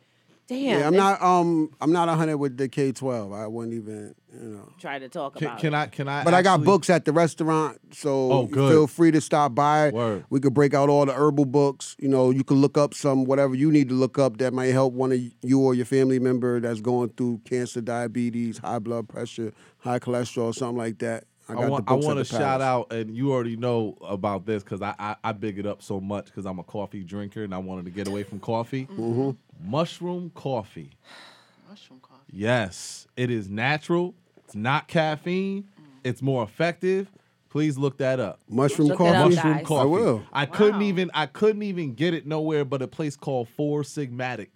Damn. 0.49 0.81
Yeah, 0.81 0.87
I'm 0.87 0.97
not 0.97 1.23
um 1.23 1.71
I'm 1.81 1.93
not 1.93 2.09
hundred 2.09 2.37
with 2.37 2.57
the 2.57 2.69
K 2.69 2.93
twelve. 2.93 3.33
I 3.33 3.47
wouldn't 3.47 3.75
even 3.75 4.15
you 4.41 4.49
know. 4.51 4.69
Try 4.79 4.99
to 4.99 5.09
talk 5.09 5.37
Can, 5.37 5.47
about 5.49 5.59
can 5.61 5.75
it. 5.75 5.77
I? 5.77 5.87
Can 5.87 6.09
I? 6.09 6.25
But 6.25 6.35
I 6.35 6.43
got 6.43 6.55
actually- 6.55 6.65
books 6.67 6.91
at 6.91 7.05
the 7.05 7.13
restaurant, 7.13 7.79
so 7.93 8.33
Oh, 8.33 8.47
good. 8.47 8.71
feel 8.73 8.87
free 8.87 9.11
to 9.11 9.21
stop 9.21 9.55
by. 9.55 9.91
Word. 9.91 10.25
We 10.31 10.41
could 10.41 10.55
break 10.55 10.75
out 10.75 10.89
all 10.89 11.07
the 11.07 11.13
herbal 11.15 11.47
books. 11.47 11.97
You 11.99 12.09
know, 12.09 12.31
you 12.31 12.45
can 12.45 12.59
look 12.61 12.77
up 12.79 12.95
some 12.95 13.25
whatever 13.25 13.55
you 13.55 13.71
need 13.71 13.89
to 13.89 13.95
look 13.95 14.19
up 14.19 14.39
that 14.39 14.53
might 14.53 14.73
help 14.73 14.93
one 14.95 15.13
of 15.13 15.21
you 15.43 15.61
or 15.61 15.75
your 15.75 15.87
family 15.87 16.19
member 16.19 16.61
that's 16.61 16.81
going 16.81 17.11
through 17.11 17.41
cancer, 17.45 17.81
diabetes, 17.81 18.59
high 18.59 18.79
blood 18.79 19.09
pressure, 19.09 19.53
high 19.79 19.99
cholesterol, 19.99 20.55
something 20.55 20.77
like 20.79 20.99
that. 20.99 21.25
I 21.49 21.55
got 21.55 21.63
I 21.63 21.69
want, 21.69 21.87
the 21.87 21.93
I 21.93 21.95
books 21.95 22.07
want 22.07 22.19
at 22.19 22.27
to 22.27 22.33
the 22.33 22.39
shout 22.41 22.61
Palace. 22.61 22.87
out, 22.91 22.93
and 22.93 23.17
you 23.17 23.33
already 23.33 23.55
know 23.57 23.97
about 24.03 24.47
this 24.47 24.65
because 24.65 24.83
I, 24.83 24.95
I 24.99 25.15
I 25.23 25.31
big 25.31 25.61
it 25.61 25.67
up 25.67 25.81
so 25.81 26.01
much 26.01 26.25
because 26.25 26.45
I'm 26.45 26.59
a 26.59 26.65
coffee 26.65 27.05
drinker 27.05 27.45
and 27.45 27.55
I 27.55 27.59
wanted 27.59 27.85
to 27.85 27.93
get 27.93 28.09
away 28.09 28.25
from 28.25 28.41
coffee. 28.41 28.87
Mm-hmm. 28.91 29.71
Mushroom 29.71 30.33
coffee. 30.35 30.91
Mushroom 31.69 32.01
coffee. 32.01 32.23
Yes, 32.33 33.07
it 33.17 33.31
is 33.31 33.49
natural. 33.49 34.15
It's 34.47 34.55
not 34.55 34.87
caffeine. 34.89 35.69
It's 36.05 36.23
more 36.23 36.45
effective. 36.45 37.11
Please 37.49 37.77
look 37.79 37.99
that 37.99 38.21
up. 38.21 38.39
Mushroom 38.49 38.89
Look 38.89 39.01
it 39.01 39.07
up, 39.07 39.15
coffee. 39.15 39.35
Mushroom 39.35 39.55
guys. 39.57 39.67
coffee. 39.67 39.81
I 39.83 39.85
will. 39.85 40.23
I 40.33 40.47
couldn't 40.47 40.81
Wow. 40.81 40.87
even 40.87 41.11
I 41.15 41.27
couldn't 41.27 41.63
even 41.63 41.95
get 41.95 42.15
it 42.15 42.27
nowhere 42.27 42.65
but 42.65 42.81
a 42.83 42.87
place 42.87 43.17
called 43.17 43.49
Four 43.49 43.83
Sigmatic. 43.83 44.49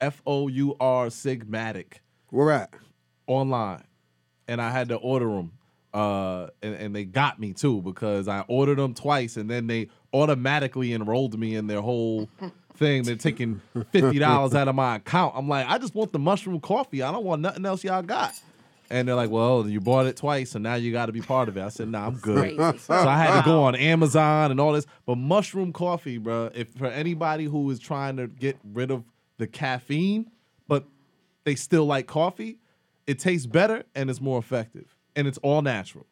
F 0.00 0.20
O 0.26 0.48
U 0.48 0.76
R 0.80 1.06
Sigmatic 1.06 1.94
Where 2.30 2.50
at? 2.50 2.74
online, 3.28 3.84
and 4.48 4.60
I 4.60 4.70
had 4.70 4.88
to 4.88 4.96
order 4.96 5.26
them. 5.28 5.52
Uh, 5.94 6.48
and, 6.62 6.74
and 6.74 6.96
they 6.96 7.04
got 7.04 7.38
me 7.38 7.52
too 7.52 7.80
because 7.82 8.26
I 8.26 8.40
ordered 8.48 8.78
them 8.78 8.94
twice, 8.94 9.36
and 9.36 9.48
then 9.48 9.66
they 9.68 9.88
automatically 10.12 10.92
enrolled 10.92 11.38
me 11.38 11.54
in 11.54 11.66
their 11.66 11.82
whole 11.82 12.28
thing. 12.76 13.04
They're 13.04 13.14
taking 13.16 13.60
fifty 13.92 14.18
dollars 14.18 14.54
out 14.54 14.66
of 14.68 14.74
my 14.74 14.96
account. 14.96 15.34
I'm 15.36 15.48
like, 15.48 15.66
I 15.68 15.78
just 15.78 15.94
want 15.94 16.12
the 16.12 16.18
mushroom 16.18 16.60
coffee. 16.60 17.02
I 17.02 17.12
don't 17.12 17.24
want 17.24 17.42
nothing 17.42 17.64
else 17.64 17.84
y'all 17.84 18.02
got. 18.02 18.32
And 18.92 19.08
they're 19.08 19.14
like, 19.14 19.30
well, 19.30 19.66
you 19.66 19.80
bought 19.80 20.04
it 20.04 20.18
twice, 20.18 20.50
so 20.50 20.58
now 20.58 20.74
you 20.74 20.92
got 20.92 21.06
to 21.06 21.12
be 21.12 21.22
part 21.22 21.48
of 21.48 21.56
it. 21.56 21.62
I 21.62 21.70
said, 21.70 21.88
nah, 21.88 22.06
I'm 22.06 22.16
good. 22.16 22.56
Crazy. 22.56 22.78
So 22.78 22.92
I 22.94 23.16
had 23.16 23.40
to 23.40 23.44
go 23.44 23.62
on 23.62 23.74
Amazon 23.74 24.50
and 24.50 24.60
all 24.60 24.72
this. 24.74 24.84
But 25.06 25.16
mushroom 25.16 25.72
coffee, 25.72 26.18
bro, 26.18 26.50
if 26.54 26.68
for 26.74 26.86
anybody 26.88 27.44
who 27.46 27.70
is 27.70 27.78
trying 27.78 28.18
to 28.18 28.26
get 28.26 28.58
rid 28.62 28.90
of 28.90 29.02
the 29.38 29.46
caffeine, 29.46 30.30
but 30.68 30.84
they 31.44 31.54
still 31.54 31.86
like 31.86 32.06
coffee, 32.06 32.58
it 33.06 33.18
tastes 33.18 33.46
better 33.46 33.84
and 33.94 34.10
it's 34.10 34.20
more 34.20 34.38
effective. 34.38 34.94
And 35.16 35.26
it's 35.26 35.38
all 35.38 35.62
natural. 35.62 36.06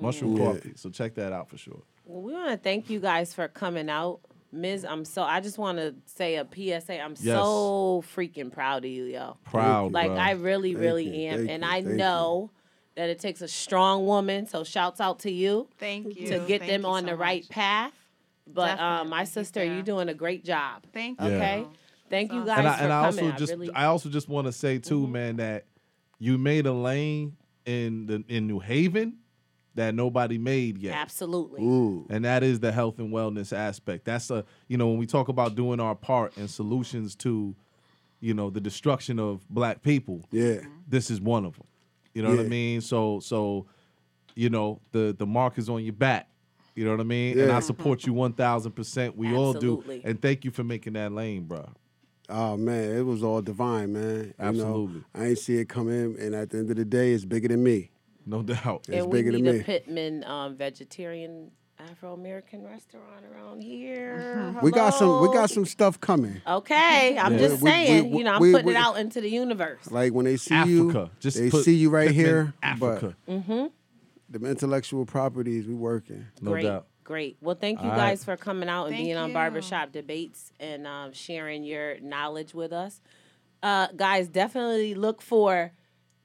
Mushroom 0.00 0.36
Yeah. 0.36 0.46
coffee. 0.54 0.72
So 0.74 0.90
check 0.90 1.14
that 1.14 1.32
out 1.32 1.48
for 1.48 1.56
sure. 1.56 1.82
Well, 2.04 2.20
we 2.22 2.32
want 2.32 2.50
to 2.50 2.56
thank 2.56 2.90
you 2.90 2.98
guys 2.98 3.32
for 3.32 3.46
coming 3.46 3.88
out. 3.88 4.18
Ms. 4.54 4.86
I'm 4.88 5.04
so 5.04 5.22
I 5.22 5.40
just 5.40 5.58
want 5.58 5.78
to 5.78 5.94
say 6.06 6.36
a 6.36 6.46
PSA. 6.46 7.00
I'm 7.00 7.14
Yes. 7.20 7.36
so 7.36 8.02
freaking 8.14 8.52
proud 8.52 8.84
of 8.84 8.90
you, 8.90 9.04
yo. 9.04 9.36
Proud, 9.44 9.92
Like 9.92 10.08
bro. 10.08 10.16
I 10.16 10.30
really, 10.32 10.72
Thank 10.72 10.82
really 10.84 11.22
you, 11.24 11.28
am. 11.30 11.38
thank 11.38 11.50
and 11.50 11.62
you, 11.62 11.68
I 11.68 11.72
thank 11.74 11.88
you. 11.88 11.94
know 11.96 12.50
that 12.96 13.08
it 13.10 13.18
takes 13.18 13.40
a 13.42 13.48
strong 13.48 14.06
woman. 14.06 14.46
So 14.46 14.62
shouts 14.64 15.00
out 15.00 15.18
to 15.20 15.30
you 15.30 15.68
Thank 15.78 16.16
you. 16.16 16.28
to 16.28 16.38
get 16.40 16.60
Thank 16.60 16.70
them 16.70 16.84
on 16.86 17.02
so 17.02 17.06
the 17.10 17.16
right 17.16 17.42
much. 17.42 17.48
path. 17.50 17.92
But 18.46 18.78
um, 18.78 19.08
my 19.08 19.24
sister, 19.24 19.64
Yeah. 19.64 19.74
you're 19.74 19.82
doing 19.82 20.08
a 20.08 20.14
great 20.14 20.44
job. 20.44 20.82
Thank 20.92 21.20
you. 21.20 21.26
Okay. 21.28 21.66
Thank 22.10 22.32
you 22.32 22.44
guys 22.44 22.58
and 22.58 22.68
I, 22.68 22.76
for 22.76 22.82
and 22.84 22.92
I 22.92 23.10
coming. 23.10 23.24
also 23.26 23.38
just 23.38 23.52
I 23.52 23.56
really, 23.56 23.74
I 23.74 23.84
also 23.86 24.08
just 24.10 24.28
want 24.28 24.46
to 24.46 24.52
say 24.52 24.78
too, 24.78 25.06
man, 25.06 25.36
that 25.36 25.64
you 26.18 26.36
made 26.38 26.66
a 26.66 26.72
lane 26.72 27.36
in 27.64 28.06
the 28.06 28.22
in 28.28 28.46
New 28.46 28.60
Haven 28.60 29.14
that 29.76 29.94
nobody 29.94 30.38
made 30.38 30.78
yet. 30.78 30.94
absolutely. 30.94 31.62
Ooh. 31.62 32.06
and 32.10 32.24
that 32.24 32.42
is 32.42 32.60
the 32.60 32.70
health 32.72 32.98
and 32.98 33.12
wellness 33.12 33.52
aspect. 33.56 34.04
That's 34.04 34.30
a 34.30 34.44
you 34.68 34.76
know 34.76 34.88
when 34.88 34.98
we 34.98 35.06
talk 35.06 35.28
about 35.28 35.54
doing 35.54 35.80
our 35.80 35.94
part 35.94 36.36
and 36.36 36.48
solutions 36.48 37.14
to, 37.16 37.54
you 38.20 38.34
know, 38.34 38.50
the 38.50 38.60
destruction 38.60 39.18
of 39.18 39.48
black 39.48 39.82
people. 39.82 40.22
Yeah. 40.30 40.60
This 40.88 41.10
is 41.10 41.20
one 41.20 41.44
of 41.44 41.54
them. 41.56 41.66
You 42.14 42.22
know 42.22 42.30
what 42.30 42.38
I 42.38 42.42
Yeah. 42.42 42.48
mean? 42.48 42.80
So 42.80 43.20
so, 43.20 43.66
you 44.34 44.50
know 44.50 44.80
the 44.92 45.14
the 45.18 45.26
mark 45.26 45.58
is 45.58 45.68
on 45.68 45.82
your 45.84 45.92
back. 45.94 46.28
You 46.76 46.84
know 46.84 46.90
what 46.90 47.00
I 47.00 47.04
mean? 47.04 47.36
Yeah. 47.36 47.44
And 47.44 47.52
I 47.52 47.60
support 47.60 48.04
you 48.06 48.12
one 48.12 48.32
thousand 48.32 48.72
percent. 48.72 49.16
We 49.16 49.34
all 49.34 49.52
do. 49.52 49.78
Absolutely. 49.78 50.02
And 50.04 50.20
thank 50.20 50.44
you 50.44 50.50
for 50.50 50.64
making 50.64 50.94
that 50.94 51.12
lane, 51.12 51.44
bro. 51.44 51.68
Oh 52.28 52.56
man, 52.56 52.96
it 52.96 53.02
was 53.02 53.22
all 53.22 53.42
divine, 53.42 53.92
man. 53.92 54.16
You 54.16 54.34
know, 54.38 54.48
Absolutely. 54.48 55.04
I 55.14 55.26
ain't 55.26 55.38
see 55.38 55.56
it 55.58 55.68
come 55.68 55.88
in, 55.90 56.16
and 56.18 56.34
at 56.34 56.50
the 56.50 56.58
end 56.58 56.70
of 56.70 56.76
the 56.76 56.84
day, 56.84 57.12
it's 57.12 57.24
bigger 57.24 57.48
than 57.48 57.62
me. 57.62 57.90
No 58.26 58.42
doubt. 58.42 58.86
It's 58.88 58.96
and 59.02 59.06
we 59.06 59.18
bigger 59.18 59.32
than 59.32 59.42
need 59.42 59.48
a 59.50 59.52
me. 59.54 59.62
Pittman 59.62 60.24
um, 60.24 60.56
vegetarian 60.56 61.50
Afro 61.78 62.14
American 62.14 62.64
restaurant 62.64 63.24
around 63.32 63.60
here. 63.62 64.54
We 64.62 64.70
got 64.70 64.90
some. 64.94 65.20
We 65.22 65.28
got 65.34 65.50
some 65.50 65.66
stuff 65.66 66.00
coming. 66.00 66.40
Okay, 66.46 67.18
I'm 67.18 67.32
Yeah. 67.32 67.38
just 67.38 67.56
We- 67.62 67.64
we- 67.64 67.70
saying. 67.70 68.10
we- 68.10 68.18
you 68.18 68.24
know, 68.24 68.32
I'm 68.34 68.40
we- 68.40 68.52
putting 68.52 68.66
we- 68.68 68.72
it 68.74 68.78
out 68.78 68.96
into 68.98 69.20
the 69.20 69.28
universe. 69.28 69.90
Like 69.90 70.12
when 70.12 70.24
they 70.24 70.36
see 70.36 70.54
Africa. 70.54 70.72
you, 70.74 71.10
Just 71.20 71.36
they 71.36 71.50
see 71.50 71.74
you 71.74 71.90
right 71.90 72.08
Pittman, 72.08 72.24
here. 72.24 72.54
Africa. 72.62 73.16
Mm-hmm. 73.28 73.66
The 74.30 74.48
intellectual 74.50 75.04
properties, 75.04 75.66
we 75.66 75.74
working. 75.74 76.26
No 76.40 76.52
great, 76.52 76.62
doubt. 76.62 76.86
great. 77.02 77.36
Well, 77.40 77.56
thank 77.60 77.82
you 77.82 77.90
All 77.90 77.96
guys 77.96 78.26
right. 78.26 78.38
for 78.38 78.42
coming 78.42 78.68
out 78.68 78.86
and 78.86 78.94
Thank 78.94 79.06
being 79.06 79.16
on 79.16 79.28
you. 79.28 79.34
barbershop 79.34 79.92
debates 79.92 80.52
and 80.58 80.86
um, 80.86 81.12
sharing 81.12 81.62
your 81.64 82.00
knowledge 82.00 82.54
with 82.54 82.72
us. 82.72 83.00
Uh, 83.62 83.88
guys, 83.96 84.28
definitely 84.28 84.94
look 84.94 85.20
for 85.22 85.72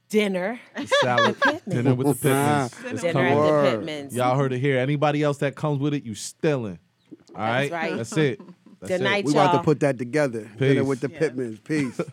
dinner. 0.10 0.60
The 0.76 0.88
salad 1.02 1.36
dinner 1.68 1.96
with 1.96 2.20
the 2.22 2.30
Pittmans. 2.30 2.92
It's 2.92 3.02
Dinner 3.02 3.14
coming. 3.14 3.32
at 3.32 3.36
the 3.36 3.42
Word. 3.42 3.84
Pittmans. 3.86 4.14
Y'all 4.14 4.38
heard 4.38 4.54
it 4.54 4.60
here. 4.60 4.78
Anybody 4.80 5.24
else 5.24 5.38
that 5.38 5.56
comes 5.56 5.80
with 5.80 5.94
it, 5.94 6.04
you 6.04 6.16
stealing. 6.16 6.80
All 7.36 7.42
right, 7.42 7.72
right. 7.72 7.96
That's 7.98 8.16
it. 8.18 8.40
That's 8.82 8.92
Good 8.94 9.02
it. 9.02 9.04
night, 9.04 9.26
We 9.26 9.34
about 9.34 9.48
to 9.52 9.56
y'all. 9.58 9.64
put 9.66 9.82
that 9.82 9.98
together. 9.98 10.44
Peace. 10.58 10.60
Dinner 10.60 10.84
with 10.86 11.02
the 11.02 11.10
Pittmans. 11.10 11.64
Peace. 11.64 12.00